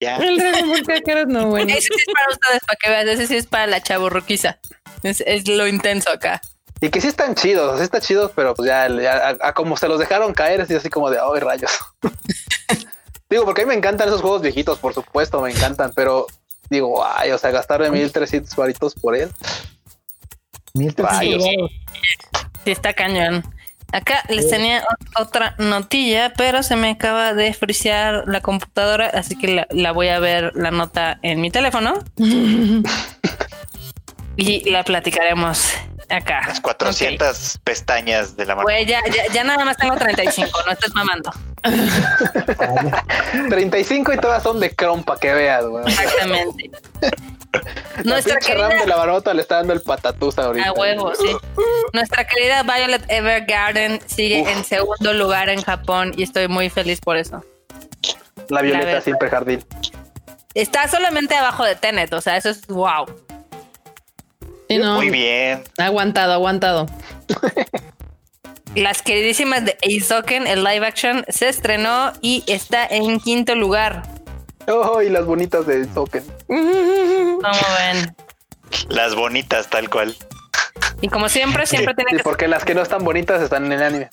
Ya. 0.04 0.18
el 0.22 0.38
Dragon 0.38 0.70
Ball 0.70 0.84
Kakarot 0.84 1.28
no, 1.28 1.48
bueno. 1.48 1.70
Ese 1.70 1.82
sí 1.82 1.94
es 1.96 2.14
para 2.14 2.32
ustedes, 2.32 2.62
para 2.66 2.78
que 2.82 2.90
veas, 2.90 3.06
ese 3.06 3.28
sí 3.28 3.36
es 3.36 3.48
para 3.48 3.68
la 3.68 3.82
chaburruquiza. 3.82 4.60
Es, 5.02 5.22
es 5.26 5.48
lo 5.48 5.68
intenso 5.68 6.10
acá. 6.12 6.42
y 6.82 6.90
que 6.90 7.02
sí 7.02 7.08
están 7.08 7.36
chidos, 7.36 7.78
sí 7.78 7.84
están 7.84 8.02
chidos, 8.02 8.32
pero 8.36 8.54
pues 8.56 8.68
ya, 8.68 8.88
ya 8.88 9.30
a, 9.30 9.50
a 9.50 9.54
como 9.54 9.78
se 9.78 9.88
los 9.88 10.00
dejaron 10.00 10.34
caer, 10.34 10.62
así 10.62 10.76
así 10.76 10.90
como 10.90 11.10
de, 11.10 11.20
ay, 11.20 11.40
rayos. 11.40 11.72
digo, 13.30 13.46
porque 13.46 13.62
a 13.62 13.66
mí 13.66 13.70
me 13.70 13.76
encantan 13.76 14.08
esos 14.08 14.22
juegos 14.22 14.42
viejitos, 14.42 14.80
por 14.80 14.94
supuesto, 14.94 15.42
me 15.42 15.52
encantan, 15.52 15.92
pero 15.96 16.28
digo, 16.70 17.04
ay, 17.06 17.32
o 17.32 17.38
sea, 17.38 17.52
gastarme 17.52 17.90
1300 17.92 18.56
varitos 18.56 18.96
por 18.96 19.16
él. 19.16 19.30
1300 20.74 21.18
Rayos. 21.18 21.44
dólares. 21.44 21.72
Sí, 22.64 22.72
está 22.72 22.94
cañón. 22.94 23.44
Acá 23.94 24.24
les 24.28 24.50
tenía 24.50 24.82
ot- 24.84 25.22
otra 25.22 25.56
notilla, 25.60 26.34
pero 26.36 26.64
se 26.64 26.76
me 26.76 26.90
acaba 26.90 27.34
de 27.34 27.54
frisear 27.54 28.24
la 28.28 28.42
computadora, 28.42 29.06
así 29.14 29.38
que 29.38 29.48
la, 29.48 29.68
la 29.70 29.92
voy 29.92 30.08
a 30.10 30.20
ver 30.20 30.52
la 30.56 30.72
nota 30.72 31.20
en 31.22 31.40
mi 31.40 31.52
teléfono 31.52 31.94
y 34.36 34.70
la 34.70 34.84
platicaremos 34.84 35.74
acá. 36.10 36.42
Las 36.48 36.60
400 36.60 37.60
pestañas 37.64 38.36
de 38.36 38.46
la 38.46 38.56
mano. 38.56 38.64
Güey, 38.66 38.86
ya, 38.86 39.00
ya, 39.14 39.32
ya 39.32 39.44
nada 39.44 39.64
más 39.64 39.78
tengo 39.78 39.96
35, 39.96 40.50
no 40.66 40.72
estés 40.72 40.94
mamando. 40.96 41.32
35 43.50 44.14
y 44.14 44.18
todas 44.18 44.44
son 44.44 44.60
de 44.60 44.74
Chrome 44.76 45.04
para 45.04 45.20
que 45.20 45.34
veas, 45.34 45.66
güey. 45.66 45.86
Exactamente. 45.88 46.72
Nuestra 48.04 48.34
la 48.34 48.40
pinche 48.40 48.56
RAM 48.56 48.70
de 48.70 48.76
querida 48.78 48.86
la 48.88 48.96
barota 48.96 49.34
le 49.34 49.42
está 49.42 49.58
dando 49.58 49.74
el 49.74 49.82
patatús 49.82 50.38
ahorita. 50.40 50.70
A 50.70 50.72
huevo, 50.74 51.14
sí. 51.16 51.30
Nuestra 51.94 52.26
querida 52.26 52.64
Violet 52.64 53.04
Evergarden 53.10 54.00
sigue 54.08 54.42
Uf. 54.42 54.48
en 54.50 54.64
segundo 54.64 55.14
lugar 55.14 55.50
en 55.50 55.62
Japón 55.62 56.14
y 56.18 56.24
estoy 56.24 56.48
muy 56.48 56.70
feliz 56.70 57.00
por 57.00 57.18
eso. 57.18 57.44
La 58.50 58.58
La 58.58 58.62
violeta 58.62 58.86
verdad. 58.86 59.04
siempre 59.04 59.30
jardín. 59.30 59.64
Está 60.56 60.88
solamente 60.88 61.36
abajo 61.36 61.64
de 61.64 61.76
Tenet, 61.76 62.12
o 62.14 62.22
sea, 62.22 62.38
eso 62.38 62.50
es 62.50 62.66
wow. 62.68 63.06
Sí, 64.70 64.78
no. 64.78 64.96
Muy 64.96 65.10
bien. 65.10 65.64
Aguantado, 65.78 66.34
aguantado. 66.34 66.88
Las 68.76 69.04
queridísimas 69.04 69.66
de 69.66 69.78
Eizoken, 69.82 70.48
el 70.48 70.64
live 70.64 70.86
action, 70.86 71.26
se 71.28 71.48
estrenó 71.50 72.12
y 72.22 72.44
está 72.48 72.86
en 72.88 73.20
quinto 73.20 73.54
lugar. 73.56 74.02
Oh, 74.68 75.02
y 75.02 75.10
las 75.10 75.26
bonitas 75.26 75.66
de 75.68 75.86
Soken. 75.94 76.24
Como 76.48 77.42
ven. 77.42 78.16
Las 78.90 79.16
bonitas, 79.16 79.70
tal 79.70 79.90
cual. 79.90 80.16
Y 81.02 81.10
como 81.10 81.28
siempre, 81.30 81.66
siempre 81.68 81.94
tiene 81.96 82.12
Sí, 82.12 82.18
que 82.18 82.24
porque 82.24 82.48
las 82.48 82.64
que 82.64 82.74
no 82.74 82.82
están 82.82 83.04
bonitas 83.04 83.42
están 83.42 83.66
en 83.66 83.74
el 83.74 83.84
anime. 83.84 84.10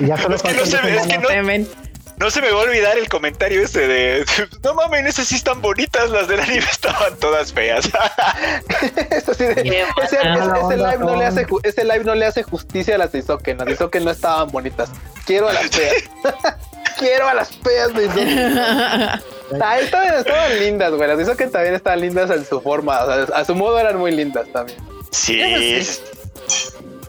Y 0.00 0.06
ya 0.06 0.16
solo 0.16 0.36
Es 0.36 0.42
que 0.42 0.52
no 0.54 0.64
se 0.64 0.78
ve, 0.78 0.96
es 0.96 1.02
que 1.06 1.20
semanas. 1.20 1.68
no- 2.16 2.30
se 2.30 2.40
me 2.42 2.50
va 2.50 2.60
a 2.60 2.62
olvidar 2.64 2.96
el 2.98 3.08
comentario 3.08 3.62
ese 3.62 3.86
de 3.86 4.24
no 4.64 4.74
mames, 4.74 5.04
esas 5.06 5.26
sí 5.28 5.36
están 5.36 5.60
bonitas, 5.60 6.10
las 6.10 6.28
del 6.28 6.40
anime 6.40 6.58
estaban 6.70 7.14
todas 7.18 7.52
feas. 7.52 7.88
Es 9.10 9.28
así 9.28 9.44
de- 9.44 9.62
live 9.64 10.98
no 10.98 11.16
le 11.16 11.26
hace 11.26 11.46
ese 11.62 11.84
live 11.84 12.04
no 12.04 12.14
le 12.14 12.24
hace 12.26 12.42
justicia 12.42 12.94
a 12.94 12.98
las 12.98 13.12
de 13.12 13.18
Isoken. 13.20 13.58
Las 13.58 13.66
de 13.66 13.72
Isoken 13.74 14.04
no 14.04 14.10
estaban 14.10 14.48
bonitas. 14.50 14.90
Quiero 15.26 15.48
a 15.48 15.52
las 15.52 15.68
feas. 15.70 16.04
Quiero 16.98 17.28
a 17.28 17.34
las 17.34 17.50
feas 17.56 17.94
de. 17.94 18.08
Ahí 19.62 19.84
estaban, 19.84 20.14
estaban 20.14 20.58
lindas, 20.60 20.92
güey. 20.92 21.08
Las 21.08 21.18
de 21.18 21.24
Isoken 21.24 21.50
también 21.50 21.74
estaban 21.74 22.00
lindas 22.00 22.30
en 22.30 22.44
su 22.44 22.60
forma. 22.60 23.02
O 23.02 23.06
sea, 23.06 23.36
a 23.36 23.44
su 23.44 23.54
modo 23.54 23.78
eran 23.78 23.98
muy 23.98 24.12
lindas 24.12 24.46
también. 24.52 24.78
Sí, 25.10 25.38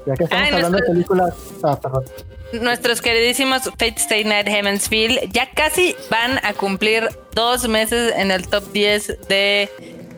Ya 0.05 0.15
que 0.15 0.23
estamos 0.23 0.45
Ay, 0.47 0.53
hablando 0.53 0.77
de 0.77 0.83
películas. 0.83 1.33
Ah, 1.63 1.79
perdón. 1.79 2.05
Nuestros 2.53 3.01
queridísimos 3.01 3.63
Fate 3.63 3.95
Stay 3.97 4.23
Night 4.25 4.47
Heavensfield 4.47 5.31
ya 5.31 5.49
casi 5.51 5.95
van 6.09 6.43
a 6.43 6.53
cumplir 6.53 7.07
dos 7.33 7.67
meses 7.69 8.13
en 8.17 8.29
el 8.29 8.47
top 8.47 8.63
10 8.73 9.27
de, 9.29 9.69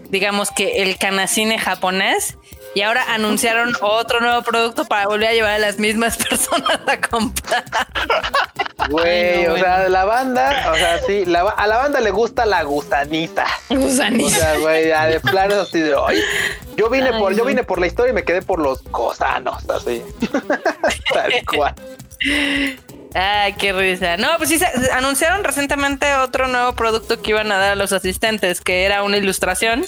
digamos 0.10 0.50
que 0.50 0.82
el 0.82 0.98
canacine 0.98 1.60
japonés. 1.60 2.38
Y 2.76 2.82
ahora 2.82 3.04
anunciaron 3.14 3.72
otro 3.82 4.20
nuevo 4.20 4.42
producto 4.42 4.86
para 4.86 5.06
volver 5.08 5.30
a 5.30 5.34
llevar 5.34 5.52
a 5.54 5.60
las 5.60 5.78
mismas 5.78 6.18
personas 6.30 6.80
a 6.88 7.00
comprar. 7.00 7.64
Güey, 8.90 9.46
no, 9.48 9.54
o 9.54 9.58
sea, 9.58 9.88
la 9.90 10.06
banda, 10.06 10.72
o 10.72 10.76
sea, 10.76 11.00
sí, 11.06 11.26
la 11.26 11.42
a 11.42 11.68
la 11.68 11.78
banda 11.78 12.00
le 12.02 12.12
gusta 12.12 12.46
la 12.46 12.64
gusanita. 12.64 13.46
O 13.70 13.76
Gusanito. 13.76 14.30
sea, 14.30 14.58
güey, 14.58 14.88
ya 14.88 15.06
de 15.06 15.20
plano 15.20 15.62
así 15.62 15.80
de 15.80 15.94
hoy. 15.96 16.20
Yo 16.76 16.90
vine 16.90 17.10
Ay, 17.14 17.20
por, 17.20 17.36
yo 17.36 17.46
vine 17.46 17.64
por 17.64 17.80
la 17.80 17.88
historia 17.88 18.12
y 18.12 18.14
me 18.16 18.24
quedé 18.24 18.42
por 18.42 18.60
los 18.60 18.84
gusanos, 18.86 19.70
así. 19.70 20.02
Tal 21.14 21.32
cual. 21.56 21.76
Ay, 23.14 23.54
qué 23.54 23.72
risa. 23.74 24.18
No, 24.18 24.30
pues 24.38 24.50
sí, 24.50 24.58
se- 24.58 24.92
anunciaron 24.92 25.44
recientemente 25.44 26.12
otro 26.16 26.48
nuevo 26.48 26.74
producto 26.74 27.22
que 27.22 27.30
iban 27.32 27.52
a 27.52 27.58
dar 27.58 27.72
a 27.74 27.76
los 27.76 27.94
asistentes, 27.94 28.60
que 28.62 28.86
era 28.86 29.04
una 29.04 29.18
ilustración. 29.18 29.86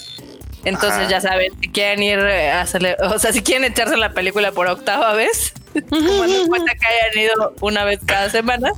Entonces 0.66 0.98
Ajá. 1.02 1.08
ya 1.08 1.20
saben, 1.20 1.52
si 1.60 1.68
quieren 1.70 2.02
ir 2.02 2.18
a 2.18 2.60
hacerle, 2.60 2.96
o 3.00 3.18
sea, 3.20 3.32
si 3.32 3.40
quieren 3.40 3.64
echarse 3.64 3.96
la 3.96 4.10
película 4.10 4.50
por 4.50 4.66
octava 4.66 5.12
vez, 5.14 5.54
como 5.88 6.26
no 6.26 6.46
cuenta 6.48 6.72
que 6.74 6.86
hayan 6.86 7.30
ido 7.32 7.54
una 7.60 7.84
vez 7.84 8.00
cada 8.04 8.28
semana, 8.30 8.70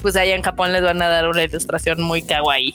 pues 0.00 0.16
allá 0.16 0.34
en 0.34 0.42
Japón 0.42 0.72
les 0.72 0.82
van 0.82 1.00
a 1.02 1.08
dar 1.08 1.28
una 1.28 1.42
ilustración 1.44 2.00
muy 2.00 2.22
kawaii. 2.22 2.74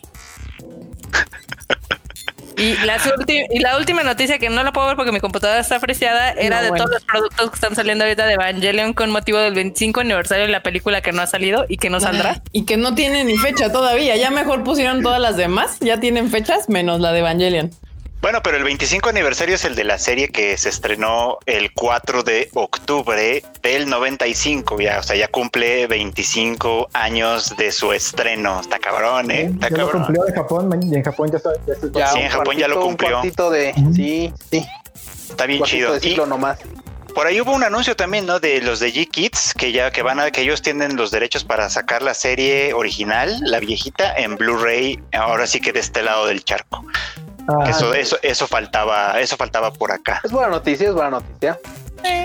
Y, 2.55 2.75
las 2.85 3.01
y 3.27 3.59
la 3.59 3.77
última 3.77 4.03
noticia 4.03 4.37
que 4.37 4.47
no 4.51 4.63
la 4.63 4.71
puedo 4.71 4.85
ver 4.85 4.95
porque 4.95 5.11
mi 5.11 5.19
computadora 5.19 5.59
está 5.59 5.77
apreciada 5.77 6.31
era 6.33 6.57
No, 6.57 6.61
de 6.63 6.69
bueno. 6.69 6.85
todos 6.85 6.97
los 6.97 7.03
productos 7.05 7.49
que 7.49 7.55
están 7.55 7.75
saliendo 7.75 8.03
ahorita 8.03 8.27
de 8.27 8.33
Evangelion 8.33 8.93
con 8.93 9.09
motivo 9.09 9.39
del 9.39 9.55
25 9.55 10.01
aniversario 10.01 10.45
de 10.45 10.51
la 10.51 10.61
película 10.61 11.01
que 11.01 11.11
no 11.11 11.23
ha 11.23 11.27
salido 11.27 11.65
y 11.67 11.77
que 11.77 11.89
no 11.89 11.99
saldrá. 11.99 12.43
Y 12.51 12.65
que 12.65 12.77
no 12.77 12.93
tiene 12.93 13.23
ni 13.23 13.37
fecha 13.37 13.71
todavía. 13.71 14.15
Ya 14.17 14.29
mejor 14.29 14.63
pusieron 14.63 15.01
todas 15.01 15.19
las 15.19 15.35
demás. 15.35 15.77
Ya 15.79 15.99
tienen 15.99 16.29
fechas 16.29 16.69
menos 16.69 16.99
la 16.99 17.11
de 17.11 17.19
Evangelion. 17.19 17.71
Bueno, 18.23 18.41
pero 18.41 18.55
el 18.55 18.63
25 18.63 19.09
aniversario 19.09 19.55
es 19.55 19.65
el 19.65 19.75
de 19.75 19.83
la 19.83 19.97
serie 19.99 20.29
que 20.29 20.57
se 20.57 20.69
estrenó 20.69 21.39
el 21.45 21.73
4 21.73 22.23
de 22.23 22.49
octubre 22.53 23.43
del 23.61 23.89
95, 23.89 24.79
ya, 24.79 24.99
o 24.99 25.03
sea, 25.03 25.17
ya 25.17 25.27
cumple 25.27 25.87
25 25.87 26.87
años 26.93 27.53
de 27.57 27.69
su 27.73 27.91
estreno. 27.91 28.61
Está 28.61 28.79
cabrón, 28.79 29.29
¿eh? 29.29 29.51
Está 29.53 29.67
Ya 29.69 29.75
lo 29.77 29.85
cabrón. 29.87 30.03
cumplió 30.05 30.25
en 30.29 30.33
Japón 30.35 30.79
y 30.89 30.95
en 30.95 31.03
Japón 31.03 31.31
ya 31.31 31.37
está. 31.37 31.49
Ya 31.67 31.73
está- 31.73 31.87
Ya, 31.99 32.07
Sí, 32.13 32.19
en 32.21 32.29
Japón 32.29 32.55
ya 32.57 32.67
lo 32.69 32.79
cumplió. 32.79 33.09
Un 33.09 33.13
cuartito 33.23 33.49
de. 33.49 33.73
Sí, 33.93 34.31
sí. 34.49 34.65
Está 35.29 35.45
bien 35.45 35.61
chido. 35.63 35.99
de 35.99 36.07
Y 36.09 36.15
nomás. 36.15 36.59
por 37.13 37.27
ahí 37.27 37.41
hubo 37.41 37.51
un 37.51 37.63
anuncio 37.65 37.97
también, 37.97 38.25
¿no? 38.25 38.39
De 38.39 38.61
los 38.61 38.79
de 38.79 38.93
G-Kids, 38.93 39.53
que 39.53 39.73
ya 39.73 39.91
que 39.91 40.01
van 40.01 40.21
a, 40.21 40.31
que 40.31 40.41
ellos 40.43 40.61
tienen 40.61 40.95
los 40.95 41.11
derechos 41.11 41.43
para 41.43 41.69
sacar 41.69 42.01
la 42.01 42.13
serie 42.13 42.73
original, 42.73 43.37
la 43.41 43.59
viejita, 43.59 44.15
en 44.15 44.37
Blu-ray, 44.37 44.97
ahora 45.11 45.45
sí 45.45 45.59
que 45.59 45.73
de 45.73 45.81
este 45.81 46.01
lado 46.03 46.25
del 46.27 46.45
charco. 46.45 46.85
Ah, 47.47 47.69
Eso, 47.69 47.93
eso, 47.93 48.17
eso 48.21 48.47
faltaba, 48.47 49.19
eso 49.19 49.35
faltaba 49.37 49.71
por 49.73 49.91
acá. 49.91 50.21
Es 50.23 50.31
buena 50.31 50.49
noticia, 50.49 50.87
es 50.87 50.93
buena 50.93 51.09
noticia. 51.11 51.59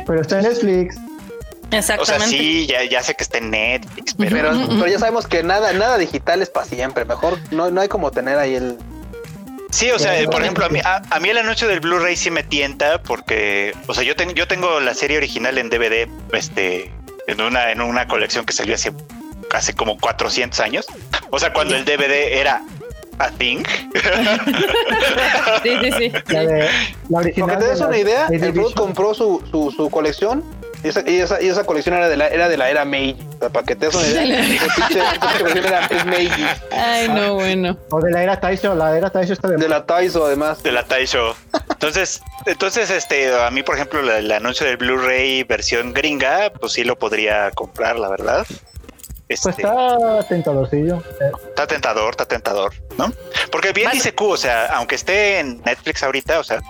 Pero 0.07 0.21
está 0.21 0.39
en 0.39 0.45
Netflix. 0.45 0.97
O 0.97 1.71
sea, 1.71 1.79
Exactamente. 1.97 2.29
sí, 2.39 2.67
ya, 2.67 2.83
ya 2.85 3.03
sé 3.03 3.15
que 3.15 3.23
está 3.23 3.39
en 3.39 3.51
Netflix, 3.51 4.15
pero 4.15 4.31
Pero, 4.31 4.53
pero 4.69 4.87
ya 4.87 4.99
sabemos 4.99 5.27
que 5.27 5.43
nada, 5.43 5.73
nada 5.75 5.99
digital 5.99 6.41
es 6.41 6.49
para 6.49 6.65
siempre. 6.67 7.05
Mejor 7.05 7.39
no, 7.51 7.71
no 7.71 7.81
hay 7.81 7.89
como 7.89 8.11
tener 8.11 8.39
ahí 8.39 8.55
el. 8.55 8.79
Sí, 9.71 9.91
o 9.91 9.99
sea, 9.99 10.13
Bueno, 10.15 10.31
por 10.31 10.43
ejemplo, 10.43 10.65
a 10.65 10.69
mí, 10.71 10.81
a, 10.83 11.03
a 11.11 11.21
mí 11.21 11.29
el 11.29 11.37
anuncio 11.37 11.69
del 11.69 11.81
Blu-ray 11.81 12.17
sí 12.17 12.31
me 12.31 12.43
tienta 12.43 13.03
porque, 13.03 13.75
o 13.87 13.93
sea, 13.93 14.03
yo, 14.03 14.17
ten- 14.17 14.35
yo 14.35 14.49
tengo 14.49 14.81
la 14.81 14.95
serie 14.95 15.19
original 15.19 15.59
en 15.59 15.69
DVD, 15.69 16.09
este, 16.33 16.91
en 17.27 17.41
una, 17.43 17.71
en 17.71 17.83
una 17.83 18.09
colección 18.09 18.47
que 18.47 18.55
salió 18.55 18.75
hace, 18.75 18.93
hace 19.53 19.75
como 19.75 19.99
400 19.99 20.59
años. 20.61 20.87
O 21.31 21.39
sea, 21.39 21.53
cuando 21.53 21.77
el 21.77 21.85
DVD 21.85 22.39
era 22.39 22.63
a 23.19 23.31
thing. 23.31 23.63
Sí, 25.63 25.71
sí, 25.83 25.93
sí. 25.99 26.13
La, 26.29 26.41
de, 26.45 26.69
la 27.09 27.19
original. 27.19 27.59
te 27.59 27.65
des 27.67 27.81
una 27.81 27.99
idea, 27.99 28.27
de 28.29 28.37
el 28.37 28.43
Division. 28.53 28.73
compró 28.75 29.15
su, 29.15 29.43
su, 29.51 29.71
su 29.73 29.91
colección 29.91 30.45
y 30.85 30.89
esa, 30.89 31.03
y, 31.11 31.17
esa, 31.17 31.43
y 31.43 31.49
esa 31.49 31.65
colección 31.65 31.97
era 31.97 32.09
de 32.09 32.17
la, 32.17 32.29
era 32.29 32.49
de 32.49 32.57
la 32.57 32.71
era 32.71 32.85
Meiji. 32.85 33.21
O 33.37 33.39
sea, 33.41 33.49
para 33.49 33.67
que 33.67 33.75
te 33.75 33.87
des 33.87 33.95
una 33.97 34.07
idea, 34.07 34.41
esa 34.41 35.39
colección 35.39 35.67
era 35.67 35.87
es 35.87 36.07
Meiji. 36.07 36.45
Ay, 36.71 37.09
no, 37.09 37.35
bueno. 37.35 37.77
O 37.91 38.01
de 38.01 38.11
la 38.13 38.23
era 38.23 38.39
Taisho. 38.41 38.75
La 38.75 38.97
era 38.97 39.11
Taisho 39.11 39.33
está 39.33 39.49
de. 39.49 39.57
De 39.57 39.69
la 39.69 39.85
Taizo, 39.85 40.25
además. 40.27 40.63
de 40.63 40.71
la 40.73 40.85
Taisho. 40.85 41.35
Entonces, 41.71 42.21
entonces, 42.47 42.91
este, 42.91 43.35
a 43.35 43.51
mí, 43.51 43.63
por 43.65 43.75
ejemplo, 43.75 44.03
la- 44.03 44.19
el 44.19 44.31
anuncio 44.31 44.67
del 44.67 44.77
Blu-ray 44.77 45.43
versión 45.45 45.93
gringa, 45.93 46.53
pues 46.61 46.73
sí 46.75 46.85
lo 46.85 46.97
podría 46.99 47.51
comprar, 47.53 47.99
la 47.99 48.09
verdad. 48.09 48.47
Este, 49.29 49.53
Pues 49.53 49.59
está 49.59 50.23
tentadorcillo. 50.29 50.97
Eh, 51.21 51.31
Está 51.49 51.67
tentador, 51.67 52.11
está 52.13 52.25
tentador, 52.25 52.73
¿no? 52.97 53.13
Porque 53.53 53.73
bien 53.73 53.91
dice 53.93 54.15
Q, 54.15 54.31
o 54.31 54.37
sea, 54.37 54.67
aunque 54.77 54.95
esté 54.95 55.39
en 55.41 55.61
Netflix 55.63 56.03
ahorita, 56.03 56.39
o 56.41 56.45
sea, 56.45 56.61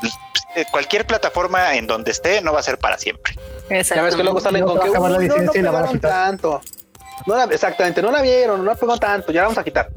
eh, 0.56 0.64
cualquier 0.72 1.06
plataforma 1.06 1.74
en 1.76 1.86
donde 1.86 2.10
esté 2.10 2.40
no 2.40 2.52
va 2.52 2.60
a 2.60 2.62
ser 2.64 2.78
para 2.78 2.98
siempre. 2.98 3.34
Ya 3.70 4.02
ves 4.02 4.16
que 4.16 4.22
luego 4.24 4.40
salen 4.40 4.62
No 4.62 4.74
con 4.74 4.80
que 4.80 4.88
la 4.90 5.00
"Uy, 5.00 5.08
no, 5.08 5.08
no 5.14 5.18
licencia 5.20 5.60
y 5.60 5.62
la 5.62 5.70
van 5.70 5.84
a 5.84 5.88
quitar". 5.92 6.10
tanto. 6.10 6.60
No 7.26 7.36
la- 7.36 7.44
exactamente, 7.44 8.02
no 8.02 8.10
la 8.10 8.22
vieron, 8.22 8.64
no 8.64 8.74
pegó 8.76 8.96
tanto, 8.98 9.30
ya 9.32 9.42
la 9.42 9.46
vamos 9.48 9.58
a 9.58 9.64
quitar. 9.64 9.88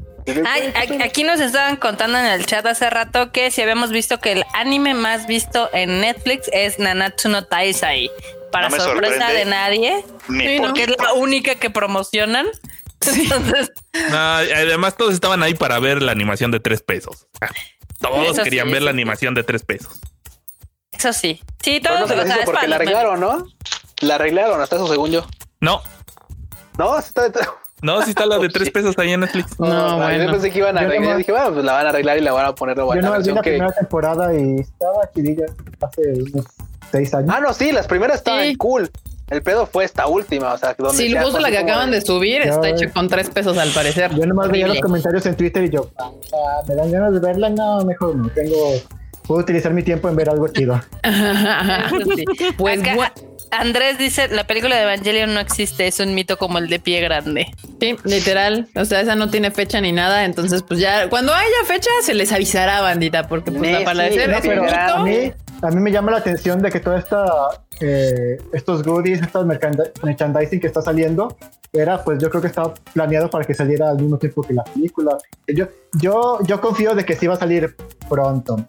Ay, 0.46 0.72
aquí 1.02 1.24
nos 1.24 1.40
estaban 1.40 1.76
contando 1.76 2.18
en 2.18 2.26
el 2.26 2.46
chat 2.46 2.64
hace 2.66 2.88
rato 2.90 3.32
que 3.32 3.50
si 3.50 3.60
habíamos 3.62 3.90
visto 3.90 4.18
que 4.20 4.32
el 4.32 4.44
anime 4.54 4.94
más 4.94 5.26
visto 5.26 5.68
en 5.72 6.00
Netflix 6.00 6.48
es 6.52 6.78
Nanatsu 6.78 7.28
no 7.28 7.44
Taisai. 7.44 8.10
Para 8.52 8.68
No 8.68 8.76
sorpresa 8.78 9.14
sorprende. 9.14 9.34
de 9.38 9.44
nadie, 9.46 10.04
Sí, 10.28 10.58
porque 10.60 10.82
es 10.84 10.90
la 11.02 11.14
única 11.14 11.54
que 11.56 11.70
promocionan. 11.70 12.46
Entonces, 13.04 13.72
No, 14.10 14.16
además 14.18 14.96
todos 14.96 15.14
estaban 15.14 15.42
ahí 15.42 15.54
para 15.54 15.78
ver 15.80 16.02
la 16.02 16.12
animación 16.12 16.50
de 16.52 16.60
tres 16.60 16.82
pesos. 16.82 17.26
Ah, 17.40 17.48
Todos 18.00 18.24
Eso 18.26 18.34
sí, 18.36 18.42
querían 18.42 18.70
ver 18.70 18.82
la 18.82 18.90
animación 18.90 19.34
de 19.34 19.42
tres 19.42 19.64
pesos. 19.64 20.00
eso 20.92 21.12
sí. 21.12 21.40
Sí, 21.62 21.80
Pero 21.82 22.06
todo 22.06 22.14
no 22.24 22.34
se 22.34 22.42
porque 22.44 22.68
la 22.68 22.76
arreglaron, 22.76 23.18
¿no? 23.20 23.46
La 24.00 24.16
arreglaron, 24.16 24.60
hasta 24.60 24.76
eso 24.76 24.86
según 24.88 25.10
yo. 25.10 25.26
No, 25.60 25.82
No, 26.78 26.98
está 26.98 27.28
de 27.28 27.30
no, 27.82 28.00
sí 28.02 28.10
está 28.10 28.24
la 28.26 28.38
de 28.38 28.48
tres 28.48 28.70
pesos 28.70 28.96
ahí 28.98 29.12
en 29.12 29.20
Netflix. 29.20 29.58
No, 29.60 29.66
Yo 29.90 29.96
bueno. 29.98 30.32
pensé 30.32 30.50
que 30.50 30.58
iban 30.58 30.76
a 30.78 30.80
Yo 30.82 30.86
arreglar. 30.86 31.04
nomás- 31.04 31.18
Dije, 31.18 31.32
bueno, 31.32 31.52
pues 31.52 31.64
la 31.64 31.72
van 31.72 31.86
a 31.86 31.88
arreglar 31.90 32.18
y 32.18 32.20
la 32.22 32.32
van 32.32 32.46
a 32.46 32.54
poner 32.54 32.74
de 32.76 32.80
Yo 32.82 32.86
buena 32.86 33.02
no 33.02 33.18
vi 33.20 33.30
la 33.30 33.42
que. 33.42 33.50
primera 33.50 33.72
temporada 33.72 34.34
y 34.34 34.60
estaba 34.60 35.10
chidilla 35.14 35.46
hace 35.80 36.12
unos 36.32 36.46
seis 36.90 37.12
años. 37.14 37.30
Ah, 37.34 37.40
no, 37.40 37.52
sí, 37.52 37.72
las 37.72 37.86
primeras 37.86 38.16
estaban 38.18 38.44
Sí. 38.44 38.56
cool. 38.56 38.90
El 39.30 39.40
pedo 39.42 39.64
fue 39.66 39.84
esta 39.84 40.06
última, 40.08 40.52
o 40.52 40.58
sea, 40.58 40.74
donde 40.76 40.94
Sí, 40.96 41.16
justo 41.16 41.38
la 41.40 41.50
que 41.50 41.56
acaban 41.56 41.90
de 41.90 42.02
subir 42.02 42.42
está 42.42 42.68
hecha 42.68 42.90
con 42.92 43.08
tres 43.08 43.30
pesos 43.30 43.56
al 43.56 43.70
parecer. 43.70 44.14
Yo 44.14 44.26
nomás 44.26 44.50
veía 44.50 44.66
los 44.68 44.78
comentarios 44.80 45.24
en 45.24 45.36
Twitter 45.36 45.64
y 45.64 45.70
yo, 45.70 45.88
ah, 45.98 46.10
me 46.68 46.74
dan 46.74 46.90
ganas 46.92 47.14
de 47.14 47.20
verla, 47.20 47.48
no, 47.48 47.82
mejor 47.84 48.14
no. 48.16 48.28
Tengo, 48.28 48.56
puedo 49.26 49.40
utilizar 49.40 49.72
mi 49.72 49.82
tiempo 49.82 50.08
en 50.10 50.16
ver 50.16 50.28
algo 50.28 50.48
chido. 50.48 50.78
Sí. 52.14 52.24
Pues 52.58 52.80
Acá, 52.80 52.94
gua- 52.94 53.12
Andrés 53.52 53.98
dice, 53.98 54.28
la 54.28 54.46
película 54.46 54.76
de 54.76 54.82
Evangelion 54.82 55.34
no 55.34 55.38
existe, 55.40 55.86
es 55.86 56.00
un 56.00 56.14
mito 56.14 56.38
como 56.38 56.56
el 56.56 56.68
de 56.68 56.80
pie 56.80 57.02
grande. 57.02 57.54
Sí, 57.78 57.96
literal. 58.04 58.66
O 58.74 58.86
sea, 58.86 59.02
esa 59.02 59.14
no 59.14 59.28
tiene 59.28 59.50
fecha 59.50 59.78
ni 59.82 59.92
nada. 59.92 60.24
Entonces, 60.24 60.62
pues 60.62 60.80
ya, 60.80 61.10
cuando 61.10 61.34
haya 61.34 61.64
fecha, 61.66 61.90
se 62.02 62.14
les 62.14 62.32
avisará, 62.32 62.80
bandita, 62.80 63.28
porque 63.28 63.52
pues 63.52 63.76
Sí, 63.76 63.84
parecer 63.84 64.34
sí, 64.40 64.48
pero 64.48 64.62
grande. 64.62 64.92
a 64.92 64.98
mí, 65.02 65.32
a 65.60 65.70
mí 65.70 65.80
me 65.82 65.92
llama 65.92 66.12
la 66.12 66.18
atención 66.18 66.62
de 66.62 66.70
que 66.70 66.80
toda 66.80 66.98
esta, 66.98 67.26
eh, 67.80 68.38
estos 68.54 68.82
goodies, 68.82 69.20
estos 69.20 69.44
merchandising 69.44 70.58
que 70.58 70.66
está 70.66 70.80
saliendo, 70.80 71.36
era, 71.74 72.02
pues 72.02 72.22
yo 72.22 72.30
creo 72.30 72.40
que 72.40 72.48
estaba 72.48 72.72
planeado 72.94 73.28
para 73.28 73.44
que 73.44 73.52
saliera 73.54 73.90
al 73.90 73.98
mismo 73.98 74.16
tiempo 74.16 74.42
que 74.42 74.54
la 74.54 74.64
película. 74.64 75.18
Yo, 75.46 75.66
yo, 76.00 76.38
yo 76.46 76.58
confío 76.62 76.94
de 76.94 77.04
que 77.04 77.16
sí 77.16 77.26
va 77.26 77.34
a 77.34 77.38
salir 77.38 77.76
pronto. 78.08 78.64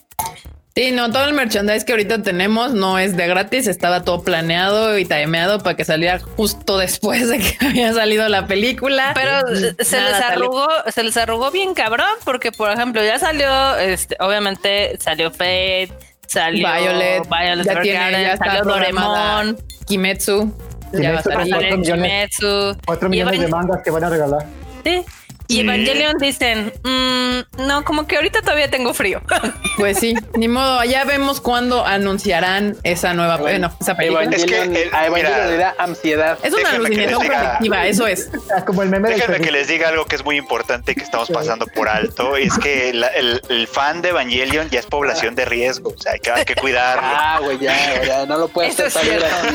Sí, 0.75 0.91
no, 0.91 1.11
todo 1.11 1.25
el 1.25 1.33
merchandise 1.33 1.85
que 1.85 1.91
ahorita 1.91 2.23
tenemos 2.23 2.73
no 2.73 2.97
es 2.97 3.15
de 3.15 3.27
gratis, 3.27 3.67
estaba 3.67 4.03
todo 4.03 4.23
planeado 4.23 4.97
y 4.97 5.05
timeado 5.05 5.59
para 5.59 5.75
que 5.75 5.85
saliera 5.85 6.19
justo 6.19 6.79
después 6.79 7.29
de 7.29 7.37
que 7.37 7.57
había 7.67 7.93
salido 7.93 8.27
la 8.27 8.47
película. 8.47 9.11
Pero 9.13 9.47
eh, 9.55 9.75
se 9.83 9.97
Nada 9.97 10.09
les 10.09 10.17
salió. 10.19 10.45
arrugó, 10.45 10.67
se 10.91 11.03
les 11.03 11.15
arrugó 11.17 11.51
bien 11.51 11.75
cabrón, 11.75 12.07
porque 12.25 12.51
por 12.51 12.71
ejemplo, 12.71 13.03
ya 13.03 13.19
salió, 13.19 13.77
este, 13.77 14.15
obviamente 14.19 14.97
salió 14.99 15.29
Fate, 15.29 15.89
salió 16.25 16.67
Violet, 16.67 17.23
Violet 17.29 17.65
ya 17.67 17.81
tiene, 17.81 18.11
ya 18.23 18.33
está 18.33 18.45
salió 18.45 18.63
programada 18.63 19.35
Doraemon, 19.43 19.57
Kimetsu. 19.85 20.51
Ya 20.93 21.11
va 21.11 21.19
a 21.19 21.21
Kimetsu 21.21 21.29
va 21.29 21.41
a 21.41 21.45
salir. 21.45 21.81
Kimetsu. 21.83 22.77
Cuatro 22.87 23.07
y 23.07 23.11
millones 23.11 23.39
de 23.41 23.47
mangas 23.47 23.81
que 23.83 23.91
van 23.91 24.03
a 24.05 24.09
regalar. 24.09 24.45
sí. 24.83 25.05
Y 25.47 25.59
Evangelion 25.61 26.17
dicen, 26.19 26.71
"Mm, 26.83 27.65
no, 27.67 27.83
como 27.83 28.07
que 28.07 28.15
ahorita 28.15 28.41
todavía 28.41 28.69
tengo 28.69 28.93
frío. 28.93 29.21
Pues 29.75 29.97
sí, 29.97 30.13
ni 30.35 30.47
modo, 30.47 30.83
ya 30.83 31.03
vemos 31.03 31.41
cuándo 31.41 31.83
anunciarán 31.83 32.77
esa 32.83 33.15
nueva, 33.15 33.37
bueno, 33.37 33.75
esa 33.81 33.95
película. 33.97 34.21
Evangelion, 34.23 34.73
Es 34.73 34.77
que, 34.77 34.83
el- 34.83 34.93
a 34.93 35.07
Evangelion 35.07 35.33
mira. 35.33 35.47
le 35.47 35.57
da 35.57 35.75
ansiedad. 35.79 36.37
Es 36.43 36.53
una 36.53 36.69
alucinación 36.69 37.23
colectiva, 37.25 37.87
eso 37.87 38.05
es. 38.05 38.29
Ah, 38.55 38.63
Como 38.63 38.83
el 38.83 38.89
meme 38.89 39.09
Déjenme 39.09 39.41
que 39.41 39.51
les 39.51 39.67
diga 39.67 39.89
algo 39.89 40.05
que 40.05 40.15
es 40.15 40.23
muy 40.23 40.37
importante 40.37 40.93
que 40.93 41.01
estamos 41.01 41.29
pasando 41.31 41.65
por 41.65 41.89
alto. 41.89 42.37
Es 42.37 42.53
que 42.59 42.93
la- 42.93 43.07
el, 43.07 43.41
el 43.49 43.67
fan 43.67 44.03
de 44.03 44.09
Evangelion 44.09 44.69
ya 44.69 44.79
es 44.79 44.85
población 44.85 45.33
de 45.33 45.45
riesgo. 45.45 45.89
O 45.97 45.99
sea, 45.99 46.13
hay 46.13 46.19
que, 46.19 46.29
hay 46.31 46.45
que 46.45 46.55
cuidarlo. 46.55 47.01
Ah, 47.03 47.39
güey, 47.41 47.57
ya, 47.57 47.75
ya, 48.05 48.25
no 48.27 48.37
lo 48.37 48.47
puedes 48.49 48.79
Eso 48.79 48.85
así 48.99 49.09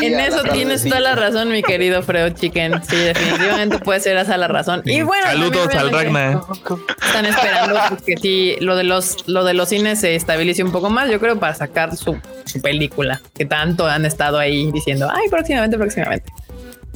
En 0.05 0.17
a 0.19 0.27
eso 0.27 0.43
tienes 0.53 0.83
toda 0.83 0.99
la 1.01 1.15
razón, 1.15 1.49
mi 1.51 1.63
querido 1.63 2.03
Fredo 2.03 2.31
Chicken. 2.31 2.83
Sí, 2.89 2.97
definitivamente 2.97 3.79
puede 3.79 4.01
ser 4.01 4.17
esa 4.17 4.37
la 4.37 4.49
razón. 4.49 4.83
Y 4.85 5.03
bueno, 5.03 5.25
Saludos 5.27 5.69
también, 5.69 5.79
Ragnar. 5.91 6.41
Están 7.05 7.27
esperando 7.27 7.81
que 8.05 8.17
sí, 8.17 8.57
lo 8.61 8.77
de 8.77 8.85
los, 8.85 9.29
lo 9.29 9.45
de 9.45 9.55
los 9.55 9.69
cines 9.69 10.01
se 10.01 10.15
estabilice 10.15 10.63
un 10.63 10.73
poco 10.73 10.91
más, 10.91 11.11
yo 11.11 11.21
creo, 11.21 11.39
para 11.39 11.55
sacar 11.55 11.97
su, 11.97 12.19
su 12.45 12.61
película, 12.61 13.21
que 13.35 13.45
tanto 13.45 13.87
han 13.87 14.05
estado 14.05 14.39
ahí 14.39 14.71
diciendo, 14.73 15.09
ay, 15.13 15.29
próximamente, 15.29 15.77
próximamente. 15.77 16.33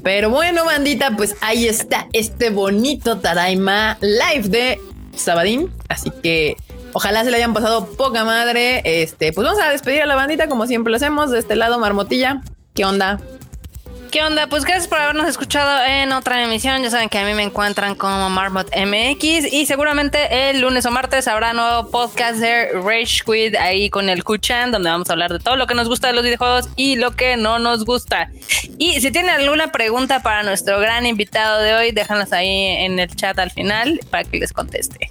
Pero 0.02 0.30
bueno, 0.30 0.64
bandita, 0.64 1.16
pues 1.16 1.36
ahí 1.40 1.66
está 1.68 2.08
este 2.12 2.50
bonito 2.50 3.18
Taraima 3.18 3.98
live 4.00 4.48
de 4.48 4.80
Sabadín. 5.16 5.70
Así 5.88 6.10
que 6.22 6.56
ojalá 6.92 7.22
se 7.24 7.30
le 7.30 7.36
hayan 7.36 7.54
pasado 7.54 7.86
poca 7.86 8.24
madre. 8.24 8.82
Este, 8.84 9.32
pues 9.32 9.46
vamos 9.46 9.62
a 9.62 9.70
despedir 9.70 10.02
a 10.02 10.06
la 10.06 10.16
bandita 10.16 10.48
como 10.48 10.66
siempre 10.66 10.90
lo 10.90 10.96
hacemos. 10.96 11.30
De 11.30 11.38
este 11.38 11.54
lado, 11.54 11.78
Marmotilla. 11.78 12.42
¿Qué 12.74 12.84
onda? 12.84 13.20
¿Qué 14.12 14.22
onda? 14.22 14.46
Pues 14.46 14.66
gracias 14.66 14.88
por 14.88 14.98
habernos 14.98 15.26
escuchado 15.26 15.86
en 15.86 16.12
otra 16.12 16.44
emisión. 16.44 16.82
Ya 16.82 16.90
saben 16.90 17.08
que 17.08 17.16
a 17.16 17.24
mí 17.24 17.32
me 17.32 17.44
encuentran 17.44 17.94
como 17.94 18.28
Marmot 18.28 18.68
MX 18.76 19.50
y 19.50 19.64
seguramente 19.64 20.50
el 20.50 20.60
lunes 20.60 20.84
o 20.84 20.90
martes 20.90 21.26
habrá 21.28 21.54
nuevo 21.54 21.90
podcast 21.90 22.36
de 22.38 22.72
Rage 22.72 23.22
Quit 23.24 23.56
ahí 23.56 23.88
con 23.88 24.10
el 24.10 24.22
Kuchan, 24.22 24.70
donde 24.70 24.90
vamos 24.90 25.08
a 25.08 25.14
hablar 25.14 25.32
de 25.32 25.38
todo 25.38 25.56
lo 25.56 25.66
que 25.66 25.74
nos 25.74 25.88
gusta 25.88 26.08
de 26.08 26.12
los 26.12 26.24
videojuegos 26.24 26.68
y 26.76 26.96
lo 26.96 27.16
que 27.16 27.38
no 27.38 27.58
nos 27.58 27.86
gusta. 27.86 28.30
Y 28.76 29.00
si 29.00 29.10
tienen 29.10 29.30
alguna 29.30 29.72
pregunta 29.72 30.22
para 30.22 30.42
nuestro 30.42 30.78
gran 30.78 31.06
invitado 31.06 31.62
de 31.62 31.72
hoy, 31.72 31.92
déjanlas 31.92 32.34
ahí 32.34 32.66
en 32.66 32.98
el 32.98 33.16
chat 33.16 33.38
al 33.38 33.50
final 33.50 33.98
para 34.10 34.24
que 34.24 34.36
les 34.38 34.52
conteste. 34.52 35.10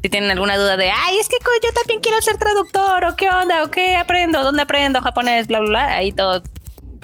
Si 0.00 0.08
tienen 0.08 0.30
alguna 0.30 0.56
duda 0.56 0.76
de, 0.76 0.92
ay, 0.92 1.18
es 1.18 1.28
que 1.28 1.38
yo 1.40 1.72
también 1.72 1.98
quiero 1.98 2.22
ser 2.22 2.38
traductor, 2.38 3.04
o 3.04 3.16
qué 3.16 3.30
onda, 3.30 3.64
o 3.64 3.70
qué 3.72 3.96
aprendo, 3.96 4.44
dónde 4.44 4.62
aprendo 4.62 5.00
japonés, 5.00 5.48
bla, 5.48 5.58
bla, 5.58 5.68
bla, 5.68 5.96
ahí 5.96 6.12
todo, 6.12 6.40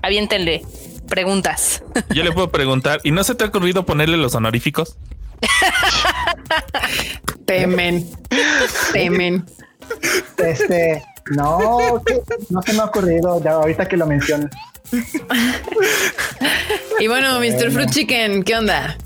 aviéntenle 0.00 0.62
preguntas. 1.08 1.82
Yo 2.10 2.22
le 2.24 2.32
puedo 2.32 2.50
preguntar, 2.50 3.00
¿y 3.04 3.10
no 3.10 3.24
se 3.24 3.34
te 3.34 3.44
ha 3.44 3.48
ocurrido 3.48 3.84
ponerle 3.86 4.16
los 4.16 4.34
honoríficos? 4.34 4.96
Temen. 7.46 8.08
Temen. 8.92 9.44
Este, 10.38 11.02
no, 11.30 12.02
no 12.50 12.62
se 12.62 12.72
me 12.72 12.78
ha 12.80 12.84
ocurrido, 12.84 13.42
ya 13.42 13.52
ahorita 13.52 13.86
que 13.86 13.96
lo 13.96 14.06
mencionas. 14.06 14.50
Y 17.00 17.08
bueno, 17.08 17.40
Mr. 17.40 17.70
Fruit 17.72 17.90
Chicken, 17.90 18.42
¿qué 18.44 18.56
onda? 18.56 18.96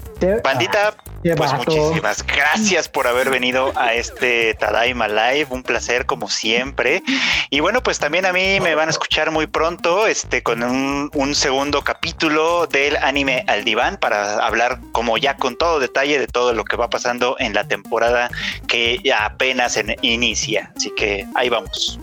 Bandita, 0.43 0.95
qué 1.23 1.35
pues 1.37 1.53
muchísimas 1.55 2.25
gracias 2.27 2.89
por 2.89 3.07
haber 3.07 3.31
venido 3.31 3.73
a 3.77 3.95
este 3.95 4.55
Tadaima 4.55 5.07
Live, 5.09 5.47
un 5.51 5.63
placer 5.63 6.07
como 6.07 6.29
siempre. 6.29 7.03
Y 7.51 7.61
bueno, 7.61 7.83
pues 7.83 7.99
también 7.99 8.27
a 8.27 8.33
mí 8.33 8.59
me 8.61 8.75
van 8.75 8.89
a 8.89 8.91
escuchar 8.91 9.31
muy 9.31 9.47
pronto, 9.47 10.07
este, 10.07 10.43
con 10.43 10.63
un, 10.63 11.11
un 11.15 11.35
segundo 11.35 11.83
capítulo 11.83 12.67
del 12.67 12.97
anime 12.97 13.45
al 13.47 13.65
diván 13.65 13.97
para 13.99 14.45
hablar 14.45 14.81
como 14.93 15.19
ya 15.19 15.37
con 15.37 15.57
todo 15.57 15.79
detalle 15.81 16.19
de 16.19 16.27
todo 16.27 16.53
lo 16.53 16.65
que 16.65 16.77
va 16.77 16.91
pasando 16.91 17.37
en 17.39 17.55
la 17.55 17.65
temporada 17.69 18.31
que 18.67 18.99
ya 19.05 19.25
apenas 19.25 19.77
en- 19.77 19.95
inicia. 20.03 20.73
Así 20.77 20.93
que 20.97 21.27
ahí 21.35 21.49
vamos. 21.49 21.99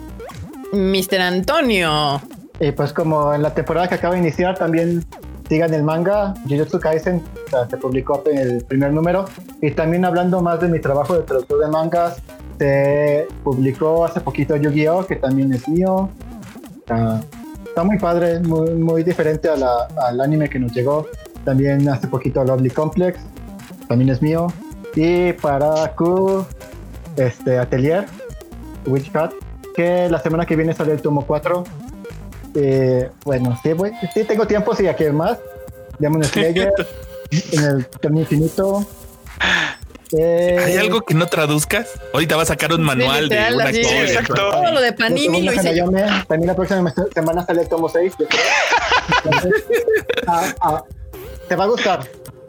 Mr. 0.72 1.20
Antonio. 1.20 2.20
Y 2.58 2.72
pues 2.72 2.92
como 2.94 3.34
en 3.34 3.42
la 3.42 3.52
temporada 3.52 3.86
que 3.88 3.96
acaba 3.96 4.14
de 4.14 4.20
iniciar 4.20 4.56
también 4.56 5.04
sigan 5.48 5.72
el 5.74 5.82
manga 5.82 6.34
Jujutsu 6.48 6.78
Kaisen, 6.80 7.22
se 7.70 7.76
publicó 7.76 8.22
el 8.32 8.64
primer 8.64 8.92
número 8.92 9.26
y 9.62 9.70
también 9.70 10.04
hablando 10.04 10.40
más 10.40 10.60
de 10.60 10.68
mi 10.68 10.80
trabajo 10.80 11.14
de 11.14 11.22
traductor 11.22 11.60
de 11.60 11.68
mangas, 11.68 12.16
se 12.58 13.26
publicó 13.44 14.04
hace 14.04 14.20
poquito 14.20 14.56
Yu-Gi-Oh 14.56 15.06
que 15.06 15.16
también 15.16 15.52
es 15.52 15.68
mío. 15.68 16.08
Está, 16.78 17.20
está 17.64 17.84
muy 17.84 17.98
padre, 17.98 18.40
muy, 18.40 18.70
muy 18.70 19.02
diferente 19.02 19.48
a 19.48 19.56
la- 19.56 19.86
al 20.08 20.20
anime 20.20 20.48
que 20.48 20.58
nos 20.58 20.72
llegó. 20.72 21.06
También 21.44 21.88
hace 21.88 22.08
poquito 22.08 22.42
Lovely 22.44 22.70
Complex, 22.70 23.20
también 23.88 24.10
es 24.10 24.20
mío. 24.22 24.48
Y 24.96 25.32
para 25.34 25.94
Q, 25.94 26.44
este 27.16 27.58
Atelier, 27.58 28.06
Witch 28.86 29.14
Hat, 29.14 29.30
que 29.74 30.08
la 30.08 30.18
semana 30.20 30.46
que 30.46 30.56
viene 30.56 30.72
sale 30.72 30.92
el 30.92 31.02
tomo 31.02 31.24
4 31.26 31.64
eh, 32.56 33.10
bueno, 33.24 33.58
sí, 33.62 33.72
voy- 33.72 33.92
sí 34.14 34.24
tengo 34.24 34.46
tiempo, 34.46 34.74
sí, 34.74 34.86
aquí 34.88 35.04
hay 35.04 35.12
más. 35.12 35.38
Demon 35.98 36.24
Slayer, 36.24 36.72
en 37.52 37.64
el 37.64 37.86
torneo 37.86 38.22
infinito. 38.22 38.86
Eh, 40.16 40.56
¿Hay 40.64 40.76
algo 40.76 41.00
que 41.00 41.14
no 41.14 41.26
traduzcas? 41.26 41.88
Ahorita 42.14 42.36
va 42.36 42.42
a 42.42 42.46
sacar 42.46 42.72
un 42.72 42.82
manual 42.82 43.24
literal, 43.24 43.50
de 43.50 43.56
una 43.56 43.64
así, 43.70 43.82
cosa. 43.82 44.02
exacto. 44.02 44.34
Todo 44.34 44.72
lo 44.72 44.80
de 44.80 44.92
Panini 44.92 45.42
lo 45.42 45.52
hice 45.52 45.76
yo. 45.76 45.84
También 46.28 46.46
la 46.46 46.54
próxima 46.54 46.94
semana 47.12 47.44
sale 47.44 47.62
el 47.62 47.68
tomo 47.68 47.88
6. 47.88 48.12
yo 48.18 48.26
creo. 48.28 48.40
Entonces, 49.24 49.64
ah, 50.28 50.54
ah, 50.60 50.84
te 51.48 51.56
va 51.56 51.64
a 51.64 51.66
gustar. 51.66 52.00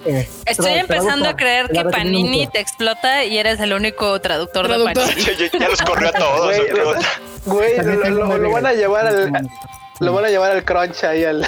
Eh, 0.06 0.28
Estoy 0.46 0.74
empezando 0.74 1.26
a 1.26 1.32
gustar. 1.32 1.36
creer 1.36 1.68
que 1.70 1.84
Panini 1.86 2.40
mucho. 2.42 2.52
te 2.52 2.60
explota 2.60 3.26
y 3.26 3.38
eres 3.40 3.60
el 3.60 3.74
único 3.74 4.22
traductor, 4.22 4.68
Traductor. 4.68 5.04
de 5.08 5.14
Panini. 5.24 5.50
Ya, 5.60 5.68
los 5.70 5.82
corrió 5.82 6.10
a 6.10 6.12
todos. 6.12 6.56
Güey. 7.46 7.76
Güey, 7.78 7.78
lo, 8.12 8.28
lo- 8.28 8.38
lo 8.38 8.52
van 8.52 8.66
a 8.68 8.74
llevar 8.74 9.08
al. 9.08 9.32
Lo 10.00 10.14
van 10.14 10.26
a 10.26 10.30
llevar 10.30 10.52
al 10.52 10.64
crunch 10.64 11.04
ahí 11.04 11.24
al. 11.24 11.48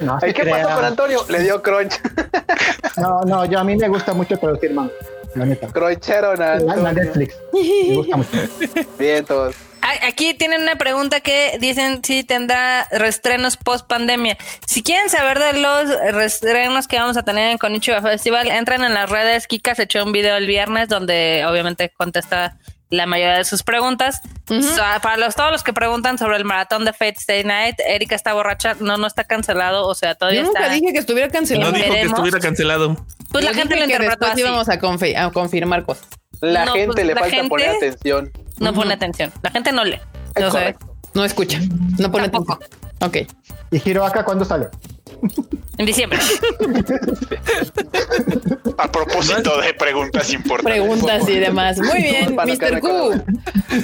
No, 0.00 0.18
¿Qué 0.18 0.32
pasó 0.32 0.42
crea. 0.42 0.74
con 0.74 0.84
Antonio? 0.84 1.24
Le 1.28 1.40
dio 1.40 1.62
crunch. 1.62 1.94
No, 2.96 3.20
no, 3.22 3.44
yo 3.44 3.58
a 3.60 3.64
mí 3.64 3.76
me 3.76 3.88
gusta 3.88 4.12
mucho 4.12 4.36
traducir 4.36 4.72
manga. 4.72 4.92
La 5.34 5.46
neta. 5.46 5.66
Cruncharon 5.68 6.40
a 6.42 6.56
La. 6.56 6.92
Netflix. 6.92 7.36
Me 7.52 7.94
gusta 7.96 8.16
mucho. 8.16 8.30
Bien, 8.98 9.24
todos. 9.24 9.54
Aquí 10.02 10.32
tienen 10.34 10.62
una 10.62 10.76
pregunta 10.76 11.20
que 11.20 11.58
dicen 11.60 12.00
si 12.02 12.24
tendrá 12.24 12.88
restrenos 12.90 13.56
post 13.58 13.86
pandemia. 13.86 14.38
Si 14.66 14.82
quieren 14.82 15.10
saber 15.10 15.38
de 15.38 15.52
los 15.60 15.90
restrenos 16.12 16.88
que 16.88 16.98
vamos 16.98 17.16
a 17.18 17.22
tener 17.22 17.50
en 17.50 17.58
Konichiwa 17.58 18.00
Festival, 18.00 18.48
entran 18.48 18.82
en 18.82 18.94
las 18.94 19.10
redes. 19.10 19.46
Kika 19.46 19.74
se 19.74 19.82
echó 19.82 20.02
un 20.04 20.12
video 20.12 20.36
el 20.36 20.46
viernes 20.46 20.88
donde 20.88 21.44
obviamente 21.46 21.92
contesta 21.96 22.56
la 22.94 23.06
mayoría 23.06 23.36
de 23.38 23.44
sus 23.44 23.62
preguntas. 23.62 24.20
So, 24.46 24.82
para 25.02 25.16
los, 25.16 25.34
todos 25.34 25.50
los 25.52 25.62
que 25.62 25.72
preguntan 25.72 26.18
sobre 26.18 26.36
el 26.36 26.44
maratón 26.44 26.84
de 26.84 26.92
Fate 26.92 27.14
Stay 27.18 27.44
Night, 27.44 27.76
Erika 27.86 28.14
está 28.14 28.34
borracha, 28.34 28.74
no, 28.80 28.96
no 28.96 29.06
está 29.06 29.24
cancelado, 29.24 29.86
o 29.86 29.94
sea, 29.94 30.10
Yo 30.12 30.16
todavía 30.18 30.42
nunca 30.42 30.60
está. 30.60 30.72
dije 30.74 30.92
que 30.92 30.98
estuviera 30.98 31.26
No 31.28 31.32
cancelado. 31.32 31.72
dijo 31.72 31.92
que 31.92 32.00
estuviera 32.02 32.40
cancelado. 32.40 33.06
Pues 33.32 33.44
la 33.44 33.52
Yo 33.52 33.58
gente 33.58 33.76
lo 33.76 33.84
interpretó 33.84 34.26
así. 34.26 34.40
íbamos 34.40 34.68
a, 34.68 34.78
confi- 34.80 35.16
a 35.16 35.30
confirmar 35.30 35.84
cosas. 35.84 36.06
La 36.40 36.64
No, 36.66 36.72
gente 36.72 36.92
pues, 36.94 37.06
le 37.06 37.14
la 37.14 37.20
falta 37.20 37.36
gente- 37.36 37.48
poner 37.48 37.70
atención. 37.70 38.30
No 38.58 38.72
pone 38.74 38.94
atención. 38.94 39.32
La 39.42 39.50
gente 39.50 39.72
no 39.72 39.84
lee. 39.84 40.00
Es 40.34 40.44
correcto. 40.46 40.94
no 41.14 41.24
escucha, 41.24 41.58
no 41.98 42.10
pone 42.10 42.28
Tampoco. 42.28 42.54
atención. 42.54 42.80
Ok. 43.00 43.16
¿Y 43.70 43.90
Hiroaka 43.90 44.24
cuándo 44.24 44.44
sale? 44.44 44.68
En 45.78 45.86
diciembre. 45.86 46.18
A 48.78 48.90
propósito 48.90 49.60
de 49.60 49.74
preguntas 49.74 50.32
importantes. 50.32 50.80
Preguntas 50.80 51.28
y 51.28 51.38
demás. 51.38 51.78
Muy 51.78 52.02
bien, 52.02 52.36
Mr. 52.36 52.80
Q. 52.80 53.24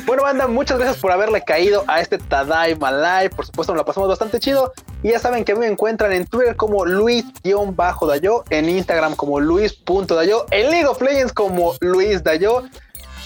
Bueno, 0.06 0.22
banda, 0.22 0.46
muchas 0.46 0.78
gracias 0.78 1.00
por 1.00 1.10
haberle 1.10 1.42
caído 1.42 1.84
a 1.88 2.00
este 2.00 2.18
Tadaima 2.18 2.92
Live. 2.92 3.30
Por 3.30 3.46
supuesto, 3.46 3.72
nos 3.72 3.80
la 3.80 3.84
pasamos 3.84 4.08
bastante 4.08 4.38
chido. 4.38 4.72
Y 5.02 5.10
ya 5.10 5.18
saben 5.18 5.44
que 5.44 5.54
me 5.54 5.66
encuentran 5.66 6.12
en 6.12 6.26
Twitter 6.26 6.54
como 6.56 6.86
Luis-Dayo, 6.86 8.44
en 8.50 8.68
Instagram 8.68 9.16
como 9.16 9.40
Luis.dayo, 9.40 10.46
en 10.50 10.70
League 10.70 10.86
of 10.86 11.00
Legends 11.00 11.32
como 11.32 11.74
Luis 11.80 12.22
Dayo 12.22 12.64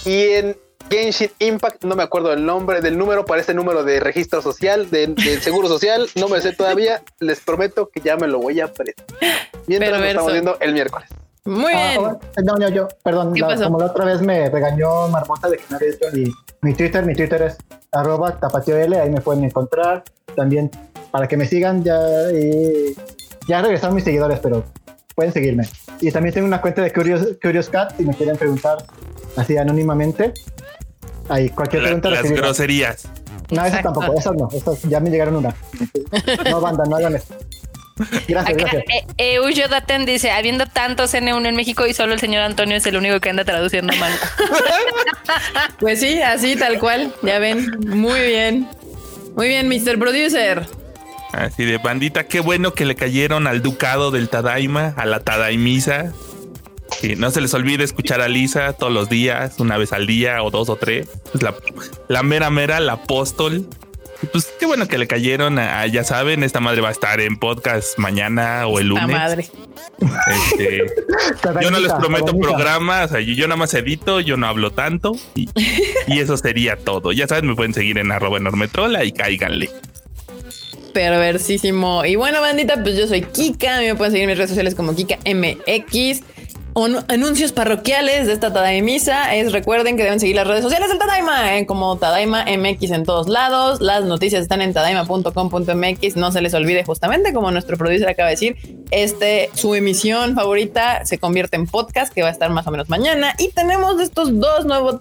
y 0.05 0.29
en 0.29 0.57
Genshin 0.91 1.31
Impact, 1.39 1.85
no 1.85 1.97
me 1.97 2.03
acuerdo 2.03 2.33
el 2.33 2.45
nombre 2.45 2.81
del 2.81 2.97
número, 2.99 3.25
para 3.25 3.41
este 3.41 3.55
número 3.55 3.83
de 3.85 4.01
registro 4.01 4.43
social, 4.43 4.91
de, 4.91 5.09
del 5.09 5.41
seguro 5.41 5.69
social, 5.69 6.07
no 6.17 6.29
me 6.29 6.41
sé 6.41 6.53
todavía. 6.53 7.03
Les 7.21 7.41
prometo 7.41 7.89
que 7.89 8.01
ya 8.01 8.17
me 8.17 8.27
lo 8.29 8.39
voy 8.39 8.61
a 8.61 8.67
aprender. 8.67 8.95
Mientras 9.67 9.99
nos 9.99 10.09
estamos 10.09 10.33
viendo 10.33 10.57
el 10.61 10.73
miércoles. 10.73 11.09
Muy 11.47 11.73
Ah, 11.75 11.89
bien. 11.91 12.01
oh, 12.05 12.19
no, 12.43 12.55
no, 12.57 12.69
yo, 12.71 12.89
perdón, 13.03 13.35
¿Qué 13.35 13.41
la- 13.41 13.57
como 13.65 13.79
la 13.79 13.87
otra 13.87 14.05
vez 14.07 14.23
me 14.23 14.49
regañó 14.49 15.09
Marmota 15.09 15.49
de 15.51 15.59
que 15.59 15.65
no 15.69 15.77
había 15.77 15.91
hecho 15.91 16.07
mi, 16.13 16.25
mi 16.63 16.75
Twitter, 16.75 17.05
mi 17.05 17.15
Twitter 17.15 17.43
es 17.43 17.57
arroba 17.93 18.39
tapatioL, 18.41 18.95
ahí 18.95 19.11
me 19.11 19.21
pueden 19.21 19.45
encontrar. 19.45 20.05
También 20.37 20.71
para 21.11 21.29
que 21.29 21.37
me 21.37 21.47
sigan 21.47 21.85
ya 21.85 21.99
y 22.33 22.95
ya 23.47 23.61
regresaron 23.61 23.95
mis 23.95 24.05
seguidores, 24.05 24.39
pero 24.41 24.65
pueden 25.15 25.33
seguirme. 25.33 25.69
Y 26.01 26.11
también 26.11 26.35
tengo 26.35 26.47
una 26.47 26.61
cuenta 26.63 26.81
de 26.83 26.93
Curious, 26.93 27.29
Curious 27.43 27.69
Cat 27.69 27.95
si 27.97 28.05
me 28.05 28.15
quieren 28.15 28.37
preguntar 28.37 28.79
así 29.37 29.57
anónimamente. 29.59 30.33
Ahí, 31.29 31.49
cualquier 31.51 31.83
La- 31.83 31.89
pregunta 31.89 32.11
las 32.11 32.23
recibida. 32.23 32.43
groserías. 32.43 33.09
No, 33.51 33.65
esas 33.65 33.79
Exacto. 33.79 34.01
tampoco, 34.01 34.19
esas 34.19 34.35
no, 34.35 34.49
esas 34.53 34.83
ya 34.83 35.01
me 35.01 35.11
llegaron 35.11 35.37
una. 35.37 35.55
No, 36.51 36.61
banda, 36.61 36.85
no 36.89 36.97
hagan 36.97 37.17
eso. 37.17 37.35
Gracias, 38.27 38.37
Acá, 38.41 38.53
gracias. 38.73 38.83
eh, 39.19 39.37
eh, 39.39 39.69
Daten 39.71 40.05
dice, 40.05 40.33
habiendo 40.33 40.67
tantos 40.67 41.15
N1 41.15 41.47
en 41.47 41.55
México 41.55 41.87
y 41.87 41.95
solo 41.95 42.13
el 42.15 42.19
señor 42.21 42.43
Antonio 42.43 42.77
es 42.77 42.85
el 42.87 42.97
único 42.97 43.21
que 43.21 43.31
anda 43.31 43.45
traduciendo 43.45 43.93
manga. 43.97 44.17
Pues 45.79 46.01
sí, 46.01 46.21
así 46.23 46.57
tal 46.57 46.79
cual. 46.79 47.13
Ya 47.23 47.39
ven. 47.39 47.79
Muy 47.87 48.21
bien. 48.21 48.69
Muy 49.37 49.49
bien, 49.49 49.69
Mr. 49.69 49.99
Producer. 49.99 50.67
Así 51.33 51.65
de 51.65 51.79
bandita, 51.79 52.25
qué 52.25 52.41
bueno 52.41 52.75
que 52.75 52.85
le 52.85 52.95
cayeron 52.95 53.47
al 53.47 53.61
ducado 53.63 54.11
del 54.11 54.29
Tadaima, 54.29 54.95
a 54.97 55.05
la 55.07 55.21
Tadaimisa. 55.21 56.13
No 57.17 57.31
se 57.31 57.41
les 57.41 57.53
olvide 57.55 57.85
escuchar 57.85 58.21
a 58.21 58.29
Lisa 58.29 58.73
todos 58.73 58.93
los 58.93 59.09
días, 59.09 59.57
una 59.59 59.77
vez 59.79 59.93
al 59.93 60.07
día 60.07 60.43
o 60.43 60.51
dos 60.51 60.69
o 60.69 60.77
tres. 60.77 61.09
Es 61.35 61.43
la, 61.43 61.55
la 62.09 62.23
mera 62.23 62.51
mera, 62.51 62.81
la 62.81 62.95
apóstol. 62.95 63.67
Pues 64.33 64.47
qué 64.59 64.65
bueno 64.65 64.89
que 64.89 64.97
le 64.97 65.07
cayeron. 65.07 65.59
a- 65.59 65.81
a- 65.81 65.87
ya 65.87 66.03
saben, 66.03 66.43
esta 66.45 66.61
madre 66.61 66.81
va 66.81 66.89
a 66.89 66.93
estar 66.93 67.21
en 67.21 67.37
podcast 67.39 67.99
mañana 67.99 68.67
o 68.67 68.79
el 68.79 68.89
La 68.89 69.01
lunes. 69.03 69.17
madre. 69.17 69.49
Este, 70.51 70.83
yo 71.63 71.71
no 71.71 71.79
les 71.79 71.93
prometo 71.93 72.37
programas, 72.39 73.11
o 73.11 73.15
sea, 73.15 73.21
yo, 73.21 73.35
yo 73.35 73.47
nada 73.47 73.57
más 73.57 73.75
edito, 73.75 74.21
yo 74.21 74.37
no 74.37 74.47
hablo 74.47 74.71
tanto 74.71 75.13
y, 75.35 75.49
y 76.07 76.21
eso 76.21 76.37
sería 76.37 76.77
todo. 76.77 77.13
Ya 77.13 77.29
saben, 77.29 77.47
me 77.47 77.55
pueden 77.55 77.75
seguir 77.75 77.99
en 77.99 78.11
arroba 78.13 78.39
enormetrola 78.39 79.05
y 79.05 79.13
cáiganle. 79.13 79.71
Perversísimo. 80.93 82.05
Y 82.05 82.17
bueno, 82.17 82.41
bandita, 82.41 82.83
pues 82.83 82.97
yo 82.97 83.07
soy 83.07 83.23
Kika. 83.23 83.77
A 83.77 83.81
mí 83.81 83.87
me 83.87 83.95
pueden 83.95 84.13
seguir 84.13 84.25
en 84.25 84.31
mis 84.31 84.39
redes 84.39 84.51
sociales 84.51 84.75
como 84.75 84.95
Kika 84.95 85.19
MX. 85.27 86.21
On- 86.21 86.34
anuncios 87.09 87.53
parroquiales 87.53 88.27
de 88.27 88.33
esta 88.33 88.53
Tadaimisa 88.53 89.35
es 89.35 89.53
recuerden 89.53 89.97
que 89.97 90.03
deben 90.03 90.19
seguir 90.19 90.35
las 90.35 90.47
redes 90.47 90.65
sociales 90.65 90.89
del 90.89 90.99
Tadaima 90.99 91.57
eh, 91.57 91.67
como 91.67 91.97
Tadaima 91.99 92.45
MX 92.47 92.91
en 92.91 93.05
todos 93.05 93.29
lados. 93.29 93.81
Las 93.81 94.05
noticias 94.05 94.43
están 94.43 94.61
en 94.61 94.73
tadaima.com.mx. 94.73 96.17
No 96.17 96.33
se 96.33 96.41
les 96.41 96.53
olvide 96.53 96.85
justamente 96.85 97.33
como 97.33 97.51
nuestro 97.53 97.77
producer 97.77 98.09
acaba 98.09 98.29
de 98.29 98.35
decir, 98.35 98.57
este 98.91 99.51
su 99.55 99.75
emisión 99.75 100.35
favorita 100.35 101.05
se 101.05 101.19
convierte 101.19 101.57
en 101.57 101.67
podcast 101.67 102.13
que 102.13 102.23
va 102.23 102.29
a 102.29 102.33
estar 102.33 102.51
más 102.51 102.67
o 102.67 102.73
menos 102.73 102.89
mañana 102.89 103.35
y 103.39 103.51
tenemos 103.51 104.01
estos 104.01 104.39
dos 104.41 104.65
nuevos 104.65 105.01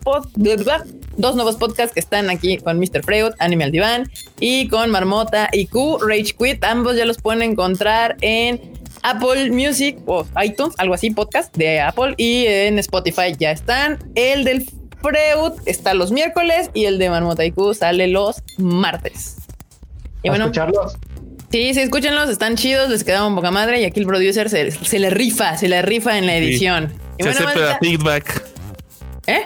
dos 1.18 1.36
nuevos 1.36 1.56
podcasts 1.56 1.94
que 1.94 2.00
están 2.00 2.30
aquí 2.30 2.58
con 2.58 2.78
Mr. 2.78 3.04
Freud, 3.04 3.32
Anime 3.40 3.64
al 3.64 3.72
Diván 3.72 4.12
y 4.40 4.68
con 4.68 4.92
Marmota 4.92 5.50
y 5.52 5.66
Q 5.66 6.00
Rage 6.08 6.36
Quit. 6.38 6.64
Ambos 6.64 6.96
ya 6.98 7.06
los 7.06 7.18
pueden 7.18 7.42
encontrar 7.42 8.16
en 8.22 8.83
Apple 9.02 9.52
Music 9.52 9.98
o 10.06 10.26
iTunes, 10.44 10.76
algo 10.78 10.94
así, 10.94 11.10
podcast 11.10 11.56
de 11.56 11.82
Apple 11.82 12.14
y 12.18 12.46
en 12.46 12.80
Spotify 12.80 13.36
ya 13.38 13.52
están. 13.52 14.00
El 14.16 14.44
del 14.44 14.66
Freud 15.02 15.54
está 15.66 15.94
los 15.94 16.12
miércoles 16.12 16.70
y 16.74 16.86
el 16.86 16.98
de 17.00 17.10
Marmotaiku 17.10 17.74
sale 17.74 18.08
los 18.08 18.42
martes. 18.58 19.38
Y 20.24 20.30
bueno, 20.30 20.46
escucharlos. 20.46 20.94
Sí, 21.52 21.74
sí, 21.74 21.82
escúchenlos, 21.82 22.30
están 22.30 22.56
chidos, 22.56 22.90
les 22.90 23.04
quedaban 23.04 23.36
poca 23.36 23.52
madre 23.52 23.82
y 23.82 23.86
aquí 23.86 24.00
el 24.00 24.08
producer 24.08 24.50
se, 24.50 24.72
se 24.72 25.00
le 25.00 25.10
rifa, 25.10 25.58
se 25.58 25.68
le 25.68 25.82
rifa 25.82 26.18
en 26.18 26.26
la 26.26 26.36
edición. 26.36 26.94
se 27.20 27.30
acepta 27.30 27.78
feedback. 27.80 28.44
¿Eh? 29.28 29.44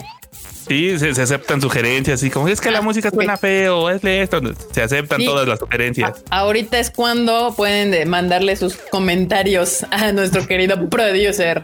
Sí, 0.68 1.00
se, 1.00 1.10
aceptan 1.22 1.62
sugerencias 1.62 2.22
y 2.24 2.30
como 2.30 2.48
es 2.48 2.60
que 2.60 2.72
la 2.72 2.80
ah, 2.80 2.82
música 2.82 3.10
suena 3.10 3.38
feo, 3.38 3.90
es 3.90 4.04
esto, 4.04 4.42
se 4.72 4.82
aceptan 4.82 5.24
todas 5.24 5.48
las 5.48 5.60
sugerencias. 5.60 6.24
ahorita 6.30 6.78
es 6.78 6.92
cuando 6.92 7.54
pueden 7.56 8.10
mandarle 8.10 8.56
sus 8.56 8.76
comentarios 8.76 9.86
a 9.92 10.12
nuestro 10.12 10.46
querido 10.46 10.90
producer. 10.90 11.64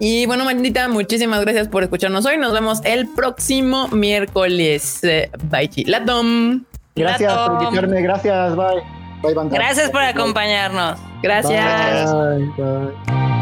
Y 0.00 0.26
bueno, 0.26 0.44
Mandita, 0.44 0.88
muchísimas 0.88 1.40
gracias 1.40 1.66
por 1.66 1.82
escucharnos 1.82 2.24
hoy. 2.24 2.38
Nos 2.38 2.52
vemos 2.52 2.80
el 2.84 3.08
próximo 3.08 3.88
miércoles. 3.88 5.02
Eh, 5.02 5.28
bye, 5.50 5.68
chilatom. 5.68 6.64
Gracias 6.94 7.32
por 7.32 7.62
invitarme, 7.64 8.02
gracias, 8.02 8.56
bye. 8.56 8.98
Bye, 9.22 9.34
Gracias 9.50 9.90
por 9.90 10.02
acompañarnos. 10.02 10.98
Gracias. 11.22 12.14
bye. 12.56 13.37